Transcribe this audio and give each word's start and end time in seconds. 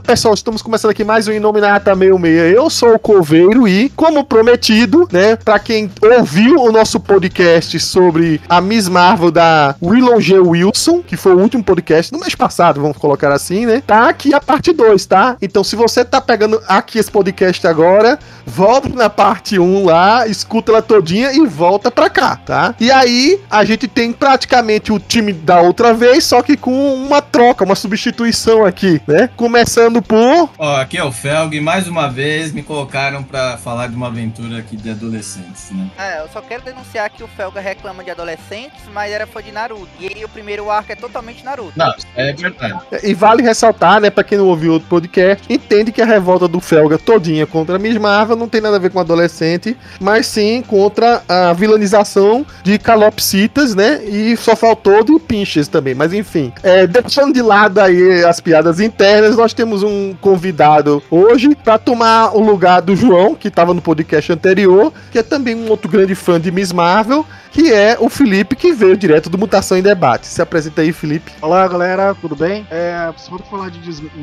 Pessoal, 0.00 0.32
estamos 0.32 0.62
começando 0.62 0.90
aqui 0.90 1.04
mais 1.04 1.28
um 1.28 1.32
Inominata 1.32 1.94
66. 1.94 2.54
Eu 2.54 2.70
sou 2.70 2.94
o 2.94 2.98
Coveiro 2.98 3.68
e, 3.68 3.90
como 3.90 4.24
prometido, 4.24 5.06
né, 5.12 5.36
para 5.36 5.58
quem 5.58 5.90
ouviu 6.18 6.56
o 6.62 6.72
nosso 6.72 6.98
podcast 6.98 7.78
sobre 7.78 8.40
a 8.48 8.60
Miss 8.60 8.88
Marvel 8.88 9.30
da 9.30 9.76
Willow 9.82 10.18
G. 10.18 10.38
Wilson, 10.38 11.02
que 11.02 11.16
foi 11.16 11.34
o 11.34 11.38
último 11.38 11.62
podcast 11.62 12.10
no 12.10 12.20
mês 12.20 12.34
passado, 12.34 12.80
vamos 12.80 12.96
colocar 12.96 13.30
assim, 13.32 13.66
né? 13.66 13.82
Tá 13.86 14.08
aqui 14.08 14.32
a 14.32 14.40
parte 14.40 14.72
2, 14.72 15.04
tá? 15.04 15.36
Então, 15.42 15.62
se 15.62 15.76
você 15.76 16.04
tá 16.04 16.20
pegando 16.20 16.60
aqui 16.66 16.98
esse 16.98 17.10
podcast 17.10 17.66
agora, 17.66 18.18
volta 18.46 18.88
na 18.88 19.10
parte 19.10 19.58
1 19.58 19.62
um 19.62 19.84
lá, 19.84 20.26
escuta 20.26 20.72
ela 20.72 20.82
todinha 20.82 21.32
e 21.32 21.46
volta 21.46 21.90
pra 21.90 22.08
cá, 22.08 22.36
tá? 22.36 22.74
E 22.80 22.90
aí, 22.90 23.38
a 23.50 23.62
gente 23.64 23.86
tem 23.86 24.12
praticamente 24.12 24.90
o 24.90 24.98
time 24.98 25.32
da 25.32 25.60
outra 25.60 25.92
vez, 25.92 26.24
só 26.24 26.40
que 26.40 26.56
com 26.56 26.94
uma 26.94 27.20
troca, 27.20 27.64
uma 27.64 27.74
substituição 27.74 28.64
aqui, 28.64 29.00
né? 29.06 29.28
Começando 29.36 29.81
por. 30.02 30.50
Ó, 30.58 30.76
aqui 30.76 30.98
é 30.98 31.04
o 31.04 31.10
Felg, 31.10 31.60
mais 31.60 31.88
uma 31.88 32.08
vez 32.08 32.52
me 32.52 32.62
colocaram 32.62 33.22
pra 33.22 33.56
falar 33.56 33.88
de 33.88 33.96
uma 33.96 34.08
aventura 34.08 34.58
aqui 34.58 34.76
de 34.76 34.90
adolescentes, 34.90 35.70
né? 35.70 35.90
É, 35.98 36.20
eu 36.20 36.28
só 36.28 36.40
quero 36.40 36.62
denunciar 36.62 37.08
que 37.10 37.22
o 37.22 37.28
Felga 37.28 37.60
reclama 37.60 38.04
de 38.04 38.10
adolescentes, 38.10 38.80
mas 38.92 39.10
era 39.10 39.26
fã 39.26 39.42
de 39.42 39.50
Naruto. 39.50 39.88
E 39.98 40.06
aí 40.06 40.24
o 40.24 40.28
primeiro 40.28 40.70
arco 40.70 40.92
é 40.92 40.96
totalmente 40.96 41.44
Naruto. 41.44 41.72
Não, 41.76 41.94
é 42.16 42.32
verdade. 42.32 42.80
E 43.02 43.14
vale 43.14 43.42
ressaltar, 43.42 44.00
né, 44.00 44.10
pra 44.10 44.22
quem 44.22 44.36
não 44.36 44.46
ouviu 44.46 44.74
outro 44.74 44.88
podcast, 44.88 45.44
entende 45.52 45.90
que 45.90 46.02
a 46.02 46.06
revolta 46.06 46.46
do 46.46 46.60
Felga 46.60 46.98
todinha 46.98 47.46
contra 47.46 47.76
a 47.76 47.78
Miss 47.78 47.96
Marvel 47.96 48.36
não 48.36 48.48
tem 48.48 48.60
nada 48.60 48.76
a 48.76 48.78
ver 48.78 48.90
com 48.90 49.00
adolescente, 49.00 49.76
mas 49.98 50.26
sim 50.26 50.62
contra 50.62 51.22
a 51.28 51.52
vilanização 51.52 52.44
de 52.62 52.78
calopsitas, 52.78 53.74
né, 53.74 54.04
e 54.04 54.36
só 54.36 54.54
faltou 54.54 55.02
de 55.02 55.18
pinches 55.18 55.68
também, 55.68 55.94
mas 55.94 56.12
enfim. 56.12 56.52
É, 56.62 56.86
deixando 56.86 57.32
de 57.32 57.40
lado 57.40 57.78
aí 57.78 58.24
as 58.24 58.40
piadas 58.40 58.80
internas, 58.80 59.36
nós 59.36 59.54
temos 59.54 59.71
um 59.80 60.12
convidado 60.20 61.00
hoje 61.08 61.54
para 61.54 61.78
tomar 61.78 62.36
o 62.36 62.40
lugar 62.40 62.82
do 62.82 62.96
João, 62.96 63.36
que 63.36 63.46
estava 63.46 63.72
no 63.72 63.80
podcast 63.80 64.32
anterior, 64.32 64.92
que 65.12 65.18
é 65.18 65.22
também 65.22 65.54
um 65.54 65.70
outro 65.70 65.88
grande 65.88 66.16
fã 66.16 66.40
de 66.40 66.50
Miss 66.50 66.72
Marvel, 66.72 67.24
que 67.52 67.72
é 67.72 67.96
o 68.00 68.08
Felipe, 68.08 68.56
que 68.56 68.72
veio 68.72 68.96
direto 68.96 69.28
do 69.28 69.38
Mutação 69.38 69.76
em 69.76 69.82
Debate. 69.82 70.26
Se 70.26 70.40
apresenta 70.40 70.80
aí, 70.80 70.92
Felipe. 70.92 71.30
Olá, 71.40 71.68
galera, 71.68 72.14
tudo 72.14 72.34
bem? 72.34 72.66
É, 72.70 73.12
se 73.16 73.28
for 73.28 73.40
falar 73.42 73.70
de 73.70 73.78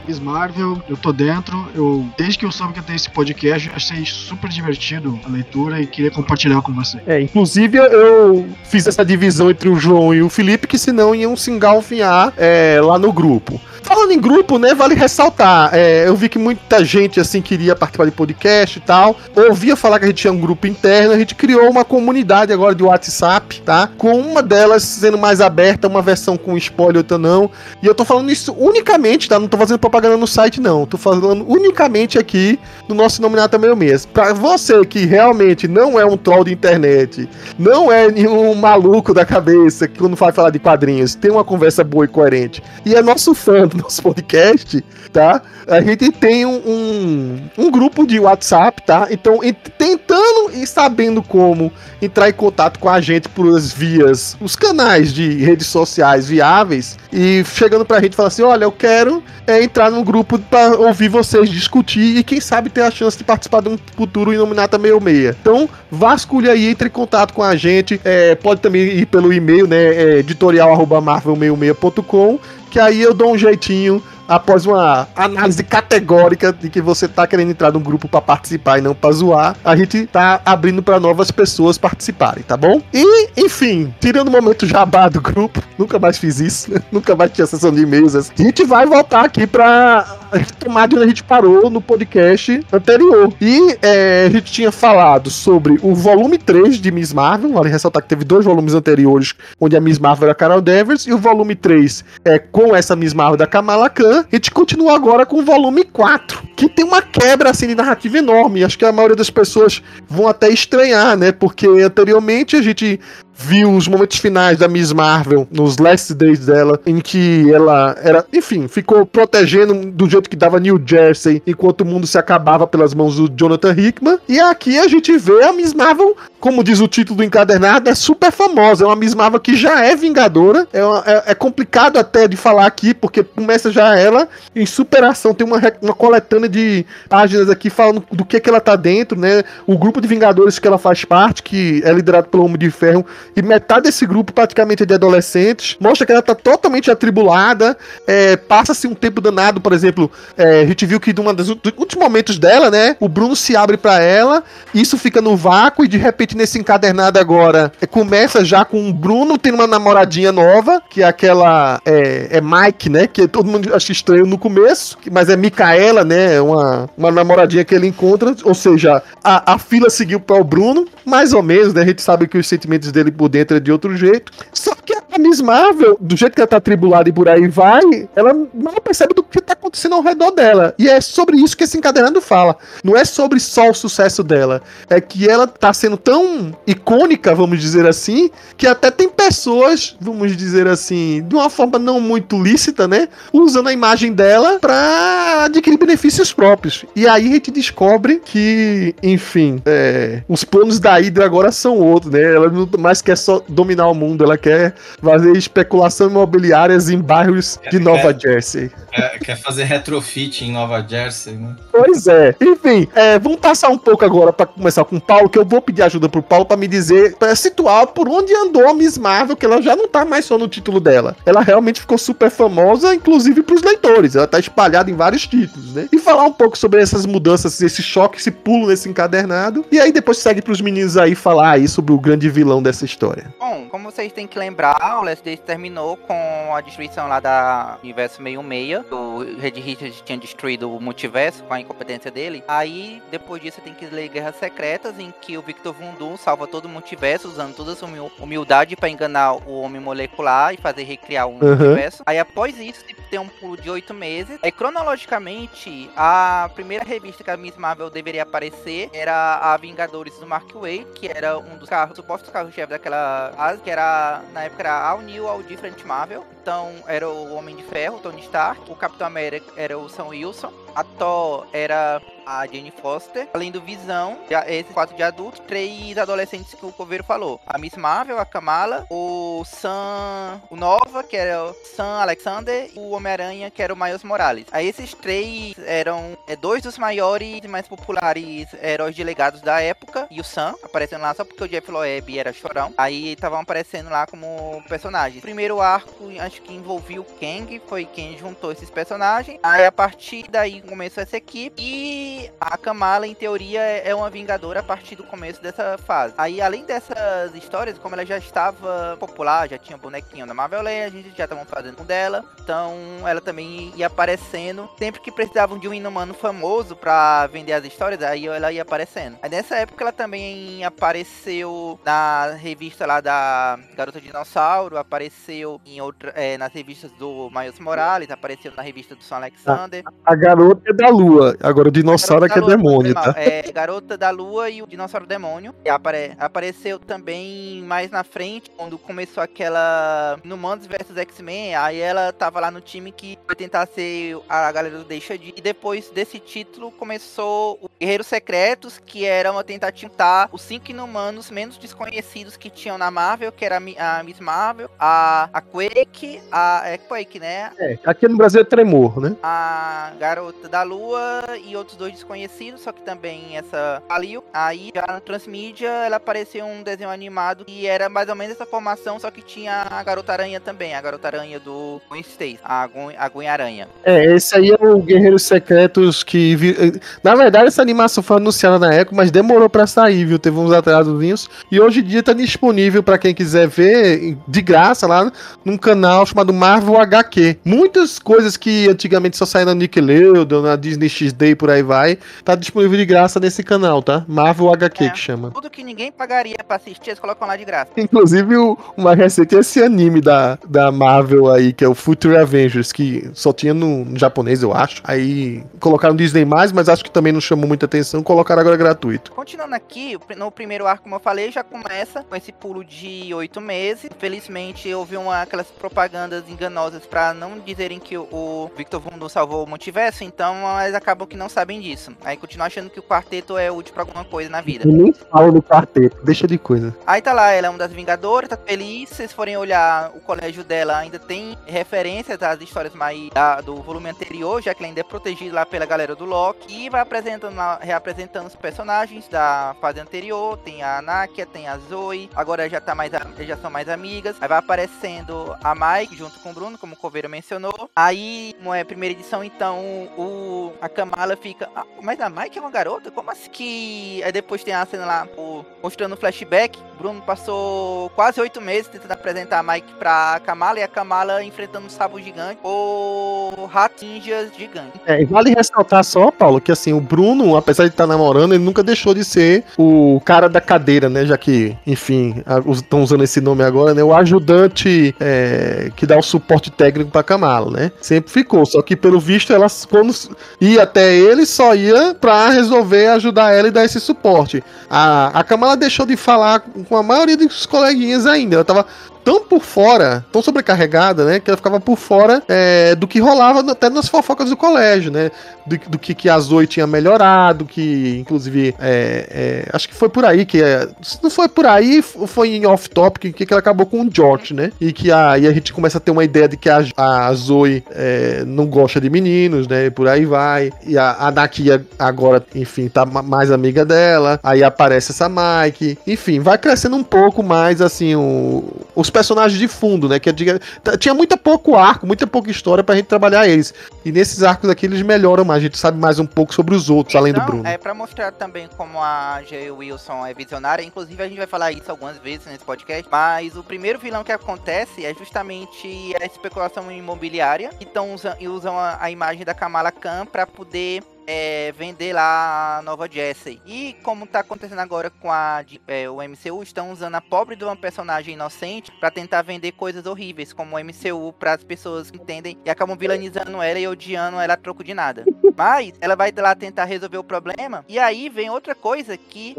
Miss 0.07 0.19
Marvel, 0.19 0.81
eu 0.89 0.97
tô 0.97 1.13
dentro. 1.13 1.67
Eu, 1.75 2.05
desde 2.17 2.39
que 2.39 2.45
eu 2.45 2.51
soube 2.51 2.73
que 2.73 2.81
tem 2.81 2.95
esse 2.95 3.09
podcast, 3.09 3.71
achei 3.73 4.03
super 4.05 4.49
divertido 4.49 5.19
a 5.23 5.29
leitura 5.29 5.79
e 5.79 5.85
queria 5.85 6.11
compartilhar 6.11 6.61
com 6.61 6.73
você. 6.73 6.99
É, 7.05 7.21
inclusive 7.21 7.77
eu 7.77 8.47
fiz 8.63 8.87
essa 8.87 9.05
divisão 9.05 9.49
entre 9.51 9.69
o 9.69 9.75
João 9.75 10.13
e 10.13 10.23
o 10.23 10.29
Felipe, 10.29 10.67
que 10.67 10.77
senão 10.77 11.13
iam 11.13 11.37
se 11.37 11.51
engalfinhar 11.51 12.33
é, 12.35 12.79
lá 12.81 12.97
no 12.97 13.13
grupo. 13.13 13.61
Falando 13.81 14.11
em 14.11 14.19
grupo, 14.19 14.57
né, 14.57 14.73
vale 14.73 14.95
ressaltar, 14.95 15.71
é, 15.73 16.07
eu 16.07 16.15
vi 16.15 16.29
que 16.29 16.37
muita 16.37 16.83
gente, 16.83 17.19
assim, 17.19 17.41
queria 17.41 17.75
participar 17.75 18.05
de 18.05 18.11
podcast 18.11 18.77
e 18.77 18.81
tal, 18.81 19.15
ouvia 19.35 19.75
falar 19.75 19.99
que 19.99 20.05
a 20.05 20.07
gente 20.07 20.17
tinha 20.17 20.33
um 20.33 20.39
grupo 20.39 20.67
interno, 20.67 21.13
a 21.13 21.19
gente 21.19 21.35
criou 21.35 21.69
uma 21.69 21.85
comunidade 21.85 22.51
agora 22.51 22.75
de 22.75 22.83
WhatsApp, 22.83 23.61
tá? 23.61 23.89
Com 23.97 24.19
uma 24.19 24.43
delas 24.43 24.83
sendo 24.83 25.17
mais 25.17 25.41
aberta, 25.41 25.87
uma 25.87 26.01
versão 26.01 26.37
com 26.37 26.57
spoiler, 26.57 26.97
outra 26.97 27.17
não, 27.17 27.49
e 27.81 27.87
eu 27.87 27.95
tô 27.95 28.03
falando 28.05 28.31
isso 28.31 28.53
unicamente, 28.57 29.29
tá? 29.29 29.39
Não 29.39 29.47
tô 29.47 29.57
fazendo 29.57 29.79
propaganda 29.79 30.17
no 30.17 30.27
site, 30.27 30.59
não, 30.59 30.85
tô 30.85 30.97
falando 30.97 31.45
unicamente 31.47 32.17
aqui 32.17 32.59
no 32.87 32.95
nosso 32.95 33.21
Nominata 33.21 33.57
Meio 33.57 33.75
Mês. 33.75 34.05
Pra 34.05 34.33
você 34.33 34.85
que 34.85 35.05
realmente 35.05 35.67
não 35.67 35.99
é 35.99 36.05
um 36.05 36.17
troll 36.17 36.43
de 36.43 36.53
internet, 36.53 37.29
não 37.57 37.91
é 37.91 38.09
nenhum 38.11 38.53
maluco 38.55 39.13
da 39.13 39.25
cabeça 39.25 39.87
que 39.87 39.99
quando 39.99 40.15
vai 40.15 40.31
falar 40.31 40.49
de 40.49 40.59
quadrinhos 40.59 41.15
tem 41.15 41.31
uma 41.31 41.43
conversa 41.43 41.83
boa 41.83 42.05
e 42.05 42.07
coerente 42.07 42.61
e 42.85 42.95
é 42.95 43.01
nosso 43.01 43.33
fã 43.33 43.68
do 43.69 43.77
nosso 43.77 44.01
podcast, 44.01 44.83
tá? 45.13 45.41
A 45.67 45.81
gente 45.81 46.11
tem 46.11 46.45
um, 46.45 46.55
um, 46.65 47.41
um 47.57 47.71
grupo 47.71 48.05
de 48.07 48.19
WhatsApp, 48.19 48.81
tá? 48.85 49.07
Então, 49.11 49.43
ent- 49.43 49.69
tentando 49.77 50.51
e 50.53 50.65
sabendo 50.65 51.21
como 51.21 51.71
entrar 52.01 52.27
em 52.29 52.33
contato 52.33 52.79
com 52.79 52.89
a 52.89 52.99
gente 52.99 53.29
por 53.29 53.55
as 53.55 53.71
vias, 53.71 54.35
os 54.41 54.55
canais 54.55 55.13
de 55.13 55.35
redes 55.43 55.67
sociais 55.67 56.27
viáveis 56.27 56.97
e 57.13 57.43
chegando 57.45 57.85
pra 57.85 58.01
gente 58.01 58.15
falar 58.15 58.29
assim: 58.29 58.41
olha, 58.41 58.63
eu 58.63 58.71
quero 58.71 59.21
é, 59.45 59.61
entrar 59.63 59.91
num 59.91 60.03
grupo 60.03 60.39
pra 60.39 60.75
ouvir 60.77 61.09
vocês 61.09 61.49
discutir 61.49 62.17
e 62.17 62.23
quem 62.23 62.39
sabe 62.41 62.69
ter 62.69 62.81
a 62.81 62.91
chance 62.91 63.17
de 63.17 63.23
participar 63.23 63.61
de 63.61 63.69
um 63.69 63.77
futuro 63.95 64.33
Inominata 64.33 64.79
66. 64.79 65.35
Então, 65.41 65.69
vasculhe 65.91 66.49
aí, 66.49 66.67
entre 66.69 66.87
em 66.87 66.91
contato 66.91 67.33
com 67.33 67.43
a 67.43 67.55
gente. 67.55 67.99
É, 68.03 68.33
pode 68.35 68.61
também 68.61 68.81
ir 68.83 69.05
pelo 69.05 69.31
e-mail, 69.33 69.67
né? 69.67 69.77
É, 69.77 70.17
editorial.marvel66.com, 70.19 72.39
que 72.69 72.79
aí 72.79 73.01
eu 73.01 73.13
dou 73.13 73.33
um 73.33 73.37
jeitinho 73.37 74.01
após 74.29 74.65
uma 74.65 75.07
análise 75.15 75.63
categórica 75.63 76.53
de 76.53 76.69
que 76.69 76.81
você 76.81 77.07
tá 77.07 77.25
querendo 77.25 77.49
entrar 77.49 77.71
num 77.73 77.79
grupo 77.81 78.07
pra 78.07 78.21
participar 78.21 78.77
e 78.77 78.81
não 78.81 78.93
pra 78.93 79.11
zoar, 79.11 79.55
a 79.65 79.75
gente 79.75 80.05
tá 80.05 80.39
abrindo 80.45 80.83
pra 80.83 80.99
novas 80.99 81.31
pessoas 81.31 81.77
participarem, 81.77 82.43
tá 82.43 82.55
bom? 82.55 82.81
E, 82.93 83.29
enfim, 83.35 83.93
tirando 83.99 84.27
o 84.27 84.31
momento 84.31 84.67
jabá 84.67 85.09
do 85.09 85.19
grupo, 85.19 85.61
nunca 85.77 85.97
mais 85.97 86.17
fiz 86.17 86.39
isso, 86.39 86.71
nunca 86.91 87.15
mais 87.15 87.31
tinha 87.31 87.47
sessão 87.47 87.71
de 87.71 87.81
e-mails. 87.81 88.15
assim. 88.15 88.31
A 88.37 88.43
gente 88.43 88.63
vai 88.63 88.85
voltar 88.85 89.25
aqui 89.25 89.47
pra 89.47 90.05
retomar 90.31 90.87
de 90.87 90.95
onde 90.95 91.03
a 91.05 91.07
gente 91.07 91.23
parou 91.23 91.69
no 91.69 91.81
podcast 91.81 92.63
anterior. 92.71 93.33
E 93.41 93.77
é, 93.81 94.25
a 94.27 94.29
gente 94.29 94.51
tinha 94.51 94.71
falado 94.71 95.29
sobre 95.31 95.79
o 95.81 95.95
volume 95.95 96.37
3 96.37 96.77
de 96.77 96.91
Miss 96.91 97.11
Marvel, 97.11 97.51
vale 97.53 97.69
ressaltar 97.69 98.03
que 98.03 98.09
teve 98.09 98.23
dois 98.23 98.45
volumes 98.45 98.75
anteriores 98.75 99.33
onde 99.59 99.75
a 99.75 99.81
Miss 99.81 99.97
Marvel 99.97 100.27
era 100.27 100.35
Carol 100.35 100.61
Danvers, 100.61 101.07
e 101.07 101.13
o 101.13 101.17
volume 101.17 101.55
3 101.55 102.05
é 102.23 102.37
com 102.37 102.75
essa 102.75 102.95
Miss 102.95 103.13
Marvel 103.13 103.37
da 103.37 103.47
Kamala 103.47 103.89
Khan. 103.89 104.18
A 104.19 104.35
gente 104.35 104.51
continua 104.51 104.95
agora 104.95 105.25
com 105.25 105.39
o 105.39 105.43
volume 105.43 105.83
4, 105.83 106.41
que 106.55 106.67
tem 106.67 106.85
uma 106.85 107.01
quebra 107.01 107.49
assim 107.49 107.67
de 107.67 107.75
narrativa 107.75 108.17
enorme. 108.17 108.63
Acho 108.63 108.77
que 108.77 108.85
a 108.85 108.91
maioria 108.91 109.15
das 109.15 109.29
pessoas 109.29 109.81
vão 110.07 110.27
até 110.27 110.49
estranhar, 110.49 111.17
né? 111.17 111.31
Porque 111.31 111.67
anteriormente 111.67 112.55
a 112.55 112.61
gente 112.61 112.99
viu 113.41 113.73
os 113.73 113.87
momentos 113.87 114.17
finais 114.17 114.57
da 114.57 114.67
Miss 114.67 114.91
Marvel 114.91 115.47
nos 115.49 115.77
last 115.77 116.13
days 116.13 116.45
dela, 116.45 116.77
em 116.85 116.99
que 116.99 117.49
ela 117.53 117.95
era, 118.03 118.25
enfim, 118.33 118.67
ficou 118.67 119.05
protegendo 119.05 119.73
do 119.91 120.09
jeito 120.09 120.29
que 120.29 120.35
dava 120.35 120.59
New 120.59 120.79
Jersey, 120.85 121.41
enquanto 121.47 121.81
o 121.81 121.85
mundo 121.85 122.05
se 122.05 122.17
acabava 122.17 122.67
pelas 122.67 122.93
mãos 122.93 123.15
do 123.15 123.29
Jonathan 123.33 123.73
Hickman. 123.77 124.17
E 124.27 124.39
aqui 124.41 124.77
a 124.77 124.87
gente 124.89 125.17
vê 125.17 125.43
a 125.45 125.53
Miss 125.53 125.73
Marvel, 125.73 126.17
como 126.39 126.63
diz 126.63 126.81
o 126.81 126.87
título 126.87 127.17
do 127.17 127.23
encadernado, 127.23 127.89
é 127.89 127.95
super 127.95 128.31
famosa. 128.31 128.83
É 128.83 128.87
uma 128.87 128.95
Miss 128.95 129.15
Marvel 129.15 129.39
que 129.39 129.55
já 129.55 129.85
é 129.85 129.95
vingadora. 129.95 130.67
É, 130.73 130.83
uma- 130.83 131.03
é- 131.05 131.23
é 131.27 131.35
complicado 131.35 131.97
até 131.97 132.27
de 132.27 132.35
falar 132.35 132.65
aqui, 132.65 132.93
porque 132.93 133.23
começa 133.23 133.71
já 133.71 133.97
ela 133.97 134.27
em 134.55 134.65
superação. 134.65 135.33
Tem 135.33 135.47
uma, 135.47 135.61
uma 135.81 135.93
coletânea 135.93 136.49
de 136.49 136.85
páginas 137.07 137.49
aqui 137.49 137.69
falando 137.69 138.03
do 138.11 138.25
que, 138.25 138.39
que 138.39 138.49
ela 138.49 138.59
tá 138.59 138.75
dentro, 138.75 139.17
né? 139.17 139.43
O 139.65 139.77
grupo 139.77 140.01
de 140.01 140.07
Vingadores 140.09 140.59
que 140.59 140.67
ela 140.67 140.77
faz 140.77 141.05
parte, 141.05 141.41
que 141.43 141.81
é 141.85 141.93
liderado 141.93 142.27
pelo 142.27 142.43
Homem 142.43 142.57
de 142.57 142.69
Ferro, 142.71 143.05
e 143.35 143.41
metade 143.41 143.83
desse 143.83 144.05
grupo 144.05 144.33
praticamente 144.33 144.83
é 144.83 144.85
de 144.85 144.93
adolescentes. 144.93 145.77
Mostra 145.79 146.05
que 146.05 146.11
ela 146.11 146.21
tá 146.21 146.35
totalmente 146.35 146.91
atribulada. 146.91 147.77
é, 148.07 148.35
Passa-se 148.35 148.87
um 148.87 148.95
tempo 148.95 149.21
danado, 149.21 149.61
por 149.61 149.73
exemplo, 149.73 150.11
é, 150.37 150.61
a 150.61 150.65
gente 150.65 150.85
viu 150.85 150.99
que 150.99 151.13
num 151.13 151.33
dos 151.33 151.49
últimos 151.49 151.95
momentos 151.95 152.37
dela, 152.37 152.69
né? 152.71 152.95
O 152.99 153.07
Bruno 153.07 153.35
se 153.35 153.55
abre 153.55 153.77
pra 153.77 153.99
ela, 153.99 154.43
isso 154.73 154.97
fica 154.97 155.21
no 155.21 155.35
vácuo, 155.35 155.85
e 155.85 155.87
de 155.87 155.97
repente 155.97 156.35
nesse 156.35 156.57
encadernado 156.59 157.19
agora 157.19 157.71
é, 157.81 157.85
começa 157.85 158.43
já 158.43 158.65
com 158.65 158.89
o 158.89 158.93
Bruno 158.93 159.37
tendo 159.37 159.55
uma 159.55 159.67
namoradinha 159.67 160.31
nova, 160.31 160.81
que 160.89 161.01
é 161.01 161.05
aquela. 161.05 161.79
É, 161.85 162.27
é 162.31 162.41
Mike, 162.41 162.89
né? 162.89 163.07
Que 163.07 163.27
todo 163.27 163.49
mundo 163.49 163.73
acha 163.73 163.91
estranho 163.91 164.25
no 164.25 164.37
começo, 164.37 164.97
mas 165.11 165.29
é 165.29 165.35
Micaela, 165.35 166.03
né? 166.03 166.39
Uma, 166.41 166.89
uma 166.97 167.11
namoradinha 167.11 167.63
que 167.63 167.75
ele 167.75 167.87
encontra, 167.87 168.35
ou 168.43 168.53
seja, 168.53 169.01
a, 169.23 169.53
a 169.53 169.59
fila 169.59 169.89
seguiu 169.89 170.19
para 170.19 170.39
o 170.39 170.43
Bruno, 170.43 170.87
mais 171.05 171.33
ou 171.33 171.43
menos, 171.43 171.73
né? 171.73 171.81
A 171.81 171.85
gente 171.85 172.01
sabe 172.01 172.27
que 172.27 172.37
os 172.37 172.47
sentimentos 172.47 172.91
dele 172.91 173.11
dentro 173.27 173.57
é 173.57 173.59
de 173.59 173.71
outro 173.71 173.95
jeito. 173.97 174.31
Só 174.53 174.73
que 174.75 174.93
a 174.93 175.17
Miss 175.19 175.41
Marvel, 175.41 175.97
do 175.99 176.15
jeito 176.15 176.33
que 176.33 176.41
ela 176.41 176.47
tá 176.47 176.57
atribulada 176.57 177.09
e 177.09 177.11
por 177.11 177.27
aí 177.27 177.47
vai, 177.47 178.07
ela 178.15 178.33
mal 178.53 178.79
percebe 178.81 179.13
do 179.13 179.23
que 179.23 179.41
tá 179.41 179.53
acontecendo 179.53 179.95
ao 179.95 180.01
redor 180.01 180.31
dela. 180.31 180.73
E 180.79 180.87
é 180.87 181.01
sobre 181.01 181.37
isso 181.37 181.57
que 181.57 181.63
esse 181.63 181.77
encadernado 181.77 182.21
fala. 182.21 182.55
Não 182.83 182.95
é 182.95 183.03
sobre 183.03 183.39
só 183.39 183.69
o 183.69 183.73
sucesso 183.73 184.23
dela. 184.23 184.61
É 184.89 185.01
que 185.01 185.27
ela 185.27 185.47
tá 185.47 185.73
sendo 185.73 185.97
tão 185.97 186.55
icônica, 186.65 187.35
vamos 187.35 187.59
dizer 187.59 187.85
assim, 187.85 188.29
que 188.55 188.67
até 188.67 188.89
tem 188.89 189.08
pessoas, 189.29 189.95
vamos 190.01 190.35
dizer 190.35 190.67
assim, 190.67 191.23
de 191.27 191.35
uma 191.35 191.51
forma 191.51 191.77
não 191.77 192.01
muito 192.01 192.41
lícita, 192.41 192.87
né? 192.87 193.07
Usando 193.31 193.69
a 193.69 193.73
imagem 193.73 194.11
dela 194.11 194.57
pra 194.59 195.43
adquirir 195.45 195.77
benefícios 195.77 196.33
próprios. 196.33 196.83
E 196.95 197.07
aí 197.07 197.27
a 197.27 197.33
gente 197.33 197.51
descobre 197.51 198.19
que, 198.25 198.95
enfim, 199.03 199.61
é, 199.67 200.23
os 200.27 200.43
planos 200.43 200.79
da 200.79 200.95
Hydra 200.95 201.25
agora 201.25 201.51
são 201.51 201.77
outros, 201.77 202.11
né? 202.11 202.23
Ela 202.23 202.49
não 202.49 202.67
mais 202.79 203.03
quer 203.03 203.15
só 203.15 203.39
dominar 203.47 203.87
o 203.87 203.93
mundo, 203.93 204.23
ela 204.23 204.37
quer 204.37 204.73
fazer 204.99 205.37
especulação 205.37 206.09
imobiliárias 206.09 206.89
em 206.89 206.97
bairros 206.97 207.59
de 207.69 207.77
Nova 207.77 208.17
Jersey. 208.17 208.71
É, 208.91 209.19
quer 209.19 209.37
fazer 209.37 209.65
retrofit 209.65 210.43
em 210.43 210.51
Nova 210.51 210.83
Jersey, 210.87 211.35
né? 211.35 211.55
Pois 211.71 212.07
é. 212.07 212.35
Enfim, 212.41 212.87
é, 212.95 213.19
vamos 213.19 213.39
passar 213.39 213.69
um 213.69 213.77
pouco 213.77 214.03
agora 214.03 214.33
pra 214.33 214.47
começar 214.47 214.83
com 214.85 214.95
o 214.95 215.01
Paulo, 215.01 215.29
que 215.29 215.37
eu 215.37 215.45
vou 215.45 215.61
pedir 215.61 215.83
ajuda 215.83 216.09
pro 216.09 216.23
Paulo 216.23 216.45
pra 216.45 216.57
me 216.57 216.67
dizer, 216.67 217.15
pra 217.17 217.35
situar 217.35 217.85
por 217.87 218.09
onde 218.09 218.33
andou 218.33 218.67
a 218.67 218.73
Miss 218.73 218.97
Marvel, 218.97 219.18
que 219.35 219.45
ela 219.45 219.61
já 219.61 219.75
não 219.75 219.87
tá 219.87 220.05
mais 220.05 220.25
só 220.25 220.37
no 220.37 220.47
título 220.47 220.79
dela. 220.79 221.15
Ela 221.25 221.41
realmente 221.41 221.81
ficou 221.81 221.97
super 221.97 222.29
famosa, 222.29 222.93
inclusive 222.93 223.43
pros 223.43 223.61
leitores. 223.61 224.15
Ela 224.15 224.27
tá 224.27 224.39
espalhada 224.39 224.89
em 224.89 224.95
vários 224.95 225.27
títulos, 225.27 225.73
né? 225.73 225.87
E 225.91 225.99
falar 225.99 226.23
um 226.23 226.33
pouco 226.33 226.57
sobre 226.57 226.81
essas 226.81 227.05
mudanças, 227.05 227.61
esse 227.61 227.81
choque, 227.81 228.17
esse 228.17 228.31
pulo 228.31 228.67
nesse 228.67 228.89
encadernado. 228.89 229.65
E 229.71 229.79
aí 229.79 229.91
depois 229.91 230.17
segue 230.17 230.41
pros 230.41 230.61
meninos 230.61 230.97
aí 230.97 231.15
falar 231.15 231.51
aí 231.51 231.67
sobre 231.67 231.93
o 231.93 231.99
grande 231.99 232.29
vilão 232.29 232.61
dessa 232.61 232.85
história. 232.85 233.33
Bom, 233.39 233.67
como 233.69 233.91
vocês 233.91 234.11
têm 234.11 234.27
que 234.27 234.37
lembrar, 234.37 234.99
o 234.99 235.03
Last 235.03 235.23
Days 235.23 235.39
terminou 235.39 235.97
com 235.97 236.55
a 236.55 236.61
destruição 236.61 237.07
lá 237.07 237.19
da 237.19 237.77
Universo 237.83 238.21
66. 238.21 238.85
O 238.91 239.39
Red 239.39 239.59
Richards 239.61 240.01
tinha 240.05 240.17
destruído 240.17 240.73
o 240.73 240.81
multiverso 240.81 241.43
com 241.43 241.53
a 241.53 241.59
incompetência 241.59 242.11
dele. 242.11 242.43
Aí, 242.47 243.01
depois 243.11 243.41
disso, 243.41 243.61
tem 243.61 243.73
que 243.73 243.85
ler 243.85 244.09
Guerras 244.09 244.35
Secretas, 244.35 244.99
em 244.99 245.13
que 245.21 245.37
o 245.37 245.41
Victor 245.41 245.73
Von 245.73 246.17
salva 246.17 246.47
todo 246.47 246.65
o 246.65 246.69
multiverso, 246.69 247.27
usando 247.27 247.55
toda 247.55 247.73
a 247.73 247.75
sua 247.75 247.89
humildade 248.19 248.75
para 248.75 248.89
enganar 248.99 249.33
o 249.47 249.61
Homem 249.61 249.81
Molecular 249.81 250.53
e 250.53 250.57
fazer 250.57 250.83
recriar 250.83 251.27
o 251.27 251.31
Uhum. 251.31 251.53
universo. 251.53 252.03
Aí, 252.05 252.19
após 252.19 252.57
isso, 252.59 252.83
tipo, 252.85 253.01
tem 253.09 253.19
um 253.19 253.27
pulo 253.27 253.55
de 253.57 253.69
oito 253.69 253.93
meses. 253.93 254.37
Aí, 254.43 254.51
cronologicamente, 254.51 255.89
a 255.95 256.49
primeira 256.53 256.83
revista 256.83 257.23
que 257.23 257.31
a 257.31 257.37
Miss 257.37 257.55
Marvel 257.55 257.89
deveria 257.89 258.23
aparecer 258.23 258.89
era 258.93 259.37
a 259.37 259.57
Vingadores 259.57 260.17
do 260.19 260.27
Mark 260.27 260.53
Waid, 260.53 260.85
que 260.95 261.07
era 261.07 261.37
um 261.37 261.57
dos 261.57 261.69
carros, 261.69 261.95
supostos 261.95 262.29
carros-chefe 262.29 262.67
daquela 262.69 263.31
fase, 263.35 263.61
que 263.61 263.69
era, 263.69 264.21
na 264.33 264.43
época, 264.43 264.63
era 264.63 264.89
All 264.89 265.01
New, 265.01 265.27
All 265.27 265.41
Different 265.41 265.81
Marvel. 265.85 266.25
Então, 266.41 266.73
era 266.87 267.07
o 267.07 267.33
Homem 267.35 267.55
de 267.55 267.63
Ferro, 267.63 267.97
o 267.97 267.99
Tony 267.99 268.21
Stark. 268.21 268.59
O 268.69 268.75
Capitão 268.75 269.07
América 269.07 269.45
era 269.55 269.77
o 269.77 269.87
Sam 269.89 270.07
Wilson. 270.07 270.51
A 270.75 270.83
Thor 270.83 271.45
era 271.51 272.01
a 272.29 272.45
Jane 272.45 272.71
Foster. 272.71 273.27
Além 273.33 273.51
do 273.51 273.59
Visão, 273.59 274.19
esses 274.47 274.71
quatro 274.71 274.95
de 274.95 275.01
adultos, 275.01 275.41
três 275.47 275.97
adolescentes 275.97 276.53
que 276.53 276.63
o 276.63 276.71
Coveiro 276.71 277.03
falou. 277.03 277.41
A 277.47 277.57
Miss 277.57 277.75
Marvel, 277.75 278.19
a 278.19 278.25
Kamala, 278.25 278.85
o 278.89 279.43
Sam... 279.45 280.39
O 280.51 280.55
Nova, 280.55 281.03
que 281.03 281.17
era 281.17 281.43
o 281.43 281.55
Sam 281.75 281.99
Alexander, 282.01 282.69
e 282.75 282.77
o 282.77 282.91
Homem-Aranha, 282.91 283.49
que 283.49 283.63
era 283.63 283.73
o 283.73 283.77
Miles 283.77 284.03
Morales. 284.03 284.45
Aí 284.51 284.67
esses 284.67 284.93
três 284.93 285.55
eram 285.65 286.15
é, 286.27 286.35
dois 286.35 286.61
dos 286.61 286.77
maiores 286.77 287.39
e 287.43 287.47
mais 287.47 287.67
populares 287.67 288.47
heróis 288.61 288.95
de 288.95 289.03
legados 289.03 289.41
da 289.41 289.59
época. 289.59 290.07
E 290.11 290.21
o 290.21 290.23
Sam, 290.23 290.53
aparecendo 290.61 291.01
lá 291.01 291.15
só 291.15 291.25
porque 291.25 291.43
o 291.43 291.47
Jeff 291.47 291.71
Loeb 291.71 292.19
era 292.19 292.31
chorão. 292.31 292.73
Aí 292.77 293.13
estavam 293.13 293.39
aparecendo 293.39 293.89
lá 293.89 294.05
como 294.05 294.63
personagens. 294.67 295.19
O 295.19 295.21
primeiro 295.21 295.59
arco, 295.61 296.09
acho 296.19 296.41
que 296.43 296.53
envolvia 296.53 297.01
o 297.01 297.05
Kang, 297.05 297.59
foi 297.65 297.85
quem 297.85 298.17
juntou 298.17 298.51
esses 298.51 298.69
personagens. 298.69 299.39
Aí 299.41 299.65
a 299.65 299.71
partir 299.71 300.27
daí 300.29 300.61
começou 300.61 301.01
essa 301.01 301.17
equipe. 301.17 301.55
E 301.61 302.18
a 302.39 302.57
Kamala, 302.57 303.07
em 303.07 303.13
teoria, 303.13 303.61
é 303.61 303.93
uma 303.93 304.09
vingadora 304.09 304.59
a 304.59 304.63
partir 304.63 304.95
do 304.95 305.03
começo 305.03 305.41
dessa 305.41 305.77
fase. 305.77 306.13
Aí, 306.17 306.41
além 306.41 306.65
dessas 306.65 307.33
histórias, 307.35 307.77
como 307.77 307.95
ela 307.95 308.05
já 308.05 308.17
estava 308.17 308.97
popular, 308.99 309.47
já 309.49 309.57
tinha 309.57 309.77
bonequinho 309.77 310.25
da 310.25 310.33
Marvel 310.33 310.61
Legends, 310.61 311.15
já 311.15 311.23
estavam 311.23 311.45
fazendo 311.45 311.77
com 311.77 311.85
dela. 311.85 312.25
Então, 312.41 312.73
ela 313.05 313.21
também 313.21 313.71
ia 313.75 313.87
aparecendo. 313.87 314.69
Sempre 314.77 315.01
que 315.01 315.11
precisavam 315.11 315.57
de 315.57 315.67
um 315.67 315.73
inumano 315.73 316.13
famoso 316.13 316.75
pra 316.75 317.27
vender 317.27 317.53
as 317.53 317.65
histórias, 317.65 318.01
aí 318.03 318.27
ela 318.27 318.51
ia 318.51 318.61
aparecendo. 318.61 319.17
Aí, 319.21 319.29
nessa 319.29 319.55
época, 319.55 319.83
ela 319.83 319.93
também 319.93 320.63
apareceu 320.63 321.79
na 321.85 322.33
revista 322.33 322.85
lá 322.85 323.01
da 323.01 323.59
Garota 323.75 324.01
Dinossauro, 324.01 324.77
apareceu 324.77 325.61
em 325.65 325.79
outra, 325.81 326.11
é, 326.15 326.37
nas 326.37 326.53
revistas 326.53 326.91
do 326.93 327.29
Miles 327.29 327.59
Morales, 327.59 328.09
apareceu 328.11 328.51
na 328.55 328.63
revista 328.63 328.95
do 328.95 329.03
Sam 329.03 329.17
Alexander. 329.17 329.83
A 330.05 330.15
garota 330.15 330.61
é 330.69 330.73
da 330.73 330.89
lua. 330.89 331.35
Agora 331.41 331.69
o 331.69 331.71
dinossauro 331.71 332.08
é 332.25 332.29
que 332.29 332.39
é 332.39 332.41
demônio, 332.41 332.93
tá? 332.93 333.13
É, 333.17 333.51
Garota 333.51 333.97
da 333.97 334.09
Lua 334.09 334.49
e 334.49 334.61
o 334.61 334.67
Dinossauro 334.67 335.05
Demônio. 335.05 335.53
E 335.65 335.69
apare- 335.69 336.15
apareceu 336.19 336.79
também 336.79 337.61
mais 337.63 337.89
na 337.91 338.03
frente, 338.03 338.49
quando 338.55 338.77
começou 338.77 339.21
aquela 339.21 340.17
Numanos 340.23 340.65
vs 340.65 340.97
X-Men. 340.97 341.55
Aí 341.55 341.79
ela 341.79 342.11
tava 342.11 342.39
lá 342.39 342.51
no 342.51 342.61
time 342.61 342.91
que 342.91 343.17
foi 343.25 343.35
tentar 343.35 343.67
ser 343.67 344.17
a 344.27 344.51
galera 344.51 344.77
do 344.77 344.83
Deixa 344.83 345.17
de. 345.17 345.33
E 345.35 345.41
depois 345.41 345.89
desse 345.89 346.19
título 346.19 346.71
começou 346.71 347.59
o 347.61 347.69
Guerreiros 347.79 348.07
Secretos, 348.07 348.79
que 348.83 349.05
era 349.05 349.31
uma 349.31 349.43
tentativa 349.43 349.69
de 349.69 349.81
juntar 349.81 350.29
os 350.31 350.41
cinco 350.41 350.71
inumanos 350.71 351.29
menos 351.29 351.57
desconhecidos 351.57 352.35
que 352.35 352.49
tinham 352.49 352.77
na 352.77 352.89
Marvel, 352.89 353.31
que 353.31 353.45
era 353.45 353.57
a 353.57 354.03
Miss 354.03 354.19
Marvel, 354.19 354.69
a, 354.79 355.29
a 355.31 355.41
Quake, 355.41 356.21
a. 356.31 356.61
É 356.65 356.77
Quake, 356.77 357.19
né? 357.19 357.51
É, 357.57 357.77
aqui 357.85 358.07
no 358.07 358.17
Brasil 358.17 358.41
é 358.41 358.43
tremor, 358.43 358.99
né? 358.99 359.15
a 359.21 359.91
Garota 359.99 360.47
da 360.49 360.63
Lua 360.63 361.37
e 361.43 361.55
outros 361.55 361.77
dois 361.77 361.88
desconhecidos, 361.91 362.61
só 362.61 362.71
que 362.71 362.81
também 362.81 363.37
essa 363.37 363.81
faliu. 363.87 364.23
Aí 364.33 364.71
já 364.75 364.85
na 364.87 364.99
Transmídia 364.99 365.69
ela 365.69 365.97
apareceu 365.97 366.45
um 366.45 366.61
desenho 366.63 366.89
animado 366.89 367.45
e 367.47 367.65
era 367.67 367.89
mais 367.89 368.09
ou 368.09 368.15
menos 368.15 368.35
essa 368.35 368.45
formação, 368.45 368.99
só 368.99 369.09
que 369.11 369.21
tinha 369.21 369.65
a 369.69 369.83
Garota 369.83 370.11
Aranha 370.13 370.39
também, 370.39 370.73
a 370.75 370.81
Garota 370.81 371.07
Aranha 371.07 371.39
do 371.39 371.81
Gwen 371.89 372.01
Stacy, 372.01 372.39
a 372.43 372.67
Gwen, 372.67 372.95
a 372.97 373.09
Gwen 373.09 373.27
Aranha. 373.27 373.67
É, 373.83 374.05
esse 374.15 374.35
aí 374.35 374.49
é 374.51 374.55
o 374.65 374.79
Guerreiros 374.79 375.23
Secretos 375.23 376.03
que. 376.03 376.35
vi- 376.35 376.55
eh, 376.59 376.79
Na 377.03 377.15
verdade, 377.15 377.47
essa 377.47 377.61
animação 377.61 378.03
foi 378.03 378.17
anunciada 378.17 378.59
na 378.59 378.73
época, 378.73 378.95
mas 378.95 379.11
demorou 379.11 379.49
pra 379.49 379.65
sair, 379.67 380.05
viu? 380.05 380.19
Teve 380.19 380.37
uns 380.37 380.51
atrasozinhos. 380.51 381.29
E 381.51 381.59
hoje 381.59 381.79
em 381.79 381.83
dia 381.83 382.03
tá 382.03 382.13
disponível 382.13 382.83
pra 382.83 382.97
quem 382.97 383.13
quiser 383.13 383.47
ver 383.47 384.17
de 384.27 384.41
graça 384.41 384.85
lá 384.87 385.11
num 385.43 385.57
canal 385.57 386.05
chamado 386.05 386.33
Marvel 386.33 386.77
HQ. 386.77 387.37
Muitas 387.45 387.99
coisas 387.99 388.37
que 388.37 388.67
antigamente 388.69 389.17
só 389.17 389.25
saíam 389.25 389.47
na 389.47 389.55
Nickelodeon, 389.55 390.41
na 390.41 390.55
Disney 390.55 390.89
XD 390.89 391.29
e 391.31 391.35
por 391.35 391.49
aí 391.49 391.61
vai, 391.63 391.78
tá 392.23 392.35
disponível 392.35 392.77
de 392.77 392.85
graça 392.85 393.19
nesse 393.19 393.43
canal, 393.43 393.81
tá? 393.81 394.05
Marvel 394.07 394.51
HQ 394.53 394.83
É. 394.85 394.89
que 394.89 394.99
chama. 394.99 395.31
Tudo 395.31 395.49
que 395.49 395.63
ninguém 395.63 395.91
pagaria 395.91 396.37
pra 396.45 396.57
assistir, 396.57 396.89
eles 396.91 396.99
colocam 396.99 397.27
lá 397.27 397.35
de 397.35 397.45
graça. 397.45 397.71
Inclusive, 397.77 398.37
o, 398.37 398.57
mais 398.77 398.97
recente 398.97 399.35
é 399.35 399.39
esse 399.39 399.61
anime 399.61 400.01
da, 400.01 400.37
da 400.47 400.71
Marvel 400.71 401.31
aí, 401.31 401.53
que 401.53 401.63
é 401.63 401.67
o 401.67 401.75
Future 401.75 402.17
Avengers, 402.17 402.71
que 402.71 403.09
só 403.13 403.31
tinha 403.33 403.53
no, 403.53 403.85
no 403.85 403.97
japonês, 403.97 404.41
eu 404.43 404.53
acho. 404.53 404.81
Aí 404.83 405.43
colocaram 405.59 405.95
Disney, 405.95 406.25
mas 406.25 406.53
acho 406.69 406.83
que 406.83 406.91
também 406.91 407.11
não 407.13 407.21
chamou 407.21 407.47
muita 407.47 407.65
atenção, 407.65 408.03
colocaram 408.03 408.41
agora 408.41 408.55
gratuito. 408.57 409.11
Continuando 409.11 409.55
aqui, 409.55 409.97
no 410.17 410.31
primeiro 410.31 410.67
arco, 410.67 410.83
como 410.83 410.95
eu 410.95 410.99
falei, 410.99 411.31
já 411.31 411.43
começa 411.43 412.03
com 412.03 412.15
esse 412.15 412.31
pulo 412.31 412.63
de 412.63 413.13
oito 413.13 413.41
meses. 413.41 413.89
Felizmente, 413.97 414.73
houve 414.73 414.97
uma, 414.97 415.21
aquelas 415.21 415.47
propagandas 415.47 416.23
enganosas 416.29 416.85
pra 416.85 417.13
não 417.13 417.39
dizerem 417.39 417.79
que 417.79 417.97
o, 417.97 418.03
o 418.11 418.51
Victor 418.55 418.79
Von 418.79 419.09
salvou 419.09 419.43
o 419.43 419.47
multiverso, 419.47 420.03
então 420.03 420.35
eles 420.61 420.75
acabam 420.75 421.07
que 421.07 421.15
não 421.17 421.29
sabem 421.29 421.59
disso. 421.59 421.68
Aí 422.03 422.17
continuam 422.17 422.47
achando 422.47 422.69
que 422.69 422.79
o 422.79 422.83
quarteto 422.83 423.37
é 423.37 423.51
útil 423.51 423.73
pra 423.73 423.83
alguma 423.83 424.03
coisa 424.05 424.29
na 424.29 424.41
vida. 424.41 424.67
Eu 424.67 424.71
nem 424.73 424.93
falo 424.93 425.31
do 425.31 425.41
quarteto, 425.41 425.97
deixa 426.03 426.27
de 426.27 426.37
coisa. 426.37 426.75
Aí 426.85 427.01
tá 427.01 427.13
lá, 427.13 427.31
ela 427.31 427.47
é 427.47 427.49
uma 427.49 427.59
das 427.59 427.71
Vingadoras, 427.71 428.29
tá 428.29 428.37
feliz. 428.37 428.89
Se 428.89 428.95
vocês 428.95 429.11
forem 429.13 429.37
olhar 429.37 429.91
o 429.95 429.99
colégio 430.01 430.43
dela, 430.43 430.77
ainda 430.77 430.99
tem 430.99 431.37
referências 431.45 432.21
às 432.21 432.41
histórias 432.41 432.73
mais 432.73 433.09
da- 433.09 433.41
do 433.41 433.55
volume 433.61 433.89
anterior, 433.89 434.41
já 434.41 434.53
que 434.53 434.61
ela 434.63 434.69
ainda 434.69 434.81
é 434.81 434.83
protegida 434.83 435.35
lá 435.35 435.45
pela 435.45 435.65
galera 435.65 435.95
do 435.95 436.05
Loki. 436.05 436.65
E 436.65 436.69
vai 436.69 436.81
apresentando, 436.81 437.35
reapresentando 437.61 438.27
os 438.27 438.35
personagens 438.35 439.07
da 439.07 439.55
fase 439.61 439.79
anterior. 439.79 440.37
Tem 440.37 440.63
a 440.63 440.77
Anakia, 440.79 441.25
tem 441.25 441.47
a 441.47 441.57
Zoe. 441.57 442.09
Agora 442.15 442.49
já 442.49 442.59
tá 442.61 442.73
mais, 442.73 442.91
já 443.19 443.37
são 443.37 443.49
mais 443.51 443.69
amigas. 443.69 444.15
Aí 444.19 444.27
vai 444.27 444.37
aparecendo 444.37 445.35
a 445.43 445.53
Mike 445.55 445.95
junto 445.95 446.19
com 446.19 446.31
o 446.31 446.33
Bruno, 446.33 446.57
como 446.57 446.73
o 446.73 446.77
Coveiro 446.77 447.09
mencionou. 447.09 447.69
Aí, 447.75 448.33
como 448.37 448.53
é 448.53 448.61
a 448.61 448.65
primeira 448.65 448.93
edição, 448.93 449.23
então 449.23 449.59
o 449.97 450.53
a 450.61 450.69
Kamala 450.69 451.15
fica. 451.15 451.49
"Ah, 451.61 451.65
mas 451.81 451.99
a 451.99 452.09
Mike 452.09 452.37
é 452.37 452.41
uma 452.41 452.51
garota? 452.51 452.91
Como 452.91 453.09
assim 453.11 453.29
que. 453.31 454.01
Aí 454.03 454.11
depois 454.11 454.43
tem 454.43 454.53
a 454.53 454.65
cena 454.65 454.85
lá 454.85 455.07
o- 455.17 455.43
mostrando 455.61 455.93
o 455.93 455.97
flashback. 455.97 456.57
Bruno 456.77 457.01
passou 457.01 457.89
quase 457.89 458.21
oito 458.21 458.39
meses 458.39 458.67
tentando 458.67 458.91
apresentar 458.93 459.39
a 459.39 459.43
Mike 459.43 459.73
pra 459.77 460.21
Kamala 460.25 460.59
e 460.59 460.63
a 460.63 460.67
Kamala 460.67 461.21
enfrentando 461.23 461.65
um 461.65 461.69
sabo 461.69 461.99
gigante 461.99 462.39
ou 462.41 463.45
rato 463.51 463.83
ninjas 463.83 464.29
gigante. 464.37 464.79
É, 464.85 465.01
e 465.01 465.05
vale 465.05 465.33
ressaltar 465.35 465.83
só, 465.83 466.09
Paulo, 466.09 466.39
que 466.39 466.51
assim, 466.51 466.71
o 466.71 466.79
Bruno, 466.79 467.35
apesar 467.35 467.65
de 467.65 467.71
estar 467.71 467.85
namorando, 467.85 468.33
ele 468.33 468.43
nunca 468.43 468.63
deixou 468.63 468.93
de 468.93 469.03
ser 469.03 469.43
o 469.57 470.01
cara 470.05 470.29
da 470.29 470.39
cadeira, 470.39 470.87
né? 470.89 471.05
Já 471.05 471.17
que, 471.17 471.57
enfim, 471.67 472.23
estão 472.53 472.81
usando 472.81 473.03
esse 473.03 473.19
nome 473.19 473.43
agora, 473.43 473.73
né? 473.73 473.83
O 473.83 473.93
ajudante 473.93 474.95
é, 474.99 475.71
que 475.75 475.85
dá 475.85 475.97
o 475.97 476.01
suporte 476.01 476.49
técnico 476.49 476.91
pra 476.91 477.03
Kamala, 477.03 477.51
né? 477.51 477.71
Sempre 477.81 478.11
ficou. 478.11 478.45
Só 478.45 478.61
que, 478.61 478.75
pelo 478.75 478.99
visto, 478.99 479.33
ela, 479.33 479.47
quando 479.69 479.93
ia 480.39 480.63
até 480.63 480.95
ele, 480.95 481.25
só 481.25 481.48
ia 481.55 481.93
pra 481.93 482.29
resolver 482.29 482.87
ajudar 482.87 483.33
ela 483.33 483.47
e 483.47 483.51
dar 483.51 483.65
esse 483.65 483.79
suporte. 483.79 484.43
A, 484.69 485.19
a 485.19 485.23
Kamala 485.23 485.57
deixou 485.57 485.85
de 485.85 485.95
falar 485.95 486.41
com 486.67 486.77
a 486.77 486.83
maioria 486.83 487.17
dos 487.17 487.45
coleguinhas 487.45 488.05
ainda. 488.05 488.35
Ela 488.35 488.45
tava 488.45 488.65
tão 489.03 489.21
por 489.23 489.41
fora, 489.41 490.05
tão 490.11 490.21
sobrecarregada, 490.21 491.05
né? 491.05 491.19
Que 491.19 491.29
ela 491.29 491.37
ficava 491.37 491.59
por 491.59 491.77
fora 491.77 492.21
é, 492.27 492.75
do 492.75 492.87
que 492.87 492.99
rolava 492.99 493.39
até 493.51 493.69
nas 493.69 493.87
fofocas 493.87 494.29
do 494.29 494.37
colégio, 494.37 494.91
né? 494.91 495.11
Do, 495.45 495.57
do 495.71 495.79
que, 495.79 495.93
que 495.95 496.09
a 496.09 496.19
Zoe 496.19 496.45
tinha 496.45 496.67
melhorado, 496.67 497.45
que 497.45 497.97
inclusive 497.99 498.53
é, 498.59 499.07
é, 499.09 499.49
acho 499.53 499.67
que 499.67 499.73
foi 499.75 499.89
por 499.89 500.05
aí 500.05 500.25
que 500.25 500.41
é, 500.41 500.67
se 500.81 500.99
não 501.01 501.09
foi 501.09 501.27
por 501.27 501.45
aí, 501.45 501.81
foi 501.81 502.35
em 502.35 502.45
off-topic 502.45 503.13
que, 503.13 503.25
que 503.25 503.33
ela 503.33 503.39
acabou 503.39 503.65
com 503.65 503.81
o 503.81 503.89
George, 503.91 504.33
né? 504.33 504.51
E 504.61 504.71
que 504.71 504.91
aí 504.91 505.25
a 505.27 505.31
gente 505.33 505.53
começa 505.53 505.77
a 505.77 505.81
ter 505.81 505.91
uma 505.91 506.03
ideia 506.03 506.27
de 506.27 506.37
que 506.37 506.49
a, 506.49 506.61
a 506.77 507.13
Zoe 507.13 507.63
é, 507.71 508.23
não 508.25 508.45
gosta 508.45 508.79
de 508.79 508.89
meninos, 508.89 509.47
né? 509.47 509.65
E 509.67 509.71
por 509.71 509.87
aí 509.87 510.05
vai. 510.05 510.51
E 510.65 510.77
a, 510.77 510.95
a 510.99 511.11
Nakia 511.11 511.65
agora, 511.77 512.23
enfim, 512.35 512.67
tá 512.67 512.85
ma- 512.85 513.01
mais 513.03 513.31
amiga 513.31 513.65
dela. 513.65 514.19
Aí 514.23 514.43
aparece 514.43 514.91
essa 514.91 515.09
Mike. 515.09 515.77
Enfim, 515.87 516.19
vai 516.19 516.37
crescendo 516.37 516.75
um 516.75 516.83
pouco 516.83 517.23
mais, 517.23 517.61
assim, 517.61 517.95
o- 517.95 518.43
os 518.75 518.88
personagens 518.89 519.39
de 519.39 519.47
fundo, 519.47 519.87
né? 519.89 519.99
Que 519.99 520.11
diga- 520.11 520.39
t- 520.39 520.77
tinha 520.77 520.93
muito 520.93 521.17
pouco 521.17 521.55
arco, 521.55 521.85
muita 521.87 522.05
pouca 522.07 522.29
história 522.31 522.63
pra 522.63 522.75
gente 522.75 522.85
trabalhar 522.87 523.27
eles. 523.27 523.53
E 523.85 523.91
nesses 523.91 524.23
arcos 524.23 524.49
aqui 524.49 524.65
eles 524.65 524.81
melhoram 524.81 525.23
mais. 525.25 525.39
A 525.39 525.43
gente 525.43 525.57
sabe 525.57 525.77
mais 525.77 525.99
um 525.99 526.05
pouco 526.05 526.33
sobre 526.33 526.55
os 526.55 526.69
outros, 526.69 526.95
além 526.95 527.13
do 527.13 527.17
Então, 527.17 527.27
Bruno. 527.27 527.47
É 527.47 527.57
pra 527.57 527.73
mostrar 527.73 528.11
também 528.11 528.47
como 528.57 528.81
a 528.81 529.21
Jay 529.27 529.49
Wilson 529.51 530.05
é 530.05 530.13
visionária. 530.13 530.63
Inclusive, 530.63 531.01
a 531.01 531.07
gente 531.07 531.17
vai 531.17 531.27
falar 531.27 531.51
isso 531.51 531.69
algumas 531.69 531.97
vezes 531.97 532.25
nesse 532.27 532.43
podcast. 532.43 532.85
Mas 532.91 533.35
o 533.35 533.43
primeiro 533.43 533.79
vilão 533.79 534.03
que 534.03 534.11
acontece 534.11 534.85
é 534.85 534.93
justamente 534.93 535.95
a 536.01 536.05
especulação 536.05 536.71
imobiliária. 536.71 537.49
Então, 537.61 537.93
usam, 537.93 538.13
e 538.19 538.27
usam 538.27 538.57
a, 538.57 538.77
a 538.81 538.91
imagem 538.91 539.23
da 539.25 539.33
Kamala 539.33 539.71
Khan 539.71 540.05
pra 540.05 540.25
poder. 540.27 540.81
É, 541.11 541.51
vender 541.53 541.91
lá 541.91 542.59
a 542.59 542.61
nova 542.61 542.87
Jessie. 542.87 543.41
E 543.43 543.75
como 543.81 544.05
tá 544.05 544.19
acontecendo 544.19 544.59
agora 544.59 544.91
com 544.91 545.11
a, 545.11 545.43
é, 545.67 545.89
o 545.89 545.97
MCU, 546.03 546.43
estão 546.43 546.71
usando 546.71 546.93
a 546.93 547.01
pobre 547.01 547.35
de 547.35 547.43
uma 547.43 547.55
personagem 547.55 548.13
inocente 548.13 548.71
pra 548.79 548.91
tentar 548.91 549.23
vender 549.23 549.53
coisas 549.53 549.87
horríveis, 549.87 550.31
como 550.31 550.55
o 550.55 550.59
MCU, 550.59 551.11
para 551.13 551.33
as 551.33 551.43
pessoas 551.43 551.89
que 551.89 551.97
entendem 551.97 552.37
e 552.45 552.49
acabam 552.49 552.77
vilanizando 552.77 553.41
ela 553.41 553.57
e 553.57 553.67
odiando 553.67 554.19
ela 554.19 554.35
a 554.35 554.37
troco 554.37 554.63
de 554.63 554.75
nada. 554.75 555.03
Mas 555.35 555.73
ela 555.81 555.95
vai 555.95 556.11
lá 556.15 556.35
tentar 556.35 556.65
resolver 556.65 556.97
o 556.97 557.03
problema. 557.03 557.65
E 557.67 557.79
aí 557.79 558.07
vem 558.07 558.29
outra 558.29 558.53
coisa 558.53 558.95
que 558.95 559.35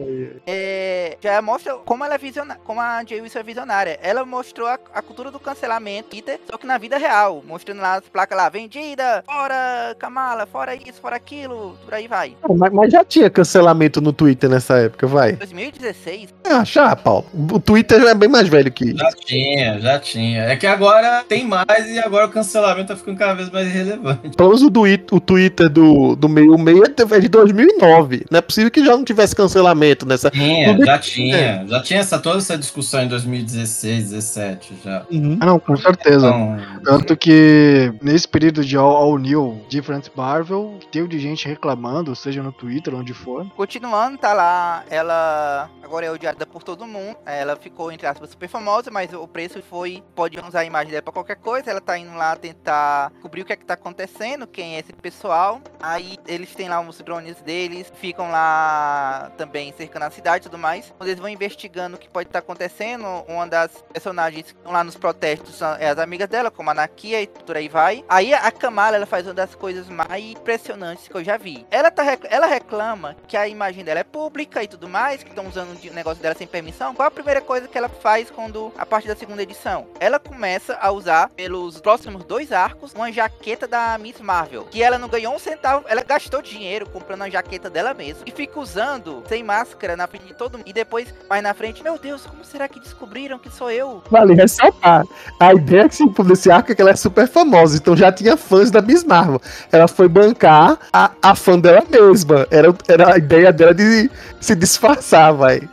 é, 0.46 1.16
já 1.20 1.40
mostra 1.40 1.74
como 1.76 2.04
ela 2.04 2.14
é 2.14 2.18
visionária, 2.18 2.60
como 2.64 2.80
a 2.80 3.04
Jay 3.04 3.20
Wilson 3.20 3.38
é 3.38 3.42
visionária. 3.44 3.98
Ela 4.02 4.24
mostrou 4.24 4.66
a, 4.66 4.78
a 4.92 5.02
cultura 5.02 5.30
do 5.30 5.38
cancelamento, 5.38 6.16
só 6.50 6.58
que 6.58 6.66
na 6.66 6.78
vida 6.78 6.98
real, 6.98 7.44
mostrando 7.46 7.80
lá 7.80 7.94
as 7.94 8.08
placas 8.08 8.36
lá, 8.36 8.48
vendida, 8.48 9.22
fora 9.24 9.94
Kamala, 9.98 10.46
fora 10.46 10.74
isso, 10.74 11.00
fora 11.00 11.16
aquilo, 11.16 11.59
por 11.84 11.94
aí 11.94 12.08
vai. 12.08 12.36
Mas, 12.56 12.72
mas 12.72 12.92
já 12.92 13.04
tinha 13.04 13.30
cancelamento 13.30 14.00
no 14.00 14.12
Twitter 14.12 14.48
nessa 14.48 14.78
época, 14.78 15.06
vai. 15.06 15.32
2016, 15.32 16.28
Ah, 16.44 16.64
já, 16.64 16.94
Paulo. 16.96 17.26
O 17.52 17.60
Twitter 17.60 18.00
já 18.00 18.10
é 18.10 18.14
bem 18.14 18.28
mais 18.28 18.48
velho 18.48 18.70
que 18.72 18.86
isso. 18.86 18.98
Já 18.98 19.10
tinha, 19.12 19.80
já 19.80 19.98
tinha. 19.98 20.42
É 20.44 20.56
que 20.56 20.66
agora 20.66 21.24
tem 21.28 21.46
mais 21.46 21.86
e 21.88 21.98
agora 21.98 22.26
o 22.26 22.30
cancelamento 22.30 22.88
tá 22.88 22.96
ficando 22.96 23.18
cada 23.18 23.34
vez 23.34 23.50
mais 23.50 23.70
relevante. 23.72 24.36
Pelo 24.36 24.50
menos 24.50 24.62
o, 24.62 25.16
o 25.16 25.20
Twitter 25.20 25.68
do, 25.68 26.16
do 26.16 26.28
meio 26.28 26.56
meio 26.58 26.84
é 26.84 27.20
de 27.20 27.28
2009. 27.28 28.26
Não 28.30 28.38
é 28.38 28.42
possível 28.42 28.70
que 28.70 28.84
já 28.84 28.92
não 28.92 29.04
tivesse 29.04 29.34
cancelamento 29.34 30.06
nessa. 30.06 30.30
Tinha, 30.30 30.76
já 30.84 30.98
tinha. 30.98 31.64
Já 31.66 31.82
tinha 31.82 32.00
essa, 32.00 32.18
toda 32.18 32.38
essa 32.38 32.56
discussão 32.56 33.02
em 33.02 33.08
2016, 33.08 34.10
17 34.10 34.74
já. 34.84 35.02
Ah, 35.40 35.46
não, 35.46 35.58
com 35.58 35.76
certeza. 35.76 36.28
Então, 36.28 36.58
Tanto 36.84 37.16
que 37.16 37.92
nesse 38.02 38.26
período 38.26 38.64
de 38.64 38.76
All, 38.76 38.96
All 38.96 39.18
New 39.18 39.60
Different 39.68 40.08
Marvel, 40.16 40.78
teve 40.90 41.08
de 41.08 41.18
gente 41.18 41.49
reclamando, 41.50 42.14
seja 42.14 42.42
no 42.42 42.52
Twitter, 42.52 42.94
onde 42.94 43.12
for. 43.12 43.46
continuando, 43.56 44.18
tá 44.18 44.32
lá, 44.32 44.84
ela 44.88 45.70
agora 45.82 46.06
é 46.06 46.10
odiada 46.10 46.46
por 46.46 46.62
todo 46.62 46.86
mundo. 46.86 47.16
Ela 47.26 47.56
ficou, 47.56 47.90
entre 47.90 48.06
aspas, 48.06 48.30
super 48.30 48.48
famosa, 48.48 48.90
mas 48.90 49.12
o 49.12 49.26
preço 49.26 49.60
foi. 49.62 50.02
Pode 50.14 50.38
usar 50.38 50.60
a 50.60 50.64
imagem 50.64 50.90
dela 50.90 51.02
pra 51.02 51.12
qualquer 51.12 51.36
coisa. 51.36 51.70
Ela 51.70 51.80
tá 51.80 51.98
indo 51.98 52.14
lá 52.14 52.36
tentar 52.36 53.10
descobrir 53.10 53.42
o 53.42 53.44
que 53.44 53.52
é 53.52 53.56
que 53.56 53.64
tá 53.64 53.74
acontecendo, 53.74 54.46
quem 54.46 54.76
é 54.76 54.80
esse 54.80 54.92
pessoal. 54.92 55.60
Aí 55.80 56.16
eles 56.26 56.54
têm 56.54 56.68
lá 56.68 56.80
os 56.80 56.98
drones 56.98 57.42
deles, 57.42 57.92
ficam 57.96 58.30
lá 58.30 59.32
também 59.36 59.72
cercando 59.76 60.04
a 60.04 60.10
cidade 60.10 60.46
e 60.46 60.48
tudo 60.48 60.58
mais. 60.58 60.92
Quando 60.96 61.08
eles 61.08 61.20
vão 61.20 61.28
investigando 61.28 61.96
o 61.96 61.98
que 61.98 62.08
pode 62.08 62.28
estar 62.28 62.38
acontecendo, 62.38 63.04
uma 63.28 63.46
das 63.46 63.82
personagens 63.92 64.52
que 64.52 64.58
estão 64.58 64.72
lá 64.72 64.84
nos 64.84 64.96
protestos 64.96 65.56
são 65.56 65.74
é 65.74 65.88
as 65.88 65.98
amigas 65.98 66.28
dela, 66.28 66.50
como 66.50 66.70
a 66.70 66.74
Nakia 66.74 67.22
e 67.22 67.26
por 67.26 67.56
aí 67.56 67.68
vai. 67.68 68.04
Aí 68.08 68.32
a 68.32 68.50
Kamala, 68.52 68.96
ela 68.96 69.06
faz 69.06 69.26
uma 69.26 69.34
das 69.34 69.54
coisas 69.54 69.88
mais 69.88 70.24
impressionantes 70.24 71.08
que 71.08 71.14
eu 71.14 71.24
já 71.24 71.29
vi. 71.36 71.66
Ela, 71.70 71.90
tá, 71.90 72.04
ela 72.28 72.46
reclama 72.46 73.16
que 73.26 73.36
a 73.36 73.48
imagem 73.48 73.84
dela 73.84 74.00
é 74.00 74.04
pública 74.04 74.62
e 74.62 74.68
tudo 74.68 74.88
mais, 74.88 75.22
que 75.22 75.30
estão 75.30 75.46
usando 75.46 75.76
o 75.76 75.94
negócio 75.94 76.22
dela 76.22 76.34
sem 76.34 76.46
permissão. 76.46 76.94
Qual 76.94 77.06
a 77.06 77.10
primeira 77.10 77.40
coisa 77.40 77.68
que 77.68 77.76
ela 77.76 77.88
faz 77.88 78.30
quando, 78.30 78.72
a 78.78 78.86
partir 78.86 79.08
da 79.08 79.16
segunda 79.16 79.42
edição? 79.42 79.86
Ela 79.98 80.18
começa 80.18 80.78
a 80.80 80.90
usar, 80.90 81.28
pelos 81.30 81.80
próximos 81.80 82.24
dois 82.24 82.52
arcos, 82.52 82.92
uma 82.94 83.12
jaqueta 83.12 83.66
da 83.66 83.98
Miss 83.98 84.20
Marvel. 84.20 84.64
Que 84.70 84.82
ela 84.82 84.98
não 84.98 85.08
ganhou 85.08 85.34
um 85.34 85.38
centavo, 85.38 85.84
ela 85.88 86.02
gastou 86.02 86.40
dinheiro 86.42 86.88
comprando 86.88 87.22
a 87.22 87.30
jaqueta 87.30 87.68
dela 87.68 87.94
mesma. 87.94 88.22
E 88.26 88.30
fica 88.30 88.58
usando, 88.58 89.22
sem 89.28 89.42
máscara, 89.42 89.96
na 89.96 90.06
frente 90.06 90.26
de 90.26 90.34
todo 90.34 90.58
mundo. 90.58 90.68
E 90.68 90.72
depois, 90.72 91.12
mais 91.28 91.42
na 91.42 91.54
frente, 91.54 91.82
meu 91.82 91.98
Deus, 91.98 92.26
como 92.26 92.44
será 92.44 92.68
que 92.68 92.80
descobriram 92.80 93.38
que 93.38 93.50
sou 93.50 93.70
eu? 93.70 94.02
Vale 94.10 94.34
ressaltar. 94.34 95.04
A 95.38 95.54
ideia 95.54 95.88
que 95.88 95.94
se 95.94 96.04
desse 96.24 96.50
arco 96.50 96.72
é 96.72 96.74
que 96.74 96.82
ela 96.82 96.90
é 96.90 96.96
super 96.96 97.26
famosa, 97.26 97.76
então 97.76 97.96
já 97.96 98.12
tinha 98.12 98.36
fãs 98.36 98.70
da 98.70 98.80
Miss 98.80 99.04
Marvel. 99.04 99.40
Ela 99.72 99.88
foi 99.88 100.08
bancar 100.08 100.78
a, 100.92 101.10
a 101.22 101.34
fã 101.34 101.58
dela 101.58 101.84
mesma. 101.88 102.46
Era, 102.50 102.74
era 102.88 103.14
a 103.14 103.18
ideia 103.18 103.52
dela 103.52 103.74
de 103.74 104.10
se 104.40 104.54
disfarçar, 104.54 105.32
vai. 105.34 105.68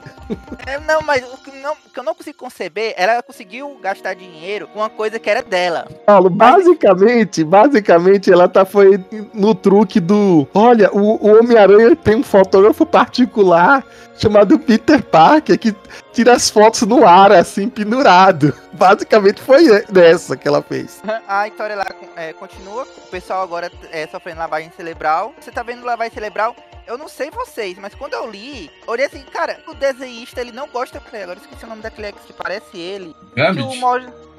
É, 0.65 0.77
não, 0.79 1.01
mas 1.01 1.23
o 1.23 1.37
que, 1.37 1.51
não, 1.59 1.71
o 1.73 1.89
que 1.93 1.99
eu 1.99 2.03
não 2.03 2.13
consigo 2.13 2.37
conceber, 2.37 2.93
ela 2.97 3.23
conseguiu 3.23 3.77
gastar 3.81 4.13
dinheiro 4.13 4.67
com 4.67 4.79
uma 4.79 4.89
coisa 4.89 5.17
que 5.19 5.29
era 5.29 5.41
dela. 5.41 5.87
Paulo, 6.05 6.29
basicamente, 6.29 7.43
basicamente, 7.43 8.31
ela 8.31 8.47
tá 8.49 8.65
foi 8.65 9.03
no 9.33 9.55
truque 9.55 9.99
do. 9.99 10.45
Olha, 10.53 10.91
o, 10.91 11.25
o 11.25 11.39
Homem-Aranha 11.39 11.95
tem 11.95 12.17
um 12.17 12.23
fotógrafo 12.23 12.85
particular 12.85 13.85
chamado 14.17 14.57
Peter 14.59 15.01
Parker 15.01 15.57
que 15.57 15.75
tira 16.11 16.33
as 16.33 16.49
fotos 16.49 16.81
no 16.81 17.05
ar, 17.05 17.31
assim, 17.31 17.69
pendurado. 17.69 18.53
Basicamente 18.73 19.41
foi 19.41 19.81
dessa 19.85 20.35
que 20.35 20.47
ela 20.47 20.61
fez. 20.61 21.01
A 21.27 21.47
história 21.47 21.75
lá 21.75 21.85
é, 22.15 22.33
continua, 22.33 22.83
o 22.83 23.07
pessoal 23.09 23.41
agora 23.41 23.71
é 23.91 24.07
sofrendo 24.07 24.39
lavagem 24.39 24.71
cerebral. 24.75 25.33
Você 25.39 25.51
tá 25.51 25.63
vendo 25.63 25.85
lavagem 25.85 26.13
cerebral? 26.13 26.55
Eu 26.85 26.97
não 26.97 27.09
sei 27.09 27.29
vocês, 27.29 27.77
mas 27.77 27.93
quando 27.93 28.13
eu 28.13 28.29
li, 28.29 28.71
eu 28.85 28.93
olhei 28.93 29.05
assim, 29.05 29.21
cara, 29.23 29.59
o 29.67 29.73
desenhista 29.73 30.39
ele 30.39 30.53
não 30.53 30.67
gosta. 30.69 31.01
Peraí, 31.01 31.23
Agora 31.23 31.37
eu 31.37 31.43
esqueci 31.43 31.65
o 31.65 31.67
nome 31.67 31.81
daquele 31.81 32.13
que 32.13 32.31
parece 32.31 32.77
ele. 32.77 33.13
Gambit. 33.35 33.81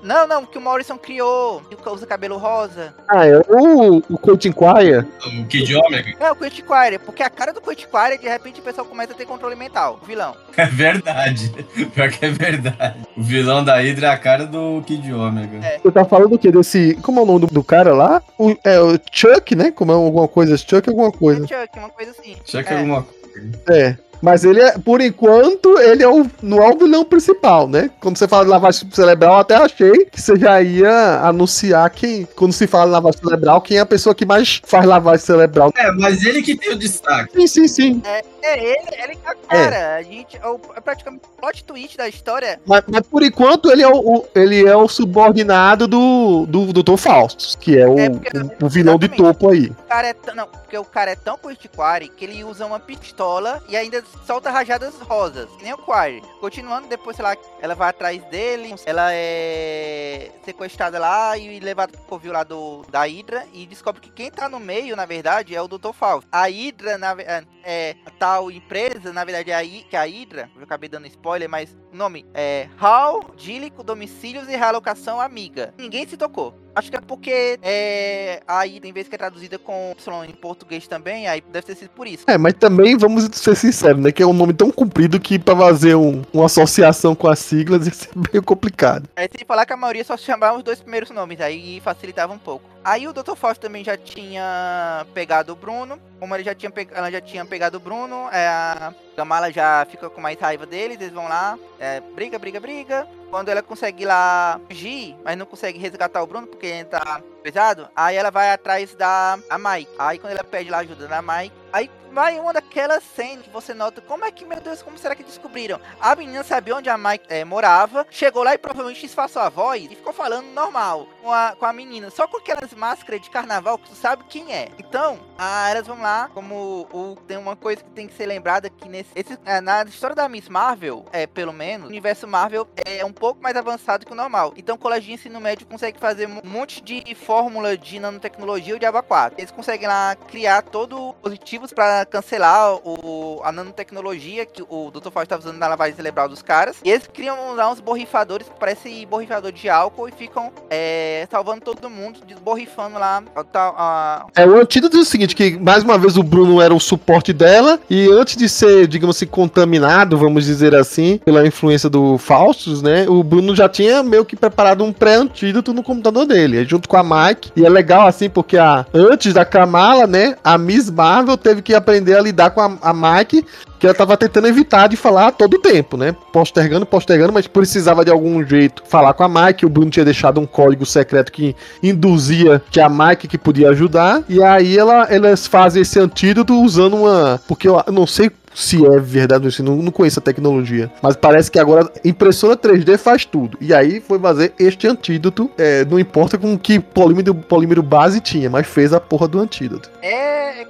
Não, 0.02 0.26
não, 0.26 0.46
que 0.46 0.58
o 0.58 0.60
Morrison 0.60 0.96
criou, 0.96 1.60
que 1.62 1.88
usa 1.88 2.06
cabelo 2.06 2.36
rosa. 2.36 2.94
Ah, 3.08 3.26
é 3.26 3.38
o, 3.38 3.96
o 4.08 4.18
Coach 4.18 4.48
Inquire? 4.48 5.06
O 5.40 5.46
Kid 5.46 5.74
Omega. 5.74 6.14
É 6.20 6.30
o 6.30 6.36
Quiet 6.36 6.62
Quire, 6.62 6.98
porque 6.98 7.22
a 7.22 7.30
cara 7.30 7.52
do 7.52 7.60
Quiet 7.60 7.86
Quire, 7.88 8.18
de 8.18 8.28
repente 8.28 8.60
o 8.60 8.62
pessoal 8.62 8.86
começa 8.86 9.12
a 9.12 9.16
ter 9.16 9.26
controle 9.26 9.56
mental, 9.56 9.98
o 10.02 10.06
vilão. 10.06 10.36
É 10.56 10.66
verdade. 10.66 11.50
Pior 11.94 12.10
que 12.10 12.24
é 12.24 12.30
verdade. 12.30 12.98
O 13.16 13.22
vilão 13.22 13.64
da 13.64 13.76
Hydra 13.76 14.08
é 14.08 14.10
a 14.10 14.18
cara 14.18 14.46
do 14.46 14.82
Kid 14.86 15.12
Omega. 15.12 15.66
É. 15.66 15.78
Você 15.78 15.90
tá 15.90 16.04
falando 16.04 16.30
do 16.30 16.38
quê? 16.38 16.50
Desse. 16.50 16.94
Como 17.02 17.20
é 17.20 17.22
o 17.22 17.26
nome 17.26 17.40
do, 17.40 17.46
do 17.46 17.64
cara 17.64 17.94
lá? 17.94 18.22
O, 18.38 18.54
é 18.64 18.80
o 18.80 18.98
Chuck, 19.12 19.54
né? 19.54 19.70
Como 19.70 19.92
é 19.92 19.94
alguma 19.94 20.28
coisa? 20.28 20.56
Chuck 20.56 20.88
alguma 20.88 21.10
coisa. 21.12 21.44
É 21.44 21.48
Chuck, 21.48 21.78
uma 21.78 21.90
coisa 21.90 22.10
assim. 22.12 22.36
Que 22.44 22.56
É. 22.56 22.78
alguma 22.78 23.02
coisa. 23.02 23.60
É. 23.70 24.07
Mas 24.20 24.44
ele 24.44 24.60
é, 24.60 24.78
por 24.78 25.00
enquanto, 25.00 25.78
ele 25.78 26.02
é 26.02 26.08
o, 26.08 26.26
não 26.42 26.62
é 26.62 26.68
o 26.72 26.78
vilão 26.78 27.04
principal, 27.04 27.68
né? 27.68 27.90
Quando 28.00 28.16
você 28.16 28.26
fala 28.26 28.44
de 28.44 28.50
lavagem 28.50 28.88
cerebral, 28.90 29.34
eu 29.34 29.40
até 29.40 29.54
achei 29.56 30.04
que 30.06 30.20
você 30.20 30.36
já 30.36 30.60
ia 30.60 31.20
anunciar 31.22 31.88
quem, 31.90 32.26
quando 32.36 32.52
se 32.52 32.66
fala 32.66 32.86
de 32.86 32.92
lavagem 32.92 33.20
cerebral, 33.20 33.60
quem 33.60 33.76
é 33.76 33.80
a 33.80 33.86
pessoa 33.86 34.14
que 34.14 34.26
mais 34.26 34.60
faz 34.64 34.84
lavagem 34.84 35.24
cerebral. 35.24 35.72
É, 35.76 35.90
mas 35.92 36.22
ele 36.24 36.42
que 36.42 36.56
tem 36.56 36.72
o 36.72 36.78
destaque. 36.78 37.32
Sim, 37.32 37.46
sim, 37.46 37.68
sim. 37.68 38.02
É 38.04 38.22
ele, 38.42 38.78
ele 39.02 39.18
é 39.24 39.30
a 39.30 39.34
cara. 39.34 39.96
A 39.96 40.02
gente, 40.02 40.36
é, 40.36 40.46
o, 40.46 40.60
é 40.74 40.80
praticamente 40.80 41.24
o 41.26 41.40
plot 41.40 41.64
twist 41.64 41.96
da 41.96 42.08
história. 42.08 42.60
Mas, 42.64 42.82
mas 42.86 43.02
por 43.02 43.22
enquanto 43.22 43.70
ele 43.70 43.82
é 43.82 43.88
o, 43.88 43.98
o- 43.98 44.24
ele 44.34 44.66
é 44.66 44.76
o 44.76 44.88
subordinado 44.88 45.86
do, 45.86 46.46
do 46.46 46.72
Dr. 46.72 46.96
Faustus, 46.96 47.56
que 47.56 47.78
é 47.78 47.86
o, 47.86 47.98
É, 47.98 48.10
porque- 48.10 48.38
o, 48.62 48.66
o 48.66 48.68
vilão 48.68 48.98
de 48.98 49.08
topo 49.08 49.50
aí. 49.50 49.66
O 49.66 49.88
cara 49.88 50.08
é 50.08 50.14
tão, 50.14 50.34
não, 50.34 50.46
porque 50.46 50.78
o 50.78 50.84
cara 50.84 51.10
é 51.10 51.16
tão 51.16 51.36
Quire 51.38 52.08
que 52.08 52.24
ele 52.24 52.44
usa 52.44 52.66
uma 52.66 52.78
pistola 52.80 53.62
e 53.68 53.76
ainda 53.76 54.02
solta 54.26 54.50
rajadas 54.50 54.98
rosas, 55.00 55.48
que 55.56 55.64
nem 55.64 55.72
o 55.72 55.78
Quire. 55.78 56.22
Continuando, 56.40 56.88
depois, 56.88 57.16
sei 57.16 57.24
lá, 57.24 57.36
ela 57.60 57.74
vai 57.74 57.90
atrás 57.90 58.22
dele, 58.24 58.74
ela 58.84 59.12
é 59.12 60.30
sequestrada 60.44 60.98
lá 60.98 61.36
e 61.36 61.60
levada 61.60 61.92
pro 61.92 62.02
covil 62.02 62.32
lá 62.32 62.42
do, 62.42 62.82
da 62.90 63.02
Hydra 63.02 63.46
e 63.52 63.66
descobre 63.66 64.00
que 64.00 64.10
quem 64.10 64.30
tá 64.30 64.48
no 64.48 64.60
meio, 64.60 64.96
na 64.96 65.06
verdade, 65.06 65.54
é 65.54 65.62
o 65.62 65.68
Dr. 65.68 65.92
Faust. 65.92 66.28
A 66.30 66.46
Hydra, 66.48 66.98
na, 66.98 67.16
é, 67.64 67.96
tal 68.18 68.50
empresa, 68.50 69.12
na 69.12 69.24
verdade, 69.24 69.50
é 69.50 69.56
a, 69.56 69.62
que 69.62 69.96
é 69.96 69.98
a 69.98 70.04
Hydra, 70.04 70.50
eu 70.56 70.62
acabei 70.62 70.88
dando 70.88 71.06
spoiler, 71.06 71.48
mas 71.48 71.76
o 71.92 71.96
nome 71.96 72.26
é 72.34 72.68
HAL, 72.78 73.32
Dílico, 73.36 73.82
Domicílios 73.82 74.48
e 74.48 74.56
Realocação 74.56 75.20
Amiga. 75.20 75.74
Ninguém 75.78 76.06
se 76.06 76.16
tocou. 76.16 76.54
Acho 76.78 76.90
que 76.92 76.96
é 76.96 77.00
porque 77.00 77.58
é, 77.60 78.40
aí 78.46 78.78
tem 78.78 78.92
vezes 78.92 79.08
que 79.08 79.16
é 79.16 79.18
traduzida 79.18 79.58
com 79.58 79.92
Y 79.98 80.24
em 80.26 80.32
português 80.32 80.86
também, 80.86 81.26
aí 81.26 81.40
deve 81.40 81.66
ter 81.66 81.74
sido 81.74 81.90
por 81.90 82.06
isso. 82.06 82.22
É, 82.28 82.38
mas 82.38 82.54
também 82.54 82.96
vamos 82.96 83.28
ser 83.32 83.56
sinceros, 83.56 84.00
né? 84.00 84.12
Que 84.12 84.22
é 84.22 84.26
um 84.26 84.32
nome 84.32 84.52
tão 84.52 84.70
comprido 84.70 85.18
que 85.18 85.40
pra 85.40 85.56
fazer 85.56 85.96
um- 85.96 86.22
uma 86.32 86.46
associação 86.46 87.16
com 87.16 87.26
as 87.26 87.40
siglas 87.40 87.84
ia 87.88 87.92
ser 87.92 88.10
meio 88.14 88.44
complicado. 88.44 89.08
É 89.16 89.22
sem 89.22 89.44
falar 89.44 89.66
que 89.66 89.72
a 89.72 89.76
maioria 89.76 90.04
só 90.04 90.16
chamava 90.16 90.56
os 90.56 90.62
dois 90.62 90.80
primeiros 90.80 91.10
nomes, 91.10 91.40
aí 91.40 91.80
facilitava 91.80 92.32
um 92.32 92.38
pouco. 92.38 92.64
Aí 92.88 93.06
o 93.06 93.12
Dr. 93.12 93.34
Fausto 93.36 93.60
também 93.60 93.84
já 93.84 93.98
tinha 93.98 95.06
pegado 95.12 95.52
o 95.52 95.56
Bruno. 95.56 96.00
Como 96.18 96.34
ele 96.34 96.42
já 96.42 96.54
tinha 96.54 96.70
pe- 96.70 96.88
ela 96.90 97.10
já 97.10 97.20
tinha 97.20 97.44
pegado 97.44 97.76
o 97.76 97.80
Bruno, 97.80 98.30
é, 98.32 98.48
a 98.48 98.94
Kamala 99.14 99.52
já 99.52 99.86
fica 99.90 100.08
com 100.08 100.22
mais 100.22 100.40
raiva 100.40 100.64
deles, 100.64 100.98
eles 100.98 101.12
vão 101.12 101.28
lá, 101.28 101.58
é, 101.78 102.00
briga, 102.00 102.38
briga, 102.38 102.58
briga. 102.58 103.06
Quando 103.28 103.50
ela 103.50 103.62
consegue 103.62 104.06
lá 104.06 104.58
fugir, 104.66 105.14
mas 105.22 105.36
não 105.36 105.44
consegue 105.44 105.78
resgatar 105.78 106.22
o 106.22 106.26
Bruno 106.26 106.46
porque 106.46 106.64
ele 106.66 106.84
tá 106.86 107.20
pesado, 107.42 107.90
aí 107.94 108.16
ela 108.16 108.30
vai 108.30 108.50
atrás 108.52 108.94
da 108.94 109.38
a 109.50 109.58
Mike. 109.58 109.92
Aí 109.98 110.18
quando 110.18 110.32
ela 110.32 110.42
pede 110.44 110.70
lá 110.70 110.78
ajuda 110.78 111.06
da 111.06 111.20
Mike, 111.20 111.54
aí 111.70 111.90
vai 112.18 112.40
uma 112.40 112.52
daquelas 112.52 113.04
cenas 113.14 113.44
que 113.44 113.50
você 113.50 113.72
nota 113.72 114.00
como 114.00 114.24
é 114.24 114.32
que, 114.32 114.44
meu 114.44 114.60
Deus, 114.60 114.82
como 114.82 114.98
será 114.98 115.14
que 115.14 115.22
descobriram? 115.22 115.80
A 116.00 116.16
menina 116.16 116.42
sabia 116.42 116.74
onde 116.74 116.90
a 116.90 116.98
Mike 116.98 117.26
é, 117.28 117.44
morava, 117.44 118.04
chegou 118.10 118.42
lá 118.42 118.54
e 118.54 118.58
provavelmente 118.58 119.02
disfarçou 119.02 119.40
a 119.40 119.48
voz 119.48 119.84
e 119.84 119.94
ficou 119.94 120.12
falando 120.12 120.46
normal 120.46 121.06
com 121.22 121.32
a, 121.32 121.54
com 121.56 121.64
a 121.64 121.72
menina, 121.72 122.10
só 122.10 122.26
com 122.26 122.38
aquelas 122.38 122.74
máscaras 122.74 123.20
de 123.20 123.30
carnaval 123.30 123.78
que 123.78 123.90
tu 123.90 123.94
sabe 123.94 124.24
quem 124.28 124.52
é. 124.52 124.68
Então, 124.80 125.20
ah, 125.38 125.70
elas 125.70 125.86
vão 125.86 126.00
lá, 126.00 126.28
como 126.34 126.88
o, 126.92 127.16
tem 127.28 127.36
uma 127.36 127.54
coisa 127.54 127.84
que 127.84 127.90
tem 127.90 128.08
que 128.08 128.14
ser 128.14 128.26
lembrada 128.26 128.68
que 128.68 128.88
nesse, 128.88 129.10
esse, 129.14 129.38
é, 129.44 129.60
na 129.60 129.84
história 129.84 130.16
da 130.16 130.28
Miss 130.28 130.48
Marvel, 130.48 131.04
é, 131.12 131.24
pelo 131.24 131.52
menos, 131.52 131.86
o 131.86 131.88
universo 131.88 132.26
Marvel 132.26 132.66
é 132.84 133.04
um 133.04 133.12
pouco 133.12 133.40
mais 133.40 133.56
avançado 133.56 134.04
que 134.04 134.12
o 134.12 134.16
normal. 134.16 134.52
Então, 134.56 134.74
o 134.74 134.78
colégio 134.78 135.06
de 135.06 135.12
ensino 135.12 135.40
médio 135.40 135.68
consegue 135.68 136.00
fazer 136.00 136.26
um 136.26 136.40
monte 136.42 136.82
de 136.82 137.14
fórmula 137.14 137.78
de 137.78 138.00
nanotecnologia 138.00 138.74
ou 138.74 138.80
de 138.80 138.86
Ava 138.86 139.04
4. 139.04 139.38
Eles 139.38 139.52
conseguem 139.52 139.86
lá 139.86 140.16
criar 140.16 140.62
todo 140.62 141.14
positivos 141.22 141.72
para 141.72 142.07
cancelar 142.08 142.74
o, 142.84 143.40
a 143.44 143.52
nanotecnologia 143.52 144.44
que 144.46 144.62
o 144.68 144.90
Dr. 144.90 145.10
Fausto 145.10 145.28
tá 145.28 145.38
usando 145.38 145.58
na 145.58 145.68
lavagem 145.68 145.94
cerebral 145.94 146.28
dos 146.28 146.42
caras. 146.42 146.76
E 146.84 146.90
eles 146.90 147.08
criam 147.12 147.54
lá 147.54 147.70
uns 147.70 147.80
borrifadores 147.80 148.48
que 148.48 148.58
parecem 148.58 149.06
borrifador 149.06 149.52
de 149.52 149.68
álcool 149.68 150.08
e 150.08 150.12
ficam 150.12 150.50
é, 150.70 151.26
salvando 151.30 151.60
todo 151.60 151.88
mundo, 151.90 152.20
borrifando 152.42 152.98
lá 152.98 153.22
tal- 153.52 153.74
a, 153.78 154.26
É, 154.36 154.46
o 154.46 154.60
antídoto 154.60 154.96
é 154.96 155.00
o 155.00 155.04
seguinte, 155.04 155.34
que 155.34 155.58
mais 155.58 155.82
uma 155.82 155.98
vez 155.98 156.16
o 156.16 156.22
Bruno 156.22 156.60
era 156.60 156.74
o 156.74 156.80
suporte 156.80 157.32
dela, 157.32 157.78
e 157.88 158.08
antes 158.10 158.36
de 158.36 158.48
ser, 158.48 158.86
digamos 158.86 159.16
assim, 159.16 159.26
contaminado, 159.26 160.16
vamos 160.16 160.44
dizer 160.44 160.74
assim, 160.74 161.18
pela 161.24 161.46
influência 161.46 161.88
do 161.90 162.18
Faustus, 162.18 162.82
né, 162.82 163.06
o 163.08 163.22
Bruno 163.22 163.54
já 163.54 163.68
tinha 163.68 164.02
meio 164.02 164.24
que 164.24 164.36
preparado 164.36 164.84
um 164.84 164.92
pré-antídoto 164.92 165.72
no 165.72 165.82
computador 165.82 166.26
dele, 166.26 166.64
junto 166.64 166.88
com 166.88 166.96
a 166.96 167.02
Mike, 167.02 167.50
e 167.56 167.64
é 167.64 167.68
legal 167.68 168.06
assim, 168.06 168.28
porque 168.30 168.56
a, 168.56 168.86
antes 168.92 169.32
da 169.34 169.44
Kamala, 169.44 170.06
né, 170.06 170.36
a 170.42 170.56
Miss 170.56 170.90
Marvel 170.90 171.36
teve 171.36 171.62
que 171.62 171.74
aprender 171.88 172.16
a 172.16 172.20
lidar 172.20 172.50
com 172.50 172.60
a, 172.60 172.78
a 172.82 172.92
Mike, 172.92 173.44
que 173.78 173.86
ela 173.86 173.94
tava 173.94 174.16
tentando 174.16 174.46
evitar 174.46 174.88
de 174.88 174.96
falar 174.96 175.32
todo 175.32 175.54
o 175.54 175.58
tempo, 175.58 175.96
né? 175.96 176.14
Postergando, 176.32 176.84
postergando, 176.84 177.32
mas 177.32 177.46
precisava 177.46 178.04
de 178.04 178.10
algum 178.10 178.44
jeito 178.44 178.82
falar 178.86 179.14
com 179.14 179.24
a 179.24 179.28
Mike. 179.28 179.64
O 179.64 179.68
Bruno 179.68 179.90
tinha 179.90 180.04
deixado 180.04 180.38
um 180.38 180.46
código 180.46 180.84
secreto 180.84 181.32
que 181.32 181.56
induzia 181.82 182.60
que 182.70 182.80
a 182.80 182.88
Mike 182.88 183.26
que 183.26 183.38
podia 183.38 183.70
ajudar. 183.70 184.22
E 184.28 184.42
aí 184.42 184.76
ela, 184.76 185.04
elas 185.04 185.46
fazem 185.46 185.82
esse 185.82 185.98
antídoto 185.98 186.60
usando 186.60 186.96
uma. 186.96 187.40
Porque 187.48 187.66
eu 187.68 187.82
não 187.90 188.06
sei 188.06 188.30
se 188.58 188.84
é 188.84 188.98
verdade 188.98 189.46
ou 189.46 189.50
se 189.52 189.62
não, 189.62 189.76
não 189.76 189.92
conheço 189.92 190.18
a 190.18 190.22
tecnologia. 190.22 190.90
Mas 191.00 191.16
parece 191.16 191.50
que 191.50 191.58
agora 191.58 191.90
impressora 192.04 192.56
3D 192.56 192.98
faz 192.98 193.24
tudo. 193.24 193.56
E 193.60 193.72
aí 193.72 194.00
foi 194.00 194.18
fazer 194.18 194.52
este 194.58 194.86
antídoto. 194.86 195.50
é, 195.56 195.84
não 195.84 195.98
importa 195.98 196.36
com 196.36 196.58
que 196.58 196.80
polímero, 196.80 197.34
polímero 197.34 197.82
base 197.82 198.20
tinha, 198.20 198.50
mas 198.50 198.66
fez 198.66 198.92
a 198.92 199.00
porra 199.00 199.28
do 199.28 199.38
antídoto. 199.38 199.90
É, 200.02 200.62
é, 200.62 200.66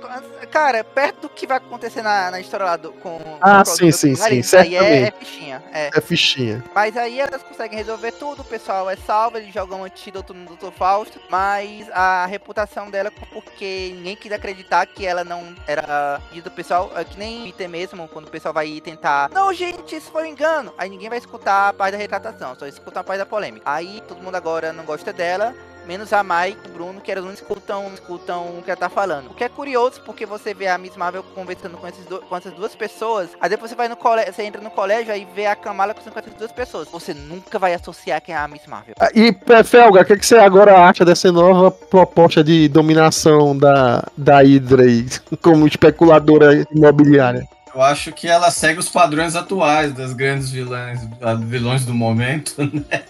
cara, 0.51 0.83
perto 0.85 1.23
do 1.23 1.29
que 1.29 1.47
vai 1.47 1.57
acontecer 1.57 2.03
na, 2.03 2.31
na 2.31 2.41
história 2.41 2.67
lá 2.67 2.77
do, 2.77 2.93
com 2.93 3.21
Ah, 3.41 3.63
com 3.65 3.71
sim, 3.71 3.91
sim, 3.91 4.15
sim, 4.15 4.57
Aí 4.57 4.77
é, 4.77 5.03
é 5.03 5.11
fichinha, 5.11 5.63
é. 5.73 5.91
É 5.95 6.01
fichinha. 6.01 6.65
Mas 6.75 6.97
aí 6.97 7.21
elas 7.21 7.43
conseguem 7.43 7.79
resolver 7.79 8.13
tudo, 8.13 8.43
o 8.43 8.45
pessoal 8.45 8.89
é 8.91 8.97
salvo, 8.97 9.39
eles 9.39 9.53
jogam 9.53 9.81
um 9.81 9.85
antídoto 9.85 10.35
no 10.35 10.57
Dr. 10.57 10.71
Fausto, 10.77 11.21
mas 11.31 11.89
a 11.93 12.27
reputação 12.27 12.91
dela, 12.91 13.11
porque 13.33 13.93
ninguém 13.95 14.17
quis 14.17 14.33
acreditar 14.33 14.87
que 14.87 15.07
ela 15.07 15.25
não 15.25 15.55
era 15.67 16.21
e 16.33 16.41
do 16.41 16.51
pessoal, 16.51 16.93
é 16.95 17.05
que 17.05 17.19
nem 17.19 17.45
Peter 17.45 17.69
mesmo, 17.79 18.09
quando 18.09 18.27
o 18.27 18.31
pessoal 18.31 18.53
vai 18.53 18.81
tentar, 18.81 19.31
não 19.33 19.53
gente, 19.53 19.95
isso 19.95 20.11
foi 20.11 20.25
um 20.25 20.27
engano, 20.27 20.73
aí 20.77 20.91
ninguém 20.91 21.09
vai 21.09 21.19
escutar 21.19 21.69
a 21.69 21.73
parte 21.73 21.93
da 21.93 21.99
retratação, 21.99 22.57
só 22.59 22.67
escuta 22.67 23.01
a 23.01 23.05
parte 23.05 23.19
da 23.19 23.27
polêmica. 23.27 23.63
Aí 23.65 24.03
todo 24.09 24.21
mundo 24.23 24.35
agora 24.35 24.73
não 24.73 24.85
gosta 24.85 25.13
dela, 25.13 25.55
menos 25.87 26.13
a 26.13 26.23
Mike 26.23 26.59
e 26.67 26.69
o 26.69 26.73
Bruno, 26.75 27.01
que 27.01 27.11
únicos 27.13 27.41
que 27.41 27.45
escutam, 27.45 27.91
escutam 27.95 28.59
o 28.59 28.63
que 28.63 28.71
ela 28.71 28.79
tá 28.79 28.91
falando. 28.91 29.31
O 29.31 29.35
que 29.35 29.43
é 29.43 29.49
curioso, 29.49 30.03
porque 30.05 30.27
você 30.27 30.53
vê 30.53 30.69
a 30.69 30.77
Miss 30.77 30.97
Marvel 30.97 31.23
conversando 31.35 31.79
com, 31.79 31.89
esses 31.89 32.05
do- 32.05 32.21
com 32.21 32.37
essas 32.37 32.53
duas 32.53 32.75
pessoas, 32.75 33.31
aí 33.41 33.49
depois 33.49 33.71
você 33.71 33.75
vai 33.77 33.89
no 33.89 33.97
colégio, 33.97 34.35
você 34.35 34.43
entra 34.43 34.61
no 34.61 34.71
colégio 34.71 35.13
aí 35.13 35.27
vê 35.35 35.47
a 35.47 35.57
Kamala 35.57 35.95
com 35.95 36.01
essas 36.01 36.35
duas 36.35 36.53
pessoas. 36.53 36.89
Você 36.89 37.15
nunca 37.15 37.59
vai 37.59 37.73
associar 37.73 38.21
quem 38.21 38.35
é 38.35 38.39
a 38.39 38.47
Miss 38.47 38.67
Marvel. 38.67 38.95
Ah, 39.01 39.09
E, 39.15 39.35
Felga, 39.65 40.03
o 40.03 40.05
que, 40.05 40.17
que 40.19 40.27
você 40.27 40.37
agora 40.37 40.77
acha 40.85 41.05
dessa 41.05 41.33
nova 41.33 41.71
proposta 41.71 42.45
de 42.45 42.69
dominação 42.69 43.57
da, 43.57 44.05
da 44.17 44.41
Hydra 44.43 44.83
aí, 44.83 45.07
como 45.41 45.67
especuladora 45.67 46.67
imobiliária? 46.75 47.47
Eu 47.75 47.83
acho 47.83 48.13
que 48.13 48.27
ela 48.27 48.51
segue 48.51 48.81
os 48.81 48.89
padrões 48.89 49.37
atuais 49.37 49.93
das 49.93 50.13
grandes 50.13 50.51
vilãs, 50.51 51.01
a- 51.21 51.35
vilões 51.35 51.85
do 51.85 51.95
momento, 51.95 52.55
né? 52.91 53.03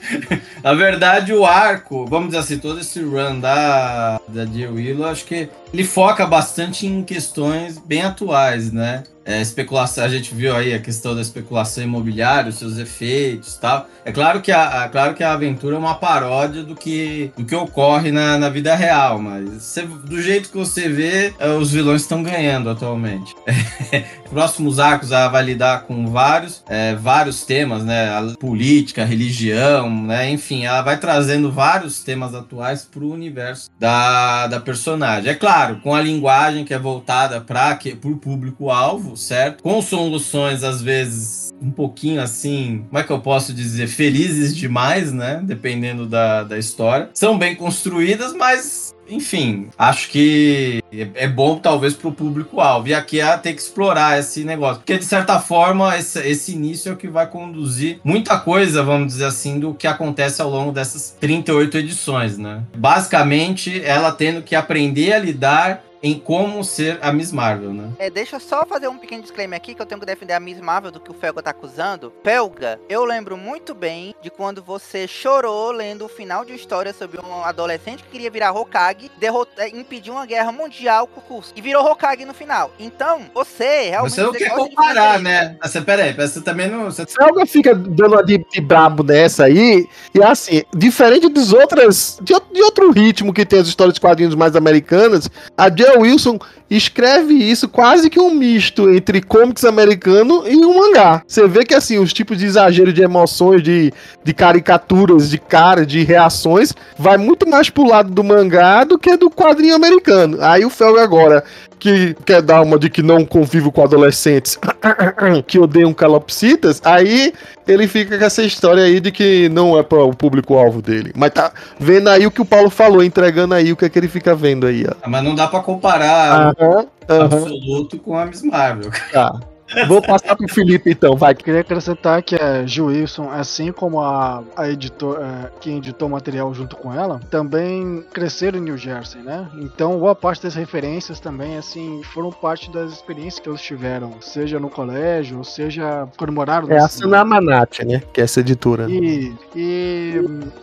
Na 0.62 0.74
verdade, 0.74 1.32
o 1.32 1.46
arco, 1.46 2.04
vamos 2.06 2.28
dizer 2.28 2.38
assim, 2.38 2.58
todo 2.58 2.80
esse 2.80 3.00
run 3.02 3.40
da, 3.40 4.20
da 4.28 4.44
Jill 4.44 4.74
Willow, 4.74 5.08
acho 5.08 5.24
que 5.24 5.48
ele 5.72 5.84
foca 5.84 6.26
bastante 6.26 6.86
em 6.86 7.02
questões 7.02 7.78
bem 7.78 8.02
atuais, 8.02 8.72
né? 8.72 9.04
É, 9.28 9.42
especulação, 9.42 10.02
a 10.04 10.08
gente 10.08 10.34
viu 10.34 10.56
aí 10.56 10.72
a 10.72 10.78
questão 10.78 11.14
da 11.14 11.20
especulação 11.20 11.84
imobiliária, 11.84 12.48
os 12.48 12.54
seus 12.54 12.78
efeitos 12.78 13.56
e 13.56 13.60
tal. 13.60 13.86
É 14.02 14.10
claro 14.10 14.40
que 14.40 14.50
a, 14.50 14.84
a- 14.84 14.88
claro 14.88 15.12
que 15.12 15.22
a 15.22 15.34
aventura 15.34 15.76
é 15.76 15.78
uma 15.78 15.96
paródia 15.96 16.62
do 16.62 16.74
que, 16.74 17.30
do 17.36 17.44
que 17.44 17.54
ocorre 17.54 18.10
na, 18.10 18.38
na 18.38 18.48
vida 18.48 18.74
real, 18.74 19.18
mas 19.18 19.50
você- 19.50 19.82
do 19.82 20.22
jeito 20.22 20.48
que 20.48 20.56
você 20.56 20.88
vê, 20.88 21.34
é, 21.38 21.50
os 21.50 21.70
vilões 21.70 22.00
estão 22.00 22.22
ganhando 22.22 22.70
atualmente. 22.70 23.36
próximos 24.30 24.78
arcos 24.78 25.10
ela 25.12 25.28
vai 25.28 25.42
lidar 25.42 25.82
com 25.82 26.06
vários, 26.06 26.62
é, 26.68 26.94
vários 26.94 27.44
temas, 27.44 27.84
né? 27.84 28.08
A 28.10 28.34
política, 28.38 29.02
a 29.02 29.04
religião, 29.04 29.90
né? 30.04 30.30
Enfim, 30.30 30.64
ela 30.64 30.82
vai 30.82 30.98
trazendo 30.98 31.50
vários 31.50 32.02
temas 32.02 32.34
atuais 32.34 32.84
para 32.90 33.02
o 33.04 33.12
universo 33.12 33.70
da, 33.78 34.46
da 34.46 34.60
personagem. 34.60 35.30
É 35.30 35.34
claro, 35.34 35.80
com 35.82 35.94
a 35.94 36.00
linguagem 36.00 36.64
que 36.64 36.74
é 36.74 36.78
voltada 36.78 37.40
para 37.40 37.78
o 38.04 38.16
público-alvo, 38.16 39.16
certo? 39.18 39.62
Com 39.62 39.82
soluções, 39.82 40.62
às 40.64 40.80
vezes, 40.80 41.50
um 41.60 41.70
pouquinho 41.70 42.22
assim, 42.22 42.84
como 42.88 42.98
é 42.98 43.04
que 43.04 43.10
eu 43.10 43.20
posso 43.20 43.52
dizer? 43.52 43.88
Felizes 43.88 44.56
demais, 44.56 45.12
né? 45.12 45.40
Dependendo 45.42 46.06
da, 46.06 46.44
da 46.44 46.58
história. 46.58 47.10
São 47.12 47.36
bem 47.36 47.54
construídas, 47.54 48.32
mas 48.32 48.94
enfim, 49.10 49.68
acho 49.78 50.10
que 50.10 50.82
é 50.92 51.08
é 51.14 51.26
bom 51.26 51.58
talvez 51.58 51.94
para 51.94 52.08
o 52.08 52.12
público-alvo. 52.12 52.88
E 52.88 52.94
aqui 52.94 53.20
é 53.20 53.36
ter 53.36 53.54
que 53.54 53.60
explorar 53.60 54.18
esse 54.18 54.44
negócio. 54.44 54.76
Porque, 54.76 54.98
de 54.98 55.04
certa 55.04 55.40
forma, 55.40 55.96
esse, 55.96 56.20
esse 56.20 56.52
início 56.52 56.90
é 56.90 56.92
o 56.92 56.96
que 56.96 57.08
vai 57.08 57.26
conduzir 57.26 58.00
muita 58.04 58.38
coisa, 58.38 58.82
vamos 58.82 59.08
dizer 59.08 59.24
assim, 59.24 59.58
do 59.58 59.74
que 59.74 59.86
acontece 59.86 60.40
ao 60.42 60.50
longo 60.50 60.72
dessas 60.72 61.16
38 61.18 61.78
edições, 61.78 62.38
né? 62.38 62.62
Basicamente, 62.76 63.82
ela 63.84 64.12
tendo 64.12 64.42
que 64.42 64.54
aprender 64.54 65.12
a 65.12 65.18
lidar 65.18 65.82
em 66.02 66.18
como 66.18 66.62
ser 66.64 66.98
a 67.02 67.12
Miss 67.12 67.32
Marvel, 67.32 67.72
né? 67.72 67.90
É, 67.98 68.10
deixa 68.10 68.36
eu 68.36 68.40
só 68.40 68.64
fazer 68.64 68.88
um 68.88 68.98
pequeno 68.98 69.22
disclaimer 69.22 69.56
aqui 69.56 69.74
que 69.74 69.82
eu 69.82 69.86
tenho 69.86 70.00
que 70.00 70.06
defender 70.06 70.32
a 70.32 70.40
Miss 70.40 70.60
Marvel 70.60 70.90
do 70.90 71.00
que 71.00 71.10
o 71.10 71.14
Felga 71.14 71.42
tá 71.42 71.50
acusando. 71.50 72.12
Felga, 72.22 72.78
eu 72.88 73.04
lembro 73.04 73.36
muito 73.36 73.74
bem 73.74 74.14
de 74.22 74.30
quando 74.30 74.62
você 74.62 75.08
chorou 75.08 75.70
lendo 75.72 76.04
o 76.04 76.08
final 76.08 76.44
de 76.44 76.52
uma 76.52 76.56
história 76.56 76.92
sobre 76.92 77.20
um 77.20 77.42
adolescente 77.44 78.02
que 78.02 78.10
queria 78.10 78.30
virar 78.30 78.52
Hokage, 78.52 79.10
derrotar, 79.18 79.68
impedir 79.68 80.10
uma 80.10 80.26
guerra 80.26 80.52
mundial 80.52 81.06
com 81.06 81.20
o 81.20 81.22
Kurso 81.22 81.52
e 81.56 81.60
virou 81.60 81.84
Hokage 81.84 82.24
no 82.24 82.34
final. 82.34 82.70
Então, 82.78 83.22
você 83.34 83.90
realmente 83.90 84.14
Você 84.14 84.22
não 84.22 84.32
quer 84.32 84.50
comparar, 84.50 85.20
né? 85.20 85.56
Você, 85.62 85.80
peraí, 85.80 86.12
você 86.12 86.40
também 86.40 86.68
não. 86.68 86.84
Você... 86.86 87.06
Felga 87.06 87.46
fica 87.46 87.74
dando 87.74 88.14
uma 88.14 88.24
de, 88.24 88.38
de 88.38 88.60
brabo 88.60 89.02
dessa 89.02 89.44
aí, 89.44 89.86
e 90.14 90.22
assim, 90.22 90.62
diferente 90.74 91.28
dos 91.28 91.52
outras, 91.52 92.18
de, 92.22 92.32
outro- 92.34 92.54
de 92.54 92.62
outro 92.62 92.90
ritmo 92.90 93.32
que 93.32 93.44
tem 93.44 93.60
as 93.60 93.68
histórias 93.68 93.94
de 93.94 94.00
quadrinhos 94.00 94.34
mais 94.34 94.54
americanas, 94.56 95.28
a 95.56 95.68
Wilson 95.96 96.38
escreve 96.70 97.34
isso 97.34 97.68
quase 97.68 98.10
que 98.10 98.20
um 98.20 98.30
misto 98.30 98.90
entre 98.90 99.22
comics 99.22 99.64
americano 99.64 100.44
e 100.46 100.56
um 100.56 100.78
mangá. 100.78 101.22
Você 101.26 101.46
vê 101.48 101.64
que 101.64 101.74
assim, 101.74 101.98
os 101.98 102.12
tipos 102.12 102.38
de 102.38 102.46
exagero 102.46 102.92
de 102.92 103.02
emoções, 103.02 103.62
de, 103.62 103.92
de 104.22 104.34
caricaturas, 104.34 105.30
de 105.30 105.38
cara, 105.38 105.86
de 105.86 106.02
reações, 106.02 106.74
vai 106.98 107.16
muito 107.16 107.48
mais 107.48 107.70
pro 107.70 107.88
lado 107.88 108.10
do 108.10 108.22
mangá 108.22 108.84
do 108.84 108.98
que 108.98 109.16
do 109.16 109.30
quadrinho 109.30 109.74
americano. 109.74 110.38
Aí 110.40 110.64
o 110.64 110.70
Felga 110.70 111.02
agora 111.02 111.44
que 111.78 112.14
quer 112.26 112.42
dar 112.42 112.60
uma 112.62 112.78
de 112.78 112.90
que 112.90 113.02
não 113.02 113.24
convivo 113.24 113.70
com 113.70 113.82
adolescentes 113.82 114.58
que 115.46 115.58
odeiam 115.58 115.94
calopsitas, 115.94 116.82
aí 116.84 117.32
ele 117.66 117.86
fica 117.86 118.18
com 118.18 118.24
essa 118.24 118.42
história 118.42 118.82
aí 118.82 118.98
de 118.98 119.12
que 119.12 119.48
não 119.50 119.78
é 119.78 119.82
para 119.82 120.02
o 120.02 120.14
público-alvo 120.14 120.82
dele. 120.82 121.12
Mas 121.14 121.30
tá 121.30 121.52
vendo 121.78 122.08
aí 122.08 122.26
o 122.26 122.30
que 122.30 122.40
o 122.40 122.44
Paulo 122.44 122.70
falou, 122.70 123.02
entregando 123.02 123.54
aí 123.54 123.72
o 123.72 123.76
que 123.76 123.84
é 123.84 123.88
que 123.88 123.98
ele 123.98 124.08
fica 124.08 124.34
vendo 124.34 124.66
aí, 124.66 124.84
ó. 124.88 124.94
Ah, 125.02 125.08
Mas 125.08 125.22
não 125.22 125.34
dá 125.34 125.46
pra 125.46 125.60
comparar 125.60 126.54
Aham, 126.57 126.57
aham, 126.58 127.24
absoluto 127.24 127.98
com 127.98 128.16
a 128.16 128.26
Miss 128.26 128.42
Marvel. 128.42 128.90
tá. 129.12 129.40
Vou 129.86 130.00
passar 130.02 130.36
pro 130.36 130.48
Felipe 130.48 130.90
então, 130.90 131.16
vai. 131.16 131.34
Queria 131.34 131.60
acrescentar 131.60 132.22
que 132.22 132.34
a 132.36 132.64
Ju 132.66 132.86
Wilson, 132.86 133.30
assim 133.30 133.70
como 133.72 134.00
a, 134.00 134.42
a 134.56 134.68
editor, 134.68 135.18
é, 135.20 135.50
quem 135.60 135.78
editou 135.78 136.08
o 136.08 136.10
material 136.10 136.52
junto 136.54 136.76
com 136.76 136.92
ela, 136.92 137.20
também 137.30 138.02
cresceram 138.12 138.58
em 138.58 138.62
New 138.62 138.76
Jersey, 138.78 139.20
né? 139.22 139.48
Então, 139.60 139.98
boa 139.98 140.14
parte 140.14 140.42
das 140.42 140.54
referências 140.54 141.20
também, 141.20 141.56
assim, 141.58 142.02
foram 142.02 142.30
parte 142.30 142.70
das 142.70 142.92
experiências 142.92 143.40
que 143.40 143.48
eles 143.48 143.60
tiveram, 143.60 144.14
seja 144.20 144.58
no 144.58 144.70
colégio, 144.70 145.38
ou 145.38 145.44
seja 145.44 146.08
quando 146.16 146.32
moraram 146.32 146.70
É 146.70 146.78
a 146.78 146.82
nesse- 146.82 146.98
Sanamanat, 146.98 147.84
né? 147.84 148.02
Que 148.12 148.20
é 148.20 148.24
essa 148.24 148.40
editora. 148.40 148.86
E, 148.88 149.32
e 149.54 150.14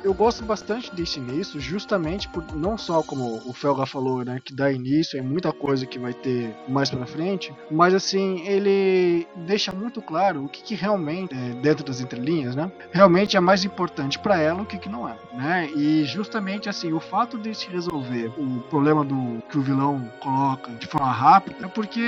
eu 0.03 0.13
gosto 0.13 0.43
bastante 0.43 0.93
desse 0.95 1.19
início, 1.19 1.59
justamente 1.59 2.27
por 2.29 2.43
não 2.55 2.77
só 2.77 3.01
como 3.03 3.41
o 3.45 3.53
Felga 3.53 3.85
falou, 3.85 4.23
né, 4.23 4.39
que 4.43 4.53
dá 4.53 4.71
início, 4.71 5.17
é 5.19 5.21
muita 5.21 5.51
coisa 5.51 5.85
que 5.85 5.99
vai 5.99 6.13
ter 6.13 6.55
mais 6.67 6.89
pra 6.89 7.05
frente, 7.05 7.53
mas 7.69 7.93
assim, 7.93 8.41
ele 8.47 8.94
deixa 9.36 9.71
muito 9.71 10.01
claro 10.01 10.45
o 10.45 10.49
que, 10.49 10.62
que 10.62 10.75
realmente, 10.75 11.34
é, 11.34 11.53
dentro 11.62 11.84
das 11.84 12.01
entrelinhas, 12.01 12.55
né, 12.55 12.71
realmente 12.91 13.38
é 13.38 13.39
mais 13.39 13.63
importante 13.63 14.19
pra 14.19 14.39
ela, 14.39 14.62
o 14.62 14.65
que, 14.65 14.77
que 14.77 14.89
não 14.89 15.08
é, 15.08 15.15
né? 15.34 15.69
E 15.75 16.03
justamente 16.05 16.69
assim, 16.69 16.93
o 16.93 16.99
fato 16.99 17.38
de 17.38 17.53
se 17.53 17.67
resolver 17.69 18.31
o 18.38 18.60
problema 18.69 19.03
do 19.03 19.41
que 19.49 19.58
o 19.58 19.62
vilão 19.62 20.10
coloca 20.19 20.71
de 20.73 20.88
forma 20.88 21.12
rápida 21.12 21.65
é 21.65 21.67
porque 21.67 22.08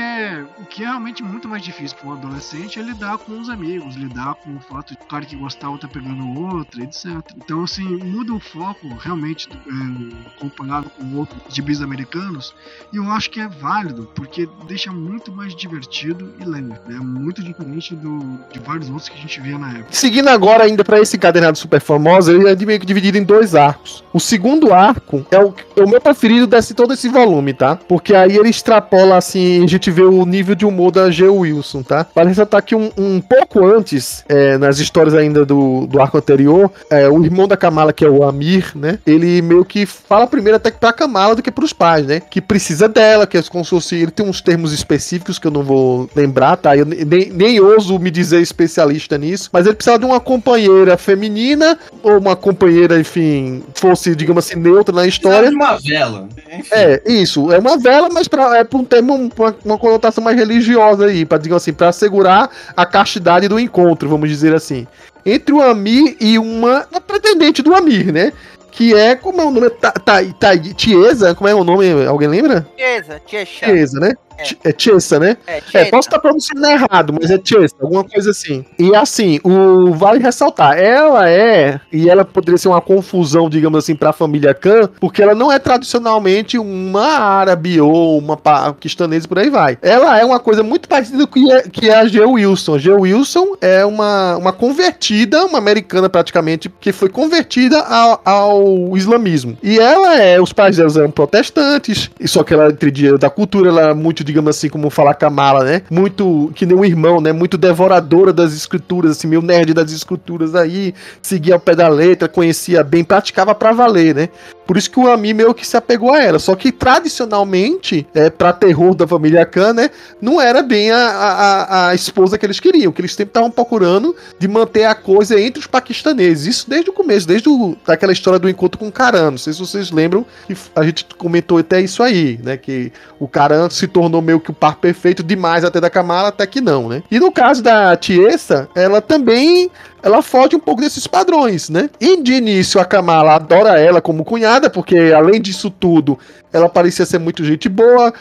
o 0.60 0.66
que 0.66 0.84
é 0.84 0.88
realmente 0.88 1.24
muito 1.24 1.48
mais 1.48 1.62
difícil 1.62 1.98
para 1.98 2.10
um 2.10 2.14
adolescente 2.14 2.80
é 2.80 2.82
lidar 2.82 3.18
com 3.18 3.40
os 3.40 3.50
amigos, 3.50 3.96
lidar 3.96 4.36
com 4.36 4.56
o 4.56 4.60
fato 4.60 4.96
de 4.96 5.00
o 5.02 5.08
cara 5.08 5.26
que 5.26 5.36
gostava 5.36 5.78
tá 5.78 5.88
pegando 5.88 6.24
o 6.24 6.56
outro, 6.56 6.82
etc. 6.82 7.06
Então, 7.36 7.64
assim, 7.64 7.98
muda 7.98 8.34
o 8.34 8.40
foco 8.40 8.88
realmente 8.96 9.48
é, 9.50 10.40
comparado 10.40 10.90
com 10.90 11.16
outros 11.16 11.42
gibis 11.54 11.82
americanos, 11.82 12.56
e 12.92 12.98
eu 12.98 13.10
acho 13.12 13.30
que 13.30 13.40
é 13.40 13.48
válido, 13.48 14.10
porque 14.16 14.48
deixa 14.68 14.92
muito 14.92 15.32
mais 15.32 15.56
divertido 15.56 16.34
e 16.40 16.46
leve. 16.46 16.77
É 16.90 16.94
muito 16.94 17.44
diferente 17.44 17.96
do, 17.96 18.40
de 18.52 18.60
vários 18.60 18.90
outros 18.90 19.10
que 19.10 19.18
a 19.18 19.22
gente 19.22 19.40
via 19.42 19.58
na 19.58 19.70
época. 19.70 19.88
Seguindo 19.92 20.28
agora 20.30 20.64
ainda 20.64 20.84
pra 20.84 21.00
esse 21.00 21.18
encadernado 21.18 21.58
super 21.58 21.82
famoso, 21.82 22.32
ele 22.32 22.48
é 22.48 22.56
meio 22.66 22.80
que 22.80 22.86
dividido 22.86 23.18
em 23.18 23.24
dois 23.24 23.56
arcos. 23.56 24.04
O 24.14 24.20
segundo 24.20 24.74
arco 24.74 25.26
é 25.32 25.40
o, 25.40 25.54
é 25.76 25.84
o 25.84 25.90
meu 25.90 26.02
preferido 26.02 26.48
desse 26.48 26.74
todo 26.74 26.94
esse 26.94 27.08
volume, 27.10 27.54
tá? 27.54 27.76
Porque 27.76 28.16
aí 28.16 28.36
ele 28.36 28.50
extrapola 28.50 29.18
assim, 29.18 29.64
a 29.64 29.68
gente 29.68 29.92
vê 29.92 30.02
o 30.02 30.26
nível 30.26 30.56
de 30.56 30.66
humor 30.66 30.92
da 30.92 31.12
G. 31.12 31.28
Wilson, 31.28 31.84
tá? 31.84 32.06
Vale 32.16 32.30
ressaltar 32.30 32.64
que 32.64 32.76
um, 32.76 32.92
um 32.98 33.22
pouco 33.22 33.66
antes, 33.66 34.24
é, 34.28 34.58
nas 34.58 34.80
histórias 34.80 35.14
ainda 35.14 35.46
do, 35.46 35.86
do 35.88 36.02
arco 36.02 36.18
anterior, 36.18 36.72
é, 36.90 37.08
o 37.08 37.24
irmão 37.24 37.48
da 37.48 37.58
Kamala, 37.58 37.94
que 37.94 38.06
é 38.06 38.10
o 38.10 38.24
Amir, 38.24 38.72
né? 38.76 39.00
Ele 39.06 39.42
meio 39.42 39.64
que 39.64 39.86
fala 39.86 40.28
primeiro 40.28 40.58
até 40.58 40.72
que 40.72 40.80
pra 40.80 40.94
Kamala 40.94 41.36
do 41.36 41.44
que 41.44 41.52
pros 41.52 41.74
pais, 41.74 42.06
né? 42.06 42.20
Que 42.20 42.42
precisa 42.42 42.88
dela, 42.88 43.28
que 43.28 43.38
é 43.38 43.44
como 43.44 43.64
se 43.64 43.70
fosse, 43.70 43.96
ele 43.96 44.12
tem 44.12 44.26
uns 44.26 44.42
termos 44.42 44.74
específicos 44.74 45.40
que 45.40 45.48
eu 45.48 45.52
não 45.52 45.64
vou 45.64 46.10
lembrar, 46.16 46.58
tá? 46.58 46.67
Eu 46.76 46.86
ne- 46.86 47.06
nem, 47.06 47.30
nem 47.30 47.60
ouso 47.60 48.00
me 48.00 48.10
dizer 48.10 48.42
especialista 48.42 49.18
nisso, 49.18 49.50
mas 49.54 49.66
ele 49.66 49.76
precisava 49.76 50.00
de 50.00 50.06
uma 50.06 50.20
companheira 50.20 50.98
feminina, 50.98 51.78
ou 52.02 52.18
uma 52.18 52.36
companheira, 52.36 53.00
enfim, 53.00 53.64
fosse, 53.76 54.16
digamos 54.16 54.46
assim, 54.46 54.60
neutra 54.60 54.94
na 54.96 55.06
História 55.06 55.50
de 55.50 55.56
uma 55.56 55.78
vela. 55.78 56.28
Enfim. 56.52 56.70
É, 56.72 57.02
isso. 57.06 57.52
É 57.52 57.60
uma 57.60 57.78
vela, 57.78 58.10
mas 58.12 58.28
pra, 58.28 58.58
é 58.58 58.64
pra 58.64 58.80
um 58.80 58.84
termo, 58.84 59.14
uma, 59.16 59.56
uma 59.64 59.78
conotação 59.78 60.24
mais 60.24 60.38
religiosa 60.38 61.06
aí, 61.06 61.26
pra, 61.26 61.38
digamos 61.38 61.64
assim, 61.64 61.74
pra 61.74 61.90
assegurar 61.90 62.50
a 62.76 62.86
castidade 62.86 63.48
do 63.48 63.60
encontro, 63.60 64.10
vamos 64.10 64.30
dizer 64.30 64.54
assim. 64.56 64.88
Entre 65.26 65.54
o 65.54 65.62
Amir 65.62 66.16
e 66.22 66.40
uma, 66.40 66.88
uma 66.92 67.02
pretendente 67.02 67.62
do 67.62 67.74
Amir, 67.76 68.12
né? 68.14 68.32
Que 68.72 68.94
é, 68.94 69.16
como 69.16 69.42
é 69.42 69.46
o 69.46 69.50
nome? 69.52 69.70
Ta, 69.72 69.92
ta, 69.92 70.24
ta, 70.40 70.58
Tiesa? 70.58 71.34
Como 71.34 71.48
é 71.48 71.56
o 71.56 71.64
nome? 71.64 72.06
Alguém 72.06 72.28
lembra? 72.28 72.66
Tiesa, 72.78 73.20
Tiesa. 73.26 73.50
Tiesa, 73.66 74.00
né? 74.00 74.14
É. 74.38 74.70
É 74.70 74.72
Tiesa, 74.72 75.20
né? 75.20 75.38
É, 75.48 75.62
É, 75.74 75.86
posso 75.86 76.08
estar 76.08 76.20
pronunciando 76.20 76.66
errado, 76.66 77.14
mas 77.20 77.30
é 77.32 77.40
Chester, 77.44 77.82
alguma 77.82 78.04
coisa 78.04 78.32
assim. 78.32 78.66
E 78.78 78.96
assim, 78.96 79.40
o 79.44 79.94
vale 79.94 80.20
ressaltar, 80.20 80.78
ela 80.78 81.30
é, 81.30 81.80
e 81.92 82.10
ela 82.10 82.24
poderia 82.26 82.58
ser 82.58 82.68
uma 82.68 82.82
confusão, 82.82 83.50
digamos 83.50 83.78
assim, 83.80 83.96
para 83.96 84.10
a 84.10 84.14
família 84.14 84.54
Khan, 84.54 84.90
porque 85.00 85.22
ela 85.22 85.34
não 85.36 85.52
é 85.52 85.60
tradicionalmente 85.60 86.58
uma 86.58 87.08
árabe 87.20 87.80
ou 87.80 88.18
uma 88.18 88.38
paquistanesa 88.38 89.28
por 89.28 89.40
aí 89.40 89.50
vai. 89.50 89.78
Ela 89.82 90.20
é 90.20 90.26
uma 90.26 90.40
coisa 90.40 90.64
muito 90.64 90.88
parecida 90.88 91.26
com 91.26 91.34
que 91.34 91.52
é, 91.52 91.62
que 91.64 91.90
é 91.90 91.96
a 91.96 92.06
G. 92.06 92.22
Wilson. 92.24 92.76
A 92.76 92.80
G. 92.80 92.92
Wilson 92.92 93.56
é 93.62 93.86
uma, 93.86 94.38
uma 94.38 94.54
convertida, 94.54 95.46
uma 95.46 95.58
americana 95.58 96.10
praticamente, 96.10 96.70
que 96.80 96.92
foi 96.92 97.10
convertida 97.10 97.80
ao, 97.82 98.22
ao 98.26 98.98
islamismo. 98.98 99.58
E 99.62 99.80
ela 99.80 100.16
é, 100.22 100.40
os 100.40 100.54
pais 100.54 100.78
dela 100.78 100.92
eram 100.96 101.12
protestantes, 101.12 102.10
só 102.26 102.44
que 102.44 102.54
ela 102.54 102.70
entendia 102.70 103.18
da 103.18 103.30
cultura, 103.30 103.70
ela 103.70 103.82
é 103.90 103.94
muito, 103.94 104.24
digamos 104.28 104.56
assim, 104.56 104.70
como 104.70 104.90
falar 104.90 105.16
Kamala, 105.16 105.64
né? 105.64 105.82
Muito, 105.90 106.52
que 106.54 106.66
nem 106.66 106.78
um 106.78 106.86
irmão, 106.86 107.20
né? 107.20 107.32
Muito 107.32 107.58
devoradora 107.58 108.32
das 108.32 108.54
escrituras, 108.54 109.12
assim, 109.12 109.28
meio 109.28 109.42
nerd 109.42 109.74
das 109.74 109.92
escrituras 109.92 110.54
aí, 110.54 110.94
seguia 111.22 111.56
ao 111.56 111.60
pé 111.60 111.76
da 111.76 111.88
letra, 111.88 112.28
conhecia 112.28 112.84
bem, 112.84 113.04
praticava 113.04 113.56
pra 113.56 113.72
valer, 113.72 114.14
né? 114.14 114.30
Por 114.68 114.76
isso 114.76 114.92
que 114.92 115.00
o 115.00 115.10
Ami 115.10 115.34
meio 115.34 115.54
que 115.54 115.66
se 115.66 115.78
apegou 115.78 116.12
a 116.12 116.22
ela. 116.22 116.38
Só 116.38 116.54
que 116.54 116.74
tradicionalmente, 116.74 118.06
é, 118.14 118.30
pra 118.30 118.52
terror 118.52 118.94
da 118.94 119.08
família 119.08 119.46
Khan, 119.46 119.72
né? 119.74 119.90
Não 120.22 120.42
era 120.42 120.62
bem 120.62 120.92
a, 120.92 120.98
a, 120.98 121.90
a 121.90 121.96
esposa 121.96 122.38
que 122.38 122.46
eles 122.46 122.60
queriam, 122.60 122.92
que 122.92 123.00
eles 123.00 123.16
sempre 123.16 123.30
estavam 123.30 123.50
procurando 123.50 124.14
de 124.38 124.48
manter 124.48 124.84
a 124.84 124.94
coisa 124.94 125.40
entre 125.40 125.62
os 125.62 125.68
paquistaneses. 125.68 126.46
Isso 126.46 126.70
desde 126.70 126.90
o 126.90 126.94
começo, 126.94 127.26
desde 127.26 127.48
o, 127.48 127.78
daquela 127.86 128.12
história 128.12 128.38
do 128.38 128.50
encontro 128.50 128.78
com 128.78 128.90
o 128.90 128.92
Karan. 128.92 129.32
Não 129.32 129.38
sei 129.38 129.54
se 129.54 129.60
vocês 129.60 129.90
lembram, 129.90 130.26
que 130.46 130.56
a 130.76 130.84
gente 130.84 131.06
comentou 131.18 131.58
até 131.58 131.80
isso 131.80 132.04
aí, 132.04 132.38
né? 132.44 132.58
Que 132.58 132.92
o 133.20 133.28
Karan 133.28 133.70
se 133.70 133.88
tornou 133.88 134.17
meio 134.22 134.40
que 134.40 134.52
o 134.52 134.54
par 134.54 134.76
perfeito 134.78 135.24
demais 135.24 135.64
até 135.64 135.80
da 135.80 135.90
Kamala, 135.90 136.30
até 136.30 136.46
que 136.46 136.62
não, 136.62 136.88
né? 136.88 137.04
E 137.10 137.20
no 137.20 137.32
caso 137.32 137.62
da 137.62 137.96
Tiesa, 137.96 138.70
ela 138.76 139.02
também 139.02 139.70
ela 140.02 140.22
foge 140.22 140.56
um 140.56 140.60
pouco 140.60 140.82
desses 140.82 141.08
padrões, 141.08 141.70
né? 141.70 141.90
E 142.00 142.22
de 142.22 142.34
início 142.34 142.80
a 142.80 142.86
Kamala 142.86 143.36
adora 143.36 143.80
ela 143.80 144.02
como 144.02 144.24
cunhada, 144.24 144.70
porque 144.70 145.12
além 145.16 145.42
disso 145.42 145.70
tudo, 145.70 146.18
ela 146.54 146.70
parecia 146.70 147.06
ser 147.06 147.20
muito 147.20 147.44
gente 147.44 147.68
boa, 147.68 148.14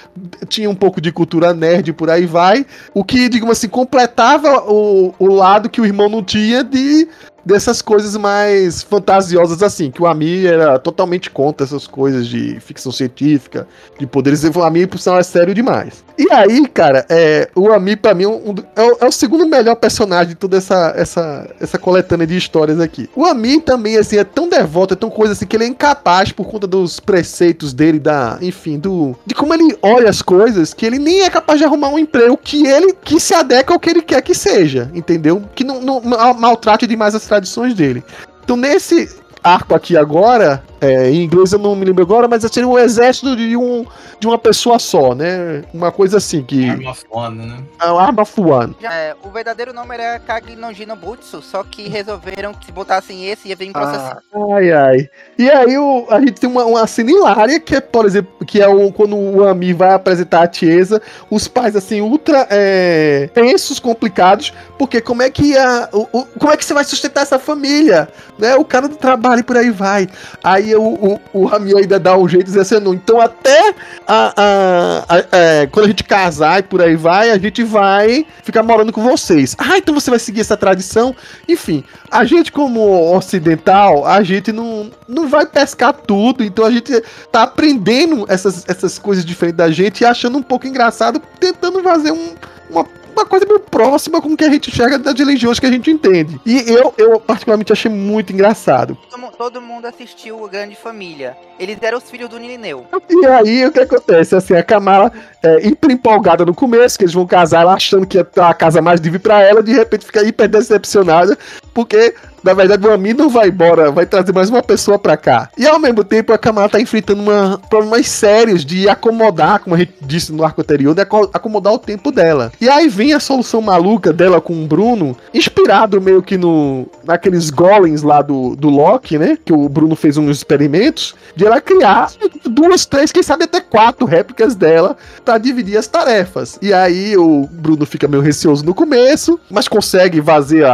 tinha 0.48 0.68
um 0.68 0.74
pouco 0.74 1.00
de 1.00 1.12
cultura 1.12 1.54
nerd 1.54 1.92
por 1.92 2.10
aí 2.10 2.26
vai, 2.26 2.66
o 2.92 3.04
que, 3.04 3.28
digamos 3.28 3.58
assim, 3.58 3.68
completava 3.68 4.64
o, 4.70 5.14
o 5.18 5.26
lado 5.26 5.70
que 5.70 5.80
o 5.80 5.86
irmão 5.86 6.08
não 6.08 6.22
tinha 6.22 6.64
de 6.64 7.08
dessas 7.46 7.80
coisas 7.80 8.16
mais 8.16 8.82
fantasiosas 8.82 9.62
assim, 9.62 9.90
que 9.90 10.02
o 10.02 10.06
Ami 10.06 10.44
era 10.46 10.78
totalmente 10.78 11.30
contra 11.30 11.64
essas 11.64 11.86
coisas 11.86 12.26
de 12.26 12.58
ficção 12.60 12.90
científica, 12.90 13.66
de 13.98 14.06
poderes. 14.06 14.42
O 14.44 14.62
Ami, 14.62 14.86
por 14.86 14.98
sinal, 14.98 15.18
é 15.18 15.22
sério 15.22 15.54
demais. 15.54 16.04
E 16.18 16.30
aí, 16.32 16.66
cara, 16.66 17.06
é, 17.08 17.48
o 17.54 17.70
Ami, 17.72 17.94
pra 17.94 18.14
mim, 18.14 18.26
um- 18.26 18.54
é, 18.74 18.82
o, 18.82 18.96
é 19.02 19.06
o 19.06 19.12
segundo 19.12 19.46
melhor 19.46 19.76
personagem 19.76 20.28
de 20.30 20.34
toda 20.34 20.56
essa, 20.56 20.92
essa, 20.96 21.48
essa 21.60 21.78
coletânea 21.78 22.26
de 22.26 22.36
histórias 22.36 22.80
aqui. 22.80 23.08
O 23.14 23.24
Ami 23.24 23.60
também, 23.60 23.96
assim, 23.96 24.16
é 24.18 24.24
tão 24.24 24.48
devoto, 24.48 24.94
é 24.94 24.96
tão 24.96 25.08
coisa 25.10 25.32
assim, 25.32 25.46
que 25.46 25.56
ele 25.56 25.64
é 25.64 25.68
incapaz, 25.68 26.32
por 26.32 26.46
conta 26.46 26.66
dos 26.66 26.98
preceitos 26.98 27.72
dele, 27.72 28.00
da, 28.00 28.38
enfim, 28.42 28.78
do 28.78 29.14
de 29.24 29.34
como 29.34 29.54
ele 29.54 29.76
olha 29.82 30.10
as 30.10 30.20
coisas, 30.20 30.74
que 30.74 30.84
ele 30.84 30.98
nem 30.98 31.22
é 31.22 31.30
capaz 31.30 31.58
de 31.60 31.64
arrumar 31.64 31.88
um 31.90 31.98
emprego 31.98 32.36
que 32.36 32.66
ele 32.66 32.92
que 33.04 33.20
se 33.20 33.34
adequa 33.34 33.72
ao 33.74 33.78
que 33.80 33.88
ele 33.90 34.02
quer 34.02 34.20
que 34.22 34.34
seja, 34.34 34.90
entendeu? 34.94 35.42
Que 35.54 35.62
não, 35.62 35.80
não 35.80 36.00
mal- 36.00 36.34
maltrate 36.34 36.86
demais 36.86 37.14
as 37.14 37.26
dele. 37.74 38.04
Então, 38.44 38.56
nesse 38.56 39.08
arco 39.42 39.74
aqui 39.74 39.96
agora, 39.96 40.62
é, 40.80 41.10
em 41.10 41.24
inglês 41.24 41.52
eu 41.52 41.58
não 41.58 41.74
me 41.74 41.84
lembro 41.84 42.02
agora, 42.02 42.28
mas 42.28 42.42
seria 42.50 42.68
um 42.68 42.78
exército 42.78 43.34
de, 43.36 43.56
um, 43.56 43.84
de 44.20 44.26
uma 44.26 44.38
pessoa 44.38 44.78
só, 44.78 45.14
né? 45.14 45.62
Uma 45.72 45.90
coisa 45.92 46.18
assim, 46.18 46.42
que. 46.42 46.68
Arma 46.68 46.94
foda, 46.94 47.30
né? 47.30 47.58
A 47.78 47.90
arma 48.02 48.24
fuan. 48.24 48.74
Já- 48.80 48.92
é, 48.94 49.14
o 49.22 49.30
verdadeiro 49.30 49.72
nome 49.72 49.94
era 49.94 50.18
Kagi 50.18 50.56
no 50.56 50.72
Jinobutsu, 50.72 51.40
só 51.42 51.62
que 51.62 51.88
resolveram 51.88 52.52
que 52.54 52.66
se 52.66 52.72
botassem 52.72 53.28
esse 53.28 53.48
ia 53.48 53.56
vir 53.56 53.72
processar. 53.72 54.18
Ai, 54.54 54.72
ai. 54.72 55.08
E 55.38 55.50
aí 55.50 55.76
o, 55.78 56.06
a 56.10 56.18
gente 56.20 56.34
tem 56.34 56.48
uma, 56.50 56.64
uma 56.64 56.86
cena 56.86 57.10
hilária, 57.10 57.58
que 57.60 57.76
é, 57.76 57.80
por 57.80 58.04
exemplo, 58.06 58.44
que 58.46 58.60
é 58.60 58.68
o, 58.68 58.92
quando 58.92 59.16
o 59.16 59.44
Ami 59.46 59.72
vai 59.72 59.92
apresentar 59.92 60.42
a 60.42 60.46
Tiesa, 60.46 61.00
os 61.30 61.48
pais, 61.48 61.74
assim, 61.76 62.00
ultra 62.00 62.46
é, 62.50 63.28
tensos, 63.34 63.78
complicados, 63.78 64.52
porque 64.78 65.00
como 65.00 65.22
é 65.22 65.30
que 65.30 65.56
a, 65.56 65.88
o, 65.92 66.06
o- 66.12 66.26
como 66.38 66.52
é 66.52 66.56
que 66.56 66.64
você 66.64 66.74
vai 66.74 66.84
sustentar 66.84 67.22
essa 67.22 67.38
família? 67.38 68.08
Né? 68.38 68.54
O 68.56 68.64
cara 68.64 68.88
do 68.88 68.96
trabalho 68.96 69.40
e 69.40 69.42
por 69.42 69.56
aí 69.56 69.70
vai. 69.70 70.08
Aí 70.42 70.75
o, 70.76 71.20
o, 71.32 71.44
o 71.44 71.76
ainda 71.76 71.98
dá 71.98 72.16
um 72.16 72.28
jeito 72.28 72.44
de 72.46 72.50
dizer 72.52 72.60
assim, 72.60 72.80
não, 72.84 72.94
então 72.94 73.20
até 73.20 73.74
a, 74.06 74.32
a- 74.36 75.04
a- 75.16 75.24
é, 75.36 75.66
quando 75.66 75.86
a 75.86 75.88
gente 75.88 76.04
casar 76.04 76.60
e 76.60 76.62
por 76.62 76.80
aí 76.82 76.96
vai, 76.96 77.30
a 77.30 77.38
gente 77.38 77.62
vai 77.62 78.26
ficar 78.42 78.62
morando 78.62 78.92
com 78.92 79.02
vocês. 79.02 79.54
Ah, 79.58 79.78
então 79.78 79.94
você 79.94 80.10
vai 80.10 80.18
seguir 80.18 80.40
essa 80.40 80.56
tradição? 80.56 81.14
Enfim, 81.48 81.82
a 82.10 82.24
gente 82.24 82.52
como 82.52 82.80
ocidental, 83.16 84.06
a 84.06 84.22
gente 84.22 84.52
não, 84.52 84.90
não 85.08 85.28
vai 85.28 85.46
pescar 85.46 85.92
tudo, 85.92 86.44
então 86.44 86.64
a 86.64 86.70
gente 86.70 87.02
tá 87.32 87.42
aprendendo 87.42 88.24
essas, 88.28 88.64
essas 88.68 88.98
coisas 88.98 89.24
diferentes 89.24 89.56
da 89.58 89.70
gente 89.70 90.00
e 90.00 90.04
achando 90.04 90.38
um 90.38 90.42
pouco 90.42 90.66
engraçado, 90.66 91.20
tentando 91.40 91.82
fazer 91.82 92.12
um, 92.12 92.34
uma, 92.70 92.86
uma 93.16 93.26
coisa 93.26 93.46
meio 93.46 93.60
próxima 93.60 94.20
com 94.20 94.28
o 94.32 94.36
que 94.36 94.44
a 94.44 94.50
gente 94.50 94.70
enxerga 94.70 94.98
das 94.98 95.18
religiões 95.18 95.58
que 95.58 95.66
a 95.66 95.70
gente 95.70 95.90
entende. 95.90 96.40
E 96.44 96.58
eu, 96.70 96.92
eu 96.98 97.18
particularmente 97.18 97.72
achei 97.72 97.90
muito 97.90 98.32
engraçado. 98.32 98.96
Todo, 99.10 99.20
mu- 99.20 99.32
todo 99.36 99.60
mundo 99.60 99.86
assistiu 99.86 100.44
a 100.44 100.48
Grande 100.48 100.76
Família. 100.76 101.36
Eles 101.58 101.78
eram 101.80 101.98
os 101.98 102.10
filhos 102.10 102.28
do 102.28 102.38
Nineu. 102.38 102.86
E 103.08 103.26
aí, 103.26 103.64
o 103.66 103.72
que 103.72 103.80
acontece? 103.80 104.34
Assim, 104.36 104.54
a 104.54 104.62
Kamala 104.62 105.10
é 105.42 105.66
hiper 105.66 105.90
empolgada 105.90 106.44
no 106.44 106.54
começo, 106.54 106.98
que 106.98 107.04
eles 107.04 107.14
vão 107.14 107.26
casar, 107.26 107.62
ela 107.62 107.74
achando 107.74 108.06
que 108.06 108.18
é 108.18 108.26
a 108.36 108.52
casa 108.52 108.82
mais 108.82 109.00
livre 109.00 109.18
pra 109.18 109.40
ela, 109.42 109.62
de 109.62 109.72
repente 109.72 110.04
fica 110.04 110.22
hiper 110.22 110.48
decepcionada, 110.48 111.38
porque, 111.72 112.14
na 112.46 112.54
verdade, 112.54 112.86
o 112.86 112.92
Ami 112.92 113.12
não 113.12 113.28
vai 113.28 113.48
embora, 113.48 113.90
vai 113.90 114.06
trazer 114.06 114.32
mais 114.32 114.48
uma 114.48 114.62
pessoa 114.62 114.98
pra 114.98 115.16
cá. 115.16 115.50
E 115.58 115.66
ao 115.66 115.80
mesmo 115.80 116.04
tempo, 116.04 116.32
a 116.32 116.38
Kamala 116.38 116.68
tá 116.68 116.80
enfrentando 116.80 117.20
uma, 117.20 117.60
problemas 117.68 118.06
sérios 118.08 118.64
de 118.64 118.88
acomodar, 118.88 119.58
como 119.58 119.74
a 119.74 119.78
gente 119.78 119.94
disse 120.00 120.32
no 120.32 120.44
arco 120.44 120.60
anterior, 120.60 120.94
de 120.94 121.00
aco- 121.02 121.28
acomodar 121.34 121.72
o 121.72 121.78
tempo 121.78 122.12
dela. 122.12 122.52
E 122.60 122.68
aí 122.68 122.88
vem 122.88 123.12
a 123.12 123.18
solução 123.20 123.60
maluca 123.60 124.12
dela 124.12 124.40
com 124.40 124.62
o 124.62 124.66
Bruno, 124.66 125.16
inspirado 125.34 126.00
meio 126.00 126.22
que 126.22 126.36
no 126.38 126.86
naqueles 127.04 127.50
golems 127.50 128.02
lá 128.02 128.22
do, 128.22 128.54
do 128.54 128.68
Loki, 128.68 129.18
né? 129.18 129.36
Que 129.44 129.52
o 129.52 129.68
Bruno 129.68 129.96
fez 129.96 130.16
uns 130.16 130.36
experimentos, 130.36 131.14
de 131.34 131.44
ela 131.44 131.60
criar 131.60 132.10
duas, 132.44 132.86
três, 132.86 133.10
quem 133.10 133.22
sabe 133.24 133.44
até 133.44 133.60
quatro 133.60 134.06
réplicas 134.06 134.54
dela 134.54 134.96
pra 135.24 135.36
dividir 135.36 135.76
as 135.76 135.88
tarefas. 135.88 136.58
E 136.62 136.72
aí 136.72 137.16
o 137.16 137.48
Bruno 137.50 137.84
fica 137.84 138.06
meio 138.06 138.22
receoso 138.22 138.64
no 138.64 138.72
começo, 138.74 139.38
mas 139.50 139.66
consegue 139.66 140.22
fazer 140.22 140.64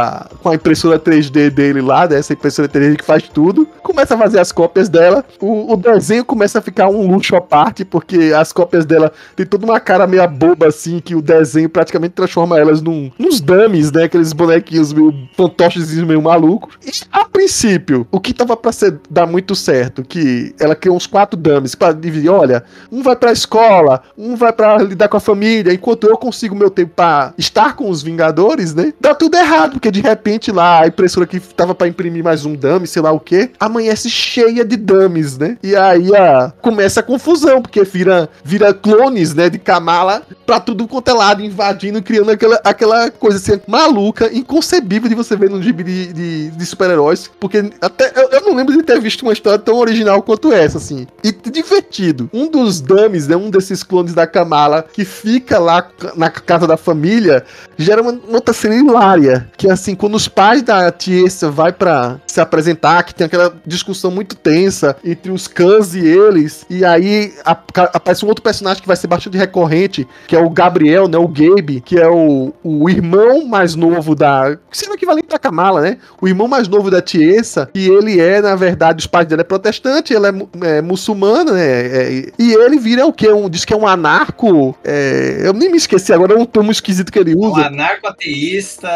com 0.43 0.49
a 0.49 0.55
impressora 0.55 0.99
3D 0.99 1.49
dele 1.49 1.62
lá, 1.81 2.05
dessa 2.05 2.33
impressora 2.33 2.67
3D 2.67 2.97
que 2.97 3.05
faz 3.05 3.23
tudo, 3.23 3.67
começa 3.81 4.15
a 4.15 4.17
fazer 4.17 4.39
as 4.39 4.51
cópias 4.51 4.89
dela. 4.89 5.23
O, 5.39 5.73
o 5.73 5.77
desenho 5.77 6.25
começa 6.25 6.59
a 6.59 6.61
ficar 6.61 6.87
um 6.89 7.07
luxo 7.07 7.35
à 7.35 7.41
parte, 7.41 7.85
porque 7.85 8.33
as 8.35 8.51
cópias 8.51 8.85
dela 8.85 9.11
tem 9.35 9.45
toda 9.45 9.65
uma 9.65 9.79
cara 9.79 10.07
meio 10.07 10.23
boba 10.27 10.67
assim, 10.67 10.99
que 10.99 11.15
o 11.15 11.21
desenho 11.21 11.69
praticamente 11.69 12.13
transforma 12.13 12.57
elas 12.57 12.81
num, 12.81 13.11
nos 13.19 13.39
dummies, 13.39 13.91
né? 13.91 14.03
Aqueles 14.03 14.33
bonequinhos 14.33 14.93
meio 14.93 15.13
fantoches 15.35 15.93
meio 15.93 16.21
malucos. 16.21 16.75
E 16.85 16.91
a 17.11 17.25
princípio, 17.25 18.07
o 18.11 18.19
que 18.19 18.33
tava 18.33 18.55
pra 18.55 18.71
ser, 18.71 18.99
dar 19.09 19.25
muito 19.25 19.55
certo, 19.55 20.03
que 20.03 20.55
ela 20.59 20.75
criou 20.75 20.95
uns 20.95 21.07
quatro 21.07 21.37
dummies 21.37 21.75
pra 21.75 21.91
dividir, 21.91 22.29
olha, 22.29 22.63
um 22.91 23.03
vai 23.03 23.15
pra 23.15 23.31
escola, 23.31 24.01
um 24.17 24.35
vai 24.35 24.53
pra 24.53 24.77
lidar 24.77 25.07
com 25.07 25.17
a 25.17 25.19
família, 25.19 25.73
enquanto 25.73 26.07
eu 26.07 26.17
consigo 26.17 26.55
meu 26.55 26.69
tempo 26.69 26.93
pra 26.95 27.33
estar 27.37 27.75
com 27.75 27.89
os 27.89 28.01
Vingadores, 28.01 28.73
né? 28.73 28.93
Dá 28.99 29.13
tudo 29.13 29.35
errado, 29.35 29.73
porque 29.73 29.91
de 29.91 30.01
repente 30.01 30.51
lá 30.51 30.81
a 30.81 30.87
impressora 30.87 31.25
que 31.25 31.39
tava 31.55 31.73
pra 31.75 31.87
imprimir 31.87 32.23
mais 32.23 32.45
um 32.45 32.55
dummy, 32.55 32.87
sei 32.87 33.01
lá 33.01 33.11
o 33.11 33.19
que, 33.19 33.51
amanhece 33.59 34.09
cheia 34.09 34.65
de 34.65 34.75
dummies, 34.75 35.37
né? 35.37 35.57
E 35.63 35.75
aí 35.75 36.15
a, 36.15 36.51
começa 36.61 36.99
a 36.99 37.03
confusão, 37.03 37.61
porque 37.61 37.83
vira, 37.83 38.29
vira 38.43 38.73
clones, 38.73 39.33
né, 39.33 39.49
de 39.49 39.59
Kamala 39.59 40.23
pra 40.45 40.59
tudo 40.59 40.87
quanto 40.87 41.09
é 41.09 41.13
lado, 41.13 41.41
invadindo, 41.43 42.01
criando 42.01 42.31
aquela, 42.31 42.59
aquela 42.63 43.11
coisa 43.11 43.37
assim, 43.37 43.61
maluca, 43.67 44.31
inconcebível 44.33 45.09
de 45.09 45.15
você 45.15 45.35
ver 45.35 45.49
num 45.49 45.61
gibi 45.61 45.83
de, 45.83 46.13
de, 46.13 46.51
de 46.51 46.65
super-heróis, 46.65 47.29
porque 47.39 47.71
até 47.81 48.11
eu, 48.15 48.29
eu 48.29 48.41
não 48.41 48.55
lembro 48.55 48.75
de 48.75 48.83
ter 48.83 48.99
visto 48.99 49.23
uma 49.23 49.33
história 49.33 49.59
tão 49.59 49.77
original 49.77 50.21
quanto 50.21 50.51
essa, 50.51 50.77
assim. 50.77 51.07
E 51.23 51.31
divertido. 51.31 52.29
Um 52.33 52.49
dos 52.49 52.81
dummies, 52.81 53.27
né, 53.27 53.35
um 53.35 53.49
desses 53.49 53.83
clones 53.83 54.13
da 54.13 54.27
Kamala, 54.27 54.85
que 54.91 55.05
fica 55.05 55.59
lá 55.59 55.87
na 56.15 56.29
casa 56.29 56.67
da 56.67 56.77
família, 56.77 57.43
gera 57.77 58.01
uma, 58.01 58.19
outra 58.29 58.53
cena 58.53 58.75
hilária, 58.75 59.49
que 59.57 59.67
é 59.67 59.71
assim, 59.71 59.95
quando 59.95 60.15
os 60.15 60.27
pais 60.27 60.61
da 60.61 60.91
Tiesa 61.33 61.51
vai 61.51 61.71
pra 61.73 62.19
se 62.27 62.39
apresentar, 62.39 63.03
que 63.03 63.13
tem 63.13 63.25
aquela 63.25 63.53
discussão 63.65 64.11
muito 64.11 64.35
tensa 64.35 64.95
entre 65.03 65.31
os 65.31 65.47
cães 65.47 65.93
e 65.95 66.05
eles, 66.05 66.65
e 66.69 66.83
aí 66.85 67.33
a- 67.45 67.51
aparece 67.93 68.23
um 68.25 68.27
outro 68.27 68.43
personagem 68.43 68.81
que 68.81 68.87
vai 68.87 68.95
ser 68.95 69.07
bastante 69.07 69.37
recorrente, 69.37 70.07
que 70.27 70.35
é 70.35 70.39
o 70.39 70.49
Gabriel, 70.49 71.07
né, 71.07 71.17
o 71.17 71.27
Gabe, 71.27 71.81
que 71.81 71.99
é 71.99 72.07
o, 72.07 72.53
o 72.63 72.89
irmão 72.89 73.45
mais 73.45 73.75
novo 73.75 74.15
da... 74.15 74.57
que 74.69 74.77
seria 74.77 74.93
o 74.93 74.97
equivalente 74.97 75.27
da 75.27 75.39
Kamala, 75.39 75.81
né? 75.81 75.97
O 76.21 76.27
irmão 76.27 76.47
mais 76.47 76.67
novo 76.67 76.89
da 76.91 77.01
Tiesa, 77.01 77.69
e 77.73 77.87
ele 77.87 78.19
é, 78.19 78.41
na 78.41 78.55
verdade, 78.55 78.99
os 78.99 79.07
pais 79.07 79.27
dele 79.27 79.41
é 79.41 79.45
protestante, 79.45 80.13
ela 80.15 80.29
é, 80.29 80.77
é 80.77 80.81
muçulmana, 80.81 81.51
né? 81.53 81.63
é- 81.65 82.31
e 82.37 82.53
ele 82.53 82.77
vira 82.77 83.05
o 83.05 83.13
quê? 83.13 83.31
Um, 83.31 83.49
diz 83.49 83.65
que 83.65 83.73
é 83.73 83.77
um 83.77 83.87
anarco. 83.87 84.75
é, 84.83 85.41
eu 85.43 85.53
nem 85.53 85.69
me 85.71 85.77
esqueci 85.77 86.13
agora, 86.13 86.33
é 86.33 86.37
um 86.37 86.45
termo 86.45 86.71
esquisito 86.71 87.11
que 87.11 87.19
ele 87.19 87.35
Um 87.35 87.51
usa. 87.51 87.67
anarco-ateísta. 87.67 88.87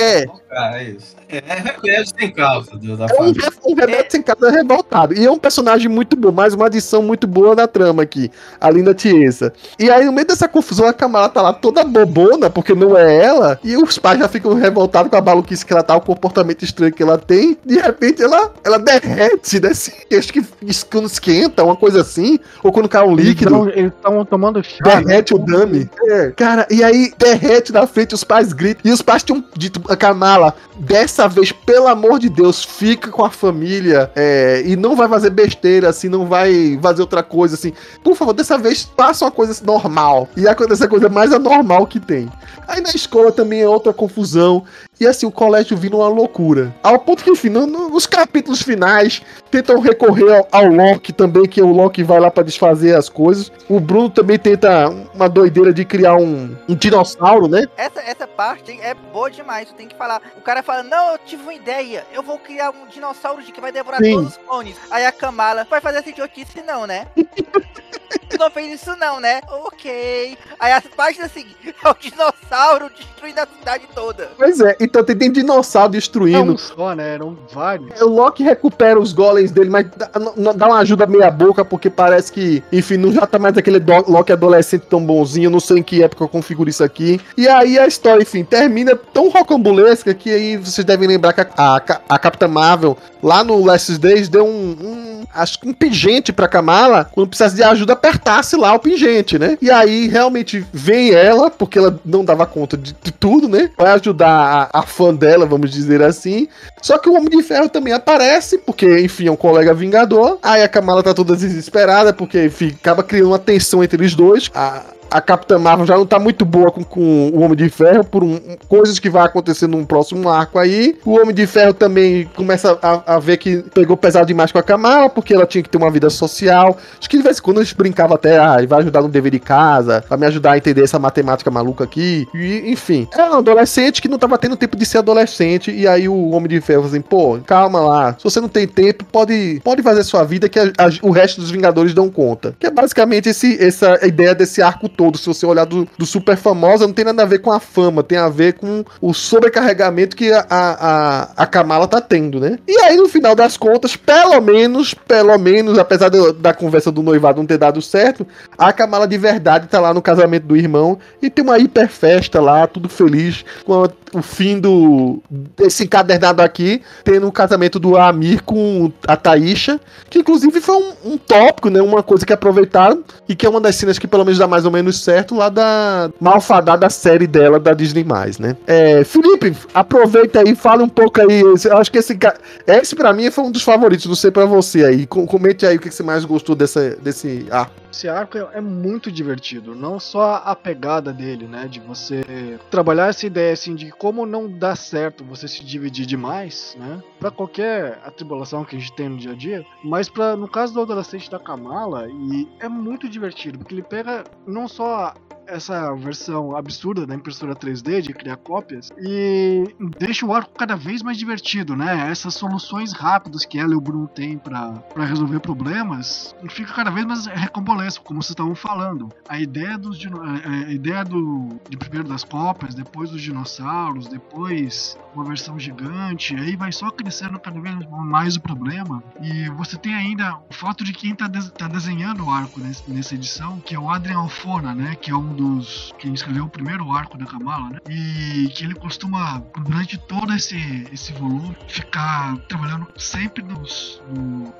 É. 0.00 0.24
Ah, 0.50 0.78
é 0.80 0.84
isso. 0.84 1.16
É, 1.28 1.42
é 1.84 1.90
rebelde 1.90 2.12
sem 2.18 2.30
causa 2.30 2.70
da 2.72 3.06
É 3.06 3.22
um, 3.22 3.72
um 3.72 3.74
rebelde 3.74 4.06
sem 4.10 4.22
casa 4.22 4.50
revoltado. 4.50 5.14
E 5.14 5.24
é 5.24 5.30
um 5.30 5.38
personagem 5.38 5.88
muito 5.88 6.16
bom, 6.16 6.32
mais 6.32 6.54
uma 6.54 6.66
adição 6.66 7.02
muito 7.02 7.26
boa 7.26 7.54
na 7.54 7.66
trama 7.66 8.02
aqui, 8.02 8.30
a 8.60 8.70
linda 8.70 8.94
Tiesa. 8.94 9.52
E 9.78 9.90
aí, 9.90 10.04
no 10.04 10.12
meio 10.12 10.26
dessa 10.26 10.48
confusão, 10.48 10.86
a 10.86 10.92
Kamala 10.92 11.28
tá 11.28 11.42
lá 11.42 11.52
toda 11.52 11.84
bobona, 11.84 12.50
porque 12.50 12.74
não 12.74 12.96
é 12.96 13.16
ela, 13.16 13.58
e 13.62 13.76
os 13.76 13.98
pais 13.98 14.18
já 14.18 14.28
ficam 14.28 14.54
revoltados 14.54 15.10
com 15.10 15.16
a 15.16 15.20
maluquice 15.20 15.64
que 15.64 15.72
ela 15.72 15.82
tá, 15.82 15.96
o 15.96 16.00
comportamento 16.00 16.62
estranho 16.62 16.92
que 16.92 17.02
ela 17.02 17.18
tem. 17.18 17.56
De 17.64 17.78
repente, 17.78 18.22
ela, 18.22 18.52
ela 18.64 18.78
derrete, 18.78 19.60
né? 19.60 19.70
Assim, 19.72 19.92
acho 20.16 20.32
que 20.32 20.42
quando 20.90 21.06
esquenta, 21.06 21.64
uma 21.64 21.76
coisa 21.76 22.02
assim, 22.02 22.38
ou 22.62 22.70
quando 22.72 22.88
cai 22.88 23.02
um 23.06 23.14
líquido. 23.14 23.70
Eles 23.70 23.92
estão 23.92 24.24
tomando 24.24 24.62
chá. 24.62 24.78
né? 24.84 25.04
Derrete 25.04 25.34
o 25.34 25.38
dummy. 25.38 25.88
É, 26.04 26.30
cara, 26.30 26.66
e 26.70 26.84
aí 26.84 27.12
derrete 27.18 27.72
na 27.72 27.86
frente, 27.86 28.14
os 28.14 28.22
pais 28.22 28.52
gritam. 28.52 28.82
E 28.84 28.92
os 28.92 29.00
pais 29.02 29.22
tinham 29.22 29.42
dito 29.56 29.80
a 29.88 29.96
Kamala: 29.96 30.54
dessa 30.78 31.26
vez, 31.28 31.52
pelo 31.52 31.71
amor 31.76 32.18
de 32.18 32.28
Deus, 32.28 32.64
fica 32.64 33.10
com 33.10 33.24
a 33.24 33.30
família 33.30 34.10
é, 34.14 34.62
e 34.64 34.76
não 34.76 34.96
vai 34.96 35.08
fazer 35.08 35.30
besteira, 35.30 35.88
assim, 35.88 36.08
não 36.08 36.26
vai 36.26 36.78
fazer 36.80 37.02
outra 37.02 37.22
coisa, 37.22 37.54
assim. 37.54 37.72
Por 38.02 38.16
favor, 38.16 38.32
dessa 38.32 38.58
vez, 38.58 38.88
faça 38.96 39.24
uma 39.24 39.30
coisa 39.30 39.64
normal. 39.64 40.28
E 40.36 40.46
acontece 40.46 40.84
a 40.84 40.88
coisa 40.88 41.08
mais 41.08 41.32
anormal 41.32 41.86
que 41.86 42.00
tem. 42.00 42.30
Aí 42.66 42.80
na 42.80 42.90
escola 42.90 43.32
também 43.32 43.60
é 43.60 43.68
outra 43.68 43.92
confusão. 43.92 44.64
E 45.02 45.06
assim, 45.08 45.26
o 45.26 45.32
colégio 45.32 45.76
vira 45.76 45.96
uma 45.96 46.06
loucura. 46.06 46.72
Ao 46.80 46.96
ponto 46.96 47.24
que, 47.24 47.30
enfim, 47.30 47.48
no- 47.48 47.66
capítulos 48.06 48.62
finais, 48.62 49.20
tentam 49.50 49.80
recorrer 49.80 50.32
ao, 50.32 50.48
ao 50.52 50.66
Loki 50.66 51.12
também, 51.12 51.44
que 51.44 51.60
o 51.60 51.72
Loki 51.72 52.04
vai 52.04 52.20
lá 52.20 52.30
pra 52.30 52.44
desfazer 52.44 52.94
as 52.94 53.08
coisas. 53.08 53.50
O 53.68 53.80
Bruno 53.80 54.08
também 54.08 54.38
tenta 54.38 54.88
uma 55.12 55.28
doideira 55.28 55.74
de 55.74 55.84
criar 55.84 56.14
um, 56.14 56.56
um 56.68 56.76
dinossauro, 56.76 57.48
né? 57.48 57.66
Essa, 57.76 58.00
essa 58.02 58.28
parte 58.28 58.78
é 58.80 58.94
boa 58.94 59.28
demais, 59.28 59.66
tu 59.68 59.74
tem 59.74 59.88
que 59.88 59.96
falar. 59.96 60.22
O 60.36 60.40
cara 60.40 60.62
fala, 60.62 60.84
não, 60.84 61.10
eu 61.12 61.18
tive 61.18 61.42
uma 61.42 61.54
ideia, 61.54 62.06
eu 62.12 62.22
vou 62.22 62.38
criar 62.38 62.70
um 62.70 62.86
dinossauro 62.86 63.42
de 63.42 63.50
que 63.50 63.60
vai 63.60 63.72
devorar 63.72 64.00
Sim. 64.00 64.14
todos 64.14 64.28
os 64.28 64.36
clones. 64.36 64.76
Aí 64.88 65.04
a 65.04 65.10
Kamala, 65.10 65.66
vai 65.68 65.80
fazer 65.80 65.98
essa 65.98 66.10
idiotice 66.10 66.62
não, 66.64 66.86
né? 66.86 67.08
tu 68.32 68.38
não 68.38 68.50
fez 68.50 68.80
isso 68.80 68.94
não, 68.96 69.20
né? 69.20 69.40
Ok. 69.66 70.36
Aí 70.58 70.72
as 70.72 70.84
páginas 70.96 71.30
seguintes, 71.32 71.56
é 71.84 71.88
o 71.88 71.94
dinossauro 71.94 72.90
destruindo 72.96 73.40
a 73.40 73.46
cidade 73.58 73.84
toda. 73.94 74.30
Pois 74.36 74.60
é, 74.60 74.76
então 74.80 75.04
tem, 75.04 75.16
tem 75.16 75.30
dinossauro 75.32 75.88
Não 75.88 75.92
destruindo. 75.92 76.52
um 76.52 76.58
só, 76.58 76.94
né? 76.94 77.14
Eram 77.14 77.36
vários. 77.52 78.00
O 78.00 78.08
Loki 78.08 78.42
recupera 78.42 78.98
os 78.98 79.12
golems 79.12 79.50
dele, 79.50 79.70
mas 79.70 79.86
dá, 79.96 80.10
não- 80.36 80.54
dá 80.54 80.66
uma 80.66 80.78
ajuda 80.78 81.06
meia 81.06 81.30
boca, 81.30 81.64
porque 81.64 81.88
parece 81.90 82.32
que, 82.32 82.62
enfim, 82.72 82.96
não 82.96 83.12
já 83.12 83.26
tá 83.26 83.38
mais 83.38 83.56
aquele 83.56 83.78
do- 83.80 84.10
Loki 84.10 84.32
adolescente 84.32 84.82
tão 84.88 85.04
bonzinho, 85.04 85.50
não 85.50 85.60
sei 85.60 85.78
em 85.78 85.82
que 85.82 86.02
época 86.02 86.24
eu 86.24 86.28
configuro 86.28 86.68
isso 86.70 86.82
aqui. 86.84 87.20
E 87.36 87.48
aí 87.48 87.78
a 87.78 87.86
história, 87.86 88.22
enfim, 88.22 88.44
termina 88.44 88.96
tão 88.96 89.28
rocambolesca 89.28 90.12
que 90.14 90.30
aí 90.30 90.56
vocês 90.56 90.84
devem 90.84 91.08
lembrar 91.08 91.32
que 91.32 91.40
a, 91.40 91.46
a, 91.56 91.76
a 92.08 92.18
Capitã 92.18 92.48
Marvel, 92.48 92.96
lá 93.22 93.44
no 93.44 93.64
Last 93.64 93.96
Days, 93.98 94.28
deu 94.28 94.44
um, 94.44 94.76
um- 94.80 95.24
acho 95.34 95.60
que 95.60 95.68
um 95.68 95.72
pingente 95.72 96.32
pra 96.32 96.48
Kamala, 96.48 97.08
quando 97.12 97.28
precisasse 97.28 97.54
de 97.56 97.62
ajuda, 97.62 97.96
apertasse 98.22 98.56
lá 98.56 98.72
o 98.74 98.78
pingente, 98.78 99.38
né? 99.38 99.58
E 99.60 99.70
aí 99.70 100.06
realmente 100.06 100.64
vem 100.72 101.10
ela, 101.10 101.50
porque 101.50 101.78
ela 101.78 102.00
não 102.04 102.24
dava 102.24 102.46
conta 102.46 102.76
de, 102.76 102.94
de 103.02 103.12
tudo, 103.12 103.48
né? 103.48 103.70
Vai 103.76 103.92
ajudar 103.92 104.70
a, 104.72 104.80
a 104.80 104.82
fã 104.82 105.12
dela, 105.12 105.44
vamos 105.44 105.70
dizer 105.70 106.00
assim. 106.02 106.48
Só 106.80 106.96
que 106.98 107.08
o 107.08 107.14
Homem 107.14 107.28
de 107.28 107.42
Ferro 107.42 107.68
também 107.68 107.92
aparece, 107.92 108.58
porque, 108.58 109.00
enfim, 109.00 109.26
é 109.26 109.32
um 109.32 109.36
colega 109.36 109.74
vingador. 109.74 110.38
Aí 110.42 110.62
a 110.62 110.68
Kamala 110.68 111.02
tá 111.02 111.12
toda 111.12 111.36
desesperada, 111.36 112.12
porque, 112.12 112.44
enfim, 112.44 112.74
acaba 112.80 113.02
criando 113.02 113.28
uma 113.28 113.38
tensão 113.38 113.82
entre 113.82 114.04
os 114.04 114.14
dois. 114.14 114.50
A, 114.54 114.82
a 115.12 115.20
Capitã 115.20 115.58
Marvel 115.58 115.86
já 115.86 115.96
não 115.96 116.06
tá 116.06 116.18
muito 116.18 116.44
boa 116.44 116.70
com, 116.70 116.82
com 116.82 117.28
o 117.30 117.40
Homem 117.40 117.56
de 117.56 117.68
Ferro, 117.68 118.04
por 118.04 118.22
um- 118.24 118.40
coisas 118.68 118.98
que 118.98 119.10
vai 119.10 119.24
acontecer 119.24 119.66
num 119.66 119.84
próximo 119.84 120.28
arco 120.28 120.58
aí. 120.58 120.96
O 121.04 121.18
Homem 121.20 121.34
de 121.34 121.46
Ferro 121.46 121.74
também 121.74 122.28
começa 122.34 122.78
a, 122.82 123.16
a 123.16 123.18
ver 123.18 123.36
que 123.36 123.58
pegou 123.74 123.96
pesado 123.96 124.26
demais 124.26 124.50
com 124.52 124.58
a 124.58 124.62
Kamala, 124.62 125.08
porque 125.10 125.34
ela 125.34 125.46
tinha 125.46 125.62
que 125.62 125.68
ter 125.68 125.78
uma 125.78 125.90
vida 125.90 126.08
social. 126.10 126.76
Acho 126.98 127.08
que 127.10 127.16
de 127.16 127.22
vez 127.22 127.38
em 127.38 127.42
quando 127.42 127.58
eles 127.58 127.72
brincavam 127.72 128.14
até, 128.14 128.38
ah, 128.38 128.56
vai 128.66 128.80
ajudar 128.80 129.02
no 129.02 129.08
dever 129.08 129.32
de 129.32 129.38
casa, 129.38 130.02
vai 130.08 130.18
me 130.18 130.26
ajudar 130.26 130.52
a 130.52 130.56
entender 130.56 130.82
essa 130.82 130.98
matemática 130.98 131.50
maluca 131.50 131.84
aqui. 131.84 132.26
E, 132.34 132.70
enfim, 132.70 133.06
é 133.16 133.22
um 133.24 133.34
adolescente 133.34 134.00
que 134.00 134.08
não 134.08 134.18
tava 134.18 134.38
tendo 134.38 134.56
tempo 134.56 134.76
de 134.76 134.86
ser 134.86 134.98
adolescente, 134.98 135.70
e 135.70 135.86
aí 135.86 136.08
o 136.08 136.30
Homem 136.30 136.48
de 136.48 136.60
Ferro 136.60 136.84
assim, 136.86 137.00
pô, 137.00 137.38
calma 137.46 137.80
lá, 137.80 138.14
se 138.16 138.24
você 138.24 138.40
não 138.40 138.48
tem 138.48 138.66
tempo, 138.66 139.04
pode, 139.04 139.60
pode 139.64 139.82
fazer 139.82 140.02
sua 140.04 140.24
vida 140.24 140.48
que 140.48 140.58
a- 140.58 140.72
a- 140.78 140.90
o 141.02 141.10
resto 141.10 141.40
dos 141.40 141.50
Vingadores 141.50 141.92
dão 141.94 142.08
conta. 142.10 142.54
Que 142.58 142.66
é 142.66 142.70
basicamente 142.70 143.28
esse, 143.28 143.62
essa 143.62 144.06
ideia 144.06 144.34
desse 144.34 144.62
arco 144.62 144.88
todo. 144.88 145.01
Todo, 145.02 145.18
se 145.18 145.26
você 145.26 145.44
olhar 145.44 145.64
do, 145.64 145.88
do 145.98 146.06
super 146.06 146.36
famosa, 146.36 146.86
não 146.86 146.94
tem 146.94 147.04
nada 147.04 147.24
a 147.24 147.26
ver 147.26 147.40
com 147.40 147.50
a 147.50 147.58
fama, 147.58 148.04
tem 148.04 148.16
a 148.16 148.28
ver 148.28 148.52
com 148.52 148.84
o 149.00 149.12
sobrecarregamento 149.12 150.14
que 150.14 150.32
a, 150.32 150.46
a, 150.48 151.28
a 151.36 151.46
Kamala 151.46 151.88
tá 151.88 152.00
tendo, 152.00 152.38
né? 152.38 152.56
E 152.68 152.78
aí, 152.82 152.96
no 152.96 153.08
final 153.08 153.34
das 153.34 153.56
contas, 153.56 153.96
pelo 153.96 154.40
menos, 154.40 154.94
pelo 154.94 155.36
menos, 155.38 155.76
apesar 155.76 156.08
de, 156.08 156.34
da 156.34 156.54
conversa 156.54 156.92
do 156.92 157.02
noivado 157.02 157.38
não 157.38 157.46
ter 157.46 157.58
dado 157.58 157.82
certo, 157.82 158.24
a 158.56 158.72
Kamala 158.72 159.08
de 159.08 159.18
verdade 159.18 159.66
tá 159.66 159.80
lá 159.80 159.92
no 159.92 160.00
casamento 160.00 160.46
do 160.46 160.56
irmão 160.56 160.96
e 161.20 161.28
tem 161.28 161.44
uma 161.44 161.58
hiper 161.58 161.88
festa 161.88 162.40
lá, 162.40 162.68
tudo 162.68 162.88
feliz, 162.88 163.44
com 163.64 163.82
a, 163.82 163.90
o 164.14 164.22
fim 164.22 164.60
do 164.60 165.20
desse 165.56 165.84
encadernado 165.84 166.42
aqui, 166.42 166.80
tendo 167.02 167.26
o 167.26 167.32
casamento 167.32 167.80
do 167.80 167.96
Amir 167.96 168.42
com 168.44 168.92
a 169.08 169.16
Taisha, 169.16 169.80
que 170.08 170.20
inclusive 170.20 170.60
foi 170.60 170.76
um, 170.76 171.12
um 171.12 171.18
tópico, 171.18 171.70
né? 171.70 171.82
Uma 171.82 172.02
coisa 172.02 172.24
que 172.24 172.32
aproveitaram 172.32 173.02
e 173.28 173.34
que 173.34 173.46
é 173.46 173.48
uma 173.48 173.60
das 173.60 173.74
cenas 173.74 173.98
que 173.98 174.06
pelo 174.06 174.24
menos 174.24 174.38
dá 174.38 174.46
mais 174.46 174.64
ou 174.64 174.70
menos 174.70 174.91
certo 174.92 175.34
lá 175.34 175.48
da 175.48 176.10
malfadada 176.20 176.88
série 176.90 177.26
dela 177.26 177.58
da 177.58 177.72
Disney+, 177.72 178.04
né? 178.38 178.56
É, 178.66 179.04
Felipe, 179.04 179.56
aproveita 179.74 180.40
aí, 180.40 180.54
fala 180.54 180.82
um 180.82 180.88
pouco 180.88 181.20
aí, 181.20 181.40
eu 181.40 181.76
acho 181.76 181.90
que 181.90 181.98
esse 181.98 182.18
esse 182.66 182.94
para 182.94 183.12
mim 183.12 183.30
foi 183.30 183.44
um 183.44 183.50
dos 183.50 183.62
favoritos, 183.62 184.06
não 184.06 184.14
sei 184.14 184.30
para 184.30 184.44
você 184.44 184.84
aí, 184.84 185.06
comente 185.06 185.66
aí 185.66 185.76
o 185.76 185.80
que 185.80 185.90
você 185.90 186.02
mais 186.02 186.24
gostou 186.24 186.54
dessa, 186.54 186.96
desse 187.02 187.46
arco. 187.50 187.81
Esse 187.92 188.08
arco 188.08 188.38
é, 188.38 188.48
é 188.54 188.60
muito 188.60 189.12
divertido, 189.12 189.74
não 189.74 190.00
só 190.00 190.42
a 190.44 190.56
pegada 190.56 191.12
dele, 191.12 191.46
né, 191.46 191.68
de 191.68 191.78
você 191.78 192.58
trabalhar 192.70 193.08
essa 193.08 193.26
ideia 193.26 193.52
assim 193.52 193.74
de 193.74 193.92
como 193.92 194.24
não 194.24 194.50
dá 194.50 194.74
certo 194.74 195.22
você 195.22 195.46
se 195.46 195.62
dividir 195.62 196.06
demais, 196.06 196.74
né, 196.80 197.02
para 197.20 197.30
qualquer 197.30 198.00
atribulação 198.02 198.64
que 198.64 198.76
a 198.76 198.78
gente 198.78 198.94
tem 198.94 199.10
no 199.10 199.18
dia 199.18 199.32
a 199.32 199.34
dia, 199.34 199.66
mas 199.84 200.08
para 200.08 200.34
no 200.34 200.48
caso 200.48 200.72
do 200.72 200.80
adolescente 200.80 201.30
da 201.30 201.38
Kamala, 201.38 202.08
e 202.08 202.48
é 202.58 202.68
muito 202.68 203.06
divertido, 203.10 203.58
porque 203.58 203.74
ele 203.74 203.82
pega 203.82 204.24
não 204.46 204.66
só 204.66 205.12
essa 205.52 205.94
versão 205.94 206.56
absurda 206.56 207.06
da 207.06 207.14
impressora 207.14 207.54
3D 207.54 208.00
de 208.00 208.12
criar 208.12 208.36
cópias 208.36 208.88
e 208.98 209.64
deixa 209.98 210.24
o 210.24 210.34
arco 210.34 210.52
cada 210.56 210.74
vez 210.76 211.02
mais 211.02 211.18
divertido, 211.18 211.76
né? 211.76 212.10
Essas 212.10 212.34
soluções 212.34 212.92
rápidas 212.92 213.44
que 213.44 213.58
ela 213.58 213.72
e 213.72 213.76
o 213.76 213.80
Bruno 213.80 214.08
têm 214.08 214.38
para 214.38 214.82
resolver 214.96 215.40
problemas 215.40 216.34
fica 216.50 216.72
cada 216.72 216.90
vez 216.90 217.06
mais 217.06 217.26
recombolesco, 217.26 218.04
como 218.04 218.22
vocês 218.22 218.30
estavam 218.30 218.54
falando. 218.54 219.08
A 219.28 219.38
ideia 219.38 219.76
dos 219.78 220.02
a 220.44 220.72
ideia 220.72 221.04
do 221.04 221.48
de 221.68 221.76
primeiro 221.76 222.08
das 222.08 222.24
cópias, 222.24 222.74
depois 222.74 223.10
dos 223.10 223.20
dinossauros, 223.20 224.08
depois 224.08 224.98
uma 225.14 225.24
versão 225.24 225.58
gigante, 225.58 226.34
aí 226.34 226.56
vai 226.56 226.72
só 226.72 226.90
crescendo 226.90 227.38
cada 227.38 227.60
vez 227.60 227.76
mais 227.90 228.36
o 228.36 228.40
problema. 228.40 229.02
E 229.20 229.48
você 229.50 229.76
tem 229.76 229.94
ainda 229.94 230.36
o 230.50 230.54
fato 230.54 230.84
de 230.84 230.92
quem 230.92 231.12
está 231.12 231.28
de, 231.28 231.50
tá 231.52 231.68
desenhando 231.68 232.24
o 232.24 232.30
arco 232.30 232.60
nesse, 232.60 232.90
nessa 232.90 233.14
edição, 233.14 233.60
que 233.60 233.74
é 233.74 233.78
o 233.78 233.90
Adrian 233.90 234.18
Alfona, 234.18 234.74
né? 234.74 234.94
Que 234.96 235.10
é 235.10 235.16
um 235.16 235.34
dos. 235.42 235.92
quem 235.98 236.14
escreveu 236.14 236.44
o 236.44 236.48
primeiro 236.48 236.92
arco 236.92 237.18
da 237.18 237.26
Kamala, 237.26 237.70
né? 237.70 237.78
E 237.88 238.48
que 238.48 238.64
ele 238.64 238.74
costuma, 238.74 239.40
durante 239.64 239.98
todo 239.98 240.32
esse, 240.32 240.86
esse 240.92 241.12
volume, 241.12 241.56
ficar 241.68 242.36
trabalhando 242.48 242.86
sempre 242.96 243.42
nos, 243.42 244.00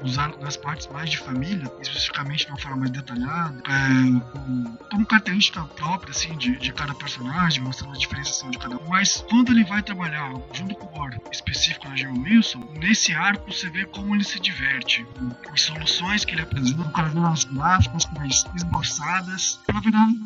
nos 0.03 0.17
das 0.17 0.57
partes 0.57 0.89
mais 0.89 1.11
de 1.11 1.19
família, 1.19 1.71
especificamente 1.81 2.47
de 2.47 2.53
uma 2.53 2.59
forma 2.59 2.79
mais 2.79 2.91
detalhada, 2.91 3.63
é, 3.67 4.21
com, 4.33 4.65
como 4.91 5.07
característica 5.07 5.63
própria, 5.65 6.11
assim, 6.11 6.37
de, 6.37 6.59
de 6.59 6.73
cada 6.73 6.95
personagem, 6.95 7.63
mostrando 7.63 7.95
a 7.95 7.99
diferenciação 7.99 8.51
de 8.51 8.59
cada 8.59 8.77
um. 8.77 8.89
Mas 8.89 9.25
quando 9.29 9.53
ele 9.53 9.65
vai 9.65 9.83
trabalhar 9.83 10.33
junto 10.53 10.75
com 10.75 10.99
o 10.99 11.03
arco 11.03 11.31
específico 11.31 11.89
da 11.89 11.97
Geo 11.97 12.13
Wilson, 12.23 12.63
nesse 12.79 13.15
arco 13.15 13.53
você 13.53 13.69
vê 13.71 13.85
como 13.85 14.15
ele 14.15 14.25
se 14.25 14.41
diverte, 14.41 15.07
as 15.53 15.63
soluções 15.63 16.25
que 16.25 16.35
ele 16.35 16.43
apresenta, 16.43 17.03
vez 17.03 17.15
mais 17.15 17.45
gráficas, 17.45 18.07
mais 18.17 18.45
esboçadas, 18.55 19.61
pela 19.67 19.81
verdade, 19.81 20.19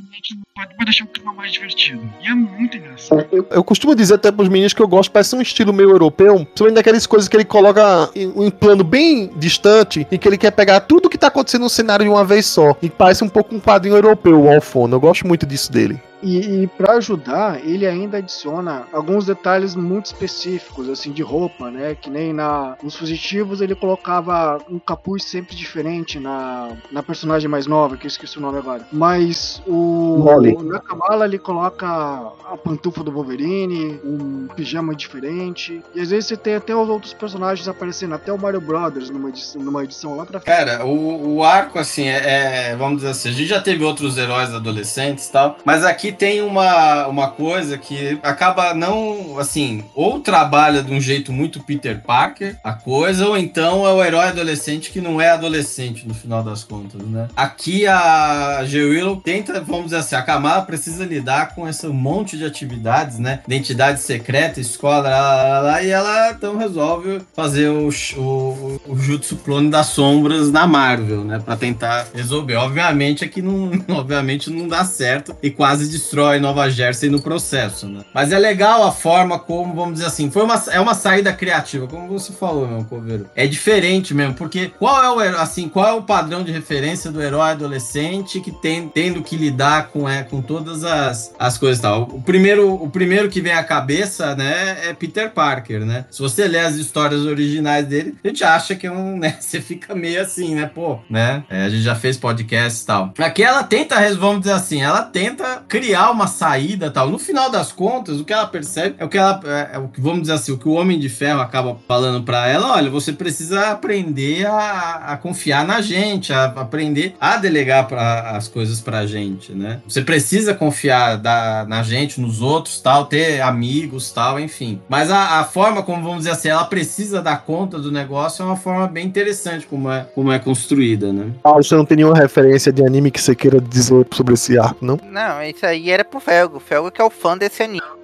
pode, 0.55 0.75
pode 0.75 0.85
deixar 0.85 1.05
o 1.05 1.09
clima 1.09 1.33
mais 1.33 1.53
divertido. 1.53 2.01
E 2.23 2.27
é 2.27 2.35
muito 2.35 2.77
engraçado. 2.77 3.27
Eu, 3.31 3.47
eu 3.51 3.65
costumo 3.65 3.95
dizer 3.95 4.15
até 4.15 4.33
pros 4.33 4.49
meninos 4.49 4.73
que 4.73 4.83
eu 4.83 4.89
gosto, 4.89 5.11
parece 5.11 5.37
um 5.37 5.41
estilo 5.41 5.73
meio 5.73 5.91
europeu, 5.91 6.35
principalmente 6.37 6.75
daquelas 6.75 7.07
coisas 7.07 7.29
que 7.29 7.37
ele 7.37 7.45
coloca 7.45 8.11
em 8.15 8.29
um 8.35 8.51
plano 8.51 8.83
bem 8.83 9.31
distante 9.37 10.07
e 10.11 10.19
que 10.19 10.27
ele 10.27 10.39
quer 10.39 10.51
pegar 10.51 10.81
tudo 10.81 11.11
que 11.11 11.19
tá 11.19 11.27
acontecendo 11.29 11.63
no 11.63 11.71
cenário 11.71 12.05
de 12.05 12.11
uma 12.11 12.25
vez 12.25 12.47
só. 12.47 12.77
E 12.81 12.89
parece 12.89 13.23
um 13.23 13.29
pouco 13.29 13.55
um 13.55 13.61
quadrinho 13.61 13.97
europeu, 13.97 14.43
o 14.43 14.53
Alfono. 14.53 14.97
Eu 14.97 15.01
gosto 15.01 15.27
muito 15.27 15.45
disso 15.47 15.71
dele. 15.71 16.01
E, 16.23 16.63
e 16.63 16.67
para 16.67 16.95
ajudar, 16.95 17.65
ele 17.65 17.87
ainda 17.87 18.19
adiciona 18.19 18.87
alguns 18.93 19.27
detalhes 19.27 19.75
muito 19.75 20.07
específicos, 20.07 20.89
assim, 20.89 21.13
de 21.13 21.23
roupa, 21.23 21.71
né? 21.71 21.95
Que 21.95 22.11
nem 22.11 22.33
na, 22.33 22.77
nos 22.83 22.97
fugitivos 22.97 23.61
ele 23.61 23.75
colocava 23.75 24.59
um 24.71 24.79
capuz 24.79 25.25
sempre 25.25 25.55
diferente 25.55 26.19
na, 26.19 26.71
na 26.91 27.03
personagem 27.03 27.49
mais 27.49 27.67
nova, 27.67 27.97
que 27.97 28.07
eu 28.07 28.09
esqueci 28.09 28.39
o 28.39 28.41
nome 28.41 28.59
agora. 28.59 28.87
Mas 28.93 29.63
o, 29.67 30.25
o 30.25 30.63
na 30.63 30.81
Kamala 30.81 31.25
ele 31.25 31.39
coloca 31.39 31.87
a 31.87 32.57
pantufa 32.57 33.03
do 33.03 33.13
Wolverine, 33.13 34.01
um 34.05 34.49
pijama 34.55 34.95
diferente. 34.95 35.83
E 35.95 36.01
às 36.01 36.11
vezes 36.11 36.27
você 36.27 36.37
tem 36.37 36.55
até 36.55 36.75
os 36.75 36.89
outros 36.89 37.13
personagens 37.13 37.69
aparecendo, 37.69 38.15
até 38.15 38.33
o 38.33 38.39
Mario 38.39 38.61
Brothers 38.61 39.11
numa 39.11 39.29
edição, 39.29 39.63
numa 39.63 39.85
edição 39.85 40.17
lá 40.17 40.25
pra 40.25 40.41
frente. 40.41 40.57
Cara, 40.57 40.85
o, 40.85 41.37
o 41.37 41.45
arco, 41.45 41.79
assim, 41.79 42.05
é, 42.09 42.71
é, 42.71 42.77
vamos 42.77 42.99
dizer 42.99 43.11
assim, 43.11 43.29
a 43.29 43.33
gente 43.33 43.49
já 43.49 43.61
teve 43.61 43.85
outros 43.85 44.17
heróis 44.17 44.55
adolescentes 44.55 45.27
e 45.27 45.33
tal, 45.33 45.57
mas 45.65 45.85
aqui 45.85 46.13
tem 46.17 46.43
uma, 46.43 47.07
uma 47.07 47.29
coisa 47.29 47.77
que 47.79 48.19
acaba 48.23 48.75
não, 48.75 49.39
assim, 49.39 49.85
ou 49.95 50.21
trabalha 50.21 50.83
de 50.83 50.93
um 50.93 51.01
jeito 51.01 51.33
muito 51.33 51.61
Peter 51.61 52.01
Parker, 52.01 52.57
a 52.63 52.73
coisa, 52.73 53.27
ou 53.29 53.37
então 53.37 53.87
é 53.87 53.93
o 53.93 54.03
herói 54.03 54.27
adolescente 54.27 54.91
que 54.91 55.01
não 55.01 55.21
é 55.21 55.31
adolescente 55.31 56.07
no 56.07 56.15
final 56.15 56.43
das 56.43 56.65
contas, 56.65 57.03
né? 57.03 57.29
Aqui 57.37 57.87
a 57.87 58.65
G. 58.65 58.83
Willow 58.83 59.17
tenta, 59.17 59.61
vamos 59.61 59.87
dizer 59.87 59.99
assim, 59.99 60.17
a 60.17 60.23
Kamala 60.23 60.63
precisa 60.63 61.05
lidar 61.05 61.55
com 61.55 61.69
esse 61.69 61.87
monte 61.87 62.37
de 62.37 62.45
atividades, 62.45 63.19
né? 63.19 63.41
Identidade 63.47 64.01
secreta, 64.01 64.61
escola, 64.61 65.09
lá, 65.09 65.43
lá, 65.49 65.61
lá, 65.61 65.83
e 65.83 65.91
ela 65.91 66.31
então 66.31 66.57
resolve 66.57 67.21
fazer 67.35 67.69
o, 67.69 67.89
o, 68.17 68.81
o 68.87 68.97
Jutsu 68.97 69.37
Clone 69.37 69.71
das 69.71 69.89
Sombras 69.89 70.51
na 70.51 70.67
Marvel, 70.67 71.25
né? 71.25 71.39
Pra 71.39 71.57
tentar 71.57 72.07
resolver. 72.15 72.57
Obviamente 72.57 73.25
aqui 73.25 73.43
não, 73.43 73.71
obviamente 73.97 74.51
não 74.51 74.69
dá 74.69 74.85
certo 74.85 75.37
e 75.43 75.51
quase 75.51 75.89
destrói 75.97 76.39
Nova 76.39 76.69
Jersey 76.71 77.09
no 77.09 77.21
processo, 77.21 77.89
né? 77.89 78.05
Mas 78.13 78.33
é 78.33 78.39
legal 78.39 78.85
a 78.85 78.93
forma 78.93 79.39
como, 79.39 79.75
vamos 79.75 79.95
dizer 79.95 80.07
assim, 80.07 80.31
foi 80.31 80.43
uma, 80.43 80.63
é 80.71 80.79
uma 80.79 80.95
saída 80.95 81.33
criativa, 81.33 81.87
como 81.87 82.09
você 82.09 82.33
falou, 82.33 82.67
meu 82.67 82.85
coveiro. 82.85 83.29
É 83.35 83.47
diferente 83.47 84.15
mesmo, 84.15 84.35
porque 84.35 84.71
qual 84.79 85.03
é 85.03 85.11
o 85.11 85.37
assim, 85.39 85.69
qual 85.69 85.87
é 85.89 85.93
o 85.93 86.03
padrão 86.03 86.45
de 86.45 86.53
referência 86.53 87.11
do 87.11 87.23
herói 87.23 87.51
adolescente 87.51 88.41
que 88.41 88.53
tem 88.53 88.89
tendo 88.89 89.23
que 89.23 89.37
lidar 89.37 89.89
com 89.89 90.09
é, 90.09 90.23
com 90.23 90.43
todas 90.43 90.85
as, 90.85 91.35
as 91.39 91.59
coisas 91.59 91.81
tal. 91.81 92.03
O 92.03 92.23
primeiro, 92.23 92.75
o 92.75 92.91
primeiro 92.91 93.29
que 93.29 93.41
vem 93.41 93.53
à 93.53 93.65
cabeça, 93.65 94.35
né, 94.35 94.89
é 94.89 94.93
Peter 94.93 95.31
Parker, 95.31 95.85
né? 95.85 96.05
Se 96.11 96.21
você 96.21 96.47
ler 96.47 96.61
as 96.61 96.77
histórias 96.77 97.23
originais 97.23 97.87
dele, 97.87 98.15
a 98.23 98.29
gente 98.29 98.45
acha 98.45 98.75
que 98.75 98.87
é 98.87 98.93
um, 98.93 99.19
né, 99.19 99.37
você 99.41 99.61
fica 99.61 99.95
meio 99.95 100.21
assim, 100.21 100.55
né, 100.55 100.71
pô, 100.73 100.99
né? 101.09 101.45
É, 101.49 101.65
a 101.65 101.69
gente 101.69 101.83
já 101.83 101.95
fez 101.95 102.17
podcast 102.17 102.83
e 102.83 102.87
tal. 102.87 103.15
Aqui 103.19 103.43
ela 103.43 103.63
tenta, 103.63 103.97
vamos 104.15 104.41
dizer 104.41 104.53
assim, 104.53 104.83
ela 104.83 105.03
tenta 105.03 105.65
criar 105.87 106.11
uma 106.11 106.27
saída 106.27 106.91
tal. 106.91 107.09
No 107.09 107.19
final 107.19 107.49
das 107.49 107.71
contas, 107.71 108.19
o 108.19 108.25
que 108.25 108.33
ela 108.33 108.47
percebe 108.47 108.97
é 108.99 109.05
o 109.05 109.09
que 109.09 109.17
ela, 109.17 109.41
é, 109.45 109.77
é 109.77 109.79
o 109.79 109.87
que 109.87 110.01
vamos 110.01 110.23
dizer 110.23 110.33
assim, 110.33 110.51
o 110.51 110.59
que 110.59 110.69
o 110.69 110.73
Homem 110.73 110.99
de 110.99 111.09
Ferro 111.09 111.41
acaba 111.41 111.77
falando 111.87 112.25
para 112.25 112.49
ela, 112.49 112.75
olha, 112.75 112.91
você 112.91 113.13
precisa 113.13 113.71
aprender 113.71 114.47
a, 114.47 115.13
a 115.13 115.17
confiar 115.17 115.65
na 115.65 115.81
gente, 115.81 116.33
a, 116.33 116.47
a 116.47 116.61
aprender 116.63 117.15
a 117.21 117.37
delegar 117.37 117.87
pra, 117.87 118.31
as 118.31 118.49
coisas 118.49 118.81
pra 118.81 119.07
gente, 119.07 119.53
né? 119.53 119.81
Você 119.87 120.03
precisa 120.03 120.55
confiar 120.55 121.19
da, 121.19 121.65
na 121.69 121.85
gente, 121.85 122.21
nos 122.21 122.43
outros, 122.43 122.81
tal, 122.81 123.07
ter 123.07 123.41
amigos, 123.41 124.11
tal, 124.11 124.41
enfim. 124.41 124.81
Mas 124.89 125.09
a, 125.09 125.39
a, 125.39 125.45
forma 125.45 125.85
como, 125.85 126.03
vamos 126.03 126.19
dizer 126.19 126.31
assim, 126.31 126.49
ela 126.49 126.65
precisa 126.65 127.23
dar 127.23 127.45
conta 127.45 127.79
do 127.79 127.93
negócio 127.93 128.43
é 128.43 128.47
uma 128.47 128.57
forma 128.57 128.89
bem 128.89 129.07
interessante 129.07 129.67
como 129.67 129.89
é, 129.89 130.05
como 130.15 130.33
é 130.33 130.39
construída, 130.41 131.13
né? 131.13 131.31
Ah, 131.45 131.53
você 131.53 131.77
não 131.77 131.85
tem 131.85 131.99
nenhuma 131.99 132.17
referência 132.17 132.73
de 132.73 132.85
anime 132.85 133.13
que 133.13 133.23
você 133.23 133.37
queira 133.37 133.61
dizer 133.61 134.05
sobre 134.11 134.35
esse 134.35 134.59
arco, 134.59 134.85
não? 134.85 134.99
Não, 135.11 135.43
isso 135.43 135.65
aí 135.65 135.76
era 135.91 136.05
pro 136.05 136.21
Felgo. 136.21 136.57
O 136.57 136.61
Felgo 136.61 136.91
que 136.91 137.01
é 137.01 137.05
o 137.05 137.11
fã 137.11 137.37
desse 137.37 137.63
anime. 137.63 137.96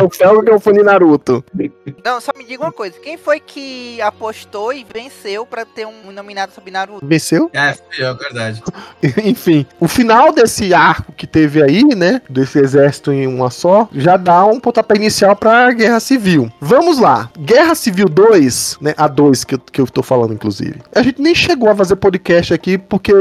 O 0.00 0.10
Felgo 0.10 0.42
que 0.42 0.50
é 0.50 0.54
o 0.54 0.60
fã 0.60 0.72
de 0.72 0.82
Naruto. 0.82 1.44
Não, 2.04 2.20
só 2.20 2.32
me 2.36 2.44
diga 2.44 2.62
uma 2.62 2.72
coisa. 2.72 2.98
Quem 2.98 3.16
foi 3.16 3.40
que 3.40 4.00
apostou 4.00 4.72
e 4.72 4.84
venceu 4.84 5.44
pra 5.44 5.64
ter 5.64 5.86
um 5.86 6.10
nominado 6.12 6.52
sobre 6.52 6.70
Naruto? 6.70 7.06
Venceu? 7.06 7.50
É, 7.52 7.74
é 7.98 8.14
verdade. 8.14 8.62
Enfim, 9.24 9.66
o 9.78 9.88
final 9.88 10.32
desse 10.32 10.72
arco 10.72 11.12
que 11.12 11.26
teve 11.26 11.62
aí, 11.62 11.84
né, 11.84 12.22
desse 12.28 12.58
exército 12.58 13.12
em 13.12 13.26
uma 13.26 13.50
só, 13.50 13.88
já 13.92 14.16
dá 14.16 14.44
um 14.44 14.60
pontapé 14.60 14.96
inicial 14.96 15.36
pra 15.36 15.72
Guerra 15.72 16.00
Civil. 16.00 16.50
Vamos 16.60 16.98
lá. 16.98 17.30
Guerra 17.38 17.74
Civil 17.74 18.08
2, 18.08 18.78
né, 18.80 18.94
a 18.96 19.08
2 19.08 19.44
que, 19.44 19.54
eu, 19.54 19.58
que 19.58 19.80
eu 19.80 19.86
tô 19.86 20.02
falando, 20.02 20.34
inclusive. 20.34 20.80
A 20.94 21.02
gente 21.02 21.20
nem 21.20 21.34
chegou 21.34 21.68
a 21.68 21.76
fazer 21.76 21.96
podcast 21.96 22.54
aqui, 22.54 22.78
porque 22.78 23.12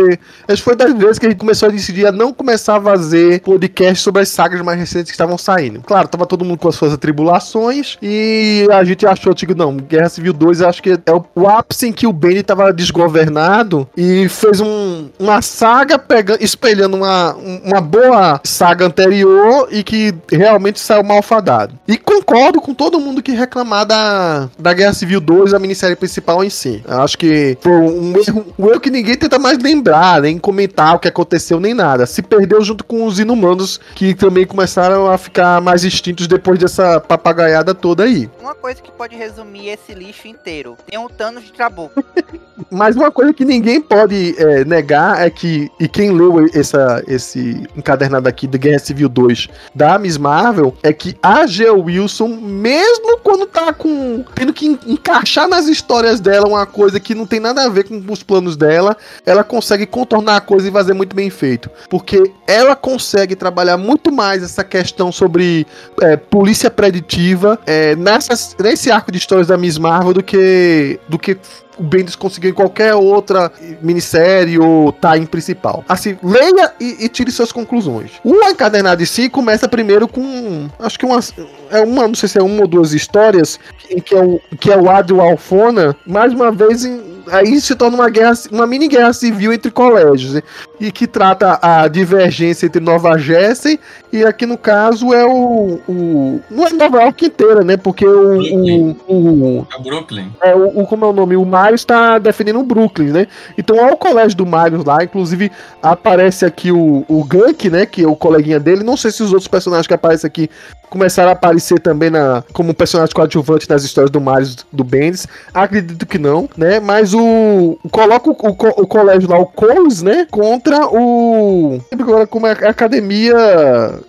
acho 0.47 0.57
que 0.57 0.63
foi 0.63 0.75
das 0.75 0.93
vezes 0.93 1.19
que 1.19 1.25
a 1.25 1.29
gente 1.29 1.39
começou 1.39 1.69
a 1.69 1.71
decidir 1.71 2.05
a 2.05 2.11
não 2.11 2.33
começar 2.33 2.77
a 2.77 2.81
fazer 2.81 3.41
podcast 3.41 4.03
sobre 4.03 4.21
as 4.21 4.29
sagas 4.29 4.61
mais 4.61 4.79
recentes 4.79 5.11
que 5.11 5.15
estavam 5.15 5.37
saindo. 5.37 5.80
Claro, 5.85 6.07
tava 6.07 6.25
todo 6.25 6.45
mundo 6.45 6.59
com 6.59 6.67
as 6.67 6.75
suas 6.75 6.93
atribulações 6.93 7.97
e 8.01 8.67
a 8.71 8.83
gente 8.83 9.05
achou, 9.05 9.33
tipo, 9.33 9.55
não, 9.55 9.75
Guerra 9.77 10.09
Civil 10.09 10.33
2 10.33 10.61
acho 10.61 10.81
que 10.81 10.91
é 10.91 11.11
o, 11.11 11.23
o 11.35 11.47
ápice 11.47 11.87
em 11.87 11.93
que 11.93 12.07
o 12.07 12.13
Benny 12.13 12.43
tava 12.43 12.71
desgovernado 12.73 13.87
e 13.95 14.27
fez 14.29 14.59
um, 14.59 15.09
uma 15.19 15.41
saga 15.41 16.01
espelhando 16.39 16.97
uma, 16.97 17.33
uma 17.33 17.81
boa 17.81 18.41
saga 18.43 18.85
anterior 18.85 19.67
e 19.71 19.83
que 19.83 20.13
realmente 20.31 20.79
saiu 20.79 21.03
malfadado. 21.03 21.73
E 21.87 21.97
concordo 21.97 22.59
com 22.59 22.73
todo 22.73 22.99
mundo 22.99 23.21
que 23.21 23.31
reclamar 23.31 23.85
da, 23.85 24.49
da 24.57 24.73
Guerra 24.73 24.93
Civil 24.93 25.21
2, 25.21 25.53
a 25.53 25.59
minissérie 25.59 25.95
principal 25.95 26.43
em 26.43 26.49
si. 26.49 26.83
Eu 26.87 27.01
acho 27.01 27.17
que 27.17 27.57
foi 27.61 27.71
um 27.71 28.13
erro, 28.17 28.45
um 28.57 28.69
erro 28.69 28.79
que 28.79 28.89
ninguém 28.89 29.15
tenta 29.15 29.39
mais 29.39 29.57
lembrar, 29.57 30.21
nem 30.21 30.37
comentar 30.37 30.95
o 30.95 30.99
que 30.99 31.07
aconteceu, 31.07 31.59
nem 31.59 31.73
nada. 31.73 32.05
Se 32.05 32.21
perdeu 32.21 32.61
junto 32.63 32.83
com 32.83 33.05
os 33.05 33.19
inumanos, 33.19 33.79
que 33.95 34.13
também 34.13 34.45
começaram 34.45 35.09
a 35.09 35.17
ficar 35.17 35.61
mais 35.61 35.70
extintos 35.83 36.27
depois 36.27 36.59
dessa 36.59 36.99
papagaiada 36.99 37.73
toda 37.73 38.03
aí. 38.03 38.29
Uma 38.39 38.53
coisa 38.55 38.81
que 38.81 38.91
pode 38.91 39.15
resumir 39.15 39.69
esse 39.69 39.93
lixo 39.93 40.27
inteiro: 40.27 40.77
tem 40.85 40.99
um 40.99 41.07
Thanos 41.07 41.43
de 41.43 41.53
Trabuco. 41.53 42.03
Mas 42.69 42.95
uma 42.95 43.11
coisa 43.11 43.33
que 43.33 43.43
ninguém 43.43 43.81
pode 43.81 44.35
é, 44.37 44.63
negar 44.65 45.19
é 45.25 45.29
que, 45.29 45.69
e 45.79 45.87
quem 45.87 46.11
leu 46.11 46.47
essa, 46.53 47.03
esse 47.07 47.63
encadernado 47.75 48.29
aqui 48.29 48.45
do 48.45 48.57
Guerra 48.59 48.77
Civil 48.79 49.09
2 49.09 49.47
da 49.73 49.97
Miss 49.97 50.17
Marvel, 50.17 50.75
é 50.83 50.93
que 50.93 51.17
a 51.23 51.47
G. 51.47 51.69
Wilson, 51.71 52.27
mesmo 52.27 53.17
quando 53.19 53.47
tá 53.47 53.73
com. 53.73 54.23
tendo 54.35 54.53
que 54.53 54.67
en- 54.67 54.79
encaixar 54.85 55.47
nas 55.47 55.67
histórias 55.67 56.19
dela 56.19 56.47
uma 56.47 56.65
coisa 56.65 56.99
que 56.99 57.15
não 57.15 57.25
tem 57.25 57.39
nada 57.39 57.63
a 57.63 57.69
ver 57.69 57.85
com 57.85 58.03
os 58.11 58.21
planos 58.21 58.55
dela, 58.55 58.95
ela 59.25 59.43
consegue 59.43 59.85
contornar 59.87 60.35
a 60.37 60.41
coisa 60.41 60.67
e 60.67 60.71
fazer 60.71 60.93
muito 60.93 61.15
bem 61.15 61.29
feito. 61.29 61.69
Porque 61.89 62.31
ela 62.47 62.75
consegue 62.75 63.35
trabalhar 63.35 63.77
muito 63.77 64.11
mais 64.11 64.43
essa 64.43 64.63
questão 64.63 65.11
sobre 65.11 65.60
é, 66.01 66.17
polícia 66.17 66.69
preditiva 66.69 67.59
é, 67.65 67.95
nessas, 67.95 68.55
nesse 68.59 68.91
arco 68.91 69.11
de 69.11 69.17
histórias 69.17 69.47
da 69.47 69.57
Miss 69.57 69.77
Marvel 69.77 70.13
do 70.13 70.23
que, 70.23 70.99
do 71.07 71.17
que 71.17 71.37
o 71.77 71.83
Bendis 71.83 72.15
conseguiu 72.15 72.51
em 72.51 72.53
qualquer 72.53 72.93
outra 72.93 73.51
minissérie 73.81 74.59
ou 74.59 74.91
time 74.93 75.25
principal. 75.25 75.83
Assim, 75.87 76.17
leia 76.21 76.73
e, 76.79 77.05
e 77.05 77.09
tire 77.09 77.31
suas 77.31 77.51
conclusões. 77.51 78.11
O 78.23 78.35
encadernado 78.49 79.01
em 79.01 79.05
si 79.05 79.29
começa 79.29 79.67
primeiro 79.67 80.07
com, 80.07 80.69
acho 80.79 80.99
que 80.99 81.05
umas, 81.05 81.33
é 81.71 81.81
uma, 81.81 82.07
não 82.07 82.15
sei 82.15 82.29
se 82.29 82.37
é 82.37 82.43
uma 82.43 82.61
ou 82.61 82.67
duas 82.67 82.93
histórias, 82.93 83.59
em 83.89 83.99
que 83.99 84.13
é 84.13 84.21
o, 84.21 84.39
que 84.59 84.71
é 84.71 84.77
o 84.77 84.89
Adil 84.89 85.21
Alfona, 85.21 85.95
mais 86.05 86.33
uma 86.33 86.51
vez, 86.51 86.85
em- 86.85 87.10
aí 87.31 87.59
se 87.61 87.75
torna 87.75 87.97
uma 87.97 88.09
guerra, 88.09 88.33
uma 88.51 88.67
mini 88.67 88.87
guerra 88.87 89.13
civil 89.13 89.53
entre 89.53 89.71
colégios, 89.71 90.33
né? 90.33 90.41
e 90.81 90.91
que 90.91 91.05
trata 91.05 91.59
a 91.61 91.87
divergência 91.87 92.65
entre 92.65 92.81
Nova 92.81 93.15
Jersey 93.17 93.79
e 94.11 94.25
aqui 94.25 94.47
no 94.47 94.57
caso 94.57 95.13
é 95.13 95.23
o, 95.23 95.79
o 95.87 96.41
não 96.49 96.65
é 96.65 96.73
Nova 96.73 97.03
York 97.03 97.27
inteira, 97.27 97.63
né? 97.63 97.77
Porque 97.77 98.05
o, 98.05 98.39
o, 98.41 98.97
o 99.07 99.67
É 99.71 99.77
o 99.77 99.83
Brooklyn. 99.83 100.31
é, 100.41 100.55
o, 100.55 100.85
como 100.87 101.05
é 101.05 101.07
o 101.07 101.13
nome? 101.13 101.35
O 101.35 101.45
Miles 101.45 101.85
tá 101.85 102.17
defendendo 102.17 102.59
o 102.59 102.63
Brooklyn, 102.63 103.11
né? 103.11 103.27
Então 103.57 103.75
é 103.77 103.91
o 103.91 103.95
colégio 103.97 104.35
do 104.35 104.45
Miles 104.45 104.83
lá, 104.83 105.03
inclusive 105.03 105.51
aparece 105.83 106.45
aqui 106.45 106.71
o, 106.71 107.05
o 107.07 107.23
Gank, 107.23 107.69
né? 107.69 107.85
Que 107.85 108.03
é 108.03 108.07
o 108.07 108.15
coleguinha 108.15 108.59
dele. 108.59 108.83
Não 108.83 108.97
sei 108.97 109.11
se 109.11 109.21
os 109.21 109.31
outros 109.31 109.47
personagens 109.47 109.85
que 109.85 109.93
aparecem 109.93 110.27
aqui 110.27 110.49
começaram 110.91 111.29
a 111.29 111.31
aparecer 111.31 111.79
também 111.79 112.09
na, 112.09 112.43
como 112.51 112.73
personagem 112.73 113.15
coadjuvante 113.15 113.67
nas 113.69 113.83
histórias 113.83 114.11
do 114.11 114.19
Miles 114.19 114.57
do 114.71 114.83
Bendis. 114.83 115.25
Acredito 115.53 116.05
que 116.05 116.19
não, 116.19 116.49
né? 116.57 116.81
Mas 116.81 117.13
o. 117.13 117.79
Coloca 117.89 118.29
o, 118.29 118.33
o, 118.33 118.81
o 118.81 118.87
colégio 118.87 119.29
lá, 119.29 119.39
o 119.39 119.45
Coles, 119.45 120.01
né? 120.01 120.27
Contra 120.29 120.85
o. 120.87 121.79
agora 121.91 122.27
como 122.27 122.45
é 122.45 122.51
a 122.51 122.69
academia 122.69 123.35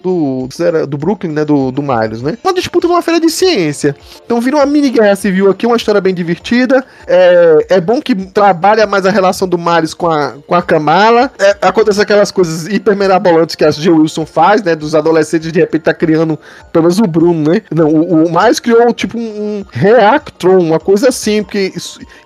do. 0.03 0.49
Do 0.89 0.99
Brooklyn, 0.99 1.31
né? 1.31 1.45
Do, 1.45 1.71
do 1.71 1.83
Miles, 1.83 2.21
né? 2.21 2.37
Uma 2.43 2.53
disputa 2.53 2.89
numa 2.89 3.01
feira 3.01 3.21
de 3.21 3.31
ciência. 3.31 3.95
Então 4.27 4.41
vira 4.41 4.57
uma 4.57 4.67
mini 4.67 4.91
guerra 4.91 5.15
civil 5.15 5.49
aqui, 5.49 5.65
uma 5.67 5.77
história 5.77 6.01
bem 6.01 6.13
divertida. 6.13 6.85
É, 7.07 7.67
é 7.71 7.81
bom 7.81 8.01
que 8.03 8.15
trabalha 8.15 8.87
mais 8.87 9.07
a 9.07 9.11
relação 9.11 9.47
do 9.47 9.57
Miles 9.57 9.95
com 9.95 10.11
a, 10.11 10.35
com 10.47 10.55
a 10.57 10.63
Kamala. 10.63 11.31
É, 11.39 11.57
acontece 11.63 12.03
aquelas 12.03 12.33
coisas 12.33 12.67
hiper 12.67 12.97
que 13.57 13.65
a 13.65 13.71
Jill 13.71 13.99
Wilson 13.99 14.27
faz, 14.27 14.63
né? 14.65 14.75
Dos 14.75 14.97
adolescentes 14.97 15.53
de 15.53 15.61
repente 15.61 15.83
tá 15.83 15.95
criando, 15.95 16.37
pelo 16.73 16.85
menos 16.85 16.99
o 16.99 17.07
Bruno, 17.07 17.51
né? 17.51 17.63
Não, 17.71 17.89
o, 17.89 18.27
o 18.27 18.33
Miles 18.33 18.59
criou 18.59 18.93
tipo 18.93 19.19
um, 19.19 19.21
um 19.23 19.65
Reactron, 19.71 20.59
uma 20.59 20.81
coisa 20.81 21.09
assim, 21.09 21.43
porque 21.43 21.73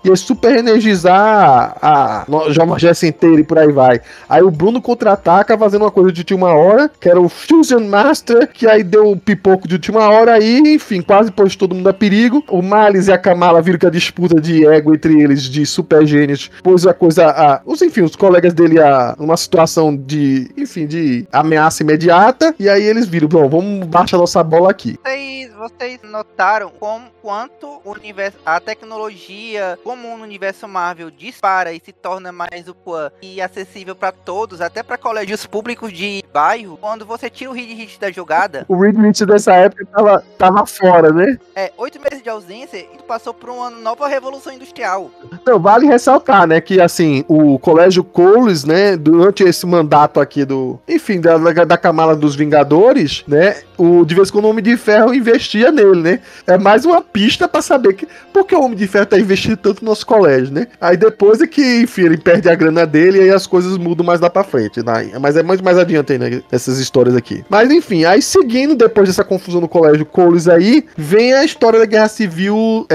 ia 0.05 0.17
super 0.17 0.57
energizar 0.57 1.77
a 1.83 2.25
Jovem 2.51 2.79
Jesse 2.79 3.09
inteira 3.09 3.41
e 3.41 3.45
por 3.45 3.59
aí 3.59 3.73
vai. 3.73 4.01
Aí 4.29 4.43
o 4.43 4.51
Bruno 4.51 4.81
contra-ataca 4.81 5.59
fazendo 5.59 5.83
uma 5.83 5.91
coisa 5.91 6.13
de 6.13 6.21
última 6.21 6.55
hora, 6.55 6.91
que 7.01 7.09
era 7.09 7.21
o 7.21 7.29
Fusion 7.29 7.81
Master, 7.81 8.49
que 8.53 8.67
aí 8.67 8.83
deu 8.83 9.11
o 9.11 9.17
pipoco 9.17 9.67
de 9.67 9.75
última 9.75 10.09
hora 10.09 10.35
aí, 10.35 10.59
enfim, 10.75 11.03
quase 11.03 11.31
pôs 11.31 11.57
todo 11.57 11.75
mundo 11.75 11.89
a 11.89 11.93
perigo. 11.93 12.45
O 12.49 12.63
Miles 12.63 13.09
e 13.09 13.13
a 13.13 13.19
Kamala 13.19 13.61
viram 13.61 13.79
que 13.79 13.87
a 13.87 13.91
disputa 13.91 14.41
de 14.41 14.67
ego 14.67 14.95
entre 14.95 15.21
eles, 15.21 15.43
de 15.43 15.67
super 15.67 16.07
gênios, 16.07 16.51
pôs 16.63 16.87
a 16.87 16.95
coisa 16.95 17.27
a. 17.27 17.61
Os, 17.65 17.83
enfim, 17.83 18.03
os 18.03 18.15
colegas 18.15 18.55
dele 18.55 18.81
a 18.81 19.15
uma 19.19 19.37
situação 19.37 19.97
de, 19.97 20.51
enfim, 20.57 20.87
de 20.87 21.27
ameaça 21.33 21.83
imediata. 21.83 22.55
E 22.59 22.69
aí 22.69 22.83
eles 22.83 23.07
viram, 23.07 23.29
bom, 23.29 23.49
vamos 23.49 23.87
baixar 23.87 24.19
nossa 24.19 24.36
bola 24.43 24.71
aqui. 24.71 24.99
Vocês, 25.03 25.53
vocês 25.55 26.01
notaram 26.03 26.71
como, 26.71 27.07
quanto 27.23 27.81
o 27.85 27.93
universo, 27.93 28.39
a 28.45 28.61
tecnologia, 28.61 29.79
como 29.83 30.09
o 30.09 30.23
universo 30.23 30.69
Marvel 30.69 31.11
dispara 31.11 31.73
e 31.73 31.81
se 31.85 31.93
torna 31.93 32.33
mais 32.33 32.69
upa 32.69 33.13
e 33.23 33.41
acessível 33.41 33.95
pra 33.95 34.13
todos, 34.13 34.61
até 34.61 34.83
pra 34.83 34.99
colégios 34.99 35.47
públicos 35.47 35.93
de 35.93 36.25
bairro, 36.33 36.77
quando 36.77 37.05
você 37.05 37.31
tira 37.31 37.51
o 37.51 37.55
Reed 37.55 37.71
Hit 37.77 38.01
da 38.01 38.11
jogada, 38.11 38.65
O 38.69 38.81
Reed 38.81 38.97
Richards 38.97 39.27
dessa 39.27 39.55
época 39.55 39.87
tava, 39.87 40.25
tava 40.39 40.67
fora, 40.67 41.11
né? 41.13 41.39
é 41.55 41.73
oito 41.79 41.99
meses 42.01 42.23
de 42.23 42.29
ausência 42.29 42.77
e 42.77 43.03
passou 43.07 43.33
por 43.33 43.49
uma 43.51 43.71
nova 43.71 44.07
revolução 44.07 44.53
industrial. 44.53 45.11
Não, 45.47 45.59
vale 45.59 45.87
ressaltar, 45.87 46.47
né, 46.47 46.61
que 46.61 46.81
assim, 46.81 47.25
o 47.29 47.59
Colégio 47.59 48.05
Coles, 48.05 48.65
né, 48.65 48.97
durante 48.97 49.43
esse 49.43 49.65
mandato 49.67 50.21
aqui 50.21 50.45
do, 50.45 50.79
enfim, 50.87 51.21
da, 51.21 51.39
da, 51.39 51.65
da 51.65 51.79
Kamala 51.79 52.15
dos 52.15 52.37
Vingadores, 52.37 53.25
né, 53.27 53.63
o 53.79 54.05
em 54.29 54.33
quando 54.33 54.45
o 54.47 54.49
Homem 54.51 54.63
de 54.63 54.77
Ferro 54.77 55.15
investia 55.15 55.71
nele, 55.73 56.01
né? 56.03 56.21
É 56.47 56.57
mais 56.59 56.85
uma 56.85 57.01
pista 57.01 57.49
pra 57.49 57.61
saber 57.63 57.95
que 57.95 58.07
por 58.33 58.45
que 58.47 58.55
o 58.55 58.61
Homem 58.63 58.77
de 58.77 58.87
Ferro 58.87 59.07
tá 59.07 59.19
investindo 59.19 59.57
tanto 59.57 59.83
no 59.85 59.91
nosso 59.91 60.07
colégio, 60.07 60.53
né? 60.53 60.67
Aí 60.81 60.97
depois 60.97 61.41
é 61.41 61.47
que, 61.47 61.81
enfim, 61.83 62.03
ele 62.03 62.17
perde 62.17 62.49
a 62.49 62.55
grana 62.55 62.87
dele 62.87 63.19
e 63.19 63.23
aí 63.23 63.31
as 63.31 63.47
coisas 63.47 63.77
mudam 63.79 64.05
mais 64.05 64.21
lá 64.21 64.29
pra 64.31 64.45
frente, 64.45 64.83
né? 64.85 65.13
Mas 65.21 65.37
é 65.37 65.43
muito 65.43 65.65
mais 65.65 65.79
adiante 65.79 66.17
né, 66.19 66.43
essas 66.53 66.79
histórias 66.79 67.15
aqui. 67.17 67.45
Mas 67.49 67.71
enfim, 67.71 68.05
aí 68.05 68.21
seguindo 68.23 68.75
depois 68.75 69.09
dessa 69.09 69.25
confusão 69.25 69.61
no 69.61 69.69
Colégio 69.69 70.05
Coles 70.07 70.49
aí, 70.49 70.85
vem 70.97 71.33
a 71.35 71.45
história 71.45 71.79
da 71.79 71.87
Guerra 71.87 72.09
Civil 72.09 72.87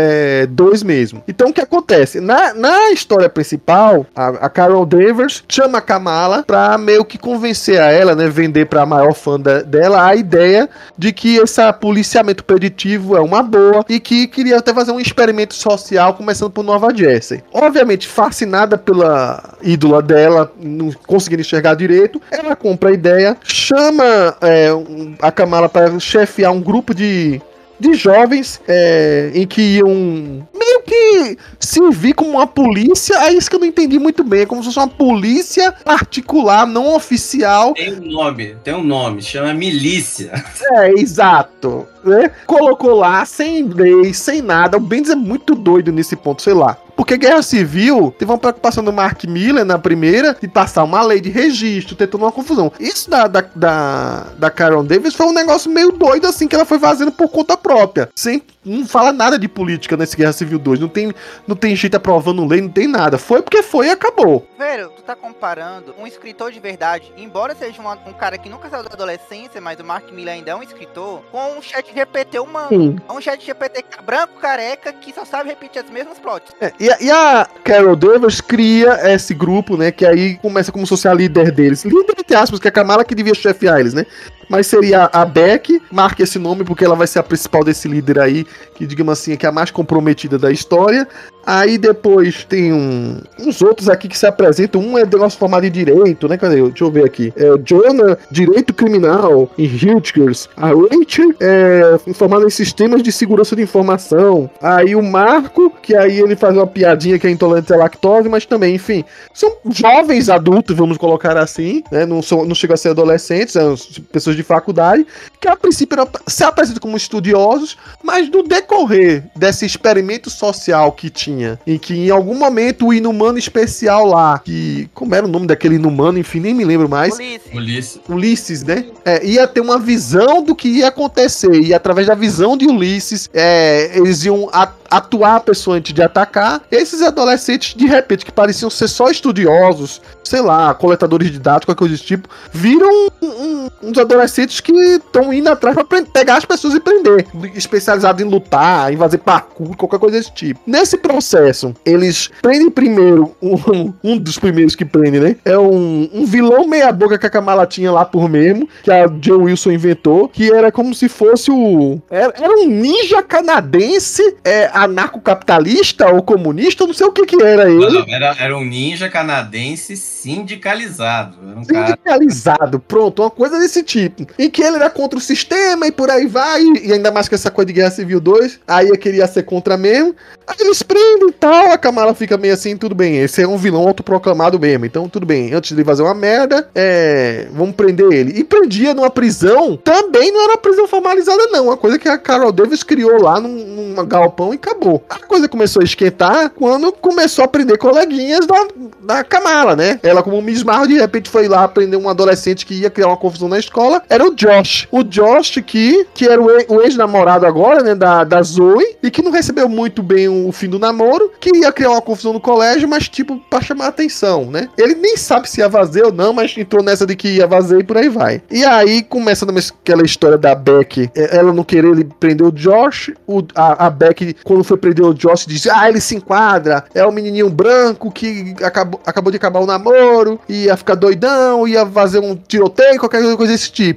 2 0.49 0.83
mesmo. 0.83 1.23
Então 1.27 1.49
o 1.49 1.53
que 1.53 1.61
acontece? 1.61 2.19
Na, 2.19 2.53
na 2.53 2.91
história 2.91 3.29
principal, 3.29 4.05
a, 4.15 4.27
a 4.27 4.49
Carol 4.49 4.85
Danvers 4.85 5.43
chama 5.47 5.77
a 5.77 5.81
Kamala 5.81 6.43
pra 6.45 6.77
meio 6.77 7.03
que 7.05 7.17
convencer 7.17 7.79
a 7.79 7.91
ela, 7.91 8.15
né, 8.15 8.27
vender 8.29 8.65
pra 8.65 8.85
maior 8.85 9.13
fã 9.13 9.39
da- 9.39 9.61
dela 9.61 10.05
a 10.05 10.15
ideia 10.15 10.69
de 10.97 11.11
que 11.11 11.20
esse 11.29 11.61
policiamento 11.73 12.43
preditivo 12.43 13.15
é 13.15 13.21
uma 13.21 13.41
boa 13.43 13.83
e 13.89 13.99
que 13.99 14.27
queria 14.27 14.57
até 14.57 14.73
fazer 14.73 14.91
um 14.91 14.99
experimento 14.99 15.53
social 15.55 16.13
começando 16.13 16.51
por 16.51 16.63
Nova 16.63 16.93
Jersey. 16.95 17.41
Obviamente, 17.53 18.07
fascinada 18.07 18.77
pela 18.77 19.55
ídola 19.61 20.01
dela, 20.01 20.51
não 20.61 20.91
conseguindo 21.07 21.41
enxergar 21.41 21.75
direito, 21.75 22.21
ela 22.31 22.55
compra 22.55 22.89
a 22.89 22.93
ideia, 22.93 23.37
chama 23.43 24.35
é, 24.41 24.73
um- 24.73 25.15
a 25.21 25.31
Kamala 25.31 25.69
para 25.69 25.99
chefiar 25.99 26.51
um 26.51 26.61
grupo 26.61 26.93
de 26.93 27.41
de 27.79 27.95
jovens 27.95 28.61
é, 28.67 29.31
em 29.33 29.47
que 29.47 29.59
iam 29.77 30.47
meio 30.81 31.35
que 31.35 31.37
servir 31.59 32.13
como 32.13 32.31
uma 32.31 32.47
polícia. 32.47 33.15
É 33.25 33.33
isso 33.33 33.49
que 33.49 33.55
eu 33.55 33.59
não 33.59 33.67
entendi 33.67 33.99
muito 33.99 34.23
bem. 34.23 34.41
É 34.41 34.45
como 34.45 34.61
se 34.61 34.67
fosse 34.67 34.79
uma 34.79 34.87
polícia 34.87 35.71
particular, 35.71 36.65
não 36.65 36.95
oficial, 36.95 37.73
Tem 37.73 37.93
um 37.93 38.11
nome, 38.11 38.55
tem 38.63 38.73
um 38.73 38.83
nome, 38.83 39.21
chama 39.21 39.53
milícia. 39.53 40.31
é, 40.73 40.91
exato. 40.99 41.87
Né? 42.03 42.31
Colocou 42.45 42.95
lá 42.95 43.23
sem 43.25 43.63
lei, 43.63 44.13
sem 44.13 44.41
nada. 44.41 44.77
O 44.77 44.79
Bendis 44.79 45.11
é 45.11 45.15
muito 45.15 45.55
doido 45.55 45.91
nesse 45.91 46.15
ponto, 46.15 46.41
sei 46.41 46.53
lá. 46.53 46.77
Porque 47.01 47.17
Guerra 47.17 47.41
Civil 47.41 48.13
teve 48.15 48.31
uma 48.31 48.37
preocupação 48.37 48.83
do 48.83 48.93
Mark 48.93 49.23
Miller 49.23 49.65
na 49.65 49.79
primeira 49.79 50.37
de 50.39 50.47
passar 50.47 50.83
uma 50.83 51.01
lei 51.01 51.19
de 51.19 51.31
registro, 51.31 51.95
ter 51.95 52.05
toda 52.05 52.25
uma 52.25 52.31
confusão. 52.31 52.71
Isso 52.79 53.09
da, 53.09 53.25
da, 53.25 53.41
da, 53.55 54.27
da 54.37 54.51
Karen 54.51 54.85
Davis 54.85 55.15
foi 55.15 55.25
um 55.25 55.33
negócio 55.33 55.71
meio 55.71 55.91
doido 55.91 56.27
assim 56.27 56.47
que 56.47 56.53
ela 56.53 56.63
foi 56.63 56.77
fazendo 56.77 57.11
por 57.11 57.27
conta 57.29 57.57
própria. 57.57 58.07
Sem 58.15 58.43
não 58.63 58.85
fala 58.85 59.11
nada 59.11 59.39
de 59.39 59.47
política 59.47 59.97
nesse 59.97 60.15
Guerra 60.15 60.33
Civil 60.33 60.59
2. 60.59 60.79
Não 60.79 60.87
tem, 60.87 61.11
não 61.47 61.55
tem 61.55 61.75
gente 61.75 61.95
aprovando 61.95 62.45
lei, 62.45 62.61
não 62.61 62.69
tem 62.69 62.87
nada. 62.87 63.17
Foi 63.17 63.41
porque 63.41 63.63
foi 63.63 63.87
e 63.87 63.89
acabou. 63.89 64.45
Velho, 64.55 64.91
tu 64.95 65.01
tá 65.01 65.15
comparando 65.15 65.95
um 65.99 66.05
escritor 66.05 66.51
de 66.51 66.59
verdade, 66.59 67.11
embora 67.17 67.55
seja 67.55 67.81
uma- 67.81 67.97
um 68.05 68.13
cara 68.13 68.37
que 68.37 68.47
nunca 68.47 68.69
saiu 68.69 68.83
da 68.83 68.91
adolescência, 68.93 69.59
mas 69.59 69.79
o 69.79 69.83
Mark 69.83 70.11
Miller 70.11 70.35
ainda 70.35 70.51
é 70.51 70.55
um 70.55 70.61
escritor, 70.61 71.23
com 71.31 71.57
um 71.57 71.61
chat 71.63 71.91
GPT 71.91 72.37
humano. 72.37 72.67
Sim. 72.69 72.99
É 73.09 73.11
um 73.11 73.19
chat 73.19 73.43
GPT 73.43 73.83
branco, 74.05 74.33
careca, 74.39 74.93
que 74.93 75.11
só 75.11 75.25
sabe 75.25 75.49
repetir 75.49 75.83
as 75.83 75.89
mesmas 75.89 76.19
plots. 76.19 76.53
É, 76.61 76.71
e, 76.79 76.90
e 76.99 77.09
a 77.11 77.47
Carol 77.63 77.95
Danvers 77.95 78.41
cria 78.41 78.99
esse 79.13 79.33
grupo, 79.33 79.77
né? 79.77 79.91
Que 79.91 80.05
aí 80.05 80.35
começa 80.37 80.71
como 80.71 80.85
se 80.85 80.89
fosse 80.89 81.07
a 81.07 81.13
líder 81.13 81.51
deles. 81.51 81.85
Líder, 81.85 82.15
entre 82.17 82.35
aspas, 82.35 82.59
que 82.59 82.67
é 82.67 82.69
a 82.69 82.71
Kamala 82.71 83.05
que 83.05 83.15
devia 83.15 83.33
chefiar 83.33 83.79
eles, 83.79 83.93
né? 83.93 84.05
Mas 84.51 84.67
seria 84.67 85.09
a 85.13 85.23
Beck. 85.23 85.81
Marque 85.89 86.21
esse 86.21 86.37
nome 86.37 86.65
porque 86.65 86.83
ela 86.83 86.95
vai 86.95 87.07
ser 87.07 87.19
a 87.19 87.23
principal 87.23 87.63
desse 87.63 87.87
líder 87.87 88.19
aí, 88.19 88.45
que 88.75 88.85
digamos 88.85 89.13
assim, 89.13 89.31
é 89.31 89.37
que 89.37 89.45
é 89.45 89.49
a 89.49 89.51
mais 89.51 89.71
comprometida 89.71 90.37
da 90.37 90.51
história. 90.51 91.07
Aí 91.45 91.77
depois 91.77 92.43
tem 92.43 92.71
um, 92.71 93.19
uns 93.39 93.61
outros 93.61 93.89
aqui 93.89 94.07
que 94.07 94.17
se 94.17 94.27
apresentam. 94.27 94.81
Um 94.81 94.97
é 94.97 95.05
negócio 95.05 95.39
formado 95.39 95.65
em 95.65 95.71
direito, 95.71 96.27
né? 96.27 96.37
Cadê? 96.37 96.61
Deixa 96.61 96.83
eu 96.83 96.91
ver 96.91 97.05
aqui. 97.05 97.33
É 97.35 97.57
Jonah, 97.63 98.17
direito 98.29 98.73
criminal 98.73 99.49
em 99.57 99.67
Rutgers. 99.67 100.49
A 100.55 100.67
Rachel 100.67 101.33
é 101.39 102.13
formada 102.13 102.45
em 102.45 102.49
sistemas 102.49 103.01
de 103.01 103.11
segurança 103.11 103.55
de 103.55 103.63
informação. 103.63 104.49
Aí 104.61 104.95
o 104.95 105.01
Marco, 105.01 105.71
que 105.81 105.95
aí 105.95 106.19
ele 106.19 106.35
faz 106.35 106.55
uma 106.55 106.67
piadinha 106.67 107.17
que 107.17 107.25
é 107.25 107.31
intolerante 107.31 107.73
à 107.73 107.77
lactose, 107.77 108.29
mas 108.29 108.45
também, 108.45 108.75
enfim, 108.75 109.03
são 109.33 109.53
jovens 109.69 110.29
adultos, 110.29 110.75
vamos 110.75 110.97
colocar 110.97 111.37
assim, 111.37 111.83
né? 111.91 112.05
Não, 112.05 112.21
são, 112.21 112.45
não 112.45 112.53
chegam 112.53 112.75
a 112.75 112.77
ser 112.77 112.89
adolescentes, 112.89 113.53
são 113.53 113.75
pessoas 114.11 114.35
de 114.35 114.40
faculdade, 114.43 115.05
que 115.39 115.47
a 115.47 115.55
princípio 115.55 115.97
se 116.27 116.43
apresentam 116.43 116.81
como 116.81 116.97
estudiosos, 116.97 117.77
mas 118.03 118.29
no 118.29 118.43
decorrer 118.43 119.23
desse 119.35 119.65
experimento 119.65 120.29
social 120.29 120.91
que 120.91 121.09
tinha. 121.09 121.59
Em 121.65 121.77
que 121.77 121.93
em 121.93 122.09
algum 122.09 122.37
momento 122.37 122.87
o 122.87 122.93
inumano 122.93 123.37
especial 123.37 124.05
lá, 124.05 124.39
que. 124.39 124.89
Como 124.93 125.13
era 125.15 125.25
o 125.25 125.29
nome 125.29 125.47
daquele 125.47 125.75
inumano, 125.75 126.17
enfim, 126.17 126.39
nem 126.39 126.53
me 126.53 126.65
lembro 126.65 126.89
mais. 126.89 127.15
Ulisses. 127.15 127.53
Ulisses. 127.53 128.01
Ulisses, 128.09 128.63
né? 128.63 128.85
É, 129.03 129.25
ia 129.25 129.47
ter 129.47 129.61
uma 129.61 129.79
visão 129.79 130.43
do 130.43 130.55
que 130.55 130.67
ia 130.67 130.87
acontecer. 130.87 131.53
E 131.61 131.73
através 131.73 132.07
da 132.07 132.15
visão 132.15 132.57
de 132.57 132.67
Ulisses, 132.67 133.29
é, 133.33 133.91
eles 133.97 134.23
iam 134.23 134.49
atuar 134.89 135.37
a 135.37 135.39
pessoa 135.39 135.77
antes 135.77 135.93
de 135.93 136.01
atacar. 136.01 136.61
Esses 136.69 137.01
adolescentes, 137.01 137.73
de 137.75 137.85
repente, 137.85 138.25
que 138.25 138.31
pareciam 138.31 138.69
ser 138.69 138.87
só 138.87 139.09
estudiosos, 139.09 140.01
sei 140.23 140.41
lá, 140.41 140.73
coletadores 140.73 141.31
de 141.31 141.39
dados, 141.39 141.65
qualquer 141.65 141.79
coisa 141.79 141.93
desse 141.93 142.05
tipo, 142.05 142.29
viram 142.51 143.09
um, 143.21 143.27
um, 143.27 143.69
uns 143.83 143.97
adolescentes 143.97 144.30
que 144.63 144.71
estão 144.71 145.33
indo 145.33 145.49
atrás 145.49 145.75
pra 145.75 146.03
pegar 146.03 146.37
as 146.37 146.45
pessoas 146.45 146.75
e 146.75 146.79
prender. 146.79 147.25
Especializados 147.55 148.21
em 148.21 148.29
lutar, 148.29 148.93
em 148.93 148.97
fazer 148.97 149.19
parkour, 149.19 149.75
qualquer 149.75 149.99
coisa 149.99 150.17
desse 150.17 150.31
tipo. 150.31 150.59
Nesse 150.65 150.97
processo, 150.97 151.73
eles 151.85 152.29
prendem 152.41 152.69
primeiro, 152.69 153.35
um, 153.41 153.93
um 154.03 154.17
dos 154.17 154.37
primeiros 154.37 154.75
que 154.75 154.85
prende, 154.85 155.19
né? 155.19 155.35
É 155.43 155.57
um, 155.57 156.09
um 156.13 156.25
vilão 156.25 156.67
meia-boca 156.67 157.17
que 157.17 157.25
a 157.25 157.29
Kamala 157.29 157.65
tinha 157.65 157.91
lá 157.91 158.05
por 158.05 158.29
mesmo, 158.29 158.67
que 158.83 158.91
a 158.91 159.07
Joe 159.21 159.43
Wilson 159.43 159.71
inventou, 159.71 160.27
que 160.27 160.51
era 160.51 160.71
como 160.71 160.93
se 160.93 161.09
fosse 161.09 161.51
o. 161.51 162.01
Era, 162.09 162.33
era 162.37 162.53
um 162.53 162.67
ninja 162.67 163.21
canadense, 163.21 164.37
é, 164.43 164.69
anarcocapitalista 164.73 166.09
ou 166.11 166.21
comunista, 166.21 166.85
não 166.85 166.93
sei 166.93 167.07
o 167.07 167.11
que 167.11 167.25
que 167.25 167.41
era 167.41 167.69
ele. 167.69 167.99
Não, 167.99 168.05
era, 168.07 168.35
era 168.39 168.57
um 168.57 168.63
ninja 168.63 169.09
canadense 169.09 169.95
sindicalizado. 169.95 171.37
Um 171.57 171.63
sindicalizado, 171.63 172.59
cara... 172.59 172.83
pronto, 172.87 173.21
uma 173.21 173.29
coisa 173.29 173.59
desse 173.59 173.83
tipo. 173.83 174.20
Em 174.37 174.49
que 174.49 174.61
ele 174.61 174.77
era 174.77 174.89
contra 174.89 175.17
o 175.17 175.21
sistema 175.21 175.87
e 175.87 175.91
por 175.91 176.09
aí 176.09 176.27
vai, 176.27 176.61
e 176.61 176.91
ainda 176.93 177.11
mais 177.11 177.27
que 177.27 177.35
essa 177.35 177.51
coisa 177.51 177.67
de 177.67 177.73
Guerra 177.73 177.91
Civil 177.91 178.19
2, 178.19 178.59
aí 178.67 178.89
eu 178.89 178.97
queria 178.97 179.27
ser 179.27 179.43
contra 179.43 179.77
mesmo. 179.77 180.15
Aí 180.47 180.55
eles 180.59 180.83
prendem 180.83 181.29
e 181.29 181.33
tal, 181.33 181.71
a 181.71 181.77
Kamala 181.77 182.13
fica 182.13 182.37
meio 182.37 182.53
assim, 182.53 182.75
tudo 182.75 182.95
bem, 182.95 183.17
esse 183.17 183.41
é 183.41 183.47
um 183.47 183.57
vilão 183.57 183.87
autoproclamado 183.87 184.59
mesmo, 184.59 184.85
então 184.85 185.07
tudo 185.07 185.25
bem, 185.25 185.53
antes 185.53 185.75
de 185.75 185.83
fazer 185.83 186.03
uma 186.03 186.13
merda, 186.13 186.67
é, 186.75 187.47
vamos 187.53 187.75
prender 187.75 188.11
ele. 188.11 188.39
E 188.39 188.43
prendia 188.43 188.93
numa 188.93 189.09
prisão, 189.09 189.77
também 189.77 190.31
não 190.31 190.43
era 190.43 190.57
prisão 190.57 190.87
formalizada 190.87 191.47
não, 191.47 191.65
uma 191.65 191.77
coisa 191.77 191.97
que 191.97 192.09
a 192.09 192.17
Carol 192.17 192.51
Davis 192.51 192.83
criou 192.83 193.21
lá 193.21 193.39
num, 193.39 193.93
num 193.95 194.05
galpão 194.05 194.53
e 194.53 194.55
acabou. 194.55 195.03
A 195.09 195.19
coisa 195.19 195.47
começou 195.47 195.81
a 195.81 195.85
esquentar 195.85 196.49
quando 196.49 196.91
começou 196.91 197.45
a 197.45 197.47
prender 197.47 197.77
coleguinhas 197.77 198.45
da, 198.45 198.67
da 199.01 199.23
Kamala, 199.23 199.75
né? 199.75 199.99
Ela, 200.03 200.23
como 200.23 200.41
Miss 200.41 200.63
Marvel, 200.63 200.87
de 200.87 200.99
repente 200.99 201.29
foi 201.29 201.47
lá 201.47 201.67
prender 201.67 201.99
um 201.99 202.09
adolescente 202.09 202.65
que 202.65 202.73
ia 202.73 202.89
criar 202.89 203.07
uma 203.07 203.17
confusão 203.17 203.47
na 203.47 203.59
escola. 203.59 204.00
Era 204.09 204.25
o 204.25 204.35
Josh. 204.35 204.87
O 204.91 205.03
Josh 205.03 205.61
que, 205.65 206.05
que 206.13 206.27
era 206.27 206.41
o 206.41 206.81
ex-namorado 206.81 207.45
agora, 207.45 207.81
né? 207.83 207.95
Da, 207.95 208.23
da 208.23 208.41
Zoe. 208.41 208.97
E 209.01 209.09
que 209.09 209.21
não 209.21 209.31
recebeu 209.31 209.67
muito 209.67 210.01
bem 210.03 210.27
o 210.27 210.51
fim 210.51 210.69
do 210.69 210.79
namoro. 210.79 211.31
Que 211.39 211.55
ia 211.55 211.71
criar 211.71 211.91
uma 211.91 212.01
confusão 212.01 212.33
no 212.33 212.39
colégio, 212.39 212.87
mas 212.87 213.07
tipo, 213.07 213.37
pra 213.49 213.61
chamar 213.61 213.85
a 213.85 213.89
atenção, 213.89 214.45
né? 214.45 214.69
Ele 214.77 214.95
nem 214.95 215.17
sabe 215.17 215.49
se 215.49 215.61
ia 215.61 215.69
fazer 215.69 216.03
ou 216.03 216.11
não, 216.11 216.33
mas 216.33 216.55
entrou 216.57 216.83
nessa 216.83 217.05
de 217.05 217.15
que 217.15 217.27
ia 217.35 217.47
fazer 217.47 217.79
e 217.79 217.83
por 217.83 217.97
aí 217.97 218.09
vai. 218.09 218.41
E 218.49 218.63
aí 218.63 219.03
começa 219.03 219.45
aquela 219.45 220.03
história 220.03 220.37
da 220.37 220.55
Beck. 220.55 221.09
É, 221.15 221.37
ela 221.37 221.53
não 221.53 221.63
querer 221.63 221.89
ele 221.89 222.03
prender 222.19 222.45
o 222.45 222.51
Josh. 222.51 223.11
O, 223.27 223.41
a, 223.55 223.87
a 223.87 223.89
Beck, 223.89 224.35
quando 224.43 224.63
foi 224.63 224.77
prender 224.77 225.05
o 225.05 225.13
Josh, 225.13 225.45
diz: 225.45 225.67
Ah, 225.67 225.87
ele 225.89 226.01
se 226.01 226.15
enquadra. 226.15 226.83
É 226.93 227.05
o 227.05 227.11
menininho 227.11 227.49
branco 227.49 228.11
que 228.11 228.55
acabou, 228.63 228.99
acabou 229.05 229.31
de 229.31 229.37
acabar 229.37 229.59
o 229.59 229.65
namoro, 229.65 230.39
ia 230.47 230.75
ficar 230.77 230.95
doidão, 230.95 231.67
ia 231.67 231.85
fazer 231.85 232.19
um 232.19 232.35
tiroteio, 232.35 232.99
qualquer 232.99 233.21
coisa 233.35 233.51
desse 233.51 233.71
tipo. 233.71 233.90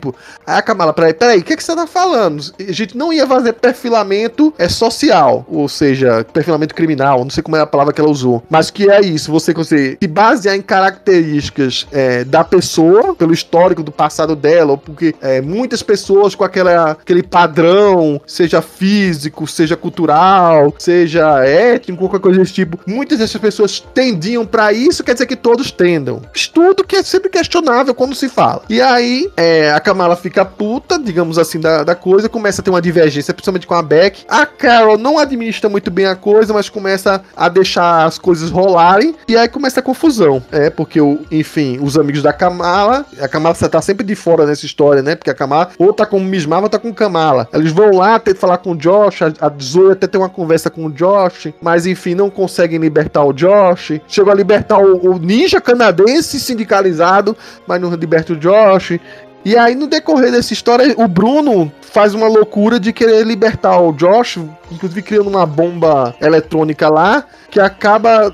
Aí 0.47 0.59
a 0.59 0.63
Kamala, 0.63 0.93
peraí, 0.93 1.15
peraí, 1.15 1.39
o 1.41 1.43
que, 1.45 1.57
que 1.57 1.65
você 1.65 1.75
tá 1.75 1.87
falando? 1.87 2.43
A 2.59 2.73
gente 2.73 2.97
não 2.97 3.13
ia 3.13 3.27
fazer 3.27 3.53
perfilamento 3.55 4.53
é 4.59 4.69
social, 4.69 5.47
ou 5.49 5.69
seja, 5.69 6.25
perfilamento 6.33 6.75
criminal, 6.75 7.23
não 7.23 7.31
sei 7.31 7.43
como 7.43 7.57
é 7.57 7.61
a 7.61 7.67
palavra 7.67 7.93
que 7.93 8.01
ela 8.01 8.11
usou. 8.11 8.43
Mas 8.51 8.71
que 8.71 8.91
é 8.91 9.01
isso, 9.01 9.31
você 9.31 9.55
conseguir 9.55 9.99
se 10.03 10.09
basear 10.09 10.57
em 10.57 10.63
características 10.63 11.87
é, 11.93 12.25
da 12.25 12.43
pessoa, 12.43 13.15
pelo 13.15 13.33
histórico 13.33 13.83
do 13.83 13.93
passado 13.93 14.35
dela, 14.35 14.73
ou 14.73 14.79
porque 14.79 15.15
é, 15.21 15.41
muitas 15.41 15.83
pessoas 15.83 16.35
com 16.35 16.45
aquela, 16.45 16.93
aquele 16.93 17.23
padrão, 17.23 18.21
seja 18.27 18.61
físico, 18.61 19.47
seja 19.47 19.77
cultural, 19.77 20.75
seja 20.79 21.45
étnico, 21.45 22.01
qualquer 22.01 22.21
coisa 22.21 22.41
desse 22.41 22.53
tipo, 22.53 22.79
muitas 22.87 23.19
dessas 23.19 23.41
pessoas 23.41 23.81
tendiam 23.95 24.45
para 24.45 24.73
isso, 24.73 25.05
quer 25.05 25.13
dizer 25.13 25.27
que 25.27 25.37
todos 25.37 25.71
entendam. 25.85 26.23
Estudo 26.35 26.85
que 26.85 26.97
é 26.97 27.03
sempre 27.03 27.29
questionável 27.29 27.95
quando 27.95 28.15
se 28.15 28.29
fala. 28.29 28.63
E 28.69 28.81
aí, 28.81 29.31
é, 29.37 29.71
a 29.71 29.81
Kamala 29.85 30.17
fica 30.17 30.45
puta, 30.45 30.99
digamos 30.99 31.39
assim, 31.39 31.61
da, 31.61 31.85
da 31.85 31.95
coisa, 31.95 32.29
começa 32.29 32.61
a 32.61 32.65
ter 32.65 32.71
uma 32.71 32.81
divergência, 32.81 33.35
principalmente 33.35 33.67
com 33.67 33.75
a 33.75 33.83
Beck. 33.83 34.25
A 34.29 34.47
Carol 34.47 34.97
não 34.97 35.19
administra 35.19 35.69
muito 35.69 35.91
bem 35.91 36.07
a 36.07 36.17
coisa, 36.17 36.53
mas 36.53 36.69
começa 36.69 37.23
a 37.37 37.49
deixar 37.49 38.05
as 38.05 38.19
coisas 38.19 38.51
rolarem. 38.51 39.15
E 39.29 39.37
aí 39.37 39.49
começa 39.49 39.81
a 39.81 39.83
confusão. 39.83 40.43
É, 40.51 40.71
porque, 40.71 41.01
o, 41.01 41.21
enfim, 41.31 41.79
os 41.83 41.99
amigos 41.99 42.23
da 42.23 42.33
Kamala, 42.33 43.05
a 43.21 43.29
Kamala 43.29 43.55
tá 43.55 43.83
sempre 43.83 44.07
de 44.07 44.15
fora 44.15 44.47
nessa 44.47 44.65
história, 44.65 45.03
né? 45.03 45.15
Porque 45.15 45.31
a 45.31 45.35
Kamala 45.35 45.71
ou 45.79 45.93
tá 45.93 46.07
com 46.07 46.17
o 46.17 46.21
Miss 46.21 46.47
Marvel 46.47 46.65
ou 46.65 46.71
tá 46.71 46.79
com 46.79 46.93
Kamala. 46.93 47.47
Eles 47.53 47.73
vão 47.73 47.93
lá 47.97 48.19
ter 48.19 48.35
falar 48.35 48.59
com 48.59 48.73
o 48.73 48.77
Josh, 48.77 49.23
a, 49.23 49.33
a 49.41 49.53
Zoe 49.61 49.93
até 49.93 50.07
tem 50.07 50.21
uma 50.21 50.29
conversa 50.29 50.71
com 50.71 50.87
o 50.87 50.91
Josh, 50.91 51.49
mas 51.61 51.87
enfim, 51.87 52.15
não 52.15 52.31
conseguem 52.31 52.79
libertar 52.79 53.25
o 53.25 53.33
Josh. 53.33 54.01
Chegou 54.09 54.33
a 54.33 54.35
libertar 54.35 54.79
o, 54.79 55.13
o 55.13 55.19
Ninja 55.19 55.61
canadense 55.61 56.41
sindicalizado, 56.41 57.37
mas 57.67 57.81
não 57.81 57.91
liberta 57.95 58.33
o 58.33 58.37
Josh. 58.37 58.99
E 59.45 59.57
aí, 59.57 59.75
no 59.75 59.87
decorrer 59.87 60.33
dessa 60.33 60.53
história, 60.53 60.95
o 60.97 61.07
Bruno 61.07 61.71
faz 61.83 62.15
uma 62.15 62.27
loucura 62.27 62.81
de 62.81 62.93
querer 62.93 63.27
libertar 63.27 63.79
o 63.79 63.93
Josh, 63.93 64.39
inclusive 64.75 65.03
criando 65.03 65.29
uma 65.29 65.47
bomba 65.47 66.15
eletrônica 66.21 66.89
lá, 66.89 67.25
que 67.51 67.61
acaba. 67.61 68.33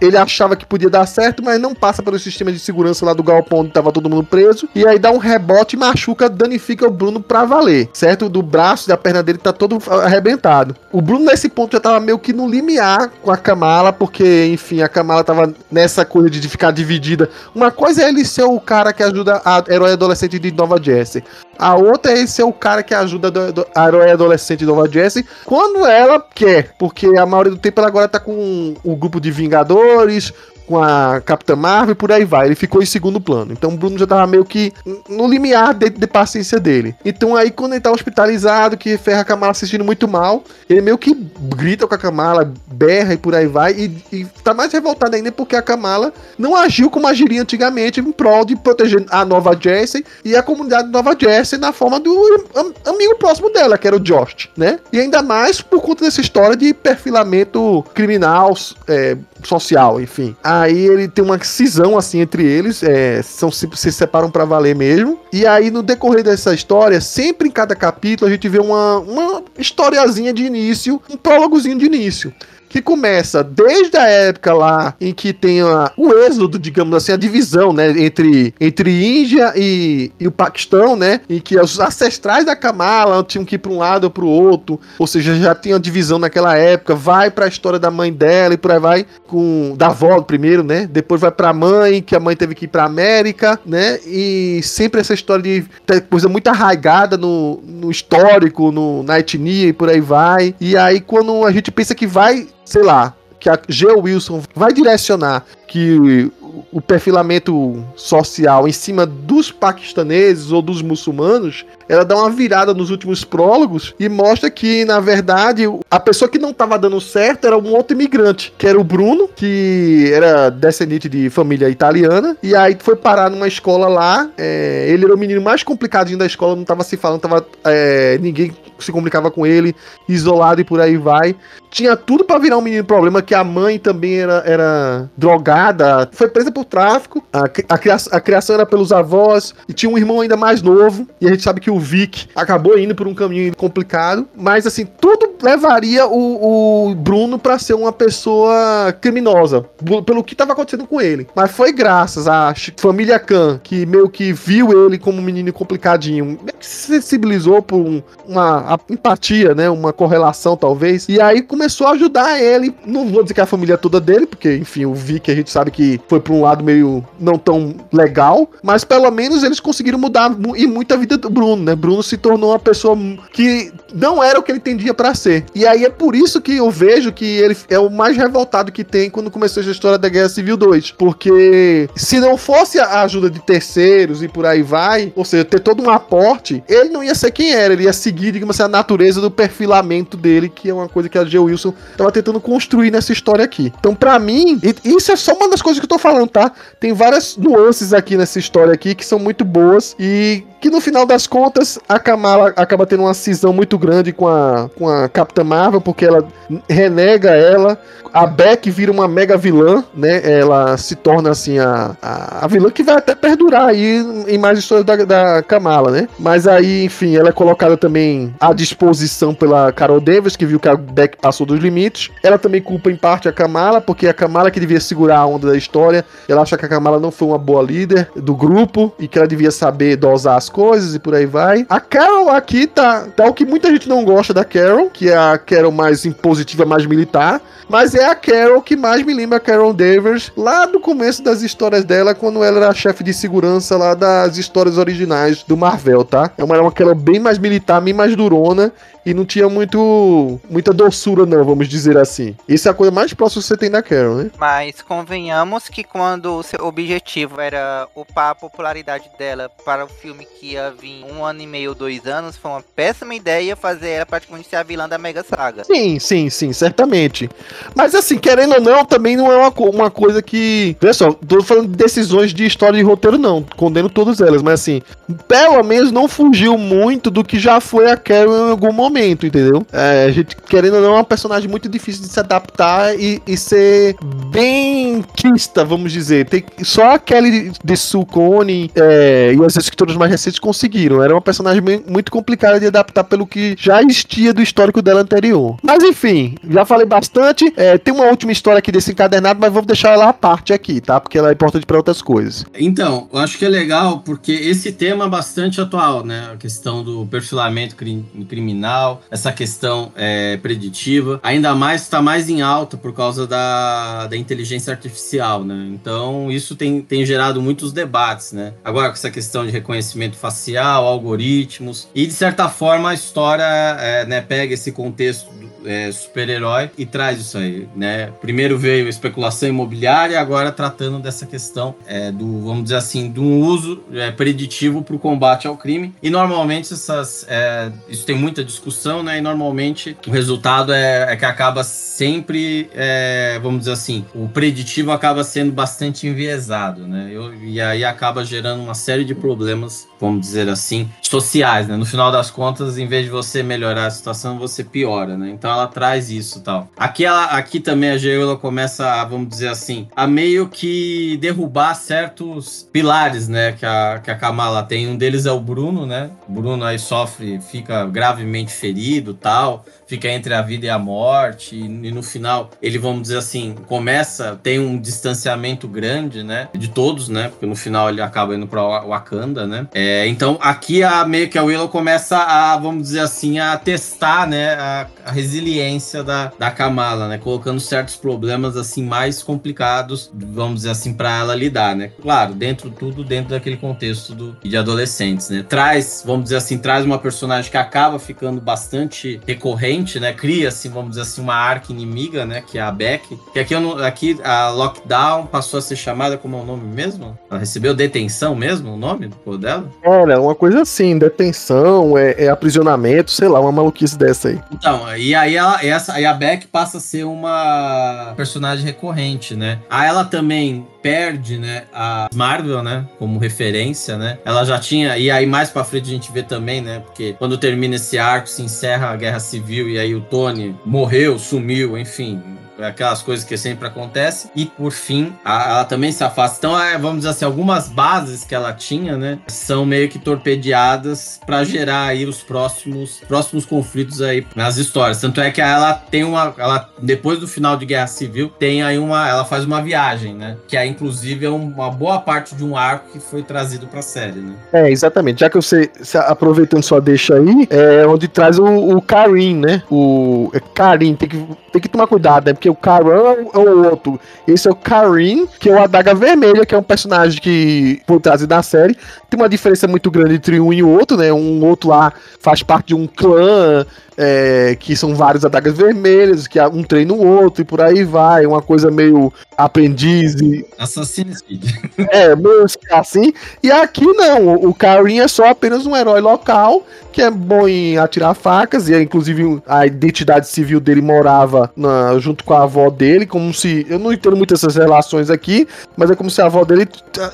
Ele 0.00 0.16
achava 0.16 0.56
que 0.56 0.66
podia 0.66 0.90
dar 0.90 1.06
certo, 1.06 1.42
mas 1.42 1.60
não 1.60 1.74
passa 1.74 2.02
pelo 2.02 2.18
sistema 2.18 2.52
de 2.52 2.58
segurança 2.58 3.04
lá 3.04 3.12
do 3.12 3.22
galpão 3.22 3.60
onde 3.60 3.70
tava 3.70 3.92
todo 3.92 4.10
mundo 4.10 4.24
preso. 4.24 4.68
E 4.74 4.86
aí 4.86 4.98
dá 4.98 5.10
um 5.10 5.18
rebote 5.18 5.76
machuca, 5.76 6.28
danifica 6.28 6.86
o 6.86 6.90
Bruno 6.90 7.20
pra 7.20 7.44
valer, 7.44 7.88
certo? 7.92 8.28
Do 8.28 8.42
braço, 8.42 8.88
da 8.88 8.96
perna 8.96 9.22
dele 9.22 9.38
tá 9.38 9.52
todo 9.52 9.78
arrebentado. 10.02 10.76
O 10.92 11.00
Bruno, 11.00 11.26
nesse 11.26 11.48
ponto, 11.48 11.72
já 11.72 11.80
tava 11.80 12.00
meio 12.00 12.18
que 12.18 12.32
no 12.32 12.48
limiar 12.48 13.10
com 13.22 13.30
a 13.30 13.36
Kamala, 13.36 13.92
porque, 13.92 14.46
enfim, 14.46 14.82
a 14.82 14.88
Kamala 14.88 15.24
tava 15.24 15.54
nessa 15.70 16.04
coisa 16.04 16.28
de 16.30 16.48
ficar 16.48 16.70
dividida. 16.70 17.28
Uma 17.54 17.70
coisa 17.70 18.02
é 18.02 18.08
ele 18.08 18.24
ser 18.24 18.44
o 18.44 18.58
cara 18.60 18.92
que 18.92 19.02
ajuda 19.02 19.40
a 19.44 19.62
herói 19.68 19.92
adolescente 19.92 20.38
de 20.38 20.52
Nova 20.52 20.82
Jersey. 20.82 21.22
A 21.58 21.74
outra 21.74 22.12
é 22.12 22.26
ser 22.26 22.42
o 22.42 22.52
cara 22.52 22.82
que 22.82 22.94
ajuda 22.94 23.32
a 23.74 23.88
herói 23.88 24.10
adolescente 24.10 24.60
de 24.60 24.66
Nova 24.66 24.90
Jersey 24.90 25.24
quando 25.44 25.86
ela 25.86 26.20
quer, 26.34 26.74
porque 26.78 27.06
a 27.18 27.26
maioria 27.26 27.52
do 27.52 27.58
tempo 27.58 27.80
ela 27.80 27.88
agora 27.88 28.08
tá 28.08 28.20
com 28.20 28.74
o 28.84 28.96
grupo 28.96 29.20
de 29.20 29.30
Vingadores, 29.30 30.32
com 30.66 30.82
a 30.82 31.20
Capitã 31.20 31.56
Marvel 31.56 31.92
e 31.92 31.94
por 31.94 32.12
aí 32.12 32.24
vai. 32.24 32.46
Ele 32.46 32.54
ficou 32.54 32.82
em 32.82 32.86
segundo 32.86 33.20
plano. 33.20 33.52
Então 33.52 33.70
o 33.72 33.76
Bruno 33.76 33.98
já 33.98 34.06
tava 34.06 34.26
meio 34.26 34.44
que 34.44 34.72
no 35.08 35.26
limiar 35.26 35.74
de, 35.74 35.90
de 35.90 36.06
paciência 36.06 36.58
dele. 36.58 36.94
Então 37.04 37.36
aí 37.36 37.50
quando 37.50 37.72
ele 37.72 37.80
tá 37.80 37.90
hospitalizado, 37.90 38.76
que 38.76 38.96
ferra 38.98 39.20
a 39.20 39.24
Kamala 39.24 39.52
assistindo 39.52 39.84
muito 39.84 40.08
mal, 40.08 40.44
ele 40.68 40.80
meio 40.80 40.98
que 40.98 41.14
grita 41.56 41.86
com 41.86 41.94
a 41.94 41.98
Kamala, 41.98 42.52
berra 42.66 43.14
e 43.14 43.16
por 43.16 43.34
aí 43.34 43.46
vai. 43.46 43.72
E, 43.72 44.04
e 44.12 44.24
tá 44.42 44.52
mais 44.52 44.72
revoltado 44.72 45.14
ainda 45.14 45.30
porque 45.32 45.56
a 45.56 45.62
Kamala 45.62 46.12
não 46.38 46.56
agiu 46.56 46.90
como 46.90 47.06
agiria 47.06 47.42
antigamente 47.42 48.00
em 48.00 48.12
prol 48.12 48.44
de 48.44 48.56
proteger 48.56 49.04
a 49.10 49.24
Nova 49.24 49.56
Jersey 49.58 50.04
e 50.24 50.34
a 50.34 50.42
comunidade 50.42 50.86
de 50.86 50.92
Nova 50.92 51.16
Jersey 51.18 51.58
na 51.58 51.72
forma 51.72 52.00
do 52.00 52.10
am, 52.54 52.72
amigo 52.86 53.16
próximo 53.16 53.50
dela, 53.50 53.78
que 53.78 53.86
era 53.86 53.96
o 53.96 54.00
Josh, 54.00 54.48
né? 54.56 54.78
E 54.92 54.98
ainda 54.98 55.22
mais 55.22 55.60
por 55.60 55.80
conta 55.80 56.04
dessa 56.04 56.20
história 56.20 56.56
de 56.56 56.72
perfilamento 56.74 57.84
criminal, 57.94 58.54
é, 58.88 59.16
social, 59.44 60.00
enfim. 60.00 60.36
Aí 60.42 60.86
ele 60.86 61.08
tem 61.08 61.24
uma 61.24 61.42
cisão 61.42 61.96
assim 61.96 62.20
entre 62.20 62.44
eles, 62.44 62.82
é, 62.82 63.22
são 63.22 63.50
se, 63.50 63.68
se 63.74 63.92
separam 63.92 64.30
para 64.30 64.44
valer 64.44 64.74
mesmo. 64.74 65.18
E 65.32 65.46
aí 65.46 65.70
no 65.70 65.82
decorrer 65.82 66.22
dessa 66.22 66.54
história, 66.54 67.00
sempre 67.00 67.48
em 67.48 67.50
cada 67.50 67.74
capítulo 67.74 68.28
a 68.28 68.32
gente 68.32 68.48
vê 68.48 68.58
uma, 68.58 68.98
uma 68.98 69.42
historiazinha 69.58 70.32
de 70.32 70.44
início, 70.44 71.00
um 71.10 71.16
prólogozinho 71.16 71.78
de 71.78 71.86
início 71.86 72.32
que 72.76 72.82
começa 72.82 73.42
desde 73.42 73.96
a 73.96 74.06
época 74.06 74.52
lá 74.52 74.94
em 75.00 75.14
que 75.14 75.32
tem 75.32 75.62
a, 75.62 75.90
o 75.96 76.12
êxodo, 76.12 76.58
digamos 76.58 76.94
assim, 76.94 77.10
a 77.10 77.16
divisão, 77.16 77.72
né, 77.72 77.88
entre, 77.98 78.54
entre 78.60 79.20
Índia 79.20 79.54
e, 79.56 80.12
e 80.20 80.28
o 80.28 80.30
Paquistão, 80.30 80.94
né, 80.94 81.22
em 81.28 81.40
que 81.40 81.58
os 81.58 81.80
ancestrais 81.80 82.44
da 82.44 82.54
Kamala 82.54 83.24
tinham 83.24 83.46
que 83.46 83.54
ir 83.54 83.58
para 83.58 83.72
um 83.72 83.78
lado 83.78 84.04
ou 84.04 84.10
para 84.10 84.24
o 84.24 84.28
outro, 84.28 84.78
ou 84.98 85.06
seja, 85.06 85.34
já 85.36 85.54
tinha 85.54 85.80
divisão 85.80 86.18
naquela 86.18 86.54
época, 86.54 86.94
vai 86.94 87.30
para 87.30 87.46
a 87.46 87.48
história 87.48 87.78
da 87.78 87.90
mãe 87.90 88.12
dela 88.12 88.52
e 88.52 88.58
por 88.58 88.70
aí 88.70 88.78
vai, 88.78 89.06
com 89.26 89.74
da 89.78 89.86
avó 89.86 90.20
primeiro, 90.20 90.62
né, 90.62 90.86
depois 90.86 91.22
vai 91.22 91.30
para 91.30 91.48
a 91.48 91.54
mãe, 91.54 92.02
que 92.02 92.14
a 92.14 92.20
mãe 92.20 92.36
teve 92.36 92.54
que 92.54 92.66
ir 92.66 92.68
para 92.68 92.84
América, 92.84 93.58
né, 93.64 93.98
e 94.04 94.60
sempre 94.62 95.00
essa 95.00 95.14
história 95.14 95.42
de 95.42 95.64
coisa 96.10 96.28
muito 96.28 96.48
arraigada 96.48 97.16
no, 97.16 97.58
no 97.66 97.90
histórico, 97.90 98.70
no, 98.70 99.02
na 99.02 99.18
etnia 99.18 99.68
e 99.68 99.72
por 99.72 99.88
aí 99.88 100.00
vai, 100.00 100.54
e 100.60 100.76
aí 100.76 101.00
quando 101.00 101.46
a 101.46 101.50
gente 101.50 101.70
pensa 101.70 101.94
que 101.94 102.06
vai, 102.06 102.46
sei 102.66 102.82
lá, 102.82 103.14
que 103.40 103.48
a 103.48 103.58
G. 103.68 103.86
Wilson 103.86 104.42
vai 104.54 104.72
direcionar 104.72 105.44
que 105.66 106.30
o 106.72 106.80
perfilamento 106.80 107.84
social 107.94 108.68
em 108.68 108.72
cima 108.72 109.06
dos 109.06 109.50
paquistaneses 109.50 110.52
ou 110.52 110.62
dos 110.62 110.82
muçulmanos, 110.82 111.64
ela 111.88 112.04
dá 112.04 112.16
uma 112.16 112.30
virada 112.30 112.74
nos 112.74 112.90
últimos 112.90 113.24
prólogos 113.24 113.94
e 113.98 114.08
mostra 114.08 114.50
que, 114.50 114.84
na 114.84 115.00
verdade, 115.00 115.64
a 115.90 116.00
pessoa 116.00 116.28
que 116.28 116.38
não 116.38 116.50
estava 116.50 116.78
dando 116.78 117.00
certo 117.00 117.46
era 117.46 117.56
um 117.56 117.72
outro 117.72 117.94
imigrante, 117.94 118.52
que 118.58 118.66
era 118.66 118.78
o 118.78 118.84
Bruno, 118.84 119.28
que 119.34 120.10
era 120.12 120.50
descendente 120.50 121.08
de 121.08 121.30
família 121.30 121.68
italiana, 121.68 122.36
e 122.42 122.54
aí 122.54 122.76
foi 122.80 122.96
parar 122.96 123.30
numa 123.30 123.46
escola 123.46 123.88
lá. 123.88 124.28
É, 124.36 124.86
ele 124.88 125.04
era 125.04 125.14
o 125.14 125.18
menino 125.18 125.40
mais 125.40 125.62
complicadinho 125.62 126.18
da 126.18 126.26
escola, 126.26 126.54
não 126.54 126.62
estava 126.62 126.82
se 126.82 126.96
falando, 126.96 127.20
tava, 127.20 127.46
é, 127.64 128.18
ninguém 128.18 128.52
se 128.78 128.92
comunicava 128.92 129.30
com 129.30 129.46
ele, 129.46 129.74
isolado 130.08 130.60
e 130.60 130.64
por 130.64 130.80
aí 130.80 130.96
vai. 130.96 131.34
Tinha 131.70 131.96
tudo 131.96 132.24
para 132.24 132.38
virar 132.38 132.58
um 132.58 132.62
menino 132.62 132.84
problema, 132.84 133.22
que 133.22 133.34
a 133.34 133.44
mãe 133.44 133.78
também 133.78 134.18
era, 134.18 134.42
era 134.46 135.10
drogada, 135.16 136.08
foi 136.12 136.28
presa 136.36 136.52
por 136.52 136.66
tráfico, 136.66 137.24
a, 137.32 137.44
a, 137.44 137.78
criação, 137.78 138.12
a 138.14 138.20
criação 138.20 138.56
era 138.56 138.66
pelos 138.66 138.92
avós, 138.92 139.54
e 139.66 139.72
tinha 139.72 139.90
um 139.90 139.96
irmão 139.96 140.20
ainda 140.20 140.36
mais 140.36 140.60
novo, 140.60 141.08
e 141.18 141.26
a 141.26 141.30
gente 141.30 141.42
sabe 141.42 141.62
que 141.62 141.70
o 141.70 141.80
Vic 141.80 142.28
acabou 142.36 142.78
indo 142.78 142.94
por 142.94 143.06
um 143.06 143.14
caminho 143.14 143.56
complicado, 143.56 144.28
mas 144.36 144.66
assim, 144.66 144.84
tudo 144.84 145.30
levaria 145.42 146.06
o, 146.06 146.90
o 146.90 146.94
Bruno 146.94 147.38
para 147.38 147.58
ser 147.58 147.72
uma 147.72 147.90
pessoa 147.90 148.94
criminosa, 149.00 149.64
pelo 150.04 150.22
que 150.22 150.34
estava 150.34 150.52
acontecendo 150.52 150.86
com 150.86 151.00
ele. 151.00 151.26
Mas 151.34 151.52
foi 151.52 151.72
graças 151.72 152.28
à 152.28 152.52
família 152.76 153.18
Khan, 153.18 153.58
que 153.62 153.86
meio 153.86 154.10
que 154.10 154.34
viu 154.34 154.86
ele 154.86 154.98
como 154.98 155.18
um 155.18 155.22
menino 155.22 155.50
complicadinho, 155.54 156.38
que 156.58 156.66
se 156.66 156.88
sensibilizou 156.88 157.62
por 157.62 157.78
um, 157.78 158.02
uma 158.26 158.78
empatia, 158.90 159.54
né, 159.54 159.70
uma 159.70 159.90
correlação 159.90 160.54
talvez, 160.54 161.08
e 161.08 161.18
aí 161.18 161.40
começou 161.40 161.86
a 161.86 161.92
ajudar 161.92 162.38
ele, 162.38 162.74
não 162.84 163.08
vou 163.08 163.22
dizer 163.22 163.32
que 163.32 163.40
a 163.40 163.46
família 163.46 163.78
toda 163.78 163.98
dele, 163.98 164.26
porque 164.26 164.54
enfim, 164.54 164.84
o 164.84 164.92
Vic 164.92 165.30
a 165.30 165.34
gente 165.34 165.50
sabe 165.50 165.70
que 165.70 165.98
foi 166.06 166.25
para 166.26 166.34
um 166.34 166.42
lado 166.42 166.64
meio 166.64 167.04
não 167.20 167.38
tão 167.38 167.74
legal, 167.92 168.50
mas 168.62 168.82
pelo 168.82 169.08
menos 169.12 169.44
eles 169.44 169.60
conseguiram 169.60 169.98
mudar 169.98 170.34
e 170.56 170.66
muito 170.66 170.92
a 170.92 170.96
vida 170.96 171.16
do 171.16 171.30
Bruno, 171.30 171.62
né? 171.62 171.76
Bruno 171.76 172.02
se 172.02 172.16
tornou 172.16 172.50
uma 172.50 172.58
pessoa 172.58 172.98
que 173.32 173.72
não 173.94 174.22
era 174.22 174.38
o 174.38 174.42
que 174.42 174.50
ele 174.50 174.58
tendia 174.58 174.92
para 174.92 175.14
ser. 175.14 175.44
E 175.54 175.64
aí 175.64 175.84
é 175.84 175.90
por 175.90 176.16
isso 176.16 176.40
que 176.40 176.56
eu 176.56 176.70
vejo 176.70 177.12
que 177.12 177.24
ele 177.24 177.56
é 177.68 177.78
o 177.78 177.88
mais 177.88 178.16
revoltado 178.16 178.72
que 178.72 178.82
tem 178.82 179.08
quando 179.08 179.30
começou 179.30 179.62
a 179.62 179.66
história 179.66 179.98
da 179.98 180.08
Guerra 180.08 180.28
Civil 180.28 180.56
2, 180.56 180.92
porque 180.92 181.88
se 181.94 182.18
não 182.18 182.36
fosse 182.36 182.80
a 182.80 183.02
ajuda 183.02 183.30
de 183.30 183.38
terceiros 183.40 184.22
e 184.22 184.28
por 184.28 184.44
aí 184.44 184.62
vai, 184.62 185.12
ou 185.14 185.24
seja, 185.24 185.44
ter 185.44 185.60
todo 185.60 185.82
um 185.82 185.90
aporte, 185.90 186.62
ele 186.68 186.88
não 186.88 187.04
ia 187.04 187.14
ser 187.14 187.30
quem 187.30 187.52
era, 187.52 187.72
ele 187.72 187.84
ia 187.84 187.92
seguir, 187.92 188.32
digamos 188.32 188.56
assim, 188.56 188.64
a 188.64 188.68
natureza 188.68 189.20
do 189.20 189.30
perfilamento 189.30 190.16
dele, 190.16 190.48
que 190.48 190.68
é 190.68 190.74
uma 190.74 190.88
coisa 190.88 191.08
que 191.08 191.18
a 191.18 191.24
G. 191.24 191.38
Wilson 191.38 191.72
tava 191.96 192.10
tentando 192.10 192.40
construir 192.40 192.90
nessa 192.90 193.12
história 193.12 193.44
aqui. 193.44 193.72
Então, 193.78 193.94
para 193.94 194.18
mim, 194.18 194.60
isso 194.84 195.12
é 195.12 195.16
só 195.16 195.32
uma 195.34 195.48
das 195.48 195.62
coisas 195.62 195.78
que 195.78 195.84
eu 195.84 195.88
tô 195.88 195.98
falando, 195.98 196.15
tá? 196.24 196.52
Tem 196.78 196.92
várias 196.92 197.36
nuances 197.36 197.92
aqui 197.92 198.16
nessa 198.16 198.38
história 198.38 198.72
aqui 198.72 198.94
que 198.94 199.04
são 199.04 199.18
muito 199.18 199.44
boas 199.44 199.96
e 199.98 200.44
que 200.66 200.70
no 200.70 200.80
final 200.80 201.06
das 201.06 201.28
contas 201.28 201.78
a 201.88 201.96
Kamala 201.96 202.52
acaba 202.56 202.84
tendo 202.84 203.04
uma 203.04 203.14
cisão 203.14 203.52
muito 203.52 203.78
grande 203.78 204.12
com 204.12 204.26
a, 204.26 204.68
com 204.76 204.88
a 204.88 205.08
Capitã 205.08 205.44
Marvel, 205.44 205.80
porque 205.80 206.04
ela 206.04 206.26
renega 206.68 207.30
ela. 207.30 207.78
A 208.12 208.26
Beck 208.26 208.70
vira 208.70 208.90
uma 208.90 209.06
mega 209.06 209.36
vilã, 209.36 209.84
né? 209.94 210.20
Ela 210.24 210.76
se 210.76 210.96
torna 210.96 211.30
assim 211.30 211.58
a, 211.58 211.94
a, 212.02 212.44
a 212.44 212.48
vilã 212.48 212.70
que 212.70 212.82
vai 212.82 212.96
até 212.96 213.14
perdurar 213.14 213.68
aí 213.68 214.04
em 214.26 214.38
mais 214.38 214.58
histórias 214.58 214.86
da, 214.86 214.96
da 215.04 215.42
Kamala, 215.42 215.90
né? 215.90 216.08
Mas 216.18 216.48
aí, 216.48 216.84
enfim, 216.84 217.14
ela 217.14 217.28
é 217.28 217.32
colocada 217.32 217.76
também 217.76 218.34
à 218.40 218.52
disposição 218.52 219.34
pela 219.34 219.70
Carol 219.70 220.00
Davis, 220.00 220.34
que 220.34 220.46
viu 220.46 220.58
que 220.58 220.68
a 220.68 220.74
Beck 220.74 221.18
passou 221.18 221.46
dos 221.46 221.60
limites. 221.60 222.10
Ela 222.22 222.38
também 222.38 222.62
culpa 222.62 222.90
em 222.90 222.96
parte 222.96 223.28
a 223.28 223.32
Kamala, 223.32 223.80
porque 223.80 224.08
a 224.08 224.14
Kamala 224.14 224.50
que 224.50 224.58
devia 224.58 224.80
segurar 224.80 225.18
a 225.18 225.26
onda 225.26 225.48
da 225.48 225.56
história. 225.56 226.04
Ela 226.26 226.42
acha 226.42 226.56
que 226.56 226.64
a 226.64 226.68
Kamala 226.68 226.98
não 226.98 227.12
foi 227.12 227.28
uma 227.28 227.38
boa 227.38 227.62
líder 227.62 228.08
do 228.16 228.34
grupo 228.34 228.92
e 228.98 229.06
que 229.06 229.18
ela 229.18 229.28
devia 229.28 229.50
saber 229.50 229.96
dosar 229.96 230.36
as 230.36 230.48
coisas 230.56 230.94
e 230.94 230.98
por 230.98 231.14
aí 231.14 231.26
vai. 231.26 231.66
A 231.68 231.78
Carol 231.78 232.30
aqui 232.30 232.66
tá, 232.66 233.06
tá 233.14 233.26
o 233.26 233.34
que 233.34 233.44
muita 233.44 233.70
gente 233.70 233.86
não 233.86 234.02
gosta 234.02 234.32
da 234.32 234.42
Carol, 234.42 234.88
que 234.88 235.10
é 235.10 235.14
a 235.14 235.36
Carol 235.36 235.70
mais 235.70 236.06
impositiva, 236.06 236.64
mais 236.64 236.86
militar. 236.86 237.42
Mas 237.68 237.94
é 237.94 238.06
a 238.06 238.14
Carol 238.14 238.62
que 238.62 238.74
mais 238.74 239.04
me 239.04 239.12
lembra 239.12 239.36
a 239.36 239.40
Carol 239.40 239.74
Danvers 239.74 240.32
lá 240.34 240.64
do 240.64 240.80
começo 240.80 241.22
das 241.22 241.42
histórias 241.42 241.84
dela, 241.84 242.14
quando 242.14 242.42
ela 242.42 242.64
era 242.64 242.74
chefe 242.74 243.04
de 243.04 243.12
segurança 243.12 243.76
lá 243.76 243.92
das 243.92 244.38
histórias 244.38 244.78
originais 244.78 245.42
do 245.42 245.56
Marvel, 245.58 246.04
tá? 246.04 246.30
É 246.38 246.44
uma, 246.44 246.58
uma 246.58 246.72
Carol 246.72 246.94
bem 246.94 247.18
mais 247.18 247.38
militar, 247.38 247.82
bem 247.82 247.92
mais 247.92 248.16
durona 248.16 248.72
e 249.04 249.14
não 249.14 249.24
tinha 249.24 249.48
muito 249.48 250.40
muita 250.50 250.72
doçura, 250.72 251.24
não, 251.24 251.44
vamos 251.44 251.68
dizer 251.68 251.96
assim. 251.96 252.36
Isso 252.48 252.66
é 252.66 252.70
a 252.70 252.74
coisa 252.74 252.90
mais 252.90 253.12
próxima 253.14 253.42
que 253.42 253.48
você 253.48 253.56
tem 253.56 253.70
da 253.70 253.82
Carol, 253.82 254.16
né? 254.16 254.30
Mas 254.38 254.82
convenhamos 254.82 255.68
que 255.68 255.84
quando 255.84 256.36
o 256.36 256.42
seu 256.42 256.64
objetivo 256.64 257.40
era 257.40 257.86
upar 257.94 258.30
a 258.30 258.34
popularidade 258.34 259.08
dela 259.18 259.48
para 259.64 259.84
o 259.84 259.88
filme 259.88 260.26
que 260.38 260.52
ia 260.52 260.70
vir 260.70 261.04
um 261.04 261.24
ano 261.24 261.40
e 261.40 261.46
meio, 261.46 261.74
dois 261.74 262.06
anos, 262.06 262.36
foi 262.36 262.50
uma 262.50 262.62
péssima 262.74 263.14
ideia 263.14 263.56
fazer 263.56 263.90
ela 263.90 264.06
praticamente 264.06 264.48
ser 264.48 264.56
a 264.56 264.62
vilã 264.62 264.88
da 264.88 264.98
Mega 264.98 265.22
Saga. 265.22 265.64
Sim, 265.64 265.98
sim, 265.98 266.30
sim, 266.30 266.52
certamente. 266.52 267.28
Mas 267.74 267.94
assim, 267.94 268.18
querendo 268.18 268.54
ou 268.54 268.60
não, 268.60 268.84
também 268.84 269.16
não 269.16 269.30
é 269.30 269.36
uma, 269.36 269.52
uma 269.70 269.90
coisa 269.90 270.22
que. 270.22 270.76
Olha 270.82 270.92
só, 270.92 271.12
tô 271.12 271.42
falando 271.42 271.68
de 271.68 271.76
decisões 271.76 272.32
de 272.32 272.44
história 272.44 272.78
e 272.78 272.82
roteiro, 272.82 273.18
não. 273.18 273.42
Condeno 273.56 273.88
todas 273.88 274.20
elas, 274.20 274.42
mas 274.42 274.60
assim, 274.60 274.82
pelo 275.28 275.62
menos 275.62 275.92
não 275.92 276.08
fugiu 276.08 276.56
muito 276.58 277.10
do 277.10 277.24
que 277.24 277.38
já 277.38 277.60
foi 277.60 277.90
a 277.90 277.96
Carol 277.96 278.48
em 278.48 278.50
algum 278.50 278.72
momento 278.72 279.26
entendeu? 279.26 279.64
É, 279.72 280.04
a 280.04 280.10
gente, 280.10 280.36
querendo 280.36 280.76
ou 280.76 280.80
não, 280.82 280.90
é 280.90 280.94
uma 280.94 281.04
personagem 281.04 281.48
muito 281.48 281.68
difícil 281.68 282.02
de 282.02 282.08
se 282.08 282.18
adaptar 282.18 282.98
e, 282.98 283.22
e 283.26 283.36
ser 283.36 283.96
bem 284.30 285.04
quista, 285.14 285.64
vamos 285.64 285.92
dizer. 285.92 286.26
Tem, 286.26 286.44
só 286.62 286.94
a 286.94 286.98
Kelly 286.98 287.52
de 287.62 287.76
Sulcone 287.76 288.70
é, 288.74 289.34
e 289.34 289.44
as 289.44 289.56
escritoras 289.56 289.96
mais 289.96 290.10
recentes 290.10 290.25
conseguiram. 290.38 291.02
Era 291.02 291.14
uma 291.14 291.20
personagem 291.20 291.62
muito 291.86 292.10
complicada 292.10 292.58
de 292.60 292.66
adaptar 292.66 293.04
pelo 293.04 293.26
que 293.26 293.56
já 293.58 293.82
existia 293.82 294.32
do 294.32 294.42
histórico 294.42 294.82
dela 294.82 295.00
anterior. 295.00 295.56
Mas 295.62 295.82
enfim, 295.82 296.36
já 296.48 296.64
falei 296.64 296.86
bastante. 296.86 297.52
É, 297.56 297.78
tem 297.78 297.94
uma 297.94 298.04
última 298.04 298.32
história 298.32 298.58
aqui 298.58 298.72
desse 298.72 298.92
encadernado, 298.92 299.40
mas 299.40 299.52
vamos 299.52 299.66
deixar 299.66 299.92
ela 299.92 300.08
à 300.08 300.12
parte 300.12 300.52
aqui, 300.52 300.80
tá? 300.80 301.00
Porque 301.00 301.18
ela 301.18 301.30
é 301.30 301.32
importante 301.32 301.66
para 301.66 301.76
outras 301.76 302.02
coisas. 302.02 302.44
Então, 302.54 303.08
eu 303.12 303.18
acho 303.18 303.38
que 303.38 303.44
é 303.44 303.48
legal 303.48 304.00
porque 304.00 304.32
esse 304.32 304.72
tema 304.72 305.06
é 305.06 305.08
bastante 305.08 305.60
atual, 305.60 306.04
né? 306.04 306.30
A 306.32 306.36
questão 306.36 306.82
do 306.82 307.06
perfilamento 307.06 307.76
criminal 307.76 309.02
essa 309.10 309.32
questão 309.32 309.92
é, 309.96 310.36
preditiva, 310.36 311.20
ainda 311.22 311.54
mais 311.54 311.82
está 311.82 312.02
mais 312.02 312.28
em 312.28 312.42
alta 312.42 312.76
por 312.76 312.92
causa 312.92 313.26
da, 313.26 314.06
da 314.06 314.16
inteligência 314.16 314.72
artificial, 314.72 315.44
né? 315.44 315.68
Então 315.72 316.30
isso 316.30 316.54
tem, 316.54 316.80
tem 316.82 317.04
gerado 317.04 317.40
muitos 317.40 317.72
debates, 317.72 318.32
né? 318.32 318.54
Agora 318.64 318.88
com 318.88 318.94
essa 318.94 319.10
questão 319.10 319.44
de 319.44 319.52
reconhecimento 319.52 320.15
facial, 320.16 320.86
algoritmos. 320.86 321.88
E 321.94 322.06
de 322.06 322.12
certa 322.12 322.48
forma 322.48 322.90
a 322.90 322.94
história 322.94 323.44
é, 323.44 324.04
né, 324.04 324.20
pega 324.20 324.54
esse 324.54 324.72
contexto 324.72 325.30
é, 325.66 325.90
super-herói 325.92 326.70
e 326.78 326.86
traz 326.86 327.20
isso 327.20 327.36
aí, 327.36 327.68
né? 327.74 328.12
Primeiro 328.20 328.58
veio 328.58 328.88
especulação 328.88 329.48
imobiliária, 329.48 330.20
agora 330.20 330.52
tratando 330.52 330.98
dessa 330.98 331.26
questão 331.26 331.74
é, 331.86 332.10
do, 332.10 332.42
vamos 332.42 332.64
dizer 332.64 332.76
assim, 332.76 333.10
do 333.10 333.22
uso 333.22 333.82
é, 333.92 334.10
preditivo 334.10 334.82
para 334.82 334.96
o 334.96 334.98
combate 334.98 335.46
ao 335.46 335.56
crime. 335.56 335.94
E 336.02 336.10
normalmente 336.10 336.72
essas, 336.72 337.26
é, 337.28 337.70
isso 337.88 338.06
tem 338.06 338.16
muita 338.16 338.44
discussão, 338.44 339.02
né? 339.02 339.18
E 339.18 339.20
normalmente 339.20 339.96
o 340.06 340.10
resultado 340.10 340.72
é, 340.72 341.12
é 341.12 341.16
que 341.16 341.24
acaba 341.24 341.64
sempre, 341.64 342.70
é, 342.74 343.38
vamos 343.42 343.60
dizer 343.60 343.72
assim, 343.72 344.04
o 344.14 344.28
preditivo 344.28 344.92
acaba 344.92 345.24
sendo 345.24 345.52
bastante 345.52 346.06
enviesado, 346.06 346.86
né? 346.86 347.10
Eu, 347.12 347.34
e 347.34 347.60
aí 347.60 347.84
acaba 347.84 348.24
gerando 348.24 348.62
uma 348.62 348.74
série 348.74 349.04
de 349.04 349.14
problemas, 349.14 349.88
vamos 350.00 350.20
dizer 350.20 350.48
assim, 350.48 350.88
sociais, 351.02 351.66
né? 351.68 351.76
No 351.76 351.86
final 351.86 352.12
das 352.12 352.30
contas, 352.30 352.78
em 352.78 352.86
vez 352.86 353.04
de 353.04 353.10
você 353.10 353.42
melhorar 353.42 353.86
a 353.86 353.90
situação, 353.90 354.38
você 354.38 354.62
piora, 354.62 355.16
né? 355.16 355.30
Então 355.30 355.50
ela 355.56 355.66
traz 355.66 356.10
isso 356.10 356.40
tal. 356.40 356.70
Aqui, 356.76 357.04
ela, 357.04 357.24
aqui 357.26 357.60
também 357.60 357.90
a 357.90 357.98
Geola 357.98 358.36
começa, 358.36 358.86
a, 358.86 359.04
vamos 359.04 359.28
dizer 359.28 359.48
assim, 359.48 359.88
a 359.94 360.06
meio 360.06 360.48
que 360.48 361.16
derrubar 361.18 361.74
certos 361.74 362.68
pilares, 362.72 363.28
né, 363.28 363.52
que 363.52 363.66
a, 363.66 364.00
que 364.02 364.10
a 364.10 364.16
Kamala 364.16 364.62
tem. 364.62 364.86
Um 364.88 364.96
deles 364.96 365.26
é 365.26 365.32
o 365.32 365.40
Bruno, 365.40 365.86
né? 365.86 366.10
O 366.28 366.32
Bruno 366.32 366.64
aí 366.64 366.78
sofre, 366.78 367.40
fica 367.40 367.84
gravemente 367.86 368.52
ferido 368.52 369.14
tal, 369.14 369.64
fica 369.86 370.08
entre 370.08 370.34
a 370.34 370.42
vida 370.42 370.66
e 370.66 370.68
a 370.68 370.78
morte, 370.78 371.56
e, 371.56 371.90
no 371.90 372.02
final 372.02 372.50
ele, 372.60 372.78
vamos 372.78 373.02
dizer 373.02 373.18
assim, 373.18 373.54
começa, 373.66 374.38
tem 374.42 374.58
um 374.58 374.78
distanciamento 374.78 375.68
grande, 375.68 376.22
né, 376.22 376.48
de 376.54 376.68
todos, 376.68 377.08
né, 377.08 377.28
porque 377.28 377.46
no 377.46 377.56
final 377.56 377.88
ele 377.88 378.00
acaba 378.00 378.34
indo 378.34 378.46
pra 378.46 378.62
Wakanda, 378.80 379.46
né. 379.46 379.66
É, 379.72 380.06
então 380.06 380.38
aqui 380.40 380.82
a, 380.82 381.04
meio 381.06 381.28
que 381.28 381.38
a 381.38 381.42
Willow 381.42 381.68
começa 381.68 382.18
a, 382.18 382.56
vamos 382.56 382.82
dizer 382.82 383.00
assim, 383.00 383.38
a 383.38 383.56
testar, 383.56 384.26
né, 384.26 384.54
a, 384.54 384.86
a 385.04 385.12
resiliência 385.12 386.02
da, 386.02 386.32
da 386.38 386.50
Kamala, 386.50 387.08
né, 387.08 387.18
colocando 387.18 387.60
certos 387.60 387.96
problemas, 387.96 388.56
assim, 388.56 388.84
mais 388.84 389.22
complicados, 389.22 390.10
vamos 390.12 390.56
dizer 390.56 390.70
assim, 390.70 390.92
para 390.92 391.18
ela 391.18 391.34
lidar, 391.34 391.76
né. 391.76 391.90
Claro, 392.02 392.34
dentro 392.34 392.70
tudo, 392.70 393.04
dentro 393.04 393.30
daquele 393.30 393.56
contexto 393.56 394.14
do, 394.14 394.36
de 394.42 394.56
adolescentes, 394.56 395.30
né. 395.30 395.44
Traz, 395.48 396.02
vamos 396.04 396.24
dizer 396.24 396.36
assim, 396.36 396.58
traz 396.58 396.84
uma 396.84 396.98
personagem 396.98 397.50
que 397.50 397.56
acaba 397.56 397.98
ficando 397.98 398.40
bastante 398.40 399.20
recorrente, 399.26 399.75
né, 400.00 400.12
cria, 400.12 400.48
assim, 400.48 400.68
vamos 400.68 400.90
dizer 400.90 401.02
assim, 401.02 401.20
uma 401.20 401.34
arca 401.34 401.72
inimiga, 401.72 402.24
né, 402.24 402.42
que 402.46 402.58
é 402.58 402.60
a 402.60 402.70
Beck, 402.70 403.18
que 403.32 403.38
aqui, 403.38 403.54
não, 403.54 403.78
aqui 403.78 404.18
a 404.22 404.50
Lockdown 404.50 405.26
passou 405.26 405.58
a 405.58 405.62
ser 405.62 405.76
chamada 405.76 406.16
como 406.16 406.36
é 406.36 406.40
o 406.40 406.44
nome 406.44 406.66
mesmo? 406.66 407.18
Ela 407.30 407.40
recebeu 407.40 407.74
detenção 407.74 408.34
mesmo, 408.34 408.74
o 408.74 408.76
nome 408.76 409.08
do 409.08 409.38
dela? 409.38 409.70
Era 409.82 410.20
uma 410.20 410.34
coisa 410.34 410.62
assim, 410.62 410.98
detenção, 410.98 411.96
é, 411.96 412.24
é 412.24 412.28
aprisionamento, 412.28 413.10
sei 413.10 413.28
lá, 413.28 413.40
uma 413.40 413.52
maluquice 413.52 413.98
dessa 413.98 414.28
aí. 414.28 414.40
Então, 414.52 414.96
e 414.96 415.14
aí 415.14 415.36
ela, 415.36 415.64
essa, 415.64 415.94
aí 415.94 416.04
a 416.04 416.14
Beck 416.14 416.46
passa 416.46 416.78
a 416.78 416.80
ser 416.80 417.04
uma 417.04 418.14
personagem 418.16 418.64
recorrente, 418.64 419.34
né? 419.34 419.60
Aí 419.68 419.88
ela 419.88 420.04
também 420.04 420.66
perde, 420.86 421.36
né, 421.36 421.64
a 421.74 422.08
Marvel, 422.14 422.62
né, 422.62 422.86
como 422.96 423.18
referência, 423.18 423.98
né? 423.98 424.18
Ela 424.24 424.44
já 424.44 424.56
tinha 424.56 424.96
e 424.96 425.10
aí 425.10 425.26
mais 425.26 425.50
para 425.50 425.64
frente 425.64 425.88
a 425.88 425.92
gente 425.92 426.12
vê 426.12 426.22
também, 426.22 426.60
né, 426.60 426.78
porque 426.78 427.14
quando 427.18 427.36
termina 427.36 427.74
esse 427.74 427.98
arco 427.98 428.28
se 428.28 428.40
encerra 428.40 428.90
a 428.90 428.96
Guerra 428.96 429.18
Civil 429.18 429.65
e 429.68 429.78
aí 429.78 429.94
o 429.94 430.00
Tony 430.00 430.54
morreu, 430.64 431.18
sumiu, 431.18 431.76
enfim, 431.76 432.22
aquelas 432.58 433.02
coisas 433.02 433.24
que 433.24 433.36
sempre 433.36 433.66
acontecem. 433.66 434.30
E 434.34 434.46
por 434.46 434.72
fim, 434.72 435.12
a, 435.24 435.50
ela 435.50 435.64
também 435.64 435.92
se 435.92 436.02
afasta. 436.02 436.38
Então, 436.38 436.60
é, 436.60 436.78
vamos 436.78 436.98
dizer 436.98 437.10
assim, 437.10 437.24
algumas 437.24 437.68
bases 437.68 438.24
que 438.24 438.34
ela 438.34 438.52
tinha, 438.52 438.96
né, 438.96 439.18
são 439.26 439.64
meio 439.64 439.88
que 439.88 439.98
torpedeadas 439.98 441.20
para 441.24 441.44
gerar 441.44 441.86
aí 441.86 442.04
os 442.04 442.22
próximos 442.22 443.00
próximos 443.06 443.44
conflitos 443.44 444.00
aí 444.02 444.26
nas 444.34 444.56
histórias. 444.56 445.00
Tanto 445.00 445.20
é 445.20 445.30
que 445.30 445.40
ela 445.40 445.74
tem 445.74 446.04
uma, 446.04 446.34
ela 446.38 446.70
depois 446.80 447.18
do 447.18 447.28
final 447.28 447.56
de 447.56 447.66
Guerra 447.66 447.86
Civil 447.86 448.30
tem 448.38 448.62
aí 448.62 448.78
uma, 448.78 449.08
ela 449.08 449.24
faz 449.24 449.44
uma 449.44 449.62
viagem, 449.62 450.14
né, 450.14 450.36
que 450.48 450.56
é 450.56 450.66
inclusive 450.66 451.26
é 451.26 451.30
uma 451.30 451.70
boa 451.70 452.00
parte 452.00 452.34
de 452.34 452.44
um 452.44 452.56
arco 452.56 452.90
que 452.92 453.00
foi 453.00 453.22
trazido 453.22 453.66
para 453.66 453.80
a 453.80 453.82
série, 453.82 454.20
né? 454.20 454.34
É, 454.52 454.70
exatamente. 454.70 455.20
Já 455.20 455.30
que 455.30 455.36
você 455.36 455.70
aproveitando 456.06 456.62
sua 456.62 456.80
deixa 456.80 457.14
aí, 457.14 457.46
é 457.50 457.86
onde 457.86 458.08
traz 458.08 458.38
o, 458.38 458.44
o 458.44 458.80
Karim, 458.80 459.36
né? 459.36 459.62
O 459.70 460.30
é 460.32 460.40
Karim, 460.40 460.94
tem 460.94 461.08
que 461.08 461.26
tem 461.56 461.62
que 461.62 461.68
tomar 461.68 461.86
cuidado, 461.86 462.26
né? 462.26 462.34
Porque 462.34 462.45
o 462.50 462.54
Karan 462.54 463.26
é 463.32 463.38
o 463.38 463.64
outro. 463.64 464.00
Esse 464.26 464.48
é 464.48 464.50
o 464.50 464.54
Karim, 464.54 465.26
que 465.38 465.48
é 465.48 465.52
o 465.52 465.62
Adaga 465.62 465.94
Vermelha, 465.94 466.44
que 466.44 466.54
é 466.54 466.58
um 466.58 466.62
personagem 466.62 467.20
que, 467.20 467.80
por 467.86 468.00
trazer 468.00 468.26
da 468.26 468.42
série, 468.42 468.76
tem 469.08 469.18
uma 469.18 469.28
diferença 469.28 469.66
muito 469.66 469.90
grande 469.90 470.14
entre 470.14 470.40
um 470.40 470.52
e 470.52 470.62
o 470.62 470.68
outro, 470.68 470.96
né? 470.96 471.12
Um 471.12 471.44
outro 471.44 471.70
lá 471.70 471.92
faz 472.20 472.42
parte 472.42 472.68
de 472.68 472.74
um 472.74 472.86
clã, 472.86 473.64
é, 473.96 474.56
que 474.58 474.76
são 474.76 474.94
vários 474.94 475.24
adagas 475.24 475.56
vermelhas, 475.56 476.26
que 476.26 476.40
um 476.40 476.62
treina 476.62 476.92
o 476.92 477.06
outro 477.06 477.42
e 477.42 477.44
por 477.44 477.60
aí 477.60 477.82
vai, 477.84 478.26
uma 478.26 478.42
coisa 478.42 478.70
meio 478.70 479.12
aprendiz 479.36 480.14
e... 480.14 480.44
Assassin's 480.58 481.22
Creed. 481.22 481.44
É, 481.90 482.14
meio 482.14 482.44
assim. 482.72 483.12
E 483.42 483.50
aqui 483.50 483.86
não, 483.86 484.34
o 484.34 484.54
Karim 484.54 485.00
é 485.00 485.08
só 485.08 485.30
apenas 485.30 485.66
um 485.66 485.76
herói 485.76 486.00
local, 486.00 486.64
que 486.92 487.02
é 487.02 487.10
bom 487.10 487.46
em 487.46 487.76
atirar 487.76 488.14
facas, 488.14 488.68
e 488.68 488.82
inclusive 488.82 489.42
a 489.46 489.66
identidade 489.66 490.28
civil 490.28 490.60
dele 490.60 490.80
morava 490.80 491.50
na, 491.56 491.98
junto 491.98 492.24
com 492.24 492.34
a 492.34 492.42
avó 492.42 492.70
dele, 492.70 493.06
como 493.06 493.32
se... 493.32 493.66
Eu 493.68 493.78
não 493.78 493.92
entendo 493.92 494.16
muito 494.16 494.34
essas 494.34 494.56
relações 494.56 495.10
aqui, 495.10 495.46
mas 495.76 495.90
é 495.90 495.94
como 495.94 496.10
se 496.10 496.20
a 496.22 496.26
avó 496.26 496.44
dele, 496.44 496.66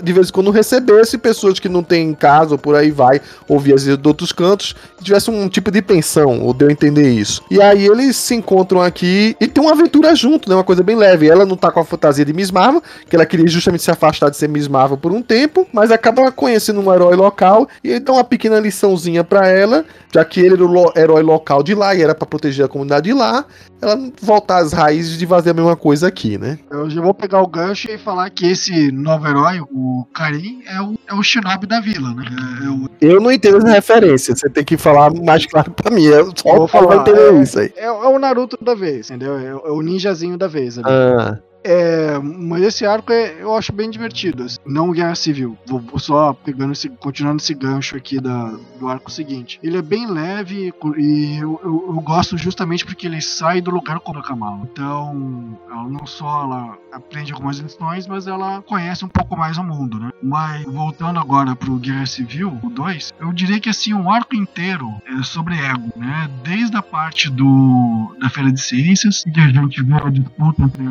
de 0.03 0.13
vez 0.13 0.29
em 0.29 0.33
quando, 0.33 0.51
recebesse 0.51 1.19
pessoas 1.19 1.59
que 1.59 1.69
não 1.69 1.83
têm 1.83 2.15
casa, 2.15 2.53
ou 2.53 2.59
por 2.59 2.75
aí 2.75 2.91
vai, 2.91 3.21
ou 3.49 3.59
via 3.59 3.77
de 3.77 3.99
outros 4.07 4.33
cantos, 4.33 4.75
tivesse 5.03 5.31
um 5.31 5.49
tipo 5.49 5.71
de 5.71 5.83
pensão, 5.83 6.41
ou 6.41 6.55
deu 6.55 6.72
entender 6.73 7.11
isso. 7.11 7.43
E 7.51 7.61
aí 7.61 7.87
eles 7.87 8.17
se 8.17 8.35
encontram 8.35 8.81
aqui 8.81 9.37
e 9.41 9.47
tem 9.47 9.63
uma 9.63 9.73
aventura 9.73 10.15
junto, 10.15 10.49
né? 10.49 10.55
Uma 10.55 10.65
coisa 10.65 10.83
bem 10.83 10.97
leve. 10.97 11.29
Ela 11.29 11.47
não 11.47 11.57
tá 11.57 11.71
com 11.71 11.81
a 11.81 11.85
fantasia 11.85 12.25
de 12.25 12.33
Miss 12.33 12.51
Marvel, 12.51 12.83
que 13.09 13.15
ela 13.15 13.27
queria 13.27 13.47
justamente 13.49 13.83
se 13.83 13.91
afastar 13.91 14.31
de 14.31 14.37
ser 14.37 14.49
Miss 14.49 14.69
Marvel 14.69 14.97
por 14.97 15.13
um 15.13 15.23
tempo, 15.23 15.67
mas 15.73 15.91
acaba 15.91 16.31
conhecendo 16.33 16.81
um 16.81 16.93
herói 16.93 17.15
local 17.15 17.69
e 17.83 17.91
ele 17.91 18.01
dá 18.01 18.13
uma 18.13 18.25
pequena 18.25 18.59
liçãozinha 18.59 19.23
para 19.25 19.49
ela, 19.49 19.85
já 20.13 20.25
que 20.25 20.41
ele 20.41 20.55
era 20.55 20.65
o 20.65 20.93
herói 20.97 21.23
local 21.23 21.63
de 21.63 21.75
lá 21.75 21.95
e 21.95 22.03
era 22.03 22.15
para 22.15 22.27
proteger 22.27 22.65
a 22.65 22.69
comunidade 22.69 23.09
de 23.09 23.13
lá, 23.13 23.45
ela 23.81 23.99
voltar 24.21 24.59
às 24.59 24.73
raízes 24.73 25.19
de 25.19 25.27
fazer 25.27 25.51
a 25.51 25.55
mesma 25.55 25.75
coisa 25.75 26.07
aqui, 26.07 26.39
né? 26.39 26.59
Eu 26.71 26.89
já 26.89 27.01
vou 27.01 27.13
pegar 27.13 27.43
o 27.43 27.47
gancho 27.47 27.91
e 27.91 27.99
falar 27.99 28.31
que 28.31 28.47
esse 28.47 28.93
novo 28.93 29.27
herói, 29.27 29.61
o 29.61 30.07
Karim, 30.15 30.63
é 30.67 30.81
o, 30.81 30.95
é 31.09 31.15
o 31.15 31.23
Shinobi 31.23 31.67
da 31.67 31.81
vila, 31.81 32.15
né? 32.15 32.25
É, 32.61 32.67
é 32.67 32.69
o... 32.69 32.89
Eu 33.01 33.21
não 33.21 33.33
entendo 33.33 33.59
essa 33.59 33.71
referência, 33.71 34.37
você 34.37 34.49
tem 34.49 34.65
que 34.65 34.77
falar 34.77 35.13
mais 35.13 35.47
claro 35.47 35.71
pra 35.73 35.91
mim. 35.91 36.05
Eu 36.05 36.33
só 36.37 36.62
vou 36.67 36.69
falar, 36.69 36.97
entender 37.03 37.35
é, 37.35 37.43
isso 37.43 37.59
aí. 37.59 37.73
É, 37.77 37.85
é, 37.85 37.91
o 37.91 38.19
Naruto 38.19 38.59
da 38.61 38.75
vez, 38.75 39.11
entendeu? 39.11 39.39
É, 39.39 39.47
é 39.47 39.71
o 39.71 39.81
ninjazinho 39.81 40.37
da 40.37 40.47
vez. 40.47 40.79
Ali. 40.79 40.87
Ah. 40.89 41.39
É, 41.65 42.19
mas 42.19 42.63
esse 42.63 42.85
arco 42.85 43.13
é, 43.13 43.43
eu 43.43 43.55
acho 43.57 43.73
bem 43.73 43.91
divertido. 43.91 44.45
Assim. 44.45 44.59
Não 44.67 44.91
Guerra 44.93 45.15
Civil. 45.15 45.57
Vou, 45.67 45.83
só 45.99 46.33
pegando 46.33 46.73
esse, 46.73 46.89
continuando 46.89 47.43
esse 47.43 47.55
gancho 47.55 47.97
aqui 47.97 48.21
da, 48.21 48.57
do 48.79 48.89
arco 48.89 49.11
seguinte. 49.11 49.59
Ele 49.63 49.77
é 49.77 49.83
bem 49.83 50.07
leve 50.07 50.73
e 50.97 51.37
eu, 51.39 51.61
eu, 51.63 51.85
eu 51.89 52.01
gosto 52.01 52.37
justamente 52.37 52.85
porque 52.85 53.07
ele 53.07 53.21
sai 53.21 53.61
do 53.61 53.71
lugar 53.71 54.01
como 54.01 54.19
a 54.19 54.23
Kamala. 54.23 54.69
Então, 54.71 55.59
ela 55.71 55.89
não 55.89 56.07
só 56.07 56.45
ela 56.45 56.79
aprende 56.93 57.33
algumas 57.33 57.59
lições, 57.59 58.07
mas 58.07 58.27
ela 58.27 58.63
conhece 58.63 59.05
um 59.05 59.09
pouco 59.09 59.37
mais 59.37 59.57
o 59.57 59.65
mundo, 59.65 59.99
né? 59.99 60.11
Mas 60.23 60.65
voltando 60.65 61.19
agora 61.19 61.57
pro 61.57 61.77
Guerra 61.77 62.07
Civil, 62.07 62.59
o 62.63 62.69
2, 62.69 63.15
eu 63.19 63.33
diria 63.33 63.59
que 63.59 63.69
assim, 63.69 63.95
um 63.95 64.11
arco 64.11 64.35
inteiro 64.35 64.93
é 65.07 65.23
sobre 65.23 65.55
ego, 65.57 65.91
né? 65.97 66.29
Desde 66.43 66.77
a 66.77 66.83
parte 66.83 67.31
do 67.31 68.15
da 68.19 68.29
Feira 68.29 68.53
de 68.53 68.61
Ciências, 68.61 69.25
que 69.25 69.41
a 69.41 69.49
gente 69.49 69.83
vê 69.83 69.95
a 69.95 70.11
disputa 70.11 70.63
entre 70.63 70.83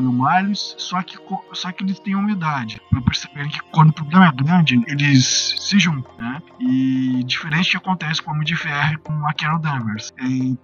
só 0.77 1.01
que, 1.01 1.17
só 1.53 1.71
que 1.71 1.83
eles 1.83 1.99
têm 1.99 2.15
humildade 2.15 2.81
para 2.89 3.01
perceberem 3.01 3.49
que 3.49 3.59
quando 3.71 3.89
o 3.89 3.93
problema 3.93 4.27
é 4.27 4.31
grande, 4.31 4.81
eles 4.87 5.55
se 5.59 5.79
juntam, 5.79 6.11
né? 6.17 6.41
E 6.59 7.23
diferente 7.25 7.71
que 7.71 7.77
acontece 7.77 8.21
com 8.21 8.31
o 8.31 8.33
Homem 8.33 8.45
de 8.45 8.55
Ferro 8.55 8.99
com 8.99 9.27
a 9.27 9.33
Carol 9.33 9.59
Danvers. 9.59 10.13
E 10.21 10.57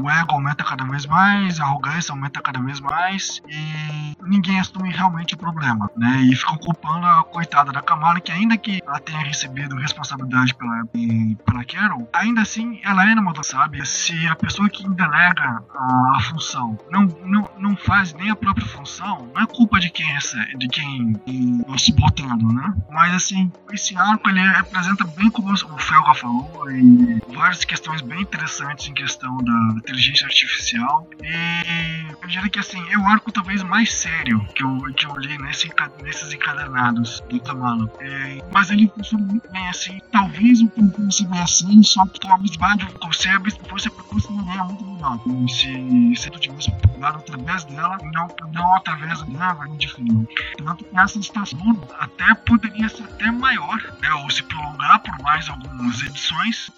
o 0.00 0.10
ego 0.10 0.34
aumenta 0.34 0.64
cada 0.64 0.84
vez 0.84 1.06
mais, 1.06 1.60
a 1.60 1.64
arrogância 1.64 2.12
aumenta 2.12 2.40
cada 2.40 2.60
vez 2.60 2.80
mais 2.80 3.40
e 3.48 4.16
ninguém 4.22 4.58
assume 4.58 4.90
realmente 4.90 5.34
o 5.34 5.38
problema, 5.38 5.90
né? 5.96 6.20
E 6.22 6.34
ficam 6.34 6.56
culpando 6.56 7.06
a 7.06 7.24
coitada 7.24 7.72
da 7.72 7.82
Kamala, 7.82 8.20
que 8.20 8.32
ainda 8.32 8.56
que 8.56 8.80
ela 8.86 8.98
tenha 8.98 9.20
recebido 9.20 9.76
responsabilidade 9.76 10.54
pela, 10.54 10.84
pela 10.86 11.64
Carol, 11.64 12.08
ainda 12.12 12.42
assim 12.42 12.80
ela 12.82 13.08
é 13.08 13.14
uma 13.14 13.30
sabe? 13.42 13.84
Se 13.86 14.26
a 14.28 14.34
pessoa 14.34 14.68
que 14.68 14.88
delega 14.88 15.62
a, 15.74 16.16
a 16.16 16.20
função 16.20 16.78
não, 16.90 17.04
não, 17.24 17.50
não 17.58 17.76
faz 17.76 18.12
nem 18.14 18.30
a 18.30 18.36
própria 18.36 18.66
função, 18.66 19.19
não 19.34 19.42
é 19.42 19.46
culpa 19.46 19.78
de 19.78 19.90
quem 19.90 20.06
recebe, 20.06 20.56
de 20.56 20.68
quem 20.68 21.12
está 21.60 21.78
suportando, 21.78 22.52
né? 22.52 22.74
Mas 22.90 23.14
assim, 23.14 23.50
esse 23.72 23.96
arco 23.96 24.28
ele 24.28 24.40
representa 24.40 25.04
bem 25.04 25.30
como 25.30 25.52
o 25.52 25.78
Felga 25.78 26.14
falou, 26.14 26.70
e 26.70 27.20
várias 27.34 27.64
questões 27.64 28.00
bem 28.00 28.22
interessantes 28.22 28.88
em 28.88 28.94
questão 28.94 29.36
da 29.38 29.74
inteligência 29.78 30.26
artificial. 30.26 31.08
E 31.22 32.06
eu 32.22 32.28
diria 32.28 32.48
que 32.48 32.58
assim, 32.58 32.82
é 32.90 32.98
o 32.98 33.06
arco 33.06 33.32
talvez 33.32 33.62
mais 33.62 33.92
sério 33.92 34.44
que 34.54 34.62
eu, 34.62 34.78
que 34.94 35.06
eu 35.06 35.16
li 35.16 35.38
nesse, 35.38 35.70
nesses 36.02 36.32
encadernados 36.32 37.20
do 37.28 37.40
Kamala. 37.40 37.90
É, 38.00 38.42
mas 38.52 38.70
ele 38.70 38.90
funciona 38.94 39.24
muito 39.24 39.50
bem 39.50 39.68
assim. 39.68 40.00
Talvez 40.12 40.60
o 40.60 40.68
que 40.68 40.82
você 40.82 41.26
vê 41.26 41.38
assim, 41.38 41.82
só 41.82 42.06
que 42.06 42.26
o 42.26 42.32
Abisbad 42.32 42.86
você, 43.02 43.38
você 43.38 43.90
consideraria 43.90 44.64
muito 44.64 44.84
melhor. 44.84 45.18
Se, 45.48 46.16
se 46.16 46.30
tu 46.30 46.38
tivesse 46.38 46.70
publicado 46.72 47.18
através 47.18 47.64
dela, 47.64 47.98
não, 48.12 48.28
não 48.52 48.74
através 48.74 49.09
empresa 49.10 49.24
dela 49.26 49.64
é 49.64 49.76
diferente. 49.76 50.34
Tanto 50.56 50.84
que 50.84 50.96
essa 50.96 51.18
estação 51.18 51.88
até 51.98 52.34
poderia 52.34 52.88
ser 52.88 53.04
até 53.04 53.30
maior, 53.30 53.80
né, 54.00 54.12
ou 54.14 54.30
se 54.30 54.42
prolongar 54.44 55.00
por 55.00 55.18
mais 55.22 55.48
algumas 55.48 56.00
edições, 56.02 56.70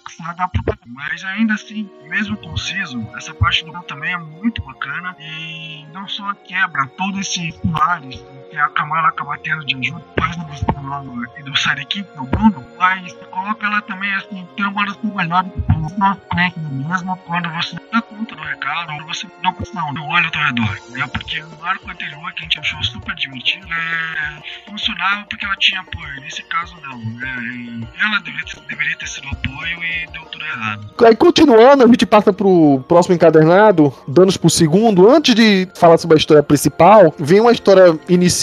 mas 0.87 1.23
ainda 1.23 1.53
assim, 1.53 1.89
mesmo 2.07 2.37
conciso, 2.37 3.07
essa 3.15 3.33
parte 3.33 3.65
do 3.65 3.73
também 3.83 4.13
é 4.13 4.17
muito 4.17 4.63
bacana 4.63 5.15
e 5.19 5.85
não 5.93 6.07
só 6.07 6.33
quebra 6.33 6.87
todo 6.87 7.19
esse 7.19 7.51
pilares 7.59 8.23
que 8.53 8.59
a 8.59 8.69
Kamala 8.69 9.07
acaba 9.07 9.35
tendo 9.39 9.65
de 9.65 9.75
ajuda, 9.75 10.05
faz 10.19 10.35
do 10.37 10.73
Bruno 10.73 11.25
e 11.37 11.43
do 11.43 11.57
Sariki, 11.57 12.03
do 12.15 12.23
Bruno, 12.25 12.63
mas 12.77 13.11
coloca 13.31 13.65
ela 13.65 13.81
também 13.81 14.13
assim, 14.13 14.47
tem 14.55 14.65
uma 14.65 14.85
das 14.85 14.97
melhores, 15.01 15.51
não 15.97 16.13
é 16.37 16.53
mesmo 16.73 17.17
quando 17.25 17.49
você 17.49 17.75
dá 17.91 18.01
conta 18.01 18.35
do 18.35 18.43
recado, 18.43 19.05
você 19.07 19.27
não, 19.43 19.55
não, 19.73 19.93
não 19.93 20.07
olha 20.09 20.25
ao 20.25 20.31
teu 20.31 20.41
redor, 20.41 20.77
né? 20.89 21.07
Porque 21.11 21.41
o 21.41 21.65
arco 21.65 21.89
anterior 21.89 22.33
que 22.33 22.41
a 22.41 22.43
gente 22.43 22.59
achou 22.59 22.83
super 22.83 23.15
divertido 23.15 23.67
é, 23.71 24.69
funcionava 24.69 25.25
porque 25.29 25.45
ela 25.45 25.55
tinha 25.57 25.81
apoio. 25.81 26.21
Nesse 26.21 26.43
caso, 26.43 26.75
não. 26.81 26.97
Né? 26.99 27.87
Ela 27.99 28.19
deveria 28.19 28.45
ter, 28.45 28.61
deveria 28.67 28.97
ter 28.97 29.07
sido 29.07 29.27
apoio 29.29 29.83
e 29.83 30.11
deu 30.11 30.25
tudo 30.25 30.45
errado. 30.45 30.93
Aí, 31.05 31.15
continuando, 31.15 31.83
a 31.83 31.87
gente 31.87 32.05
passa 32.05 32.31
pro 32.31 32.83
próximo 32.87 33.15
encadernado, 33.15 33.93
danos 34.07 34.37
por 34.37 34.49
segundo. 34.49 35.09
Antes 35.09 35.35
de 35.35 35.67
falar 35.75 35.97
sobre 35.97 36.15
a 36.15 36.19
história 36.19 36.43
principal, 36.43 37.13
vem 37.17 37.39
uma 37.39 37.51
história 37.51 37.97
inicial, 38.07 38.42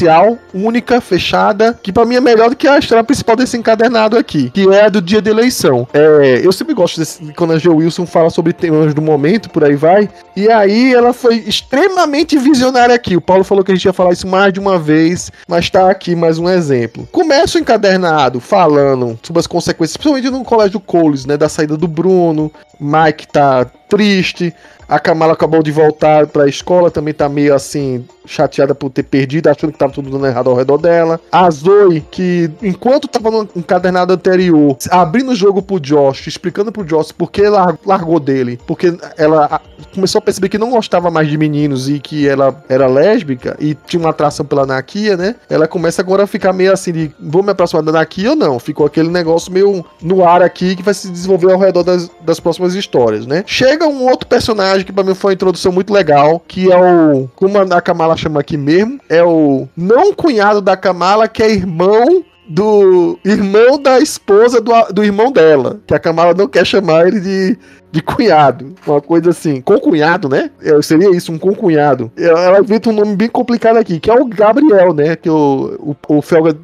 única, 0.55 1.01
fechada, 1.01 1.79
que 1.83 1.93
para 1.93 2.05
mim 2.05 2.17
é 2.17 2.21
melhor 2.21 2.51
do 2.51 2.57
que 2.57 2.69
a 2.69 2.79
história 2.79 3.05
principal 3.05 3.37
desse 3.37 3.57
encadernado 3.57 4.17
aqui, 4.17 4.51
que 4.51 4.69
é 4.69 4.85
a 4.85 4.89
do 4.89 5.01
dia 5.01 5.21
da 5.21 5.31
eleição. 5.31 5.87
É, 5.93 6.41
eu 6.43 6.53
sempre 6.53 6.75
gosto 6.75 6.99
desse, 6.99 7.33
quando 7.35 7.53
a 7.53 7.59
Joe 7.59 7.75
Wilson 7.75 8.07
fala 8.07 8.31
sobre 8.31 8.53
temas 8.53 8.95
do 8.95 9.03
momento, 9.03 9.51
por 9.51 9.65
aí 9.65 9.77
vai. 9.77 10.09
E 10.37 10.49
aí 10.49 10.95
ela 10.95 11.13
foi 11.13 11.37
extremamente 11.37 12.39
visionária 12.39 12.95
aqui. 12.95 13.17
O 13.17 13.21
Paulo 13.21 13.45
falou 13.45 13.65
que 13.65 13.73
a 13.73 13.75
gente 13.75 13.85
ia 13.85 13.93
falar 13.93 14.13
isso 14.13 14.27
mais 14.27 14.53
de 14.53 14.61
uma 14.61 14.79
vez, 14.79 15.31
mas 15.49 15.69
tá 15.69 15.91
aqui 15.91 16.15
mais 16.15 16.39
um 16.39 16.49
exemplo. 16.49 17.09
Começa 17.13 17.59
o 17.59 17.61
encadernado 17.61 18.41
falando 18.41 19.19
sobre 19.23 19.41
as 19.41 19.47
consequências, 19.47 19.97
principalmente 19.97 20.31
no 20.31 20.45
colégio 20.45 20.81
Coles, 20.81 21.27
né, 21.27 21.37
da 21.37 21.49
saída 21.49 21.77
do 21.77 21.89
Bruno. 21.89 22.51
Mike 22.81 23.29
tá 23.29 23.67
triste, 23.91 24.55
a 24.91 24.99
Kamala 24.99 25.35
acabou 25.35 25.63
de 25.63 25.71
voltar 25.71 26.27
pra 26.27 26.49
escola, 26.49 26.91
também 26.91 27.15
tá 27.15 27.29
meio 27.29 27.55
assim, 27.55 28.05
chateada 28.27 28.75
por 28.75 28.91
ter 28.91 29.05
perdido, 29.05 29.49
achando 29.49 29.73
que 29.73 29.79
tava 29.79 29.93
tudo 29.93 30.11
dando 30.11 30.27
errado 30.27 30.51
ao 30.51 30.57
redor 30.57 30.79
dela. 30.79 31.21
A 31.31 31.49
Zoe, 31.49 32.01
que 32.11 32.51
enquanto 32.61 33.07
tava 33.07 33.31
no 33.31 33.49
encadernado 33.55 34.13
anterior, 34.13 34.77
abrindo 34.91 35.31
o 35.31 35.37
jogo 35.37 35.63
pro 35.63 35.79
Josh, 35.79 36.27
explicando 36.27 36.73
pro 36.73 36.85
Josh 36.85 37.13
por 37.13 37.31
que 37.31 37.43
largou 37.87 38.19
dele, 38.19 38.59
porque 38.67 38.93
ela 39.17 39.61
começou 39.95 40.19
a 40.19 40.23
perceber 40.23 40.49
que 40.49 40.59
não 40.59 40.71
gostava 40.71 41.09
mais 41.09 41.29
de 41.29 41.39
meninos 41.39 41.89
e 41.89 42.01
que 42.01 42.29
ela 42.29 42.61
era 42.69 42.89
lésbica 42.89 43.57
e 43.61 43.77
tinha 43.87 44.01
uma 44.01 44.11
atração 44.11 44.45
pela 44.45 44.67
Nakia, 44.67 45.17
né? 45.17 45.37
Ela 45.49 45.69
começa 45.69 46.03
agora 46.03 46.25
a 46.25 46.27
ficar 46.27 46.53
meio 46.53 46.73
assim 46.73 46.93
de 46.93 47.13
vou 47.21 47.45
me 47.45 47.51
aproximar 47.51 47.85
da 47.85 47.93
Nakia 47.93 48.31
ou 48.31 48.37
não? 48.37 48.59
Ficou 48.59 48.87
aquele 48.87 49.09
negócio 49.09 49.53
meio 49.53 49.85
no 50.03 50.25
ar 50.25 50.43
aqui 50.43 50.75
que 50.75 50.83
vai 50.83 50.95
se 50.95 51.09
desenvolver 51.09 51.53
ao 51.53 51.59
redor 51.59 51.85
das, 51.85 52.11
das 52.23 52.41
próximas 52.41 52.75
histórias, 52.75 53.25
né? 53.25 53.45
Chega 53.47 53.80
um 53.87 54.09
outro 54.09 54.27
personagem 54.27 54.51
personagem 54.51 54.85
que 54.85 54.93
pra 54.93 55.05
mim 55.05 55.15
foi 55.15 55.31
uma 55.31 55.35
introdução 55.35 55.73
muito 55.73 55.93
legal, 55.93 56.43
que 56.47 56.71
é 56.71 56.77
o. 56.77 57.29
Como 57.37 57.59
a 57.59 57.81
Kamala 57.81 58.17
chama 58.17 58.41
aqui 58.41 58.57
mesmo, 58.57 59.01
é 59.09 59.23
o 59.23 59.69
não 59.77 60.13
cunhado 60.13 60.61
da 60.61 60.77
Kamala, 60.77 61.29
que 61.29 61.43
é 61.43 61.51
irmão 61.51 62.25
do 62.49 63.17
irmão 63.25 63.81
da 63.81 64.01
esposa 64.01 64.61
do, 64.61 64.73
do 64.93 65.05
irmão 65.05 65.31
dela. 65.31 65.81
Que 65.87 65.95
a 65.95 65.99
Kamala 65.99 66.35
não 66.35 66.49
quer 66.49 66.67
chamar 66.67 67.07
ele 67.07 67.21
de 67.21 67.59
de 67.91 68.01
cunhado. 68.01 68.75
Uma 68.87 69.01
coisa 69.01 69.31
assim, 69.31 69.61
concunhado, 69.61 70.29
né? 70.29 70.51
É, 70.63 70.81
seria 70.83 71.11
isso, 71.11 71.33
um 71.33 71.39
concunhado. 71.39 72.11
Ela 72.17 72.61
inventa 72.61 72.91
um 72.91 72.93
nome 72.93 73.17
bem 73.17 73.29
complicado 73.29 73.77
aqui, 73.77 73.99
que 73.99 74.11
é 74.11 74.15
o 74.15 74.25
Gabriel, 74.27 74.95
né? 74.95 75.17
Que 75.17 75.29
o, 75.29 75.97
o, 76.09 76.17
o 76.17 76.23
Felga 76.23 76.57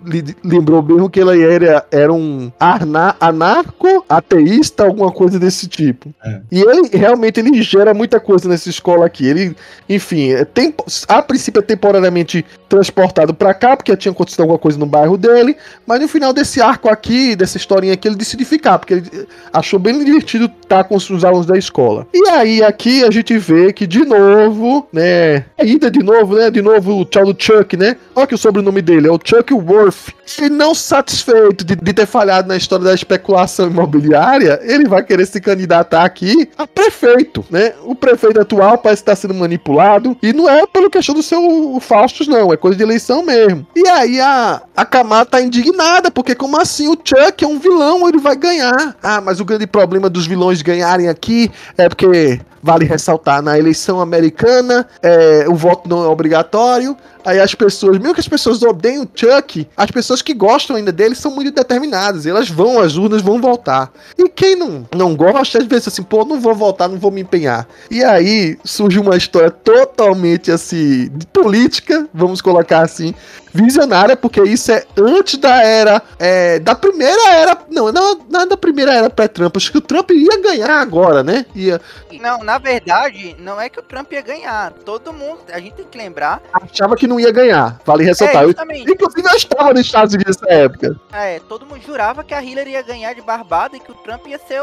lembrou 0.44 0.82
mesmo 0.82 1.10
que 1.10 1.20
ele 1.20 1.42
era, 1.42 1.84
era 1.90 2.12
um 2.12 2.52
anarco-ateísta, 3.20 4.84
alguma 4.84 5.10
coisa 5.10 5.38
desse 5.38 5.66
tipo. 5.66 6.14
É. 6.24 6.40
E 6.50 6.60
ele 6.60 6.88
realmente 6.92 7.40
ele 7.40 7.62
gera 7.62 7.92
muita 7.92 8.20
coisa 8.20 8.48
nessa 8.48 8.68
escola 8.68 9.06
aqui. 9.06 9.26
Ele, 9.26 9.56
enfim, 9.88 10.32
é 10.32 10.44
tempo, 10.44 10.84
a 11.08 11.22
princípio 11.22 11.58
é 11.58 11.62
temporariamente 11.62 12.44
transportado 12.68 13.34
para 13.34 13.54
cá, 13.54 13.76
porque 13.76 13.96
tinha 13.96 14.12
acontecido 14.12 14.40
alguma 14.40 14.58
coisa 14.58 14.78
no 14.78 14.86
bairro 14.86 15.16
dele, 15.16 15.56
mas 15.86 16.00
no 16.00 16.08
final 16.08 16.32
desse 16.32 16.60
arco 16.60 16.88
aqui, 16.88 17.34
dessa 17.36 17.56
historinha 17.56 17.94
aqui, 17.94 18.08
ele 18.08 18.16
decide 18.16 18.44
ficar, 18.44 18.78
porque 18.78 18.94
ele 18.94 19.28
achou 19.52 19.78
bem 19.78 20.04
divertido 20.04 20.50
estar 20.62 20.84
com 20.84 20.96
os 20.96 21.04
os 21.16 21.24
alunos 21.24 21.46
da 21.46 21.56
escola. 21.56 22.06
E 22.12 22.28
aí 22.28 22.62
aqui 22.62 23.04
a 23.04 23.10
gente 23.10 23.36
vê 23.38 23.72
que 23.72 23.86
de 23.86 24.04
novo, 24.04 24.86
né, 24.92 25.44
ainda 25.58 25.90
de 25.90 26.02
novo, 26.02 26.36
né, 26.36 26.50
de 26.50 26.62
novo 26.62 27.00
o 27.00 27.04
tchau 27.04 27.24
do 27.24 27.36
Chuck, 27.42 27.76
né? 27.76 27.96
Olha 28.14 28.26
que 28.26 28.34
o 28.34 28.38
sobrenome 28.38 28.82
dele 28.82 29.08
é 29.08 29.10
o 29.10 29.20
Chuck 29.22 29.52
Worth. 29.52 30.14
E 30.40 30.48
não 30.48 30.74
satisfeito 30.74 31.64
de, 31.64 31.76
de, 31.76 31.92
ter 31.92 32.06
falhado 32.06 32.48
na 32.48 32.56
história 32.56 32.84
da 32.84 32.92
especulação 32.92 33.68
imobiliária, 33.68 34.58
ele 34.64 34.88
vai 34.88 35.02
querer 35.04 35.24
se 35.24 35.40
candidatar 35.40 36.04
aqui 36.04 36.48
a 36.58 36.66
prefeito, 36.66 37.44
né? 37.48 37.74
O 37.84 37.94
prefeito 37.94 38.40
atual 38.40 38.76
parece 38.76 39.02
estar 39.02 39.14
sendo 39.14 39.34
manipulado 39.34 40.16
e 40.20 40.32
não 40.32 40.48
é 40.48 40.66
pelo 40.66 40.90
questão 40.90 41.14
do 41.14 41.22
seu 41.22 41.78
Faustos, 41.80 42.26
não, 42.26 42.52
é 42.52 42.56
coisa 42.56 42.76
de 42.76 42.82
eleição 42.82 43.24
mesmo. 43.24 43.66
E 43.76 43.86
aí 43.88 44.20
a, 44.20 44.62
a 44.76 44.84
Kamala 44.84 45.24
tá 45.24 45.40
indignada, 45.40 46.10
porque 46.10 46.34
como 46.34 46.60
assim 46.60 46.88
o 46.88 46.98
Chuck 47.02 47.44
é 47.44 47.46
um 47.46 47.58
vilão, 47.58 48.08
ele 48.08 48.18
vai 48.18 48.34
ganhar. 48.34 48.96
Ah, 49.02 49.20
mas 49.20 49.40
o 49.40 49.44
grande 49.44 49.66
problema 49.66 50.10
dos 50.10 50.26
vilões 50.26 50.60
ganharem 50.60 51.05
aqui 51.08 51.50
é 51.76 51.88
porque 51.88 52.40
vale 52.66 52.84
ressaltar, 52.84 53.40
na 53.40 53.56
eleição 53.56 54.00
americana, 54.00 54.88
é, 55.00 55.44
o 55.48 55.54
voto 55.54 55.88
não 55.88 56.04
é 56.04 56.08
obrigatório. 56.08 56.96
Aí 57.24 57.40
as 57.40 57.54
pessoas, 57.54 57.98
mesmo 57.98 58.14
que 58.14 58.20
as 58.20 58.28
pessoas 58.28 58.62
odeiam 58.62 59.04
o 59.04 59.08
Chuck, 59.12 59.68
as 59.76 59.90
pessoas 59.90 60.22
que 60.22 60.34
gostam 60.34 60.76
ainda 60.76 60.92
dele 60.92 61.14
são 61.14 61.32
muito 61.32 61.52
determinadas. 61.52 62.26
Elas 62.26 62.48
vão, 62.48 62.80
as 62.80 62.96
urnas 62.96 63.22
vão 63.22 63.40
voltar. 63.40 63.92
E 64.18 64.28
quem 64.28 64.56
não, 64.56 64.86
não 64.94 65.14
gosta, 65.16 65.58
às 65.58 65.66
vezes 65.66 65.88
assim, 65.88 66.02
pô, 66.02 66.24
não 66.24 66.40
vou 66.40 66.54
voltar, 66.54 66.88
não 66.88 66.98
vou 66.98 67.10
me 67.10 67.20
empenhar. 67.20 67.66
E 67.90 68.02
aí 68.02 68.58
surge 68.64 68.98
uma 68.98 69.16
história 69.16 69.50
totalmente 69.50 70.50
assim, 70.50 71.08
de 71.12 71.26
política, 71.26 72.08
vamos 72.12 72.40
colocar 72.40 72.82
assim, 72.82 73.14
visionária, 73.56 74.16
porque 74.16 74.42
isso 74.42 74.70
é 74.72 74.84
antes 74.96 75.38
da 75.38 75.62
era. 75.62 76.02
É, 76.18 76.58
da 76.58 76.74
primeira 76.74 77.30
era. 77.30 77.58
Não, 77.70 77.90
não, 77.90 78.20
não 78.28 78.40
é 78.42 78.46
da 78.46 78.56
primeira 78.56 78.92
era 78.92 79.10
pré-Trump. 79.10 79.56
Acho 79.56 79.72
que 79.72 79.78
o 79.78 79.82
Trump 79.82 80.10
ia 80.10 80.40
ganhar 80.40 80.80
agora, 80.80 81.22
né? 81.22 81.46
Ia. 81.54 81.80
Não, 82.20 82.42
na 82.42 82.58
verdade, 82.58 83.36
não 83.38 83.60
é 83.60 83.68
que 83.68 83.78
o 83.78 83.82
Trump 83.82 84.12
ia 84.12 84.22
ganhar. 84.22 84.72
Todo 84.84 85.12
mundo. 85.12 85.40
A 85.52 85.58
gente 85.58 85.74
tem 85.74 85.86
que 85.86 85.98
lembrar. 85.98 86.42
Achava 86.52 86.96
que 86.96 87.06
não 87.06 87.18
ia 87.18 87.30
ganhar. 87.30 87.80
Vale 87.84 88.04
ressaltar. 88.04 88.44
É, 88.44 88.46
eu, 88.46 88.50
inclusive, 88.50 89.28
eu 89.28 89.36
estava 89.36 89.72
nos 89.72 89.80
Estados 89.82 90.14
Unidos 90.14 90.36
nessa 90.40 90.52
época. 90.52 90.96
É, 91.12 91.40
todo 91.48 91.66
mundo 91.66 91.82
jurava 91.84 92.24
que 92.24 92.34
a 92.34 92.42
Hillary 92.42 92.70
ia 92.70 92.82
ganhar 92.82 93.14
de 93.14 93.20
barbada 93.20 93.76
e 93.76 93.80
que 93.80 93.90
o 93.90 93.94
Trump 93.94 94.26
ia 94.26 94.38
ser. 94.38 94.60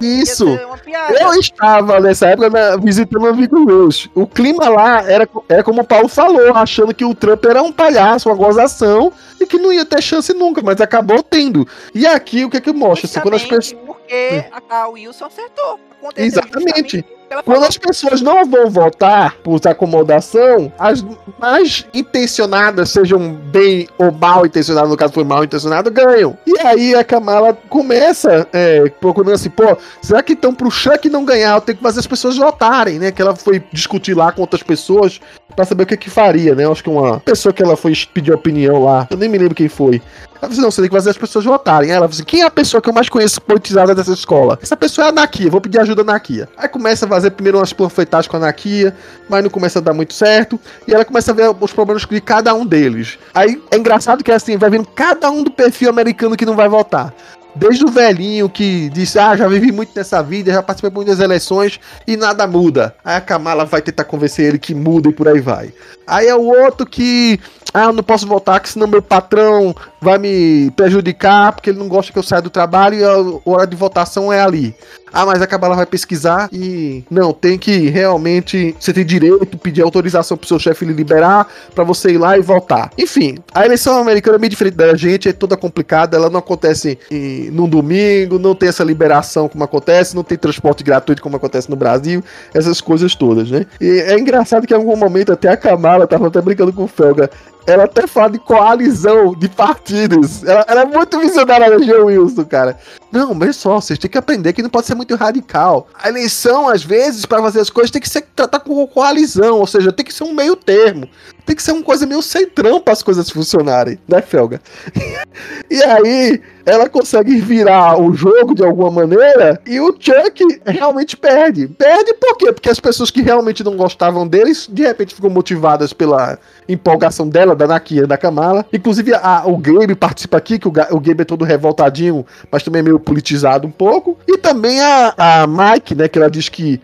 Isso. 0.00 0.48
Ia 0.48 0.58
ser 0.58 0.66
uma 0.66 0.78
piada. 0.78 1.14
Eu 1.18 1.32
estava 1.34 2.00
nessa 2.00 2.28
época 2.28 2.50
né, 2.50 2.76
visitando 2.82 3.24
um 3.24 3.28
amigo 3.28 3.58
meu. 3.60 3.88
O 4.14 4.26
clima 4.26 4.68
lá 4.68 5.02
era, 5.02 5.28
era 5.48 5.62
como 5.62 5.82
o 5.82 5.84
Paulo 5.84 6.08
falou, 6.08 6.54
achando 6.54 6.94
que 6.94 7.04
o 7.04 7.14
Trump 7.14 7.44
era 7.44 7.62
um 7.62 7.72
palhaço 7.72 8.27
uma 8.28 8.36
gozação 8.36 9.12
e 9.40 9.46
que 9.46 9.58
não 9.58 9.72
ia 9.72 9.84
ter 9.84 10.02
chance 10.02 10.32
nunca, 10.32 10.62
mas 10.62 10.80
acabou 10.80 11.22
tendo. 11.22 11.66
E 11.94 12.06
aqui 12.06 12.44
o 12.44 12.50
que 12.50 12.58
é 12.58 12.60
que 12.60 12.72
mostra? 12.72 13.06
Assim, 13.06 13.20
quando 13.20 13.34
as 13.34 13.44
pessoas... 13.44 13.72
Porque 13.84 14.44
a 14.68 14.88
Wilson 14.88 15.24
acertou. 15.26 15.80
Exatamente. 16.16 17.04
Quando 17.44 17.64
as 17.64 17.76
pessoas 17.76 18.20
não 18.20 18.44
vão 18.44 18.70
votar 18.70 19.34
por 19.42 19.60
acomodação, 19.66 20.72
as 20.78 21.04
mais 21.38 21.86
intencionadas, 21.92 22.90
sejam 22.90 23.32
bem 23.32 23.88
ou 23.98 24.10
mal 24.10 24.46
intencionadas, 24.46 24.90
no 24.90 24.96
caso 24.96 25.12
foi 25.12 25.24
mal 25.24 25.44
intencionado, 25.44 25.90
ganham. 25.90 26.36
E 26.46 26.58
aí 26.60 26.94
a 26.94 27.04
Kamala 27.04 27.56
começa 27.68 28.46
é, 28.52 28.88
procurando 29.00 29.34
assim, 29.34 29.50
pô, 29.50 29.76
será 30.00 30.22
que 30.22 30.32
então 30.32 30.54
pro 30.54 30.70
Chuck 30.70 31.08
não 31.08 31.24
ganhar, 31.24 31.54
eu 31.54 31.60
tenho 31.60 31.76
que 31.76 31.82
fazer 31.82 32.00
as 32.00 32.06
pessoas 32.06 32.36
votarem, 32.36 32.98
né? 32.98 33.12
Que 33.12 33.20
ela 33.20 33.36
foi 33.36 33.62
discutir 33.72 34.14
lá 34.14 34.32
com 34.32 34.40
outras 34.40 34.62
pessoas 34.62 35.20
para 35.54 35.64
saber 35.64 35.82
o 35.82 35.86
que 35.86 35.96
que 35.96 36.10
faria, 36.10 36.54
né? 36.54 36.64
Eu 36.64 36.72
acho 36.72 36.82
que 36.82 36.90
uma 36.90 37.20
pessoa 37.20 37.52
que 37.52 37.62
ela 37.62 37.76
foi 37.76 37.92
pedir 38.12 38.32
opinião 38.32 38.84
lá, 38.84 39.06
eu 39.10 39.16
nem 39.16 39.28
me 39.28 39.38
lembro 39.38 39.54
quem 39.54 39.68
foi. 39.68 40.00
Ela 40.40 40.48
disse, 40.48 40.60
não, 40.60 40.70
você 40.70 40.80
tem 40.80 40.88
que 40.88 40.96
fazer 40.96 41.10
as 41.10 41.18
pessoas 41.18 41.44
votarem. 41.44 41.90
Ela 41.90 42.06
disse, 42.06 42.24
quem 42.24 42.42
é 42.42 42.46
a 42.46 42.50
pessoa 42.50 42.80
que 42.80 42.88
eu 42.88 42.92
mais 42.92 43.08
conheço 43.08 43.40
politizada 43.40 43.94
dessa 43.94 44.12
escola? 44.12 44.58
Essa 44.62 44.76
pessoa 44.76 45.06
é 45.06 45.08
a 45.10 45.12
Nakia, 45.12 45.50
vou 45.50 45.60
pedir 45.60 45.80
ajuda 45.80 46.04
na 46.04 46.14
Nakia. 46.14 46.48
Aí 46.56 46.68
começa 46.68 47.06
a 47.06 47.08
fazer 47.08 47.30
primeiro 47.30 47.58
umas 47.58 47.72
panfletagens 47.72 48.28
com 48.28 48.36
a 48.36 48.40
Nakia, 48.40 48.94
mas 49.28 49.42
não 49.42 49.50
começa 49.50 49.78
a 49.78 49.82
dar 49.82 49.92
muito 49.92 50.14
certo. 50.14 50.58
E 50.86 50.94
ela 50.94 51.04
começa 51.04 51.32
a 51.32 51.34
ver 51.34 51.50
os 51.60 51.72
problemas 51.72 52.04
de 52.04 52.20
cada 52.20 52.54
um 52.54 52.64
deles. 52.64 53.18
Aí 53.34 53.60
é 53.70 53.76
engraçado 53.76 54.22
que 54.22 54.32
assim, 54.32 54.56
vai 54.56 54.70
vendo 54.70 54.86
cada 54.86 55.30
um 55.30 55.42
do 55.42 55.50
perfil 55.50 55.90
americano 55.90 56.36
que 56.36 56.46
não 56.46 56.54
vai 56.54 56.68
votar. 56.68 57.12
Desde 57.54 57.84
o 57.84 57.88
velhinho 57.88 58.48
que 58.48 58.88
disse, 58.90 59.18
ah, 59.18 59.36
já 59.36 59.48
vivi 59.48 59.72
muito 59.72 59.90
nessa 59.96 60.22
vida, 60.22 60.52
já 60.52 60.62
participei 60.62 60.90
de 60.90 60.96
muitas 60.96 61.18
eleições 61.18 61.80
e 62.06 62.16
nada 62.16 62.46
muda. 62.46 62.94
Aí 63.04 63.16
a 63.16 63.20
Kamala 63.20 63.64
vai 63.64 63.82
tentar 63.82 64.04
convencer 64.04 64.46
ele 64.46 64.58
que 64.58 64.74
muda 64.74 65.08
e 65.08 65.12
por 65.12 65.26
aí 65.26 65.40
vai. 65.40 65.72
Aí 66.06 66.28
é 66.28 66.34
o 66.36 66.44
outro 66.44 66.86
que, 66.86 67.40
ah, 67.74 67.86
eu 67.86 67.92
não 67.92 68.02
posso 68.04 68.28
votar, 68.28 68.60
que 68.60 68.68
senão 68.68 68.86
meu 68.86 69.02
patrão 69.02 69.74
vai 70.00 70.18
me 70.18 70.70
prejudicar, 70.72 71.52
porque 71.52 71.70
ele 71.70 71.78
não 71.78 71.88
gosta 71.88 72.12
que 72.12 72.18
eu 72.18 72.22
saia 72.22 72.42
do 72.42 72.50
trabalho 72.50 72.98
e 72.98 73.04
a 73.04 73.14
hora 73.44 73.66
de 73.66 73.76
votação 73.76 74.32
é 74.32 74.40
ali. 74.40 74.74
Ah, 75.12 75.24
mas 75.24 75.40
a 75.40 75.46
Cabala 75.46 75.74
vai 75.74 75.86
pesquisar 75.86 76.48
e 76.52 77.02
não, 77.10 77.32
tem 77.32 77.58
que 77.58 77.88
realmente 77.88 78.76
você 78.78 78.92
tem 78.92 79.04
direito 79.04 79.56
pedir 79.56 79.82
autorização 79.82 80.36
pro 80.36 80.46
seu 80.46 80.58
chefe 80.58 80.84
lhe 80.84 80.92
liberar 80.92 81.46
para 81.74 81.84
você 81.84 82.10
ir 82.10 82.18
lá 82.18 82.36
e 82.36 82.42
votar. 82.42 82.90
Enfim, 82.98 83.38
a 83.54 83.64
eleição 83.64 83.98
americana 83.98 84.36
é 84.36 84.38
meio 84.38 84.50
diferente 84.50 84.74
da 84.74 84.94
gente, 84.94 85.28
é 85.28 85.32
toda 85.32 85.56
complicada, 85.56 86.16
ela 86.16 86.28
não 86.28 86.38
acontece 86.38 86.98
em, 87.10 87.50
num 87.50 87.68
domingo, 87.68 88.38
não 88.38 88.54
tem 88.54 88.68
essa 88.68 88.84
liberação 88.84 89.48
como 89.48 89.64
acontece, 89.64 90.14
não 90.14 90.22
tem 90.22 90.36
transporte 90.36 90.84
gratuito 90.84 91.22
como 91.22 91.36
acontece 91.36 91.70
no 91.70 91.76
Brasil, 91.76 92.22
essas 92.52 92.80
coisas 92.80 93.14
todas, 93.14 93.50
né? 93.50 93.66
E 93.80 93.88
é 94.00 94.18
engraçado 94.18 94.66
que 94.66 94.74
em 94.74 94.76
algum 94.76 94.96
momento 94.96 95.32
até 95.32 95.48
a 95.48 95.56
Kamala 95.56 96.06
tava 96.06 96.28
até 96.28 96.40
brincando 96.40 96.72
com 96.72 96.84
o 96.84 96.88
Felga 96.88 97.30
ela 97.68 97.84
até 97.84 98.06
fala 98.06 98.30
de 98.30 98.38
coalizão 98.38 99.34
de 99.34 99.48
partidos. 99.48 100.42
Ela, 100.42 100.64
ela 100.66 100.80
é 100.82 100.84
muito 100.86 101.18
visionária 101.20 101.70
da 101.70 101.78
G. 101.78 101.92
Wilson, 101.92 102.44
cara. 102.44 102.78
Não, 103.12 103.34
mas 103.34 103.56
só, 103.56 103.80
vocês 103.80 103.98
têm 103.98 104.10
que 104.10 104.16
aprender 104.16 104.54
que 104.54 104.62
não 104.62 104.70
pode 104.70 104.86
ser 104.86 104.94
muito 104.94 105.14
radical. 105.14 105.86
A 105.94 106.08
eleição, 106.08 106.68
às 106.68 106.82
vezes, 106.82 107.26
para 107.26 107.42
fazer 107.42 107.60
as 107.60 107.68
coisas, 107.68 107.90
tem 107.90 108.00
que 108.00 108.08
ser 108.08 108.22
tratar 108.34 108.60
com 108.60 108.86
coalizão, 108.86 109.58
ou 109.58 109.66
seja, 109.66 109.92
tem 109.92 110.04
que 110.04 110.14
ser 110.14 110.24
um 110.24 110.32
meio 110.32 110.56
termo. 110.56 111.08
Tem 111.48 111.56
que 111.56 111.62
ser 111.62 111.72
uma 111.72 111.82
coisa 111.82 112.04
meio 112.04 112.20
centrão 112.20 112.78
para 112.78 112.92
as 112.92 113.02
coisas 113.02 113.30
funcionarem, 113.30 113.98
né, 114.06 114.20
Felga? 114.20 114.60
e 115.70 115.82
aí, 115.82 116.42
ela 116.68 116.86
consegue 116.86 117.36
virar 117.40 117.98
o 117.98 118.12
jogo 118.12 118.54
de 118.54 118.62
alguma 118.62 118.90
maneira 118.90 119.58
e 119.66 119.80
o 119.80 119.96
Chuck 119.98 120.60
realmente 120.66 121.16
perde. 121.16 121.66
Perde 121.66 122.12
por 122.12 122.36
quê? 122.36 122.52
Porque 122.52 122.68
as 122.68 122.78
pessoas 122.78 123.10
que 123.10 123.22
realmente 123.22 123.64
não 123.64 123.74
gostavam 123.74 124.28
deles, 124.28 124.68
de 124.70 124.82
repente 124.82 125.14
ficam 125.14 125.30
motivadas 125.30 125.94
pela 125.94 126.38
empolgação 126.68 127.26
dela, 127.26 127.56
da 127.56 127.66
Nakia 127.66 128.06
da 128.06 128.18
Kamala. 128.18 128.66
Inclusive, 128.70 129.14
a, 129.14 129.44
o 129.46 129.56
Gabe 129.56 129.94
participa 129.94 130.36
aqui, 130.36 130.58
que 130.58 130.68
o, 130.68 130.72
o 130.90 131.00
Gabe 131.00 131.22
é 131.22 131.24
todo 131.24 131.42
revoltadinho, 131.42 132.26
mas 132.52 132.62
também 132.62 132.82
meio 132.82 133.00
politizado 133.00 133.66
um 133.66 133.70
pouco. 133.70 134.18
E 134.28 134.36
também 134.36 134.78
a, 134.82 135.14
a 135.16 135.46
Mike, 135.46 135.94
né, 135.94 136.06
que 136.06 136.18
ela 136.18 136.30
diz 136.30 136.50
que. 136.50 136.78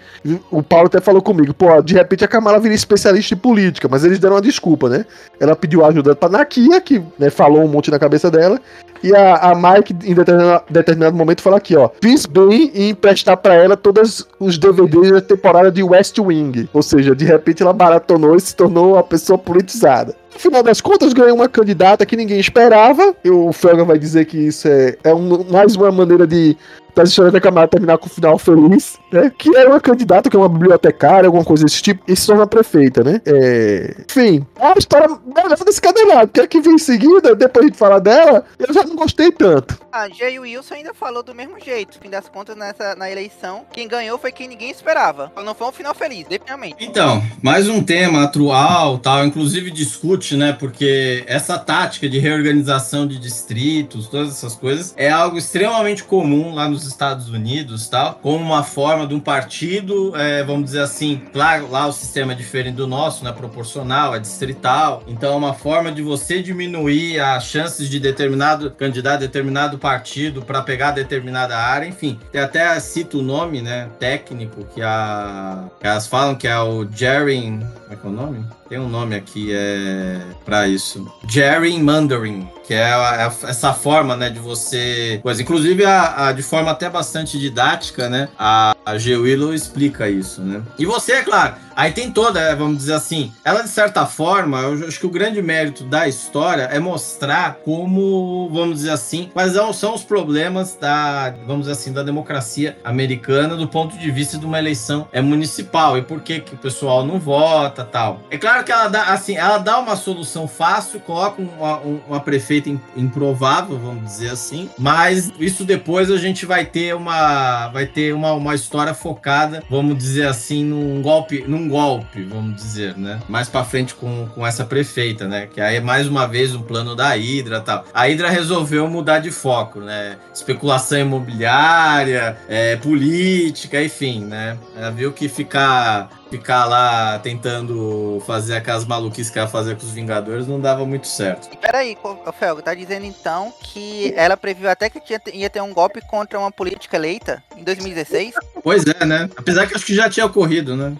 O 0.51 0.63
Paulo 0.63 0.87
até 0.87 1.01
falou 1.01 1.21
comigo, 1.21 1.53
pô, 1.53 1.83
de 1.83 1.93
repente 1.93 2.25
a 2.25 2.29
Kamala 2.29 2.59
vira 2.59 2.75
especialista 2.75 3.35
em 3.35 3.39
política, 3.39 3.87
mas 3.91 4.05
eles 4.05 4.19
deram 4.19 4.37
uma 4.37 4.43
desculpa, 4.55 4.89
né? 4.89 5.05
Ela 5.39 5.55
pediu 5.55 5.85
ajuda 5.85 6.15
pra 6.15 6.29
Nakia, 6.29 6.81
que 6.81 7.03
né, 7.19 7.31
falou 7.31 7.63
um 7.63 7.69
monte 7.69 7.91
na 7.91 7.99
cabeça 7.99 8.31
dela. 8.31 8.61
E 9.03 9.15
a, 9.15 9.37
a 9.37 9.55
Mike, 9.55 9.95
em 10.05 10.15
determinado, 10.15 10.65
determinado, 10.71 11.17
momento, 11.17 11.43
fala 11.43 11.59
aqui, 11.59 11.77
ó. 11.77 11.91
Fiz 12.01 12.25
bem 12.25 12.71
em 12.75 12.89
emprestar 12.91 13.37
para 13.37 13.55
ela 13.55 13.77
todos 13.77 14.27
os 14.41 14.57
DVDs 14.57 15.11
da 15.11 15.21
temporada 15.21 15.71
de 15.71 15.83
West 15.83 16.19
Wing. 16.19 16.69
Ou 16.73 16.83
seja, 16.83 17.15
de 17.15 17.25
repente 17.25 17.63
ela 17.63 17.73
baratonou 17.73 18.35
e 18.35 18.41
se 18.41 18.57
tornou 18.57 18.95
uma 18.95 19.03
pessoa 19.03 19.39
politizada. 19.39 20.15
No 20.33 20.41
final 20.41 20.63
das 20.63 20.81
contas, 20.81 21.13
ganhou 21.13 21.37
uma 21.37 21.49
candidata 21.49 22.07
que 22.07 22.17
ninguém 22.17 22.41
esperava. 22.41 23.15
E 23.23 23.31
o 23.31 23.53
Felga 23.53 23.85
vai 23.85 23.99
dizer 23.99 24.25
que 24.25 24.39
isso 24.39 24.67
é, 24.67 24.97
é 25.05 25.15
um, 25.15 25.45
mais 25.51 25.77
uma 25.77 25.93
maneira 25.93 26.27
de 26.27 26.57
das 26.95 27.11
histórias 27.11 27.33
da 27.33 27.41
Camara 27.41 27.69
terminar 27.69 27.99
com 27.99 28.07
um 28.07 28.11
final 28.11 28.39
feliz, 28.39 28.99
né? 29.13 29.33
Que 29.37 29.55
é 29.57 29.67
uma 29.67 29.81
candidata, 29.81 30.31
que 30.31 30.37
é 30.37 30.39
uma 30.39 30.49
bibliotecária, 30.49 31.27
alguma 31.27 31.45
coisa 31.45 31.65
desse 31.65 31.83
tipo, 31.83 32.03
e 32.07 32.17
se 32.17 32.27
torna 32.27 32.47
prefeita, 32.47 33.03
né? 33.03 33.21
É... 33.27 34.05
Enfim, 34.09 34.47
é 34.59 34.67
uma 34.67 34.79
história 34.79 35.09
melhor 35.27 35.57
desse 35.65 35.81
cadeirado, 35.81 36.29
porque 36.29 36.41
a 36.41 36.47
que 36.47 36.61
vem 36.61 36.75
em 36.75 36.79
seguida, 36.79 37.35
depois 37.35 37.71
de 37.71 37.77
falar 37.77 37.99
dela, 37.99 38.45
eu 38.59 38.73
já 38.73 38.85
não 38.85 38.97
gostei 38.97 39.33
tanto. 39.33 39.79
A 39.91 40.09
Jay 40.09 40.39
Wilson 40.39 40.75
ainda 40.75 40.95
falou 40.95 41.23
do 41.23 41.35
mesmo 41.35 41.59
jeito. 41.61 41.97
No 41.97 42.03
fim 42.03 42.11
das 42.11 42.29
contas, 42.29 42.57
nessa, 42.57 42.95
na 42.95 43.11
eleição, 43.11 43.65
quem 43.73 43.87
ganhou 43.87 44.19
foi 44.19 44.33
quem 44.33 44.49
ninguém 44.49 44.71
esperava. 44.71 45.33
Não 45.45 45.55
foi 45.55 45.69
um 45.69 45.73
final 45.73 45.95
feliz, 45.95 46.27
definitivamente. 46.27 46.77
Então, 46.81 47.23
mais 47.43 47.69
um 47.69 47.83
tema 47.83 48.25
atual, 48.25 48.99
tal, 48.99 49.25
inclusive 49.25 49.71
discute, 49.71 50.37
né? 50.37 50.53
Porque 50.53 51.25
essa 51.27 51.59
tática 51.59 52.09
de 52.09 52.19
reorganização 52.19 53.07
de 53.07 53.19
distritos, 53.19 54.09
todas 54.09 54.31
essas 54.31 54.55
coisas, 54.55 54.95
é 54.97 55.11
algo 55.11 55.39
extremamente 55.39 56.03
comum 56.05 56.55
lá 56.55 56.69
nos 56.69 56.84
Estados 56.87 57.29
Unidos, 57.29 57.89
tal, 57.89 58.19
como 58.23 58.45
uma 58.45 58.63
forma 58.63 59.07
de 59.07 59.15
um 59.15 59.21
partido, 59.21 60.15
é, 60.17 60.43
vamos 60.43 60.67
dizer 60.67 60.81
assim, 60.81 61.23
claro, 61.33 61.71
lá 61.71 61.87
o 61.87 61.93
sistema 61.93 62.33
é 62.33 62.35
diferente 62.35 62.77
do 62.77 62.87
nosso, 62.87 63.25
né? 63.25 63.33
Proporcional, 63.33 64.15
é 64.15 64.19
distrital. 64.19 65.03
Então, 65.07 65.35
é 65.35 65.37
uma 65.37 65.55
forma 65.55 65.91
de 65.91 66.03
você 66.03 66.43
diminuir 66.43 67.21
as 67.21 67.45
chances 67.45 67.89
de 67.89 67.99
determinado 67.99 68.71
candidato, 68.71 69.21
determinado 69.21 69.79
partido 69.79 70.43
para 70.43 70.63
pegar 70.63 70.93
determinada 70.93 71.57
área. 71.57 71.87
Enfim, 71.87 72.19
tem 72.33 72.41
até 72.41 72.79
cito 72.81 73.21
o 73.21 73.23
nome, 73.23 73.63
né? 73.63 73.89
Técnico 73.99 74.65
que 74.75 74.83
a 74.83 75.65
que 75.81 75.87
elas 75.87 76.07
falam 76.07 76.35
que 76.35 76.47
é 76.47 76.59
o 76.59 76.87
Jerry, 76.91 77.43
como 77.43 77.93
é 77.93 77.97
que 77.97 78.07
é 78.07 78.09
o 78.09 78.13
nome? 78.13 78.45
Tem 78.69 78.79
um 78.79 78.89
nome 78.89 79.15
aqui 79.15 79.53
é 79.53 80.21
para 80.45 80.67
isso. 80.67 81.07
Gerrymandering, 81.29 82.49
que 82.67 82.75
é 82.75 82.93
a, 82.93 83.33
essa 83.45 83.73
forma, 83.73 84.17
né, 84.17 84.31
de 84.31 84.39
você, 84.39 85.21
coisa. 85.23 85.43
Inclusive 85.43 85.85
a, 85.85 86.33
de 86.33 86.43
forma 86.43 86.71
até 86.71 86.89
bastante 86.89 87.39
didática, 87.39 88.09
né? 88.09 88.29
A, 88.39 88.75
a 88.85 88.99
G. 88.99 89.17
Willow 89.17 89.55
explica 89.55 90.09
isso, 90.09 90.41
né? 90.41 90.63
E 90.79 90.87
você, 90.87 91.13
é 91.13 91.23
claro, 91.23 91.55
aí 91.77 91.93
tem 91.93 92.11
toda, 92.11 92.41
é, 92.41 92.55
vamos 92.55 92.79
dizer 92.79 92.95
assim, 92.95 93.33
ela 93.45 93.63
de 93.63 93.69
certa 93.69 94.07
forma, 94.07 94.61
eu 94.61 94.87
acho 94.87 94.99
que 94.99 95.07
o 95.07 95.11
grande 95.11 95.41
mérito 95.43 95.85
da 95.85 96.09
história 96.09 96.63
é 96.63 96.79
mostrar 96.79 97.59
como, 97.65 98.49
vamos 98.53 98.77
dizer 98.77 98.91
assim, 98.91 99.31
quais 99.33 99.53
são 99.75 99.95
os 99.95 100.03
problemas 100.03 100.77
da, 100.81 101.35
vamos 101.47 101.63
dizer 101.63 101.73
assim, 101.73 101.93
da 101.93 102.03
democracia 102.03 102.77
americana 102.85 103.57
do 103.57 103.69
ponto 103.69 103.97
de 103.97 104.11
vista 104.11 104.39
de 104.39 104.47
uma 104.47 104.59
eleição 104.59 105.09
é 105.13 105.21
municipal 105.21 105.97
e 105.99 106.03
por 106.03 106.21
que 106.21 106.41
que 106.41 106.55
o 106.55 106.59
pessoal 106.59 107.05
não 107.05 107.19
vota, 107.19 107.85
tal. 107.85 108.21
É 108.31 108.39
claro 108.39 108.65
que 108.65 108.73
ela 108.73 108.89
dá, 108.89 109.05
assim, 109.05 109.37
ela 109.37 109.59
dá 109.59 109.79
uma 109.79 109.97
solução 109.97 110.47
fácil, 110.47 111.01
coloca 111.01 111.41
uma, 111.41 111.79
uma 111.79 112.21
prefeita 112.21 112.71
improvável, 112.97 113.79
vamos 113.79 114.05
dizer 114.05 114.31
assim, 114.31 114.71
mas 114.79 115.33
isso 115.39 115.65
depois 115.65 116.11
a 116.11 116.17
gente 116.17 116.47
vai 116.47 116.65
ter 116.65 116.95
uma, 116.95 117.69
vai 117.69 117.87
ter 117.87 118.15
uma, 118.15 118.33
uma 118.33 118.55
história 118.55 118.95
focada, 118.95 119.63
vamos 119.69 119.97
dizer 119.97 120.27
assim, 120.27 120.65
num 120.65 121.03
golpe, 121.03 121.45
num 121.47 121.64
golpe, 121.69 122.23
vamos 122.25 122.57
dizer, 122.57 122.97
né? 122.97 123.21
Mais 123.29 123.49
para 123.49 123.65
frente 123.65 123.95
com, 123.95 124.29
com 124.35 124.47
essa 124.47 124.65
prefeita, 124.65 125.27
né? 125.27 125.47
Que 125.53 125.61
aí 125.61 125.77
é 125.77 125.81
mais 125.81 126.07
uma 126.07 126.27
vez 126.27 126.55
um 126.55 126.63
plano 126.63 126.95
da 126.95 127.11
Hydra, 127.15 127.61
tal. 127.61 127.85
A 127.93 128.07
Hydra 128.07 128.31
resolveu 128.31 128.89
mudar 128.89 129.19
de 129.19 129.31
foco, 129.31 129.81
né? 129.81 130.17
Especulação 130.33 130.99
imobiliária, 130.99 132.37
é, 132.49 132.77
política, 132.77 133.83
enfim, 133.83 134.25
né? 134.25 134.59
Ela 134.77 134.91
viu 134.91 135.13
que 135.13 135.29
ficar 135.29 136.11
ficar 136.35 136.65
lá 136.65 137.19
tentando 137.21 138.21
fazer 138.27 138.57
aquelas 138.57 138.85
maluquices 138.85 139.31
que 139.31 139.39
ela 139.39 139.47
fazia 139.47 139.77
com 139.77 139.85
os 139.85 139.93
Vingadores 139.93 140.49
não 140.49 140.61
dava 140.61 140.85
muito 140.85 141.07
certo. 141.07 141.57
Peraí, 141.59 141.97
Felgo, 142.39 142.61
tá 142.61 142.75
dizendo 142.75 143.07
então 143.07 143.53
que 143.63 144.13
ela 144.17 144.37
previu 144.37 144.69
até 144.69 144.91
que 144.91 145.01
tinha, 145.01 145.21
ia 145.33 145.49
ter 145.49 145.63
um 145.63 145.73
golpe 145.73 146.01
contra 146.01 146.39
uma 146.39 146.51
política 146.51 146.97
eleita 146.97 147.43
em 147.57 147.63
2016? 147.63 148.35
Pois 148.63 148.85
é, 148.85 149.05
né? 149.05 149.31
Apesar 149.37 149.67
que 149.67 149.77
acho 149.77 149.87
que 149.87 149.95
já 149.95 150.11
tinha 150.11 150.27
ocorrido, 150.27 150.77
né? 150.77 150.95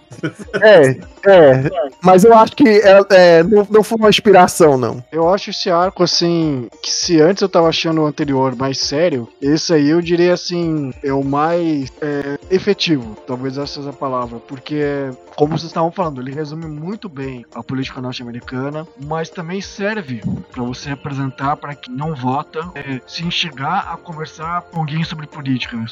É, 0.61 0.89
é. 1.29 1.69
Mas 2.01 2.23
eu 2.23 2.33
acho 2.33 2.55
que 2.55 2.67
é, 2.67 3.01
é, 3.09 3.43
não, 3.43 3.67
não 3.69 3.83
foi 3.83 3.97
uma 3.97 4.09
inspiração, 4.09 4.77
não. 4.77 5.03
Eu 5.11 5.29
acho 5.33 5.49
esse 5.49 5.69
arco, 5.69 6.03
assim, 6.03 6.69
que 6.81 6.91
se 6.91 7.19
antes 7.19 7.41
eu 7.41 7.49
tava 7.49 7.67
achando 7.67 8.01
o 8.01 8.05
anterior 8.05 8.55
mais 8.55 8.79
sério, 8.79 9.27
esse 9.41 9.73
aí 9.73 9.89
eu 9.89 10.01
diria 10.01 10.33
assim, 10.33 10.93
é 11.03 11.11
o 11.11 11.23
mais 11.23 11.91
é, 12.01 12.39
efetivo. 12.49 13.17
Talvez 13.27 13.57
essa 13.57 13.75
seja 13.75 13.89
a 13.89 13.93
palavra. 13.93 14.39
Porque 14.39 15.09
como 15.35 15.57
vocês 15.57 15.69
estavam 15.69 15.91
falando, 15.91 16.21
ele 16.21 16.31
resume 16.31 16.67
muito 16.67 17.09
bem 17.09 17.45
a 17.53 17.63
política 17.63 18.01
norte-americana, 18.01 18.87
mas 19.03 19.29
também 19.29 19.61
serve 19.61 20.21
para 20.51 20.63
você 20.63 20.89
representar 20.89 21.57
para 21.57 21.75
quem 21.75 21.93
não 21.93 22.15
vota, 22.15 22.71
é, 22.75 23.01
se 23.05 23.25
enxergar 23.25 23.91
a 23.91 23.97
conversar 23.97 24.61
com 24.63 24.79
alguém 24.79 25.03
sobre 25.03 25.27
política, 25.27 25.77
né, 25.77 25.85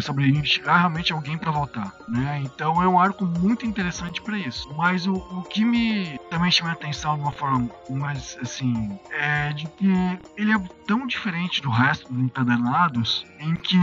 sobre 0.00 0.28
enxergar 0.28 0.78
realmente 0.78 1.12
alguém 1.12 1.36
para 1.36 1.50
votar, 1.50 1.94
né? 2.08 2.42
Então 2.44 2.82
é 2.82 2.88
um 2.88 2.98
arco 2.98 3.24
muito 3.24 3.66
interessante 3.66 4.22
para 4.22 4.38
isso. 4.38 4.68
Mas 4.76 5.06
o, 5.06 5.14
o 5.14 5.42
que 5.42 5.64
me 5.64 6.18
também 6.30 6.50
chama 6.50 6.70
a 6.70 6.72
atenção 6.72 7.16
de 7.16 7.22
uma 7.22 7.32
forma 7.32 7.68
mais 7.90 8.36
assim 8.40 8.98
é 9.10 9.52
de 9.52 9.66
que 9.66 10.18
ele 10.36 10.52
é 10.52 10.58
tão 10.86 11.06
diferente 11.06 11.62
do 11.62 11.70
resto 11.70 12.12
dos 12.12 12.22
encadernados 12.22 13.26
em 13.40 13.54
que 13.54 13.78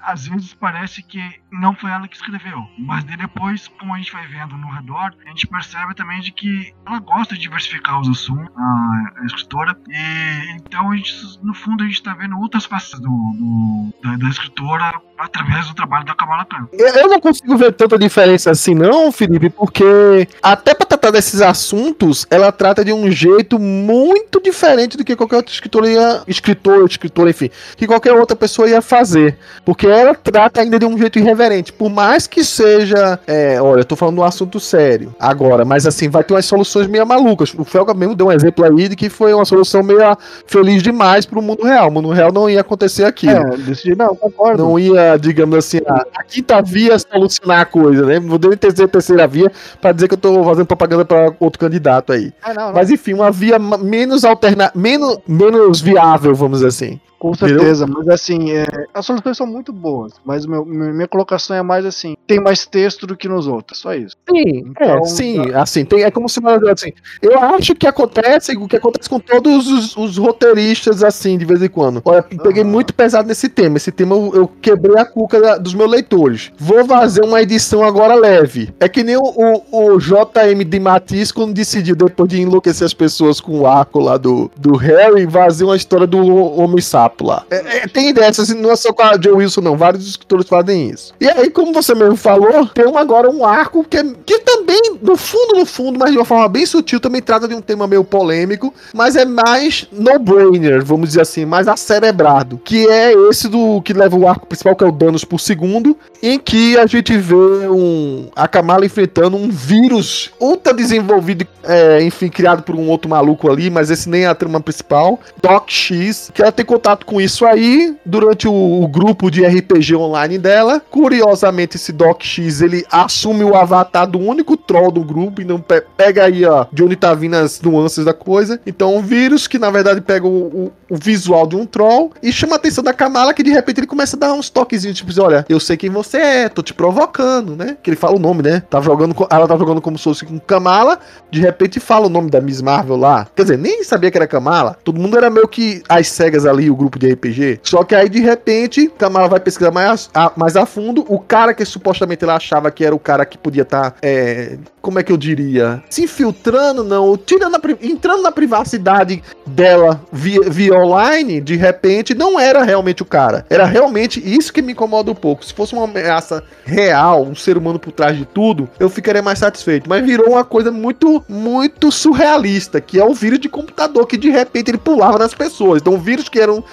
às 0.00 0.26
vezes 0.26 0.54
parece 0.54 1.02
que 1.02 1.20
não 1.50 1.74
foi 1.74 1.90
ela 1.90 2.08
que 2.08 2.16
escreveu, 2.16 2.66
mas 2.78 3.04
depois, 3.04 3.68
como 3.68 3.94
a 3.94 3.98
gente 3.98 4.12
vai 4.12 4.26
vendo 4.34 4.56
no 4.56 4.68
redor, 4.68 5.14
a 5.24 5.28
gente 5.28 5.46
percebe 5.46 5.94
também 5.94 6.20
de 6.20 6.32
que 6.32 6.74
ela 6.84 6.98
gosta 6.98 7.34
de 7.34 7.40
diversificar 7.42 8.00
os 8.00 8.08
assuntos, 8.08 8.50
a, 8.56 9.12
a 9.20 9.26
escritora, 9.26 9.76
e 9.88 10.56
então 10.56 10.90
a 10.90 10.96
gente, 10.96 11.14
no 11.42 11.54
fundo 11.54 11.84
a 11.84 11.86
gente 11.86 11.96
está 11.96 12.12
vendo 12.14 12.36
outras 12.38 12.64
faces 12.64 12.98
do, 12.98 13.08
do 13.08 13.94
da, 14.02 14.16
da, 14.16 14.28
escritora 14.28 15.00
através 15.16 15.68
do 15.68 15.74
trabalho 15.74 16.04
da 16.04 16.14
Kamala 16.14 16.44
Khan. 16.44 16.66
Eu 16.72 17.08
não 17.08 17.20
consigo 17.20 17.56
ver 17.56 17.72
tanta 17.72 17.96
diferença 17.96 18.50
assim 18.50 18.74
não, 18.74 19.12
Felipe, 19.12 19.50
porque 19.50 20.28
até 20.42 20.73
tratar 21.04 21.10
desses 21.10 21.42
assuntos, 21.42 22.26
ela 22.30 22.50
trata 22.50 22.84
de 22.84 22.92
um 22.92 23.10
jeito 23.10 23.58
muito 23.58 24.40
diferente 24.40 24.96
do 24.96 25.04
que 25.04 25.14
qualquer 25.14 25.36
outro 25.36 25.52
escritor 25.52 25.84
ia, 25.84 26.22
escritor, 26.26 26.86
escritor, 26.88 27.28
enfim, 27.28 27.50
que 27.76 27.86
qualquer 27.86 28.12
outra 28.12 28.34
pessoa 28.34 28.68
ia 28.68 28.80
fazer, 28.80 29.36
porque 29.64 29.86
ela 29.86 30.14
trata 30.14 30.62
ainda 30.62 30.78
de 30.78 30.86
um 30.86 30.96
jeito 30.96 31.18
irreverente, 31.18 31.72
por 31.72 31.90
mais 31.90 32.26
que 32.26 32.42
seja, 32.42 33.18
é, 33.26 33.60
olha, 33.60 33.80
eu 33.80 33.84
tô 33.84 33.96
falando 33.96 34.14
de 34.14 34.20
um 34.20 34.24
assunto 34.24 34.58
sério 34.58 35.14
agora, 35.18 35.64
mas 35.64 35.86
assim, 35.86 36.08
vai 36.08 36.24
ter 36.24 36.32
umas 36.32 36.46
soluções 36.46 36.86
meio 36.86 37.06
malucas. 37.06 37.52
O 37.56 37.64
Felga 37.64 37.92
mesmo 37.92 38.14
deu 38.14 38.28
um 38.28 38.32
exemplo 38.32 38.64
aí 38.64 38.88
de 38.88 38.96
que 38.96 39.10
foi 39.10 39.34
uma 39.34 39.44
solução 39.44 39.82
meio 39.82 40.00
feliz 40.46 40.82
demais 40.82 41.26
pro 41.26 41.42
mundo 41.42 41.64
real. 41.64 41.88
O 41.88 41.90
mundo 41.90 42.10
real 42.10 42.32
não 42.32 42.48
ia 42.48 42.60
acontecer 42.60 43.04
aqui. 43.04 43.28
É, 43.28 43.42
decidi, 43.58 43.94
não, 43.94 44.14
concordo. 44.16 44.62
Não 44.62 44.78
ia, 44.78 45.16
digamos 45.16 45.56
assim, 45.58 45.80
a, 45.86 46.06
a 46.16 46.22
quinta 46.22 46.62
via 46.62 46.98
solucionar 46.98 47.60
a 47.60 47.64
coisa, 47.64 48.06
né? 48.06 48.20
Vou 48.20 48.38
ter 48.38 48.72
terceira 48.88 49.26
via 49.26 49.50
para 49.80 49.92
dizer 49.92 50.08
que 50.08 50.14
eu 50.14 50.18
tô 50.18 50.44
fazendo 50.44 50.66
propaganda 50.66 50.93
para 51.02 51.34
outro 51.40 51.58
candidato 51.58 52.12
aí. 52.12 52.30
É, 52.44 52.52
não, 52.52 52.66
não. 52.66 52.74
Mas 52.74 52.90
enfim, 52.90 53.14
uma 53.14 53.30
via 53.30 53.58
menos 53.58 54.24
alterna 54.24 54.70
menos, 54.74 55.18
menos 55.26 55.80
viável, 55.80 56.34
vamos 56.34 56.58
dizer 56.58 56.68
assim. 56.68 57.00
Com 57.24 57.32
certeza, 57.32 57.86
mas 57.86 58.06
assim, 58.06 58.52
é, 58.52 58.66
as 58.92 59.06
soluções 59.06 59.34
são 59.34 59.46
muito 59.46 59.72
boas, 59.72 60.12
mas 60.22 60.44
meu, 60.44 60.62
minha 60.62 61.08
colocação 61.08 61.56
é 61.56 61.62
mais 61.62 61.86
assim, 61.86 62.18
tem 62.26 62.38
mais 62.38 62.66
texto 62.66 63.06
do 63.06 63.16
que 63.16 63.26
nos 63.26 63.46
outros, 63.46 63.78
só 63.78 63.94
isso. 63.94 64.14
Sim, 64.28 64.58
então, 64.58 64.98
é, 64.98 65.04
sim, 65.04 65.50
assim, 65.54 65.86
tem, 65.86 66.02
é 66.02 66.10
como 66.10 66.28
se 66.28 66.38
assim, 66.70 66.92
eu 67.22 67.38
acho 67.40 67.74
que 67.76 67.86
acontece 67.86 68.54
o 68.54 68.68
que 68.68 68.76
acontece 68.76 69.08
com 69.08 69.18
todos 69.18 69.66
os, 69.66 69.96
os 69.96 70.18
roteiristas, 70.18 71.02
assim, 71.02 71.38
de 71.38 71.46
vez 71.46 71.62
em 71.62 71.68
quando. 71.70 72.02
Olha, 72.04 72.22
peguei 72.22 72.62
muito 72.62 72.92
pesado 72.92 73.26
nesse 73.26 73.48
tema, 73.48 73.78
esse 73.78 73.90
tema 73.90 74.14
eu, 74.14 74.34
eu 74.34 74.46
quebrei 74.60 74.98
a 74.98 75.06
cuca 75.06 75.40
da, 75.40 75.56
dos 75.56 75.72
meus 75.72 75.90
leitores. 75.90 76.52
Vou 76.58 76.84
fazer 76.84 77.24
uma 77.24 77.40
edição 77.40 77.82
agora 77.82 78.14
leve. 78.14 78.68
É 78.78 78.86
que 78.86 79.02
nem 79.02 79.16
o, 79.16 79.22
o, 79.22 79.94
o 79.94 79.98
JM 79.98 80.62
de 80.68 80.78
Matisse 80.78 81.32
quando 81.32 81.54
decidiu, 81.54 81.96
depois 81.96 82.28
de 82.28 82.42
enlouquecer 82.42 82.84
as 82.84 82.92
pessoas 82.92 83.40
com 83.40 83.60
o 83.60 83.66
arco 83.66 83.98
lá 83.98 84.18
do, 84.18 84.50
do 84.58 84.76
Harry, 84.76 85.26
fazer 85.26 85.64
uma 85.64 85.76
história 85.76 86.06
do 86.06 86.18
Homem 86.22 86.82
Sapo 87.14 87.24
lá. 87.24 87.44
É, 87.50 87.78
é, 87.78 87.88
tem 87.88 88.12
dessas, 88.12 88.50
assim, 88.50 88.60
não 88.60 88.70
é 88.70 88.76
só 88.76 88.92
com 88.92 89.02
a 89.02 89.18
Joe 89.20 89.34
Wilson, 89.34 89.60
não. 89.60 89.76
Vários 89.76 90.06
escritores 90.06 90.48
fazem 90.48 90.90
isso. 90.90 91.14
E 91.20 91.28
aí, 91.28 91.48
como 91.50 91.72
você 91.72 91.94
mesmo 91.94 92.16
falou, 92.16 92.66
tem 92.66 92.86
um, 92.86 92.98
agora 92.98 93.30
um 93.30 93.44
arco 93.44 93.84
que, 93.84 93.96
é, 93.96 94.04
que 94.26 94.40
também, 94.40 94.98
no 95.00 95.16
fundo, 95.16 95.56
no 95.56 95.66
fundo, 95.66 95.98
mas 95.98 96.10
de 96.10 96.18
uma 96.18 96.24
forma 96.24 96.48
bem 96.48 96.66
sutil, 96.66 97.00
também 97.00 97.22
trata 97.22 97.46
de 97.46 97.54
um 97.54 97.60
tema 97.60 97.86
meio 97.86 98.04
polêmico, 98.04 98.74
mas 98.92 99.16
é 99.16 99.24
mais 99.24 99.86
no-brainer, 99.92 100.84
vamos 100.84 101.08
dizer 101.10 101.22
assim, 101.22 101.44
mais 101.44 101.68
acerebrado. 101.68 102.60
Que 102.64 102.88
é 102.88 103.12
esse 103.28 103.48
do 103.48 103.80
que 103.82 103.92
leva 103.92 104.16
o 104.16 104.28
arco 104.28 104.46
principal, 104.46 104.74
que 104.74 104.84
é 104.84 104.86
o 104.86 104.92
danos 104.92 105.24
por 105.24 105.38
segundo, 105.38 105.96
em 106.22 106.38
que 106.38 106.76
a 106.78 106.86
gente 106.86 107.16
vê 107.16 107.34
um, 107.34 108.28
a 108.34 108.48
Kamala 108.48 108.84
enfrentando 108.84 109.36
um 109.36 109.50
vírus 109.50 110.30
ultra 110.40 110.72
desenvolvido, 110.72 111.46
é, 111.62 112.02
enfim, 112.02 112.28
criado 112.28 112.62
por 112.62 112.74
um 112.74 112.88
outro 112.88 113.08
maluco 113.08 113.50
ali, 113.50 113.70
mas 113.70 113.90
esse 113.90 114.08
nem 114.08 114.24
é 114.24 114.26
a 114.26 114.34
trama 114.34 114.60
principal, 114.60 115.20
Doc 115.40 115.70
X, 115.70 116.30
que 116.32 116.42
ela 116.42 116.50
tem 116.50 116.64
contato 116.64 117.03
com 117.04 117.20
isso 117.20 117.44
aí 117.44 117.96
durante 118.04 118.48
o, 118.48 118.82
o 118.82 118.88
grupo 118.88 119.30
de 119.30 119.44
RPG 119.44 119.94
online 119.94 120.38
dela. 120.38 120.82
Curiosamente, 120.90 121.76
esse 121.76 121.92
Doc 121.92 122.22
X 122.22 122.60
ele 122.60 122.84
assume 122.90 123.44
o 123.44 123.54
avatar 123.54 124.06
do 124.06 124.18
único 124.18 124.56
troll 124.56 124.90
do 124.90 125.02
grupo 125.02 125.40
e 125.40 125.44
não 125.44 125.60
pe 125.60 125.82
pega 125.96 126.24
aí, 126.24 126.44
ó, 126.44 126.66
de 126.72 126.82
onde 126.82 126.96
tá 126.96 127.14
vindo 127.14 127.34
as 127.34 127.60
nuances 127.60 128.04
da 128.04 128.14
coisa. 128.14 128.60
Então, 128.66 128.96
um 128.96 129.02
vírus 129.02 129.46
que 129.46 129.58
na 129.58 129.70
verdade 129.70 130.00
pega 130.00 130.26
o, 130.26 130.30
o, 130.30 130.72
o 130.90 130.96
visual 130.96 131.46
de 131.46 131.56
um 131.56 131.66
troll 131.66 132.12
e 132.22 132.32
chama 132.32 132.54
a 132.54 132.56
atenção 132.56 132.82
da 132.82 132.92
Kamala 132.92 133.34
que 133.34 133.42
de 133.42 133.50
repente 133.50 133.80
ele 133.80 133.86
começa 133.86 134.16
a 134.16 134.18
dar 134.18 134.32
uns 134.32 134.50
toquezinhos, 134.50 134.96
tipo, 134.96 135.10
olha, 135.20 135.44
eu 135.48 135.60
sei 135.60 135.76
quem 135.76 135.90
você 135.90 136.18
é, 136.18 136.48
tô 136.48 136.62
te 136.62 136.74
provocando, 136.74 137.56
né? 137.56 137.76
Que 137.82 137.90
ele 137.90 137.96
fala 137.96 138.16
o 138.16 138.18
nome, 138.18 138.42
né? 138.42 138.62
Tá 138.68 138.80
jogando, 138.80 139.14
ela 139.30 139.46
tá 139.46 139.56
jogando 139.56 139.80
como 139.80 139.98
se 139.98 140.04
fosse 140.04 140.24
com 140.24 140.38
Kamala, 140.38 140.98
de 141.30 141.40
repente 141.40 141.80
fala 141.80 142.06
o 142.06 142.10
nome 142.10 142.30
da 142.30 142.40
Miss 142.40 142.60
Marvel 142.60 142.96
lá. 142.96 143.26
Quer 143.34 143.42
dizer, 143.42 143.58
nem 143.58 143.82
sabia 143.84 144.10
que 144.10 144.16
era 144.16 144.26
Kamala. 144.26 144.76
Todo 144.84 145.00
mundo 145.00 145.16
era 145.16 145.30
meio 145.30 145.48
que 145.48 145.82
as 145.88 146.08
cegas 146.08 146.46
ali, 146.46 146.70
o 146.70 146.76
grupo 146.76 146.83
de 146.98 147.12
RPG. 147.12 147.60
Só 147.62 147.84
que 147.84 147.94
aí, 147.94 148.08
de 148.08 148.20
repente, 148.20 148.90
Kamala 148.98 149.28
vai 149.28 149.40
pesquisar 149.40 149.70
mais 149.70 150.10
a, 150.14 150.32
mais 150.36 150.56
a 150.56 150.66
fundo. 150.66 151.04
O 151.08 151.18
cara 151.18 151.54
que 151.54 151.64
supostamente 151.64 152.24
ela 152.24 152.36
achava 152.36 152.70
que 152.70 152.84
era 152.84 152.94
o 152.94 152.98
cara 152.98 153.24
que 153.24 153.38
podia 153.38 153.62
estar, 153.62 153.92
tá, 153.92 153.96
é, 154.02 154.58
como 154.80 154.98
é 154.98 155.02
que 155.02 155.12
eu 155.12 155.16
diria? 155.16 155.82
Se 155.88 156.04
infiltrando, 156.04 156.84
não, 156.84 157.16
tirando 157.16 157.56
a, 157.56 157.60
entrando 157.82 158.22
na 158.22 158.32
privacidade 158.32 159.22
dela 159.46 160.00
via, 160.12 160.40
via 160.48 160.74
online, 160.74 161.40
de 161.40 161.56
repente, 161.56 162.14
não 162.14 162.38
era 162.38 162.62
realmente 162.62 163.02
o 163.02 163.06
cara. 163.06 163.46
Era 163.48 163.64
realmente 163.64 164.20
isso 164.24 164.52
que 164.52 164.62
me 164.62 164.72
incomoda 164.72 165.10
um 165.10 165.14
pouco. 165.14 165.44
Se 165.44 165.54
fosse 165.54 165.72
uma 165.72 165.84
ameaça 165.84 166.42
real, 166.64 167.22
um 167.24 167.34
ser 167.34 167.56
humano 167.56 167.78
por 167.78 167.92
trás 167.92 168.16
de 168.16 168.24
tudo, 168.24 168.68
eu 168.78 168.88
ficaria 168.88 169.22
mais 169.22 169.38
satisfeito. 169.38 169.88
Mas 169.88 170.04
virou 170.04 170.30
uma 170.30 170.44
coisa 170.44 170.70
muito, 170.70 171.22
muito 171.28 171.90
surrealista, 171.90 172.80
que 172.80 172.98
é 172.98 173.04
o 173.04 173.14
vírus 173.14 173.40
de 173.40 173.48
computador 173.48 174.06
que 174.06 174.16
de 174.16 174.30
repente 174.30 174.70
ele 174.70 174.78
pulava 174.78 175.18
nas 175.18 175.34
pessoas. 175.34 175.80
Então, 175.80 175.94
o 175.94 175.98
vírus 175.98 176.28
que 176.28 176.40
era 176.40 176.52
um, 176.52 176.62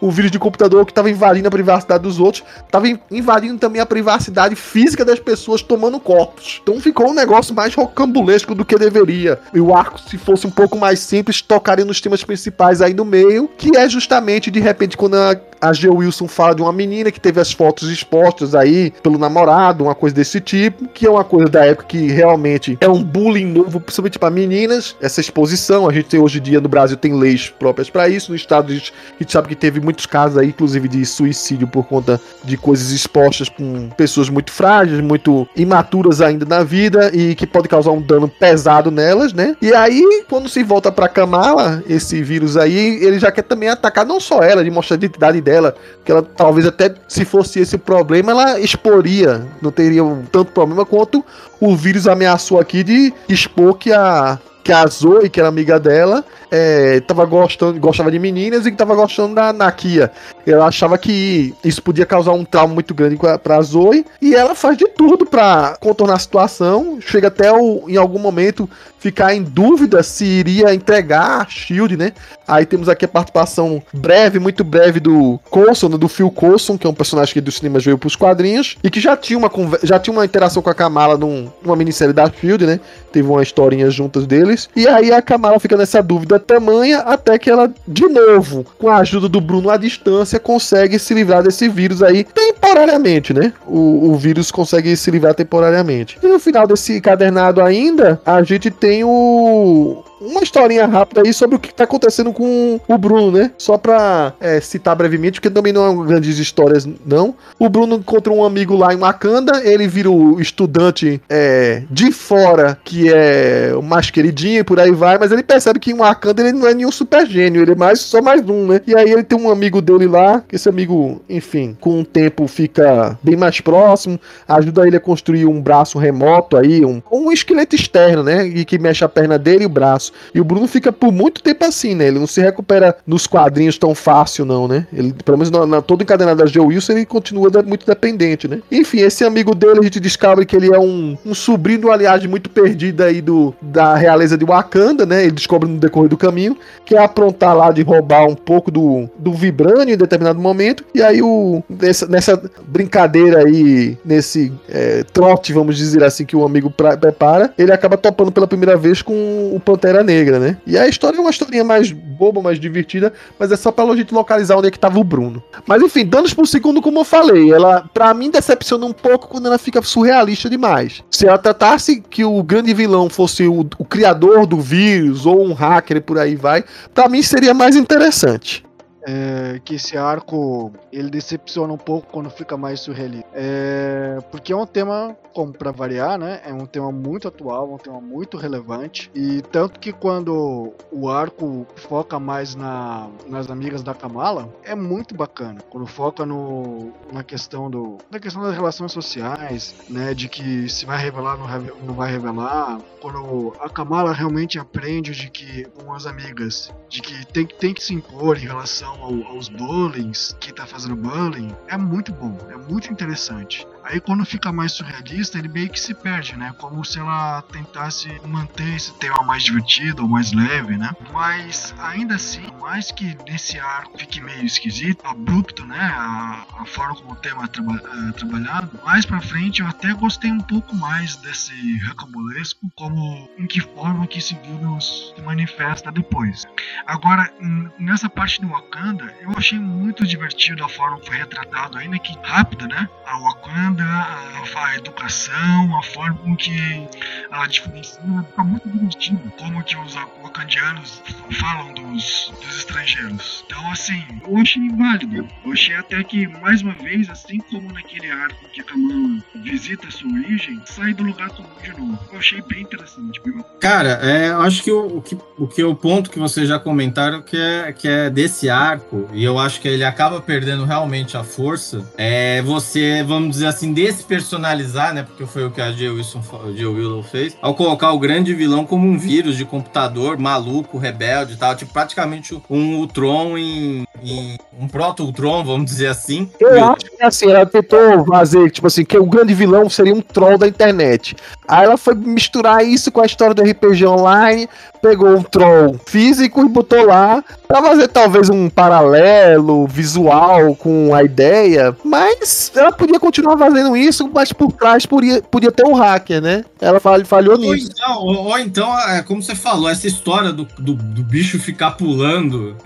o 0.00 0.10
vírus 0.10 0.30
de 0.30 0.38
computador 0.38 0.84
que 0.84 0.92
estava 0.92 1.10
invadindo 1.10 1.48
a 1.48 1.50
privacidade 1.50 2.02
dos 2.02 2.20
outros, 2.20 2.44
estava 2.64 2.86
invadindo 3.10 3.58
também 3.58 3.80
a 3.80 3.86
privacidade 3.86 4.54
física 4.54 5.04
das 5.04 5.18
pessoas 5.18 5.62
tomando 5.62 5.98
corpos. 6.00 6.60
Então 6.62 6.80
ficou 6.80 7.08
um 7.08 7.14
negócio 7.14 7.54
mais 7.54 7.74
rocambolesco 7.74 8.54
do 8.54 8.64
que 8.64 8.76
deveria. 8.76 9.38
E 9.52 9.60
o 9.60 9.74
arco, 9.74 10.00
se 10.00 10.18
fosse 10.18 10.46
um 10.46 10.50
pouco 10.50 10.76
mais 10.76 11.00
simples, 11.00 11.40
tocaria 11.40 11.84
nos 11.84 12.00
temas 12.00 12.22
principais 12.24 12.82
aí 12.82 12.94
no 12.94 13.04
meio, 13.04 13.48
que 13.56 13.76
é 13.76 13.88
justamente 13.88 14.50
de 14.50 14.60
repente 14.60 14.96
quando 14.96 15.14
a, 15.14 15.36
a 15.60 15.72
G. 15.72 15.88
Wilson 15.88 16.28
fala 16.28 16.54
de 16.54 16.62
uma 16.62 16.72
menina 16.72 17.10
que 17.10 17.20
teve 17.20 17.40
as 17.40 17.52
fotos 17.52 17.90
expostas 17.90 18.54
aí 18.54 18.92
pelo 19.02 19.18
namorado, 19.18 19.84
uma 19.84 19.94
coisa 19.94 20.14
desse 20.14 20.40
tipo, 20.40 20.86
que 20.88 21.06
é 21.06 21.10
uma 21.10 21.24
coisa 21.24 21.48
da 21.48 21.64
época 21.64 21.86
que 21.88 22.08
realmente 22.08 22.76
é 22.80 22.88
um 22.88 23.02
bullying 23.02 23.46
novo, 23.46 23.80
principalmente 23.80 24.18
para 24.18 24.30
meninas, 24.30 24.96
essa 25.00 25.20
exposição. 25.20 25.88
A 25.88 25.92
gente 25.92 26.06
tem 26.06 26.20
hoje 26.20 26.38
em 26.38 26.42
dia 26.42 26.60
no 26.60 26.68
Brasil 26.68 26.96
tem 26.96 27.14
leis 27.14 27.48
próprias 27.48 27.88
para 27.88 28.08
isso, 28.08 28.30
no 28.30 28.36
estado 28.36 28.72
a 28.72 28.74
gente 28.74 28.92
sabe 29.28 29.48
que 29.48 29.54
teve 29.54 29.80
muitos 29.84 30.06
casos 30.06 30.38
aí, 30.38 30.48
inclusive 30.48 30.88
de 30.88 31.04
suicídio 31.04 31.68
por 31.68 31.84
conta 31.84 32.20
de 32.42 32.56
coisas 32.56 32.90
expostas 32.90 33.48
com 33.48 33.88
pessoas 33.90 34.28
muito 34.28 34.50
frágeis, 34.50 35.00
muito 35.00 35.46
imaturas 35.54 36.20
ainda 36.20 36.46
na 36.46 36.64
vida 36.64 37.10
e 37.14 37.34
que 37.34 37.46
pode 37.46 37.68
causar 37.68 37.90
um 37.90 38.00
dano 38.00 38.28
pesado 38.28 38.90
nelas, 38.90 39.32
né? 39.32 39.56
E 39.60 39.72
aí, 39.74 40.24
quando 40.28 40.48
se 40.48 40.62
volta 40.62 40.90
para 40.90 41.08
Kamala, 41.08 41.82
esse 41.88 42.22
vírus 42.22 42.56
aí, 42.56 43.04
ele 43.04 43.18
já 43.18 43.30
quer 43.30 43.42
também 43.42 43.68
atacar 43.68 44.06
não 44.06 44.18
só 44.18 44.42
ela, 44.42 44.64
de 44.64 44.70
mostrar 44.70 44.94
a 44.94 44.98
identidade 44.98 45.40
dela, 45.40 45.74
que 46.04 46.10
ela 46.10 46.22
talvez 46.22 46.66
até 46.66 46.94
se 47.06 47.24
fosse 47.24 47.60
esse 47.60 47.76
problema, 47.76 48.32
ela 48.32 48.58
exporia, 48.60 49.46
não 49.60 49.70
teria 49.70 50.02
tanto 50.32 50.52
problema 50.52 50.84
quanto 50.84 51.24
o 51.60 51.76
vírus 51.76 52.06
ameaçou 52.06 52.58
aqui 52.58 52.82
de 52.82 53.12
expor 53.28 53.74
que 53.74 53.92
a 53.92 54.38
que 54.64 54.72
a 54.72 54.86
Zoe, 54.86 55.28
que 55.28 55.38
era 55.38 55.48
amiga 55.48 55.78
dela, 55.78 56.24
é, 56.50 56.98
tava 57.00 57.26
gostando, 57.26 57.78
gostava 57.78 58.10
de 58.10 58.18
meninas 58.18 58.64
e 58.64 58.70
que 58.70 58.76
tava 58.76 58.94
gostando 58.94 59.34
da 59.34 59.52
Nakia. 59.52 60.10
Ela 60.46 60.66
achava 60.66 60.96
que 60.96 61.54
isso 61.62 61.82
podia 61.82 62.06
causar 62.06 62.32
um 62.32 62.44
trauma 62.44 62.72
muito 62.72 62.94
grande 62.94 63.18
pra 63.42 63.60
Zoe 63.60 64.06
e 64.22 64.34
ela 64.34 64.54
faz 64.54 64.78
de 64.78 64.88
tudo 64.88 65.26
para 65.26 65.76
contornar 65.78 66.14
a 66.14 66.18
situação. 66.18 66.98
Chega 67.00 67.28
até 67.28 67.52
o, 67.52 67.84
em 67.88 67.98
algum 67.98 68.18
momento 68.18 68.68
ficar 69.04 69.34
em 69.34 69.42
dúvida 69.42 70.02
se 70.02 70.24
iria 70.24 70.72
entregar 70.72 71.42
a 71.42 71.46
Shield, 71.46 71.94
né? 71.94 72.12
Aí 72.48 72.64
temos 72.64 72.88
aqui 72.88 73.04
a 73.04 73.08
participação 73.08 73.82
breve, 73.92 74.38
muito 74.38 74.64
breve 74.64 74.98
do 74.98 75.38
Coulson, 75.50 75.90
do 75.90 76.08
Phil 76.08 76.30
Coulson, 76.30 76.78
que 76.78 76.86
é 76.86 76.90
um 76.90 76.94
personagem 76.94 77.34
que 77.34 77.40
dos 77.40 77.56
cinemas 77.56 77.84
veio 77.84 77.98
pros 77.98 78.16
quadrinhos 78.16 78.76
e 78.82 78.88
que 78.88 79.00
já 79.00 79.14
tinha 79.14 79.38
uma 79.38 79.50
já 79.82 79.98
tinha 79.98 80.12
uma 80.12 80.24
interação 80.24 80.62
com 80.62 80.70
a 80.70 80.74
Kamala 80.74 81.18
num, 81.18 81.50
numa 81.62 81.76
minissérie 81.76 82.14
da 82.14 82.30
Shield, 82.30 82.64
né? 82.64 82.80
Teve 83.12 83.28
uma 83.28 83.42
historinha 83.42 83.90
juntas 83.90 84.26
deles. 84.26 84.70
E 84.74 84.88
aí 84.88 85.12
a 85.12 85.20
Kamala 85.20 85.60
fica 85.60 85.76
nessa 85.76 86.02
dúvida 86.02 86.38
tamanha 86.38 87.00
até 87.00 87.38
que 87.38 87.50
ela, 87.50 87.70
de 87.86 88.08
novo, 88.08 88.64
com 88.78 88.88
a 88.88 88.98
ajuda 88.98 89.28
do 89.28 89.40
Bruno 89.40 89.68
à 89.68 89.76
distância, 89.76 90.40
consegue 90.40 90.98
se 90.98 91.12
livrar 91.12 91.42
desse 91.42 91.68
vírus 91.68 92.02
aí 92.02 92.24
temporariamente, 92.24 93.34
né? 93.34 93.52
O, 93.66 94.12
o 94.12 94.16
vírus 94.16 94.50
consegue 94.50 94.96
se 94.96 95.10
livrar 95.10 95.34
temporariamente. 95.34 96.18
E 96.22 96.26
no 96.26 96.38
final 96.38 96.66
desse 96.66 97.00
cadernado 97.02 97.60
ainda, 97.60 98.18
a 98.24 98.42
gente 98.42 98.70
tem 98.70 98.93
tem 98.94 99.02
o 99.02 100.04
uma 100.24 100.42
historinha 100.42 100.86
rápida 100.86 101.22
aí 101.22 101.32
sobre 101.32 101.56
o 101.56 101.58
que 101.58 101.72
tá 101.72 101.84
acontecendo 101.84 102.32
com 102.32 102.80
o 102.86 102.98
Bruno, 102.98 103.30
né? 103.30 103.50
Só 103.58 103.76
pra 103.76 104.32
é, 104.40 104.60
citar 104.60 104.96
brevemente, 104.96 105.40
porque 105.40 105.50
também 105.50 105.72
não 105.72 106.02
é 106.02 106.06
grandes 106.06 106.38
histórias, 106.38 106.88
não. 107.04 107.34
O 107.58 107.68
Bruno 107.68 107.96
encontra 107.96 108.32
um 108.32 108.44
amigo 108.44 108.76
lá 108.76 108.92
em 108.92 108.96
Wakanda, 108.96 109.62
ele 109.64 109.86
vira 109.86 110.10
o 110.10 110.40
estudante 110.40 111.20
é, 111.28 111.82
de 111.90 112.10
fora, 112.12 112.78
que 112.84 113.12
é 113.12 113.72
o 113.76 113.82
mais 113.82 114.10
queridinho 114.10 114.60
e 114.60 114.64
por 114.64 114.80
aí 114.80 114.90
vai, 114.90 115.18
mas 115.18 115.32
ele 115.32 115.42
percebe 115.42 115.78
que 115.78 115.90
em 115.90 115.96
Wakanda 115.96 116.42
ele 116.42 116.52
não 116.52 116.66
é 116.66 116.74
nenhum 116.74 116.92
super 116.92 117.26
gênio, 117.26 117.62
ele 117.62 117.72
é 117.72 117.76
mais 117.76 118.00
só 118.00 118.22
mais 118.22 118.40
um, 118.48 118.66
né? 118.66 118.80
E 118.86 118.96
aí 118.96 119.10
ele 119.10 119.22
tem 119.22 119.38
um 119.38 119.50
amigo 119.50 119.82
dele 119.82 120.06
lá, 120.06 120.42
que 120.46 120.56
esse 120.56 120.68
amigo, 120.68 121.20
enfim, 121.28 121.76
com 121.80 122.00
o 122.00 122.04
tempo 122.04 122.46
fica 122.46 123.18
bem 123.22 123.36
mais 123.36 123.60
próximo, 123.60 124.18
ajuda 124.48 124.86
ele 124.86 124.96
a 124.96 125.00
construir 125.00 125.46
um 125.46 125.60
braço 125.60 125.98
remoto 125.98 126.56
aí, 126.56 126.84
um, 126.84 127.02
um 127.10 127.30
esqueleto 127.32 127.74
externo, 127.74 128.22
né? 128.22 128.46
E 128.46 128.64
que 128.64 128.78
mexe 128.78 129.04
a 129.04 129.08
perna 129.08 129.38
dele 129.38 129.64
e 129.64 129.66
o 129.66 129.70
braço. 129.70 130.12
E 130.34 130.40
o 130.40 130.44
Bruno 130.44 130.66
fica 130.66 130.92
por 130.92 131.12
muito 131.12 131.42
tempo 131.42 131.64
assim, 131.64 131.94
né? 131.94 132.08
Ele 132.08 132.18
não 132.18 132.26
se 132.26 132.40
recupera 132.40 132.96
nos 133.06 133.26
quadrinhos 133.26 133.78
tão 133.78 133.94
fácil, 133.94 134.44
não, 134.44 134.66
né? 134.68 134.86
Ele, 134.92 135.14
pelo 135.24 135.38
menos 135.38 135.50
na, 135.50 135.66
na 135.66 135.82
todo 135.82 136.02
encadenado 136.02 136.42
da 136.42 136.46
Joe 136.46 136.66
Wilson, 136.66 136.92
ele 136.92 137.06
continua 137.06 137.50
muito 137.64 137.86
dependente, 137.86 138.48
né? 138.48 138.60
Enfim, 138.70 139.00
esse 139.00 139.24
amigo 139.24 139.54
dele, 139.54 139.80
a 139.80 139.82
gente 139.82 140.00
descobre 140.00 140.46
que 140.46 140.56
ele 140.56 140.72
é 140.72 140.78
um, 140.78 141.16
um 141.24 141.34
sobrinho, 141.34 141.90
aliás, 141.90 142.24
muito 142.26 142.48
perdido 142.50 143.02
aí 143.02 143.20
do, 143.20 143.54
da 143.60 143.94
realeza 143.94 144.36
de 144.36 144.44
Wakanda, 144.44 145.04
né? 145.04 145.22
Ele 145.22 145.32
descobre 145.32 145.68
no 145.68 145.78
decorrer 145.78 146.08
do 146.08 146.16
caminho, 146.16 146.56
que 146.84 146.94
é 146.94 147.02
aprontar 147.02 147.56
lá 147.56 147.72
de 147.72 147.82
roubar 147.82 148.26
um 148.26 148.34
pouco 148.34 148.70
do, 148.70 149.08
do 149.18 149.32
Vibrânio 149.32 149.94
em 149.94 149.98
determinado 149.98 150.38
momento. 150.38 150.84
E 150.94 151.02
aí, 151.02 151.22
o, 151.22 151.62
nessa, 151.68 152.06
nessa 152.06 152.50
brincadeira 152.66 153.40
aí, 153.40 153.96
nesse 154.04 154.52
é, 154.68 155.02
trote, 155.04 155.52
vamos 155.52 155.76
dizer 155.76 156.02
assim, 156.04 156.24
que 156.24 156.36
o 156.36 156.44
amigo 156.44 156.70
pra, 156.70 156.96
prepara, 156.96 157.52
ele 157.58 157.72
acaba 157.72 157.96
topando 157.96 158.30
pela 158.30 158.46
primeira 158.46 158.76
vez 158.76 159.02
com 159.02 159.50
o 159.54 159.60
Pantera 159.60 160.03
Negra, 160.04 160.38
né? 160.38 160.56
E 160.66 160.78
a 160.78 160.86
história 160.86 161.16
é 161.16 161.20
uma 161.20 161.30
historinha 161.30 161.64
mais 161.64 161.90
boba, 161.90 162.40
mais 162.40 162.60
divertida, 162.60 163.12
mas 163.38 163.50
é 163.50 163.56
só 163.56 163.72
pra 163.72 163.84
gente 163.96 164.14
localizar 164.14 164.56
onde 164.56 164.68
é 164.68 164.70
que 164.70 164.78
tava 164.78 165.00
o 165.00 165.04
Bruno. 165.04 165.42
Mas 165.66 165.82
enfim, 165.82 166.06
danos 166.06 166.32
por 166.32 166.46
segundo, 166.46 166.80
como 166.80 167.00
eu 167.00 167.04
falei, 167.04 167.52
ela, 167.52 167.88
pra 167.92 168.14
mim, 168.14 168.30
decepciona 168.30 168.86
um 168.86 168.92
pouco 168.92 169.28
quando 169.28 169.46
ela 169.46 169.58
fica 169.58 169.82
surrealista 169.82 170.48
demais. 170.48 171.02
Se 171.10 171.26
ela 171.26 171.38
tratasse 171.38 172.00
que 172.00 172.24
o 172.24 172.42
grande 172.42 172.72
vilão 172.72 173.08
fosse 173.08 173.46
o, 173.46 173.60
o 173.78 173.84
criador 173.84 174.46
do 174.46 174.60
vírus, 174.60 175.26
ou 175.26 175.44
um 175.44 175.52
hacker 175.52 176.00
por 176.02 176.18
aí 176.18 176.36
vai, 176.36 176.64
pra 176.92 177.08
mim 177.08 177.22
seria 177.22 177.54
mais 177.54 177.74
interessante. 177.76 178.64
É, 179.06 179.60
que 179.64 179.74
esse 179.74 179.96
arco 179.96 180.72
ele 180.92 181.10
decepciona 181.10 181.72
um 181.72 181.78
pouco 181.78 182.10
quando 182.10 182.30
fica 182.30 182.56
mais 182.56 182.80
surrealista. 182.80 183.28
É, 183.32 184.18
porque 184.30 184.52
é 184.52 184.56
um 184.56 184.66
tema, 184.66 185.16
como 185.32 185.52
para 185.52 185.70
variar, 185.70 186.18
né? 186.18 186.40
É 186.44 186.52
um 186.52 186.66
tema 186.66 186.90
muito 186.90 187.28
atual, 187.28 187.72
um 187.72 187.78
tema 187.78 188.00
muito 188.00 188.36
relevante. 188.36 189.10
E 189.14 189.42
tanto 189.42 189.78
que 189.78 189.92
quando 189.92 190.72
o 190.90 191.08
arco 191.08 191.66
foca 191.76 192.18
mais 192.18 192.54
na, 192.54 193.08
nas 193.26 193.50
amigas 193.50 193.82
da 193.82 193.94
Kamala, 193.94 194.48
é 194.62 194.74
muito 194.74 195.14
bacana. 195.14 195.60
Quando 195.70 195.86
foca 195.86 196.24
no, 196.24 196.92
na 197.12 197.22
questão 197.22 197.70
do 197.70 197.98
na 198.10 198.18
questão 198.18 198.42
das 198.42 198.54
relações 198.54 198.92
sociais, 198.92 199.74
né? 199.88 200.14
De 200.14 200.28
que 200.28 200.68
se 200.68 200.86
vai 200.86 200.98
revelar, 200.98 201.36
não, 201.36 201.46
não 201.86 201.94
vai 201.94 202.10
revelar. 202.10 202.78
Quando 203.00 203.52
a 203.60 203.68
Kamala 203.68 204.12
realmente 204.12 204.58
aprende 204.58 205.12
de 205.12 205.30
que 205.30 205.64
com 205.64 205.92
as 205.92 206.06
amigas, 206.06 206.72
de 206.88 207.02
que 207.02 207.26
tem, 207.26 207.46
tem 207.46 207.74
que 207.74 207.82
se 207.82 207.92
impor 207.92 208.38
em 208.38 208.46
relação 208.46 208.93
ao, 209.00 209.24
aos 209.26 209.48
bullying, 209.48 210.12
que 210.40 210.52
tá 210.52 210.66
fazendo 210.66 210.96
bullying, 210.96 211.54
é 211.68 211.76
muito 211.76 212.12
bom, 212.12 212.36
é 212.50 212.56
muito 212.56 212.92
interessante. 212.92 213.66
Aí 213.84 214.00
quando 214.00 214.24
fica 214.24 214.50
mais 214.50 214.72
surrealista, 214.72 215.38
ele 215.38 215.48
meio 215.48 215.68
que 215.68 215.78
se 215.78 215.92
perde, 215.94 216.36
né? 216.36 216.54
Como 216.58 216.82
se 216.84 216.98
ela 216.98 217.42
tentasse 217.42 218.08
manter 218.26 218.74
esse 218.74 218.94
tema 218.94 219.22
mais 219.22 219.42
divertido 219.42 220.02
ou 220.02 220.08
mais 220.08 220.32
leve, 220.32 220.78
né? 220.78 220.90
Mas 221.12 221.74
ainda 221.78 222.14
assim, 222.14 222.46
mais 222.60 222.90
que 222.90 223.16
nesse 223.28 223.60
arco 223.60 223.98
fique 223.98 224.22
meio 224.22 224.44
esquisito, 224.44 225.04
abrupto, 225.06 225.66
né? 225.66 225.92
A, 225.96 226.46
a 226.60 226.64
forma 226.64 226.96
como 226.96 227.12
o 227.12 227.16
tema 227.16 227.44
é 227.44 227.46
traba 227.46 227.74
é 228.08 228.12
trabalhado, 228.12 228.70
mais 228.84 229.04
pra 229.04 229.20
frente 229.20 229.60
eu 229.60 229.66
até 229.66 229.92
gostei 229.92 230.32
um 230.32 230.40
pouco 230.40 230.74
mais 230.74 231.16
desse 231.16 231.78
rocambolesco, 231.86 232.70
como 232.74 233.28
em 233.38 233.46
que 233.46 233.60
forma 233.60 234.06
que 234.06 234.18
esse 234.18 234.34
vírus 234.36 235.12
se 235.14 235.22
manifesta 235.22 235.92
depois. 235.92 236.44
Agora, 236.86 237.30
nessa 237.78 238.08
parte 238.08 238.40
do 238.40 238.48
Wakanda, 238.48 239.14
eu 239.20 239.32
achei 239.36 239.58
muito 239.58 240.06
divertido 240.06 240.64
a 240.64 240.68
forma 240.68 240.98
que 241.00 241.06
foi 241.06 241.18
retratado, 241.18 241.76
ainda 241.76 241.98
que 241.98 242.16
rápida, 242.22 242.66
né? 242.66 242.88
A 243.06 243.18
Wakanda 243.18 243.73
a, 243.82 244.44
a 244.56 244.76
educação, 244.76 245.78
a 245.78 245.82
forma 245.82 246.16
com 246.18 246.36
que 246.36 246.86
a 247.30 247.46
diferencia, 247.46 248.00
fica 248.00 248.44
muito 248.44 248.68
divertido 248.68 249.32
como 249.38 249.62
que 249.64 249.76
os 249.76 249.94
wakandianos 250.22 251.02
falam 251.40 251.72
dos, 251.74 252.32
dos 252.40 252.58
estrangeiros. 252.58 253.44
Então, 253.46 253.70
assim, 253.70 254.02
eu 254.26 254.36
achei 254.36 254.68
válido. 254.70 255.28
Eu 255.44 255.52
achei 255.52 255.74
até 255.76 256.02
que, 256.04 256.26
mais 256.28 256.62
uma 256.62 256.74
vez, 256.74 257.08
assim 257.10 257.38
como 257.50 257.72
naquele 257.72 258.10
arco 258.10 258.48
que 258.52 258.60
a 258.60 258.64
Kamala 258.64 259.22
visita 259.42 259.88
a 259.88 259.90
sua 259.90 260.10
origem, 260.10 260.60
sai 260.66 260.94
do 260.94 261.04
lugar 261.04 261.30
comum 261.30 261.48
de 261.62 261.70
novo. 261.70 261.98
Eu 262.12 262.18
achei 262.18 262.42
bem 262.42 262.62
interessante, 262.62 263.20
viu? 263.24 263.44
Cara, 263.60 263.90
é, 264.02 264.30
acho 264.32 264.62
que 264.62 264.70
o, 264.70 264.98
o, 264.98 265.02
que 265.02 265.18
o 265.38 265.46
que 265.46 265.64
o 265.64 265.74
ponto 265.74 266.10
que 266.10 266.18
vocês 266.18 266.48
já 266.48 266.58
comentaram 266.58 267.22
que 267.22 267.36
é, 267.36 267.72
que 267.72 267.88
é 267.88 268.10
desse 268.10 268.48
arco, 268.48 269.08
e 269.12 269.24
eu 269.24 269.38
acho 269.38 269.60
que 269.60 269.68
ele 269.68 269.84
acaba 269.84 270.20
perdendo 270.20 270.64
realmente 270.64 271.16
a 271.16 271.24
força, 271.24 271.84
é 271.96 272.42
você, 272.42 273.02
vamos 273.02 273.30
dizer 273.30 273.46
assim, 273.46 273.63
assim, 273.64 273.72
despersonalizar, 273.72 274.92
né? 274.94 275.02
Porque 275.02 275.24
foi 275.26 275.44
o 275.44 275.50
que 275.50 275.60
a 275.60 275.72
J. 275.72 275.88
Wilson, 275.88 276.22
J. 276.54 276.66
Willow 276.66 277.02
fez, 277.02 277.36
ao 277.40 277.54
colocar 277.54 277.92
o 277.92 277.98
grande 277.98 278.34
vilão 278.34 278.66
como 278.66 278.86
um 278.86 278.98
vírus 278.98 279.36
de 279.36 279.44
computador, 279.44 280.18
maluco, 280.18 280.76
rebelde 280.78 281.34
e 281.34 281.36
tal. 281.36 281.54
Tipo, 281.54 281.72
praticamente 281.72 282.40
um 282.50 282.76
Ultron 282.76 283.38
em, 283.38 283.84
em 284.02 284.38
um 284.58 284.68
proto-Ultron, 284.68 285.44
vamos 285.44 285.70
dizer 285.70 285.88
assim. 285.88 286.30
Eu 286.38 286.64
acho 286.64 286.84
que 286.84 287.02
assim, 287.02 287.30
ela 287.30 287.46
tentou 287.46 288.04
fazer, 288.06 288.50
tipo 288.50 288.66
assim, 288.66 288.84
que 288.84 288.98
o 288.98 289.06
grande 289.06 289.34
vilão 289.34 289.68
seria 289.70 289.94
um 289.94 290.00
troll 290.00 290.38
da 290.38 290.46
internet. 290.46 291.16
Aí 291.48 291.64
ela 291.64 291.76
foi 291.76 291.94
misturar 291.94 292.64
isso 292.64 292.92
com 292.92 293.00
a 293.00 293.06
história 293.06 293.34
do 293.34 293.42
RPG 293.42 293.86
online, 293.86 294.48
pegou 294.82 295.16
um 295.16 295.22
troll 295.22 295.78
físico 295.86 296.42
e 296.42 296.48
botou 296.48 296.86
lá 296.86 297.24
pra 297.54 297.62
fazer 297.62 297.86
talvez 297.86 298.28
um 298.28 298.50
paralelo 298.50 299.64
visual 299.68 300.56
com 300.56 300.92
a 300.92 301.04
ideia, 301.04 301.76
mas 301.84 302.50
ela 302.52 302.72
podia 302.72 302.98
continuar 302.98 303.38
fazendo 303.38 303.76
isso, 303.76 304.10
mas 304.12 304.32
por 304.32 304.50
trás 304.50 304.84
podia, 304.84 305.22
podia 305.22 305.52
ter 305.52 305.64
um 305.64 305.72
hacker, 305.72 306.20
né? 306.20 306.44
Ela 306.60 306.80
falhou 306.80 307.38
nisso. 307.38 307.48
Ou 307.48 307.54
então, 307.54 307.98
ou, 307.98 308.24
ou 308.24 308.38
então, 308.40 308.80
é, 308.88 309.02
como 309.02 309.22
você 309.22 309.36
falou, 309.36 309.68
essa 309.68 309.86
história 309.86 310.32
do, 310.32 310.48
do, 310.58 310.74
do 310.74 311.04
bicho 311.04 311.38
ficar 311.38 311.72
pulando 311.72 312.56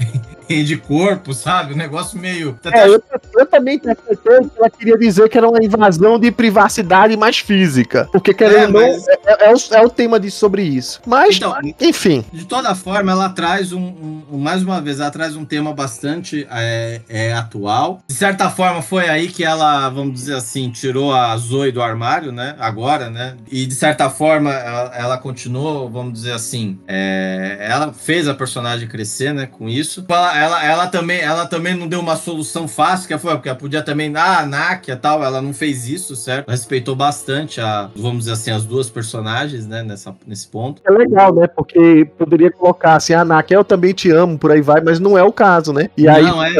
de 0.48 0.76
corpo, 0.76 1.34
sabe? 1.34 1.74
Um 1.74 1.76
negócio 1.76 2.18
meio. 2.18 2.58
É, 2.72 2.88
eu, 2.88 3.02
eu, 3.36 3.46
também 3.46 3.76
interpretei 3.76 4.40
que 4.40 4.50
ela 4.58 4.70
queria 4.70 4.98
dizer 4.98 5.28
que 5.28 5.36
era 5.36 5.48
uma 5.48 5.62
invasão 5.62 6.18
de 6.18 6.30
privacidade 6.30 7.16
mais 7.16 7.38
física. 7.38 8.08
Porque 8.10 8.32
querendo 8.32 8.80
é, 8.80 8.92
mas... 8.92 9.08
é, 9.08 9.12
é, 9.12 9.50
é, 9.50 9.54
o, 9.54 9.74
é 9.74 9.86
o 9.86 9.90
tema 9.90 10.18
de 10.18 10.30
sobre 10.30 10.62
isso. 10.62 11.00
Mas, 11.06 11.36
então, 11.36 11.54
enfim. 11.80 12.24
De 12.32 12.46
toda 12.46 12.74
forma, 12.74 13.12
ela 13.12 13.28
traz 13.28 13.72
um, 13.72 14.22
um, 14.32 14.38
mais 14.38 14.62
uma 14.62 14.80
vez, 14.80 15.00
ela 15.00 15.10
traz 15.10 15.36
um 15.36 15.44
tema 15.44 15.72
bastante 15.72 16.46
é, 16.50 17.00
é, 17.08 17.32
atual. 17.32 18.00
De 18.08 18.14
certa 18.14 18.48
forma, 18.48 18.80
foi 18.80 19.08
aí 19.08 19.28
que 19.28 19.44
ela, 19.44 19.88
vamos 19.90 20.14
dizer 20.14 20.34
assim, 20.34 20.70
tirou 20.70 21.12
a 21.12 21.36
Zoe 21.36 21.70
do 21.70 21.82
armário, 21.82 22.32
né? 22.32 22.56
Agora, 22.58 23.10
né? 23.10 23.36
E 23.50 23.66
de 23.66 23.74
certa 23.74 24.08
forma, 24.08 24.52
ela, 24.52 24.92
ela 24.94 25.18
continuou, 25.18 25.90
vamos 25.90 26.14
dizer 26.14 26.32
assim, 26.32 26.78
ela 26.86 27.92
fez 27.92 28.26
a 28.28 28.34
personagem 28.34 28.88
crescer, 28.88 29.34
né? 29.34 29.46
Com 29.46 29.68
isso. 29.68 30.04
Ela, 30.08 30.37
ela, 30.38 30.64
ela, 30.64 30.86
também, 30.86 31.20
ela 31.20 31.46
também 31.46 31.74
não 31.74 31.88
deu 31.88 32.00
uma 32.00 32.16
solução 32.16 32.66
fácil, 32.66 33.08
que 33.08 33.18
foi 33.18 33.34
porque 33.34 33.48
ela 33.48 33.58
podia 33.58 33.82
também, 33.82 34.12
ah, 34.16 34.40
a 34.40 34.46
Nakia 34.46 34.96
tal, 34.96 35.22
ela 35.22 35.42
não 35.42 35.52
fez 35.52 35.88
isso, 35.88 36.16
certo? 36.16 36.48
Respeitou 36.48 36.94
bastante 36.94 37.60
a, 37.60 37.90
vamos 37.94 38.20
dizer 38.20 38.32
assim, 38.32 38.50
as 38.50 38.64
duas 38.64 38.88
personagens, 38.88 39.66
né, 39.66 39.82
nessa, 39.82 40.14
nesse 40.26 40.48
ponto. 40.48 40.82
É 40.86 40.90
legal, 40.90 41.34
né, 41.34 41.46
porque 41.46 42.08
poderia 42.16 42.50
colocar 42.50 42.94
assim, 42.94 43.14
a 43.14 43.24
Nakia, 43.24 43.56
eu 43.56 43.64
também 43.64 43.92
te 43.92 44.10
amo, 44.10 44.38
por 44.38 44.50
aí 44.50 44.60
vai, 44.60 44.80
mas 44.80 44.98
não 44.98 45.16
é 45.16 45.22
o 45.22 45.32
caso, 45.32 45.72
né? 45.72 45.90
E 45.96 46.08
aí, 46.08 46.22
não, 46.22 46.42
é... 46.42 46.52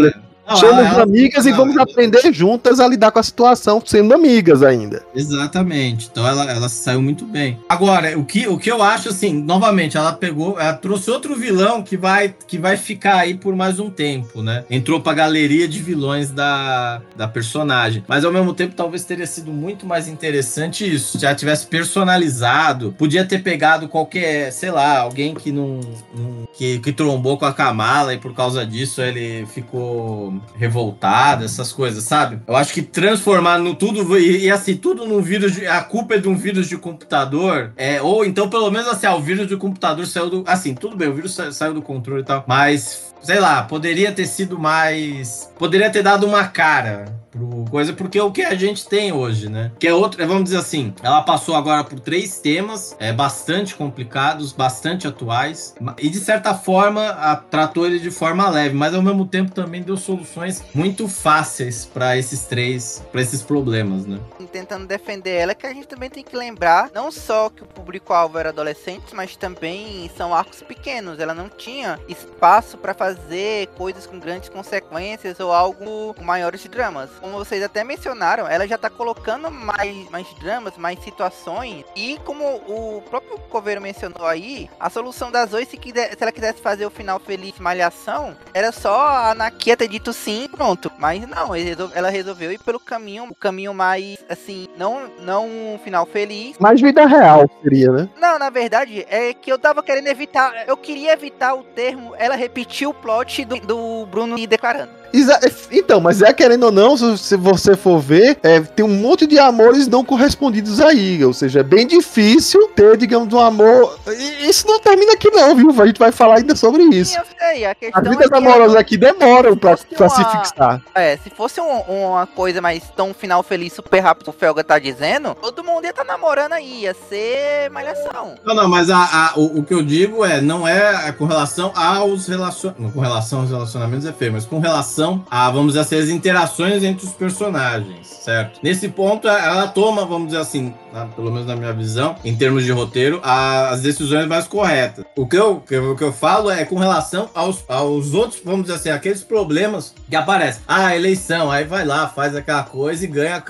Não, 0.48 0.56
Somos 0.56 0.86
ela, 0.86 1.02
amigas 1.02 1.46
ela, 1.46 1.54
e 1.54 1.58
vamos 1.58 1.74
ela, 1.74 1.84
aprender 1.84 2.32
juntas 2.32 2.80
a 2.80 2.88
lidar 2.88 3.10
com 3.10 3.18
a 3.18 3.22
situação, 3.22 3.82
sendo 3.84 4.14
amigas 4.14 4.62
ainda. 4.62 5.04
Exatamente. 5.14 6.08
Então 6.10 6.26
ela, 6.26 6.50
ela 6.50 6.68
saiu 6.68 7.02
muito 7.02 7.26
bem. 7.26 7.58
Agora, 7.68 8.18
o 8.18 8.24
que, 8.24 8.48
o 8.48 8.56
que 8.56 8.70
eu 8.70 8.82
acho, 8.82 9.10
assim, 9.10 9.32
novamente, 9.32 9.96
ela 9.96 10.12
pegou, 10.12 10.58
ela 10.58 10.72
trouxe 10.72 11.10
outro 11.10 11.36
vilão 11.36 11.82
que 11.82 11.96
vai, 11.96 12.34
que 12.46 12.56
vai 12.56 12.76
ficar 12.76 13.16
aí 13.16 13.34
por 13.34 13.54
mais 13.54 13.78
um 13.78 13.90
tempo, 13.90 14.42
né? 14.42 14.64
Entrou 14.70 15.00
pra 15.00 15.12
galeria 15.12 15.68
de 15.68 15.80
vilões 15.80 16.30
da, 16.30 17.02
da 17.14 17.28
personagem. 17.28 18.02
Mas 18.08 18.24
ao 18.24 18.32
mesmo 18.32 18.54
tempo, 18.54 18.74
talvez 18.74 19.04
teria 19.04 19.26
sido 19.26 19.52
muito 19.52 19.86
mais 19.86 20.08
interessante 20.08 20.90
isso. 20.90 21.12
Se 21.12 21.22
já 21.22 21.34
tivesse 21.34 21.66
personalizado, 21.66 22.94
podia 22.96 23.24
ter 23.24 23.42
pegado 23.42 23.86
qualquer, 23.86 24.50
sei 24.52 24.70
lá, 24.70 25.00
alguém 25.00 25.34
que 25.34 25.52
não. 25.52 25.80
não 26.14 26.48
que, 26.56 26.78
que 26.78 26.92
trombou 26.92 27.36
com 27.36 27.44
a 27.44 27.52
Kamala 27.52 28.14
e 28.14 28.18
por 28.18 28.34
causa 28.34 28.64
disso 28.64 29.00
ele 29.00 29.46
ficou 29.46 30.37
revoltada, 30.56 31.44
essas 31.44 31.72
coisas, 31.72 32.04
sabe? 32.04 32.40
Eu 32.46 32.56
acho 32.56 32.72
que 32.72 32.82
transformar 32.82 33.58
no 33.58 33.74
tudo 33.74 34.18
e, 34.18 34.46
e, 34.46 34.50
assim, 34.50 34.76
tudo 34.76 35.06
num 35.06 35.22
vírus 35.22 35.52
de, 35.54 35.66
a 35.66 35.82
culpa 35.82 36.14
é 36.14 36.18
de 36.18 36.28
um 36.28 36.36
vírus 36.36 36.68
de 36.68 36.76
computador, 36.76 37.72
é, 37.76 38.00
ou 38.00 38.24
então 38.24 38.48
pelo 38.48 38.70
menos 38.70 38.88
assim, 38.88 39.06
ah, 39.06 39.14
o 39.14 39.20
vírus 39.20 39.46
de 39.46 39.56
computador 39.56 40.06
saiu 40.06 40.30
do, 40.30 40.44
assim, 40.46 40.74
tudo 40.74 40.96
bem, 40.96 41.08
o 41.08 41.14
vírus 41.14 41.34
sa, 41.34 41.52
saiu 41.52 41.74
do 41.74 41.82
controle 41.82 42.22
e 42.22 42.24
tal, 42.24 42.44
mas 42.46 43.14
sei 43.22 43.40
lá, 43.40 43.62
poderia 43.62 44.12
ter 44.12 44.26
sido 44.26 44.58
mais, 44.58 45.50
poderia 45.58 45.90
ter 45.90 46.02
dado 46.02 46.26
uma 46.26 46.46
cara 46.46 47.17
pro 47.30 47.64
coisa, 47.70 47.92
porque 47.92 48.18
é 48.18 48.22
o 48.22 48.32
que 48.32 48.42
a 48.42 48.54
gente 48.54 48.86
tem 48.86 49.12
hoje, 49.12 49.48
né? 49.48 49.70
Que 49.78 49.88
é 49.88 49.94
outro, 49.94 50.24
vamos 50.26 50.44
dizer 50.44 50.58
assim, 50.58 50.94
ela 51.02 51.22
passou 51.22 51.54
agora 51.54 51.84
por 51.84 52.00
três 52.00 52.38
temas 52.40 52.96
é, 52.98 53.12
bastante 53.12 53.74
complicados, 53.74 54.52
bastante 54.52 55.06
atuais, 55.06 55.74
e 55.98 56.08
de 56.08 56.18
certa 56.18 56.54
forma 56.54 57.08
a, 57.08 57.36
tratou 57.36 57.86
ele 57.86 57.98
de 57.98 58.10
forma 58.10 58.48
leve, 58.48 58.74
mas 58.74 58.94
ao 58.94 59.02
mesmo 59.02 59.26
tempo 59.26 59.52
também 59.52 59.82
deu 59.82 59.96
soluções 59.96 60.64
muito 60.74 61.08
fáceis 61.08 61.84
para 61.84 62.16
esses 62.16 62.44
três, 62.44 63.04
para 63.12 63.20
esses 63.20 63.42
problemas, 63.42 64.06
né? 64.06 64.18
Tentando 64.50 64.86
defender 64.86 65.36
ela, 65.36 65.54
que 65.54 65.66
a 65.66 65.72
gente 65.72 65.86
também 65.86 66.08
tem 66.08 66.24
que 66.24 66.36
lembrar, 66.36 66.90
não 66.94 67.10
só 67.10 67.50
que 67.50 67.62
o 67.62 67.66
público-alvo 67.66 68.38
era 68.38 68.48
adolescentes, 68.48 69.12
mas 69.12 69.36
também 69.36 70.10
são 70.16 70.34
arcos 70.34 70.62
pequenos, 70.62 71.18
ela 71.18 71.34
não 71.34 71.48
tinha 71.48 71.98
espaço 72.08 72.78
para 72.78 72.94
fazer 72.94 73.68
coisas 73.76 74.06
com 74.06 74.18
grandes 74.18 74.48
consequências 74.48 75.38
ou 75.40 75.52
algo 75.52 76.14
com 76.14 76.24
maiores 76.24 76.66
dramas 76.66 77.10
como 77.18 77.38
vocês 77.38 77.62
até 77.62 77.84
mencionaram, 77.84 78.46
ela 78.46 78.66
já 78.66 78.78
tá 78.78 78.88
colocando 78.88 79.50
mais, 79.50 80.08
mais 80.10 80.26
dramas, 80.40 80.76
mais 80.76 80.98
situações. 81.00 81.84
E 81.94 82.18
como 82.24 82.44
o 82.44 83.02
próprio 83.08 83.38
Coveiro 83.48 83.80
mencionou 83.80 84.26
aí, 84.26 84.68
a 84.78 84.90
solução 84.90 85.30
das 85.30 85.50
Zoe, 85.50 85.66
se, 85.66 85.76
quiser, 85.76 86.10
se 86.16 86.22
ela 86.22 86.32
quisesse 86.32 86.60
fazer 86.60 86.86
o 86.86 86.90
final 86.90 87.18
feliz 87.18 87.58
malhação, 87.58 88.36
era 88.52 88.72
só 88.72 89.08
a 89.08 89.34
Nakia 89.34 89.76
ter 89.76 89.88
dito 89.88 90.12
sim 90.12 90.48
pronto. 90.48 90.90
Mas 90.98 91.26
não, 91.26 91.50
ela 91.94 92.10
resolveu 92.10 92.52
ir 92.52 92.58
pelo 92.58 92.80
caminho, 92.80 93.24
o 93.24 93.34
caminho 93.34 93.74
mais, 93.74 94.18
assim, 94.28 94.68
não, 94.76 95.08
não 95.20 95.46
um 95.46 95.80
final 95.82 96.06
feliz. 96.06 96.58
Mais 96.58 96.80
vida 96.80 97.06
real 97.06 97.48
seria, 97.62 97.90
né? 97.90 98.08
Não, 98.16 98.38
na 98.38 98.50
verdade, 98.50 99.06
é 99.08 99.32
que 99.32 99.50
eu 99.50 99.58
tava 99.58 99.82
querendo 99.82 100.08
evitar, 100.08 100.64
eu 100.66 100.76
queria 100.76 101.12
evitar 101.12 101.54
o 101.54 101.62
termo, 101.62 102.14
ela 102.18 102.34
repetiu 102.34 102.90
o 102.90 102.94
plot 102.94 103.44
do, 103.44 103.60
do 103.60 104.06
Bruno 104.06 104.36
declarando. 104.46 104.98
Exa- 105.12 105.40
Então, 105.70 106.00
mas 106.00 106.22
é 106.22 106.32
querendo 106.32 106.64
ou 106.64 106.72
não, 106.72 106.96
se 106.96 107.18
se 107.18 107.36
você 107.36 107.76
for 107.76 107.98
ver, 107.98 108.38
é, 108.42 108.60
tem 108.60 108.84
um 108.84 108.88
monte 108.96 109.26
de 109.26 109.38
amores 109.38 109.86
não 109.86 110.04
correspondidos 110.04 110.80
aí. 110.80 111.22
Ou 111.24 111.32
seja, 111.32 111.60
é 111.60 111.62
bem 111.62 111.86
difícil 111.86 112.68
ter, 112.74 112.96
digamos, 112.96 113.32
um 113.32 113.38
amor. 113.38 113.98
E 114.06 114.48
Isso 114.48 114.66
não 114.66 114.78
termina 114.80 115.12
aqui, 115.12 115.30
não, 115.30 115.54
viu? 115.54 115.70
A 115.82 115.86
gente 115.86 115.98
vai 115.98 116.10
falar 116.12 116.36
ainda 116.38 116.54
sobre 116.56 116.82
isso. 116.84 117.12
Sim, 117.12 117.18
eu 117.18 117.24
sei, 117.38 117.64
a 117.66 117.70
As 117.72 117.76
questão 117.78 118.02
é 118.02 118.08
vidas 118.10 118.28
que 118.28 118.34
amorosas 118.36 118.76
aqui 118.76 118.96
demoram 118.96 119.56
pra, 119.56 119.76
pra 119.76 120.08
se 120.08 120.20
uma- 120.20 120.30
fixar. 120.44 120.82
É, 120.94 121.16
se 121.16 121.30
fosse 121.30 121.60
um- 121.60 121.80
uma 122.10 122.26
coisa 122.26 122.60
mais 122.60 122.82
tão 122.96 123.12
final 123.14 123.42
feliz, 123.42 123.72
super 123.72 124.00
rápido, 124.00 124.28
o 124.28 124.32
Felga 124.32 124.62
tá 124.64 124.78
dizendo, 124.78 125.34
todo 125.34 125.62
mundo 125.64 125.84
ia 125.84 125.92
tá 125.92 126.04
namorando 126.04 126.52
aí, 126.54 126.82
ia 126.82 126.94
ser 127.08 127.70
malhação. 127.70 128.34
Não, 128.44 128.54
não, 128.54 128.68
mas 128.68 128.90
a, 128.90 128.98
a- 128.98 129.32
o, 129.36 129.58
o 129.60 129.62
que 129.64 129.74
eu 129.74 129.82
digo 129.82 130.24
é, 130.24 130.40
não 130.40 130.66
é 130.66 131.12
com 131.12 131.24
relação 131.26 131.72
aos 131.74 132.26
relacionamentos. 132.26 132.92
Com 132.94 133.00
relação 133.00 133.40
aos 133.40 133.50
relacionamentos 133.50 134.06
é 134.06 134.12
feio, 134.12 134.32
mas 134.32 134.44
com 134.46 134.58
relação 134.58 134.97
a, 135.30 135.50
vamos 135.50 135.68
dizer 135.68 135.80
assim, 135.80 135.96
as 135.96 136.08
interações 136.08 136.82
entre 136.82 137.06
os 137.06 137.12
personagens, 137.12 138.06
certo? 138.06 138.60
Nesse 138.62 138.88
ponto, 138.88 139.28
ela 139.28 139.68
toma, 139.68 140.04
vamos 140.04 140.28
dizer 140.28 140.40
assim, 140.40 140.74
pelo 141.14 141.30
menos 141.30 141.46
na 141.46 141.54
minha 141.56 141.72
visão, 141.72 142.16
em 142.24 142.34
termos 142.34 142.64
de 142.64 142.72
roteiro, 142.72 143.20
as 143.22 143.80
decisões 143.82 144.26
mais 144.26 144.46
corretas. 144.46 145.04
O 145.16 145.26
que 145.26 145.36
eu, 145.36 145.56
o 145.92 145.96
que 145.96 146.04
eu 146.04 146.12
falo 146.12 146.50
é 146.50 146.64
com 146.64 146.76
relação 146.76 147.28
aos, 147.34 147.64
aos 147.68 148.14
outros, 148.14 148.40
vamos 148.44 148.62
dizer 148.62 148.74
assim, 148.74 148.90
aqueles 148.90 149.22
problemas 149.22 149.94
que 150.08 150.16
aparecem. 150.16 150.62
Ah, 150.66 150.94
eleição, 150.96 151.50
aí 151.50 151.64
vai 151.64 151.84
lá, 151.84 152.08
faz 152.08 152.34
aquela 152.34 152.62
coisa 152.64 153.04
e 153.04 153.08
ganha 153.08 153.42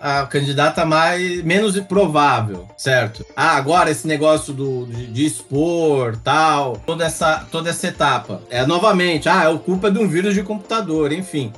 a- 0.00 0.20
a 0.22 0.26
candidata 0.26 0.84
mais 0.84 1.42
menos 1.44 1.78
provável, 1.80 2.66
certo? 2.76 3.24
Ah, 3.36 3.56
agora 3.56 3.90
esse 3.90 4.06
negócio 4.06 4.52
do, 4.52 4.86
de, 4.86 5.06
de 5.06 5.26
expor, 5.26 6.16
tal, 6.22 6.76
toda 6.86 7.04
essa, 7.04 7.44
toda 7.50 7.70
essa 7.70 7.88
etapa. 7.88 8.40
É 8.50 8.64
novamente, 8.66 9.28
ah, 9.28 9.50
é 9.50 9.58
culpa 9.58 9.90
de 9.90 9.98
um 9.98 10.08
vírus 10.08 10.34
de 10.34 10.42
computador, 10.42 10.85
enfim. 11.12 11.52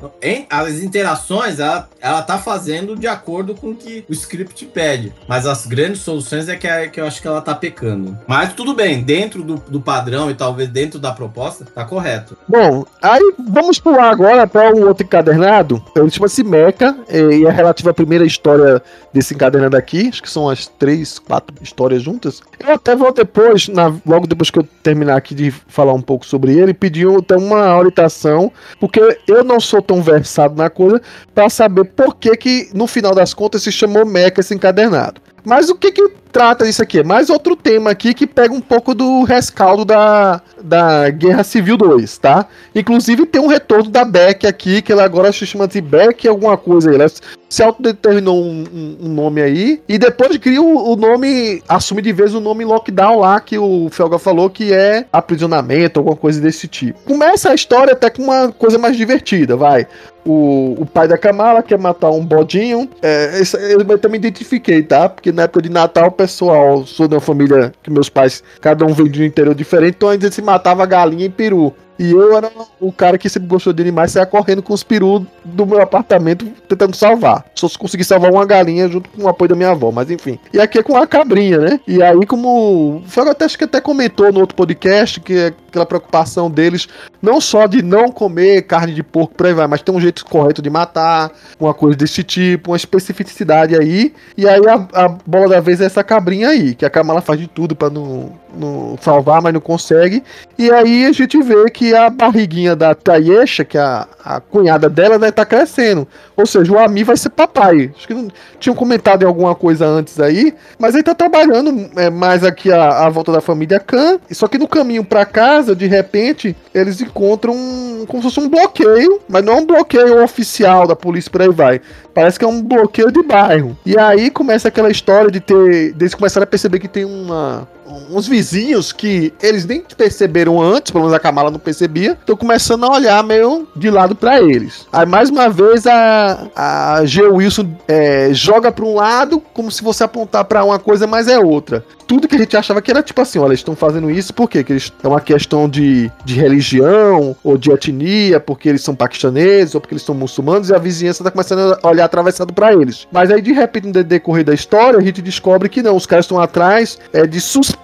As 0.51 0.81
interações, 0.81 1.59
ela, 1.61 1.89
ela 2.01 2.23
tá 2.23 2.39
fazendo 2.39 2.97
de 2.97 3.07
acordo 3.07 3.55
com 3.55 3.71
o 3.71 3.75
que 3.75 4.05
o 4.09 4.13
script 4.13 4.65
pede. 4.67 5.13
Mas 5.27 5.47
as 5.47 5.67
grandes 5.67 6.01
soluções 6.01 6.49
é 6.49 6.57
que, 6.57 6.67
é 6.67 6.89
que 6.89 7.01
eu 7.01 7.07
acho 7.07 7.21
que 7.21 7.29
ela 7.29 7.41
tá 7.41 7.55
pecando. 7.55 8.17
Mas 8.27 8.53
tudo 8.53 8.75
bem, 8.75 9.03
dentro 9.03 9.43
do, 9.43 9.57
do 9.69 9.81
padrão 9.81 10.31
e 10.31 10.35
talvez 10.35 10.69
dentro 10.69 10.99
da 10.99 11.13
proposta, 11.13 11.65
tá 11.65 11.85
correto. 11.85 12.37
Bom, 12.49 12.85
aí 13.03 13.35
vamos 13.49 13.79
pular 13.79 14.11
agora 14.11 14.47
para 14.47 14.75
um 14.75 14.87
outro 14.87 15.05
encadernado. 15.05 15.83
Ele 15.97 16.11
chama-se 16.11 16.43
Mecha 16.43 16.97
eh, 17.09 17.39
e 17.39 17.45
é 17.45 17.51
relativo 17.51 17.91
à 17.91 17.95
primeira 17.95 18.25
história 18.25 18.83
desse 19.13 19.35
encadernado 19.35 19.77
aqui. 19.77 20.09
Acho 20.09 20.23
que 20.23 20.31
são 20.31 20.49
as 20.49 20.67
três, 20.67 21.19
quatro 21.19 21.55
histórias 21.63 22.03
juntas. 22.03 22.41
Eu 22.59 22.75
até 22.75 22.95
vou 22.97 23.13
depois, 23.13 23.69
na- 23.69 23.95
logo 24.07 24.27
depois 24.27 24.51
que 24.51 24.59
eu 24.59 24.69
terminar 24.83 25.17
aqui 25.17 25.35
de 25.35 25.51
falar 25.51 25.93
um 25.93 26.03
pouco 26.03 26.25
sobre 26.27 26.53
ele, 26.59 26.73
pedir 26.75 27.09
até 27.09 27.37
uma 27.37 27.77
orientação, 27.77 28.51
porque 28.81 29.18
eu 29.27 29.43
não 29.45 29.61
sou 29.61 29.83
tão 29.83 30.03
versado 30.03 30.55
na 30.55 30.71
coisa 30.71 31.01
para 31.35 31.49
saber 31.49 31.85
por 31.85 32.17
que 32.17 32.37
que 32.37 32.71
no 32.75 32.87
final 32.87 33.15
das 33.15 33.35
contas 33.35 33.63
se 33.63 33.73
chamou 33.73 34.07
Mecha 34.07 34.41
esse 34.41 34.55
encadernado. 34.55 35.21
Mas 35.45 35.71
o 35.71 35.75
que 35.75 35.93
que 35.93 36.09
trata 36.33 36.67
isso 36.69 36.83
aqui? 36.83 37.01
É 37.01 37.05
mais 37.05 37.31
outro 37.31 37.57
tema 37.57 37.91
aqui 37.91 38.15
que 38.15 38.27
pega 38.27 38.53
um 38.55 38.61
pouco 38.61 38.95
do 38.95 39.23
rescaldo 39.25 39.85
da, 39.85 40.41
da 40.63 41.11
Guerra 41.11 41.43
Civil 41.45 41.77
2, 41.77 42.19
tá? 42.19 42.47
Inclusive 42.75 43.27
tem 43.27 43.41
um 43.41 43.47
retorno 43.47 43.91
da 43.91 44.05
Beck 44.05 44.47
aqui, 44.47 44.83
que 44.83 44.93
ela 44.93 45.05
agora 45.05 45.33
se 45.33 45.45
chama 45.47 45.67
de 45.69 45.81
Beck 45.81 46.27
alguma 46.29 46.57
coisa 46.57 46.91
aí. 46.91 46.97
Ela 46.97 47.11
se 47.49 47.63
autodeterminou 47.63 48.43
um, 48.43 48.65
um- 48.73 48.97
um 49.07 49.09
nome 49.09 49.41
aí. 49.41 49.81
E 49.89 49.99
depois 49.99 50.37
cria 50.37 50.61
o, 50.61 50.93
o 50.93 50.97
nome, 50.97 51.63
assume 51.69 52.03
de 52.03 52.13
vez 52.13 52.35
o 52.35 52.41
nome 52.41 52.65
Lockdown 52.65 53.21
lá, 53.21 53.41
que 53.41 53.59
o 53.59 53.89
Felga 53.91 54.19
falou 54.19 54.51
que 54.51 54.73
é 54.73 55.07
aprisionamento, 55.13 55.99
alguma 56.01 56.17
coisa 56.17 56.41
desse 56.41 56.69
tipo. 56.69 56.99
Começa 57.07 57.51
a 57.51 57.55
história 57.55 57.93
até 57.95 58.11
com 58.11 58.23
uma 58.23 58.53
coisa 58.53 58.79
mais 58.79 58.97
divertida, 58.97 59.57
vai. 59.57 59.87
O, 60.27 60.77
o 60.81 60.85
pai 60.87 61.09
da 61.09 61.17
Kamala 61.17 61.63
quer 61.63 61.79
matar 61.79 62.11
um 62.11 62.23
bodinho. 62.23 62.87
É, 63.01 63.41
esse- 63.41 63.57
eu 63.57 63.99
também 63.99 64.19
identifiquei, 64.19 64.83
tá? 64.83 65.09
Porque 65.09 65.33
na 65.33 65.45
época 65.45 65.63
de 65.63 65.71
Natal, 65.71 66.11
pessoal, 66.19 66.85
sou 66.85 67.07
de 67.07 67.15
uma 67.15 67.21
família 67.21 67.73
que 67.81 67.89
meus 67.89 68.09
pais, 68.09 68.43
cada 68.61 68.85
um 68.85 68.93
veio 68.93 69.09
de 69.09 69.23
um 69.23 69.25
interior 69.25 69.55
diferente, 69.55 69.95
então 69.95 70.09
ainda 70.09 70.29
se 70.33 70.43
matava 70.43 70.85
galinha 70.85 71.27
e 71.27 71.29
peru. 71.29 71.73
E 71.99 72.11
eu 72.13 72.37
era 72.37 72.51
o 72.81 72.93
cara 72.93 73.19
que 73.19 73.29
sempre 73.29 73.49
gostou 73.49 73.73
de 73.73 73.83
animais, 73.83 74.13
saia 74.13 74.27
correndo 74.27 74.63
com 74.63 74.73
os 74.73 74.83
perus 74.83 75.23
do 75.45 75.67
meu 75.67 75.81
apartamento 75.81 76.47
tentando 76.69 76.95
salvar. 76.95 77.45
Só 77.55 77.69
consegui 77.79 78.05
salvar 78.05 78.33
uma 78.33 78.47
galinha 78.47 78.89
junto 78.89 79.11
com 79.11 79.23
o 79.23 79.29
apoio 79.29 79.49
da 79.49 79.57
minha 79.57 79.71
avó, 79.71 79.91
mas 79.91 80.11
enfim. 80.11 80.39
E 80.53 80.61
aqui 80.61 80.79
é 80.79 80.83
com 80.83 80.97
a 80.97 81.07
cabrinha, 81.07 81.59
né? 81.59 81.81
E 81.87 82.03
aí, 82.03 82.27
como. 82.27 83.03
Felga 83.07 83.33
até, 83.33 83.45
acho 83.45 83.59
que 83.59 83.65
até 83.65 83.81
comentou 83.81 84.33
no 84.33 84.41
outro 84.41 84.55
podcast 84.55 85.21
que 85.21 85.35
é 85.35 85.53
aquela 85.69 85.87
preocupação 85.87 86.51
deles, 86.51 86.89
não 87.21 87.41
só 87.41 87.67
de 87.67 87.83
não 87.83 88.11
comer 88.11 88.63
carne 88.63 88.95
de 88.95 89.03
porco 89.03 89.35
por 89.35 89.47
aí 89.47 89.53
vai, 89.53 89.67
mas 89.67 89.83
tem 89.83 89.95
um 89.95 90.01
jeito 90.01 90.25
correto 90.25 90.63
de 90.63 90.71
matar, 90.71 91.31
uma 91.61 91.75
coisa 91.75 91.97
desse 91.97 92.23
tipo, 92.23 92.71
uma 92.71 92.77
especificidade 92.77 93.77
aí. 93.77 94.15
E 94.37 94.49
aí 94.49 94.61
a, 94.67 95.05
a 95.05 95.09
bola 95.09 95.49
da 95.49 95.61
vez 95.61 95.81
é 95.81 95.85
essa 95.85 96.03
cabrinha 96.03 96.49
aí, 96.49 96.75
que 96.75 96.85
a 96.85 96.91
Kamala 96.91 97.21
faz 97.21 97.39
de 97.39 97.47
tudo 97.47 97.77
pra 97.77 97.91
não, 97.91 98.33
não 98.55 98.97
salvar, 99.01 99.43
mas 99.43 99.53
não 99.53 99.61
consegue. 99.61 100.23
E 100.59 100.71
aí 100.71 101.05
a 101.05 101.13
gente 101.13 101.41
vê 101.43 101.69
que 101.71 101.95
a 101.95 102.11
barriguinha 102.11 102.75
da 102.75 102.95
Tayesha, 102.95 103.65
que 103.65 103.77
é 103.77 103.81
a, 103.81 104.07
a 104.25 104.41
cunhada 104.41 104.89
dela, 104.89 105.19
né, 105.19 105.31
tá 105.31 105.45
crescendo. 105.45 106.07
Ou 106.37 106.47
seja, 106.47 106.73
o 106.73 106.79
Ami 106.79 107.05
vai 107.05 107.17
ser 107.17 107.31
papai. 107.31 107.93
Acho 107.97 108.07
que 108.07 108.15
não 108.15 108.29
tinham 108.59 108.75
comentado 108.75 109.23
em 109.23 109.27
alguma 109.27 109.55
coisa 109.55 109.87
antes 109.87 110.19
aí, 110.21 110.55
mas 110.79 110.95
ele 110.95 111.03
tá 111.03 111.15
trabalhando 111.15 111.91
é, 111.97 112.11
mais 112.11 112.45
aqui 112.45 112.73
a, 112.73 113.07
a 113.07 113.09
volta 113.09 113.33
da 113.33 113.41
família 113.41 113.81
Khan. 113.81 114.19
Só 114.31 114.49
que 114.49 114.59
no 114.59 114.69
caminho 114.69 115.05
pra 115.05 115.25
casa, 115.25 115.75
de 115.75 115.87
repente, 115.87 116.57
eles 116.75 117.01
encontram 117.01 117.55
um, 117.55 118.05
como 118.07 118.23
se 118.23 118.29
fosse 118.29 118.41
um 118.41 118.49
bloqueio, 118.49 119.21
mas 119.29 119.45
não 119.45 119.55
é 119.55 119.57
um 119.57 119.67
bloqueio 119.67 120.23
oficial 120.23 120.87
da 120.87 120.97
polícia 120.97 121.31
por 121.31 121.43
aí 121.43 121.49
vai. 121.49 121.81
Parece 122.15 122.39
que 122.39 122.45
é 122.45 122.49
um 122.49 122.63
bloqueio 122.63 123.13
de 123.13 123.23
bairro. 123.23 123.77
E 123.87 123.97
aí 123.99 124.31
começa 124.31 124.69
aquela 124.69 124.91
história 124.91 125.31
de 125.31 125.41
ter. 125.41 125.93
Deles 125.93 126.15
começaram 126.15 126.45
a 126.45 126.47
perceber 126.47 126.79
que 126.81 126.89
tem 126.89 127.05
uma, 127.05 127.69
uns 128.11 128.27
vizinhos 128.27 128.93
que 128.93 129.33
eles 129.43 129.65
nem 129.65 129.83
perceberam 129.97 130.61
antes, 130.61 130.93
pelo 130.93 131.05
menos 131.05 131.17
a 131.17 131.21
Kamala 131.21 131.51
não 131.51 131.59
percebia, 131.59 132.13
estão 132.13 132.37
começando 132.37 132.85
a 132.85 132.91
olhar 132.91 133.23
meio 133.25 133.67
de 133.75 133.91
lado 133.91 134.15
pra 134.15 134.41
eles. 134.41 134.87
Aí 134.93 135.07
mais 135.07 135.31
uma 135.31 135.49
vez 135.49 135.87
a, 135.87 136.49
a 136.55 137.05
G. 137.05 137.23
Wilson 137.23 137.69
é, 137.87 138.31
joga 138.33 138.71
pra 138.71 138.85
um 138.85 138.95
lado 138.95 139.41
como 139.53 139.71
se 139.71 139.83
você 139.83 140.05
apontar 140.05 140.45
pra 140.45 140.65
uma 140.65 140.79
coisa, 140.79 141.07
mas 141.07 141.29
é 141.29 141.39
outra. 141.39 141.85
Tudo 142.07 142.27
que 142.27 142.37
a 142.37 142.39
gente 142.39 142.57
achava 142.57 142.81
que 142.81 142.91
era 142.91 143.03
tipo 143.03 143.21
assim, 143.21 143.39
olha, 143.39 143.51
eles 143.51 143.61
estão 143.61 143.77
fazendo 143.77 144.11
isso 144.11 144.33
por 144.33 144.49
quê? 144.49 144.65
Que 144.65 144.73
eles, 144.73 144.93
é 145.03 145.09
uma 145.09 145.21
questão 145.21 145.69
de, 145.69 146.11
de 146.25 146.35
religião 146.35 147.37
ou 147.45 147.59
de 147.59 147.71
etnia, 147.71 148.41
porque 148.41 148.69
eles 148.69 148.83
são 148.83 148.95
paquistaneses 148.95 149.75
ou 149.75 149.81
porque 149.81 149.95
eles 149.95 150.03
são 150.03 150.15
muçulmanos 150.15 150.71
e 150.71 150.75
a 150.75 150.79
vizinhança 150.79 151.23
tá 151.23 151.31
começando 151.31 151.79
a 151.83 151.89
olhar 151.89 152.05
atravessado 152.05 152.53
pra 152.53 152.73
eles. 152.73 153.07
Mas 153.13 153.31
aí 153.31 153.43
de 153.43 153.53
repente 153.53 153.87
no 153.89 153.93
decorrer 153.93 154.45
da 154.45 154.55
história 154.55 154.99
a 154.99 155.03
gente 155.03 155.21
descobre 155.21 155.69
que 155.69 155.83
não, 155.83 155.97
os 155.97 156.07
caras 156.07 156.25
estão 156.25 156.41
atrás 156.41 156.99
é, 157.13 157.27
de 157.27 157.41
suspeitos 157.41 157.78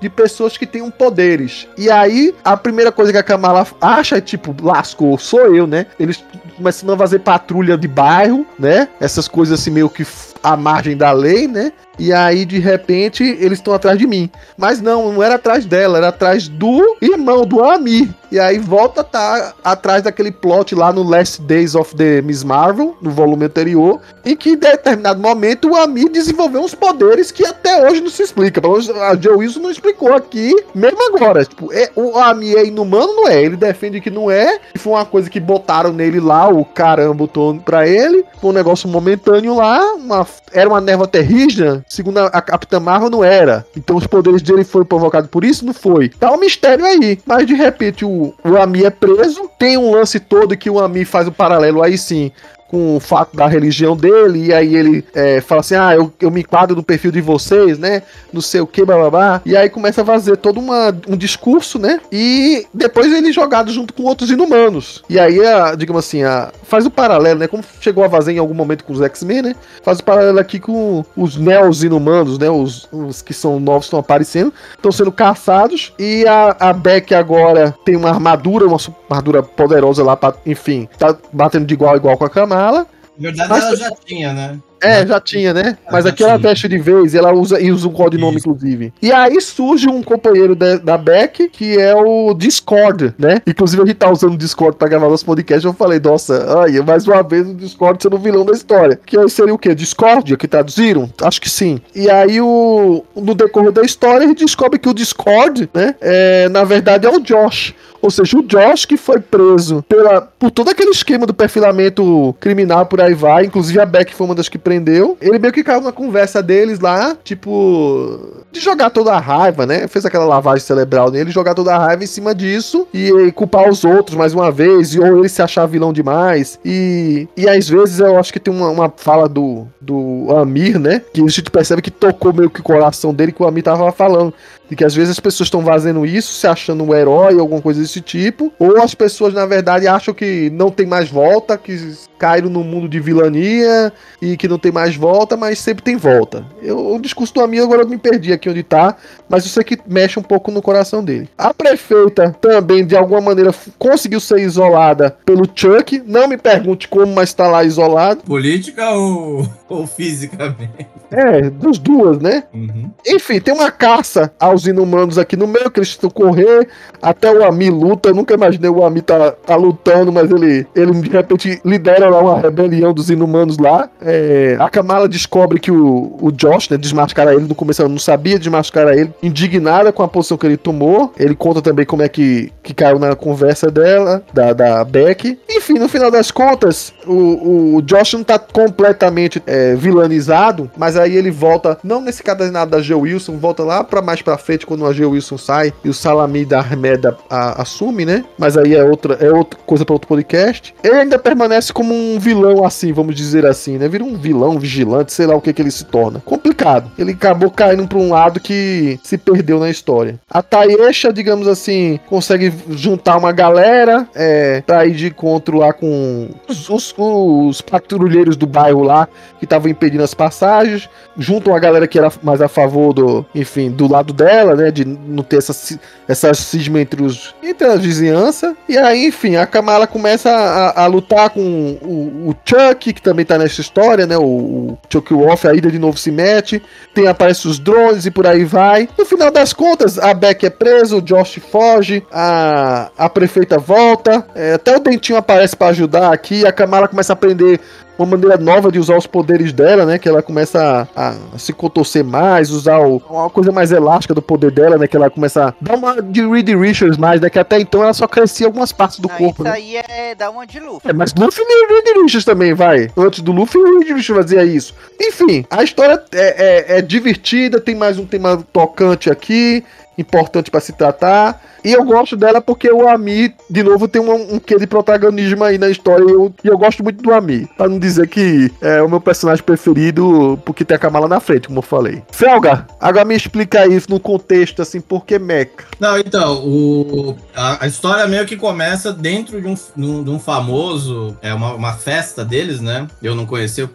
de 0.00 0.08
pessoas 0.08 0.56
que 0.56 0.66
tenham 0.66 0.90
poderes. 0.90 1.68
E 1.76 1.90
aí 1.90 2.34
a 2.44 2.56
primeira 2.56 2.92
coisa 2.92 3.12
que 3.12 3.18
a 3.18 3.22
Kamala 3.22 3.66
acha 3.80 4.16
é 4.16 4.20
tipo, 4.20 4.54
lascou, 4.62 5.16
sou 5.18 5.54
eu, 5.54 5.66
né? 5.66 5.86
Eles 5.98 6.22
começando 6.56 6.92
a 6.92 6.98
fazer 6.98 7.20
patrulha 7.20 7.76
de 7.76 7.88
bairro, 7.88 8.46
né? 8.58 8.88
Essas 9.00 9.28
coisas 9.28 9.60
assim 9.60 9.70
meio 9.70 9.88
que 9.88 10.06
à 10.42 10.56
margem 10.56 10.96
da 10.96 11.12
lei, 11.12 11.46
né? 11.46 11.72
E 11.98 12.12
aí, 12.12 12.44
de 12.44 12.58
repente, 12.58 13.22
eles 13.22 13.58
estão 13.58 13.74
atrás 13.74 13.98
de 13.98 14.06
mim. 14.06 14.30
Mas 14.56 14.80
não, 14.80 15.12
não 15.12 15.22
era 15.22 15.34
atrás 15.34 15.64
dela, 15.64 15.98
era 15.98 16.08
atrás 16.08 16.48
do 16.48 16.96
irmão, 17.00 17.44
do 17.44 17.62
Ami. 17.62 18.12
E 18.32 18.40
aí 18.40 18.58
volta 18.58 19.02
a 19.02 19.04
tá 19.04 19.52
atrás 19.62 20.02
daquele 20.02 20.32
plot 20.32 20.74
lá 20.74 20.90
no 20.90 21.02
Last 21.02 21.42
Days 21.42 21.74
of 21.74 21.94
the 21.94 22.22
Miss 22.22 22.42
Marvel, 22.42 22.96
no 23.02 23.10
volume 23.10 23.44
anterior, 23.44 24.00
em 24.24 24.34
que 24.34 24.52
em 24.52 24.56
determinado 24.56 25.20
momento 25.20 25.68
o 25.68 25.76
Ami 25.76 26.08
desenvolveu 26.08 26.62
uns 26.62 26.74
poderes 26.74 27.30
que 27.30 27.44
até 27.44 27.86
hoje 27.86 28.00
não 28.00 28.08
se 28.08 28.22
explica. 28.22 28.58
Pelo 28.58 28.72
menos 28.72 28.88
a 28.88 29.14
Joe 29.16 29.36
Wilson 29.36 29.60
não 29.60 29.70
explicou 29.70 30.14
aqui, 30.14 30.56
mesmo 30.74 31.14
agora. 31.14 31.44
Tipo, 31.44 31.70
é, 31.74 31.90
o 31.94 32.16
Ami 32.16 32.54
é 32.54 32.64
inumano, 32.64 33.14
não 33.16 33.28
é? 33.28 33.42
Ele 33.42 33.56
defende 33.56 34.00
que 34.00 34.10
não 34.10 34.30
é. 34.30 34.58
Foi 34.76 34.94
uma 34.94 35.04
coisa 35.04 35.28
que 35.28 35.38
botaram 35.38 35.92
nele 35.92 36.18
lá, 36.18 36.48
o 36.48 36.64
caramba 36.64 37.12
botou 37.12 37.54
pra 37.56 37.86
ele. 37.86 38.24
Foi 38.40 38.48
um 38.48 38.54
negócio 38.54 38.88
momentâneo 38.88 39.56
lá, 39.56 39.94
uma, 39.94 40.26
era 40.52 40.70
uma 40.70 40.80
névoa 40.80 41.06
terrígena, 41.06 41.81
segundo 41.88 42.18
a, 42.18 42.26
a 42.26 42.42
Capitã 42.42 42.80
Marvel, 42.80 43.10
não 43.10 43.24
era. 43.24 43.66
Então 43.76 43.96
os 43.96 44.06
poderes 44.06 44.42
dele 44.42 44.64
foram 44.64 44.86
provocados 44.86 45.30
por 45.30 45.44
isso? 45.44 45.64
Não 45.64 45.74
foi. 45.74 46.08
Tá 46.08 46.32
um 46.32 46.38
mistério 46.38 46.84
aí. 46.84 47.18
Mas 47.26 47.46
de 47.46 47.54
repente 47.54 48.04
o, 48.04 48.34
o 48.44 48.56
Ami 48.56 48.84
é 48.84 48.90
preso, 48.90 49.48
tem 49.58 49.76
um 49.76 49.92
lance 49.92 50.18
todo 50.20 50.56
que 50.56 50.70
o 50.70 50.80
Ami 50.80 51.04
faz 51.04 51.28
o 51.28 51.32
paralelo 51.32 51.82
aí 51.82 51.96
sim 51.98 52.32
com 52.72 52.96
o 52.96 53.00
fato 53.00 53.36
da 53.36 53.46
religião 53.46 53.94
dele, 53.94 54.46
e 54.46 54.54
aí 54.54 54.74
ele 54.74 55.04
é, 55.14 55.42
fala 55.42 55.60
assim: 55.60 55.74
ah, 55.74 55.94
eu, 55.94 56.10
eu 56.18 56.30
me 56.30 56.40
enquadro 56.40 56.74
no 56.74 56.82
perfil 56.82 57.12
de 57.12 57.20
vocês, 57.20 57.78
né? 57.78 58.02
Não 58.32 58.40
sei 58.40 58.62
o 58.62 58.66
que, 58.66 58.82
blá 58.82 58.96
blá 58.96 59.10
blá. 59.10 59.42
E 59.44 59.54
aí 59.54 59.68
começa 59.68 60.00
a 60.00 60.04
fazer 60.06 60.38
todo 60.38 60.58
uma, 60.58 60.88
um 61.06 61.14
discurso, 61.14 61.78
né? 61.78 62.00
E 62.10 62.66
depois 62.72 63.12
ele 63.12 63.28
é 63.28 63.32
jogado 63.32 63.70
junto 63.70 63.92
com 63.92 64.04
outros 64.04 64.30
inumanos. 64.30 65.04
E 65.06 65.20
aí, 65.20 65.44
a, 65.44 65.74
digamos 65.74 66.06
assim, 66.06 66.22
a, 66.22 66.50
faz 66.62 66.86
o 66.86 66.90
paralelo, 66.90 67.40
né? 67.40 67.46
Como 67.46 67.62
chegou 67.78 68.02
a 68.04 68.08
vazar 68.08 68.32
em 68.34 68.38
algum 68.38 68.54
momento 68.54 68.84
com 68.84 68.94
os 68.94 69.02
X-Men, 69.02 69.42
né? 69.42 69.56
Faz 69.82 69.98
o 69.98 70.04
paralelo 70.04 70.40
aqui 70.40 70.58
com 70.58 71.04
os 71.14 71.36
neos 71.36 71.84
inumanos, 71.84 72.38
né? 72.38 72.48
Os, 72.48 72.88
os 72.90 73.20
que 73.20 73.34
são 73.34 73.60
novos 73.60 73.84
estão 73.84 73.98
aparecendo, 73.98 74.50
estão 74.74 74.90
sendo 74.90 75.12
caçados. 75.12 75.92
E 75.98 76.26
a, 76.26 76.56
a 76.58 76.72
Beck 76.72 77.14
agora 77.14 77.74
tem 77.84 77.96
uma 77.96 78.08
armadura, 78.08 78.66
uma, 78.66 78.78
armadura 79.12 79.42
poderosa 79.42 80.02
lá 80.02 80.16
pra, 80.16 80.34
enfim, 80.46 80.88
tá 80.98 81.16
batendo 81.32 81.66
de 81.66 81.74
igual 81.74 81.94
a 81.94 81.96
igual 81.96 82.16
com 82.16 82.24
a 82.24 82.30
Kamala. 82.30 82.86
Na 83.18 83.28
verdade, 83.30 83.48
Mas- 83.50 83.64
ela 83.64 83.76
já 83.76 83.90
tinha, 84.04 84.32
né? 84.32 84.58
É, 84.82 85.06
já 85.06 85.20
tinha, 85.20 85.54
né? 85.54 85.78
Mas 85.90 86.04
aqui 86.04 86.22
ela 86.22 86.36
veste 86.36 86.68
de 86.68 86.78
vez 86.78 87.14
e 87.14 87.18
ela 87.18 87.32
usa, 87.32 87.60
e 87.60 87.70
usa 87.70 87.88
um 87.88 87.92
codinome, 87.92 88.36
Isso. 88.36 88.48
inclusive. 88.48 88.92
E 89.00 89.12
aí 89.12 89.40
surge 89.40 89.88
um 89.88 90.02
companheiro 90.02 90.54
da, 90.54 90.76
da 90.76 90.98
Beck, 90.98 91.48
que 91.48 91.78
é 91.78 91.94
o 91.94 92.34
Discord, 92.34 93.14
né? 93.18 93.40
Inclusive 93.46 93.82
a 93.82 93.86
gente 93.86 93.96
tá 93.96 94.10
usando 94.10 94.34
o 94.34 94.38
Discord 94.38 94.76
pra 94.76 94.88
gravar 94.88 95.08
nosso 95.08 95.24
podcast. 95.24 95.64
Eu 95.64 95.72
falei, 95.72 96.00
nossa, 96.00 96.62
ai, 96.62 96.80
mais 96.80 97.06
uma 97.06 97.22
vez 97.22 97.48
o 97.48 97.54
Discord 97.54 98.02
sendo 98.02 98.16
o 98.16 98.18
vilão 98.18 98.44
da 98.44 98.52
história. 98.52 98.98
Que 99.06 99.16
aí 99.16 99.28
seria 99.30 99.54
o 99.54 99.58
quê? 99.58 99.74
Discord, 99.74 100.36
que 100.36 100.48
traduziram? 100.48 101.08
Acho 101.22 101.40
que 101.40 101.48
sim. 101.48 101.80
E 101.94 102.10
aí, 102.10 102.40
o, 102.40 103.04
no 103.14 103.34
decorrer 103.34 103.72
da 103.72 103.82
história, 103.82 104.24
a 104.24 104.28
gente 104.28 104.44
descobre 104.44 104.78
que 104.78 104.88
o 104.88 104.94
Discord, 104.94 105.70
né? 105.72 105.94
É, 106.00 106.48
na 106.48 106.64
verdade, 106.64 107.06
é 107.06 107.10
o 107.10 107.20
Josh. 107.20 107.74
Ou 108.02 108.10
seja, 108.10 108.36
o 108.36 108.42
Josh 108.42 108.84
que 108.84 108.96
foi 108.96 109.20
preso 109.20 109.84
pela, 109.88 110.20
por 110.20 110.50
todo 110.50 110.68
aquele 110.68 110.90
esquema 110.90 111.24
do 111.24 111.32
perfilamento 111.32 112.34
criminal 112.40 112.84
por 112.84 113.00
aí 113.00 113.14
vai, 113.14 113.44
inclusive 113.44 113.78
a 113.80 113.86
Beck 113.86 114.12
foi 114.12 114.26
uma 114.26 114.34
das 114.34 114.48
que 114.48 114.58
prendeu. 114.72 115.18
Ele 115.20 115.38
meio 115.38 115.52
que 115.52 115.62
caiu 115.62 115.82
na 115.82 115.92
conversa 115.92 116.42
deles 116.42 116.80
lá, 116.80 117.16
tipo, 117.22 118.42
de 118.50 118.60
jogar 118.60 118.90
toda 118.90 119.12
a 119.12 119.20
raiva, 119.20 119.66
né? 119.66 119.86
Fez 119.86 120.06
aquela 120.06 120.24
lavagem 120.24 120.64
cerebral 120.64 121.10
nele, 121.10 121.30
jogar 121.30 121.54
toda 121.54 121.74
a 121.74 121.78
raiva 121.78 122.02
em 122.02 122.06
cima 122.06 122.34
disso 122.34 122.86
e, 122.92 123.30
culpar 123.32 123.68
os 123.68 123.84
outros 123.84 124.16
mais 124.16 124.32
uma 124.32 124.50
vez, 124.50 124.94
e, 124.94 125.00
ou 125.00 125.18
ele 125.18 125.28
se 125.28 125.42
achar 125.42 125.66
vilão 125.66 125.92
demais. 125.92 126.58
E, 126.64 127.28
e 127.36 127.48
às 127.48 127.68
vezes 127.68 128.00
eu 128.00 128.18
acho 128.18 128.32
que 128.32 128.40
tem 128.40 128.52
uma, 128.52 128.70
uma 128.70 128.92
fala 128.96 129.28
do, 129.28 129.66
do 129.80 130.28
Amir, 130.36 130.78
né? 130.78 131.02
Que 131.12 131.20
a 131.20 131.28
gente 131.28 131.50
percebe 131.50 131.82
que 131.82 131.90
tocou 131.90 132.32
meio 132.32 132.50
que 132.50 132.60
o 132.60 132.64
coração 132.64 133.12
dele, 133.12 133.32
que 133.32 133.42
o 133.42 133.46
Amir 133.46 133.62
tava 133.62 133.92
falando. 133.92 134.32
De 134.72 134.76
que 134.76 134.86
às 134.86 134.94
vezes 134.94 135.10
as 135.10 135.20
pessoas 135.20 135.48
estão 135.48 135.62
fazendo 135.62 136.06
isso, 136.06 136.32
se 136.32 136.46
achando 136.46 136.82
um 136.82 136.94
herói, 136.94 137.38
alguma 137.38 137.60
coisa 137.60 137.82
desse 137.82 138.00
tipo. 138.00 138.50
Ou 138.58 138.80
as 138.80 138.94
pessoas, 138.94 139.34
na 139.34 139.44
verdade, 139.44 139.86
acham 139.86 140.14
que 140.14 140.48
não 140.48 140.70
tem 140.70 140.86
mais 140.86 141.10
volta, 141.10 141.58
que 141.58 141.94
caíram 142.18 142.48
no 142.48 142.64
mundo 142.64 142.88
de 142.88 142.98
vilania 142.98 143.92
e 144.22 144.34
que 144.34 144.48
não 144.48 144.56
tem 144.56 144.72
mais 144.72 144.96
volta, 144.96 145.36
mas 145.36 145.58
sempre 145.58 145.82
tem 145.82 145.96
volta. 145.96 146.46
Eu, 146.62 146.94
o 146.94 146.98
discurso 146.98 147.34
do 147.34 147.42
amigo 147.42 147.64
agora 147.64 147.82
eu 147.82 147.88
me 147.88 147.98
perdi 147.98 148.32
aqui 148.32 148.48
onde 148.48 148.62
tá, 148.62 148.96
mas 149.28 149.44
eu 149.44 149.50
sei 149.50 149.62
que 149.62 149.78
mexe 149.86 150.18
um 150.18 150.22
pouco 150.22 150.50
no 150.50 150.62
coração 150.62 151.04
dele. 151.04 151.28
A 151.36 151.52
prefeita 151.52 152.34
também, 152.40 152.86
de 152.86 152.96
alguma 152.96 153.20
maneira, 153.20 153.52
conseguiu 153.78 154.20
ser 154.20 154.38
isolada 154.38 155.16
pelo 155.26 155.46
Chuck. 155.54 156.02
Não 156.06 156.26
me 156.26 156.38
pergunte 156.38 156.88
como, 156.88 157.12
mas 157.12 157.34
tá 157.34 157.46
lá 157.46 157.62
isolado. 157.62 158.22
Política 158.22 158.88
ou, 158.92 159.46
ou 159.68 159.86
fisicamente? 159.86 160.86
É, 161.10 161.50
dos 161.50 161.78
duas, 161.78 162.18
né? 162.18 162.44
Uhum. 162.54 162.90
Enfim, 163.06 163.38
tem 163.38 163.52
uma 163.52 163.70
caça 163.70 164.32
aos 164.40 164.61
inumanos 164.66 165.18
aqui 165.18 165.36
no 165.36 165.46
meio, 165.46 165.70
que 165.70 165.80
eles 165.80 165.96
tentam 165.96 166.10
correr. 166.10 166.68
Até 167.00 167.32
o 167.32 167.44
Ami 167.44 167.70
luta. 167.70 168.08
Eu 168.08 168.14
nunca 168.14 168.34
imaginei 168.34 168.70
o 168.70 168.84
Ami 168.84 169.02
tá, 169.02 169.32
tá 169.32 169.56
lutando, 169.56 170.12
mas 170.12 170.30
ele, 170.30 170.66
ele 170.74 170.92
de 170.92 171.10
repente 171.10 171.60
lidera 171.64 172.08
lá 172.08 172.20
uma 172.20 172.38
rebelião 172.38 172.92
dos 172.92 173.10
inumanos 173.10 173.58
lá. 173.58 173.88
É, 174.00 174.56
a 174.58 174.68
Kamala 174.68 175.08
descobre 175.08 175.58
que 175.58 175.70
o, 175.70 176.16
o 176.20 176.30
Josh, 176.32 176.68
né, 176.68 176.76
desmascara 176.76 177.34
ele. 177.34 177.46
No 177.46 177.54
começo 177.54 177.82
ela 177.82 177.88
não 177.88 177.98
sabia 177.98 178.38
desmascarar 178.38 178.94
ele, 178.94 179.12
indignada 179.22 179.92
com 179.92 180.02
a 180.02 180.08
posição 180.08 180.38
que 180.38 180.46
ele 180.46 180.56
tomou. 180.56 181.12
Ele 181.18 181.34
conta 181.34 181.60
também 181.60 181.84
como 181.84 182.02
é 182.02 182.08
que, 182.08 182.52
que 182.62 182.74
caiu 182.74 182.98
na 182.98 183.14
conversa 183.14 183.70
dela, 183.70 184.22
da, 184.32 184.52
da 184.52 184.84
Beck. 184.84 185.38
Enfim, 185.48 185.74
no 185.74 185.88
final 185.88 186.10
das 186.10 186.30
contas, 186.30 186.92
o, 187.06 187.76
o 187.76 187.82
Josh 187.82 188.14
não 188.14 188.24
tá 188.24 188.38
completamente 188.38 189.42
é, 189.46 189.74
vilanizado, 189.74 190.70
mas 190.76 190.96
aí 190.96 191.16
ele 191.16 191.30
volta, 191.30 191.78
não 191.82 192.00
nesse 192.00 192.22
cadernado 192.22 192.70
da 192.70 192.80
G. 192.80 192.94
Wilson, 192.94 193.38
volta 193.38 193.62
lá 193.62 193.84
pra 193.84 194.02
mais 194.02 194.22
pra 194.22 194.38
frente 194.42 194.66
quando 194.66 194.84
a 194.86 194.92
G. 194.92 195.04
Wilson 195.06 195.38
sai 195.38 195.72
e 195.82 195.88
o 195.88 195.94
Salami 195.94 196.44
da 196.44 196.58
Armeda 196.58 197.16
a- 197.30 197.62
assume, 197.62 198.04
né? 198.04 198.24
Mas 198.38 198.58
aí 198.58 198.74
é 198.74 198.84
outra, 198.84 199.14
é 199.14 199.30
outra 199.32 199.58
coisa 199.64 199.84
pra 199.86 199.94
outro 199.94 200.08
podcast. 200.08 200.74
Ele 200.84 200.94
ainda 200.96 201.18
permanece 201.18 201.72
como 201.72 201.94
um 201.94 202.18
vilão 202.18 202.64
assim, 202.64 202.92
vamos 202.92 203.14
dizer 203.14 203.46
assim, 203.46 203.78
né? 203.78 203.88
Vira 203.88 204.04
um 204.04 204.16
vilão, 204.16 204.58
vigilante, 204.58 205.12
sei 205.12 205.26
lá 205.26 205.34
o 205.34 205.40
que 205.40 205.52
que 205.52 205.62
ele 205.62 205.70
se 205.70 205.84
torna. 205.86 206.20
Complicado. 206.24 206.90
Ele 206.98 207.12
acabou 207.12 207.50
caindo 207.50 207.86
pra 207.88 207.98
um 207.98 208.10
lado 208.10 208.40
que 208.40 208.98
se 209.02 209.16
perdeu 209.16 209.58
na 209.58 209.70
história. 209.70 210.18
A 210.30 210.42
Taesha, 210.42 211.12
digamos 211.12 211.46
assim, 211.48 211.98
consegue 212.08 212.52
juntar 212.70 213.16
uma 213.16 213.32
galera 213.32 214.06
é, 214.14 214.62
pra 214.66 214.84
ir 214.86 214.92
de 214.94 215.06
encontro 215.06 215.58
lá 215.58 215.72
com 215.72 216.28
os, 216.48 216.68
os- 216.68 216.94
os 216.98 217.60
patrulheiros 217.60 218.36
do 218.36 218.46
bairro 218.46 218.82
lá 218.82 219.08
que 219.38 219.44
estavam 219.44 219.70
impedindo 219.70 220.02
as 220.02 220.14
passagens, 220.14 220.88
juntam 221.16 221.54
a 221.54 221.58
galera 221.58 221.86
que 221.86 221.98
era 221.98 222.10
mais 222.22 222.40
a 222.40 222.48
favor 222.48 222.92
do, 222.92 223.24
enfim, 223.34 223.70
do 223.70 223.90
lado 223.90 224.12
dela, 224.12 224.31
né, 224.56 224.70
de 224.70 224.84
não 224.84 225.22
ter 225.22 225.36
essa, 225.36 225.78
essa 226.08 226.34
cisma 226.34 226.80
entre 226.80 227.02
os 227.02 227.34
entre 227.42 227.66
a 227.66 227.76
vizinhança. 227.76 228.56
E 228.68 228.78
aí, 228.78 229.06
enfim, 229.06 229.36
a 229.36 229.46
Kamala 229.46 229.86
começa 229.86 230.30
a, 230.30 230.84
a 230.84 230.86
lutar 230.86 231.30
com 231.30 231.78
o, 231.82 232.30
o 232.30 232.36
Chuck, 232.44 232.92
que 232.92 233.02
também 233.02 233.24
tá 233.24 233.36
nessa 233.36 233.60
história, 233.60 234.06
né, 234.06 234.16
o, 234.16 234.22
o 234.22 234.78
Chuck 234.90 235.12
Wolf, 235.12 235.44
a 235.44 235.54
ida 235.54 235.70
de 235.70 235.78
novo 235.78 235.98
se 235.98 236.10
mete, 236.10 236.62
tem 236.94 237.06
aparece 237.06 237.46
os 237.46 237.58
drones 237.58 238.06
e 238.06 238.10
por 238.10 238.26
aí 238.26 238.44
vai. 238.44 238.88
No 238.96 239.04
final 239.04 239.30
das 239.30 239.52
contas, 239.52 239.98
a 239.98 240.14
Beck 240.14 240.44
é 240.46 240.50
presa, 240.50 240.96
o 240.96 241.02
Josh 241.02 241.40
foge, 241.50 242.02
a, 242.10 242.90
a 242.96 243.08
prefeita 243.08 243.58
volta, 243.58 244.26
é, 244.34 244.54
até 244.54 244.76
o 244.76 244.80
Dentinho 244.80 245.18
aparece 245.18 245.56
pra 245.56 245.68
ajudar 245.68 246.12
aqui, 246.12 246.46
a 246.46 246.52
Kamala 246.52 246.88
começa 246.88 247.12
a 247.12 247.14
aprender 247.14 247.60
uma 247.98 248.06
maneira 248.06 248.36
nova 248.36 248.70
de 248.72 248.78
usar 248.78 248.96
os 248.96 249.06
poderes 249.06 249.52
dela, 249.52 249.84
né? 249.84 249.98
Que 249.98 250.08
ela 250.08 250.22
começa 250.22 250.88
a, 250.96 251.10
a 251.34 251.38
se 251.38 251.52
contorcer 251.52 252.02
mais, 252.02 252.50
usar 252.50 252.78
o- 252.80 253.02
uma 253.08 253.28
coisa 253.30 253.52
mais 253.52 253.70
elástica 253.70 254.14
do 254.14 254.22
poder 254.22 254.50
dela, 254.50 254.78
né? 254.78 254.86
Que 254.86 254.96
ela 254.96 255.10
começa 255.10 255.48
a 255.48 255.54
dar 255.60 255.74
uma 255.76 256.00
de 256.02 256.26
Reed 256.26 256.48
Richards 256.50 256.96
mais, 256.96 257.20
né? 257.20 257.28
Que 257.30 257.38
até 257.38 257.60
então 257.60 257.82
ela 257.82 257.92
só 257.94 258.08
crescia 258.08 258.46
algumas 258.46 258.72
partes 258.72 258.98
do 258.98 259.08
Não, 259.08 259.16
corpo, 259.16 259.42
isso 259.42 259.44
né? 259.44 259.50
aí 259.52 259.76
é 259.76 260.14
dar 260.14 260.30
uma 260.30 260.46
de 260.46 260.58
Luffy. 260.58 260.90
É, 260.90 260.92
mas 260.92 261.14
Luffy 261.14 261.44
nem 261.44 261.66
Reed 261.68 262.02
Richards 262.02 262.24
também, 262.24 262.54
vai. 262.54 262.88
Antes 262.96 263.20
do 263.20 263.30
Luffy, 263.32 263.60
o 263.60 263.78
Reed 263.78 263.88
Richards 263.96 264.22
fazia 264.22 264.44
isso. 264.44 264.74
Enfim, 265.00 265.44
a 265.50 265.62
história 265.62 266.02
é, 266.12 266.74
é- 266.74 266.78
é 266.78 266.82
divertida, 266.82 267.60
tem 267.60 267.74
mais 267.74 267.98
um 267.98 268.06
tema 268.06 268.42
tocante 268.52 269.10
aqui, 269.10 269.62
importante 269.98 270.50
pra 270.50 270.60
se 270.60 270.72
tratar. 270.72 271.40
E 271.64 271.72
eu 271.72 271.84
gosto 271.84 272.16
dela 272.16 272.40
porque 272.40 272.68
o 272.72 272.88
Ami, 272.88 273.32
de 273.48 273.62
novo, 273.62 273.86
tem 273.86 274.00
um, 274.02 274.34
um 274.34 274.38
quê 274.40 274.56
de 274.58 274.66
protagonismo 274.66 275.44
aí 275.44 275.58
na 275.58 275.68
história. 275.68 276.02
E 276.04 276.10
eu, 276.10 276.32
e 276.42 276.48
eu 276.48 276.58
gosto 276.58 276.82
muito 276.82 277.00
do 277.02 277.12
Ami. 277.12 277.46
Pra 277.56 277.68
não 277.68 277.78
dizer 277.82 278.08
que 278.08 278.50
é 278.60 278.82
o 278.82 278.88
meu 278.88 279.00
personagem 279.00 279.44
preferido, 279.44 280.40
porque 280.44 280.64
tem 280.64 280.76
a 280.76 280.78
Kamala 280.78 281.08
na 281.08 281.20
frente, 281.20 281.48
como 281.48 281.58
eu 281.58 281.62
falei. 281.62 282.02
Felga, 282.10 282.66
agora 282.80 283.04
me 283.04 283.14
explica 283.14 283.66
isso 283.66 283.90
no 283.90 284.00
contexto, 284.00 284.62
assim, 284.62 284.80
por 284.80 285.04
que 285.04 285.18
Mecha? 285.18 285.42
Não, 285.78 285.98
então, 285.98 286.44
o, 286.44 287.16
a, 287.34 287.64
a 287.64 287.66
história 287.66 288.06
meio 288.06 288.24
que 288.24 288.36
começa 288.36 288.92
dentro 288.92 289.40
de 289.40 289.48
um, 289.48 290.04
de 290.04 290.10
um 290.10 290.18
famoso, 290.18 291.16
é 291.20 291.34
uma, 291.34 291.54
uma 291.54 291.72
festa 291.72 292.24
deles, 292.24 292.60
né? 292.60 292.86
Eu 293.02 293.14
não 293.14 293.26
conheci, 293.26 293.60
eu 293.60 293.70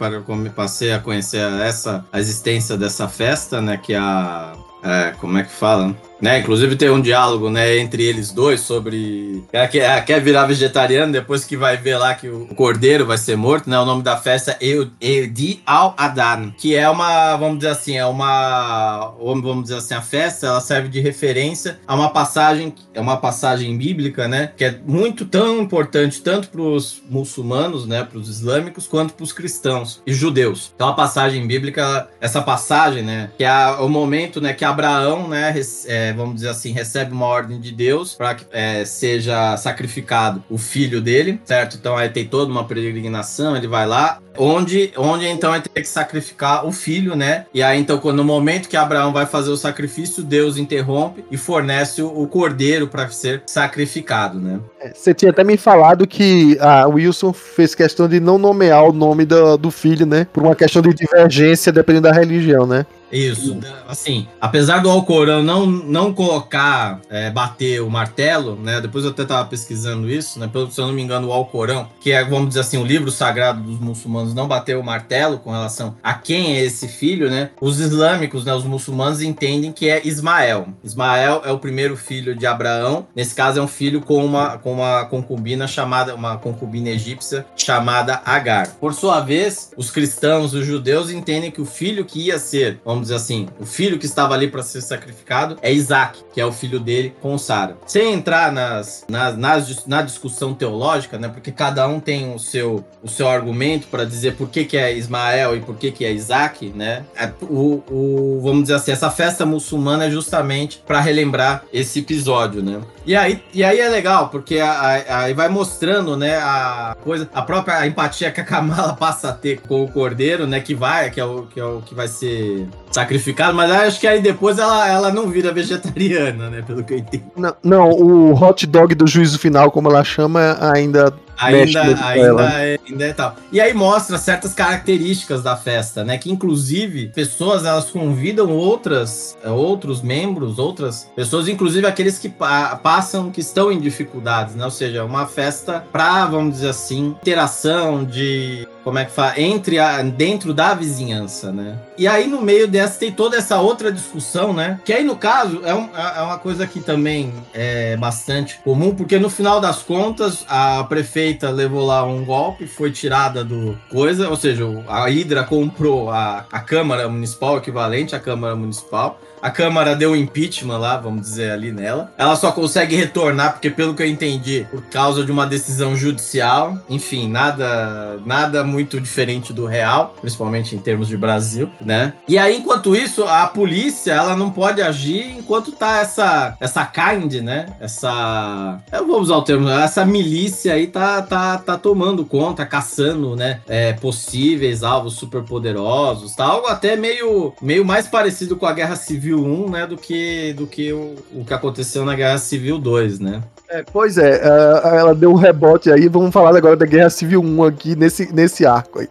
passei 0.55 0.93
a 0.93 0.99
conhecer 0.99 1.41
essa, 1.61 2.05
a 2.11 2.19
existência 2.19 2.77
dessa 2.77 3.07
festa, 3.07 3.61
né? 3.61 3.77
Que 3.77 3.93
é 3.93 3.97
a. 3.97 4.53
é, 4.83 5.13
como 5.19 5.37
é 5.37 5.43
que 5.43 5.51
fala? 5.51 5.95
Né? 6.21 6.39
Inclusive 6.39 6.75
tem 6.75 6.89
um 6.89 6.99
diálogo 7.01 7.49
né, 7.49 7.77
entre 7.77 8.03
eles 8.03 8.31
dois 8.31 8.61
sobre. 8.61 9.43
Ela 9.53 9.67
quer, 9.67 10.03
quer 10.05 10.19
virar 10.21 10.45
vegetariano 10.45 11.11
depois 11.11 11.45
que 11.45 11.55
vai 11.55 11.77
ver 11.77 11.97
lá 11.97 12.15
que 12.15 12.27
o 12.27 12.47
cordeiro 12.55 13.05
vai 13.05 13.17
ser 13.17 13.35
morto, 13.37 13.69
né? 13.69 13.77
O 13.79 13.85
nome 13.85 14.01
da 14.01 14.17
festa 14.17 14.51
é 14.53 14.57
Eu- 14.59 14.89
Eudi 14.99 15.61
Al-Adan, 15.65 16.51
que 16.57 16.75
é 16.75 16.89
uma, 16.89 17.35
vamos 17.37 17.59
dizer 17.59 17.69
assim, 17.71 17.97
é 17.97 18.05
uma. 18.05 19.13
Vamos 19.19 19.63
dizer 19.63 19.75
assim, 19.75 19.93
a 19.93 20.01
festa 20.01 20.47
ela 20.47 20.59
serve 20.61 20.89
de 20.89 20.99
referência 20.99 21.79
a 21.87 21.93
uma 21.95 22.09
passagem, 22.09 22.73
é 22.93 22.99
uma 22.99 23.17
passagem 23.17 23.77
bíblica, 23.77 24.27
né? 24.27 24.51
Que 24.57 24.65
é 24.65 24.79
muito 24.85 25.25
tão 25.25 25.59
importante 25.61 26.21
tanto 26.21 26.49
para 26.49 26.61
os 26.61 27.01
muçulmanos, 27.09 27.85
né? 27.85 28.03
Para 28.03 28.17
os 28.17 28.27
islâmicos, 28.27 28.87
quanto 28.87 29.13
para 29.13 29.23
os 29.23 29.31
cristãos 29.31 30.01
e 30.05 30.13
judeus. 30.13 30.71
Então 30.75 30.89
a 30.89 30.93
passagem 30.93 31.45
bíblica, 31.45 31.81
ela- 31.81 32.09
essa 32.19 32.41
passagem, 32.41 33.03
né? 33.03 33.29
Que 33.37 33.43
é 33.43 33.67
o 33.79 33.87
momento, 33.87 34.41
né? 34.41 34.53
Que 34.53 34.65
Abraão, 34.65 35.27
né? 35.27 35.51
rece- 35.51 35.87
é, 36.07 36.13
vamos 36.13 36.35
dizer 36.35 36.49
assim, 36.49 36.71
recebe 36.71 37.11
uma 37.11 37.25
ordem 37.25 37.59
de 37.59 37.71
Deus 37.71 38.13
para 38.13 38.35
que 38.35 38.45
é, 38.51 38.85
seja 38.85 39.57
sacrificado 39.57 40.43
o 40.49 40.57
filho 40.57 41.01
dele, 41.01 41.39
certo? 41.43 41.77
Então 41.77 41.97
aí 41.97 42.09
tem 42.09 42.25
toda 42.25 42.51
uma 42.51 42.63
peregrinação, 42.63 43.55
ele 43.55 43.67
vai 43.67 43.85
lá, 43.85 44.19
onde, 44.37 44.91
onde 44.97 45.27
então 45.27 45.53
ele 45.53 45.63
tem 45.63 45.83
que 45.83 45.89
sacrificar 45.89 46.65
o 46.65 46.71
filho, 46.71 47.15
né? 47.15 47.45
E 47.53 47.61
aí 47.61 47.79
então 47.79 47.99
no 48.13 48.23
momento 48.23 48.69
que 48.69 48.77
Abraão 48.77 49.11
vai 49.11 49.25
fazer 49.25 49.49
o 49.49 49.57
sacrifício, 49.57 50.23
Deus 50.23 50.57
interrompe 50.57 51.25
e 51.29 51.37
fornece 51.37 52.01
o, 52.01 52.27
cordeiro 52.27 52.87
para 52.87 53.09
ser 53.09 53.43
sacrificado, 53.47 54.39
né? 54.39 54.59
Você 54.93 55.13
tinha 55.13 55.31
até 55.31 55.43
me 55.43 55.57
falado 55.57 56.05
que 56.05 56.57
a 56.59 56.87
Wilson 56.87 57.33
fez 57.33 57.73
questão 57.73 58.07
de 58.07 58.19
não 58.19 58.37
nomear 58.37 58.83
o 58.83 58.93
nome 58.93 59.25
do, 59.25 59.57
do 59.57 59.71
filho, 59.71 60.05
né? 60.05 60.27
Por 60.31 60.43
uma 60.43 60.55
questão 60.55 60.81
de 60.81 60.93
divergência 60.93 61.71
dependendo 61.71 62.07
da 62.07 62.13
religião, 62.13 62.67
né? 62.67 62.85
Isso, 63.11 63.55
da- 63.55 63.83
assim, 63.87 64.27
apesar 64.39 64.79
do 64.79 64.89
Alcorão 64.89 65.43
não, 65.43 65.65
não 65.65 66.13
colocar, 66.13 66.99
é, 67.09 67.29
bater 67.31 67.81
o 67.81 67.89
martelo, 67.89 68.55
né? 68.55 68.81
Depois 68.81 69.03
eu 69.05 69.11
até 69.11 69.23
tava 69.25 69.47
pesquisando 69.47 70.09
isso, 70.09 70.39
né? 70.39 70.47
Pelo, 70.51 70.69
se 70.71 70.79
eu 70.79 70.87
não 70.87 70.93
me 70.93 71.01
engano, 71.01 71.27
o 71.27 71.31
Alcorão, 71.33 71.87
que 72.01 72.11
é, 72.11 72.23
vamos 72.23 72.49
dizer 72.49 72.61
assim, 72.61 72.77
o 72.77 72.85
livro 72.85 73.09
sagrado 73.11 73.61
dos 73.61 73.79
muçulmanos, 73.79 74.33
não 74.33 74.47
bateu 74.47 74.79
o 74.79 74.83
martelo 74.83 75.37
com 75.39 75.51
relação 75.51 75.95
a 76.03 76.13
quem 76.13 76.57
é 76.57 76.63
esse 76.63 76.87
filho, 76.87 77.29
né? 77.29 77.49
Os 77.61 77.79
islâmicos, 77.79 78.43
né? 78.45 78.53
Os 78.53 78.63
muçulmanos 78.63 79.21
entendem 79.21 79.71
que 79.71 79.89
é 79.89 80.05
Ismael. 80.05 80.67
Ismael 80.83 81.41
é 81.45 81.51
o 81.51 81.59
primeiro 81.59 81.95
filho 81.95 82.35
de 82.35 82.45
Abraão. 82.45 83.07
Nesse 83.15 83.33
caso, 83.33 83.59
é 83.59 83.61
um 83.61 83.67
filho 83.67 84.01
com 84.01 84.23
uma, 84.25 84.57
com 84.57 84.73
uma 84.73 85.05
concubina 85.05 85.67
chamada, 85.67 86.13
uma 86.15 86.37
concubina 86.37 86.89
egípcia 86.89 87.45
chamada 87.55 88.21
Agar. 88.25 88.67
Por 88.79 88.93
sua 88.93 89.19
vez, 89.21 89.71
os 89.77 89.89
cristãos, 89.91 90.53
os 90.53 90.65
judeus 90.65 91.09
entendem 91.11 91.51
que 91.51 91.61
o 91.61 91.65
filho 91.65 92.03
que 92.05 92.19
ia 92.27 92.39
ser, 92.39 92.79
vamos 92.83 92.96
dizer 93.03 93.15
assim, 93.15 93.47
o 93.59 93.65
filho 93.65 93.97
que 93.97 94.05
estava 94.05 94.33
ali 94.33 94.47
para 94.47 94.63
ser 94.63 94.81
sacrificado 94.81 95.57
é 95.61 95.71
Isaac, 95.71 96.23
que 96.33 96.41
é 96.41 96.45
o 96.45 96.51
filho 96.51 96.79
dele 96.79 97.13
com 97.21 97.37
Sara. 97.37 97.77
Sem 97.85 98.13
entrar 98.13 98.51
nas, 98.51 99.05
nas, 99.09 99.37
nas 99.37 99.85
na 99.85 100.01
discussão 100.01 100.53
teológica, 100.53 101.17
né? 101.17 101.27
Porque 101.27 101.51
cada 101.51 101.87
um 101.87 101.99
tem 101.99 102.33
o 102.33 102.39
seu, 102.39 102.85
o 103.03 103.07
seu 103.07 103.27
argumento 103.27 103.87
para 103.87 104.03
dizer 104.03 104.35
por 104.35 104.49
que, 104.49 104.65
que 104.65 104.77
é 104.77 104.95
Ismael 104.95 105.55
e 105.55 105.59
por 105.61 105.75
que, 105.75 105.91
que 105.91 106.05
é 106.05 106.11
Isaac, 106.11 106.71
né? 106.75 107.05
É, 107.15 107.31
O, 107.41 107.83
o, 107.89 108.39
vamos 108.41 108.63
dizer 108.63 108.75
assim, 108.75 108.91
essa 108.91 109.09
festa 109.09 109.45
muçulmana 109.45 110.05
é 110.05 110.11
justamente 110.11 110.81
para 110.85 110.99
relembrar 110.99 111.63
esse 111.71 111.99
episódio, 111.99 112.61
né? 112.61 112.81
E 113.05 113.15
aí, 113.15 113.41
e 113.53 113.63
aí 113.63 113.79
é 113.79 113.87
legal, 113.87 114.29
porque 114.29 114.59
aí 114.59 115.33
vai 115.33 115.47
mostrando, 115.47 116.17
né, 116.17 116.35
a 116.37 116.95
coisa, 117.01 117.29
a 117.33 117.41
própria 117.41 117.87
empatia 117.87 118.31
que 118.31 118.41
a 118.41 118.43
Kamala 118.43 118.93
passa 118.99 119.29
a 119.29 119.33
ter 119.33 119.61
com 119.61 119.83
o 119.83 119.87
cordeiro, 119.89 120.45
né, 120.45 120.59
que 120.59 120.75
vai, 120.75 121.09
que 121.09 121.19
é 121.19 121.23
o 121.23 121.43
que, 121.43 121.57
é 121.57 121.63
o 121.63 121.81
que 121.81 121.95
vai 121.95 122.09
ser 122.09 122.67
sacrificado, 122.91 123.55
mas 123.55 123.69
acho 123.71 123.99
que 123.99 124.07
aí 124.07 124.21
depois 124.21 124.57
ela, 124.57 124.87
ela 124.87 125.11
não 125.11 125.27
vira 125.29 125.51
vegetariana, 125.53 126.49
né, 126.49 126.61
pelo 126.65 126.83
que 126.83 126.93
eu 126.93 126.97
entendi. 126.99 127.23
Não, 127.35 127.55
não, 127.63 127.89
o 127.89 128.33
hot 128.33 128.65
dog 128.65 128.93
do 128.95 129.05
juízo 129.07 129.37
final, 129.39 129.71
como 129.71 129.89
ela 129.89 130.03
chama, 130.03 130.57
ainda. 130.59 131.13
Ainda, 131.39 131.81
ainda, 132.03 132.43
é, 132.63 132.79
ainda 132.89 133.05
é 133.05 133.13
tal. 133.13 133.35
E 133.51 133.61
aí 133.61 133.71
mostra 133.71 134.17
certas 134.17 134.55
características 134.55 135.43
da 135.43 135.55
festa, 135.55 136.03
né? 136.03 136.17
Que 136.17 136.31
inclusive 136.31 137.11
pessoas 137.13 137.63
elas 137.63 137.91
convidam 137.91 138.49
outras, 138.49 139.37
eh, 139.43 139.49
outros 139.49 140.01
membros, 140.01 140.57
outras 140.57 141.07
pessoas, 141.15 141.47
inclusive 141.47 141.85
aqueles 141.85 142.17
que 142.17 142.27
pa- 142.27 142.75
passam, 142.77 143.29
que 143.29 143.39
estão 143.39 143.71
em 143.71 143.79
dificuldades, 143.79 144.55
né? 144.55 144.65
Ou 144.65 144.71
seja, 144.71 145.03
uma 145.03 145.27
festa 145.27 145.83
pra, 145.91 146.25
vamos 146.25 146.55
dizer 146.55 146.69
assim, 146.69 147.09
interação 147.09 148.03
de 148.03 148.67
como 148.83 148.97
é 148.97 149.05
que 149.05 149.11
fala, 149.11 149.39
entre 149.39 149.77
a, 149.77 150.01
dentro 150.01 150.55
da 150.55 150.73
vizinhança, 150.73 151.51
né? 151.51 151.77
E 151.97 152.07
aí 152.07 152.27
no 152.27 152.41
meio 152.41 152.67
dessa 152.67 152.99
tem 152.99 153.11
toda 153.11 153.37
essa 153.37 153.59
outra 153.59 153.91
discussão, 153.91 154.53
né? 154.53 154.79
Que 154.85 154.93
aí 154.93 155.03
no 155.03 155.15
caso 155.15 155.61
é, 155.65 155.73
um- 155.73 155.89
é 155.95 156.21
uma 156.21 156.37
coisa 156.37 156.67
que 156.67 156.79
também 156.79 157.33
é 157.53 157.97
bastante 157.97 158.59
comum, 158.63 158.93
porque 158.95 159.17
no 159.17 159.29
final 159.29 159.59
das 159.59 159.81
contas 159.81 160.45
a 160.47 160.83
prefeita 160.83 161.49
levou 161.49 161.85
lá 161.85 162.03
um 162.05 162.23
golpe, 162.23 162.67
foi 162.67 162.91
tirada 162.91 163.43
do 163.43 163.77
coisa, 163.89 164.29
ou 164.29 164.35
seja, 164.35 164.63
a 164.87 165.09
Hidra 165.09 165.43
comprou 165.43 166.09
a, 166.09 166.45
a 166.51 166.59
Câmara 166.59 167.07
Municipal, 167.09 167.57
equivalente 167.57 168.15
à 168.15 168.19
Câmara 168.19 168.55
Municipal. 168.55 169.19
A 169.41 169.51
Câmara 169.51 169.95
deu 169.95 170.11
um 170.11 170.15
impeachment 170.15 170.77
lá, 170.77 170.97
vamos 170.97 171.21
dizer, 171.21 171.51
ali 171.51 171.71
nela. 171.71 172.11
Ela 172.17 172.35
só 172.35 172.51
consegue 172.51 172.95
retornar, 172.95 173.53
porque 173.53 173.69
pelo 173.69 173.93
que 173.93 174.01
eu 174.01 174.07
entendi, 174.07 174.65
por 174.69 174.81
causa 174.83 175.23
de 175.23 175.31
uma 175.31 175.45
decisão 175.45 175.95
judicial. 175.95 176.77
Enfim, 176.89 177.29
nada, 177.29 178.19
nada 178.25 178.63
muito 178.63 178.99
diferente 178.99 179.53
do 179.53 179.65
real, 179.65 180.15
principalmente 180.19 180.75
em 180.75 180.79
termos 180.79 181.07
de 181.07 181.17
Brasil, 181.17 181.69
né? 181.79 182.13
E 182.27 182.37
aí, 182.37 182.57
enquanto 182.57 182.95
isso, 182.95 183.23
a 183.25 183.47
polícia, 183.47 184.13
ela 184.13 184.35
não 184.35 184.49
pode 184.49 184.81
agir 184.81 185.37
enquanto 185.37 185.71
tá 185.71 185.99
essa, 185.99 186.57
essa 186.59 186.85
kind, 186.85 187.35
né? 187.35 187.67
Essa... 187.79 188.79
Eu 188.91 189.05
vou 189.05 189.21
usar 189.21 189.37
o 189.37 189.41
termo, 189.43 189.69
essa 189.69 190.05
milícia 190.05 190.73
aí 190.73 190.87
tá, 190.87 191.21
tá, 191.21 191.57
tá 191.57 191.77
tomando 191.77 192.25
conta, 192.25 192.65
caçando, 192.65 193.35
né? 193.35 193.61
É, 193.67 193.93
possíveis 193.93 194.83
alvos 194.83 195.15
superpoderosos, 195.15 196.35
tá? 196.35 196.45
Algo 196.45 196.67
até 196.67 196.95
meio, 196.95 197.53
meio 197.61 197.85
mais 197.85 198.07
parecido 198.07 198.55
com 198.55 198.65
a 198.65 198.73
Guerra 198.73 198.95
Civil 198.95 199.26
1, 199.33 199.69
né? 199.69 199.87
Do 199.87 199.97
que, 199.97 200.53
do 200.53 200.67
que 200.67 200.91
o, 200.93 201.15
o 201.33 201.45
que 201.45 201.53
aconteceu 201.53 202.05
na 202.05 202.15
Guerra 202.15 202.37
Civil 202.37 202.77
2, 202.79 203.19
né? 203.19 203.41
É, 203.69 203.83
pois 203.83 204.17
é, 204.17 204.41
ah, 204.43 204.95
ela 204.95 205.15
deu 205.15 205.31
um 205.31 205.35
rebote 205.35 205.91
aí. 205.91 206.07
Vamos 206.07 206.31
falar 206.31 206.55
agora 206.55 206.75
da 206.77 206.85
Guerra 206.85 207.09
Civil 207.09 207.41
1 207.41 207.63
aqui 207.63 207.95
nesse, 207.95 208.33
nesse 208.33 208.65
arco 208.65 208.99
aí. 208.99 209.09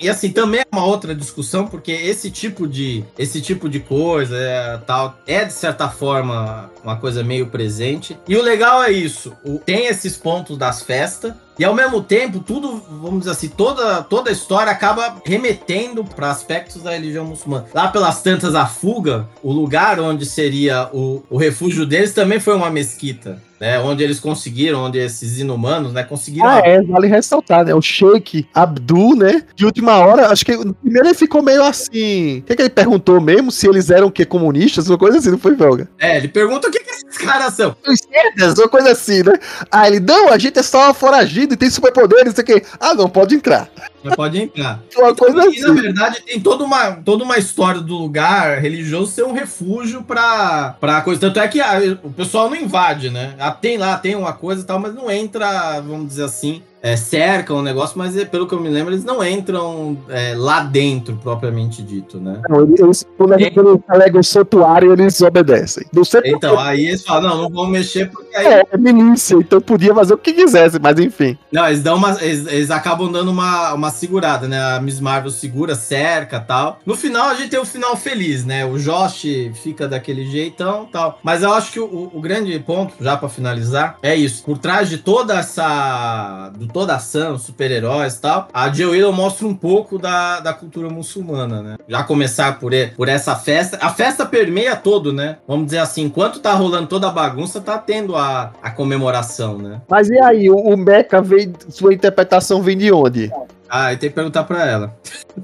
E 0.00 0.08
assim, 0.08 0.30
também 0.30 0.60
é 0.60 0.64
uma 0.72 0.86
outra 0.86 1.14
discussão, 1.14 1.66
porque 1.66 1.92
esse 1.92 2.30
tipo 2.30 2.66
de, 2.66 3.04
esse 3.18 3.40
tipo 3.42 3.68
de 3.68 3.80
coisa 3.80 4.36
é, 4.36 4.78
tal, 4.86 5.18
é 5.26 5.44
de 5.44 5.52
certa 5.52 5.88
forma 5.88 6.70
uma 6.82 6.96
coisa 6.96 7.22
meio 7.22 7.46
presente. 7.48 8.16
E 8.26 8.36
o 8.36 8.42
legal 8.42 8.82
é 8.82 8.90
isso: 8.90 9.34
o- 9.44 9.58
tem 9.58 9.86
esses 9.86 10.16
pontos 10.16 10.56
das 10.56 10.82
festas. 10.82 11.34
E 11.58 11.64
ao 11.64 11.74
mesmo 11.74 12.02
tempo, 12.02 12.40
tudo, 12.40 12.82
vamos 13.00 13.20
dizer 13.20 13.30
assim, 13.30 13.48
toda, 13.48 14.02
toda 14.02 14.28
a 14.28 14.32
história 14.32 14.70
acaba 14.70 15.16
remetendo 15.24 16.04
para 16.04 16.30
aspectos 16.30 16.82
da 16.82 16.90
religião 16.92 17.24
muçulmana. 17.24 17.66
Lá 17.72 17.88
pelas 17.88 18.20
tantas, 18.22 18.54
a 18.54 18.66
fuga, 18.66 19.26
o 19.42 19.52
lugar 19.52 19.98
onde 19.98 20.26
seria 20.26 20.88
o, 20.92 21.22
o 21.30 21.36
refúgio 21.38 21.86
deles 21.86 22.12
também 22.12 22.38
foi 22.38 22.54
uma 22.54 22.70
mesquita. 22.70 23.44
Né, 23.58 23.80
onde 23.80 24.04
eles 24.04 24.20
conseguiram, 24.20 24.84
onde 24.84 24.98
esses 24.98 25.38
inumanos, 25.38 25.90
né, 25.94 26.02
conseguiram 26.02 26.46
Ah, 26.46 26.60
é, 26.62 26.82
vale 26.82 27.06
ressaltar, 27.06 27.64
né? 27.64 27.74
O 27.74 27.80
Sheik 27.80 28.46
Abdul, 28.52 29.16
né? 29.16 29.44
De 29.54 29.64
última 29.64 29.96
hora, 29.96 30.28
acho 30.28 30.44
que 30.44 30.52
primeiro 30.82 31.08
ele 31.08 31.14
ficou 31.14 31.42
meio 31.42 31.62
assim. 31.64 32.40
O 32.40 32.42
que, 32.42 32.54
que 32.54 32.60
ele 32.60 32.68
perguntou 32.68 33.18
mesmo? 33.18 33.50
Se 33.50 33.66
eles 33.66 33.88
eram 33.88 34.08
o 34.08 34.12
quê? 34.12 34.26
Comunistas? 34.26 34.90
Uma 34.90 34.98
coisa 34.98 35.16
assim, 35.16 35.30
não 35.30 35.38
foi, 35.38 35.54
Velga? 35.54 35.88
É, 35.98 36.18
ele 36.18 36.28
pergunta 36.28 36.68
o 36.68 36.70
que, 36.70 36.80
que 36.80 36.90
esses 36.90 37.16
caras 37.16 37.54
são. 37.54 37.74
Esquerdas, 37.88 38.58
uma 38.58 38.68
coisa 38.68 38.90
assim, 38.90 39.22
né? 39.22 39.32
Ah, 39.70 39.88
ele, 39.88 40.00
não, 40.00 40.30
a 40.30 40.36
gente 40.36 40.58
é 40.58 40.62
só 40.62 40.92
foragido 40.92 41.45
e 41.52 41.56
tem 41.56 41.70
superpoderes, 41.70 42.26
não 42.26 42.34
sei 42.34 42.44
o 42.44 42.46
quê. 42.46 42.66
Ah, 42.80 42.94
não, 42.94 43.08
pode 43.08 43.34
entrar. 43.34 43.68
Mas 44.06 44.16
pode 44.16 44.40
entrar. 44.40 44.80
Uma 44.96 45.14
coisa 45.14 45.38
E, 45.46 45.60
na 45.60 45.72
assim. 45.72 45.74
verdade, 45.82 46.22
tem 46.22 46.40
toda 46.40 46.64
uma, 46.64 46.92
toda 46.92 47.24
uma 47.24 47.38
história 47.38 47.80
do 47.80 47.96
lugar 47.96 48.58
religioso 48.60 49.12
ser 49.12 49.24
um 49.24 49.32
refúgio 49.32 50.02
pra, 50.02 50.76
pra 50.80 51.00
coisa. 51.00 51.20
Tanto 51.20 51.40
é 51.40 51.48
que 51.48 51.60
ah, 51.60 51.98
o 52.02 52.10
pessoal 52.10 52.48
não 52.48 52.56
invade, 52.56 53.10
né? 53.10 53.34
Ah, 53.38 53.50
Tem 53.50 53.76
lá, 53.78 53.96
tem 53.98 54.14
uma 54.14 54.32
coisa 54.32 54.62
e 54.62 54.64
tal, 54.64 54.78
mas 54.78 54.94
não 54.94 55.10
entra, 55.10 55.80
vamos 55.80 56.08
dizer 56.08 56.24
assim, 56.24 56.62
é, 56.82 56.94
cercam 56.96 57.56
o 57.56 57.62
negócio, 57.62 57.98
mas 57.98 58.16
é, 58.16 58.24
pelo 58.24 58.46
que 58.46 58.54
eu 58.54 58.60
me 58.60 58.68
lembro, 58.68 58.92
eles 58.92 59.02
não 59.04 59.24
entram 59.24 59.98
é, 60.08 60.34
lá 60.36 60.60
dentro, 60.62 61.16
propriamente 61.16 61.82
dito, 61.82 62.20
né? 62.20 62.40
Não, 62.48 62.62
eles, 62.62 63.04
quando 63.16 63.32
eles 63.34 63.52
quando 63.52 63.82
alegam 63.88 64.22
santuário, 64.22 64.92
eles 64.92 65.20
obedecem. 65.20 65.84
Então, 66.24 66.58
aí 66.60 66.86
eles 66.86 67.02
falam, 67.02 67.30
não, 67.30 67.42
não 67.42 67.50
vamos 67.50 67.70
mexer 67.72 68.08
porque 68.10 68.36
aí 68.36 68.46
É, 68.46 68.62
é 68.70 68.78
milícia, 68.78 69.34
então 69.34 69.60
podia 69.60 69.92
fazer 69.94 70.14
o 70.14 70.18
que 70.18 70.32
quisesse, 70.32 70.78
mas 70.78 70.98
enfim. 71.00 71.36
Não, 71.50 71.66
eles 71.66 71.82
dão 71.82 71.96
uma. 71.96 72.16
Eles, 72.22 72.46
eles 72.46 72.70
acabam 72.70 73.10
dando 73.10 73.30
uma, 73.32 73.72
uma 73.74 73.90
segurada, 73.96 74.46
né? 74.46 74.76
A 74.76 74.80
Miss 74.80 75.00
Marvel 75.00 75.30
segura, 75.30 75.74
cerca 75.74 76.40
tal. 76.40 76.78
No 76.84 76.94
final, 76.94 77.28
a 77.28 77.34
gente 77.34 77.50
tem 77.50 77.58
o 77.58 77.64
final 77.64 77.96
feliz, 77.96 78.44
né? 78.44 78.64
O 78.64 78.78
Josh 78.78 79.26
fica 79.62 79.88
daquele 79.88 80.26
jeitão 80.26 80.86
tal. 80.86 81.18
Mas 81.22 81.42
eu 81.42 81.52
acho 81.52 81.72
que 81.72 81.80
o, 81.80 82.10
o 82.12 82.20
grande 82.20 82.58
ponto, 82.58 82.94
já 83.00 83.16
pra 83.16 83.28
finalizar, 83.28 83.98
é 84.02 84.14
isso. 84.14 84.44
Por 84.44 84.58
trás 84.58 84.88
de 84.88 84.98
toda 84.98 85.38
essa. 85.38 86.52
de 86.56 86.68
toda 86.68 86.92
a 86.92 86.96
ação, 86.96 87.38
super-heróis 87.38 88.18
tal, 88.18 88.48
a 88.52 88.68
Joe 88.72 88.86
Willow 88.86 89.12
mostra 89.12 89.46
um 89.46 89.54
pouco 89.54 89.98
da, 89.98 90.40
da 90.40 90.52
cultura 90.52 90.88
muçulmana, 90.88 91.62
né? 91.62 91.76
Já 91.88 92.02
começar 92.02 92.58
por, 92.58 92.72
por 92.96 93.08
essa 93.08 93.34
festa. 93.36 93.78
A 93.80 93.90
festa 93.90 94.26
permeia 94.26 94.76
todo, 94.76 95.12
né? 95.12 95.38
Vamos 95.46 95.66
dizer 95.66 95.78
assim, 95.78 96.02
enquanto 96.02 96.40
tá 96.40 96.52
rolando 96.52 96.86
toda 96.86 97.08
a 97.08 97.12
bagunça, 97.12 97.60
tá 97.60 97.78
tendo 97.78 98.16
a, 98.16 98.52
a 98.62 98.70
comemoração, 98.70 99.58
né? 99.58 99.80
Mas 99.88 100.08
e 100.08 100.18
aí, 100.20 100.50
o, 100.50 100.56
o 100.56 100.76
Mecha 100.76 101.20
vem. 101.20 101.52
Sua 101.68 101.94
interpretação 101.94 102.62
vem 102.62 102.76
de 102.76 102.92
onde? 102.92 103.30
Ah, 103.68 103.88
tem 103.96 104.08
que 104.08 104.14
perguntar 104.14 104.44
pra 104.44 104.64
ela. 104.64 104.96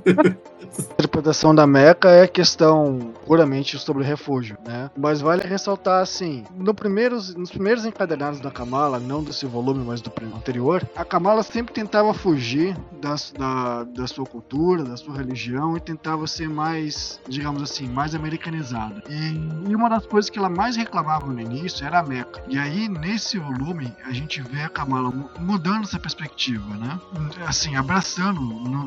A 0.78 0.82
interpretação 0.94 1.54
da 1.54 1.66
Mecha 1.66 2.08
é 2.08 2.26
questão 2.26 3.12
puramente 3.26 3.78
sobre 3.78 4.04
refúgio, 4.04 4.56
né? 4.64 4.90
Mas 4.96 5.20
vale 5.20 5.42
ressaltar 5.42 6.00
assim, 6.02 6.44
no 6.54 6.72
primeiros, 6.74 7.34
nos 7.34 7.50
primeiros 7.50 7.84
encadernados 7.84 8.40
da 8.40 8.50
Kamala, 8.50 8.98
não 8.98 9.22
desse 9.22 9.44
volume, 9.46 9.84
mas 9.84 10.00
do 10.00 10.10
anterior, 10.34 10.86
a 10.96 11.04
Kamala 11.04 11.42
sempre 11.42 11.74
tentava 11.74 12.14
fugir 12.14 12.76
das- 13.00 13.32
da, 13.36 13.84
da 13.84 14.06
sua 14.06 14.24
cultura, 14.24 14.82
da 14.84 14.96
sua 14.96 15.16
religião 15.16 15.76
e 15.76 15.80
tentava 15.80 16.26
ser 16.26 16.48
mais, 16.48 17.20
digamos 17.28 17.62
assim, 17.62 17.86
mais 17.88 18.14
americanizada. 18.14 19.02
E, 19.08 19.70
e 19.70 19.76
uma 19.76 19.88
das 19.90 20.06
coisas 20.06 20.30
que 20.30 20.38
ela 20.38 20.48
mais 20.48 20.76
reclamava 20.76 21.26
no 21.26 21.40
início 21.40 21.84
era 21.86 21.98
a 21.98 22.02
Mecha. 22.02 22.26
E 22.48 22.58
aí, 22.58 22.88
nesse 22.88 23.38
volume, 23.38 23.92
a 24.04 24.12
gente 24.12 24.40
vê 24.40 24.62
a 24.62 24.68
Kamala 24.68 25.10
mu- 25.10 25.28
mudando 25.38 25.82
essa 25.84 25.98
perspectiva, 25.98 26.64
né? 26.76 26.98
Assim, 27.46 27.76
abraçando, 27.76 28.40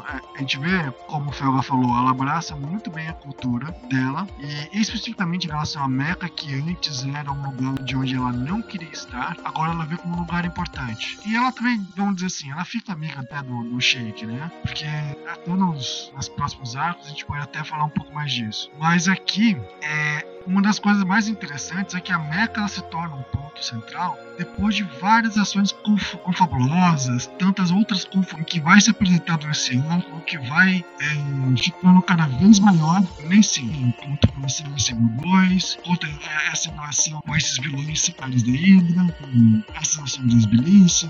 a 0.08 0.40
gente 0.40 0.58
vê, 0.60 0.92
como 1.08 1.30
o 1.30 1.34
Felga 1.34 1.62
falou, 1.62 1.75
falou, 1.76 1.98
ela 1.98 2.12
abraça 2.12 2.56
muito 2.56 2.90
bem 2.90 3.08
a 3.10 3.14
cultura 3.14 3.76
dela 3.90 4.26
e 4.40 4.80
especificamente 4.80 5.46
em 5.46 5.50
relação 5.50 5.84
à 5.84 5.88
Meca, 5.88 6.30
que 6.30 6.54
antes 6.56 7.06
era 7.06 7.32
um 7.32 7.46
lugar 7.46 7.84
de 7.84 7.96
onde 7.96 8.16
ela 8.16 8.32
não 8.32 8.62
queria 8.62 8.90
estar, 8.90 9.36
agora 9.44 9.72
ela 9.72 9.86
vê 9.86 9.98
como 9.98 10.16
um 10.16 10.20
lugar 10.20 10.46
importante. 10.46 11.20
E 11.26 11.36
ela 11.36 11.52
também, 11.52 11.86
vamos 11.96 12.16
dizer 12.16 12.28
assim, 12.28 12.52
ela 12.52 12.64
fica 12.64 12.94
amiga 12.94 13.20
até 13.20 13.42
do, 13.44 13.64
do 13.64 13.82
Sheik, 13.82 14.26
né? 14.26 14.52
Porque 14.62 14.86
até 15.30 15.52
nos, 15.52 16.12
nos 16.16 16.30
próximos 16.30 16.76
arcos 16.76 17.08
a 17.08 17.10
gente 17.10 17.26
pode 17.26 17.42
até 17.42 17.64
falar 17.64 17.86
um 17.86 17.90
pouco 17.90 18.14
mais 18.14 18.32
disso. 18.32 18.72
Mas 18.80 19.08
aqui, 19.08 19.58
é, 19.82 20.35
uma 20.46 20.62
das 20.62 20.80
coisas 20.80 21.04
mais 21.04 21.28
interessantes 21.28 21.96
é 21.96 22.00
que 22.00 22.12
a 22.12 22.20
Meca 22.20 22.68
se 22.68 22.82
torna 22.84 23.16
um 23.16 23.24
ponto 23.24 23.64
central 23.64 24.18
depois 24.38 24.76
de 24.76 24.84
várias 24.84 25.38
ações 25.38 25.72
conf 25.72 26.16
confabulosas, 26.18 27.28
tantas 27.40 27.72
outras 27.72 28.08
que 28.46 28.60
vai 28.60 28.80
se 28.82 28.90
apresentando 28.90 29.48
nesse 29.48 29.78
ano, 29.78 30.22
que 30.26 30.38
vai 30.38 30.84
é, 31.00 31.58
ficando 31.58 32.02
cada 32.02 32.28
vez 32.28 32.60
maior 32.60 33.02
nesse 33.24 33.62
contra 33.98 34.32
a 34.32 34.48
CO2, 34.48 35.78
contra 35.82 36.10
essa 36.52 36.70
relação 36.72 37.22
com 37.22 37.36
esses 37.36 37.58
vilões 37.58 38.02
secários 38.02 38.44
da 38.44 38.52
Hydra, 38.52 39.14
com 39.20 39.64
essa 39.76 40.02
nação 40.02 40.28
das 40.28 40.46
Belícia, 40.46 41.10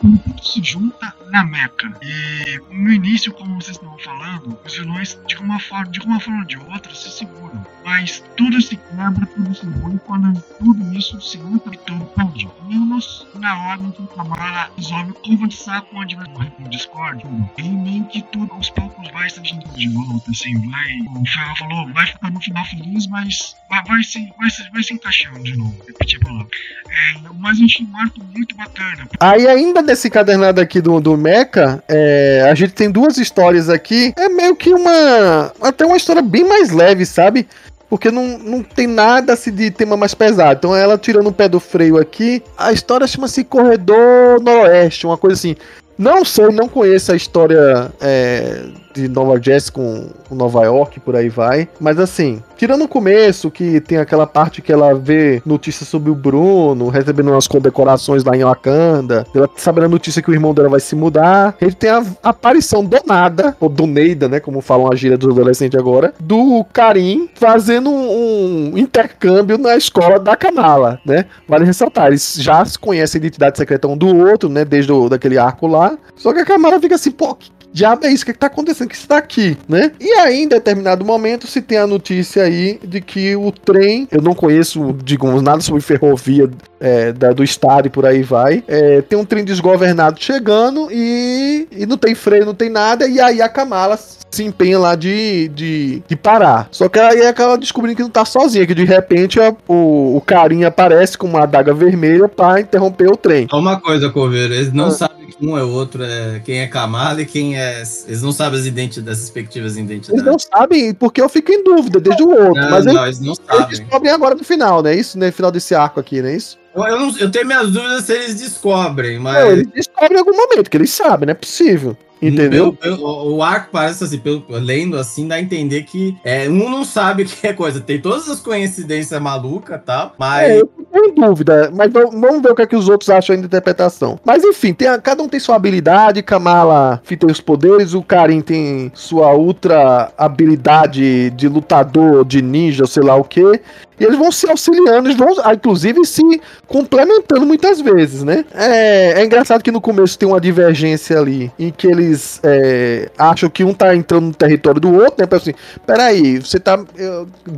tudo 0.00 0.42
se 0.42 0.62
junta 0.62 1.14
na 1.32 1.42
Meca. 1.44 1.90
E 2.02 2.60
no 2.70 2.92
início, 2.92 3.32
como 3.32 3.54
vocês 3.54 3.76
estavam 3.76 3.98
falando, 3.98 4.58
os 4.64 4.76
vilões 4.76 5.18
de 5.26 5.36
uma 5.38 5.58
forma, 5.58 5.90
de 5.90 6.00
uma 6.00 6.20
forma 6.20 6.40
ou 6.40 6.46
de 6.46 6.58
outra 6.58 6.94
se 6.94 7.10
seguram, 7.10 7.66
mas 7.84 8.22
tudo 8.36 8.60
se 8.60 8.76
quebra, 8.76 9.26
tudo 9.26 9.54
se 9.54 9.66
ruim 9.66 9.98
quando 10.06 10.40
tudo 10.58 10.92
isso 10.96 11.20
se 11.20 11.38
e 11.38 11.76
tudo 11.78 12.04
perde 12.14 12.48
menos 12.68 13.26
na 13.34 13.56
hora 13.66 13.78
que 13.78 14.02
o 14.02 14.06
Kamala 14.08 14.70
resolve 14.76 15.12
conversar 15.24 15.82
com 15.82 15.96
o 15.96 16.00
adversário 16.00 16.52
no 16.58 16.68
Discord. 16.68 17.24
E 17.58 17.62
meio 17.62 18.04
que 18.06 18.22
tudo 18.22 18.52
aos 18.52 18.70
poucos 18.70 19.10
vai 19.10 19.28
se 19.28 19.40
de 19.40 19.88
volta, 19.88 20.30
assim, 20.30 20.54
vai. 20.70 21.20
O 21.20 21.26
Ferro 21.26 21.56
falou, 21.56 21.92
vai 21.92 22.06
ficar 22.06 22.30
no 22.30 22.40
final 22.40 22.64
feliz, 22.66 23.06
mas 23.08 23.56
vai, 23.68 23.82
vai, 23.84 24.02
se, 24.02 24.32
vai, 24.38 24.50
se, 24.50 24.70
vai 24.70 24.82
se 24.82 24.94
encaixando 24.94 25.42
de 25.42 25.56
novo. 25.56 25.74
Repetir 25.86 26.20
a 26.22 26.24
palavra. 26.24 26.48
É, 26.88 27.14
mas 27.38 27.60
achei 27.60 27.86
um 27.86 27.96
arco 27.96 28.20
muito 28.34 28.56
bacana. 28.56 29.08
Aí, 29.20 29.46
ainda 29.46 29.82
nesse 29.82 30.10
cadernado 30.10 30.60
aqui 30.60 30.80
do, 30.80 31.00
do 31.00 31.16
Mecha, 31.22 31.82
é, 31.88 32.46
a 32.50 32.54
gente 32.54 32.72
tem 32.72 32.90
duas 32.90 33.16
histórias 33.16 33.68
aqui. 33.68 34.12
É 34.16 34.28
meio 34.28 34.56
que 34.56 34.74
uma. 34.74 35.52
Até 35.60 35.86
uma 35.86 35.96
história 35.96 36.20
bem 36.20 36.44
mais 36.44 36.70
leve, 36.70 37.06
sabe? 37.06 37.48
porque 37.92 38.10
não, 38.10 38.38
não 38.38 38.62
tem 38.62 38.86
nada 38.86 39.34
assim 39.34 39.52
de 39.52 39.70
tema 39.70 39.98
mais 39.98 40.14
pesado. 40.14 40.54
Então 40.56 40.74
ela 40.74 40.96
tirando 40.96 41.26
o 41.26 41.32
pé 41.32 41.46
do 41.46 41.60
freio 41.60 41.98
aqui, 41.98 42.42
a 42.56 42.72
história 42.72 43.06
chama-se 43.06 43.44
Corredor 43.44 44.40
Noroeste, 44.40 45.04
uma 45.04 45.18
coisa 45.18 45.36
assim. 45.36 45.54
Não 45.98 46.24
sei, 46.24 46.46
não 46.46 46.68
conheço 46.68 47.12
a 47.12 47.16
história 47.16 47.92
é, 48.00 48.64
de 48.94 49.08
Nova 49.08 49.38
Jazz 49.38 49.70
com, 49.70 50.08
Nova 50.30 50.64
York, 50.64 51.00
por 51.00 51.16
aí 51.16 51.28
vai. 51.28 51.68
Mas 51.80 51.98
assim, 51.98 52.42
tirando 52.56 52.84
o 52.84 52.88
começo, 52.88 53.50
que 53.50 53.80
tem 53.80 53.98
aquela 53.98 54.26
parte 54.26 54.62
que 54.62 54.72
ela 54.72 54.94
vê 54.94 55.42
notícias 55.44 55.88
sobre 55.88 56.10
o 56.10 56.14
Bruno, 56.14 56.88
recebendo 56.88 57.30
umas 57.30 57.46
condecorações 57.46 58.24
lá 58.24 58.36
em 58.36 58.44
Wakanda, 58.44 59.26
ela 59.34 59.48
sabendo 59.56 59.84
a 59.84 59.88
notícia 59.88 60.22
que 60.22 60.30
o 60.30 60.34
irmão 60.34 60.54
dela 60.54 60.68
vai 60.68 60.80
se 60.80 60.94
mudar. 60.94 61.56
Gente 61.60 61.76
tem 61.76 61.90
a 61.90 62.02
aparição 62.22 62.84
do 62.84 62.98
nada, 63.06 63.56
ou 63.60 63.68
do 63.68 63.86
Neida, 63.86 64.28
né? 64.28 64.40
Como 64.40 64.60
falam 64.60 64.90
a 64.90 64.94
gíria 64.94 65.18
dos 65.18 65.30
adolescentes 65.30 65.78
agora, 65.78 66.14
do 66.18 66.64
Karim 66.72 67.28
fazendo 67.34 67.90
um, 67.90 68.72
um 68.72 68.78
intercâmbio 68.78 69.58
na 69.58 69.76
escola 69.76 70.18
da 70.18 70.36
Kamala, 70.36 71.00
né? 71.04 71.26
Vale 71.48 71.64
ressaltar, 71.64 72.08
eles 72.08 72.36
já 72.38 72.64
se 72.64 72.78
conhecem 72.78 73.18
a 73.18 73.22
identidade 73.22 73.58
secreta 73.58 73.88
um 73.88 73.96
do 73.96 74.14
outro, 74.16 74.48
né? 74.48 74.64
Desde 74.64 74.92
o, 74.92 75.08
daquele 75.08 75.38
arco 75.38 75.66
lá. 75.66 75.96
Só 76.16 76.32
que 76.32 76.40
a 76.40 76.44
Kamala 76.44 76.80
fica 76.80 76.94
assim, 76.94 77.10
pô, 77.10 77.34
que 77.34 77.50
diabo 77.72 78.06
é 78.06 78.10
isso? 78.10 78.22
O 78.22 78.26
que, 78.26 78.30
é 78.30 78.34
que 78.34 78.40
tá 78.40 78.46
acontecendo? 78.46 78.88
Que 78.88 78.94
está 78.94 79.16
aqui, 79.16 79.56
né? 79.68 79.92
E 80.00 80.12
aí, 80.12 80.42
em 80.42 80.48
determinado 80.48 81.04
momento, 81.04 81.46
se 81.46 81.60
tem 81.60 81.78
a 81.78 81.86
notícia 81.86 82.44
aí 82.44 82.78
de 82.82 83.00
que 83.00 83.34
o 83.36 83.50
trem, 83.50 84.06
eu 84.10 84.20
não 84.20 84.34
conheço, 84.34 84.94
digamos, 85.04 85.42
nada 85.42 85.60
sobre 85.60 85.80
ferrovia 85.80 86.50
é, 86.80 87.12
da, 87.12 87.32
do 87.32 87.44
estado 87.44 87.86
e 87.86 87.90
por 87.90 88.04
aí 88.04 88.22
vai. 88.22 88.62
É, 88.66 89.00
tem 89.02 89.18
um 89.18 89.24
trem 89.24 89.44
desgovernado 89.44 90.22
chegando 90.22 90.88
e, 90.90 91.68
e 91.70 91.86
não 91.86 91.96
tem 91.96 92.14
freio, 92.14 92.44
não 92.44 92.54
tem 92.54 92.68
nada. 92.68 93.06
E 93.06 93.20
aí 93.20 93.40
a 93.40 93.48
Kamala 93.48 93.96
se 94.32 94.42
empenha 94.42 94.78
lá 94.78 94.94
de, 94.94 95.48
de, 95.48 96.02
de 96.08 96.16
parar. 96.16 96.68
Só 96.70 96.88
que 96.88 96.98
aí 96.98 97.26
acaba 97.26 97.56
descobrindo 97.58 97.96
que 97.96 98.02
não 98.02 98.10
tá 98.10 98.24
sozinha, 98.24 98.66
que 98.66 98.74
de 98.74 98.84
repente 98.84 99.38
a, 99.40 99.54
o, 99.68 100.16
o 100.16 100.22
carinha 100.24 100.68
aparece 100.68 101.16
com 101.16 101.26
uma 101.26 101.42
adaga 101.42 101.72
vermelha 101.74 102.28
para 102.28 102.60
interromper 102.60 103.10
o 103.10 103.16
trem. 103.16 103.46
Uma 103.52 103.78
coisa, 103.78 104.10
Coveiro, 104.10 104.54
eles 104.54 104.72
não 104.72 104.86
ah. 104.86 104.90
sabem 104.90 105.26
que 105.26 105.46
um 105.46 105.56
é 105.56 105.62
outro, 105.62 106.02
é 106.02 106.40
quem 106.44 106.60
é 106.60 106.66
Kamala 106.66 107.20
e 107.20 107.26
quem 107.26 107.58
é. 107.58 107.61
Eles 108.06 108.22
não 108.22 108.32
sabem 108.32 108.60
as 108.60 108.66
identidades, 108.66 109.18
as 109.18 109.24
respectivas 109.24 109.76
identidades. 109.76 110.10
Eles 110.10 110.24
não 110.24 110.38
sabem, 110.38 110.94
porque 110.94 111.20
eu 111.20 111.28
fico 111.28 111.52
em 111.52 111.62
dúvida 111.62 112.00
desde 112.00 112.22
o 112.22 112.30
outro. 112.30 112.60
Não, 112.60 112.70
mas 112.70 112.84
não, 112.84 112.92
eles, 112.92 113.18
eles 113.18 113.20
não 113.20 113.34
sabem. 113.34 113.66
Eles 113.66 113.80
descobrem 113.80 114.12
agora 114.12 114.34
no 114.34 114.44
final, 114.44 114.82
né? 114.82 114.94
Isso, 114.94 115.18
no 115.18 115.24
né? 115.24 115.30
final 115.30 115.50
desse 115.50 115.74
arco 115.74 116.00
aqui, 116.00 116.20
não 116.20 116.28
é 116.28 116.36
isso? 116.36 116.58
Eu, 116.74 116.84
eu, 116.84 116.98
não, 116.98 117.18
eu 117.18 117.30
tenho 117.30 117.46
minhas 117.46 117.70
dúvidas 117.70 118.04
se 118.04 118.12
eles 118.12 118.40
descobrem, 118.40 119.18
mas. 119.18 119.34
Não, 119.34 119.52
eles 119.52 119.66
descobrem 119.74 120.16
em 120.16 120.18
algum 120.18 120.36
momento, 120.36 120.70
que 120.70 120.76
eles 120.76 120.90
sabem, 120.90 121.26
não 121.26 121.32
é 121.32 121.34
possível. 121.34 121.96
Entendeu? 122.22 122.76
o 123.00 123.42
arco 123.42 123.70
parece 123.72 124.04
assim, 124.04 124.18
pelo, 124.18 124.44
lendo 124.48 124.96
assim, 124.96 125.26
dá 125.26 125.34
a 125.34 125.40
entender 125.40 125.82
que 125.82 126.16
é, 126.24 126.48
um 126.48 126.70
não 126.70 126.84
sabe 126.84 127.24
o 127.24 127.26
que 127.26 127.46
é 127.46 127.52
coisa. 127.52 127.80
Tem 127.80 128.00
todas 128.00 128.28
as 128.28 128.40
coincidências 128.40 129.20
malucas 129.20 129.80
tal, 129.84 130.14
mas. 130.18 130.50
É, 130.50 130.60
eu 130.60 130.70
em 130.94 131.14
dúvida, 131.14 131.70
mas 131.74 131.90
vamos 131.92 132.42
ver 132.42 132.50
o 132.50 132.54
que, 132.54 132.62
é 132.62 132.66
que 132.66 132.76
os 132.76 132.88
outros 132.88 133.08
acham 133.10 133.36
da 133.36 133.46
interpretação. 133.46 134.18
Mas 134.24 134.44
enfim, 134.44 134.72
tem, 134.72 134.88
cada 135.00 135.22
um 135.22 135.28
tem 135.28 135.40
sua 135.40 135.56
habilidade, 135.56 136.22
Kamala 136.22 137.00
tem 137.06 137.30
os 137.30 137.40
poderes, 137.40 137.94
o 137.94 138.02
Karim 138.02 138.40
tem 138.40 138.90
sua 138.94 139.34
ultra 139.34 140.12
habilidade 140.16 141.30
de 141.30 141.48
lutador, 141.48 142.24
de 142.24 142.42
ninja, 142.42 142.86
sei 142.86 143.02
lá 143.02 143.16
o 143.16 143.24
que. 143.24 143.60
E 144.00 144.04
eles 144.04 144.18
vão 144.18 144.32
se 144.32 144.50
auxiliando, 144.50 145.08
eles 145.08 145.16
vão, 145.16 145.28
ah, 145.44 145.54
inclusive, 145.54 146.04
se 146.04 146.22
complementando 146.66 147.46
muitas 147.46 147.80
vezes, 147.80 148.24
né? 148.24 148.44
É, 148.52 149.20
é 149.20 149.24
engraçado 149.24 149.62
que 149.62 149.70
no 149.70 149.80
começo 149.80 150.18
tem 150.18 150.28
uma 150.28 150.40
divergência 150.40 151.18
ali, 151.18 151.52
em 151.58 151.70
que 151.70 151.86
eles 151.86 152.11
é, 152.42 153.10
acham 153.18 153.48
que 153.48 153.64
um 153.64 153.74
tá 153.74 153.94
entrando 153.94 154.26
no 154.26 154.34
território 154.34 154.80
do 154.80 154.92
outro, 154.92 155.14
né? 155.18 155.28
Assim, 155.30 155.54
peraí, 155.86 156.38
você 156.38 156.58
tá. 156.58 156.82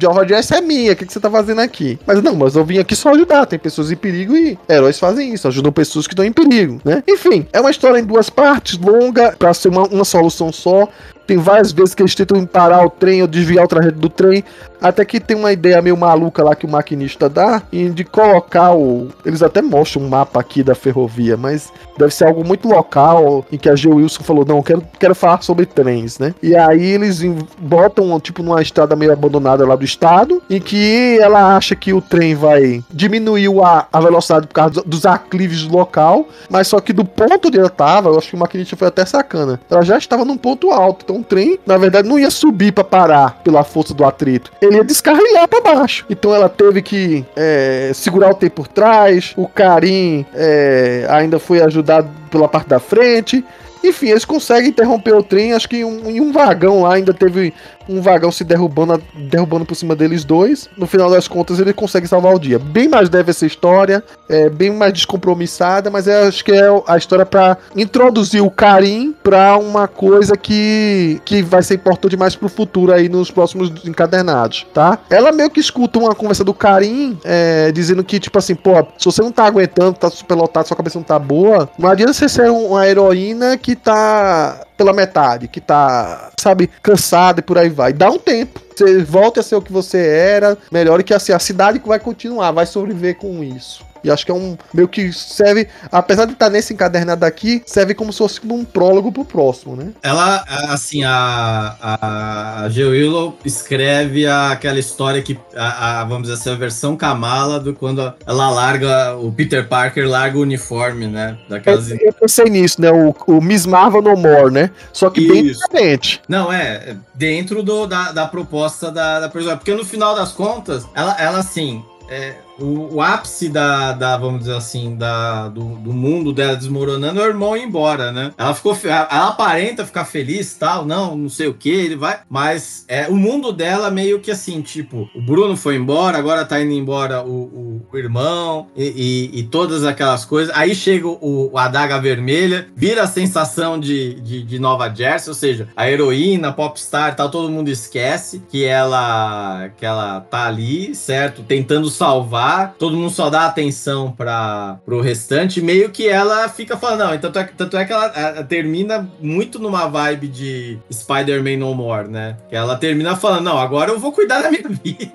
Java 0.01 0.27
Jess 0.27 0.51
é 0.53 0.61
minha, 0.61 0.93
o 0.93 0.97
que, 0.97 1.07
que 1.07 1.13
você 1.13 1.21
tá 1.21 1.31
fazendo 1.31 1.61
aqui? 1.61 1.99
Mas 2.07 2.23
não, 2.23 2.35
mas 2.35 2.55
eu 2.55 2.65
vim 2.65 2.79
aqui 2.79 2.95
só 2.95 3.11
ajudar. 3.11 3.47
Tem 3.47 3.59
pessoas 3.59 3.91
em 3.91 3.97
perigo 3.97 4.37
e 4.37 4.59
heróis 4.69 4.99
fazem 4.99 5.33
isso, 5.35 5.49
ajudam 5.49 5.73
pessoas 5.73 6.07
que 6.07 6.13
estão 6.13 6.25
em 6.25 6.33
perigo, 6.33 6.81
né? 6.85 7.03
Enfim, 7.09 7.47
é 7.53 7.61
uma 7.61 7.71
história 7.71 7.99
em 7.99 8.05
duas 8.05 8.31
partes, 8.31 8.79
longa, 8.79 9.35
pra 9.39 9.53
ser 9.55 9.69
uma, 9.69 9.83
uma 9.85 10.05
solução 10.05 10.53
só. 10.53 10.89
Tem 11.27 11.39
várias 11.39 11.73
vezes 11.73 11.95
que 11.95 12.03
eles 12.03 12.15
tentam 12.15 12.45
parar 12.45 12.85
o 12.85 12.91
trem 12.91 13.23
ou 13.23 13.29
desviar 13.29 13.65
o 13.65 13.69
trajeto 13.69 13.99
do 13.99 14.09
trem. 14.09 14.45
Até 14.81 15.03
que 15.05 15.19
tem 15.19 15.35
uma 15.37 15.51
ideia 15.51 15.81
meio 15.81 15.97
maluca 15.97 16.45
lá 16.45 16.55
que 16.55 16.67
o 16.67 16.69
maquinista 16.69 17.27
dá 17.27 17.63
de 17.73 18.05
colocar 18.05 18.75
o. 18.75 19.09
Eles 19.25 19.43
até 19.43 19.63
mostram 19.63 20.03
um 20.03 20.09
mapa 20.09 20.39
aqui 20.39 20.63
da 20.63 20.75
ferrovia, 20.75 21.39
mas 21.39 21.73
deve 21.97 22.13
ser 22.13 22.27
algo 22.27 22.45
muito 22.45 22.69
local 22.69 23.47
em 23.51 23.57
que 23.57 23.71
a 23.71 23.75
G. 23.75 23.89
Wilson 23.89 24.23
falou: 24.23 24.45
Não, 24.45 24.63
quero, 24.63 24.83
quero 24.99 25.15
falar 25.15 25.43
sobre 25.43 25.65
trens, 25.65 26.19
né? 26.19 26.35
E 26.43 26.55
aí 26.55 26.85
eles 26.85 27.23
botam, 27.59 28.21
tipo, 28.21 28.43
numa 28.43 28.61
estrada 28.61 28.95
meio 28.95 29.13
abandonada 29.13 29.67
lá 29.67 29.75
do 29.75 29.85
estado, 29.85 30.43
em 30.51 30.61
que 30.61 31.19
ela 31.19 31.57
acha 31.57 31.75
que 31.75 31.95
o 31.95 32.03
trem 32.03 32.35
vai 32.35 32.85
diminuir 32.91 33.49
a, 33.63 33.87
a 33.91 34.01
velocidade 34.01 34.47
por 34.47 34.55
causa 34.55 34.83
dos 34.85 35.07
aclives 35.07 35.63
do 35.63 35.77
local, 35.77 36.29
mas 36.51 36.69
só 36.69 36.79
que 36.81 36.93
do 36.93 37.05
ponto 37.05 37.49
onde 37.49 37.59
ela 37.59 37.71
tava, 37.71 38.11
eu 38.11 38.19
acho 38.19 38.29
que 38.29 38.37
o 38.37 38.39
maquinista 38.39 38.77
foi 38.77 38.89
até 38.89 39.05
sacana. 39.07 39.61
Ela 39.71 39.83
já 39.83 39.97
estava 39.97 40.25
num 40.25 40.37
ponto 40.37 40.71
alto, 40.71 41.05
então 41.05 41.14
o 41.20 41.24
trem, 41.24 41.59
na 41.66 41.77
verdade, 41.77 42.09
não 42.09 42.19
ia 42.19 42.31
subir 42.31 42.73
para 42.73 42.85
parar 42.85 43.41
pela 43.43 43.65
força 43.65 43.95
do 43.95 44.05
atrito. 44.05 44.53
Ele 44.61 44.77
ia 44.77 44.85
descarrilhar 44.85 45.49
para 45.49 45.61
baixo. 45.61 46.05
Então 46.09 46.35
ela 46.35 46.49
teve 46.49 46.82
que 46.82 47.24
é, 47.36 47.91
segurar 47.95 48.31
o 48.31 48.35
tempo 48.35 48.57
por 48.57 48.69
trás. 48.69 49.32
O 49.36 49.49
Karim 49.49 50.24
é, 50.35 51.07
ainda 51.09 51.39
foi 51.39 51.61
ajudado 51.61 52.09
pela 52.31 52.49
parte 52.49 52.69
da 52.69 52.78
frente. 52.78 53.45
Enfim, 53.85 54.09
eles 54.09 54.24
conseguem 54.24 54.70
interromper 54.70 55.15
o 55.15 55.23
trem. 55.23 55.53
Acho 55.53 55.69
que 55.69 55.85
um, 55.85 56.09
em 56.09 56.20
um 56.20 56.32
vagão 56.32 56.82
lá 56.82 56.95
ainda 56.95 57.12
teve 57.12 57.53
um 57.89 58.01
vagão 58.01 58.31
se 58.31 58.44
derrubando, 58.44 59.02
derrubando 59.15 59.65
por 59.65 59.74
cima 59.74 59.94
deles 59.94 60.24
dois. 60.24 60.69
No 60.77 60.86
final 60.86 61.11
das 61.11 61.28
contas, 61.28 61.59
ele 61.59 61.73
consegue 61.73 62.06
salvar 62.06 62.35
o 62.35 62.39
dia. 62.39 62.59
Bem 62.59 62.89
mais 62.89 63.11
leve 63.11 63.31
essa 63.31 63.47
história, 63.47 64.02
é 64.28 64.48
bem 64.48 64.70
mais 64.70 64.93
descompromissada, 64.93 65.90
mas 65.90 66.09
é, 66.09 66.27
acho 66.27 66.44
que 66.44 66.52
é 66.52 66.65
a 66.86 66.97
história 66.97 67.27
para 67.27 67.56
introduzir 67.77 68.43
o 68.43 68.51
Karim 68.51 69.15
para 69.23 69.56
uma 69.56 69.86
coisa 69.86 70.36
que, 70.36 71.20
que 71.24 71.43
vai 71.43 71.62
ser 71.62 71.74
importante 71.74 72.16
mais 72.16 72.35
pro 72.36 72.48
futuro 72.48 72.93
aí 72.93 73.09
nos 73.09 73.31
próximos 73.31 73.70
encadernados, 73.85 74.66
tá? 74.73 74.98
Ela 75.11 75.32
meio 75.32 75.51
que 75.51 75.61
escuta 75.61 75.98
uma 75.98 76.15
conversa 76.15 76.44
do 76.44 76.55
Karim 76.55 77.19
é, 77.24 77.73
dizendo 77.73 78.02
que, 78.05 78.19
tipo 78.19 78.39
assim, 78.39 78.55
pô, 78.55 78.74
se 78.98 79.05
você 79.05 79.23
não 79.23 79.32
tá 79.32 79.44
aguentando, 79.44 79.94
tá 79.94 80.11
super 80.11 80.35
lotado, 80.35 80.66
sua 80.66 80.77
cabeça 80.77 80.98
não 80.98 81.05
tá 81.05 81.19
boa, 81.19 81.69
não 81.78 81.89
adianta 81.89 82.12
você 82.12 82.28
ser 82.28 82.51
uma 82.51 82.86
heroína 82.86 83.56
que 83.56 83.77
tá 83.77 84.65
pela 84.85 84.93
metade, 84.93 85.48
que 85.48 85.61
tá, 85.61 86.31
sabe, 86.39 86.69
cansada 86.82 87.40
e 87.40 87.43
por 87.43 87.56
aí 87.56 87.70
vai. 87.70 87.93
Dá 87.94 88.11
um 88.11 88.19
tempo. 88.19 88.61
Você 88.77 89.03
volte 89.03 89.41
a 89.41 89.43
ser 89.43 89.57
o 89.57 89.63
que 89.63 89.73
você 89.73 89.99
era, 89.99 90.59
melhor 90.71 91.03
que 91.03 91.15
assim, 91.15 91.33
a 91.33 91.39
cidade 91.39 91.79
que 91.79 91.89
vai 91.89 91.99
continuar, 91.99 92.51
vai 92.53 92.67
sobreviver 92.67 93.17
com 93.17 93.43
isso. 93.43 93.85
E 94.05 94.11
acho 94.11 94.27
que 94.27 94.31
é 94.31 94.35
um 94.35 94.57
meio 94.73 94.87
que 94.87 95.11
serve, 95.15 95.67
apesar 95.91 96.27
de 96.27 96.35
estar 96.35 96.51
nesse 96.51 96.75
encadernado 96.75 97.25
aqui, 97.25 97.63
serve 97.65 97.95
como 97.95 98.13
se 98.13 98.19
fosse 98.19 98.39
um 98.45 98.63
prólogo 98.63 99.11
pro 99.11 99.25
próximo, 99.25 99.75
né? 99.75 99.93
Ela, 100.03 100.45
assim, 100.69 101.03
a, 101.03 101.75
a, 101.81 102.65
a 102.65 102.69
G. 102.69 102.85
Willow 102.85 103.39
escreve 103.47 104.27
aquela 104.27 104.79
história 104.79 105.23
que, 105.23 105.39
a, 105.57 106.03
a, 106.03 106.05
vamos 106.05 106.29
dizer 106.29 106.35
assim, 106.35 106.51
a 106.51 106.55
versão 106.55 106.97
Kamala 106.97 107.59
do 107.59 107.73
quando 107.73 108.13
ela 108.27 108.51
larga, 108.51 109.17
o 109.17 109.33
Peter 109.33 109.67
Parker 109.67 110.07
larga 110.07 110.37
o 110.37 110.43
uniforme, 110.43 111.07
né? 111.07 111.39
Daquelas... 111.49 111.91
Eu, 111.91 111.97
eu 112.03 112.13
pensei 112.13 112.51
nisso, 112.51 112.83
né? 112.83 112.91
O, 112.93 113.17
o 113.27 113.41
Miss 113.41 113.65
Marvel 113.65 114.03
No 114.03 114.17
More, 114.17 114.53
né? 114.53 114.71
Só 114.93 115.09
que 115.09 115.27
bem 115.27 115.47
Isso. 115.47 115.61
diferente. 115.61 116.21
Não, 116.29 116.53
é, 116.53 116.95
dentro 117.15 117.62
do, 117.62 117.86
da, 117.86 118.12
da 118.12 118.27
proposta 118.27 118.91
da, 118.91 119.20
da. 119.20 119.28
Porque 119.28 119.74
no 119.74 119.85
final 119.85 120.15
das 120.15 120.32
contas, 120.32 120.86
ela, 120.95 121.16
ela 121.20 121.39
assim, 121.39 121.85
é, 122.09 122.36
o, 122.59 122.97
o 122.97 123.01
ápice 123.01 123.49
da, 123.49 123.93
da, 123.93 124.17
vamos 124.17 124.41
dizer 124.41 124.57
assim, 124.57 124.97
da, 124.97 125.49
do, 125.49 125.77
do 125.77 125.93
mundo 125.93 126.33
dela 126.33 126.57
desmoronando 126.57 127.21
é 127.21 127.25
o 127.25 127.29
irmão 127.29 127.57
ir 127.57 127.65
embora, 127.65 128.13
né? 128.13 128.33
Ela 128.37 128.55
ficou, 128.55 128.77
ela 128.85 129.29
aparenta 129.29 129.85
ficar 129.85 130.05
feliz 130.05 130.55
tal, 130.55 130.85
não, 130.85 131.17
não 131.17 131.29
sei 131.29 131.49
o 131.49 131.55
que, 131.55 131.71
ele 131.71 131.97
vai, 131.97 132.21
mas 132.29 132.85
é, 132.89 133.09
o 133.09 133.17
mundo 133.17 133.53
dela 133.53 133.91
meio 133.91 134.21
que 134.21 134.31
assim, 134.31 134.61
tipo, 134.61 135.09
o 135.15 135.21
Bruno 135.21 135.57
foi 135.57 135.77
embora, 135.77 136.19
agora 136.19 136.45
tá 136.45 136.61
indo 136.61 136.73
embora 136.73 137.23
o, 137.23 137.33
o, 137.33 137.87
o 137.93 137.99
irmão 137.99 138.69
e, 138.77 139.31
e, 139.35 139.41
e 139.41 139.43
todas 139.45 139.85
aquelas 139.85 140.25
coisas. 140.25 140.55
Aí 140.57 140.75
chega 140.75 141.09
o, 141.09 141.51
o 141.53 141.59
Adaga 141.59 142.01
Vermelha, 142.01 142.69
vira 142.77 143.03
a 143.03 143.07
sensação 143.07 143.79
de, 143.79 144.15
de, 144.21 144.43
de 144.43 144.59
Nova 144.59 144.93
Jersey, 144.95 145.29
ou 145.29 145.35
seja, 145.35 145.69
a 145.77 145.91
heroína, 145.91 146.53
popstar 146.53 147.13
e 147.13 147.17
tal, 147.17 147.31
todo 147.31 147.51
mundo 147.51 147.69
esquece 147.69 148.43
que 148.49 148.65
ela, 148.65 149.71
que 149.77 149.85
ela 149.85 150.21
tá 150.21 150.47
ali, 150.47 150.95
certo? 150.95 151.43
Tentando 151.43 151.89
salvar, 151.91 152.44
todo 152.79 152.97
mundo 152.97 153.11
só 153.11 153.31
dá 153.31 153.47
atenção 153.47 154.12
para 154.12 154.79
pro 154.85 155.01
restante, 155.01 155.61
meio 155.61 155.91
que 155.91 156.09
ela 156.09 156.49
fica 156.49 156.77
falando, 156.77 157.11
não, 157.11 157.19
tanto 157.19 157.39
é, 157.39 157.45
tanto 157.45 157.77
é 157.77 157.85
que 157.85 157.93
ela, 157.93 158.45
termina 158.45 159.09
muito 159.21 159.59
numa 159.59 159.87
vibe 159.87 160.29
de 160.29 160.79
Spider-Man 160.93 161.59
No 161.59 161.75
More, 161.75 162.09
né? 162.09 162.37
Que 162.49 162.57
ela 162.57 162.77
termina 162.77 163.16
falando, 163.16 163.45
não, 163.45 163.59
agora 163.59 163.91
eu 163.91 163.99
vou 163.99 164.12
cuidar 164.12 164.43
da 164.43 164.51
minha 164.51 164.69
vida. 164.69 165.12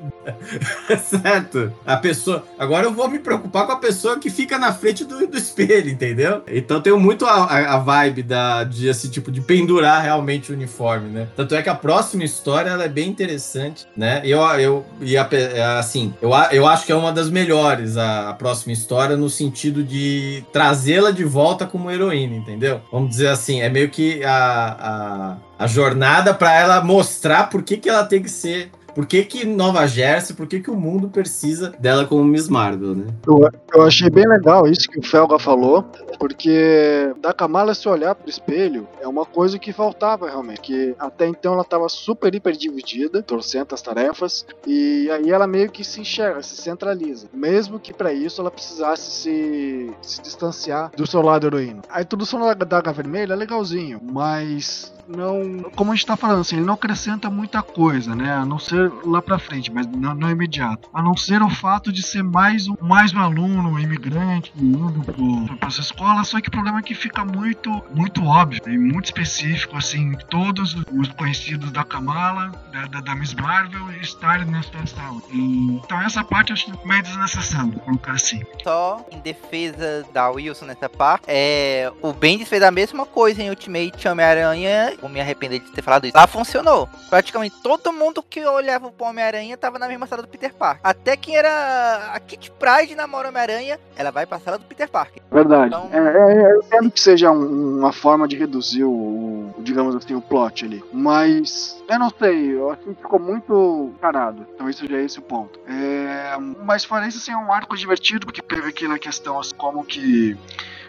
certo? 0.97 1.71
A 1.85 1.97
pessoa, 1.97 2.43
agora 2.57 2.85
eu 2.85 2.93
vou 2.93 3.07
me 3.07 3.19
preocupar 3.19 3.65
com 3.65 3.73
a 3.73 3.77
pessoa 3.77 4.19
que 4.19 4.29
fica 4.29 4.57
na 4.57 4.73
frente 4.73 5.03
do, 5.03 5.27
do 5.27 5.37
espelho, 5.37 5.89
entendeu? 5.89 6.43
Então 6.47 6.81
tenho 6.81 6.99
muito 6.99 7.25
a, 7.25 7.45
a, 7.45 7.75
a 7.75 7.77
vibe 7.79 8.23
da, 8.23 8.63
de 8.63 8.89
tipo 9.09 9.31
de 9.31 9.41
pendurar 9.41 10.01
realmente 10.01 10.51
o 10.51 10.55
uniforme, 10.55 11.09
né? 11.09 11.27
Tanto 11.35 11.55
é 11.55 11.61
que 11.61 11.69
a 11.69 11.75
próxima 11.75 12.23
história 12.23 12.69
ela 12.69 12.83
é 12.83 12.89
bem 12.89 13.09
interessante, 13.09 13.87
né? 13.95 14.21
Eu, 14.23 14.41
eu 14.59 14.85
e 15.01 15.17
a, 15.17 15.27
é, 15.31 15.63
assim, 15.77 16.13
eu, 16.21 16.31
eu 16.51 16.67
acho 16.67 16.85
que 16.85 16.91
é 16.91 16.95
uma 16.95 17.11
das 17.11 17.18
melhores 17.27 17.97
a, 17.97 18.29
a 18.29 18.33
próxima 18.33 18.71
história 18.71 19.17
no 19.17 19.31
sentido 19.31 19.83
de 19.83 20.43
trazê-la 20.53 21.09
de 21.09 21.23
volta 21.23 21.65
como 21.65 21.89
heroína, 21.89 22.35
entendeu? 22.35 22.81
Vamos 22.91 23.09
dizer 23.09 23.29
assim, 23.29 23.61
é 23.61 23.69
meio 23.69 23.89
que 23.89 24.23
a, 24.23 25.37
a, 25.57 25.63
a 25.63 25.67
jornada 25.67 26.35
para 26.35 26.53
ela 26.53 26.83
mostrar 26.83 27.49
por 27.49 27.63
que, 27.63 27.77
que 27.77 27.89
ela 27.89 28.03
tem 28.03 28.21
que 28.21 28.29
ser. 28.29 28.69
Por 28.99 29.05
que, 29.05 29.23
que 29.23 29.45
Nova 29.45 29.87
Jersey, 29.87 30.35
por 30.35 30.45
que, 30.45 30.59
que 30.59 30.69
o 30.69 30.75
mundo 30.75 31.07
precisa 31.07 31.69
dela 31.79 32.05
como 32.05 32.21
Miss 32.21 32.49
Marvel, 32.49 32.93
né? 32.93 33.07
Eu, 33.25 33.49
eu 33.73 33.83
achei 33.83 34.09
bem 34.09 34.27
legal 34.27 34.67
isso 34.67 34.89
que 34.89 34.99
o 34.99 35.01
Felga 35.01 35.39
falou, 35.39 35.83
porque 36.19 37.13
da 37.21 37.31
Kamala 37.31 37.73
se 37.73 37.87
olhar 37.87 38.13
pro 38.13 38.29
espelho 38.29 38.85
é 38.99 39.07
uma 39.07 39.25
coisa 39.25 39.57
que 39.57 39.71
faltava 39.71 40.29
realmente, 40.29 40.59
que 40.59 40.95
até 40.99 41.25
então 41.27 41.53
ela 41.53 41.63
tava 41.63 41.87
super 41.87 42.35
hiper 42.35 42.57
dividida, 42.57 43.23
trocentas 43.23 43.81
tarefas, 43.81 44.45
e 44.67 45.09
aí 45.11 45.31
ela 45.31 45.47
meio 45.47 45.71
que 45.71 45.85
se 45.85 46.01
enxerga, 46.01 46.43
se 46.43 46.57
centraliza, 46.57 47.29
mesmo 47.33 47.79
que 47.79 47.93
pra 47.93 48.11
isso 48.11 48.41
ela 48.41 48.51
precisasse 48.51 49.11
se, 49.11 49.93
se 50.01 50.21
distanciar 50.21 50.91
do 50.93 51.07
seu 51.07 51.21
lado 51.21 51.47
heroíno. 51.47 51.83
A 51.89 52.01
introdução 52.01 52.41
da 52.41 52.53
Daga 52.53 52.91
Vermelha 52.91 53.31
é 53.31 53.37
legalzinho, 53.37 54.01
mas 54.03 54.91
não, 55.09 55.69
como 55.75 55.91
a 55.91 55.95
gente 55.95 56.05
tá 56.05 56.15
falando 56.15 56.41
assim, 56.41 56.57
ele 56.57 56.65
não 56.65 56.75
acrescenta 56.75 57.29
muita 57.29 57.61
coisa, 57.61 58.15
né, 58.15 58.31
a 58.31 58.45
não 58.45 58.59
ser 58.59 58.91
lá 59.05 59.21
pra 59.21 59.39
frente, 59.39 59.71
mas 59.71 59.87
não, 59.87 60.13
não 60.13 60.29
imediato, 60.29 60.89
a 60.93 61.01
não 61.01 61.17
ser 61.17 61.41
o 61.41 61.49
fato 61.49 61.91
de 61.91 62.03
ser 62.03 62.23
mais 62.23 62.67
um, 62.67 62.75
mais 62.81 63.13
um 63.13 63.19
aluno, 63.19 63.69
um 63.69 63.79
imigrante, 63.79 64.53
indo 64.57 65.57
pra 65.57 65.67
essa 65.67 65.81
escola, 65.81 66.23
só 66.23 66.39
que 66.39 66.47
o 66.47 66.51
problema 66.51 66.79
é 66.79 66.81
que 66.81 66.93
fica 66.93 67.25
muito, 67.25 67.83
muito 67.93 68.23
óbvio, 68.23 68.61
né, 68.65 68.73
e 68.73 68.77
muito 68.77 69.05
específico, 69.05 69.75
assim, 69.75 70.13
todos 70.29 70.75
os 70.91 71.07
conhecidos 71.13 71.71
da 71.71 71.83
Kamala, 71.83 72.51
da, 72.71 72.85
da, 72.85 73.01
da 73.01 73.15
Miss 73.15 73.33
Marvel, 73.33 73.91
estarem 74.01 74.45
nessa 74.45 74.85
sala. 74.85 75.21
E, 75.31 75.79
então 75.83 75.99
essa 76.01 76.23
parte 76.23 76.51
eu 76.51 76.53
acho 76.53 76.87
meio 76.87 77.01
desnecessário, 77.01 77.71
vou 77.71 77.81
colocar 77.81 78.13
assim. 78.13 78.41
Só 78.63 79.05
em 79.11 79.19
defesa 79.19 80.05
da 80.13 80.29
Wilson 80.29 80.65
nessa 80.65 80.87
parte, 80.87 81.23
é, 81.27 81.91
o 82.01 82.13
Bendis 82.13 82.47
fez 82.47 82.61
a 82.61 82.71
mesma 82.71 83.05
coisa 83.05 83.41
em 83.41 83.49
Ultimate 83.49 84.07
Homem-Aranha. 84.07 84.98
Vou 85.01 85.09
me 85.09 85.19
arrepender 85.21 85.59
de 85.59 85.71
ter 85.71 85.81
falado 85.81 86.05
isso. 86.05 86.15
Lá 86.17 86.27
funcionou. 86.27 86.87
Praticamente 87.09 87.55
todo 87.61 87.91
mundo 87.93 88.21
que 88.21 88.45
olhava 88.45 88.91
pro 88.91 89.05
Homem-Aranha 89.07 89.57
tava 89.57 89.79
na 89.79 89.87
mesma 89.87 90.05
sala 90.07 90.21
do 90.21 90.27
Peter 90.27 90.53
Parker. 90.53 90.81
Até 90.83 91.15
quem 91.15 91.35
era 91.37 92.11
a 92.13 92.19
Kit 92.19 92.51
Pride 92.51 92.95
namora 92.95 93.29
Homem-Aranha, 93.29 93.79
ela 93.95 94.11
vai 94.11 94.25
pra 94.25 94.39
sala 94.39 94.57
do 94.57 94.65
Peter 94.65 94.89
Parker. 94.89 95.21
Verdade. 95.31 95.67
Então- 95.67 95.89
É, 95.91 95.97
é, 95.97 96.43
é, 96.43 96.53
eu 96.53 96.59
entendo 96.61 96.91
que 96.91 96.99
seja 96.99 97.31
um- 97.31 97.79
uma 97.79 97.91
forma 97.91 98.27
de 98.27 98.35
reduzir 98.37 98.83
o, 98.83 98.91
o- 98.91 99.55
digamos 99.59 99.95
assim, 99.95 100.15
o 100.15 100.21
plot 100.21 100.65
ali. 100.65 100.83
Mas, 100.91 101.81
eu 101.87 101.99
não 101.99 102.09
sei, 102.09 102.55
eu 102.55 102.71
acho 102.71 102.81
que 102.83 102.93
ficou 102.95 103.19
muito 103.19 103.93
carado. 104.01 104.45
Talvez 104.57 104.75
seja 104.77 104.99
esse 105.01 105.19
o 105.19 105.21
ponto. 105.21 105.59
É, 105.67 106.37
mas 106.63 106.83
fora 106.83 107.07
isso, 107.07 107.17
assim, 107.17 107.31
é 107.31 107.37
um 107.37 107.51
arco 107.51 107.77
divertido, 107.77 108.25
porque 108.25 108.41
teve 108.41 108.69
aquela 108.69 108.97
questão 108.99 109.39
assim, 109.39 109.55
como 109.55 109.83
que 109.83 110.37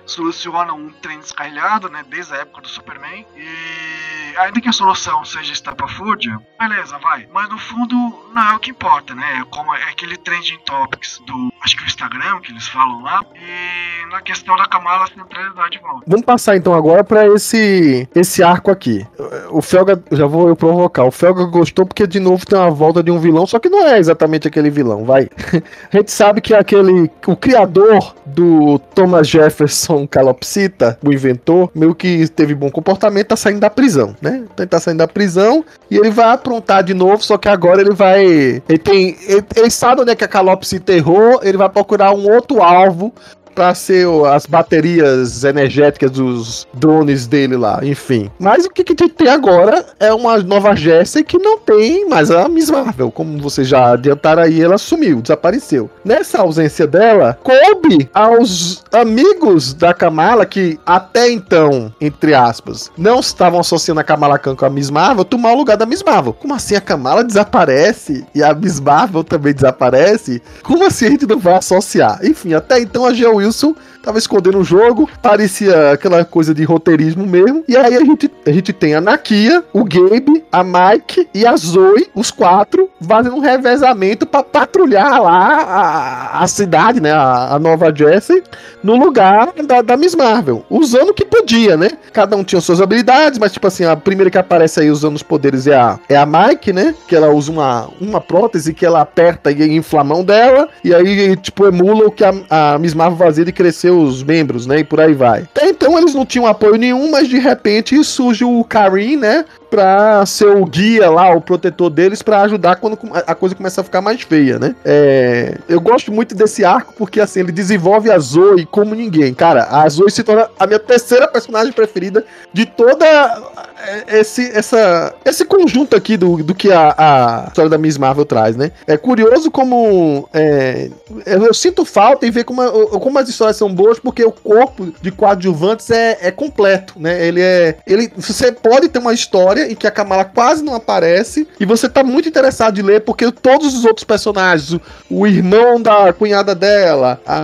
soluciona 0.07 0.73
um 0.73 0.91
trem 0.91 1.19
descarrilhado, 1.19 1.89
né, 1.89 2.05
desde 2.09 2.35
a 2.35 2.39
época 2.39 2.63
do 2.63 2.69
Superman. 2.69 3.27
E 3.37 4.37
ainda 4.37 4.61
que 4.61 4.69
a 4.69 4.73
solução 4.73 5.25
seja 5.25 5.53
estapafúrdia, 5.53 6.39
beleza, 6.59 6.99
vai. 6.99 7.29
Mas 7.33 7.49
no 7.49 7.59
fundo, 7.59 7.95
não 8.35 8.51
é 8.53 8.55
o 8.55 8.59
que 8.59 8.71
importa, 8.71 9.15
né? 9.15 9.41
É 9.41 9.45
como 9.45 9.75
é 9.75 9.83
aquele 9.85 10.17
trending 10.17 10.59
topics 10.65 11.21
do, 11.27 11.53
acho 11.63 11.77
que 11.77 11.85
o 11.85 11.87
Instagram, 11.87 12.41
que 12.41 12.53
eles 12.53 12.69
falam 12.69 13.03
lá. 13.03 13.23
E 13.35 14.11
na 14.11 14.21
questão 14.21 14.57
da 14.57 14.67
Kamala 14.67 15.07
centralidade 15.07 15.71
de 15.71 15.79
volta. 15.79 16.05
Vamos 16.07 16.25
passar 16.25 16.57
então 16.57 16.75
agora 16.75 17.05
pra 17.05 17.27
esse 17.27 18.09
esse 18.15 18.43
arco 18.43 18.71
aqui. 18.71 19.07
O 19.51 19.63
Felga, 19.63 20.03
já 20.13 20.27
vou 20.27 20.49
eu 20.49 20.57
provocar. 20.57 21.05
O 21.05 21.11
Felga 21.11 21.45
gostou 21.45 21.87
porque 21.87 22.07
de 22.07 22.21
novo 22.21 22.45
tem 22.45 22.59
uma 22.59 22.71
volta 22.71 23.03
de 23.03 23.11
um 23.11 23.19
vilão, 23.19 23.47
só 23.47 23.59
que 23.59 23.69
não 23.69 23.87
é 23.87 23.99
exatamente 23.99 24.49
aquele 24.49 24.71
vilão, 24.71 25.05
vai. 25.05 25.29
A 25.93 25.97
gente 25.97 26.11
sabe 26.11 26.41
que 26.41 26.55
aquele 26.55 27.11
o 27.27 27.37
criador 27.37 28.15
do 28.27 28.79
Thomas 28.95 29.29
Jefferson 29.29 29.90
Calopsita, 30.07 30.99
o 31.05 31.13
inventor, 31.13 31.71
meio 31.75 31.95
que 31.95 32.29
teve 32.29 32.55
bom 32.55 32.71
comportamento, 32.71 33.29
tá 33.29 33.37
saindo 33.37 33.61
da 33.61 33.71
prisão, 33.71 34.15
né? 34.21 34.43
Então 34.45 34.65
ele 34.65 34.67
tá 34.67 34.79
saindo 34.79 34.99
da 34.99 35.09
prisão 35.09 35.65
e 35.91 35.97
ele 35.97 36.11
vai 36.11 36.31
aprontar 36.31 36.83
de 36.83 36.95
novo, 36.95 37.23
só 37.23 37.37
que 37.37 37.49
agora 37.49 37.81
ele 37.81 37.93
vai 37.93 38.25
ele 38.25 38.79
tem 38.79 39.17
ele, 39.27 39.45
ele 39.57 39.71
sabe 39.71 40.03
onde 40.03 40.11
é 40.11 40.15
que 40.15 40.25
a 40.25 40.29
Calopsita 40.29 40.93
errou, 40.93 41.41
ele 41.43 41.57
vai 41.57 41.69
procurar 41.69 42.13
um 42.13 42.31
outro 42.31 42.63
alvo 42.63 43.13
pra 43.55 43.75
ser 43.75 44.07
as 44.27 44.47
baterias 44.47 45.45
energéticas 45.45 46.11
dos 46.11 46.67
drones 46.75 47.27
dele 47.27 47.57
lá, 47.57 47.81
enfim. 47.83 48.31
Mas 48.39 48.65
o 48.65 48.71
que, 48.71 48.85
que 48.85 48.93
a 48.93 49.05
gente 49.05 49.15
tem 49.15 49.29
agora 49.29 49.85
é 49.99 50.13
uma 50.13 50.39
nova 50.39 50.75
Jessie 50.75 51.25
que 51.25 51.39
não 51.39 51.59
tem 51.59 52.09
mais 52.09 52.31
a 52.31 52.49
Miss 52.49 52.71
Marvel. 52.71 53.11
Como 53.11 53.39
vocês 53.39 53.69
já 53.69 53.93
adiantaram 53.93 54.43
aí, 54.43 54.61
ela 54.61 54.79
sumiu, 54.79 55.21
desapareceu. 55.21 55.91
Nessa 56.05 56.41
ausência 56.41 56.87
dela, 56.87 57.39
coube 57.43 58.09
aos 58.15 58.85
amigos 58.93 59.75
da 59.75 59.93
Kamala 59.93 60.47
que 60.47 60.79
até 60.85 61.31
então, 61.31 61.93
entre 62.01 62.35
aspas, 62.35 62.91
não 62.97 63.21
estavam 63.21 63.61
associando 63.61 64.01
a 64.01 64.05
Kamala 64.05 64.39
Khan 64.39 64.57
com 64.57 64.65
a 64.65 64.71
Miss 64.71 64.91
Marvel, 64.91 65.25
tomar 65.25 65.53
o 65.53 65.57
lugar 65.57 65.77
da 65.77 65.87
Miss 65.87 66.03
Marvel. 66.03 66.33
Como 66.33 66.55
assim 66.55 66.77
a 66.77 66.81
Kamala 66.81 67.25
desaparece 67.25 68.25
e 68.35 68.43
a 68.43 68.55
Miss 68.55 68.81
Marvel 68.81 69.25
também 69.25 69.55
desaparece? 69.55 70.43
Como 70.63 70.85
assim 70.85 71.07
a 71.07 71.11
gente 71.11 71.27
não 71.27 71.39
vai 71.39 71.55
associar? 71.55 72.21
Enfim, 72.23 72.55
até 72.55 72.81
então 72.81 73.05
a 73.05 73.13
Geo 73.13 73.40
Wilson 73.41 73.75
tava 74.03 74.19
escondendo 74.19 74.59
o 74.59 74.65
jogo, 74.65 75.09
parecia 75.23 75.93
aquela 75.93 76.25
coisa 76.25 76.55
de 76.55 76.65
roteirismo 76.65 77.27
mesmo. 77.27 77.65
E 77.69 77.77
aí 77.77 77.97
a 77.97 78.01
gente, 78.01 78.31
a 78.47 78.51
gente 78.51 78.73
tem 78.73 78.95
a 78.95 79.01
Nakia, 79.01 79.65
o 79.73 79.85
Gabe, 79.85 80.45
a 80.51 80.65
Mike 80.65 81.29
e 81.35 81.47
a 81.47 81.57
Zoe, 81.57 82.09
os 82.15 82.31
quatro, 82.31 82.89
fazendo 83.01 83.37
um 83.37 83.41
revezamento 83.41 84.27
pra 84.27 84.43
patrulhar 84.43 85.23
lá 85.23 85.63
a, 85.63 86.43
a 86.43 86.47
cidade, 86.47 87.01
né? 87.01 87.13
A, 87.13 87.55
a 87.55 87.59
Nova 87.59 87.95
Jersey, 87.95 88.43
no 88.83 88.97
lugar 88.97 89.53
da, 89.65 89.83
da 89.83 89.97
Miss 89.97 90.15
Marvel. 90.15 90.65
Usando 90.71 91.11
o 91.11 91.15
que 91.15 91.25
podia, 91.25 91.77
né? 91.77 91.91
Cada 92.13 92.37
um 92.37 92.45
tinha 92.45 92.61
suas 92.61 92.81
habilidades, 92.81 93.39
mas 93.39 93.53
tipo 93.53 93.67
assim, 93.67 93.85
a 93.85 93.97
primeira 93.97 94.31
que 94.31 94.39
aparece 94.39 94.81
aí 94.81 94.91
usando 94.91 95.17
os 95.17 95.23
poderes 95.23 95.67
é 95.67 95.75
a, 95.75 95.99
é 96.09 96.17
a 96.17 96.27
Mike, 96.27 96.73
né? 96.73 96.95
Que 97.07 97.17
ela 97.17 97.31
usa 97.31 97.53
uma, 97.53 97.89
uma 98.01 98.21
prótese 98.21 98.73
que 98.73 98.87
ela 98.87 99.01
aperta 99.01 99.51
e 99.51 99.77
infla 99.77 100.01
a 100.01 100.05
mão 100.05 100.25
dela. 100.25 100.69
E 100.83 100.95
aí, 100.95 101.37
tipo, 101.37 101.67
emula 101.67 102.07
o 102.07 102.11
que 102.11 102.25
a, 102.25 102.33
a 102.49 102.79
Miss 102.79 102.95
Marvel 102.95 103.19
fazia 103.19 103.45
de 103.45 103.53
crescer 103.53 103.90
os 103.91 104.23
membros, 104.23 104.67
né? 104.67 104.81
E 104.81 104.85
por 104.85 105.01
aí 105.01 105.15
vai. 105.15 105.43
Até 105.43 105.69
então 105.69 105.99
eles 105.99 106.15
não 106.15 106.25
tinham 106.25 106.47
apoio 106.47 106.77
nenhum, 106.77 107.11
mas 107.11 107.29
de 107.29 107.39
repente 107.39 108.03
surge 108.05 108.45
o 108.45 108.65
Karim, 108.65 109.17
né? 109.17 109.45
Pra 109.71 110.25
ser 110.27 110.49
o 110.49 110.65
guia 110.65 111.09
lá, 111.09 111.35
o 111.35 111.41
protetor 111.41 111.89
deles, 111.89 112.23
pra 112.23 112.43
ajudar 112.43 112.77
quando 112.77 112.99
a 113.27 113.35
coisa 113.35 113.55
começa 113.55 113.81
a 113.81 113.85
ficar 113.85 114.01
mais 114.01 114.23
feia, 114.23 114.59
né? 114.59 114.75
É, 114.85 115.57
eu 115.69 115.81
gosto 115.81 116.13
muito 116.13 116.35
desse 116.35 116.65
arco 116.65 116.93
porque, 116.97 117.21
assim, 117.21 117.41
ele 117.41 117.53
desenvolve 117.53 118.11
a 118.11 118.19
Zoe 118.19 118.67
como 118.67 118.95
ninguém. 118.95 119.33
Cara, 119.33 119.69
a 119.71 119.89
Zoe 119.89 120.11
se 120.11 120.23
torna 120.23 120.49
a 120.59 120.67
minha 120.67 120.79
terceira 120.79 121.29
personagem 121.29 121.73
preferida 121.73 122.25
de 122.53 122.67
toda 122.67 123.07
é, 123.07 124.19
esse, 124.19 124.51
essa, 124.51 125.15
esse 125.25 125.45
conjunto 125.45 125.97
aqui 125.97 126.17
do, 126.17 126.43
do 126.43 126.55
que 126.55 126.73
a, 126.73 126.95
a 126.99 127.45
história 127.49 127.71
da 127.71 127.79
Miss 127.79 127.97
Marvel 127.97 128.25
traz, 128.25 128.57
né? 128.57 128.73
É 128.87 128.97
curioso 128.97 129.51
como 129.51 130.29
é, 130.35 130.91
eu 131.27 131.55
sinto 131.55 131.85
falta 131.85 132.27
em 132.27 132.31
ver 132.31 132.45
como, 132.45 132.63
como 133.01 133.19
as 133.19 133.29
histórias 133.29 133.57
são 133.57 133.73
boas, 133.73 133.99
porque 133.99 134.25
o 134.25 134.33
corpo 134.33 134.93
de 135.01 135.11
coadjuvantes 135.11 135.91
é, 135.91 136.19
é 136.21 136.31
completo, 136.31 136.95
né? 136.97 137.27
Ele 137.27 137.41
é. 137.41 137.77
Ele, 137.87 138.13
você 138.17 138.53
pode 138.53 138.89
ter 138.89 138.99
uma 138.99 139.13
história 139.13 139.60
em 139.69 139.75
que 139.75 139.87
a 139.87 139.91
Kamala 139.91 140.25
quase 140.25 140.63
não 140.63 140.75
aparece 140.75 141.47
e 141.59 141.65
você 141.65 141.89
tá 141.89 142.03
muito 142.03 142.29
interessado 142.29 142.75
de 142.75 142.83
ler 142.83 143.01
porque 143.01 143.31
todos 143.33 143.75
os 143.75 143.85
outros 143.85 144.05
personagens, 144.05 144.73
o, 144.73 144.81
o 145.11 145.27
irmão 145.27 145.81
da 145.81 146.13
cunhada 146.13 146.55
dela, 146.55 147.21
a, 147.27 147.41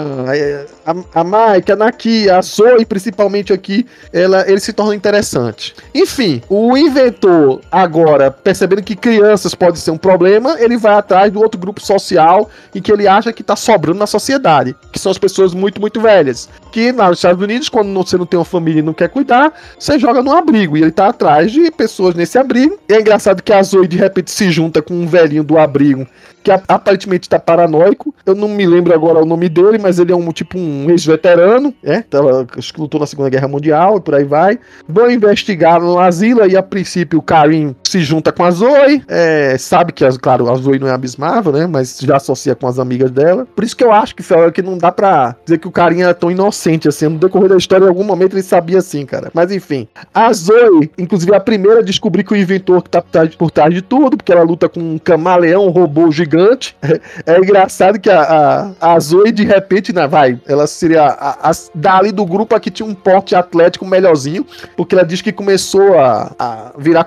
a, 0.87 1.21
a 1.21 1.25
Mike, 1.25 1.73
a 1.73 1.77
Naki, 1.77 2.31
a 2.31 2.41
Zoe, 2.41 2.87
principalmente 2.87 3.53
aqui, 3.53 3.85
ela, 4.13 4.49
ele 4.49 4.61
se 4.61 4.73
torna 4.73 4.95
interessante. 4.95 5.75
Enfim, 5.93 6.41
o 6.49 6.77
inventor, 6.77 7.61
agora, 7.71 8.31
percebendo 8.31 8.83
que 8.83 8.95
crianças 8.95 9.55
pode 9.55 9.81
ser 9.81 9.91
um 9.91 9.99
problema, 9.99 10.57
ele 10.61 10.77
vai 10.77 10.95
atrás 10.95 11.33
do 11.33 11.41
outro 11.41 11.59
grupo 11.61 11.81
social 11.81 12.49
em 12.75 12.81
que 12.81 12.93
ele 12.93 13.09
acha 13.09 13.33
que 13.33 13.43
tá 13.43 13.57
sobrando 13.57 13.99
na 13.99 14.07
sociedade, 14.07 14.77
que 14.93 14.99
são 14.99 15.11
as 15.11 15.19
pessoas 15.19 15.53
muito, 15.53 15.81
muito 15.81 16.01
velhas. 16.01 16.49
Que 16.71 16.93
nos 16.93 17.19
Estados 17.19 17.43
Unidos, 17.43 17.69
quando 17.69 17.93
você 17.93 18.17
não 18.17 18.27
tem 18.27 18.39
uma 18.39 18.45
família 18.45 18.81
e 18.81 18.83
não 18.83 18.95
quer 18.95 19.09
cuidar, 19.09 19.53
você 19.79 19.99
joga 19.99 20.23
no 20.23 20.33
abrigo. 20.33 20.77
E 20.77 20.83
ele 20.83 20.93
tá 20.93 21.09
atrás 21.09 21.51
de 21.51 21.71
pessoas 21.71 22.15
nesse 22.15 22.39
abrigo. 22.39 22.79
E 22.89 22.93
é 22.93 23.01
engraçado 23.01 23.43
que 23.43 23.53
a 23.53 23.63
Zoe 23.63 23.89
de 23.89 23.97
repente 23.97 24.31
se 24.31 24.51
junta 24.51 24.83
com 24.83 24.95
um 24.95 25.07
velhinho 25.07 25.43
do 25.43 25.59
abrigo 25.59 26.07
que 26.47 26.51
aparentemente 26.69 27.29
tá 27.29 27.41
paranoico. 27.41 28.15
Eu 28.25 28.37
não 28.37 28.47
me 28.47 28.65
lembro 28.65 28.95
agora 28.95 29.21
o 29.21 29.27
nome 29.27 29.49
dele, 29.49 29.79
mas 29.79 29.99
ele 29.99 30.13
é 30.13 30.17
um 30.17 30.31
tipo 30.31 30.57
um 30.57 30.89
ex-veterano, 30.89 31.75
né? 31.83 32.05
Tava, 32.09 32.47
acho 32.57 32.73
que 32.73 32.81
lutou 32.81 33.01
na 33.01 33.07
Segunda 33.07 33.29
Guerra 33.29 33.49
Mundial 33.49 33.97
e 33.97 34.01
por 34.01 34.15
aí 34.15 34.23
vai. 34.23 34.57
Vão 34.89 35.11
investigar 35.11 35.81
no 35.81 35.99
asilo 35.99 36.47
e 36.47 36.57
a 36.57 36.63
princípio 36.63 37.19
o 37.19 37.23
Karim 37.23 37.75
se 37.97 38.05
junta 38.05 38.31
com 38.31 38.45
a 38.45 38.51
Zoe. 38.51 39.03
É, 39.09 39.57
sabe 39.59 39.93
que, 39.93 40.05
claro, 40.19 40.51
a 40.51 40.55
Zoe 40.57 40.79
não 40.79 40.89
é 40.89 40.93
abismável, 40.93 41.53
né? 41.53 41.67
Mas 41.67 41.99
já 42.01 42.17
associa 42.17 42.55
com 42.55 42.67
as 42.67 42.79
amigas 42.79 43.11
dela. 43.11 43.47
Por 43.55 43.65
isso 43.65 43.77
que 43.77 43.83
eu 43.83 43.93
acho 43.93 44.15
que, 44.15 44.23
que 44.53 44.63
não 44.63 44.77
dá 44.77 44.93
pra 44.93 45.35
dizer 45.45 45.59
que 45.59 45.69
o 45.69 45.73
Karim 45.73 46.03
era 46.03 46.15
tão 46.15 46.31
inocente 46.31 46.89
assim. 46.89 47.09
No 47.09 47.19
decorrer 47.19 47.49
da 47.49 47.57
história, 47.57 47.85
em 47.85 47.89
algum 47.89 48.05
momento 48.05 48.35
ele 48.35 48.43
sabia 48.43 48.79
assim, 48.79 49.07
cara. 49.07 49.31
Mas 49.33 49.51
enfim. 49.51 49.89
A 50.13 50.33
Zoe, 50.33 50.91
inclusive 50.99 51.35
a 51.35 51.41
primeira 51.41 51.81
a 51.81 51.83
descobrir 51.83 52.25
que 52.25 52.33
o 52.33 52.37
inventor 52.37 52.83
que 52.83 52.91
tá 52.91 53.03
por 53.39 53.51
trás 53.51 53.73
de 53.73 53.81
tudo, 53.81 54.17
porque 54.17 54.33
ela 54.33 54.43
luta 54.43 54.69
com 54.69 54.81
um 54.81 54.99
camaleão, 54.99 55.67
um 55.67 55.71
robô 55.71 56.11
gigante. 56.11 56.77
É 57.25 57.39
engraçado 57.39 57.99
que 57.99 58.11
a, 58.11 58.75
a, 58.81 58.95
a 58.95 59.01
Zoe, 59.01 59.33
de 59.33 59.45
repente, 59.45 59.93
né, 59.93 60.07
vai, 60.07 60.39
ela 60.47 60.67
seria 60.67 61.03
a, 61.03 61.51
a, 61.51 61.53
dali 61.75 62.13
do 62.13 62.25
grupo 62.25 62.55
aqui 62.55 62.71
tinha 62.71 62.87
um 62.87 62.95
porte 62.95 63.35
atlético 63.35 63.87
melhorzinho, 63.87 64.47
porque 64.77 64.95
ela 64.95 65.05
diz 65.05 65.23
que 65.23 65.33
começou 65.33 65.99
a, 65.99 66.33
a 66.39 66.73
virar 66.79 67.05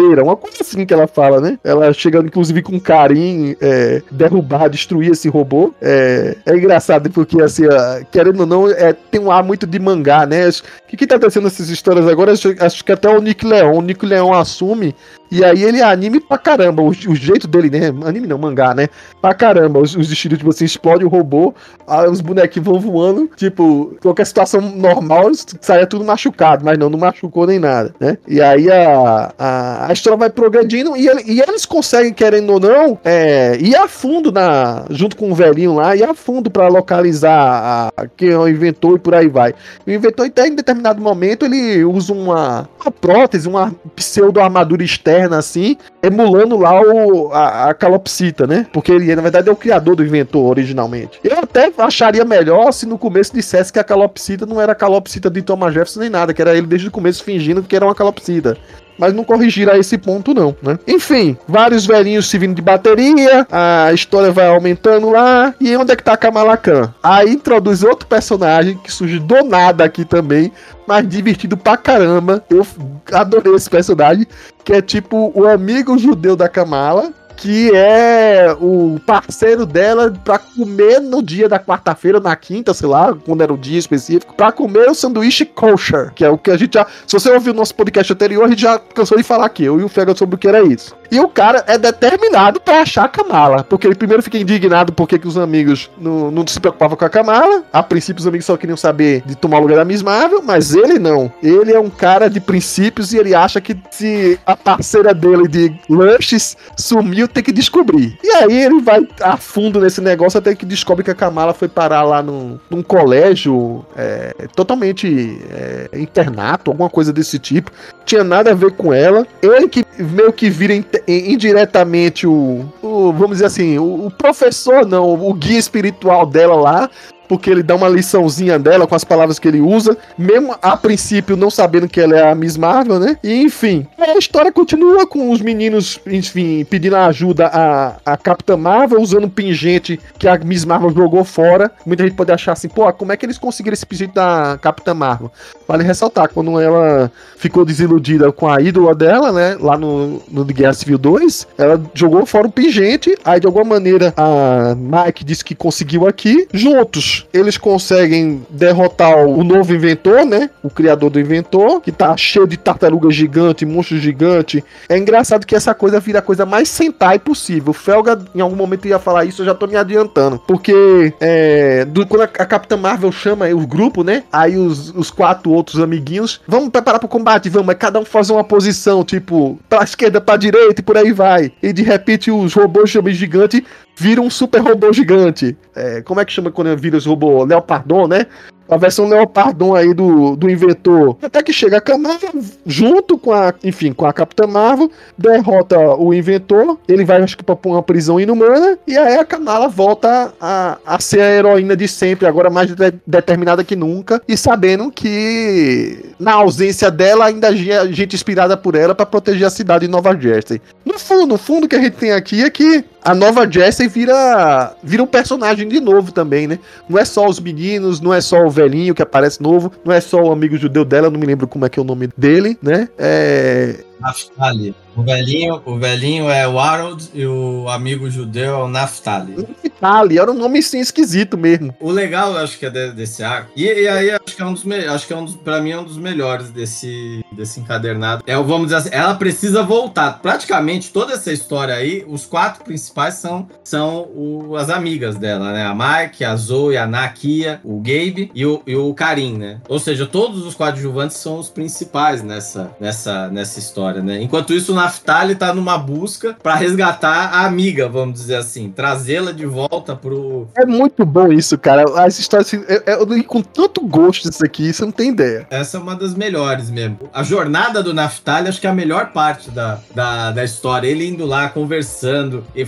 crossfiteira, 0.00 0.24
uma 0.24 0.36
coisa 0.36 0.58
assim 0.60 0.86
que 0.86 0.94
ela 0.94 1.06
fala, 1.06 1.40
né? 1.40 1.58
Ela 1.62 1.92
chegando, 1.92 2.26
inclusive, 2.26 2.62
com 2.62 2.80
carinho, 2.80 3.56
é, 3.60 4.02
derrubar, 4.10 4.68
destruir 4.68 5.12
esse 5.12 5.28
robô. 5.28 5.74
É, 5.80 6.36
é 6.46 6.56
engraçado, 6.56 7.10
porque, 7.10 7.40
assim, 7.40 7.64
querendo 8.10 8.40
ou 8.40 8.46
não, 8.46 8.70
é, 8.70 8.92
tem 8.92 9.20
um 9.20 9.30
ar 9.30 9.42
muito 9.42 9.66
de 9.66 9.78
mangá, 9.78 10.26
né? 10.26 10.48
O 10.48 10.88
que, 10.88 10.96
que 10.96 11.06
tá 11.06 11.16
acontecendo 11.16 11.44
nessas 11.44 11.68
histórias 11.68 12.06
agora? 12.08 12.32
Acho, 12.32 12.54
acho 12.58 12.84
que 12.84 12.92
até 12.92 13.08
o 13.08 13.20
Nick 13.20 13.46
Leon. 13.46 13.76
O 13.76 13.82
Nick 13.82 14.04
Leon 14.04 14.32
assume 14.32 14.94
e 15.30 15.44
aí 15.44 15.62
ele 15.62 15.80
anime 15.80 16.20
pra 16.20 16.36
caramba. 16.36 16.82
O, 16.82 16.88
o, 16.88 17.14
jeito 17.14 17.46
dele, 17.46 17.70
né? 17.70 17.88
Anime 18.04 18.26
não, 18.26 18.38
mangá, 18.38 18.74
né? 18.74 18.88
Pra 19.20 19.32
caramba. 19.32 19.78
Os, 19.78 19.94
os 19.94 20.10
estilos, 20.10 20.38
tipo 20.38 20.50
explode 20.64 21.04
o 21.04 21.08
robô, 21.08 21.54
aí 21.86 22.08
os 22.08 22.20
bonequinhos 22.20 22.66
vão 22.66 22.80
voando. 22.80 23.30
Tipo, 23.36 23.96
qualquer 24.02 24.26
situação 24.26 24.60
normal, 24.60 25.30
saia 25.60 25.86
tudo 25.86 26.04
machucado, 26.04 26.64
mas 26.64 26.76
não, 26.76 26.90
não 26.90 26.98
machucou 26.98 27.46
nem 27.46 27.58
nada, 27.58 27.94
né? 28.00 28.18
E 28.26 28.40
aí 28.40 28.70
a, 28.70 29.32
a, 29.38 29.88
a 29.88 29.92
história 29.92 30.18
vai 30.18 30.30
progredindo 30.30 30.96
e, 30.96 31.08
ele, 31.08 31.22
e 31.26 31.40
eles 31.40 31.64
conseguem, 31.64 32.12
querendo 32.12 32.52
ou 32.52 32.60
não, 32.60 32.98
é, 33.04 33.56
ir 33.60 33.76
a 33.76 33.86
fundo 33.86 34.32
na, 34.32 34.84
junto 34.90 35.16
com 35.16 35.30
o 35.30 35.34
velhinho 35.34 35.74
lá, 35.74 35.94
ir 35.94 36.04
a 36.04 36.14
fundo 36.14 36.50
pra 36.50 36.68
localizar 36.68 37.92
a, 37.96 38.06
quem 38.16 38.30
é 38.30 38.38
o 38.38 38.48
inventor 38.48 38.96
e 38.96 38.98
por 38.98 39.14
aí 39.14 39.28
vai. 39.28 39.54
O 39.86 39.90
inventor, 39.90 40.26
até 40.26 40.48
em 40.48 40.54
determinado 40.54 41.00
momento, 41.00 41.44
ele 41.44 41.84
usa 41.84 42.12
uma, 42.12 42.68
uma 42.80 42.90
prótese, 42.90 43.48
uma 43.48 43.72
pseudo-armadura 43.94 44.82
externa 44.82 45.19
assim, 45.24 45.76
emulando 46.02 46.56
lá 46.56 46.80
o, 46.80 47.32
a, 47.32 47.70
a 47.70 47.74
calopsita, 47.74 48.46
né? 48.46 48.66
Porque 48.72 48.92
ele, 48.92 49.14
na 49.14 49.22
verdade, 49.22 49.48
é 49.48 49.52
o 49.52 49.56
criador 49.56 49.96
do 49.96 50.04
inventor 50.04 50.44
originalmente. 50.44 51.18
Eu 51.22 51.38
até 51.38 51.72
acharia 51.78 52.24
melhor 52.24 52.72
se 52.72 52.86
no 52.86 52.98
começo 52.98 53.32
dissesse 53.32 53.72
que 53.72 53.78
a 53.78 53.84
calopsita 53.84 54.46
não 54.46 54.60
era 54.60 54.72
a 54.72 54.76
calopsita 54.76 55.30
de 55.30 55.42
Thomas 55.42 55.74
Jefferson 55.74 56.00
nem 56.00 56.10
nada, 56.10 56.32
que 56.32 56.40
era 56.40 56.56
ele 56.56 56.66
desde 56.66 56.88
o 56.88 56.90
começo 56.90 57.24
fingindo 57.24 57.62
que 57.62 57.76
era 57.76 57.84
uma 57.84 57.94
calopsita 57.94 58.56
mas 59.00 59.14
não 59.14 59.24
corrigiram 59.24 59.72
a 59.72 59.78
esse 59.78 59.96
ponto, 59.96 60.34
não, 60.34 60.54
né? 60.62 60.78
Enfim, 60.86 61.36
vários 61.48 61.86
velhinhos 61.86 62.28
se 62.28 62.36
vindo 62.36 62.54
de 62.54 62.62
bateria, 62.62 63.46
a 63.50 63.92
história 63.92 64.30
vai 64.30 64.46
aumentando 64.46 65.10
lá, 65.10 65.54
e 65.58 65.74
onde 65.76 65.92
é 65.92 65.96
que 65.96 66.04
tá 66.04 66.12
a 66.12 66.16
Kamala 66.18 66.56
Khan? 66.56 66.92
Aí 67.02 67.30
introduz 67.30 67.82
outro 67.82 68.06
personagem 68.06 68.76
que 68.76 68.92
surge 68.92 69.18
do 69.18 69.42
nada 69.42 69.82
aqui 69.82 70.04
também, 70.04 70.52
mas 70.86 71.08
divertido 71.08 71.56
pra 71.56 71.76
caramba. 71.76 72.44
Eu 72.50 72.66
adorei 73.12 73.54
esse 73.54 73.70
personagem, 73.70 74.26
que 74.62 74.74
é 74.74 74.82
tipo 74.82 75.32
o 75.34 75.46
amigo 75.46 75.96
judeu 75.96 76.36
da 76.36 76.48
Kamala, 76.48 77.10
que 77.40 77.74
é 77.74 78.54
o 78.60 79.00
parceiro 79.06 79.64
dela 79.64 80.12
pra 80.22 80.38
comer 80.38 81.00
no 81.00 81.22
dia 81.22 81.48
da 81.48 81.58
quarta-feira, 81.58 82.20
na 82.20 82.36
quinta, 82.36 82.74
sei 82.74 82.86
lá, 82.86 83.14
quando 83.14 83.40
era 83.40 83.52
o 83.52 83.56
dia 83.56 83.78
específico, 83.78 84.34
pra 84.34 84.52
comer 84.52 84.90
o 84.90 84.94
sanduíche 84.94 85.46
kosher, 85.46 86.12
que 86.14 86.22
é 86.22 86.28
o 86.28 86.36
que 86.36 86.50
a 86.50 86.56
gente 86.58 86.74
já. 86.74 86.86
Se 87.06 87.18
você 87.18 87.30
ouviu 87.30 87.54
o 87.54 87.56
nosso 87.56 87.74
podcast 87.74 88.12
anterior, 88.12 88.44
a 88.44 88.48
gente 88.48 88.60
já 88.60 88.78
cansou 88.78 89.16
de 89.16 89.24
falar 89.24 89.46
aqui, 89.46 89.64
eu 89.64 89.80
e 89.80 89.82
o 89.82 89.88
Fega 89.88 90.14
sobre 90.14 90.34
o 90.34 90.38
que 90.38 90.46
era 90.46 90.62
isso. 90.62 90.94
E 91.10 91.18
o 91.18 91.28
cara 91.28 91.64
é 91.66 91.76
determinado 91.76 92.60
para 92.60 92.82
achar 92.82 93.04
a 93.04 93.08
Kamala. 93.08 93.64
Porque 93.64 93.86
ele 93.86 93.96
primeiro 93.96 94.22
fica 94.22 94.38
indignado 94.38 94.92
porque 94.92 95.18
que 95.18 95.26
os 95.26 95.36
amigos 95.36 95.90
não, 95.98 96.30
não 96.30 96.46
se 96.46 96.60
preocupavam 96.60 96.96
com 96.96 97.04
a 97.04 97.10
Kamala. 97.10 97.64
A 97.72 97.82
princípio, 97.82 98.20
os 98.20 98.26
amigos 98.26 98.46
só 98.46 98.56
queriam 98.56 98.76
saber 98.76 99.22
de 99.26 99.34
tomar 99.34 99.58
o 99.58 99.62
lugar 99.62 99.76
da 99.76 99.84
Miss 99.84 100.02
Marvel, 100.02 100.40
mas 100.42 100.72
ele 100.72 100.98
não. 101.00 101.32
Ele 101.42 101.72
é 101.72 101.80
um 101.80 101.90
cara 101.90 102.28
de 102.28 102.40
princípios 102.40 103.12
e 103.12 103.18
ele 103.18 103.34
acha 103.34 103.60
que 103.60 103.76
se 103.90 104.38
a 104.46 104.56
parceira 104.56 105.12
dele 105.12 105.48
de 105.48 105.74
lanches 105.88 106.56
sumiu, 106.76 107.26
tem 107.30 107.42
que 107.42 107.52
descobrir. 107.52 108.18
E 108.22 108.30
aí 108.30 108.64
ele 108.64 108.80
vai 108.80 109.06
a 109.20 109.36
fundo 109.36 109.80
nesse 109.80 110.00
negócio 110.00 110.38
até 110.38 110.54
que 110.54 110.66
descobre 110.66 111.04
que 111.04 111.10
a 111.10 111.14
Kamala 111.14 111.54
foi 111.54 111.68
parar 111.68 112.02
lá 112.02 112.22
num, 112.22 112.58
num 112.68 112.82
colégio 112.82 113.84
é, 113.96 114.34
totalmente 114.54 115.38
é, 115.50 115.98
internato, 115.98 116.70
alguma 116.70 116.90
coisa 116.90 117.12
desse 117.12 117.38
tipo. 117.38 117.70
Tinha 118.04 118.24
nada 118.24 118.50
a 118.50 118.54
ver 118.54 118.72
com 118.72 118.92
ela. 118.92 119.26
Ele 119.42 119.68
que 119.68 119.84
meio 119.98 120.32
que 120.32 120.50
vira 120.50 120.74
indiretamente 121.06 122.26
o, 122.26 122.66
o 122.82 123.12
vamos 123.12 123.36
dizer 123.36 123.46
assim, 123.46 123.78
o, 123.78 124.06
o, 124.06 124.10
professor, 124.10 124.86
não, 124.86 125.12
o 125.12 125.34
guia 125.34 125.58
espiritual 125.58 126.26
dela 126.26 126.56
lá, 126.56 126.90
porque 127.30 127.48
ele 127.48 127.62
dá 127.62 127.76
uma 127.76 127.88
liçãozinha 127.88 128.58
dela 128.58 128.88
com 128.88 128.94
as 128.96 129.04
palavras 129.04 129.38
que 129.38 129.46
ele 129.46 129.60
usa, 129.60 129.96
mesmo 130.18 130.56
a 130.60 130.76
princípio 130.76 131.36
não 131.36 131.48
sabendo 131.48 131.88
que 131.88 132.00
ela 132.00 132.18
é 132.18 132.28
a 132.28 132.34
Miss 132.34 132.56
Marvel, 132.56 132.98
né? 132.98 133.16
E 133.22 133.42
enfim, 133.42 133.86
a 133.96 134.18
história 134.18 134.50
continua 134.50 135.06
com 135.06 135.30
os 135.30 135.40
meninos, 135.40 136.00
enfim, 136.04 136.64
pedindo 136.64 136.96
ajuda 136.96 137.46
a, 137.46 137.98
a 138.04 138.16
Capitã 138.16 138.56
Marvel, 138.56 139.00
usando 139.00 139.26
um 139.26 139.30
pingente 139.30 140.00
que 140.18 140.26
a 140.26 140.36
Miss 140.38 140.64
Marvel 140.64 140.90
jogou 140.90 141.22
fora. 141.22 141.70
Muita 141.86 142.02
gente 142.02 142.16
pode 142.16 142.32
achar 142.32 142.50
assim, 142.50 142.68
pô, 142.68 142.92
como 142.94 143.12
é 143.12 143.16
que 143.16 143.24
eles 143.24 143.38
conseguiram 143.38 143.74
esse 143.74 143.86
pingente 143.86 144.12
da 144.12 144.58
Capitã 144.60 144.92
Marvel? 144.92 145.30
Vale 145.68 145.84
ressaltar, 145.84 146.30
quando 146.30 146.58
ela 146.58 147.12
ficou 147.36 147.64
desiludida 147.64 148.32
com 148.32 148.48
a 148.48 148.60
ídola 148.60 148.92
dela, 148.92 149.30
né? 149.30 149.56
Lá 149.60 149.78
no, 149.78 150.20
no 150.28 150.44
Guerra 150.44 150.72
Civil 150.72 150.98
2, 150.98 151.46
ela 151.56 151.80
jogou 151.94 152.26
fora 152.26 152.48
o 152.48 152.50
pingente, 152.50 153.16
aí 153.24 153.38
de 153.38 153.46
alguma 153.46 153.64
maneira 153.64 154.12
a 154.16 154.74
Mike 154.74 155.24
disse 155.24 155.44
que 155.44 155.54
conseguiu 155.54 156.08
aqui, 156.08 156.48
juntos 156.52 157.19
eles 157.32 157.56
conseguem 157.56 158.44
derrotar 158.50 159.16
o 159.26 159.42
novo 159.44 159.74
inventor, 159.74 160.24
né? 160.24 160.50
O 160.62 160.70
criador 160.70 161.10
do 161.10 161.20
inventor, 161.20 161.80
que 161.80 161.92
tá 161.92 162.16
cheio 162.16 162.46
de 162.46 162.56
tartaruga 162.56 163.10
gigante, 163.10 163.66
monstro 163.66 163.98
gigante. 163.98 164.64
É 164.88 164.96
engraçado 164.96 165.46
que 165.46 165.54
essa 165.54 165.74
coisa 165.74 166.00
vira 166.00 166.18
a 166.18 166.22
coisa 166.22 166.46
mais 166.46 166.68
Sentai 166.68 167.18
possível. 167.18 167.70
O 167.70 167.74
Felga, 167.74 168.18
em 168.34 168.40
algum 168.40 168.56
momento, 168.56 168.86
ia 168.86 168.98
falar 168.98 169.24
isso, 169.24 169.42
eu 169.42 169.46
já 169.46 169.54
tô 169.54 169.66
me 169.66 169.76
adiantando. 169.76 170.38
Porque 170.46 171.12
é, 171.20 171.84
do, 171.84 172.06
quando 172.06 172.22
a, 172.22 172.24
a 172.24 172.46
Capitã 172.46 172.76
Marvel 172.76 173.12
chama 173.12 173.48
o 173.48 173.66
grupo, 173.66 174.02
né? 174.02 174.24
Aí 174.32 174.56
os, 174.56 174.90
os 174.90 175.10
quatro 175.10 175.50
outros 175.50 175.80
amiguinhos, 175.80 176.40
vamos 176.46 176.70
preparar 176.70 176.98
pro 176.98 177.08
combate, 177.08 177.48
vamos. 177.48 177.70
É 177.70 177.74
cada 177.74 177.98
um 177.98 178.04
fazer 178.04 178.32
uma 178.32 178.44
posição, 178.44 179.04
tipo, 179.04 179.58
pra 179.68 179.82
esquerda, 179.82 180.20
pra 180.20 180.36
direita 180.36 180.80
e 180.80 180.84
por 180.84 180.96
aí 180.96 181.12
vai. 181.12 181.52
E 181.62 181.72
de 181.72 181.82
repente 181.82 182.30
os 182.30 182.54
robôs 182.54 182.90
gigantes 182.90 183.62
viram 183.96 184.24
um 184.24 184.30
super 184.30 184.62
robô 184.62 184.92
gigante. 184.92 185.56
É, 185.76 186.00
como 186.02 186.20
é 186.20 186.24
que 186.24 186.32
chama 186.32 186.50
quando 186.50 186.74
vira 186.76 186.96
os 186.96 187.06
robôs 187.10 187.46
Leopardon, 187.48 188.06
né? 188.06 188.26
A 188.70 188.76
versão 188.76 189.08
Leopardon 189.08 189.74
aí 189.74 189.92
do, 189.92 190.36
do 190.36 190.48
inventor. 190.48 191.16
Até 191.22 191.42
que 191.42 191.52
chega 191.52 191.78
a 191.78 191.80
Kamala 191.80 192.18
junto 192.64 193.18
com 193.18 193.32
a, 193.32 193.52
enfim, 193.64 193.92
com 193.92 194.06
a 194.06 194.12
Capitã 194.12 194.46
Marvel, 194.46 194.90
derrota 195.18 195.78
o 195.96 196.14
inventor, 196.14 196.78
ele 196.88 197.04
vai 197.04 197.22
acho 197.22 197.36
que 197.36 197.44
pra 197.44 197.56
uma 197.64 197.82
prisão 197.82 198.20
inumana, 198.20 198.78
e 198.86 198.96
aí 198.96 199.16
a 199.16 199.24
Kamala 199.24 199.68
volta 199.68 200.32
a, 200.40 200.78
a 200.86 201.00
ser 201.00 201.20
a 201.20 201.30
heroína 201.30 201.76
de 201.76 201.88
sempre, 201.88 202.26
agora 202.26 202.48
mais 202.48 202.74
de, 202.74 202.94
determinada 203.06 203.64
que 203.64 203.76
nunca, 203.76 204.22
e 204.26 204.36
sabendo 204.36 204.90
que 204.90 206.14
na 206.18 206.32
ausência 206.32 206.90
dela 206.90 207.26
ainda 207.26 207.48
havia 207.48 207.90
gente 207.92 208.14
inspirada 208.14 208.56
por 208.56 208.74
ela 208.74 208.94
para 208.94 209.06
proteger 209.06 209.46
a 209.46 209.50
cidade 209.50 209.86
de 209.86 209.90
Nova 209.90 210.18
Jersey. 210.18 210.60
No 210.84 210.98
fundo, 210.98 211.26
no 211.26 211.38
fundo 211.38 211.68
que 211.68 211.76
a 211.76 211.80
gente 211.80 211.96
tem 211.96 212.12
aqui 212.12 212.42
é 212.42 212.50
que 212.50 212.84
a 213.02 213.14
nova 213.14 213.50
Jessie 213.50 213.88
vira, 213.88 214.74
vira 214.82 215.02
um 215.02 215.06
personagem 215.06 215.66
de 215.66 215.80
novo 215.80 216.12
também, 216.12 216.46
né? 216.46 216.58
Não 216.88 216.98
é 216.98 217.04
só 217.04 217.26
os 217.26 217.40
meninos, 217.40 218.00
não 218.00 218.12
é 218.12 218.20
só 218.20 218.44
o 218.44 218.50
velhinho 218.62 218.94
que 218.94 219.02
aparece 219.02 219.42
novo, 219.42 219.72
não 219.84 219.92
é 219.92 220.00
só 220.00 220.22
o 220.22 220.32
amigo 220.32 220.56
judeu 220.56 220.84
dela, 220.84 221.10
não 221.10 221.18
me 221.18 221.26
lembro 221.26 221.46
como 221.46 221.64
é 221.64 221.68
que 221.68 221.78
é 221.78 221.82
o 221.82 221.84
nome 221.84 222.08
dele, 222.16 222.58
né? 222.62 222.88
É, 222.98 223.76
Naftali. 224.00 224.74
O 224.96 225.02
velhinho, 225.02 225.62
o 225.64 225.78
velhinho 225.78 226.28
é 226.28 226.48
o 226.48 226.58
Harold 226.58 227.08
e 227.14 227.24
o 227.24 227.68
amigo 227.68 228.10
judeu 228.10 228.54
é 228.54 228.64
o 228.64 228.68
Naftali. 228.68 229.46
Naftali, 229.80 230.18
era 230.18 230.30
um 230.30 230.34
nome 230.34 230.62
sim 230.62 230.80
esquisito 230.80 231.38
mesmo. 231.38 231.74
O 231.80 231.90
legal, 231.90 232.32
eu 232.32 232.38
acho 232.38 232.58
que 232.58 232.66
é 232.66 232.70
desse 232.70 233.22
arco. 233.22 233.50
E, 233.54 233.64
e, 233.64 233.88
aí 233.88 234.10
acho 234.10 234.36
que 234.36 234.42
é 234.42 234.44
um 234.44 234.52
dos 234.52 234.64
acho 234.66 235.06
que 235.06 235.12
é 235.12 235.16
um 235.16 235.24
dos, 235.24 235.36
pra 235.36 235.60
mim 235.60 235.70
é 235.70 235.78
um 235.78 235.84
dos 235.84 235.96
melhores 235.96 236.50
desse, 236.50 237.24
desse 237.32 237.60
encadernado. 237.60 238.22
É, 238.26 238.34
vamos 238.36 238.64
dizer 238.64 238.76
assim, 238.76 238.90
ela 238.92 239.14
precisa 239.14 239.62
voltar. 239.62 240.20
Praticamente 240.20 240.92
toda 240.92 241.14
essa 241.14 241.32
história 241.32 241.74
aí, 241.74 242.04
os 242.08 242.26
quatro 242.26 242.64
principais 242.64 243.14
são, 243.14 243.48
são 243.62 244.08
o, 244.14 244.56
as 244.56 244.70
amigas 244.70 245.16
dela, 245.16 245.52
né? 245.52 245.64
A 245.64 245.74
Mike, 245.74 246.24
a 246.24 246.34
Zoe, 246.36 246.76
a 246.76 246.86
Nakia, 246.86 247.60
o 247.64 247.78
Gabe 247.78 248.30
e 248.34 248.44
o, 248.44 248.62
e 248.66 248.74
o 248.74 248.92
Karim, 248.92 249.38
né? 249.38 249.60
Ou 249.68 249.78
seja, 249.78 250.06
todos 250.06 250.44
os 250.44 250.54
coadjuvantes 250.54 251.16
são 251.16 251.38
os 251.38 251.48
principais 251.48 252.22
nessa, 252.22 252.70
nessa, 252.80 253.28
nessa 253.28 253.58
história 253.58 253.89
história, 253.90 254.02
né? 254.02 254.22
Enquanto 254.22 254.54
isso, 254.54 254.72
o 254.72 254.74
Naftali 254.74 255.34
tá 255.34 255.52
numa 255.52 255.76
busca 255.76 256.36
para 256.42 256.54
resgatar 256.54 257.30
a 257.32 257.44
amiga, 257.44 257.88
vamos 257.88 258.20
dizer 258.20 258.36
assim, 258.36 258.70
trazê-la 258.70 259.32
de 259.32 259.46
volta 259.46 259.96
pro. 259.96 260.48
É 260.56 260.64
muito 260.64 261.04
bom 261.04 261.32
isso, 261.32 261.58
cara. 261.58 261.84
As 262.02 262.18
histórias, 262.18 262.46
assim, 262.48 262.64
eu, 262.68 262.82
eu, 262.86 263.16
eu, 263.16 263.24
com 263.24 263.42
tanto 263.42 263.80
gosto 263.82 264.28
disso 264.28 264.44
aqui, 264.44 264.72
você 264.72 264.84
não 264.84 264.92
tem 264.92 265.10
ideia. 265.10 265.46
Essa 265.50 265.76
é 265.76 265.80
uma 265.80 265.94
das 265.94 266.14
melhores 266.14 266.70
mesmo. 266.70 266.98
A 267.12 267.22
jornada 267.22 267.82
do 267.82 267.92
Naftali, 267.92 268.48
acho 268.48 268.60
que 268.60 268.66
é 268.66 268.70
a 268.70 268.74
melhor 268.74 269.12
parte 269.12 269.50
da, 269.50 269.78
da, 269.94 270.30
da 270.30 270.44
história. 270.44 270.86
Ele 270.86 271.06
indo 271.06 271.26
lá, 271.26 271.48
conversando, 271.48 272.44
e 272.54 272.66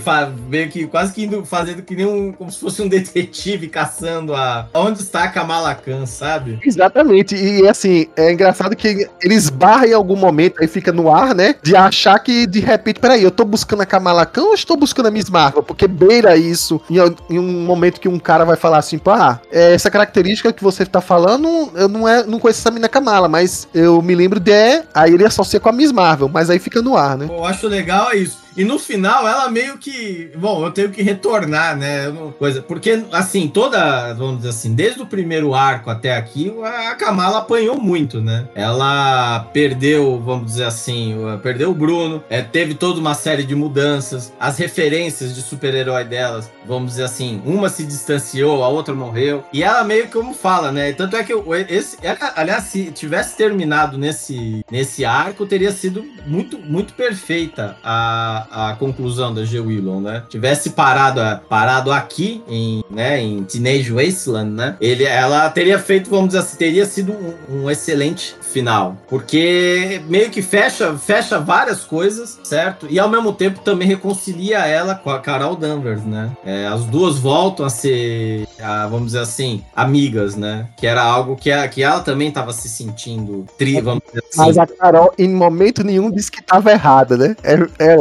meio 0.49 0.69
que 0.69 0.87
quase 0.87 1.13
que 1.13 1.23
indo 1.23 1.45
fazendo 1.45 1.81
que 1.81 1.95
nem 1.95 2.05
um. 2.05 2.31
como 2.31 2.51
se 2.51 2.59
fosse 2.59 2.81
um 2.81 2.87
detetive 2.89 3.67
caçando 3.67 4.33
a. 4.33 4.67
Onde 4.73 4.99
está 4.99 5.23
a 5.23 5.27
Kamala 5.27 5.73
Khan, 5.75 6.05
sabe? 6.05 6.59
Exatamente. 6.63 7.35
E 7.35 7.67
assim, 7.67 8.07
é 8.15 8.31
engraçado 8.31 8.75
que 8.75 9.07
ele 9.21 9.35
esbarra 9.35 9.87
em 9.87 9.93
algum 9.93 10.15
momento, 10.15 10.61
aí 10.61 10.67
fica 10.67 10.91
no 10.91 11.12
ar, 11.13 11.35
né? 11.35 11.55
De 11.61 11.75
achar 11.75 12.17
que, 12.19 12.45
de 12.47 12.59
repente, 12.59 12.99
peraí, 12.99 13.23
eu 13.23 13.31
tô 13.31 13.45
buscando 13.45 13.81
a 13.81 13.85
Kamala 13.85 14.25
Khan 14.25 14.43
ou 14.43 14.53
estou 14.53 14.77
buscando 14.77 15.07
a 15.07 15.11
Miss 15.11 15.29
Marvel? 15.29 15.63
Porque 15.63 15.87
beira 15.87 16.35
isso 16.35 16.81
em, 16.89 16.97
em, 17.29 17.39
um 17.39 17.63
momento 17.65 17.99
que 17.99 18.07
um 18.07 18.19
cara 18.19 18.45
vai 18.45 18.55
falar 18.55 18.77
assim, 18.77 18.97
pá, 18.97 19.39
é, 19.51 19.73
essa 19.73 19.89
característica 19.89 20.51
que 20.51 20.63
você 20.63 20.85
tá 20.85 21.01
falando, 21.01 21.71
eu 21.75 21.87
não, 21.87 22.07
é, 22.07 22.23
não 22.23 22.39
conheço 22.39 22.59
essa 22.59 22.71
mina 22.71 22.89
Kamala, 22.89 23.27
mas 23.27 23.67
eu 23.73 24.01
me 24.01 24.15
lembro 24.15 24.39
de. 24.39 24.83
Aí 24.93 25.13
ele 25.13 25.25
associa 25.25 25.59
com 25.59 25.69
a 25.69 25.71
Miss 25.71 25.91
Marvel, 25.91 26.29
mas 26.29 26.49
aí 26.49 26.59
fica 26.59 26.81
no 26.81 26.97
ar, 26.97 27.17
né? 27.17 27.27
Eu 27.29 27.45
acho 27.45 27.67
legal 27.67 28.11
é 28.11 28.17
isso. 28.17 28.42
E 28.55 28.63
no 28.63 28.77
final, 28.77 29.27
ela 29.27 29.49
meio 29.49 29.77
que. 29.77 30.31
Bom, 30.35 30.65
eu 30.65 30.71
tenho 30.71 30.89
que 30.89 31.01
retornar, 31.01 31.77
né? 31.77 32.11
Coisa, 32.37 32.61
porque, 32.61 33.03
assim, 33.11 33.47
toda. 33.47 34.13
Vamos 34.13 34.37
dizer 34.37 34.49
assim, 34.49 34.73
desde 34.73 35.01
o 35.01 35.05
primeiro 35.05 35.53
arco 35.53 35.89
até 35.89 36.15
aqui, 36.15 36.53
a 36.63 36.95
Kamala 36.95 37.39
apanhou 37.39 37.79
muito, 37.79 38.21
né? 38.21 38.47
Ela 38.55 39.47
perdeu, 39.53 40.19
vamos 40.19 40.45
dizer 40.45 40.65
assim, 40.65 41.15
perdeu 41.41 41.71
o 41.71 41.73
Bruno, 41.73 42.23
é, 42.29 42.41
teve 42.41 42.73
toda 42.75 42.99
uma 42.99 43.13
série 43.13 43.43
de 43.43 43.55
mudanças, 43.55 44.31
as 44.39 44.57
referências 44.57 45.35
de 45.35 45.41
super-herói 45.41 46.03
delas, 46.03 46.51
vamos 46.65 46.91
dizer 46.91 47.03
assim, 47.03 47.41
uma 47.45 47.69
se 47.69 47.85
distanciou, 47.85 48.63
a 48.63 48.67
outra 48.67 48.93
morreu. 48.93 49.43
E 49.51 49.63
ela 49.63 49.83
meio 49.83 50.05
que 50.05 50.13
como 50.13 50.33
fala, 50.33 50.71
né? 50.71 50.93
Tanto 50.93 51.15
é 51.15 51.23
que 51.23 51.33
esse. 51.69 51.97
Aliás, 52.35 52.65
se 52.65 52.91
tivesse 52.91 53.35
terminado 53.35 53.97
nesse, 53.97 54.63
nesse 54.69 55.03
arco, 55.03 55.45
teria 55.45 55.71
sido 55.71 56.05
muito, 56.25 56.57
muito 56.59 56.93
perfeita 56.93 57.77
a 57.83 58.42
a, 58.51 58.75
conclusão 58.75 59.33
da 59.33 59.45
G. 59.45 59.59
Willow, 59.59 60.01
né? 60.01 60.23
Tivesse 60.29 60.71
parado, 60.71 61.21
parado 61.47 61.91
aqui 61.91 62.43
em, 62.47 62.83
né, 62.89 63.21
em 63.21 63.43
Teenage 63.43 63.91
Wasteland, 63.91 64.51
né? 64.51 64.77
Ele, 64.79 65.03
ela 65.03 65.49
teria 65.49 65.79
feito, 65.79 66.09
vamos 66.09 66.27
dizer 66.27 66.39
assim, 66.39 66.57
teria 66.57 66.85
sido 66.85 67.13
um, 67.13 67.63
um 67.63 67.71
excelente 67.71 68.35
final, 68.53 68.97
porque 69.07 70.01
meio 70.07 70.29
que 70.29 70.41
fecha, 70.41 70.93
fecha 70.95 71.39
várias 71.39 71.83
coisas, 71.83 72.39
certo? 72.43 72.85
E 72.89 72.99
ao 72.99 73.09
mesmo 73.09 73.33
tempo 73.33 73.59
também 73.61 73.87
reconcilia 73.87 74.59
ela 74.59 74.93
com 74.93 75.09
a 75.09 75.19
Carol 75.19 75.55
Danvers, 75.55 76.03
né? 76.03 76.31
É, 76.45 76.67
as 76.67 76.85
duas 76.85 77.17
voltam 77.17 77.65
a 77.65 77.69
ser, 77.69 78.47
a, 78.61 78.87
vamos 78.87 79.07
dizer 79.07 79.19
assim, 79.19 79.63
amigas, 79.75 80.35
né? 80.35 80.67
Que 80.77 80.85
era 80.85 81.01
algo 81.01 81.35
que, 81.35 81.51
a, 81.51 81.67
que 81.67 81.81
ela 81.81 82.01
também 82.01 82.27
estava 82.27 82.53
se 82.53 82.69
sentindo 82.69 83.45
tri, 83.57 83.81
vamos 83.81 84.03
dizer 84.07 84.23
assim. 84.29 84.37
Mas 84.37 84.57
a 84.57 84.67
Carol, 84.67 85.11
em 85.17 85.33
momento 85.33 85.83
nenhum, 85.83 86.11
disse 86.11 86.31
que 86.31 86.39
estava 86.39 86.71
errada, 86.71 87.17
né? 87.17 87.35
É, 87.43 87.55
é 87.79 87.95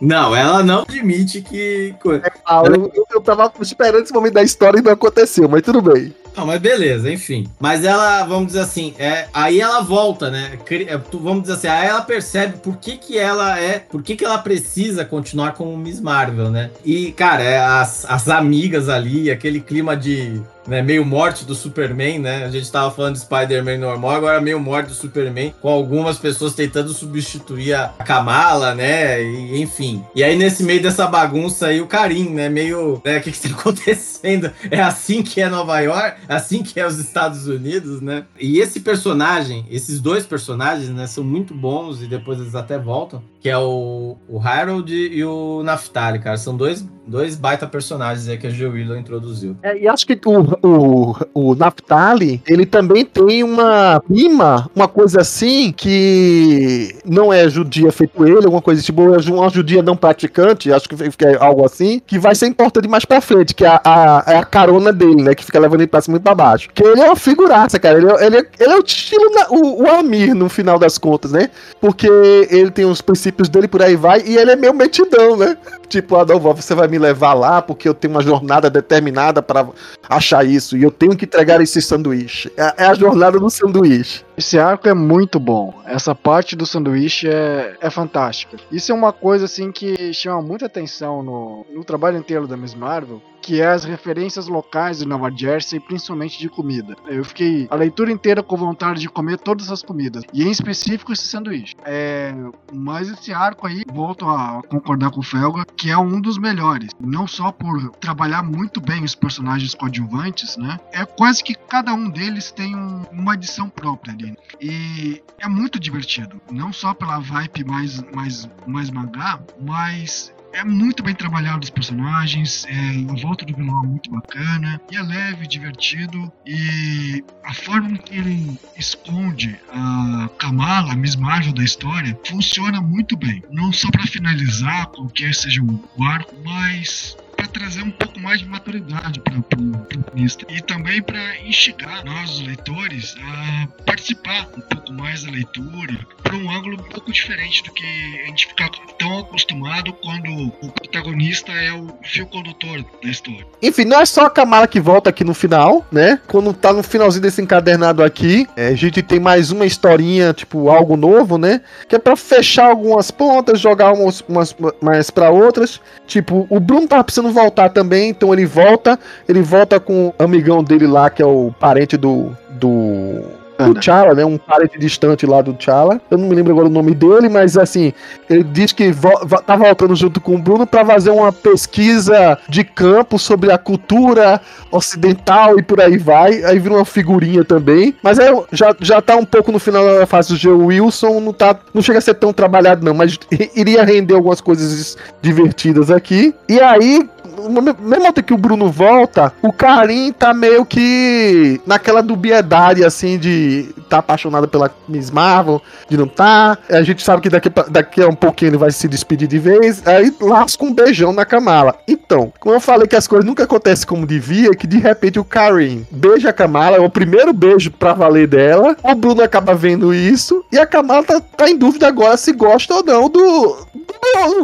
Não, 0.00 0.34
ela 0.34 0.62
não 0.62 0.82
admite 0.82 1.42
que. 1.42 1.94
É, 2.04 2.68
eu, 2.68 2.92
eu, 2.94 3.06
eu 3.12 3.20
tava 3.20 3.52
esperando 3.60 4.04
esse 4.04 4.12
momento 4.12 4.34
da 4.34 4.42
história 4.42 4.78
e 4.78 4.82
não 4.82 4.92
aconteceu, 4.92 5.48
mas 5.48 5.62
tudo 5.62 5.82
bem. 5.82 6.14
Não, 6.36 6.46
mas 6.46 6.60
beleza, 6.60 7.10
enfim. 7.10 7.48
Mas 7.58 7.84
ela, 7.84 8.24
vamos 8.24 8.48
dizer 8.48 8.60
assim, 8.60 8.94
é, 8.98 9.26
aí 9.34 9.60
ela 9.60 9.80
volta, 9.80 10.30
né? 10.30 10.58
É, 10.70 10.96
vamos 11.12 11.42
dizer 11.42 11.54
assim, 11.54 11.68
aí 11.68 11.88
ela 11.88 12.02
percebe 12.02 12.58
por 12.58 12.76
que 12.76 12.96
que 12.96 13.18
ela 13.18 13.58
é, 13.58 13.78
por 13.78 14.02
que 14.02 14.16
que 14.16 14.24
ela 14.24 14.38
precisa 14.38 15.04
continuar 15.04 15.54
como 15.54 15.76
Miss 15.76 16.00
Marvel, 16.00 16.50
né? 16.50 16.70
E, 16.84 17.12
cara, 17.12 17.42
é, 17.42 17.58
as, 17.58 18.04
as 18.08 18.28
amigas 18.28 18.88
ali, 18.88 19.30
aquele 19.30 19.60
clima 19.60 19.96
de 19.96 20.40
né, 20.66 20.82
meio 20.82 21.04
morte 21.04 21.44
do 21.44 21.54
Superman, 21.54 22.18
né? 22.18 22.44
A 22.44 22.50
gente 22.50 22.70
tava 22.70 22.90
falando 22.90 23.14
de 23.14 23.20
Spider-Man 23.20 23.78
normal, 23.78 24.10
agora 24.12 24.40
meio 24.40 24.60
morte 24.60 24.88
do 24.88 24.94
Superman, 24.94 25.54
com 25.60 25.68
algumas 25.68 26.18
pessoas 26.18 26.54
tentando 26.54 26.92
substituir 26.92 27.74
a 27.74 27.88
Kamala, 27.88 28.74
né? 28.74 29.22
E, 29.22 29.60
enfim. 29.60 30.04
E 30.14 30.22
aí, 30.22 30.36
nesse 30.36 30.62
meio 30.62 30.82
dessa 30.82 31.06
bagunça 31.06 31.68
aí, 31.68 31.80
o 31.80 31.86
Karim, 31.86 32.30
né? 32.30 32.48
Meio, 32.48 33.00
né? 33.04 33.18
O 33.18 33.22
que 33.22 33.32
que 33.32 33.40
tá 33.40 33.48
acontecendo? 33.56 34.50
É 34.70 34.80
assim 34.80 35.22
que 35.22 35.40
é 35.40 35.48
Nova 35.48 35.78
York? 35.80 36.20
É 36.28 36.34
assim 36.34 36.62
que 36.62 36.78
é 36.78 36.86
os 36.86 36.98
Estados 36.98 37.46
Unidos, 37.46 38.00
né? 38.00 38.24
E 38.38 38.58
esse 38.58 38.80
personagem, 38.80 39.66
esses 39.70 40.00
dois 40.00 40.26
personagens, 40.26 40.88
né? 40.90 41.06
São 41.06 41.24
muito 41.24 41.54
bons 41.54 42.02
e 42.02 42.06
depois 42.06 42.40
eles 42.40 42.54
até 42.54 42.78
voltam, 42.78 43.22
que 43.40 43.48
é 43.48 43.58
o, 43.58 44.16
o 44.28 44.38
Harold 44.40 44.92
e 44.92 45.24
o 45.24 45.62
Naftali, 45.62 46.18
cara. 46.18 46.36
São 46.36 46.56
dois 46.56 46.84
Dois 47.10 47.34
baita 47.34 47.66
personagens 47.66 48.28
aí 48.28 48.38
que 48.38 48.46
a 48.46 48.50
Joe 48.50 48.68
Willow 48.68 48.96
introduziu. 48.96 49.56
É, 49.64 49.76
e 49.76 49.88
acho 49.88 50.06
que 50.06 50.12
o, 50.24 50.59
o, 50.62 51.14
o 51.34 51.54
Naftali, 51.54 52.42
ele 52.46 52.66
também 52.66 53.04
tem 53.04 53.42
uma 53.42 54.00
prima, 54.06 54.68
uma 54.74 54.88
coisa 54.88 55.20
assim, 55.20 55.72
que 55.72 56.94
não 57.04 57.32
é 57.32 57.48
judia 57.48 57.90
feito 57.92 58.26
ele, 58.26 58.44
alguma 58.44 58.62
coisa 58.62 58.82
tipo, 58.82 59.02
é 59.02 59.30
uma 59.30 59.48
judia 59.48 59.82
não 59.82 59.96
praticante, 59.96 60.72
acho 60.72 60.88
que 60.88 61.24
é 61.24 61.36
algo 61.38 61.64
assim, 61.64 62.00
que 62.06 62.18
vai 62.18 62.34
ser 62.34 62.46
importante 62.46 62.88
mais 62.88 63.04
pra 63.04 63.20
frente, 63.20 63.54
que 63.54 63.64
é 63.64 63.68
a, 63.68 63.80
a, 63.84 64.24
é 64.26 64.36
a 64.36 64.44
carona 64.44 64.92
dele, 64.92 65.22
né, 65.22 65.34
que 65.34 65.44
fica 65.44 65.58
levando 65.58 65.80
ele 65.80 65.88
pra 65.88 66.00
cima 66.00 66.16
e 66.16 66.20
pra 66.20 66.34
baixo. 66.34 66.68
Que 66.74 66.82
ele 66.82 67.00
é 67.00 67.04
uma 67.04 67.16
figuraça, 67.16 67.78
cara, 67.78 67.98
ele, 67.98 68.10
é, 68.10 68.26
ele, 68.26 68.36
é, 68.38 68.46
ele 68.58 68.72
é 68.72 68.76
o 68.76 68.84
estilo, 68.84 69.30
o, 69.50 69.82
o 69.82 69.90
Amir, 69.90 70.34
no 70.34 70.48
final 70.48 70.78
das 70.78 70.98
contas, 70.98 71.32
né, 71.32 71.50
porque 71.80 72.08
ele 72.50 72.70
tem 72.70 72.84
os 72.84 73.00
princípios 73.00 73.48
dele 73.48 73.68
por 73.68 73.82
aí 73.82 73.96
vai, 73.96 74.22
e 74.24 74.36
ele 74.36 74.50
é 74.50 74.56
meio 74.56 74.74
metidão, 74.74 75.36
né. 75.36 75.56
Tipo, 75.88 76.24
não, 76.24 76.38
você 76.38 76.74
vai 76.74 76.86
me 76.86 76.98
levar 76.98 77.34
lá 77.34 77.60
porque 77.60 77.88
eu 77.88 77.94
tenho 77.94 78.14
uma 78.14 78.22
jornada 78.22 78.70
determinada 78.70 79.42
para 79.42 79.66
achar 80.08 80.39
isso 80.44 80.76
e 80.76 80.82
eu 80.82 80.90
tenho 80.90 81.16
que 81.16 81.24
entregar 81.24 81.60
esse 81.60 81.80
sanduíche. 81.80 82.50
É, 82.56 82.84
é, 82.84 82.86
a 82.86 82.94
jornada 82.94 83.38
do 83.38 83.50
sanduíche. 83.50 84.24
Esse 84.36 84.58
arco 84.58 84.88
é 84.88 84.94
muito 84.94 85.38
bom. 85.38 85.80
Essa 85.86 86.14
parte 86.14 86.56
do 86.56 86.66
sanduíche 86.66 87.28
é, 87.28 87.76
é 87.80 87.90
fantástica. 87.90 88.56
Isso 88.70 88.92
é 88.92 88.94
uma 88.94 89.12
coisa 89.12 89.44
assim 89.44 89.70
que 89.70 90.12
chama 90.12 90.40
muita 90.42 90.66
atenção 90.66 91.22
no, 91.22 91.66
no 91.72 91.84
trabalho 91.84 92.18
inteiro 92.18 92.46
da 92.46 92.56
Miss 92.56 92.74
Marvel, 92.74 93.20
que 93.40 93.60
é 93.60 93.66
as 93.66 93.84
referências 93.84 94.46
locais 94.46 94.98
de 94.98 95.06
Nova 95.06 95.30
Jersey, 95.30 95.80
principalmente 95.80 96.38
de 96.38 96.48
comida. 96.48 96.96
Eu 97.06 97.24
fiquei 97.24 97.66
a 97.70 97.74
leitura 97.74 98.10
inteira 98.10 98.42
com 98.42 98.56
vontade 98.56 99.00
de 99.00 99.08
comer 99.08 99.38
todas 99.38 99.70
as 99.70 99.82
comidas, 99.82 100.24
e 100.32 100.42
em 100.42 100.50
específico 100.50 101.12
esse 101.12 101.26
sanduíche. 101.26 101.74
É, 101.84 102.34
mas 102.72 103.08
esse 103.08 103.32
arco 103.32 103.66
aí, 103.66 103.84
volto 103.92 104.26
a 104.26 104.62
concordar 104.68 105.10
com 105.10 105.20
o 105.20 105.22
Felga, 105.22 105.64
que 105.76 105.90
é 105.90 105.98
um 105.98 106.20
dos 106.20 106.38
melhores. 106.38 106.90
Não 107.00 107.26
só 107.26 107.50
por 107.52 107.90
trabalhar 107.92 108.42
muito 108.42 108.80
bem 108.80 109.04
os 109.04 109.14
personagens 109.14 109.74
coadjuvantes, 109.74 110.56
né? 110.56 110.78
É 110.92 111.04
quase 111.04 111.42
que 111.42 111.54
cada 111.54 111.94
um 111.94 112.08
deles 112.08 112.50
tem 112.50 112.74
um, 112.74 113.02
uma 113.12 113.34
edição 113.34 113.68
própria 113.68 114.12
ali. 114.12 114.36
E 114.60 115.22
é 115.38 115.48
muito 115.48 115.78
divertido. 115.78 116.40
Não 116.50 116.72
só 116.72 116.94
pela 116.94 117.18
vibe 117.18 117.64
mais, 117.64 118.02
mais, 118.14 118.48
mais 118.66 118.90
mangá, 118.90 119.40
mas 119.60 120.32
é 120.52 120.64
muito 120.64 121.02
bem 121.02 121.14
trabalhado 121.14 121.62
os 121.62 121.70
personagens, 121.70 122.64
é, 122.66 123.10
a 123.10 123.20
volta 123.20 123.44
do 123.44 123.54
vilão 123.54 123.84
é 123.84 123.86
muito 123.86 124.10
bacana, 124.10 124.80
e 124.90 124.96
é 124.96 125.02
leve, 125.02 125.46
divertido, 125.46 126.32
e 126.46 127.24
a 127.44 127.54
forma 127.54 127.96
que 127.98 128.16
ele 128.16 128.58
esconde 128.76 129.58
a 129.72 130.28
Kamala, 130.38 130.92
a 130.92 130.96
Miss 130.96 131.16
Marvel 131.16 131.52
da 131.52 131.62
história, 131.62 132.18
funciona 132.26 132.80
muito 132.80 133.16
bem. 133.16 133.42
Não 133.50 133.72
só 133.72 133.90
para 133.90 134.06
finalizar 134.06 134.86
qualquer 134.88 135.34
seja 135.34 135.62
o 135.62 136.04
arco, 136.04 136.34
mas 136.44 137.16
para 137.40 137.48
trazer 137.48 137.82
um 137.82 137.90
pouco 137.90 138.20
mais 138.20 138.40
de 138.40 138.46
maturidade 138.46 139.18
para 139.20 139.38
o 139.38 139.42
protagonista 139.42 140.44
e 140.50 140.60
também 140.60 141.00
para 141.00 141.40
instigar 141.40 142.04
nós, 142.04 142.32
os 142.32 142.46
leitores, 142.46 143.16
a 143.18 143.68
participar 143.86 144.46
um 144.58 144.60
pouco 144.60 144.92
mais 144.92 145.24
da 145.24 145.30
leitura 145.30 145.98
por 146.22 146.34
um 146.34 146.50
ângulo 146.50 146.74
um 146.74 146.88
pouco 146.90 147.10
diferente 147.10 147.64
do 147.64 147.72
que 147.72 147.84
a 148.24 148.26
gente 148.26 148.46
fica 148.46 148.68
tão 148.98 149.20
acostumado 149.20 149.92
quando 149.94 150.30
o 150.62 150.70
protagonista 150.72 151.50
é 151.50 151.72
o 151.72 151.88
fio 152.02 152.26
condutor 152.26 152.84
da 153.02 153.08
história. 153.08 153.46
Enfim, 153.62 153.84
não 153.84 154.00
é 154.00 154.04
só 154.04 154.26
a 154.26 154.30
Kamala 154.30 154.68
que 154.68 154.78
volta 154.78 155.08
aqui 155.08 155.24
no 155.24 155.32
final, 155.32 155.86
né? 155.90 156.20
Quando 156.26 156.52
tá 156.52 156.72
no 156.74 156.82
finalzinho 156.82 157.22
desse 157.22 157.40
encadernado 157.40 158.02
aqui, 158.02 158.46
é, 158.54 158.68
a 158.68 158.74
gente 158.74 159.02
tem 159.02 159.18
mais 159.18 159.50
uma 159.50 159.64
historinha, 159.64 160.34
tipo, 160.34 160.68
algo 160.68 160.96
novo, 160.96 161.38
né? 161.38 161.62
Que 161.88 161.96
é 161.96 161.98
pra 161.98 162.16
fechar 162.16 162.66
algumas 162.66 163.10
pontas, 163.10 163.58
jogar 163.58 163.92
umas, 163.92 164.20
umas 164.28 164.54
mais 164.82 165.10
pra 165.10 165.30
outras. 165.30 165.80
Tipo, 166.06 166.46
o 166.50 166.60
Bruno 166.60 166.86
tava 166.86 167.04
precisando 167.04 167.29
voltar 167.30 167.70
também, 167.70 168.10
então 168.10 168.32
ele 168.32 168.46
volta. 168.46 168.98
Ele 169.28 169.42
volta 169.42 169.78
com 169.80 170.08
o 170.08 170.22
amigão 170.22 170.62
dele 170.62 170.86
lá, 170.86 171.10
que 171.10 171.22
é 171.22 171.26
o 171.26 171.52
parente 171.58 171.96
do. 171.96 172.36
do 172.48 173.40
do 173.66 173.74
T'Challa, 173.74 174.14
né? 174.14 174.24
Um 174.24 174.38
parente 174.38 174.78
distante 174.78 175.26
lá 175.26 175.42
do 175.42 175.52
T'Challa. 175.52 176.00
Eu 176.10 176.18
não 176.18 176.28
me 176.28 176.34
lembro 176.34 176.52
agora 176.52 176.66
o 176.66 176.70
nome 176.70 176.94
dele, 176.94 177.28
mas 177.28 177.56
assim, 177.56 177.92
ele 178.28 178.44
diz 178.44 178.72
que 178.72 178.90
vo 178.92 179.10
tá 179.46 179.56
voltando 179.56 179.94
junto 179.94 180.20
com 180.20 180.34
o 180.34 180.38
Bruno 180.38 180.66
para 180.66 180.84
fazer 180.84 181.10
uma 181.10 181.32
pesquisa 181.32 182.38
de 182.48 182.64
campo 182.64 183.18
sobre 183.18 183.52
a 183.52 183.58
cultura 183.58 184.40
ocidental 184.70 185.58
e 185.58 185.62
por 185.62 185.80
aí 185.80 185.98
vai. 185.98 186.44
Aí 186.44 186.58
vira 186.58 186.76
uma 186.76 186.84
figurinha 186.84 187.44
também. 187.44 187.94
Mas 188.02 188.18
é, 188.18 188.32
já, 188.52 188.74
já 188.80 189.00
tá 189.00 189.16
um 189.16 189.24
pouco 189.24 189.52
no 189.52 189.58
final 189.58 189.84
da 189.84 190.06
fase 190.06 190.30
do 190.30 190.36
Joe 190.36 190.54
Wilson, 190.54 191.20
não, 191.20 191.32
tá, 191.32 191.56
não 191.74 191.82
chega 191.82 191.98
a 191.98 192.02
ser 192.02 192.14
tão 192.14 192.32
trabalhado, 192.32 192.84
não, 192.84 192.94
mas 192.94 193.18
iria 193.54 193.84
render 193.84 194.14
algumas 194.14 194.40
coisas 194.40 194.96
divertidas 195.20 195.90
aqui. 195.90 196.34
E 196.48 196.60
aí, 196.60 197.08
mesmo 197.48 198.12
que 198.22 198.34
o 198.34 198.38
Bruno 198.38 198.70
volta, 198.70 199.32
o 199.42 199.52
Karim 199.52 200.12
tá 200.12 200.34
meio 200.34 200.64
que 200.64 201.60
naquela 201.66 202.02
dubiedade, 202.02 202.84
assim, 202.84 203.18
de 203.18 203.68
tá 203.88 203.98
apaixonado 203.98 204.46
pela 204.48 204.70
Miss 204.88 205.10
Marvel, 205.10 205.60
de 205.88 205.96
não 205.96 206.06
tá. 206.06 206.58
A 206.68 206.82
gente 206.82 207.02
sabe 207.02 207.22
que 207.22 207.28
daqui, 207.28 207.50
daqui 207.68 208.02
a 208.02 208.08
um 208.08 208.14
pouquinho 208.14 208.50
ele 208.50 208.56
vai 208.56 208.70
se 208.70 208.88
despedir 208.88 209.28
de 209.28 209.38
vez. 209.38 209.86
Aí 209.86 210.14
lasca 210.20 210.64
um 210.64 210.72
beijão 210.72 211.12
na 211.12 211.24
Kamala. 211.24 211.76
Então, 211.88 212.32
como 212.38 212.54
eu 212.54 212.60
falei 212.60 212.86
que 212.86 212.96
as 212.96 213.06
coisas 213.06 213.26
nunca 213.26 213.44
acontecem 213.44 213.86
como 213.86 214.06
devia, 214.06 214.50
que 214.50 214.66
de 214.66 214.78
repente 214.78 215.18
o 215.18 215.24
Karim 215.24 215.86
beija 215.90 216.30
a 216.30 216.32
Kamala, 216.32 216.76
é 216.76 216.80
o 216.80 216.90
primeiro 216.90 217.32
beijo 217.32 217.70
pra 217.70 217.92
valer 217.92 218.26
dela. 218.26 218.76
O 218.82 218.94
Bruno 218.94 219.22
acaba 219.22 219.54
vendo 219.54 219.92
isso 219.92 220.44
e 220.52 220.58
a 220.58 220.66
Kamala 220.66 221.04
tá, 221.04 221.20
tá 221.20 221.50
em 221.50 221.56
dúvida 221.56 221.88
agora 221.88 222.16
se 222.16 222.32
gosta 222.32 222.74
ou 222.74 222.84
não 222.84 223.08
do, 223.08 223.56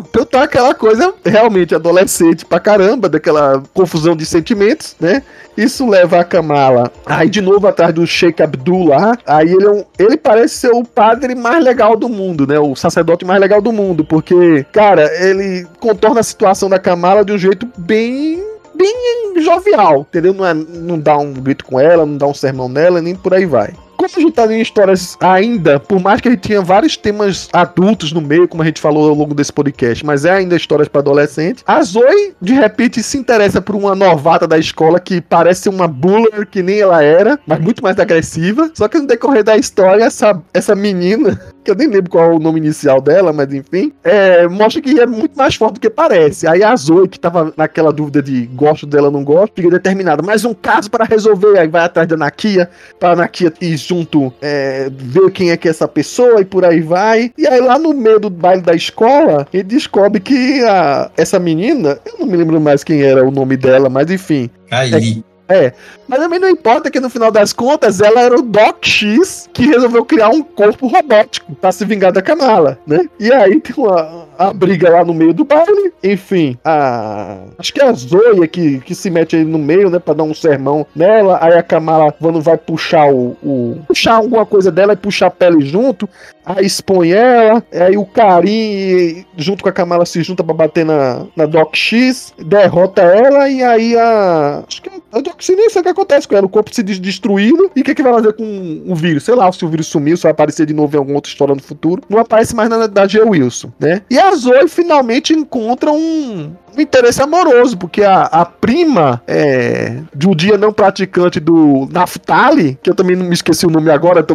então 0.08 0.24
tá 0.24 0.42
aquela 0.44 0.74
coisa 0.74 1.12
realmente 1.24 1.74
adolescente 1.74 2.44
pra 2.44 2.60
caramba, 2.60 2.85
daquela 2.94 3.62
confusão 3.72 4.14
de 4.14 4.26
sentimentos, 4.26 4.94
né? 5.00 5.22
Isso 5.56 5.88
leva 5.88 6.20
a 6.20 6.24
Kamala 6.24 6.92
aí 7.06 7.30
de 7.30 7.40
novo 7.40 7.66
atrás 7.66 7.94
do 7.94 8.06
Sheikh 8.06 8.42
Abdul 8.42 8.88
lá. 8.88 9.16
Aí 9.26 9.50
ele, 9.50 9.64
é 9.64 9.70
um, 9.70 9.84
ele 9.98 10.16
parece 10.16 10.54
ser 10.54 10.70
o 10.70 10.84
padre 10.84 11.34
mais 11.34 11.64
legal 11.64 11.96
do 11.96 12.08
mundo, 12.08 12.46
né? 12.46 12.58
O 12.58 12.76
sacerdote 12.76 13.24
mais 13.24 13.40
legal 13.40 13.62
do 13.62 13.72
mundo, 13.72 14.04
porque, 14.04 14.64
cara, 14.72 15.10
ele 15.24 15.66
contorna 15.80 16.20
a 16.20 16.24
situação 16.24 16.68
da 16.68 16.78
Kamala 16.78 17.24
de 17.24 17.32
um 17.32 17.38
jeito 17.38 17.66
bem 17.78 18.44
bem 18.74 19.42
jovial, 19.42 20.00
entendeu? 20.00 20.34
Não, 20.34 20.46
é, 20.46 20.52
não 20.52 20.98
dá 20.98 21.16
um 21.16 21.32
grito 21.32 21.64
com 21.64 21.80
ela, 21.80 22.04
não 22.04 22.18
dá 22.18 22.26
um 22.26 22.34
sermão 22.34 22.68
nela, 22.68 23.00
nem 23.00 23.14
por 23.14 23.32
aí 23.32 23.46
vai 23.46 23.72
como 24.12 24.32
a 24.34 24.46
gente 24.46 24.52
em 24.52 24.60
histórias 24.60 25.16
ainda, 25.20 25.80
por 25.80 26.00
mais 26.00 26.20
que 26.20 26.28
a 26.28 26.30
gente 26.30 26.40
tinha 26.40 26.62
vários 26.62 26.96
temas 26.96 27.48
adultos 27.52 28.12
no 28.12 28.20
meio, 28.20 28.46
como 28.46 28.62
a 28.62 28.66
gente 28.66 28.80
falou 28.80 29.08
ao 29.08 29.14
longo 29.14 29.34
desse 29.34 29.52
podcast, 29.52 30.04
mas 30.04 30.24
é 30.24 30.30
ainda 30.30 30.56
histórias 30.56 30.88
para 30.88 31.00
adolescentes, 31.00 31.64
a 31.66 31.82
Zoe, 31.82 32.34
de 32.40 32.52
repente, 32.52 33.02
se 33.02 33.18
interessa 33.18 33.60
por 33.60 33.74
uma 33.74 33.94
novata 33.94 34.46
da 34.46 34.58
escola 34.58 35.00
que 35.00 35.20
parece 35.20 35.68
uma 35.68 35.88
buller 35.88 36.46
que 36.46 36.62
nem 36.62 36.80
ela 36.80 37.02
era, 37.02 37.38
mas 37.46 37.60
muito 37.60 37.82
mais 37.82 37.98
agressiva. 37.98 38.70
Só 38.74 38.88
que 38.88 38.98
no 38.98 39.06
decorrer 39.06 39.42
da 39.42 39.56
história, 39.56 40.04
essa, 40.04 40.40
essa 40.52 40.74
menina, 40.74 41.40
que 41.66 41.70
eu 41.72 41.74
nem 41.74 41.88
lembro 41.88 42.08
qual 42.08 42.32
é 42.32 42.34
o 42.34 42.38
nome 42.38 42.60
inicial 42.60 43.00
dela, 43.00 43.32
mas 43.32 43.52
enfim, 43.52 43.92
é, 44.04 44.46
mostra 44.46 44.80
que 44.80 45.00
é 45.00 45.04
muito 45.04 45.36
mais 45.36 45.56
forte 45.56 45.74
do 45.74 45.80
que 45.80 45.90
parece. 45.90 46.46
Aí 46.46 46.62
a 46.62 46.74
Zoe, 46.76 47.08
que 47.08 47.18
tava 47.18 47.52
naquela 47.56 47.92
dúvida 47.92 48.22
de 48.22 48.46
gosto 48.46 48.86
dela 48.86 49.08
ou 49.08 49.12
não 49.12 49.24
gosto, 49.24 49.54
fica 49.56 49.68
determinada. 49.68 50.22
Mais 50.22 50.44
um 50.44 50.54
caso 50.54 50.88
para 50.88 51.04
resolver, 51.04 51.58
aí 51.58 51.66
vai 51.66 51.82
atrás 51.82 52.06
da 52.06 52.16
Nakia, 52.16 52.70
pra 53.00 53.16
Nakia 53.16 53.52
ir 53.60 53.76
junto 53.76 54.32
é, 54.40 54.88
ver 54.94 55.28
quem 55.32 55.50
é 55.50 55.56
que 55.56 55.66
é 55.66 55.72
essa 55.72 55.88
pessoa 55.88 56.40
e 56.40 56.44
por 56.44 56.64
aí 56.64 56.80
vai. 56.80 57.32
E 57.36 57.46
aí 57.48 57.60
lá 57.60 57.78
no 57.80 57.92
meio 57.92 58.20
do 58.20 58.30
baile 58.30 58.62
da 58.62 58.74
escola, 58.74 59.48
ele 59.52 59.64
descobre 59.64 60.20
que 60.20 60.62
a, 60.62 61.10
essa 61.16 61.40
menina, 61.40 61.98
eu 62.06 62.20
não 62.20 62.26
me 62.26 62.36
lembro 62.36 62.60
mais 62.60 62.84
quem 62.84 63.02
era 63.02 63.26
o 63.26 63.32
nome 63.32 63.56
dela, 63.56 63.88
mas 63.88 64.08
enfim. 64.08 64.48
Kylie. 64.68 65.24
É, 65.32 65.35
é, 65.48 65.72
mas 66.08 66.18
também 66.18 66.38
não 66.38 66.48
importa 66.48 66.90
que 66.90 67.00
no 67.00 67.10
final 67.10 67.30
das 67.30 67.52
contas 67.52 68.00
ela 68.00 68.20
era 68.20 68.38
o 68.38 68.42
Doc 68.42 68.84
X 68.84 69.48
que 69.52 69.66
resolveu 69.66 70.04
criar 70.04 70.28
um 70.28 70.42
corpo 70.42 70.86
robótico 70.86 71.54
pra 71.54 71.72
se 71.72 71.84
vingar 71.84 72.12
da 72.12 72.22
Kamala, 72.22 72.78
né? 72.86 73.08
E 73.18 73.32
aí 73.32 73.60
tem 73.60 73.74
uma, 73.76 74.26
a 74.38 74.52
briga 74.52 74.90
lá 74.90 75.04
no 75.04 75.14
meio 75.14 75.32
do 75.32 75.44
baile, 75.44 75.92
enfim, 76.02 76.58
a... 76.64 77.38
acho 77.58 77.72
que 77.72 77.80
é 77.80 77.84
a 77.84 77.92
Zoya 77.92 78.46
que, 78.46 78.80
que 78.80 78.94
se 78.94 79.10
mete 79.10 79.36
aí 79.36 79.44
no 79.44 79.58
meio, 79.58 79.90
né, 79.90 79.98
pra 79.98 80.14
dar 80.14 80.24
um 80.24 80.34
sermão 80.34 80.86
nela, 80.94 81.38
aí 81.40 81.54
a 81.54 81.62
Kamala 81.62 82.12
quando 82.12 82.40
vai 82.40 82.56
puxar 82.56 83.12
o, 83.12 83.36
o... 83.42 83.78
puxar 83.86 84.14
alguma 84.14 84.44
coisa 84.44 84.70
dela 84.70 84.92
e 84.92 84.96
puxar 84.96 85.26
a 85.26 85.30
pele 85.30 85.64
junto, 85.64 86.08
aí 86.44 86.64
expõe 86.64 87.10
ela, 87.10 87.62
aí 87.72 87.96
o 87.96 88.04
Karim 88.04 89.24
junto 89.36 89.62
com 89.62 89.68
a 89.68 89.72
Kamala 89.72 90.06
se 90.06 90.22
junta 90.22 90.42
pra 90.42 90.54
bater 90.54 90.84
na, 90.84 91.26
na 91.34 91.46
Doc 91.46 91.74
X, 91.74 92.32
derrota 92.38 93.02
ela. 93.02 93.48
E 93.48 93.62
aí 93.62 93.96
a... 93.96 94.64
acho 94.66 94.82
que 94.82 94.90
a 95.18 95.20
Doc 95.20 95.40
X 95.42 95.56
nem 95.56 95.70
sei 95.70 95.80
o 95.80 95.82
que 95.82 95.90
acontece 95.90 96.26
com 96.28 96.36
ela, 96.36 96.46
o 96.46 96.48
corpo 96.48 96.74
se 96.74 96.82
destruindo 96.82 97.70
e 97.74 97.80
o 97.80 97.84
que, 97.84 97.94
que 97.94 98.02
vai 98.02 98.12
fazer 98.12 98.32
com 98.32 98.82
o 98.86 98.94
vírus? 98.94 99.24
Sei 99.24 99.34
lá, 99.34 99.50
se 99.50 99.64
o 99.64 99.68
vírus 99.68 99.86
sumiu, 99.86 100.16
se 100.16 100.24
vai 100.24 100.32
aparecer 100.32 100.66
de 100.66 100.74
novo 100.74 100.94
em 100.94 100.98
alguma 100.98 101.16
outra 101.16 101.30
história 101.30 101.54
no 101.54 101.62
futuro. 101.62 102.02
Não 102.08 102.18
aparece 102.18 102.54
mais 102.54 102.68
na 102.68 102.86
da 102.86 103.06
G. 103.06 103.20
Wilson, 103.22 103.72
né? 103.78 104.02
E 104.10 104.18
a 104.18 104.34
Zoe 104.34 104.68
finalmente 104.68 105.32
encontra 105.32 105.90
um, 105.90 106.52
um 106.76 106.82
interesse 106.82 107.22
amoroso, 107.22 107.76
porque 107.76 108.02
a, 108.02 108.22
a 108.22 108.44
prima 108.44 109.22
é, 109.26 109.98
de 110.14 110.28
um 110.28 110.34
dia 110.34 110.56
não 110.56 110.72
praticante 110.72 111.40
do 111.40 111.88
Naftali, 111.90 112.78
que 112.82 112.90
eu 112.90 112.94
também 112.94 113.16
não 113.16 113.26
me 113.26 113.34
esqueci 113.34 113.66
o 113.66 113.70
nome 113.70 113.90
agora, 113.90 114.22
tô, 114.22 114.34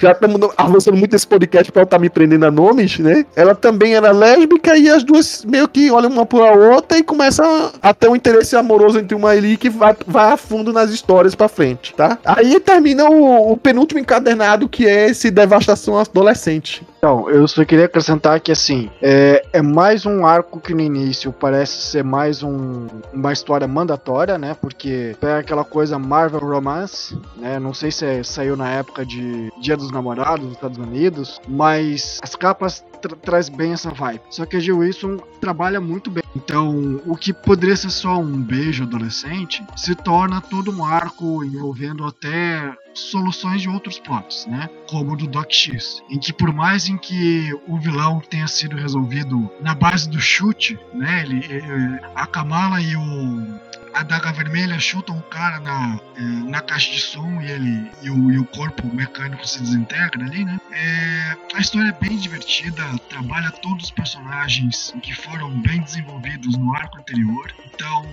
já 0.00 0.12
estamos 0.12 0.40
avançando 0.56 0.96
muito 0.96 1.14
esse 1.14 1.26
podcast 1.26 1.70
pra 1.70 1.82
eu 1.82 1.84
estar 1.84 1.96
tá 1.96 2.00
me 2.00 2.08
prendendo 2.08 2.46
a 2.46 2.50
nomes, 2.50 2.98
né? 2.98 3.24
Ela 3.36 3.54
também 3.54 3.94
era 3.94 4.10
lésbica 4.10 4.76
e 4.76 4.88
as 4.88 5.02
duas 5.02 5.44
meio 5.44 5.68
que 5.68 5.90
olham 5.90 6.10
uma 6.10 6.26
pra 6.26 6.52
outra 6.52 6.98
e 6.98 7.02
começa 7.02 7.42
a 7.80 7.94
ter 7.94 8.08
um 8.08 8.16
interesse 8.16 8.56
amoroso 8.56 8.98
entre 8.98 9.14
uma 9.14 9.30
ali 9.30 9.56
que 9.56 9.68
vai, 9.68 9.96
vai 10.06 10.32
a 10.32 10.36
fundo 10.36 10.72
nas 10.72 10.90
histórias 10.90 11.34
pra 11.34 11.48
frente, 11.48 11.94
tá? 11.94 12.18
Aí 12.24 12.58
termina 12.60 13.08
o, 13.08 13.52
o 13.52 13.56
penúltimo 13.56 14.00
encadernado 14.00 14.68
que 14.68 14.86
é 14.86 15.10
esse 15.10 15.30
Devastação 15.30 15.98
Adolescente. 15.98 16.82
Então, 17.04 17.28
eu 17.28 17.48
só 17.48 17.64
queria 17.64 17.86
acrescentar 17.86 18.38
que 18.38 18.52
assim, 18.52 18.88
é, 19.02 19.44
é 19.52 19.60
mais 19.60 20.06
um 20.06 20.24
arco 20.24 20.60
que 20.60 20.72
no 20.72 20.80
início 20.80 21.32
parece 21.32 21.82
ser 21.82 22.04
mais 22.04 22.44
um, 22.44 22.86
uma 23.12 23.32
história 23.32 23.66
mandatória, 23.66 24.38
né? 24.38 24.54
Porque 24.54 25.16
é 25.20 25.32
aquela 25.32 25.64
coisa 25.64 25.98
Marvel 25.98 26.38
Romance, 26.38 27.18
né? 27.38 27.58
Não 27.58 27.74
sei 27.74 27.90
se 27.90 28.06
é, 28.06 28.22
saiu 28.22 28.56
na 28.56 28.70
época 28.70 29.04
de 29.04 29.50
Dia 29.60 29.76
dos 29.76 29.90
Namorados 29.90 30.44
nos 30.44 30.54
Estados 30.54 30.78
Unidos, 30.78 31.40
mas 31.48 32.20
as 32.22 32.36
capas 32.36 32.84
tra 33.02 33.16
traz 33.16 33.48
bem 33.48 33.72
essa 33.72 33.90
vibe. 33.90 34.22
Só 34.30 34.46
que 34.46 34.56
a 34.56 34.60
Jill 34.60 34.78
Wilson 34.78 35.18
trabalha 35.40 35.80
muito 35.80 36.10
bem. 36.10 36.22
Então, 36.34 37.00
o 37.06 37.16
que 37.16 37.32
poderia 37.32 37.76
ser 37.76 37.90
só 37.90 38.18
um 38.18 38.42
beijo 38.42 38.84
adolescente 38.84 39.62
se 39.76 39.94
torna 39.94 40.40
todo 40.40 40.70
um 40.70 40.84
arco 40.84 41.44
envolvendo 41.44 42.04
até 42.06 42.74
soluções 42.94 43.62
de 43.62 43.68
outros 43.68 43.98
plots, 43.98 44.46
né? 44.46 44.68
Como 44.88 45.12
o 45.12 45.16
do 45.16 45.26
Doc 45.26 45.50
X, 45.50 46.02
em 46.10 46.18
que 46.18 46.32
por 46.32 46.52
mais 46.52 46.88
em 46.88 46.96
que 46.96 47.52
o 47.66 47.78
vilão 47.78 48.20
tenha 48.20 48.46
sido 48.46 48.76
resolvido 48.76 49.50
na 49.60 49.74
base 49.74 50.08
do 50.08 50.20
chute, 50.20 50.78
né? 50.94 51.22
Ele, 51.22 51.44
ele 51.44 52.00
a 52.14 52.26
Kamala 52.26 52.80
e 52.80 52.96
o 52.96 53.46
a 53.94 54.00
adaga 54.00 54.32
vermelha 54.32 54.78
chutam 54.78 55.16
o 55.18 55.22
cara 55.22 55.60
na, 55.60 56.00
é, 56.16 56.20
na 56.22 56.60
caixa 56.60 56.90
de 56.90 57.00
som 57.00 57.40
e 57.40 57.50
ele 57.50 57.90
e 58.02 58.10
o, 58.10 58.32
e 58.32 58.38
o 58.38 58.44
corpo 58.44 58.86
mecânico 58.94 59.46
se 59.46 59.60
desintegra 59.60 60.24
ali, 60.24 60.44
né? 60.44 60.60
É, 60.70 61.36
a 61.54 61.60
história 61.60 61.88
é 61.88 61.92
bem 61.92 62.16
divertida, 62.16 62.84
trabalha 63.08 63.50
todos 63.50 63.84
os 63.84 63.90
personagens 63.90 64.94
que 65.02 65.14
foram 65.14 65.50
bem 65.60 65.80
desenvolvidos 65.82 66.56
no 66.56 66.74
arco 66.74 66.98
anterior. 66.98 67.52
Então, 67.66 68.04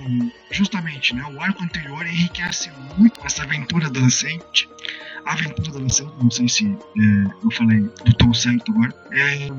justamente, 0.51 1.15
né, 1.15 1.23
o 1.23 1.41
arco 1.41 1.63
anterior 1.63 2.05
enriquece 2.05 2.71
muito 2.97 3.19
essa 3.25 3.43
aventura 3.43 3.87
adolescente. 3.87 4.69
A 5.25 5.33
aventura 5.33 5.69
adolescente, 5.69 6.13
não 6.21 6.31
sei 6.31 6.47
se 6.47 6.65
é, 6.65 7.43
eu 7.43 7.51
falei 7.51 7.81
do 7.81 8.13
tom 8.13 8.33
certo 8.33 8.71
agora. 8.71 8.93
É, 9.11 9.49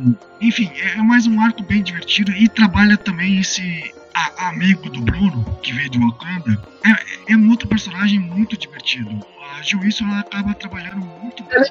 enfim, 0.40 0.70
é 0.74 0.96
mais 0.96 1.26
um 1.26 1.40
arco 1.40 1.62
bem 1.62 1.82
divertido 1.82 2.32
e 2.32 2.48
trabalha 2.48 2.96
também 2.96 3.40
esse 3.40 3.94
a, 4.20 4.48
amigo 4.48 4.90
do 4.90 5.00
Bruno, 5.00 5.44
que 5.62 5.72
veio 5.72 5.88
de 5.88 5.98
Wakanda, 5.98 6.62
é, 6.84 7.32
é 7.32 7.36
um 7.36 7.48
outro 7.50 7.68
personagem 7.68 8.18
muito 8.18 8.56
divertido. 8.56 9.18
A 9.60 9.62
Jill 9.62 9.80
Wilson 9.80 10.04
ela 10.04 10.20
acaba 10.20 10.54
trabalhando 10.54 11.06
muito 11.22 11.44
bem. 11.44 11.62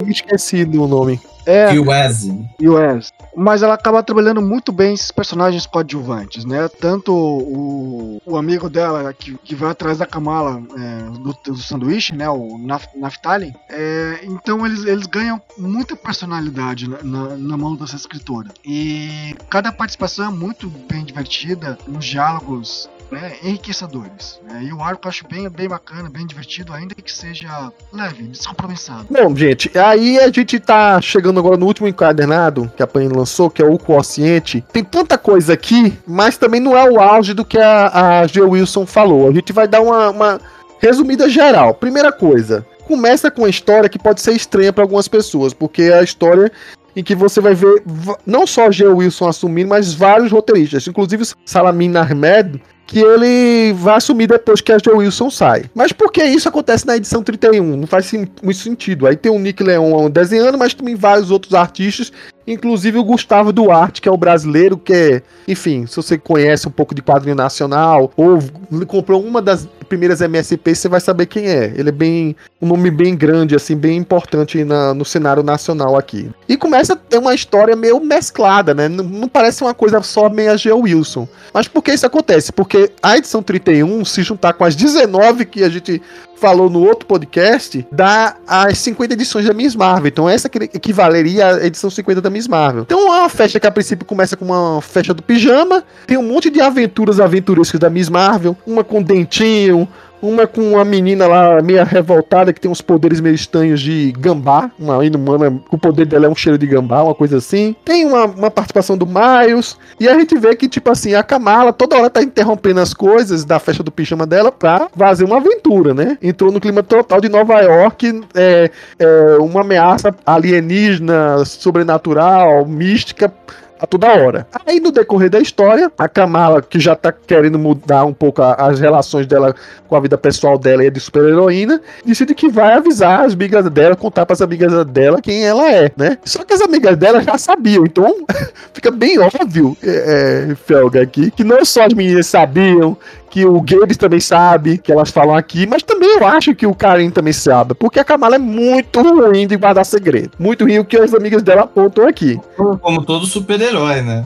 Eu 0.00 0.08
esqueci 0.08 0.64
do 0.64 0.86
nome. 0.86 1.20
É, 1.44 1.78
US. 1.78 2.26
US. 2.58 3.12
Mas 3.36 3.62
ela 3.62 3.74
acaba 3.74 4.02
trabalhando 4.02 4.40
muito 4.40 4.72
bem 4.72 4.94
esses 4.94 5.10
personagens 5.10 5.66
coadjuvantes, 5.66 6.46
né? 6.46 6.68
Tanto 6.68 7.12
o, 7.14 8.20
o 8.24 8.36
amigo 8.38 8.70
dela, 8.70 9.12
que, 9.12 9.36
que 9.44 9.54
vai 9.54 9.70
atrás 9.70 9.98
da 9.98 10.06
Kamala 10.06 10.62
é, 10.74 11.18
do, 11.18 11.52
do 11.52 11.58
sanduíche, 11.58 12.14
né? 12.14 12.28
O 12.30 12.56
Naf, 12.56 12.86
Naftali. 12.96 13.54
É, 13.68 14.20
então 14.22 14.64
eles, 14.64 14.84
eles 14.84 15.06
ganham 15.06 15.40
muita 15.58 15.94
personalidade 15.96 16.88
na, 16.88 17.02
na, 17.02 17.36
na, 17.36 17.56
mão 17.58 17.76
dessa 17.76 17.96
escritora. 17.96 18.48
E 18.64 19.36
cada 19.50 19.70
participação 19.70 20.26
é 20.26 20.30
muito 20.30 20.68
bem 20.88 21.04
divertida, 21.04 21.78
nos 21.86 22.06
diálogos 22.06 22.88
né, 23.10 23.36
enriquecedores. 23.42 24.40
Né? 24.48 24.64
E 24.64 24.72
o 24.72 24.82
arco 24.82 25.06
eu 25.06 25.08
acho 25.08 25.26
bem, 25.28 25.48
bem 25.48 25.68
bacana, 25.68 26.08
bem 26.10 26.26
divertido, 26.26 26.72
ainda 26.72 26.94
que 26.94 27.10
seja 27.10 27.72
leve, 27.92 28.24
descompromissado. 28.24 29.06
Bom, 29.10 29.34
gente, 29.36 29.70
aí 29.78 30.18
a 30.18 30.30
gente 30.30 30.58
tá 30.60 31.00
chegando 31.00 31.40
agora 31.40 31.56
no 31.56 31.66
último 31.66 31.88
encadernado 31.88 32.70
que 32.76 32.82
a 32.82 32.86
Panini 32.86 33.14
lançou, 33.14 33.50
que 33.50 33.62
é 33.62 33.64
o 33.64 33.78
Quociente. 33.78 34.64
Tem 34.72 34.84
tanta 34.84 35.16
coisa 35.16 35.52
aqui, 35.52 35.96
mas 36.06 36.36
também 36.36 36.60
não 36.60 36.76
é 36.76 36.88
o 36.88 37.00
auge 37.00 37.34
do 37.34 37.44
que 37.44 37.58
a, 37.58 38.20
a 38.20 38.26
G. 38.26 38.40
Wilson 38.42 38.86
falou. 38.86 39.28
A 39.28 39.32
gente 39.32 39.52
vai 39.52 39.66
dar 39.66 39.80
uma, 39.80 40.10
uma 40.10 40.40
resumida 40.80 41.28
geral. 41.28 41.74
Primeira 41.74 42.12
coisa, 42.12 42.66
começa 42.86 43.30
com 43.30 43.42
uma 43.42 43.50
história 43.50 43.88
que 43.88 43.98
pode 43.98 44.20
ser 44.20 44.32
estranha 44.32 44.72
para 44.72 44.84
algumas 44.84 45.08
pessoas, 45.08 45.52
porque 45.52 45.82
é 45.82 45.98
a 45.98 46.02
história 46.02 46.50
em 46.96 47.02
que 47.02 47.14
você 47.14 47.40
vai 47.40 47.54
ver 47.54 47.82
não 48.26 48.46
só 48.46 48.70
G. 48.72 48.86
Wilson 48.86 49.28
assumindo, 49.28 49.68
mas 49.68 49.94
vários 49.94 50.32
roteiristas, 50.32 50.86
inclusive 50.86 51.24
Salamin 51.44 51.96
Ahmed, 51.96 52.60
que 52.88 52.98
ele 52.98 53.74
vai 53.74 53.96
assumir 53.96 54.26
depois 54.26 54.62
que 54.62 54.72
a 54.72 54.78
Joe 54.82 54.96
Wilson 54.96 55.30
sai. 55.30 55.66
Mas 55.74 55.92
por 55.92 56.10
que 56.10 56.24
isso 56.24 56.48
acontece 56.48 56.86
na 56.86 56.96
edição 56.96 57.22
31? 57.22 57.76
Não 57.76 57.86
faz 57.86 58.10
muito 58.12 58.58
sentido. 58.58 59.06
Aí 59.06 59.14
tem 59.14 59.30
o 59.30 59.38
Nick 59.38 59.62
Leon 59.62 60.08
desenhando, 60.08 60.56
mas 60.56 60.72
também 60.72 60.94
vários 60.94 61.30
outros 61.30 61.52
artistas 61.52 62.10
Inclusive 62.48 62.98
o 62.98 63.04
Gustavo 63.04 63.52
Duarte, 63.52 64.00
que 64.00 64.08
é 64.08 64.12
o 64.12 64.16
brasileiro, 64.16 64.78
que 64.78 64.92
é, 64.92 65.22
enfim, 65.46 65.84
se 65.86 65.94
você 65.96 66.16
conhece 66.16 66.66
um 66.66 66.70
pouco 66.70 66.94
de 66.94 67.02
quadrinho 67.02 67.36
nacional, 67.36 68.10
ou 68.16 68.38
comprou 68.86 69.22
uma 69.22 69.42
das 69.42 69.68
primeiras 69.88 70.20
MSP, 70.20 70.74
você 70.74 70.88
vai 70.88 71.00
saber 71.00 71.26
quem 71.26 71.46
é. 71.46 71.72
Ele 71.76 71.88
é 71.88 71.92
bem. 71.92 72.36
um 72.60 72.66
nome 72.66 72.90
bem 72.90 73.16
grande, 73.16 73.54
assim, 73.54 73.76
bem 73.76 73.96
importante 73.96 74.62
na, 74.64 74.94
no 74.94 75.04
cenário 75.04 75.42
nacional 75.42 75.96
aqui. 75.96 76.30
E 76.48 76.56
começa 76.56 76.92
a 76.92 76.96
ter 76.96 77.18
uma 77.18 77.34
história 77.34 77.74
meio 77.74 78.00
mesclada, 78.00 78.74
né? 78.74 78.88
Não, 78.88 79.04
não 79.04 79.28
parece 79.28 79.62
uma 79.62 79.74
coisa 79.74 80.02
só 80.02 80.28
meio 80.28 80.52
a 80.52 80.56
G. 80.56 80.72
Wilson. 80.72 81.26
Mas 81.52 81.66
por 81.66 81.82
que 81.82 81.92
isso 81.92 82.06
acontece? 82.06 82.52
Porque 82.52 82.90
a 83.02 83.16
edição 83.16 83.42
31 83.42 84.04
se 84.04 84.22
juntar 84.22 84.52
com 84.52 84.64
as 84.64 84.76
19 84.76 85.44
que 85.44 85.64
a 85.64 85.68
gente 85.68 86.00
falou 86.38 86.70
no 86.70 86.80
outro 86.80 87.06
podcast, 87.06 87.86
dá 87.90 88.36
as 88.46 88.78
50 88.78 89.14
edições 89.14 89.46
da 89.46 89.52
Miss 89.52 89.74
Marvel. 89.74 90.08
Então 90.08 90.28
essa 90.28 90.48
equivaleria 90.72 91.46
à 91.56 91.66
edição 91.66 91.90
50 91.90 92.20
da 92.20 92.30
Miss 92.30 92.46
Marvel. 92.46 92.82
Então 92.82 93.00
é 93.00 93.18
uma 93.20 93.28
festa 93.28 93.58
que 93.60 93.66
a 93.66 93.70
princípio 93.70 94.06
começa 94.06 94.36
com 94.36 94.44
uma 94.44 94.80
festa 94.80 95.12
do 95.12 95.22
pijama, 95.22 95.84
tem 96.06 96.16
um 96.16 96.22
monte 96.22 96.48
de 96.48 96.60
aventuras 96.60 97.20
aventurescas 97.20 97.80
da 97.80 97.90
Miss 97.90 98.08
Marvel, 98.08 98.56
uma 98.66 98.84
com 98.84 99.02
dentinho, 99.02 99.77
uma 100.20 100.46
com 100.46 100.72
uma 100.72 100.84
menina 100.84 101.26
lá 101.26 101.62
meio 101.62 101.84
revoltada 101.84 102.52
que 102.52 102.60
tem 102.60 102.70
uns 102.70 102.80
poderes 102.80 103.20
meio 103.20 103.34
estranhos 103.34 103.80
de 103.80 104.12
gambá. 104.12 104.70
Uma 104.78 105.04
inumana, 105.04 105.60
o 105.70 105.78
poder 105.78 106.06
dela 106.06 106.26
é 106.26 106.28
um 106.28 106.34
cheiro 106.34 106.58
de 106.58 106.66
gambá, 106.66 107.02
uma 107.02 107.14
coisa 107.14 107.38
assim. 107.38 107.74
Tem 107.84 108.04
uma, 108.04 108.24
uma 108.24 108.50
participação 108.50 108.96
do 108.96 109.06
Miles. 109.06 109.76
E 110.00 110.08
a 110.08 110.14
gente 110.14 110.36
vê 110.38 110.54
que, 110.56 110.68
tipo 110.68 110.90
assim, 110.90 111.14
a 111.14 111.22
Kamala 111.22 111.72
toda 111.72 111.96
hora 111.96 112.10
tá 112.10 112.22
interrompendo 112.22 112.80
as 112.80 112.92
coisas 112.92 113.44
da 113.44 113.58
festa 113.58 113.82
do 113.82 113.92
pijama 113.92 114.26
dela 114.26 114.50
pra 114.50 114.88
fazer 114.96 115.24
uma 115.24 115.36
aventura, 115.36 115.94
né? 115.94 116.18
Entrou 116.22 116.50
no 116.50 116.60
clima 116.60 116.82
total 116.82 117.20
de 117.20 117.28
Nova 117.28 117.60
York, 117.60 118.22
é, 118.34 118.70
é 118.98 119.36
uma 119.40 119.60
ameaça 119.60 120.14
alienígena, 120.26 121.44
sobrenatural, 121.44 122.66
mística 122.66 123.32
a 123.78 123.86
toda 123.86 124.08
hora. 124.08 124.46
Aí 124.66 124.80
no 124.80 124.90
decorrer 124.90 125.30
da 125.30 125.38
história, 125.38 125.90
a 125.98 126.08
Kamala, 126.08 126.62
que 126.62 126.78
já 126.80 126.94
tá 126.94 127.12
querendo 127.12 127.58
mudar 127.58 128.04
um 128.04 128.12
pouco 128.12 128.42
a, 128.42 128.54
as 128.54 128.80
relações 128.80 129.26
dela 129.26 129.54
com 129.86 129.96
a 129.96 130.00
vida 130.00 130.18
pessoal 130.18 130.58
dela 130.58 130.84
e 130.84 130.88
a 130.88 130.90
de 130.90 131.00
super-heroína, 131.00 131.80
decide 132.04 132.34
que 132.34 132.48
vai 132.48 132.74
avisar 132.74 133.24
as 133.24 133.32
amigas 133.32 133.68
dela, 133.70 133.96
contar 133.96 134.26
para 134.26 134.34
as 134.34 134.42
amigas 134.42 134.84
dela 134.86 135.20
quem 135.22 135.44
ela 135.44 135.70
é, 135.70 135.90
né? 135.96 136.18
Só 136.24 136.44
que 136.44 136.52
as 136.52 136.60
amigas 136.60 136.96
dela 136.96 137.22
já 137.22 137.38
sabiam, 137.38 137.84
então 137.84 138.16
fica 138.72 138.90
bem 138.90 139.18
óbvio, 139.18 139.76
é, 139.82 140.48
é, 140.50 140.54
Felga 140.54 141.02
aqui, 141.02 141.30
que 141.30 141.44
não 141.44 141.64
só 141.64 141.84
as 141.84 141.94
meninas 141.94 142.26
sabiam, 142.26 142.96
que 143.30 143.44
o 143.44 143.60
Gabes 143.60 143.96
também 143.96 144.20
sabe, 144.20 144.78
que 144.78 144.92
elas 144.92 145.10
falam 145.10 145.34
aqui, 145.34 145.66
mas 145.66 145.82
também 145.82 146.16
eu 146.16 146.26
acho 146.26 146.54
que 146.54 146.66
o 146.66 146.74
Karim 146.74 147.10
também 147.10 147.32
sabe, 147.32 147.74
porque 147.74 148.00
a 148.00 148.04
Kamala 148.04 148.36
é 148.36 148.38
muito 148.38 149.00
ruim 149.02 149.46
de 149.46 149.56
guardar 149.56 149.84
segredo. 149.84 150.30
Muito 150.38 150.64
ruim 150.64 150.78
o 150.78 150.84
que 150.84 150.96
as 150.96 151.14
amigas 151.14 151.42
dela 151.42 151.62
apontam 151.62 152.06
aqui. 152.06 152.40
Como 152.56 153.04
todo 153.04 153.26
super-herói, 153.26 154.02
né? 154.02 154.24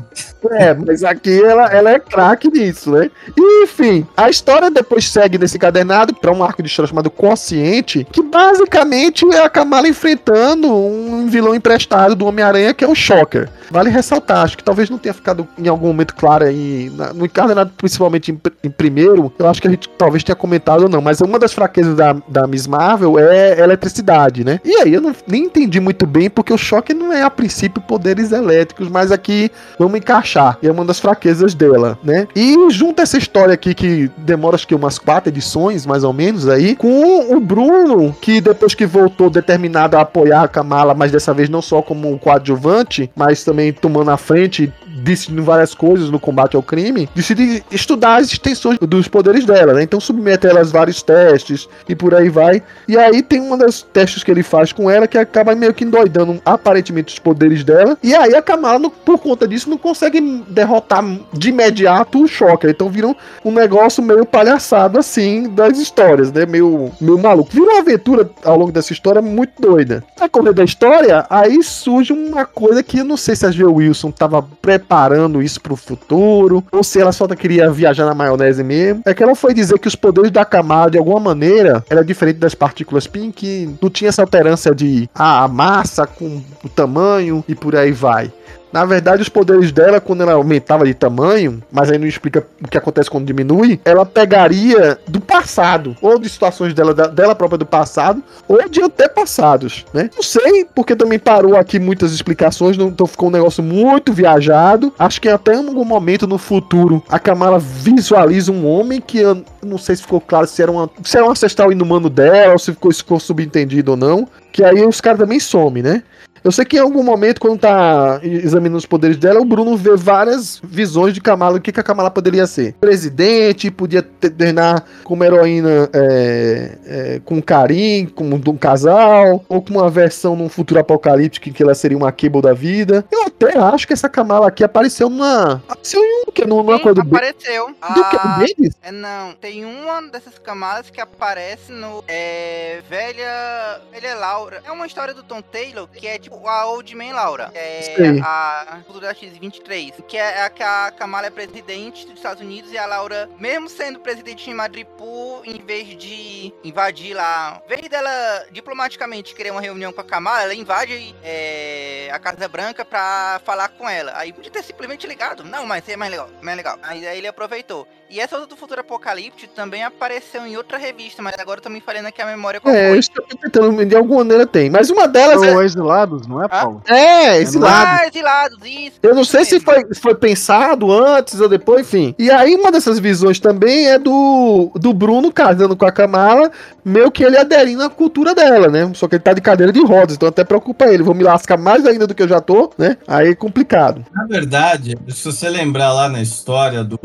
É, 0.50 0.74
mas 0.74 1.04
aqui 1.04 1.42
ela, 1.42 1.66
ela 1.72 1.90
é 1.90 1.98
craque 1.98 2.48
nisso, 2.48 2.90
né? 2.90 3.10
E, 3.36 3.64
enfim, 3.64 4.06
a 4.16 4.28
história 4.28 4.70
depois 4.70 5.08
segue 5.08 5.38
nesse 5.38 5.58
cadernado 5.58 6.14
para 6.14 6.32
um 6.32 6.42
arco 6.42 6.62
de 6.62 6.68
história 6.68 6.88
chamado 6.88 7.10
Consciente, 7.10 8.06
que 8.10 8.22
basicamente 8.22 9.24
é 9.32 9.44
a 9.44 9.48
Kamala 9.48 9.88
enfrentando 9.88 10.72
um 10.72 11.28
vilão 11.28 11.54
emprestado 11.54 12.16
do 12.16 12.26
Homem-Aranha, 12.26 12.74
que 12.74 12.84
é 12.84 12.88
o 12.88 12.94
Shocker. 12.94 13.48
Vale 13.70 13.88
ressaltar, 13.88 14.44
acho 14.44 14.56
que 14.56 14.64
talvez 14.64 14.90
não 14.90 14.98
tenha 14.98 15.14
ficado 15.14 15.48
em 15.56 15.68
algum 15.68 15.86
momento 15.86 16.14
claro 16.14 16.44
aí, 16.44 16.92
no 17.14 17.24
encadernado 17.24 17.72
principalmente 17.76 18.30
em, 18.30 18.40
em 18.62 18.70
primeiro, 18.70 19.01
eu 19.02 19.48
acho 19.48 19.62
que 19.62 19.68
a 19.68 19.70
gente 19.70 19.88
talvez 19.96 20.22
tenha 20.22 20.36
comentado 20.36 20.82
ou 20.82 20.88
não, 20.88 21.00
mas 21.00 21.20
uma 21.20 21.38
das 21.38 21.52
fraquezas 21.52 21.96
da, 21.96 22.16
da 22.28 22.46
Miss 22.46 22.66
Marvel 22.66 23.18
é 23.18 23.60
eletricidade, 23.60 24.44
né? 24.44 24.60
E 24.64 24.76
aí 24.76 24.92
eu 24.92 25.00
não, 25.00 25.14
nem 25.26 25.44
entendi 25.44 25.80
muito 25.80 26.06
bem, 26.06 26.28
porque 26.28 26.52
o 26.52 26.58
choque 26.58 26.92
não 26.92 27.12
é 27.12 27.22
a 27.22 27.30
princípio 27.30 27.80
poderes 27.80 28.32
elétricos, 28.32 28.88
mas 28.88 29.10
aqui 29.10 29.50
vamos 29.78 29.98
encaixar. 29.98 30.58
E 30.62 30.66
é 30.66 30.72
uma 30.72 30.84
das 30.84 31.00
fraquezas 31.00 31.54
dela, 31.54 31.98
né? 32.02 32.26
E 32.36 32.56
junta 32.70 33.02
essa 33.02 33.16
história 33.16 33.54
aqui 33.54 33.74
que 33.74 34.10
demora 34.18 34.56
acho 34.56 34.66
que 34.66 34.74
umas 34.74 34.98
quatro 34.98 35.30
edições, 35.30 35.86
mais 35.86 36.04
ou 36.04 36.12
menos, 36.12 36.48
aí, 36.48 36.76
com 36.76 37.34
o 37.34 37.40
Bruno, 37.40 38.14
que 38.20 38.40
depois 38.40 38.74
que 38.74 38.84
voltou 38.84 39.30
determinado 39.30 39.96
a 39.96 40.02
apoiar 40.02 40.42
a 40.42 40.48
Kamala, 40.48 40.94
mas 40.94 41.10
dessa 41.10 41.32
vez 41.32 41.48
não 41.48 41.62
só 41.62 41.80
como 41.80 42.10
um 42.12 42.18
coadjuvante, 42.18 43.10
mas 43.16 43.42
também 43.44 43.62
também 43.62 43.72
tomando 43.72 44.10
a 44.10 44.16
frente, 44.16 44.72
decidindo 45.02 45.42
várias 45.42 45.74
coisas 45.74 46.10
no 46.10 46.18
combate 46.18 46.56
ao 46.56 46.62
crime, 46.62 47.08
decide 47.14 47.62
estudar 47.70 48.16
as 48.16 48.32
extensões 48.32 48.78
dos 48.86 49.08
poderes 49.08 49.44
dela, 49.44 49.74
né? 49.74 49.82
Então 49.82 50.00
submete 50.00 50.46
ela 50.46 50.60
a 50.60 50.64
vários 50.64 51.02
testes 51.02 51.68
e 51.88 51.94
por 51.94 52.14
aí 52.14 52.28
vai. 52.28 52.62
E 52.86 52.96
aí 52.96 53.22
tem 53.22 53.40
uma 53.40 53.56
das 53.56 53.82
testes 53.82 54.22
que 54.22 54.30
ele 54.30 54.42
faz 54.42 54.72
com 54.72 54.90
ela 54.90 55.06
que 55.06 55.18
acaba 55.18 55.54
meio 55.54 55.74
que 55.74 55.84
endoidando 55.84 56.40
aparentemente 56.44 57.14
os 57.14 57.18
poderes 57.18 57.64
dela. 57.64 57.96
E 58.02 58.14
aí 58.14 58.34
a 58.34 58.42
Kamala, 58.42 58.90
por 58.90 59.18
conta 59.18 59.46
disso, 59.46 59.70
não 59.70 59.78
consegue 59.78 60.20
derrotar 60.48 61.04
de 61.32 61.50
imediato 61.50 62.22
o 62.22 62.28
Shocker. 62.28 62.70
Então 62.70 62.88
vira 62.88 63.08
um, 63.08 63.14
um 63.44 63.52
negócio 63.52 64.02
meio 64.02 64.24
palhaçado 64.24 64.98
assim 64.98 65.48
das 65.48 65.78
histórias, 65.78 66.32
né? 66.32 66.46
Meio, 66.46 66.90
meio 67.00 67.18
maluco. 67.18 67.50
Vira 67.52 67.70
uma 67.70 67.80
aventura 67.80 68.30
ao 68.44 68.58
longo 68.58 68.72
dessa 68.72 68.92
história 68.92 69.22
muito 69.22 69.60
doida. 69.60 70.04
A 70.20 70.28
correr 70.28 70.52
da 70.52 70.64
história, 70.64 71.24
aí 71.28 71.62
surge 71.62 72.12
uma 72.12 72.44
coisa 72.44 72.82
que 72.82 72.98
eu 72.98 73.04
não 73.04 73.16
sei 73.16 73.36
se 73.36 73.46
a 73.46 73.50
G. 73.50 73.64
Wilson 73.64 74.10
tava 74.10 74.42
preparando 74.42 75.42
isso 75.42 75.60
pro 75.60 75.76
futuro, 75.76 76.64
ou 76.70 76.82
se 76.82 77.00
ela 77.00 77.12
só 77.12 77.26
queria 77.28 77.70
viajar 77.70 78.04
na 78.04 78.14
maionese 78.14 78.62
mesmo. 78.62 78.71
É 79.04 79.14
que 79.14 79.22
ela 79.22 79.34
foi 79.34 79.54
dizer 79.54 79.78
que 79.78 79.88
os 79.88 79.94
poderes 79.94 80.30
da 80.30 80.44
camada, 80.44 80.92
de 80.92 80.98
alguma 80.98 81.20
maneira, 81.20 81.84
era 81.88 82.04
diferente 82.04 82.38
das 82.38 82.54
partículas 82.54 83.06
PIN, 83.06 83.30
que 83.30 83.68
não 83.80 83.90
tinha 83.90 84.08
essa 84.08 84.22
alternância 84.22 84.74
de 84.74 85.08
ah, 85.14 85.44
a 85.44 85.48
massa 85.48 86.06
com 86.06 86.42
o 86.64 86.68
tamanho 86.68 87.44
e 87.48 87.54
por 87.54 87.76
aí 87.76 87.92
vai. 87.92 88.32
Na 88.72 88.84
verdade, 88.84 89.22
os 89.22 89.28
poderes 89.28 89.70
dela, 89.70 90.00
quando 90.00 90.22
ela 90.22 90.32
aumentava 90.32 90.86
de 90.86 90.94
tamanho, 90.94 91.62
mas 91.70 91.90
aí 91.90 91.98
não 91.98 92.06
explica 92.06 92.46
o 92.62 92.68
que 92.68 92.78
acontece 92.78 93.10
quando 93.10 93.26
diminui, 93.26 93.78
ela 93.84 94.06
pegaria 94.06 94.98
do 95.06 95.20
passado, 95.20 95.96
ou 96.00 96.18
de 96.18 96.28
situações 96.28 96.72
dela, 96.72 96.94
dela 96.94 97.34
própria 97.34 97.58
do 97.58 97.66
passado, 97.66 98.22
ou 98.48 98.68
de 98.68 98.82
antepassados, 98.82 99.84
né? 99.92 100.08
Não 100.14 100.22
sei, 100.22 100.64
porque 100.74 100.96
também 100.96 101.18
parou 101.18 101.56
aqui 101.56 101.78
muitas 101.78 102.12
explicações, 102.12 102.76
não, 102.76 102.88
então 102.88 103.06
ficou 103.06 103.28
um 103.28 103.32
negócio 103.32 103.62
muito 103.62 104.12
viajado. 104.12 104.92
Acho 104.98 105.20
que 105.20 105.28
até 105.28 105.54
em 105.54 105.68
algum 105.68 105.84
momento 105.84 106.26
no 106.26 106.38
futuro 106.38 107.02
a 107.08 107.18
Kamala 107.18 107.58
visualiza 107.58 108.50
um 108.50 108.66
homem 108.66 109.00
que 109.00 109.18
eu 109.18 109.44
não 109.62 109.78
sei 109.78 109.96
se 109.96 110.02
ficou 110.02 110.20
claro 110.20 110.46
se 110.46 110.62
era, 110.62 110.72
uma, 110.72 110.88
se 111.04 111.16
era 111.16 111.26
um 111.26 111.30
ancestral 111.30 111.70
inumano 111.70 112.08
dela, 112.08 112.52
ou 112.52 112.58
se 112.58 112.72
ficou, 112.72 112.90
se 112.92 112.98
ficou 112.98 113.20
subentendido 113.20 113.92
ou 113.92 113.96
não. 113.96 114.26
Que 114.50 114.64
aí 114.64 114.84
os 114.84 115.00
caras 115.00 115.18
também 115.18 115.40
somem, 115.40 115.82
né? 115.82 116.02
Eu 116.44 116.50
sei 116.50 116.64
que 116.64 116.76
em 116.76 116.80
algum 116.80 117.02
momento, 117.02 117.40
quando 117.40 117.58
tá 117.60 118.20
examinando 118.22 118.78
os 118.78 118.86
poderes 118.86 119.16
dela, 119.16 119.40
o 119.40 119.44
Bruno 119.44 119.76
vê 119.76 119.94
várias 119.96 120.60
visões 120.64 121.14
de 121.14 121.20
Kamala, 121.20 121.58
o 121.58 121.60
que, 121.60 121.70
que 121.70 121.78
a 121.80 121.84
Kamala 121.84 122.10
poderia 122.10 122.46
ser. 122.46 122.74
Presidente, 122.80 123.70
podia 123.70 124.02
ter- 124.02 124.30
treinar 124.30 124.84
como 125.04 125.22
heroína 125.22 125.88
é, 125.92 126.78
é, 126.86 127.20
com 127.24 127.40
Karim, 127.40 128.06
como 128.14 128.38
de 128.38 128.50
um 128.50 128.56
casal, 128.56 129.44
ou 129.48 129.62
com 129.62 129.74
uma 129.74 129.88
versão 129.88 130.34
num 130.34 130.48
futuro 130.48 130.80
apocalíptico 130.80 131.48
em 131.48 131.52
que 131.52 131.62
ela 131.62 131.74
seria 131.74 131.96
uma 131.96 132.10
Cable 132.10 132.42
da 132.42 132.52
vida. 132.52 133.04
Eu 133.12 133.30
até 133.48 133.58
acho 133.58 133.86
que 133.86 133.92
essa 133.92 134.08
Kamala 134.08 134.48
aqui 134.48 134.62
apareceu 134.64 135.08
numa. 135.08 135.62
Apareceu 135.68 136.02
em 136.02 136.22
um 136.28 136.32
que 136.32 136.44
numa 136.44 136.76
Sim, 136.76 136.82
coisa 136.82 137.02
do, 137.02 137.08
apareceu. 137.08 137.66
do 137.68 137.74
que? 137.74 138.16
Do 138.16 138.22
Ah, 138.22 138.36
Bendis? 138.38 138.74
é, 138.82 138.90
não, 138.92 139.32
tem 139.34 139.64
uma 139.64 140.02
dessas 140.02 140.38
camadas 140.38 140.90
que 140.90 141.00
aparece 141.00 141.72
no 141.72 142.04
é, 142.08 142.82
Velha 142.88 143.80
Velha 143.90 144.14
Laura. 144.14 144.62
É 144.64 144.70
uma 144.72 144.86
história 144.86 145.14
do 145.14 145.22
Tom 145.22 145.40
Taylor 145.42 145.86
que 145.88 146.06
é 146.06 146.18
tipo 146.18 146.46
a 146.48 146.66
Old 146.66 146.94
Man 146.94 147.12
Laura. 147.12 147.50
É 147.54 147.82
Sei. 147.96 148.20
a 148.20 148.78
Futuro 148.86 149.00
da 149.04 149.14
X-23. 149.14 150.02
Que 150.06 150.16
é 150.16 150.42
a 150.44 150.50
que 150.50 150.62
a 150.62 150.90
Kamala 150.96 151.26
é 151.26 151.30
presidente 151.30 152.06
dos 152.06 152.16
Estados 152.16 152.42
Unidos 152.42 152.72
e 152.72 152.78
a 152.78 152.86
Laura, 152.86 153.28
mesmo 153.38 153.68
sendo 153.68 154.00
presidente 154.00 154.44
de 154.44 154.54
Madripoor, 154.54 155.42
em 155.44 155.58
vez 155.64 155.96
de 155.96 156.52
invadir 156.64 157.14
lá, 157.14 157.60
em 157.64 157.68
vez 157.68 157.88
dela 157.88 158.10
diplomaticamente 158.50 159.34
querer 159.34 159.50
uma 159.50 159.60
reunião 159.60 159.92
com 159.92 160.00
a 160.00 160.04
Kamala, 160.04 160.42
ela 160.42 160.54
invade 160.54 161.14
é, 161.22 162.08
a 162.12 162.18
Casa 162.18 162.48
Branca 162.48 162.84
pra 162.84 163.31
falar 163.38 163.68
com 163.68 163.88
ela. 163.88 164.12
Aí 164.16 164.32
podia 164.32 164.50
ter 164.50 164.62
simplesmente 164.62 165.06
ligado. 165.06 165.44
Não, 165.44 165.66
mas 165.66 165.88
é 165.88 165.96
mais 165.96 166.10
legal, 166.10 166.28
mais 166.40 166.56
legal. 166.56 166.78
Aí, 166.82 167.06
aí 167.06 167.18
ele 167.18 167.28
aproveitou. 167.28 167.86
E 168.10 168.20
essa 168.20 168.36
outra 168.36 168.50
do 168.50 168.56
Futuro 168.58 168.80
Apocalipse 168.82 169.46
também 169.46 169.82
apareceu 169.82 170.46
em 170.46 170.54
outra 170.54 170.76
revista, 170.76 171.22
mas 171.22 171.34
agora 171.38 171.58
eu 171.60 171.62
tô 171.62 171.70
me 171.70 171.80
falando 171.80 172.06
aqui 172.06 172.20
a 172.20 172.26
memória 172.26 172.60
É, 172.66 172.92
que 173.00 173.18
eu 173.18 173.22
tô 173.26 173.36
tentando, 173.38 173.84
de 173.86 173.96
alguma 173.96 174.18
maneira 174.18 174.46
tem. 174.46 174.68
Mas 174.68 174.90
uma 174.90 175.08
delas 175.08 175.40
São 175.40 175.62
exilados, 175.62 176.26
não 176.26 176.44
é, 176.44 176.48
Paulo? 176.48 176.82
é. 176.86 177.02
É, 177.12 177.42
É 177.42 177.58
lado. 177.58 177.88
Ah, 177.88 178.06
exilados, 178.06 178.58
isso. 178.64 178.98
Eu 179.02 179.14
não 179.14 179.22
isso 179.22 179.30
sei 179.30 179.44
se 179.44 179.60
foi, 179.60 179.82
se 179.92 180.00
foi 180.00 180.14
pensado 180.14 180.92
antes 180.92 181.40
ou 181.40 181.48
depois, 181.48 181.86
enfim. 181.86 182.14
E 182.18 182.30
aí, 182.30 182.54
uma 182.54 182.70
dessas 182.70 182.98
visões 182.98 183.40
também 183.40 183.88
é 183.88 183.98
do, 183.98 184.70
do 184.74 184.92
Bruno 184.92 185.32
casando 185.32 185.74
com 185.74 185.86
a 185.86 185.92
Kamala, 185.92 186.50
meio 186.84 187.10
que 187.10 187.24
ele 187.24 187.38
aderindo 187.38 187.82
à 187.82 187.88
cultura 187.88 188.34
dela, 188.34 188.68
né? 188.68 188.90
Só 188.94 189.08
que 189.08 189.14
ele 189.14 189.22
tá 189.22 189.32
de 189.32 189.40
cadeira 189.40 189.72
de 189.72 189.80
rodas, 189.82 190.16
então 190.16 190.28
até 190.28 190.44
preocupa 190.44 190.86
ele. 190.86 191.02
Vou 191.02 191.14
me 191.14 191.24
lascar 191.24 191.56
mais 191.56 191.86
ainda 191.86 192.06
do 192.06 192.14
que 192.14 192.22
eu 192.22 192.28
já 192.28 192.40
tô, 192.40 192.70
né? 192.76 192.96
Aí 193.06 193.21
é 193.30 193.34
complicado. 193.34 194.04
Na 194.12 194.26
verdade, 194.26 194.96
se 195.08 195.24
você 195.24 195.48
lembrar 195.48 195.92
lá 195.92 196.08
na 196.08 196.20
história 196.20 196.82
do, 196.82 196.98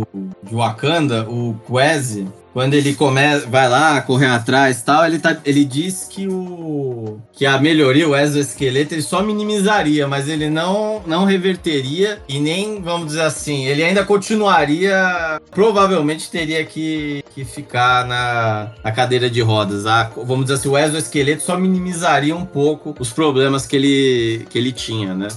de 0.44 0.56
Wakanda, 0.56 1.30
o 1.30 1.56
Quasi, 1.66 2.28
quando 2.58 2.74
ele 2.74 2.96
começa, 2.96 3.46
vai 3.46 3.70
lá 3.70 4.02
correr 4.02 4.26
atrás 4.26 4.82
tal, 4.82 5.06
ele, 5.06 5.20
tá, 5.20 5.38
ele 5.46 5.64
diz 5.64 6.08
que 6.10 6.28
o 6.28 7.20
que 7.32 7.46
a 7.46 7.60
melhoria, 7.60 8.10
o 8.10 8.16
exoesqueleto, 8.16 8.96
ele 8.96 9.04
só 9.04 9.22
minimizaria, 9.22 10.08
mas 10.08 10.28
ele 10.28 10.50
não, 10.50 11.04
não 11.06 11.24
reverteria 11.24 12.18
e 12.28 12.40
nem, 12.40 12.82
vamos 12.82 13.10
dizer 13.10 13.22
assim, 13.22 13.68
ele 13.68 13.84
ainda 13.84 14.04
continuaria, 14.04 15.40
provavelmente 15.52 16.32
teria 16.32 16.66
que, 16.66 17.24
que 17.36 17.46
ficar 17.46 18.08
na, 18.08 18.72
na 18.84 18.92
cadeira 18.92 19.30
de 19.30 19.40
rodas. 19.40 19.86
A- 19.86 20.10
vamos 20.16 20.46
dizer 20.46 20.56
assim, 20.56 20.70
o 20.70 20.76
exoesqueleto 20.76 21.44
só 21.44 21.56
minimizaria 21.60 22.36
um 22.36 22.44
pouco 22.44 22.96
os 23.00 23.12
problemas 23.14 23.68
que 23.68 23.76
ele, 23.76 24.48
que 24.50 24.58
ele 24.58 24.72
tinha, 24.72 25.14
né? 25.14 25.28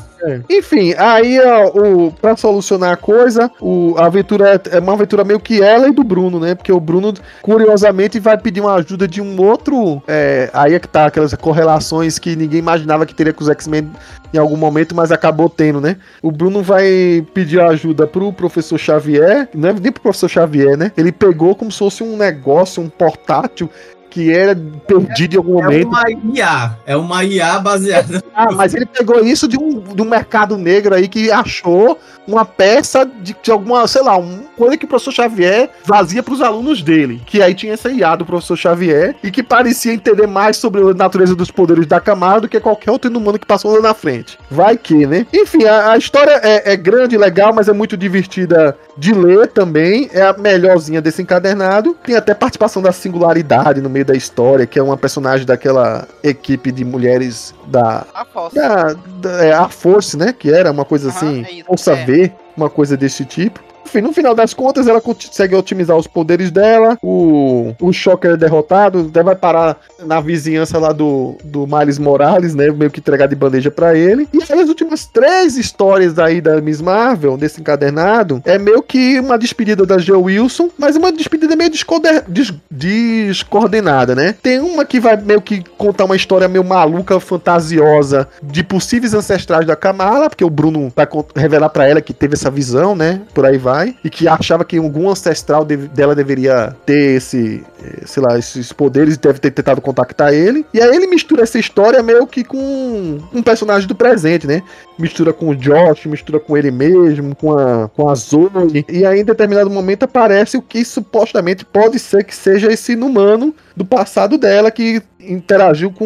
Enfim, 0.48 0.94
aí, 0.97 1.38
ó, 1.40 1.68
o, 1.68 2.12
pra 2.12 2.36
solucionar 2.36 2.92
a 2.92 2.97
coisa, 2.97 3.51
o, 3.60 3.94
a 3.98 4.06
aventura 4.06 4.55
é, 4.55 4.76
é 4.76 4.80
uma 4.80 4.92
aventura 4.94 5.24
meio 5.24 5.40
que 5.40 5.62
ela 5.62 5.88
e 5.88 5.92
do 5.92 6.05
Bruno, 6.05 6.40
né? 6.40 6.55
Porque 6.55 6.72
o 6.72 6.80
Bruno, 6.80 7.10
curiosamente, 7.43 8.19
vai 8.20 8.37
pedir 8.39 8.61
uma 8.61 8.74
ajuda 8.74 9.07
de 9.09 9.20
um 9.20 9.41
outro. 9.41 10.03
é, 10.07 10.51
aí 10.53 10.74
é 10.74 10.78
que 10.78 10.89
tá, 10.89 11.07
aquelas 11.07 11.35
correlações 11.35 12.19
que 12.19 12.37
ninguém 12.37 12.59
imaginava 12.59 13.07
que 13.07 13.15
teria 13.15 13.32
com 13.32 13.43
os 13.43 13.49
X-Men 13.51 13.91
em 14.32 14.39
algum 14.39 14.57
momento, 14.57 14.95
mas 14.95 15.11
acabou 15.11 15.49
tendo, 15.49 15.81
né? 15.81 15.97
O 16.23 16.31
Bruno 16.31 16.62
vai 16.62 17.24
pedir 17.35 17.61
ajuda 17.61 18.07
pro 18.07 18.32
professor 18.32 18.78
Xavier, 18.78 19.49
não 19.55 19.69
é 19.70 19.73
nem 19.73 19.91
pro 19.93 20.03
professor 20.03 20.28
Xavier, 20.28 20.77
né? 20.77 20.93
Ele 20.97 21.11
pegou 21.12 21.55
como 21.55 21.70
se 21.73 21.78
fosse 21.78 22.03
um 22.03 22.16
negócio, 22.16 22.82
um 22.82 22.89
portátil. 22.89 23.69
Que 24.12 24.32
era 24.32 24.57
perdido 24.89 25.35
em 25.35 25.37
algum 25.37 25.61
É 25.61 25.62
momento. 25.62 25.87
uma 25.87 26.05
IA, 26.35 26.77
é 26.85 26.97
uma 26.97 27.23
IA 27.24 27.61
baseada 27.61 28.20
Ah, 28.35 28.51
mas 28.51 28.74
ele 28.74 28.85
pegou 28.85 29.20
isso 29.24 29.47
de 29.47 29.57
um, 29.57 29.78
de 29.78 30.03
um 30.03 30.05
mercado 30.05 30.59
negro 30.59 30.97
aí 30.97 31.07
que 31.07 31.31
achou 31.31 31.97
uma 32.26 32.44
peça 32.44 33.05
de, 33.05 33.34
de 33.42 33.51
alguma, 33.51 33.86
sei 33.88 34.02
lá, 34.02 34.16
uma 34.16 34.44
coisa 34.56 34.76
que 34.76 34.84
o 34.84 34.88
professor 34.88 35.12
Xavier 35.12 35.70
vazia 35.84 36.22
para 36.22 36.34
os 36.34 36.40
alunos 36.40 36.82
dele. 36.82 37.20
Que 37.26 37.42
aí 37.42 37.55
tinha 37.55 37.72
essa 37.72 37.90
IA 37.90 38.14
do 38.16 38.24
professor 38.26 38.56
Xavier 38.56 39.16
e 39.22 39.30
que 39.30 39.42
parecia 39.42 39.92
entender 39.92 40.26
mais 40.26 40.56
sobre 40.56 40.80
a 40.82 40.94
natureza 40.94 41.34
dos 41.34 41.51
poderes 41.51 41.86
da 41.86 41.98
camada 42.01 42.42
do 42.42 42.48
que 42.48 42.60
qualquer 42.60 42.90
outro 42.90 43.10
inumano 43.10 43.38
que 43.38 43.47
passou 43.47 43.74
lá 43.74 43.80
na 43.80 43.94
frente. 43.94 44.38
Vai 44.51 44.76
que, 44.76 45.06
né? 45.06 45.26
Enfim, 45.32 45.64
a, 45.64 45.92
a 45.92 45.97
história 45.98 46.40
é, 46.42 46.72
é 46.72 46.76
grande, 46.76 47.16
legal, 47.16 47.52
mas 47.55 47.68
é 47.68 47.72
muito 47.72 47.97
divertida 47.97 48.76
de 48.97 49.12
ler 49.12 49.48
também. 49.48 50.09
É 50.12 50.22
a 50.22 50.32
melhorzinha 50.32 51.01
desse 51.01 51.22
encadernado. 51.22 51.97
Tem 52.05 52.14
até 52.16 52.34
participação 52.34 52.80
da 52.82 52.92
singularidade 52.92 53.80
no 53.80 53.90
meio 53.90 54.05
da 54.05 54.14
história, 54.14 54.66
que 54.66 54.78
é 54.78 54.82
uma 54.82 54.97
personagem 54.97 55.47
daquela 55.47 56.06
equipe 56.22 56.70
de 56.70 56.84
mulheres 56.84 57.55
da 57.66 58.05
A 58.14 58.24
fossa. 58.24 58.55
da, 58.60 58.92
da- 59.20 59.44
é, 59.44 59.52
a 59.52 59.68
Force, 59.68 60.16
né? 60.16 60.32
Que 60.36 60.51
era 60.52 60.70
uma 60.70 60.84
coisa 60.84 61.09
Aham, 61.09 61.16
assim, 61.16 61.44
é 61.48 61.52
isso, 61.52 61.64
Força 61.66 61.92
é. 61.92 62.05
V, 62.28 62.32
uma 62.56 62.68
coisa 62.68 62.97
desse 62.97 63.24
tipo. 63.24 63.69
Enfim, 63.85 64.01
no 64.01 64.12
final 64.12 64.35
das 64.35 64.55
contas, 64.55 64.86
ela 64.86 65.01
consegue 65.01 65.55
otimizar 65.55 65.97
os 65.97 66.07
poderes 66.07 66.51
dela. 66.51 66.97
O, 67.02 67.74
o 67.81 67.93
Shocker 67.93 68.32
é 68.32 68.36
derrotado, 68.36 69.05
daí 69.05 69.24
vai 69.24 69.35
parar 69.35 69.77
na 70.05 70.20
vizinhança 70.20 70.78
lá 70.78 70.93
do, 70.93 71.36
do 71.44 71.66
Miles 71.66 71.98
Morales, 71.98 72.55
né? 72.55 72.70
Meio 72.70 72.90
que 72.90 73.01
entregar 73.01 73.27
de 73.27 73.35
bandeja 73.35 73.70
pra 73.70 73.97
ele. 73.97 74.28
E 74.32 74.40
aí, 74.52 74.61
as 74.61 74.69
últimas 74.69 75.07
três 75.07 75.57
histórias 75.57 76.19
aí 76.19 76.40
da 76.40 76.61
Miss 76.61 76.81
Marvel, 76.81 77.36
desse 77.36 77.61
encadernado, 77.61 78.40
é 78.44 78.59
meio 78.59 78.82
que 78.82 79.19
uma 79.19 79.36
despedida 79.39 79.85
da 79.85 79.98
Joe 79.98 80.23
Wilson, 80.23 80.70
mas 80.78 80.94
uma 80.97 81.11
despedida 81.11 81.57
meio 81.57 81.70
des- 81.70 82.52
descoordenada, 82.70 84.15
né? 84.15 84.35
Tem 84.43 84.61
uma 84.61 84.85
que 84.85 85.01
vai 85.01 85.16
meio 85.16 85.40
que 85.40 85.62
contar 85.77 86.05
uma 86.05 86.16
história 86.16 86.48
meio 86.48 86.65
maluca, 86.65 87.19
fantasiosa, 87.19 88.28
de 88.43 88.62
possíveis 88.62 89.15
ancestrais 89.15 89.66
da 89.66 89.74
Kamala, 89.77 90.28
porque 90.28 90.44
o 90.44 90.51
Bruno 90.51 90.93
vai 90.94 91.09
revelar 91.35 91.69
pra 91.70 91.89
ela 91.89 92.01
que 92.01 92.12
teve 92.12 92.35
essa 92.35 92.51
visão, 92.51 92.94
né? 92.94 93.20
Por 93.35 93.44
aí 93.44 93.59
vai. 93.59 93.69
E 94.05 94.10
que 94.10 94.26
achava 94.28 94.64
que 94.64 94.76
algum 94.78 95.09
ancestral 95.10 95.64
deve- 95.64 95.88
dela 95.88 96.14
deveria 96.14 96.74
ter 96.84 97.16
esse, 97.16 97.62
eh, 97.82 98.02
sei 98.06 98.22
lá, 98.22 98.38
esses 98.38 98.72
poderes 98.72 99.14
e 99.14 99.18
deve 99.18 99.38
ter 99.38 99.51
tentado 99.51 99.80
contactar 99.80 100.32
ele. 100.32 100.64
E 100.72 100.80
aí 100.80 100.94
ele 100.94 101.06
mistura 101.06 101.42
essa 101.42 101.59
história 101.59 102.02
meio 102.02 102.26
que 102.26 102.44
com 102.44 103.18
um 103.32 103.42
personagem 103.42 103.86
do 103.88 103.94
presente, 103.94 104.47
né? 104.47 104.62
Mistura 104.98 105.32
com 105.32 105.48
o 105.48 105.56
Josh, 105.56 106.06
mistura 106.06 106.38
com 106.38 106.56
ele 106.56 106.70
mesmo, 106.70 107.34
com 107.34 107.59
a, 107.59 107.88
com 107.88 108.09
a 108.09 108.14
Zoe. 108.14 108.84
E 108.88 109.05
aí 109.06 109.20
em 109.20 109.24
determinado 109.24 109.70
momento 109.70 110.02
aparece 110.05 110.56
o 110.56 110.62
que 110.62 110.84
supostamente 110.84 111.64
pode 111.64 111.98
ser 111.98 112.24
que 112.24 112.34
seja 112.34 112.72
esse 112.72 112.92
inumano 112.92 113.55
do 113.81 113.85
passado 113.86 114.36
dela 114.36 114.70
que 114.70 115.02
interagiu 115.19 115.90
com 115.90 116.05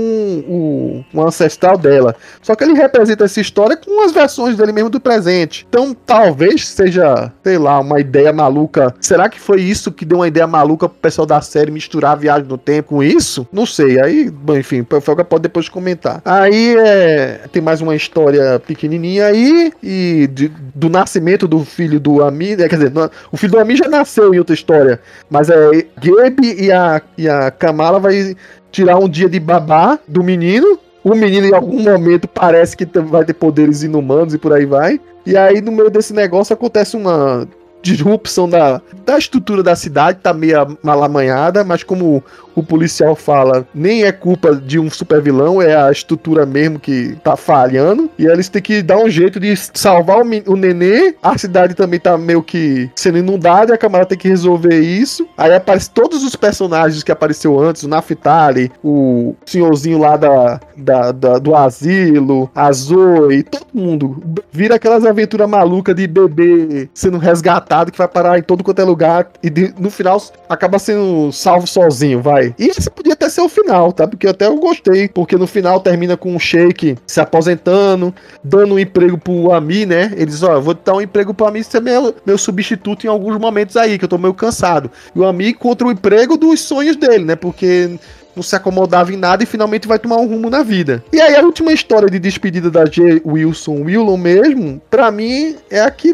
o, 1.12 1.22
ancestral 1.24 1.76
dela. 1.76 2.14
Só 2.40 2.54
que 2.54 2.62
ele 2.62 2.74
representa 2.74 3.24
essa 3.24 3.40
história 3.40 3.76
com 3.76 4.04
as 4.04 4.12
versões 4.12 4.56
dele 4.56 4.72
mesmo 4.72 4.90
do 4.90 5.00
presente. 5.00 5.66
Então 5.68 5.94
talvez 5.94 6.68
seja, 6.68 7.32
sei 7.42 7.58
lá, 7.58 7.80
uma 7.80 7.98
ideia 8.00 8.32
maluca. 8.32 8.94
Será 9.00 9.28
que 9.28 9.40
foi 9.40 9.60
isso 9.60 9.90
que 9.90 10.04
deu 10.04 10.18
uma 10.18 10.28
ideia 10.28 10.46
maluca 10.46 10.88
pro 10.88 10.98
pessoal 10.98 11.26
da 11.26 11.40
série 11.40 11.70
misturar 11.70 12.12
a 12.12 12.16
viagem 12.16 12.46
no 12.48 12.58
tempo 12.58 12.90
com 12.90 13.02
isso? 13.02 13.46
Não 13.52 13.66
sei. 13.66 14.00
Aí, 14.00 14.30
bom, 14.30 14.56
enfim, 14.56 14.86
o 14.88 15.00
Felga 15.00 15.24
pode 15.24 15.42
depois 15.42 15.68
comentar. 15.68 16.20
Aí 16.24 16.76
é, 16.76 17.40
tem 17.52 17.62
mais 17.62 17.80
uma 17.80 17.96
história 17.96 18.60
pequenininha 18.60 19.26
aí 19.26 19.72
e 19.82 20.28
de- 20.32 20.52
do 20.74 20.88
nascimento 20.88 21.46
do 21.48 21.64
filho 21.64 21.98
do 21.98 22.22
Ami, 22.22 22.52
é, 22.52 22.68
quer 22.68 22.76
dizer, 22.76 22.92
o 23.32 23.36
filho 23.36 23.52
do 23.52 23.58
Ami 23.58 23.76
já 23.76 23.88
nasceu 23.88 24.34
em 24.34 24.38
outra 24.38 24.54
história, 24.54 25.00
mas 25.30 25.48
é 25.50 25.86
Gabe 26.00 26.54
e 26.58 26.70
a, 26.72 27.00
e 27.16 27.28
a 27.28 27.50
Kamala 27.64 27.98
vai 27.98 28.36
tirar 28.70 28.98
um 28.98 29.08
dia 29.08 29.28
de 29.28 29.40
babá 29.40 29.98
do 30.06 30.22
menino. 30.22 30.78
O 31.02 31.14
menino, 31.14 31.46
em 31.46 31.54
algum 31.54 31.82
momento, 31.82 32.28
parece 32.28 32.76
que 32.76 32.86
vai 33.00 33.24
ter 33.24 33.34
poderes 33.34 33.82
inumanos 33.82 34.34
e 34.34 34.38
por 34.38 34.52
aí 34.52 34.66
vai. 34.66 35.00
E 35.24 35.36
aí, 35.36 35.62
no 35.62 35.72
meio 35.72 35.90
desse 35.90 36.12
negócio, 36.12 36.52
acontece 36.52 36.94
uma 36.96 37.48
disrupção 37.84 38.48
da, 38.48 38.80
da 39.04 39.18
estrutura 39.18 39.62
da 39.62 39.76
cidade, 39.76 40.18
tá 40.22 40.32
meio 40.32 40.78
malamanhada, 40.82 41.62
mas 41.62 41.82
como 41.82 42.24
o 42.54 42.62
policial 42.62 43.14
fala, 43.14 43.66
nem 43.74 44.04
é 44.04 44.12
culpa 44.12 44.54
de 44.54 44.78
um 44.78 44.88
super 44.88 45.20
vilão, 45.20 45.60
é 45.60 45.76
a 45.76 45.90
estrutura 45.90 46.46
mesmo 46.46 46.78
que 46.78 47.16
tá 47.22 47.36
falhando. 47.36 48.08
E 48.18 48.26
eles 48.26 48.48
têm 48.48 48.62
que 48.62 48.80
dar 48.80 48.98
um 48.98 49.10
jeito 49.10 49.38
de 49.38 49.54
salvar 49.56 50.18
o, 50.18 50.52
o 50.52 50.56
nenê. 50.56 51.14
A 51.22 51.36
cidade 51.36 51.74
também 51.74 52.00
tá 52.00 52.16
meio 52.16 52.42
que 52.42 52.88
sendo 52.94 53.18
inundada 53.18 53.72
e 53.72 53.74
a 53.74 53.78
Kamala 53.78 54.06
tem 54.06 54.16
que 54.16 54.28
resolver 54.28 54.80
isso. 54.80 55.26
Aí 55.36 55.52
aparece 55.52 55.90
todos 55.90 56.22
os 56.22 56.36
personagens 56.36 57.02
que 57.02 57.12
apareceu 57.12 57.58
antes, 57.60 57.82
o 57.82 57.88
Naftali, 57.88 58.70
o 58.82 59.34
senhorzinho 59.44 59.98
lá 59.98 60.16
da, 60.16 60.60
da, 60.76 61.12
da 61.12 61.38
do 61.38 61.54
asilo, 61.54 62.48
a 62.54 62.72
Zoe, 62.72 63.42
todo 63.42 63.66
mundo. 63.74 64.22
Vira 64.50 64.76
aquelas 64.76 65.04
aventuras 65.04 65.48
malucas 65.48 65.94
de 65.94 66.06
bebê 66.06 66.88
sendo 66.94 67.18
resgatado 67.18 67.73
que 67.90 67.98
vai 67.98 68.08
parar 68.08 68.38
em 68.38 68.42
todo 68.42 68.62
quanto 68.62 68.80
é 68.80 68.84
lugar 68.84 69.28
e 69.42 69.50
de, 69.50 69.74
no 69.78 69.90
final 69.90 70.22
acaba 70.48 70.78
sendo 70.78 71.32
salvo 71.32 71.66
sozinho, 71.66 72.20
vai. 72.20 72.54
E 72.58 72.68
esse 72.68 72.90
podia 72.90 73.14
até 73.14 73.28
ser 73.28 73.40
o 73.40 73.48
final, 73.48 73.92
tá? 73.92 74.06
Porque 74.06 74.26
até 74.26 74.46
eu 74.46 74.56
gostei, 74.56 75.08
porque 75.08 75.36
no 75.36 75.46
final 75.46 75.80
termina 75.80 76.16
com 76.16 76.34
o 76.34 76.40
Shake 76.40 76.96
se 77.06 77.20
aposentando, 77.20 78.14
dando 78.42 78.74
um 78.74 78.78
emprego 78.78 79.18
pro 79.18 79.52
Ami, 79.52 79.86
né? 79.86 80.12
Eles, 80.16 80.42
ó, 80.42 80.60
vou 80.60 80.74
dar 80.74 80.94
um 80.94 81.00
emprego 81.00 81.34
pro 81.34 81.46
Ami 81.46 81.64
ser 81.64 81.80
meu, 81.80 82.14
meu 82.24 82.38
substituto 82.38 83.04
em 83.04 83.08
alguns 83.08 83.38
momentos 83.38 83.76
aí, 83.76 83.98
que 83.98 84.04
eu 84.04 84.08
tô 84.08 84.18
meio 84.18 84.34
cansado. 84.34 84.90
E 85.14 85.18
o 85.18 85.24
Ami 85.24 85.52
contra 85.52 85.86
o 85.86 85.90
emprego 85.90 86.36
dos 86.36 86.60
sonhos 86.60 86.96
dele, 86.96 87.24
né? 87.24 87.36
Porque 87.36 87.98
não 88.34 88.42
se 88.42 88.56
acomodava 88.56 89.12
em 89.12 89.16
nada 89.16 89.42
e 89.42 89.46
finalmente 89.46 89.86
vai 89.86 89.98
tomar 89.98 90.16
um 90.16 90.26
rumo 90.26 90.50
na 90.50 90.62
vida. 90.62 91.02
E 91.12 91.20
aí 91.20 91.34
a 91.36 91.42
última 91.42 91.72
história 91.72 92.08
de 92.10 92.18
despedida 92.18 92.70
da 92.70 92.84
J. 92.84 93.22
Wilson 93.24 93.82
Willow 93.82 94.16
mesmo, 94.16 94.80
para 94.90 95.10
mim 95.10 95.56
é 95.70 95.80
a 95.80 95.90
que 95.90 96.12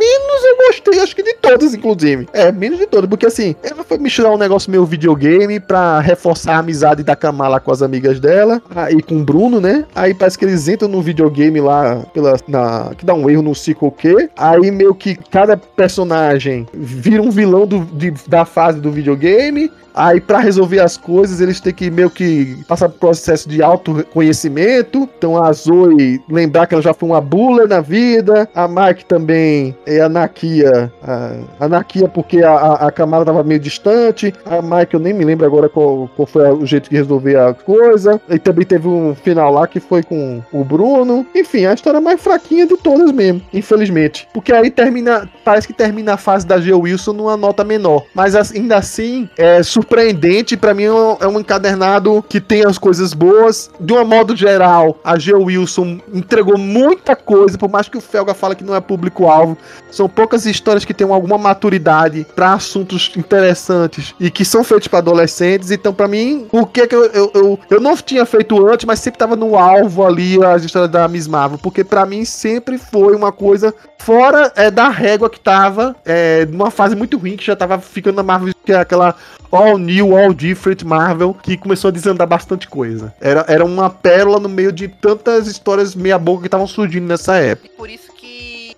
menos 0.00 0.44
eu 0.44 0.56
gostei, 0.66 1.00
acho 1.00 1.14
que 1.14 1.22
de 1.22 1.34
todas, 1.34 1.74
inclusive. 1.74 2.26
É, 2.32 2.50
menos 2.50 2.78
de 2.78 2.86
todas, 2.86 3.08
porque 3.08 3.26
assim, 3.26 3.54
ela 3.62 3.84
foi 3.84 3.98
misturar 3.98 4.32
um 4.32 4.38
negócio 4.38 4.70
meio 4.70 4.86
videogame 4.86 5.60
pra 5.60 6.00
reforçar 6.00 6.54
a 6.54 6.58
amizade 6.58 7.02
da 7.02 7.14
Kamala 7.14 7.60
com 7.60 7.70
as 7.70 7.82
amigas 7.82 8.18
dela 8.18 8.62
aí 8.74 8.96
e 8.96 9.02
com 9.02 9.16
o 9.16 9.24
Bruno, 9.24 9.60
né? 9.60 9.84
Aí 9.94 10.14
parece 10.14 10.38
que 10.38 10.44
eles 10.44 10.66
entram 10.68 10.88
no 10.88 11.02
videogame 11.02 11.60
lá, 11.60 12.02
pela, 12.14 12.36
na, 12.48 12.92
que 12.96 13.04
dá 13.04 13.12
um 13.12 13.28
erro 13.28 13.42
no 13.42 13.54
ciclo 13.54 13.90
Q. 13.90 14.30
Aí 14.36 14.70
meio 14.70 14.94
que 14.94 15.14
cada 15.14 15.56
personagem 15.56 16.66
vira 16.72 17.22
um 17.22 17.30
vilão 17.30 17.66
do, 17.66 17.80
de, 17.84 18.12
da 18.26 18.44
fase 18.44 18.80
do 18.80 18.90
videogame. 18.90 19.70
Aí, 19.94 20.20
para 20.20 20.38
resolver 20.38 20.80
as 20.80 20.96
coisas, 20.96 21.40
eles 21.40 21.60
têm 21.60 21.74
que 21.74 21.90
meio 21.90 22.10
que 22.10 22.56
passar 22.68 22.88
por 22.88 22.98
processo 22.98 23.48
de 23.48 23.62
autoconhecimento. 23.62 25.08
Então, 25.18 25.42
a 25.42 25.52
Zoe 25.52 26.20
lembrar 26.28 26.66
que 26.66 26.74
ela 26.74 26.82
já 26.82 26.94
foi 26.94 27.08
uma 27.08 27.20
bula 27.20 27.66
na 27.66 27.80
vida. 27.80 28.48
A 28.54 28.68
Mike 28.68 29.04
também 29.04 29.76
é 29.96 30.00
anarquia. 30.00 30.92
A 31.02 31.64
anarquia 31.64 32.08
porque 32.08 32.42
a, 32.42 32.52
a, 32.52 32.74
a 32.88 32.92
Camara 32.92 33.24
tava 33.24 33.42
meio 33.42 33.60
distante. 33.60 34.32
A 34.44 34.62
Mike, 34.62 34.94
eu 34.94 35.00
nem 35.00 35.12
me 35.12 35.24
lembro 35.24 35.46
agora 35.46 35.68
qual, 35.68 36.10
qual 36.14 36.26
foi 36.26 36.50
o 36.52 36.66
jeito 36.66 36.90
de 36.90 36.96
resolver 36.96 37.36
a 37.36 37.54
coisa. 37.54 38.20
E 38.28 38.38
também 38.38 38.66
teve 38.66 38.88
um 38.88 39.14
final 39.14 39.52
lá 39.52 39.66
que 39.66 39.80
foi 39.80 40.02
com 40.02 40.42
o 40.52 40.64
Bruno. 40.64 41.26
Enfim, 41.34 41.66
a 41.66 41.74
história 41.74 42.00
mais 42.00 42.20
fraquinha 42.20 42.66
de 42.66 42.76
todas 42.76 43.10
mesmo, 43.12 43.42
infelizmente. 43.52 44.28
Porque 44.32 44.52
aí 44.52 44.70
termina. 44.70 45.28
Parece 45.44 45.66
que 45.66 45.72
termina 45.72 46.14
a 46.14 46.16
fase 46.16 46.46
da 46.46 46.60
G. 46.60 46.72
Wilson 46.72 47.12
numa 47.12 47.36
nota 47.36 47.64
menor. 47.64 48.04
Mas 48.14 48.34
ainda 48.34 48.76
assim, 48.76 49.28
é 49.36 49.62
surpreendente. 49.62 50.56
para 50.56 50.74
mim 50.74 50.84
é 50.84 51.26
um 51.26 51.40
encadernado 51.40 52.24
que 52.28 52.40
tem 52.40 52.64
as 52.64 52.78
coisas 52.78 53.12
boas. 53.14 53.70
De 53.80 53.92
um 53.92 54.04
modo 54.04 54.36
geral, 54.36 54.98
a 55.04 55.18
G. 55.18 55.34
Wilson 55.34 55.98
entregou 56.12 56.58
muita 56.58 57.16
coisa, 57.16 57.58
por 57.58 57.68
mais 57.68 57.88
que 57.88 57.96
o 57.96 58.00
Felga 58.00 58.34
fala 58.34 58.54
que 58.54 58.64
não 58.64 58.74
é 58.74 58.80
público-alvo. 58.80 59.56
São 59.90 60.08
poucas 60.08 60.46
histórias 60.46 60.84
que 60.84 60.94
têm 60.94 61.10
alguma 61.10 61.38
maturidade 61.38 62.26
para 62.34 62.52
assuntos 62.52 63.12
interessantes 63.16 64.14
e 64.20 64.30
que 64.30 64.44
são 64.44 64.62
feitos 64.62 64.88
para 64.88 65.00
adolescentes. 65.00 65.70
Então, 65.70 65.92
para 65.92 66.08
mim, 66.08 66.46
o 66.52 66.66
que 66.66 66.86
que 66.86 66.94
eu, 66.94 67.04
eu, 67.06 67.30
eu, 67.34 67.58
eu, 67.68 67.80
não 67.80 67.96
tinha 67.96 68.24
feito 68.24 68.66
antes, 68.66 68.84
mas 68.84 69.00
sempre 69.00 69.18
tava 69.18 69.36
no 69.36 69.56
alvo 69.56 70.06
ali 70.06 70.42
as 70.44 70.64
histórias 70.64 70.90
da 70.90 71.06
Miss 71.08 71.26
Marvel, 71.26 71.58
porque 71.58 71.82
para 71.82 72.06
mim 72.06 72.24
sempre 72.24 72.78
foi 72.78 73.14
uma 73.14 73.32
coisa 73.32 73.74
fora 73.98 74.52
é, 74.56 74.70
da 74.70 74.88
régua 74.88 75.28
que 75.28 75.38
tava, 75.38 75.94
é, 76.04 76.46
numa 76.46 76.70
fase 76.70 76.96
muito 76.96 77.18
ruim 77.18 77.36
que 77.36 77.44
já 77.44 77.54
tava 77.54 77.78
ficando 77.78 78.16
na 78.16 78.22
Marvel, 78.22 78.54
que 78.64 78.72
é 78.72 78.76
aquela 78.76 79.14
all 79.50 79.76
new, 79.76 80.16
all 80.16 80.32
different 80.32 80.82
Marvel, 80.84 81.34
que 81.34 81.56
começou 81.56 81.88
a 81.88 81.92
desandar 81.92 82.26
bastante 82.26 82.68
coisa. 82.68 83.12
Era, 83.20 83.44
era 83.48 83.64
uma 83.64 83.90
pérola 83.90 84.38
no 84.38 84.48
meio 84.48 84.72
de 84.72 84.88
tantas 84.88 85.46
histórias 85.46 85.94
meia 85.94 86.18
boca 86.18 86.42
que 86.42 86.46
estavam 86.46 86.66
surgindo 86.66 87.06
nessa 87.06 87.36
época. 87.36 87.68
E 87.72 87.76
por 87.76 87.90
isso 87.90 88.09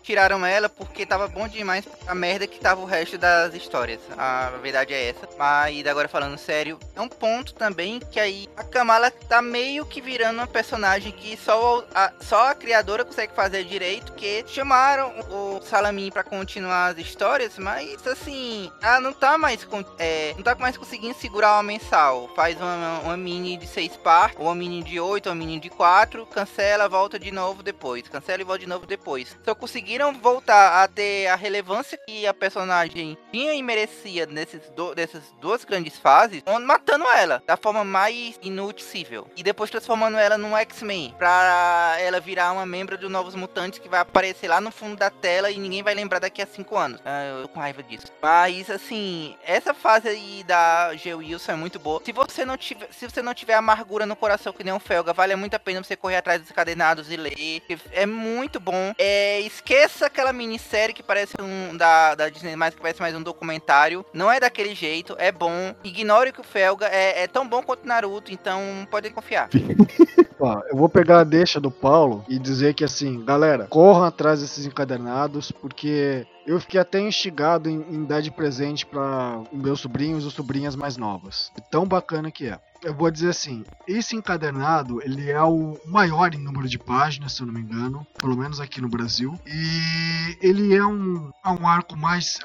tiraram 0.02 0.44
ela 0.44 0.68
porque 0.68 1.06
tava 1.06 1.28
bom 1.28 1.46
demais 1.48 1.84
a 2.06 2.14
merda 2.14 2.46
que 2.46 2.58
tava 2.58 2.80
o 2.80 2.84
resto 2.84 3.16
das 3.16 3.54
histórias. 3.54 4.00
A 4.16 4.50
verdade 4.62 4.92
é 4.92 5.10
essa. 5.10 5.28
Mas 5.38 5.86
agora 5.86 6.08
falando 6.08 6.36
sério, 6.36 6.78
é 6.94 7.00
um 7.00 7.08
ponto 7.08 7.54
também 7.54 8.00
que 8.10 8.18
aí 8.18 8.48
a 8.56 8.64
Kamala 8.64 9.10
tá 9.10 9.40
meio 9.40 9.86
que 9.86 10.00
virando 10.00 10.38
uma 10.38 10.46
personagem 10.46 11.12
que 11.12 11.36
só 11.36 11.84
a, 11.94 12.12
só 12.20 12.50
a 12.50 12.54
criadora 12.54 13.04
consegue 13.04 13.34
fazer 13.34 13.64
direito, 13.64 14.12
que 14.12 14.44
chamaram 14.46 15.12
o 15.30 15.60
Salamin 15.62 16.10
para 16.10 16.24
continuar 16.24 16.92
as 16.92 16.98
histórias, 16.98 17.58
mas 17.58 18.06
assim, 18.06 18.70
ela 18.82 19.00
não 19.00 19.12
tá 19.12 19.38
mais 19.38 19.66
é, 19.98 20.34
não 20.36 20.42
tá 20.42 20.54
mais 20.56 20.76
conseguindo 20.76 21.14
segurar 21.14 21.54
uma 21.54 21.62
mensal. 21.62 22.28
Faz 22.34 22.56
uma, 22.56 23.00
uma 23.00 23.16
mini 23.16 23.56
de 23.56 23.66
seis 23.66 23.96
partes, 23.96 24.38
uma 24.40 24.54
mini 24.54 24.82
de 24.82 24.98
oito, 24.98 25.28
uma 25.28 25.34
mini 25.34 25.60
de 25.60 25.70
quatro, 25.70 26.26
cancela, 26.26 26.88
volta 26.88 27.18
de 27.18 27.30
novo 27.30 27.62
depois, 27.62 28.08
cancela 28.08 28.42
e 28.42 28.44
volta 28.44 28.60
de 28.60 28.68
novo 28.68 28.86
depois. 28.86 29.36
Só 29.44 29.54
conseguir 29.54 29.91
conseguiram 29.92 30.12
voltar 30.14 30.82
a 30.82 30.88
ter 30.88 31.26
a 31.26 31.36
relevância 31.36 31.98
que 31.98 32.26
a 32.26 32.32
personagem 32.32 33.18
tinha 33.30 33.52
e 33.52 33.62
merecia 33.62 34.24
nesses 34.24 34.70
do, 34.70 34.94
dessas 34.94 35.22
duas 35.38 35.64
grandes 35.64 35.98
fases, 35.98 36.42
matando 36.62 37.04
ela 37.08 37.42
da 37.46 37.58
forma 37.58 37.84
mais 37.84 38.38
inútil 38.42 38.86
possível. 38.86 39.26
E 39.36 39.42
depois 39.42 39.70
transformando 39.70 40.16
ela 40.16 40.38
num 40.38 40.56
X-Men, 40.56 41.14
pra 41.18 41.96
ela 42.00 42.20
virar 42.20 42.52
uma 42.52 42.64
membro 42.64 42.96
dos 42.96 43.10
Novos 43.10 43.34
Mutantes 43.34 43.78
que 43.78 43.88
vai 43.88 44.00
aparecer 44.00 44.48
lá 44.48 44.60
no 44.60 44.70
fundo 44.70 44.96
da 44.96 45.10
tela 45.10 45.50
e 45.50 45.58
ninguém 45.58 45.82
vai 45.82 45.94
lembrar 45.94 46.20
daqui 46.20 46.40
a 46.40 46.46
cinco 46.46 46.76
anos. 46.76 47.00
Ah, 47.04 47.24
eu 47.24 47.42
tô 47.42 47.48
com 47.48 47.60
raiva 47.60 47.82
disso. 47.82 48.06
Mas, 48.22 48.70
assim, 48.70 49.36
essa 49.44 49.74
fase 49.74 50.08
aí 50.08 50.42
da 50.46 50.94
G. 50.96 51.14
Wilson 51.14 51.52
é 51.52 51.56
muito 51.56 51.78
boa. 51.78 52.00
Se 52.04 52.12
você 52.12 52.44
não 52.44 52.56
tiver, 52.56 52.88
se 52.92 53.08
você 53.08 53.20
não 53.20 53.34
tiver 53.34 53.54
amargura 53.54 54.06
no 54.06 54.16
coração 54.16 54.52
que 54.52 54.64
nem 54.64 54.72
um 54.72 54.80
Felga, 54.80 55.12
vale 55.12 55.36
muito 55.36 55.54
a 55.54 55.58
pena 55.58 55.82
você 55.82 55.96
correr 55.96 56.16
atrás 56.16 56.40
dos 56.40 56.50
cadenados 56.50 57.10
e 57.10 57.16
ler. 57.16 57.62
É 57.90 58.06
muito 58.06 58.58
bom. 58.58 58.94
É, 58.98 59.40
esqueça 59.40 59.81
esqueça 59.82 60.06
aquela 60.06 60.32
minissérie 60.32 60.94
que 60.94 61.02
parece 61.02 61.34
um 61.40 61.76
da, 61.76 62.14
da 62.14 62.28
Disney, 62.28 62.54
mais 62.54 62.74
que 62.74 62.80
parece 62.80 63.00
mais 63.00 63.14
um 63.16 63.22
documentário. 63.22 64.04
Não 64.12 64.30
é 64.30 64.38
daquele 64.38 64.74
jeito, 64.74 65.16
é 65.18 65.32
bom. 65.32 65.74
Ignore 65.82 66.32
que 66.32 66.40
o 66.40 66.44
Felga 66.44 66.86
é, 66.86 67.24
é 67.24 67.26
tão 67.26 67.46
bom 67.46 67.62
quanto 67.62 67.86
Naruto, 67.86 68.32
então 68.32 68.60
podem 68.90 69.10
confiar. 69.10 69.48
Eu 70.70 70.76
vou 70.76 70.88
pegar 70.88 71.20
a 71.20 71.24
deixa 71.24 71.60
do 71.60 71.70
Paulo 71.70 72.24
e 72.28 72.36
dizer 72.36 72.74
que 72.74 72.82
assim, 72.82 73.24
galera, 73.24 73.68
corram 73.68 74.02
atrás 74.02 74.40
desses 74.40 74.66
encadernados, 74.66 75.52
porque 75.52 76.26
eu 76.44 76.58
fiquei 76.58 76.80
até 76.80 76.98
instigado 76.98 77.70
em, 77.70 77.76
em 77.88 78.04
dar 78.04 78.20
de 78.20 78.32
presente 78.32 78.84
para 78.84 79.40
meus 79.52 79.78
sobrinhos 79.78 80.24
ou 80.24 80.32
sobrinhas 80.32 80.74
mais 80.74 80.96
novas. 80.96 81.52
Tão 81.70 81.86
bacana 81.86 82.28
que 82.28 82.48
é 82.48 82.58
eu 82.82 82.94
vou 82.94 83.10
dizer 83.10 83.30
assim, 83.30 83.64
esse 83.86 84.16
encadernado, 84.16 85.00
ele 85.02 85.30
é 85.30 85.42
o 85.42 85.78
maior 85.86 86.34
em 86.34 86.38
número 86.38 86.68
de 86.68 86.78
páginas, 86.78 87.32
se 87.32 87.42
eu 87.42 87.46
não 87.46 87.54
me 87.54 87.60
engano, 87.60 88.06
pelo 88.20 88.36
menos 88.36 88.60
aqui 88.60 88.80
no 88.80 88.88
Brasil, 88.88 89.38
e 89.46 90.36
ele 90.40 90.74
é 90.74 90.84
um, 90.84 91.30
é 91.44 91.48
um 91.48 91.66
arco 91.66 91.96
mais 91.96 92.38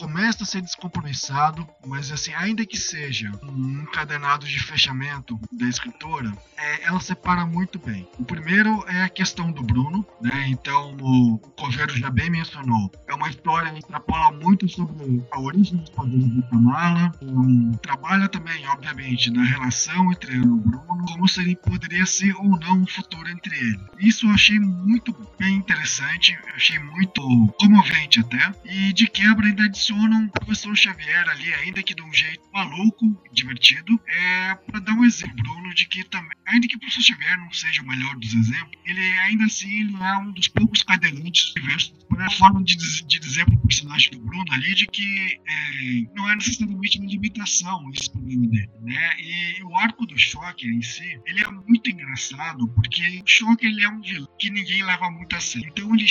começa 0.00 0.44
a 0.44 0.46
ser 0.46 0.62
descompromissado, 0.62 1.68
mas 1.86 2.10
assim, 2.10 2.32
ainda 2.32 2.64
que 2.64 2.78
seja 2.78 3.30
um 3.42 3.82
encadernado 3.82 4.46
de 4.46 4.58
fechamento 4.58 5.38
da 5.52 5.68
escritora, 5.68 6.32
é, 6.56 6.84
ela 6.86 6.98
separa 7.00 7.44
muito 7.44 7.78
bem. 7.78 8.08
O 8.18 8.24
primeiro 8.24 8.82
é 8.88 9.02
a 9.02 9.10
questão 9.10 9.52
do 9.52 9.62
Bruno, 9.62 10.06
né? 10.22 10.48
Então 10.48 10.96
o, 11.02 11.38
Coveiro 11.38 11.94
já 11.94 12.08
bem 12.08 12.30
mencionou. 12.30 12.90
É 13.06 13.14
uma 13.14 13.28
história 13.28 13.70
que 13.72 13.80
extrapola 13.80 14.32
muito 14.32 14.66
sobre 14.70 15.22
a 15.30 15.38
origem 15.38 15.76
dos 15.76 15.90
poderes 15.90 16.30
de 16.30 16.42
Kamala, 16.48 17.12
um, 17.20 17.72
trabalha 17.72 18.26
também, 18.26 18.66
obviamente, 18.68 19.30
na 19.30 19.44
relação 19.44 20.10
entre 20.12 20.34
ela 20.34 20.46
e 20.46 20.48
o 20.48 20.56
Bruno, 20.56 21.04
como 21.06 21.28
seria, 21.28 21.56
poderia 21.56 22.06
ser 22.06 22.34
ou 22.36 22.58
não 22.58 22.82
o 22.82 22.86
futuro 22.86 23.28
entre 23.28 23.54
eles. 23.54 23.80
Isso 23.98 24.26
eu 24.26 24.30
achei 24.30 24.58
muito 24.58 25.14
bem 25.38 25.56
interessante, 25.56 26.38
achei 26.54 26.78
muito 26.78 27.22
comovente 27.58 28.20
até, 28.20 28.54
e 28.64 28.94
de 28.94 29.06
quebra 29.06 29.46
ainda 29.46 29.64
adiciona 29.64 29.89
o 29.92 30.30
professor 30.30 30.76
Xavier 30.76 31.28
ali, 31.28 31.52
ainda 31.54 31.82
que 31.82 31.94
de 31.94 32.02
um 32.02 32.12
jeito 32.12 32.42
maluco, 32.52 33.20
divertido, 33.32 34.00
é 34.06 34.54
para 34.54 34.80
dar 34.80 34.92
um 34.92 35.04
exemplo, 35.04 35.36
Bruno, 35.36 35.74
de 35.74 35.86
que 35.86 36.04
também, 36.04 36.36
ainda 36.46 36.66
que 36.66 36.76
o 36.76 36.80
professor 36.80 37.02
Xavier 37.02 37.38
não 37.38 37.52
seja 37.52 37.82
o 37.82 37.86
melhor 37.86 38.16
dos 38.16 38.34
exemplos, 38.34 38.78
ele 38.84 39.00
ainda 39.18 39.44
assim 39.44 39.80
ele 39.80 39.96
é 39.96 40.16
um 40.18 40.32
dos 40.32 40.48
poucos 40.48 40.82
cadeirantes 40.82 41.52
do 41.52 41.60
universo, 41.60 41.94
por 42.08 42.20
a 42.20 42.30
forma 42.30 42.62
de, 42.62 42.76
de 42.76 43.18
dizer 43.18 43.44
para 43.46 43.54
o 43.54 43.66
personagem 43.66 44.10
do 44.10 44.20
Bruno 44.20 44.52
ali 44.52 44.74
de 44.74 44.86
que 44.86 45.40
é, 45.48 46.14
não 46.14 46.28
é 46.30 46.36
necessariamente 46.36 46.98
uma 46.98 47.10
limitação 47.10 47.90
esse 47.94 48.10
problema 48.10 48.46
dele, 48.48 48.70
né? 48.82 49.16
E 49.20 49.62
o 49.62 49.76
arco 49.76 50.06
do 50.06 50.18
Shocker 50.18 50.68
em 50.68 50.82
si, 50.82 51.20
ele 51.26 51.40
é 51.40 51.50
muito 51.50 51.90
engraçado 51.90 52.68
porque 52.68 53.22
o 53.24 53.26
Shocker 53.26 53.68
ele 53.68 53.82
é 53.82 53.88
um 53.88 54.00
vilão 54.00 54.28
que 54.38 54.50
ninguém 54.50 54.82
leva 54.82 55.10
muito 55.10 55.34
a 55.36 55.40
sério. 55.40 55.68
Então 55.68 55.94
ele 55.94 56.06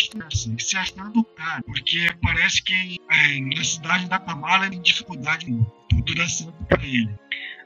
se 0.59 0.77
achando 0.77 1.23
cara, 1.23 1.61
porque 1.63 2.09
parece 2.21 2.63
que 2.63 2.97
é, 3.09 3.37
cidade 3.69 4.07
da 4.07 4.19
Kamala 4.19 4.67
em 4.67 4.81
dificuldade, 4.81 5.45
tudo 5.89 6.15
dá 6.15 6.27
certo 6.27 6.63
para 6.65 6.83
ele. 6.85 7.09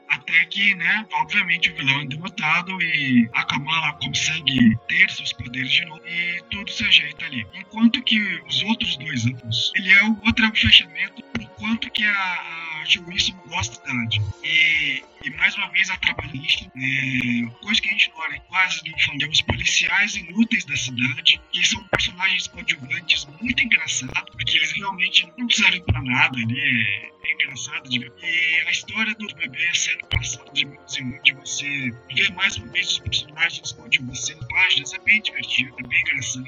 até 0.08 0.44
que, 0.46 0.74
né, 0.74 1.06
obviamente 1.14 1.70
o 1.70 1.76
vilão 1.76 2.00
é 2.00 2.06
derrotado 2.06 2.80
e 2.82 3.28
a 3.32 3.44
Kamala 3.44 3.92
consegue 3.94 4.76
ter 4.88 5.10
seus 5.10 5.32
poderes 5.32 5.70
de 5.70 5.84
novo 5.86 6.02
e 6.06 6.42
tudo 6.50 6.70
se 6.70 6.84
ajeita 6.84 7.24
ali. 7.24 7.46
Enquanto 7.54 8.02
que 8.02 8.20
os 8.46 8.62
outros 8.62 8.96
dois 8.96 9.26
anos, 9.26 9.72
ele 9.74 9.90
é 9.90 10.04
o 10.04 10.18
outro 10.24 10.54
fechamento 10.54 11.22
por 11.32 11.48
quanto 11.56 11.90
que 11.90 12.04
a, 12.04 12.63
Joe 12.84 13.04
Wilson 13.06 13.32
gosta 13.46 13.80
da. 13.86 13.94
E, 14.42 15.02
e 15.24 15.30
mais 15.30 15.54
uma 15.56 15.68
vez 15.70 15.90
a 15.90 15.96
trabalhista, 15.96 16.70
é, 16.76 17.46
coisa 17.62 17.80
que 17.80 17.88
a 17.88 17.92
gente 17.92 18.12
olha 18.14 18.40
quase 18.40 18.80
não 18.84 18.98
falamos, 18.98 19.38
os 19.38 19.42
policiais 19.42 20.16
inúteis 20.16 20.64
da 20.64 20.76
cidade, 20.76 21.40
que 21.52 21.66
são 21.66 21.82
personagens 21.84 22.46
coadjuvantes 22.48 23.26
muito 23.40 23.62
engraçados, 23.62 24.30
porque 24.32 24.56
eles 24.56 24.72
realmente 24.72 25.26
não 25.38 25.48
servem 25.48 25.82
pra 25.82 26.02
nada 26.02 26.38
ali. 26.38 26.60
É, 26.60 27.14
é 27.24 27.32
engraçado 27.32 27.88
de 27.88 27.98
ver. 28.00 28.12
E 28.22 28.66
a 28.66 28.70
história 28.70 29.14
do 29.14 29.26
bebê 29.34 29.74
sendo 29.74 30.06
passada 30.08 30.50
de 30.52 30.66
muitos 30.66 30.98
em 30.98 31.04
muitos, 31.04 31.24
de 31.24 31.32
você 31.32 31.90
ver 32.14 32.32
mais 32.34 32.56
uma 32.56 32.66
vez 32.68 32.88
os 32.88 32.98
personagens 32.98 33.72
coadjuvantes 33.72 34.28
em 34.28 34.48
páginas, 34.48 34.92
é 34.92 34.98
bem 34.98 35.22
divertido, 35.22 35.74
é 35.78 35.88
bem 35.88 36.00
engraçado. 36.00 36.44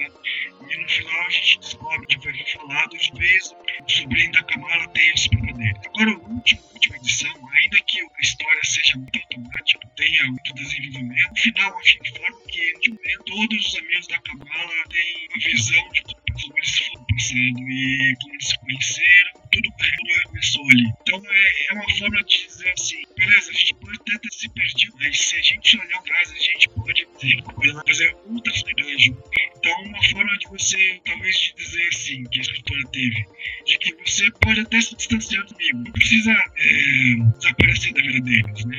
E 0.69 0.77
no 0.77 0.89
final 0.89 1.27
a 1.27 1.31
gente 1.31 1.59
descobre 1.61 2.07
que 2.07 2.21
foi 2.21 2.35
falado 2.53 2.91
de 2.91 3.13
vez 3.19 3.55
o 3.87 3.91
sobrinho 3.91 4.33
da 4.33 4.43
Kamala 4.43 4.89
tem 4.89 5.11
esse 5.11 5.29
poder. 5.31 5.75
Agora, 5.87 6.19
o 6.27 6.35
último, 6.35 6.62
ainda 6.95 7.79
que 7.87 8.01
a 8.01 8.21
história 8.21 8.61
seja 8.65 8.97
muito 8.97 9.19
automática, 9.19 9.89
tenha 9.97 10.25
muito 10.27 10.55
desenvolvimento, 10.55 11.31
no 11.31 11.37
final 11.37 11.79
a 11.79 11.83
gente 11.83 12.11
forma 12.11 12.41
que 12.49 12.91
momento, 12.91 13.25
todos 13.25 13.67
os 13.67 13.77
amigos 13.77 14.07
da 14.09 14.19
Kamala 14.21 14.85
têm 14.89 15.29
uma 15.31 15.45
visão 15.45 15.89
de 15.93 16.03
como 16.03 16.55
eles 16.57 16.79
foram 16.79 17.07
passando 17.07 17.61
e 17.71 18.17
como 18.21 18.35
eles 18.35 18.47
se 18.47 18.59
conheceram, 18.59 19.31
tudo 19.53 19.73
começou 20.27 20.65
ali. 20.71 20.85
Então 21.01 21.23
é, 21.25 21.67
é 21.71 21.75
uma 21.75 21.97
forma 21.97 22.23
de 22.25 22.47
dizer 22.47 22.73
assim, 22.79 23.03
beleza, 23.17 23.51
a 23.51 23.55
gente 23.55 23.75
pode 23.75 23.97
até 24.01 24.19
ter 24.19 24.31
se 24.31 24.49
perdido, 24.51 24.95
mas 24.99 25.19
se 25.19 25.37
a 25.37 25.43
gente 25.43 25.79
olhar 25.79 25.99
atrás, 25.99 26.33
a 26.33 26.39
gente 26.39 26.69
pode 26.69 27.07
fazer 27.87 28.17
outras 28.27 28.63
legais. 28.65 29.07
Então 29.57 29.83
uma 29.83 30.03
forma 30.11 30.39
de 30.39 30.49
você, 30.49 31.01
talvez, 31.05 31.37
de 31.39 31.55
dizer 31.55 31.89
assim, 31.89 32.25
que 32.25 32.39
a 32.39 32.43
escritora 32.43 32.89
teve, 32.93 33.27
de 33.67 33.79
que 33.79 33.95
você 33.95 34.31
pode 34.43 34.61
até 34.61 34.81
se 34.81 34.97
distanciar 34.97 35.45
do 35.47 35.55
amigo, 35.55 35.79
não 35.79 35.93
precisa 35.93 36.33
é, 36.33 36.76
desaparecer 37.39 37.93
da 37.94 38.01
vida 38.01 38.20
deles, 38.20 38.65
né? 38.65 38.77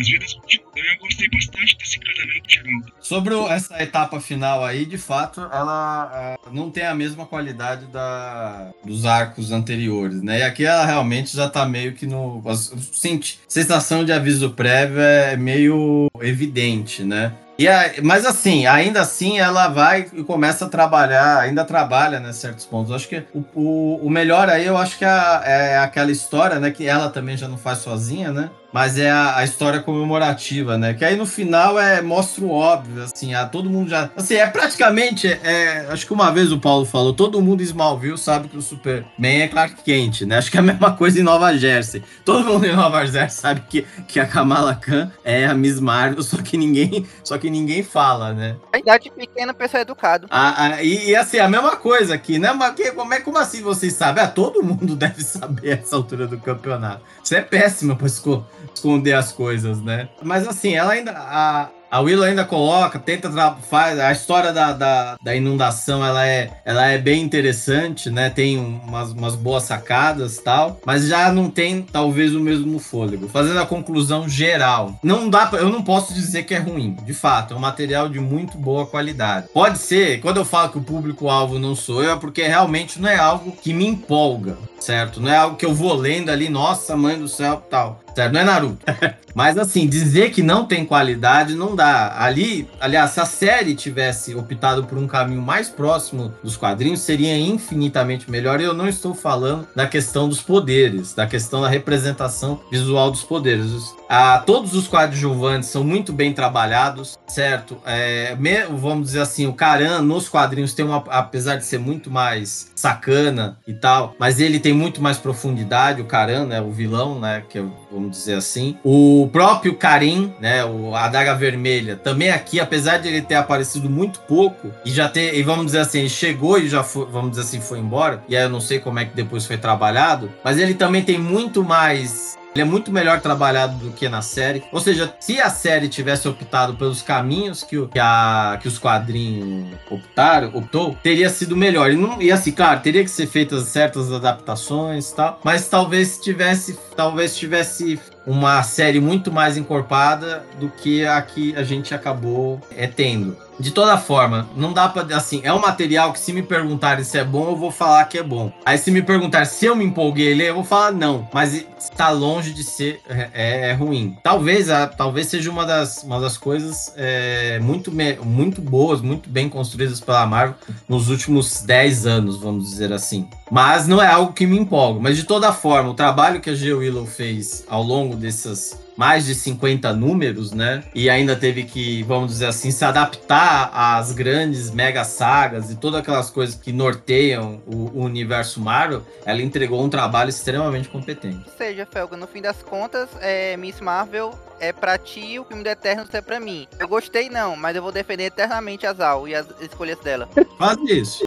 As 0.00 0.08
vidas 0.08 0.32
continuam. 0.34 0.64
Eu 0.76 0.98
gostei 1.00 1.28
bastante 1.28 1.78
desse 1.78 1.96
encadeamento 1.96 2.50
geral. 2.50 2.80
Sobre 3.00 3.34
essa 3.52 3.82
etapa 3.82 4.20
final 4.20 4.64
aí, 4.64 4.84
de 4.84 4.98
fato, 4.98 5.40
ela 5.40 6.10
ah, 6.12 6.38
não 6.52 6.70
tem 6.70 6.84
a 6.84 6.94
mesma 6.94 7.26
qualidade 7.26 7.86
da, 7.86 8.72
dos 8.84 9.04
arcos 9.04 9.52
anteriores, 9.52 10.22
né? 10.22 10.40
E 10.40 10.42
aqui 10.42 10.64
ela 10.64 10.84
realmente 10.84 11.34
já 11.36 11.48
tá 11.48 11.66
meio 11.66 11.94
que 11.94 12.06
no. 12.06 12.42
a 12.46 12.56
senti- 12.56 13.38
sensação 13.48 14.04
de 14.04 14.12
aviso 14.12 14.50
prévio 14.50 15.00
é 15.00 15.36
meio 15.36 16.08
evidente, 16.20 17.02
né? 17.04 17.32
E 17.56 17.68
a- 17.68 17.92
mas 18.02 18.26
assim, 18.26 18.66
ainda 18.66 19.00
assim 19.00 19.38
ela 19.38 19.68
vai 19.68 20.06
e 20.12 20.24
começa 20.24 20.64
a 20.64 20.68
trabalhar, 20.68 21.38
ainda 21.38 21.64
trabalha, 21.64 22.18
né, 22.18 22.32
certos 22.32 22.66
pontos. 22.66 22.90
Eu 22.90 22.96
acho 22.96 23.08
que 23.08 23.22
o, 23.32 23.44
o, 23.54 24.06
o 24.06 24.10
melhor 24.10 24.48
aí, 24.48 24.66
eu 24.66 24.76
acho 24.76 24.98
que 24.98 25.04
é, 25.04 25.08
a- 25.08 25.42
é 25.44 25.78
aquela 25.78 26.10
história, 26.10 26.58
né, 26.58 26.70
que 26.72 26.86
ela 26.86 27.08
também 27.10 27.36
já 27.36 27.46
não 27.46 27.56
faz 27.56 27.78
sozinha, 27.78 28.32
né? 28.32 28.50
Mas 28.74 28.98
é 28.98 29.08
a, 29.08 29.36
a 29.36 29.44
história 29.44 29.78
comemorativa, 29.78 30.76
né? 30.76 30.94
Que 30.94 31.04
aí 31.04 31.14
no 31.14 31.24
final 31.26 31.78
é 31.78 32.02
mostra 32.02 32.44
o 32.44 32.50
óbvio, 32.50 33.04
assim, 33.04 33.32
a, 33.32 33.46
todo 33.46 33.70
mundo 33.70 33.88
já. 33.88 34.10
Assim, 34.16 34.34
é 34.34 34.48
praticamente. 34.48 35.28
É, 35.28 35.86
acho 35.90 36.04
que 36.04 36.12
uma 36.12 36.32
vez 36.32 36.50
o 36.50 36.58
Paulo 36.58 36.84
falou: 36.84 37.14
todo 37.14 37.40
mundo 37.40 37.60
em 37.60 37.64
Smallville 37.66 38.18
sabe 38.18 38.48
que 38.48 38.56
o 38.56 38.60
Superman 38.62 39.42
é 39.42 39.46
Clark 39.46 39.80
Kent, 39.84 40.22
né? 40.22 40.38
Acho 40.38 40.50
que 40.50 40.56
é 40.56 40.60
a 40.60 40.62
mesma 40.64 40.90
coisa 40.90 41.20
em 41.20 41.22
Nova 41.22 41.56
Jersey. 41.56 42.02
Todo 42.24 42.44
mundo 42.52 42.66
em 42.66 42.74
Nova 42.74 43.06
Jersey 43.06 43.40
sabe 43.40 43.62
que, 43.70 43.82
que 44.08 44.18
a 44.18 44.26
Kamala 44.26 44.74
Khan 44.74 45.08
é 45.22 45.46
a 45.46 45.54
Miss 45.54 45.78
Marvel, 45.78 46.20
só 46.24 46.38
que 46.38 46.56
ninguém, 46.56 47.06
só 47.22 47.38
que 47.38 47.48
ninguém 47.48 47.84
fala, 47.84 48.32
né? 48.32 48.56
A 48.72 48.78
idade 48.80 49.08
pequena, 49.16 49.54
pessoal 49.54 49.78
é 49.78 49.82
educado. 49.82 50.26
A- 50.28 50.64
a- 50.64 50.82
e, 50.82 51.10
e, 51.10 51.14
assim, 51.14 51.38
a 51.38 51.48
mesma 51.48 51.76
coisa 51.76 52.12
aqui, 52.12 52.40
né? 52.40 52.52
Mas 52.52 52.74
que, 52.74 52.90
como, 52.90 53.14
é, 53.14 53.20
como 53.20 53.38
assim 53.38 53.62
vocês 53.62 53.92
sabem? 53.92 54.24
Ah, 54.24 54.26
todo 54.26 54.64
mundo 54.64 54.96
deve 54.96 55.22
saber 55.22 55.78
essa 55.80 55.94
altura 55.94 56.26
do 56.26 56.38
campeonato. 56.40 57.02
Isso 57.22 57.36
é 57.36 57.40
péssimo 57.40 57.94
pra 57.94 58.08
esco- 58.08 58.44
esconder 58.72 59.14
as 59.14 59.32
coisas, 59.32 59.80
né? 59.82 60.08
Mas 60.22 60.46
assim, 60.46 60.74
ela 60.74 60.92
ainda. 60.92 61.12
A, 61.12 61.68
a 61.94 62.00
Willow 62.00 62.24
ainda 62.24 62.44
coloca, 62.44 62.98
tenta 62.98 63.30
faz 63.70 64.00
a 64.00 64.10
história 64.10 64.52
da, 64.52 64.72
da, 64.72 65.16
da 65.22 65.36
inundação, 65.36 66.04
ela 66.04 66.26
é, 66.26 66.50
ela 66.64 66.86
é 66.86 66.98
bem 66.98 67.22
interessante, 67.22 68.10
né? 68.10 68.28
Tem 68.30 68.58
umas, 68.58 69.12
umas 69.12 69.36
boas 69.36 69.62
sacadas 69.62 70.38
tal, 70.38 70.80
mas 70.84 71.06
já 71.06 71.30
não 71.30 71.48
tem 71.48 71.82
talvez 71.82 72.34
o 72.34 72.40
mesmo 72.40 72.80
fôlego. 72.80 73.28
Fazendo 73.28 73.60
a 73.60 73.66
conclusão 73.66 74.28
geral, 74.28 74.98
não 75.04 75.30
dá, 75.30 75.46
pra, 75.46 75.60
eu 75.60 75.68
não 75.68 75.84
posso 75.84 76.12
dizer 76.12 76.42
que 76.42 76.52
é 76.52 76.58
ruim. 76.58 76.96
De 77.04 77.14
fato, 77.14 77.54
é 77.54 77.56
um 77.56 77.60
material 77.60 78.08
de 78.08 78.18
muito 78.18 78.58
boa 78.58 78.84
qualidade. 78.86 79.46
Pode 79.54 79.78
ser, 79.78 80.20
quando 80.20 80.38
eu 80.38 80.44
falo 80.44 80.70
que 80.70 80.78
o 80.78 80.82
público 80.82 81.28
alvo 81.28 81.60
não 81.60 81.76
sou 81.76 82.02
eu, 82.02 82.10
é 82.10 82.16
porque 82.16 82.42
realmente 82.42 83.00
não 83.00 83.08
é 83.08 83.16
algo 83.16 83.52
que 83.52 83.72
me 83.72 83.86
empolga, 83.86 84.58
certo? 84.80 85.20
Não 85.20 85.30
é 85.30 85.36
algo 85.36 85.56
que 85.56 85.64
eu 85.64 85.72
vou 85.72 85.94
lendo 85.94 86.30
ali, 86.30 86.48
nossa, 86.48 86.96
mãe 86.96 87.16
do 87.16 87.28
céu, 87.28 87.64
tal. 87.70 88.00
Certo? 88.14 88.32
Não 88.32 88.40
é 88.40 88.44
Naruto. 88.44 88.78
Mas 89.34 89.58
assim, 89.58 89.88
dizer 89.88 90.30
que 90.30 90.42
não 90.44 90.64
tem 90.64 90.84
qualidade 90.84 91.56
não 91.56 91.74
dá. 91.74 92.14
Ali, 92.22 92.68
aliás, 92.80 93.10
se 93.10 93.20
a 93.20 93.26
série 93.26 93.74
tivesse 93.74 94.32
optado 94.36 94.84
por 94.84 94.96
um 94.96 95.08
caminho 95.08 95.42
mais 95.42 95.68
próximo 95.68 96.32
dos 96.42 96.56
quadrinhos, 96.56 97.00
seria 97.00 97.36
infinitamente 97.36 98.30
melhor. 98.30 98.60
E 98.60 98.64
eu 98.64 98.72
não 98.72 98.86
estou 98.88 99.12
falando 99.12 99.66
da 99.74 99.88
questão 99.88 100.28
dos 100.28 100.40
poderes, 100.40 101.14
da 101.14 101.26
questão 101.26 101.60
da 101.62 101.68
representação 101.68 102.60
visual 102.70 103.10
dos 103.10 103.22
poderes. 103.24 103.66
Os- 103.66 103.96
ah, 104.08 104.40
todos 104.46 104.72
os 104.74 104.86
coadjuvantes 104.86 105.68
são 105.68 105.82
muito 105.82 106.12
bem 106.12 106.32
trabalhados, 106.32 107.18
certo? 107.26 107.76
É, 107.84 108.36
vamos 108.70 109.06
dizer 109.06 109.20
assim, 109.20 109.46
o 109.46 109.52
Karan 109.52 110.00
nos 110.02 110.28
quadrinhos 110.28 110.74
tem 110.74 110.84
uma, 110.84 110.98
apesar 111.08 111.56
de 111.56 111.64
ser 111.64 111.78
muito 111.78 112.08
mais 112.10 112.70
sacana 112.76 113.58
e 113.66 113.74
tal, 113.74 114.14
mas 114.18 114.38
ele 114.38 114.60
tem 114.60 114.72
muito 114.72 115.02
mais 115.02 115.18
profundidade, 115.18 116.00
o 116.00 116.04
Karan, 116.04 116.46
né, 116.46 116.60
o 116.60 116.70
vilão, 116.70 117.18
né, 117.18 117.42
que 117.48 117.58
é, 117.58 117.64
vamos 118.04 118.16
dizer 118.18 118.34
assim. 118.34 118.76
O 118.84 119.28
próprio 119.32 119.74
Karim, 119.74 120.32
né, 120.40 120.64
o 120.64 120.94
Adaga 120.94 121.34
Vermelha, 121.34 121.96
também 121.96 122.30
aqui, 122.30 122.60
apesar 122.60 122.98
de 122.98 123.08
ele 123.08 123.22
ter 123.22 123.34
aparecido 123.34 123.88
muito 123.88 124.20
pouco 124.20 124.70
e 124.84 124.90
já 124.90 125.08
ter, 125.08 125.34
e 125.34 125.42
vamos 125.42 125.66
dizer 125.66 125.80
assim, 125.80 126.00
ele 126.00 126.08
chegou 126.08 126.58
e 126.58 126.68
já 126.68 126.82
foi, 126.82 127.06
vamos 127.06 127.30
dizer 127.30 127.42
assim, 127.42 127.60
foi 127.60 127.78
embora. 127.78 128.22
E 128.28 128.36
aí 128.36 128.42
eu 128.42 128.50
não 128.50 128.60
sei 128.60 128.78
como 128.78 128.98
é 128.98 129.04
que 129.04 129.14
depois 129.14 129.46
foi 129.46 129.56
trabalhado, 129.56 130.30
mas 130.42 130.58
ele 130.58 130.74
também 130.74 131.02
tem 131.02 131.18
muito 131.18 131.64
mais 131.64 132.36
ele 132.54 132.62
é 132.62 132.64
muito 132.64 132.92
melhor 132.92 133.20
trabalhado 133.20 133.76
do 133.78 133.90
que 133.90 134.08
na 134.08 134.22
série. 134.22 134.62
Ou 134.70 134.78
seja, 134.80 135.12
se 135.18 135.40
a 135.40 135.50
série 135.50 135.88
tivesse 135.88 136.28
optado 136.28 136.74
pelos 136.74 137.02
caminhos 137.02 137.64
que, 137.64 137.76
o- 137.76 137.88
que, 137.88 137.98
a, 137.98 138.58
que 138.62 138.68
os 138.68 138.78
quadrinhos 138.78 139.74
optaram, 139.90 140.50
optou, 140.54 140.96
teria 141.02 141.28
sido 141.28 141.56
melhor. 141.56 141.90
E, 141.90 141.96
não, 141.96 142.22
e 142.22 142.30
assim, 142.30 142.52
claro, 142.52 142.80
teria 142.80 143.02
que 143.02 143.10
ser 143.10 143.26
feitas 143.26 143.64
certas 143.64 144.12
adaptações 144.12 145.10
e 145.10 145.16
tal. 145.16 145.40
Mas 145.42 145.66
talvez 145.68 146.18
tivesse, 146.18 146.78
talvez 146.96 147.36
tivesse 147.36 147.98
uma 148.26 148.62
série 148.62 149.00
muito 149.00 149.30
mais 149.32 149.56
encorpada 149.56 150.44
do 150.58 150.68
que 150.68 151.04
a 151.04 151.20
que 151.20 151.54
a 151.56 151.62
gente 151.62 151.94
acabou 151.94 152.60
é, 152.76 152.86
tendo. 152.86 153.36
De 153.58 153.70
toda 153.70 153.96
forma, 153.96 154.48
não 154.56 154.72
dá 154.72 154.88
pra. 154.88 155.04
Assim, 155.16 155.40
é 155.44 155.52
um 155.52 155.60
material 155.60 156.12
que, 156.12 156.18
se 156.18 156.32
me 156.32 156.42
perguntarem 156.42 157.04
se 157.04 157.16
é 157.16 157.24
bom, 157.24 157.50
eu 157.50 157.56
vou 157.56 157.70
falar 157.70 158.04
que 158.06 158.18
é 158.18 158.22
bom. 158.22 158.52
Aí, 158.64 158.76
se 158.76 158.90
me 158.90 159.00
perguntar 159.00 159.44
se 159.44 159.64
eu 159.66 159.76
me 159.76 159.84
empolguei 159.84 160.32
a 160.32 160.36
ler, 160.36 160.48
eu 160.48 160.54
vou 160.56 160.64
falar 160.64 160.90
não. 160.90 161.28
Mas 161.32 161.64
está 161.78 162.10
longe 162.10 162.52
de 162.52 162.64
ser 162.64 163.00
é, 163.08 163.28
é- 163.32 163.70
é 163.70 163.72
ruim. 163.72 164.16
Talvez, 164.24 164.68
a, 164.70 164.88
talvez 164.88 165.28
seja 165.28 165.52
uma 165.52 165.64
das, 165.64 166.02
uma 166.02 166.20
das 166.20 166.36
coisas 166.36 166.92
é, 166.96 167.60
muito, 167.60 167.92
muito 168.24 168.60
boas, 168.60 169.00
muito 169.00 169.28
bem 169.30 169.48
construídas 169.48 170.00
pela 170.00 170.26
Marvel 170.26 170.56
nos 170.88 171.08
últimos 171.08 171.62
10 171.62 172.06
anos, 172.06 172.36
vamos 172.40 172.68
dizer 172.68 172.92
assim. 172.92 173.28
Mas 173.52 173.86
não 173.86 174.02
é 174.02 174.08
algo 174.08 174.32
que 174.32 174.46
me 174.48 174.58
empolga. 174.58 174.98
Mas 175.00 175.16
de 175.16 175.22
toda 175.22 175.52
forma, 175.52 175.90
o 175.90 175.94
trabalho 175.94 176.40
que 176.40 176.50
a 176.50 176.54
G. 176.56 176.72
Willow 176.72 177.06
fez 177.06 177.64
ao 177.68 177.84
longo 177.84 178.13
dessas 178.16 178.76
mais 178.96 179.26
de 179.26 179.34
50 179.34 179.92
números, 179.92 180.52
né? 180.52 180.84
E 180.94 181.10
ainda 181.10 181.34
teve 181.36 181.64
que, 181.64 182.02
vamos 182.04 182.32
dizer 182.32 182.46
assim, 182.46 182.70
se 182.70 182.84
adaptar 182.84 183.70
às 183.72 184.12
grandes 184.12 184.70
mega 184.70 185.04
sagas 185.04 185.70
e 185.70 185.76
todas 185.76 186.00
aquelas 186.00 186.30
coisas 186.30 186.54
que 186.54 186.72
norteiam 186.72 187.60
o, 187.66 188.00
o 188.00 188.04
universo 188.04 188.60
Marvel. 188.60 189.02
Ela 189.24 189.42
entregou 189.42 189.82
um 189.82 189.88
trabalho 189.88 190.30
extremamente 190.30 190.88
competente. 190.88 191.42
Ou 191.46 191.56
seja, 191.56 191.86
Felga, 191.90 192.16
no 192.16 192.26
fim 192.26 192.40
das 192.40 192.62
contas, 192.62 193.08
é, 193.20 193.56
Miss 193.56 193.80
Marvel 193.80 194.32
é 194.60 194.72
pra 194.72 194.96
ti, 194.96 195.38
o 195.38 195.44
filme 195.44 195.62
do 195.62 195.68
Eternos 195.68 196.08
é 196.12 196.20
pra 196.20 196.40
mim. 196.40 196.66
Eu 196.78 196.88
gostei 196.88 197.28
não, 197.28 197.56
mas 197.56 197.76
eu 197.76 197.82
vou 197.82 197.92
defender 197.92 198.24
eternamente 198.24 198.86
a 198.86 198.94
Zal 198.94 199.28
e 199.28 199.34
as 199.34 199.46
escolhas 199.60 199.98
dela. 199.98 200.28
Faz 200.58 200.78
isso. 200.88 201.24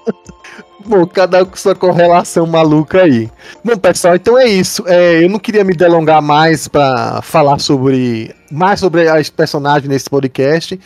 Bom, 0.86 1.06
cada 1.06 1.44
um 1.44 1.46
com 1.46 1.56
sua 1.58 1.76
correlação 1.76 2.48
maluca 2.48 3.04
aí. 3.04 3.30
Bom, 3.64 3.78
pessoal, 3.78 4.16
então 4.16 4.38
é 4.38 4.46
isso. 4.46 4.84
É, 4.88 5.24
eu 5.24 5.30
não 5.30 5.38
queria 5.38 5.64
me 5.64 5.74
delongar 5.74 6.22
mais 6.22 6.68
pra 6.68 7.22
falar 7.22 7.57
falar 7.58 7.60
sobre 7.60 8.34
mais 8.50 8.80
sobre 8.80 9.10
as 9.10 9.30
personagens 9.30 9.90
nesse 9.90 10.10
podcast. 10.10 10.80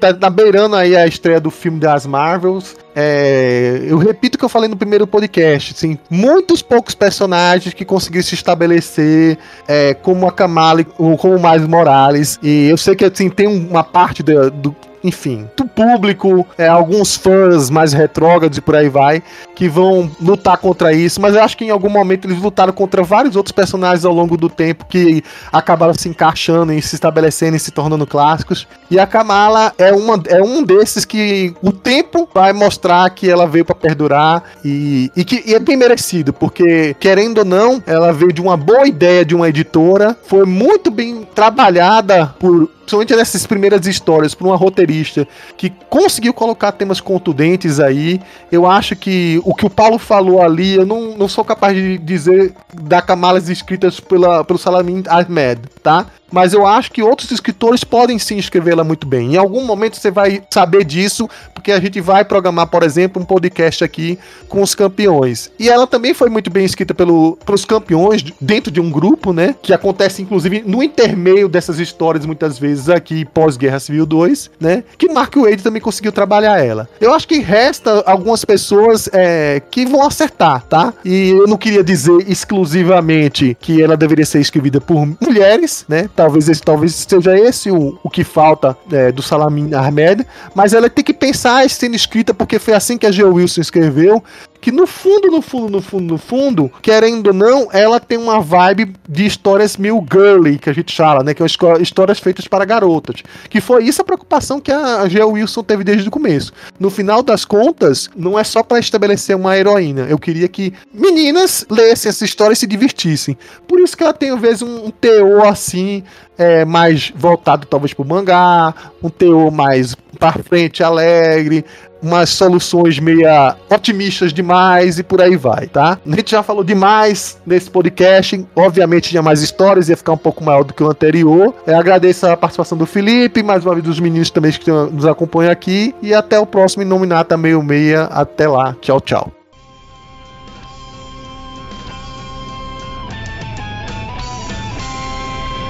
Tá, 0.00 0.12
tá 0.12 0.28
beirando 0.28 0.74
aí 0.74 0.96
a 0.96 1.06
estreia 1.06 1.40
do 1.40 1.50
filme 1.50 1.78
das 1.78 2.06
Marvels. 2.06 2.76
É, 2.96 3.80
eu 3.86 3.98
repito 3.98 4.36
o 4.36 4.38
que 4.38 4.44
eu 4.44 4.48
falei 4.48 4.68
no 4.68 4.76
primeiro 4.76 5.06
podcast, 5.06 5.74
assim, 5.76 5.98
muitos 6.10 6.62
poucos 6.62 6.94
personagens 6.94 7.74
que 7.74 7.84
conseguiram 7.84 8.24
se 8.24 8.34
estabelecer 8.34 9.38
é, 9.68 9.94
como 9.94 10.26
a 10.26 10.32
Kamala 10.32 10.84
como 10.84 11.36
o 11.36 11.68
Morales. 11.68 12.38
E 12.42 12.68
eu 12.68 12.76
sei 12.76 12.96
que 12.96 13.04
assim, 13.04 13.28
tem 13.28 13.46
uma 13.46 13.84
parte 13.84 14.22
do, 14.22 14.50
do 14.50 14.76
enfim, 15.04 15.46
do 15.54 15.66
público, 15.66 16.46
é, 16.56 16.66
alguns 16.66 17.14
fãs 17.14 17.68
mais 17.68 17.92
retrógrados 17.92 18.56
e 18.56 18.62
por 18.62 18.74
aí 18.74 18.88
vai, 18.88 19.22
que 19.54 19.68
vão 19.68 20.10
lutar 20.18 20.56
contra 20.56 20.94
isso, 20.94 21.20
mas 21.20 21.34
eu 21.34 21.42
acho 21.42 21.58
que 21.58 21.66
em 21.66 21.70
algum 21.70 21.90
momento 21.90 22.26
eles 22.26 22.40
lutaram 22.40 22.72
contra 22.72 23.02
vários 23.02 23.36
outros 23.36 23.52
personagens 23.52 24.06
ao 24.06 24.14
longo 24.14 24.34
do 24.38 24.48
tempo 24.48 24.86
que 24.86 25.22
acabaram 25.52 25.92
se 25.92 26.08
encaixando 26.08 26.72
e 26.72 26.80
se 26.80 26.94
estabelecendo 26.94 27.54
e 27.54 27.60
se 27.60 27.70
tornando 27.70 28.06
clássicos. 28.06 28.66
E 28.90 28.98
a 28.98 29.06
Kamala 29.06 29.74
é, 29.76 29.92
uma, 29.92 30.22
é 30.26 30.42
um 30.42 30.62
desses 30.62 31.04
que 31.04 31.54
o 31.62 31.70
tempo 31.70 32.26
vai 32.32 32.54
mostrar 32.54 33.08
que 33.10 33.28
ela 33.28 33.46
veio 33.46 33.64
para 33.64 33.74
perdurar 33.74 34.42
e, 34.64 35.12
e 35.14 35.22
que 35.22 35.42
e 35.44 35.54
é 35.54 35.58
bem 35.58 35.76
merecido, 35.76 36.32
porque 36.32 36.96
querendo 36.98 37.38
ou 37.38 37.44
não, 37.44 37.82
ela 37.86 38.10
veio 38.10 38.32
de 38.32 38.40
uma 38.40 38.56
boa 38.56 38.86
ideia 38.86 39.22
de 39.22 39.34
uma 39.34 39.50
editora, 39.50 40.16
foi 40.26 40.46
muito 40.46 40.90
bem 40.90 41.28
trabalhada 41.34 42.34
por 42.38 42.70
principalmente 42.84 43.16
nessas 43.16 43.46
primeiras 43.46 43.86
histórias, 43.86 44.34
por 44.34 44.46
uma 44.46 44.56
roteirista 44.56 45.26
que 45.56 45.70
conseguiu 45.88 46.34
colocar 46.34 46.72
temas 46.72 47.00
contundentes 47.00 47.80
aí. 47.80 48.20
Eu 48.52 48.66
acho 48.66 48.94
que 48.94 49.40
o 49.44 49.54
que 49.54 49.66
o 49.66 49.70
Paulo 49.70 49.98
falou 49.98 50.42
ali, 50.42 50.74
eu 50.74 50.86
não, 50.86 51.16
não 51.16 51.28
sou 51.28 51.44
capaz 51.44 51.74
de 51.74 51.98
dizer 51.98 52.54
da 52.72 53.00
camadas 53.00 53.48
escritas 53.48 53.98
pela, 54.00 54.44
pelo 54.44 54.58
Salamin 54.58 55.02
Ahmed, 55.08 55.62
tá? 55.82 56.06
mas 56.34 56.52
eu 56.52 56.66
acho 56.66 56.90
que 56.90 57.00
outros 57.00 57.30
escritores 57.30 57.84
podem 57.84 58.18
sim 58.18 58.36
escrevê-la 58.36 58.82
muito 58.82 59.06
bem. 59.06 59.34
Em 59.34 59.36
algum 59.36 59.64
momento 59.64 59.96
você 59.96 60.10
vai 60.10 60.42
saber 60.50 60.84
disso, 60.84 61.30
porque 61.54 61.70
a 61.70 61.78
gente 61.78 62.00
vai 62.00 62.24
programar, 62.24 62.66
por 62.66 62.82
exemplo, 62.82 63.22
um 63.22 63.24
podcast 63.24 63.84
aqui 63.84 64.18
com 64.48 64.60
os 64.60 64.74
campeões. 64.74 65.52
E 65.60 65.70
ela 65.70 65.86
também 65.86 66.12
foi 66.12 66.28
muito 66.28 66.50
bem 66.50 66.64
escrita 66.64 66.92
pelo, 66.92 67.38
pelos 67.46 67.64
campeões 67.64 68.24
dentro 68.40 68.72
de 68.72 68.80
um 68.80 68.90
grupo, 68.90 69.32
né? 69.32 69.54
Que 69.62 69.72
acontece, 69.72 70.22
inclusive, 70.22 70.64
no 70.66 70.82
intermeio 70.82 71.48
dessas 71.48 71.78
histórias, 71.78 72.26
muitas 72.26 72.58
vezes 72.58 72.73
aqui, 72.88 73.24
pós-Guerra 73.24 73.80
Civil 73.80 74.06
2, 74.06 74.50
né? 74.60 74.84
Que 74.98 75.08
Mark 75.12 75.34
Wade 75.36 75.62
também 75.62 75.80
conseguiu 75.80 76.12
trabalhar 76.12 76.64
ela. 76.64 76.88
Eu 77.00 77.12
acho 77.14 77.26
que 77.26 77.38
resta 77.38 78.02
algumas 78.06 78.44
pessoas 78.44 79.08
é, 79.12 79.60
que 79.70 79.86
vão 79.86 80.06
acertar, 80.06 80.64
tá? 80.66 80.92
E 81.04 81.30
eu 81.30 81.46
não 81.46 81.56
queria 81.56 81.82
dizer 81.82 82.28
exclusivamente 82.28 83.56
que 83.60 83.82
ela 83.82 83.96
deveria 83.96 84.26
ser 84.26 84.40
escrevida 84.40 84.80
por 84.80 85.06
mulheres, 85.20 85.84
né? 85.88 86.08
Talvez, 86.14 86.48
esse, 86.48 86.62
talvez 86.62 86.94
seja 86.94 87.38
esse 87.38 87.70
o, 87.70 87.98
o 88.02 88.10
que 88.10 88.24
falta 88.24 88.76
é, 88.90 89.12
do 89.12 89.22
Salamin 89.22 89.74
Ahmed, 89.74 90.26
mas 90.54 90.72
ela 90.72 90.88
tem 90.88 91.04
que 91.04 91.14
pensar 91.14 91.68
sendo 91.68 91.96
escrita 91.96 92.34
porque 92.34 92.58
foi 92.58 92.74
assim 92.74 92.98
que 92.98 93.06
a 93.06 93.12
Joe 93.12 93.30
Wilson 93.30 93.60
escreveu, 93.60 94.22
que 94.64 94.72
no 94.72 94.86
fundo, 94.86 95.30
no 95.30 95.42
fundo, 95.42 95.68
no 95.68 95.82
fundo, 95.82 96.12
no 96.14 96.16
fundo, 96.16 96.72
querendo 96.80 97.26
ou 97.26 97.34
não, 97.34 97.68
ela 97.70 98.00
tem 98.00 98.16
uma 98.16 98.40
vibe 98.40 98.94
de 99.06 99.26
histórias 99.26 99.76
meio 99.76 100.02
girly, 100.10 100.56
que 100.56 100.70
a 100.70 100.72
gente 100.72 100.96
fala, 100.96 101.22
né? 101.22 101.34
Que 101.34 101.46
são 101.46 101.76
histórias 101.82 102.18
feitas 102.18 102.48
para 102.48 102.64
garotas. 102.64 103.22
Que 103.50 103.60
foi 103.60 103.84
isso 103.84 104.00
a 104.00 104.04
preocupação 104.06 104.58
que 104.58 104.72
a 104.72 105.06
G. 105.06 105.22
Wilson 105.22 105.62
teve 105.62 105.84
desde 105.84 106.08
o 106.08 106.10
começo. 106.10 106.50
No 106.80 106.88
final 106.88 107.22
das 107.22 107.44
contas, 107.44 108.08
não 108.16 108.38
é 108.38 108.42
só 108.42 108.62
para 108.62 108.78
estabelecer 108.78 109.36
uma 109.36 109.54
heroína. 109.54 110.06
Eu 110.08 110.18
queria 110.18 110.48
que 110.48 110.72
meninas 110.90 111.66
lessem 111.68 112.08
essa 112.08 112.24
história 112.24 112.54
e 112.54 112.56
se 112.56 112.66
divertissem. 112.66 113.36
Por 113.68 113.78
isso 113.80 113.94
que 113.94 114.02
ela 114.02 114.14
tem, 114.14 114.30
às 114.30 114.40
vezes, 114.40 114.62
um 114.62 114.90
teor 114.90 115.46
assim, 115.46 116.02
é, 116.38 116.64
mais 116.64 117.12
voltado 117.14 117.66
talvez 117.66 117.92
pro 117.92 118.04
mangá, 118.04 118.74
um 119.02 119.08
teor 119.08 119.50
mais 119.50 119.96
para 120.18 120.42
frente, 120.42 120.82
alegre, 120.82 121.64
umas 122.02 122.30
soluções 122.30 122.98
meia 122.98 123.56
otimistas 123.70 124.32
demais 124.32 124.98
e 124.98 125.02
por 125.02 125.20
aí 125.20 125.36
vai, 125.36 125.66
tá? 125.66 125.98
A 126.06 126.16
gente 126.16 126.30
já 126.30 126.42
falou 126.42 126.62
demais 126.62 127.38
nesse 127.46 127.70
podcast, 127.70 128.46
obviamente 128.54 129.10
tinha 129.10 129.22
mais 129.22 129.42
histórias, 129.42 129.88
ia 129.88 129.96
ficar 129.96 130.12
um 130.12 130.18
pouco 130.18 130.44
maior 130.44 130.64
do 130.64 130.74
que 130.74 130.82
o 130.82 130.88
anterior. 130.88 131.54
Eu 131.66 131.78
agradeço 131.78 132.26
a 132.26 132.36
participação 132.36 132.76
do 132.76 132.86
Felipe, 132.86 133.42
mais 133.42 133.64
uma 133.64 133.74
vez 133.74 133.84
dos 133.84 133.98
meninos 133.98 134.30
também 134.30 134.52
que 134.52 134.70
nos 134.70 135.06
acompanham 135.06 135.50
aqui 135.50 135.94
e 136.02 136.12
até 136.12 136.38
o 136.38 136.46
próximo 136.46 136.82
Inominata 136.82 137.36
66. 137.36 138.08
Até 138.10 138.48
lá, 138.48 138.76
tchau, 138.80 139.00
tchau. 139.00 139.43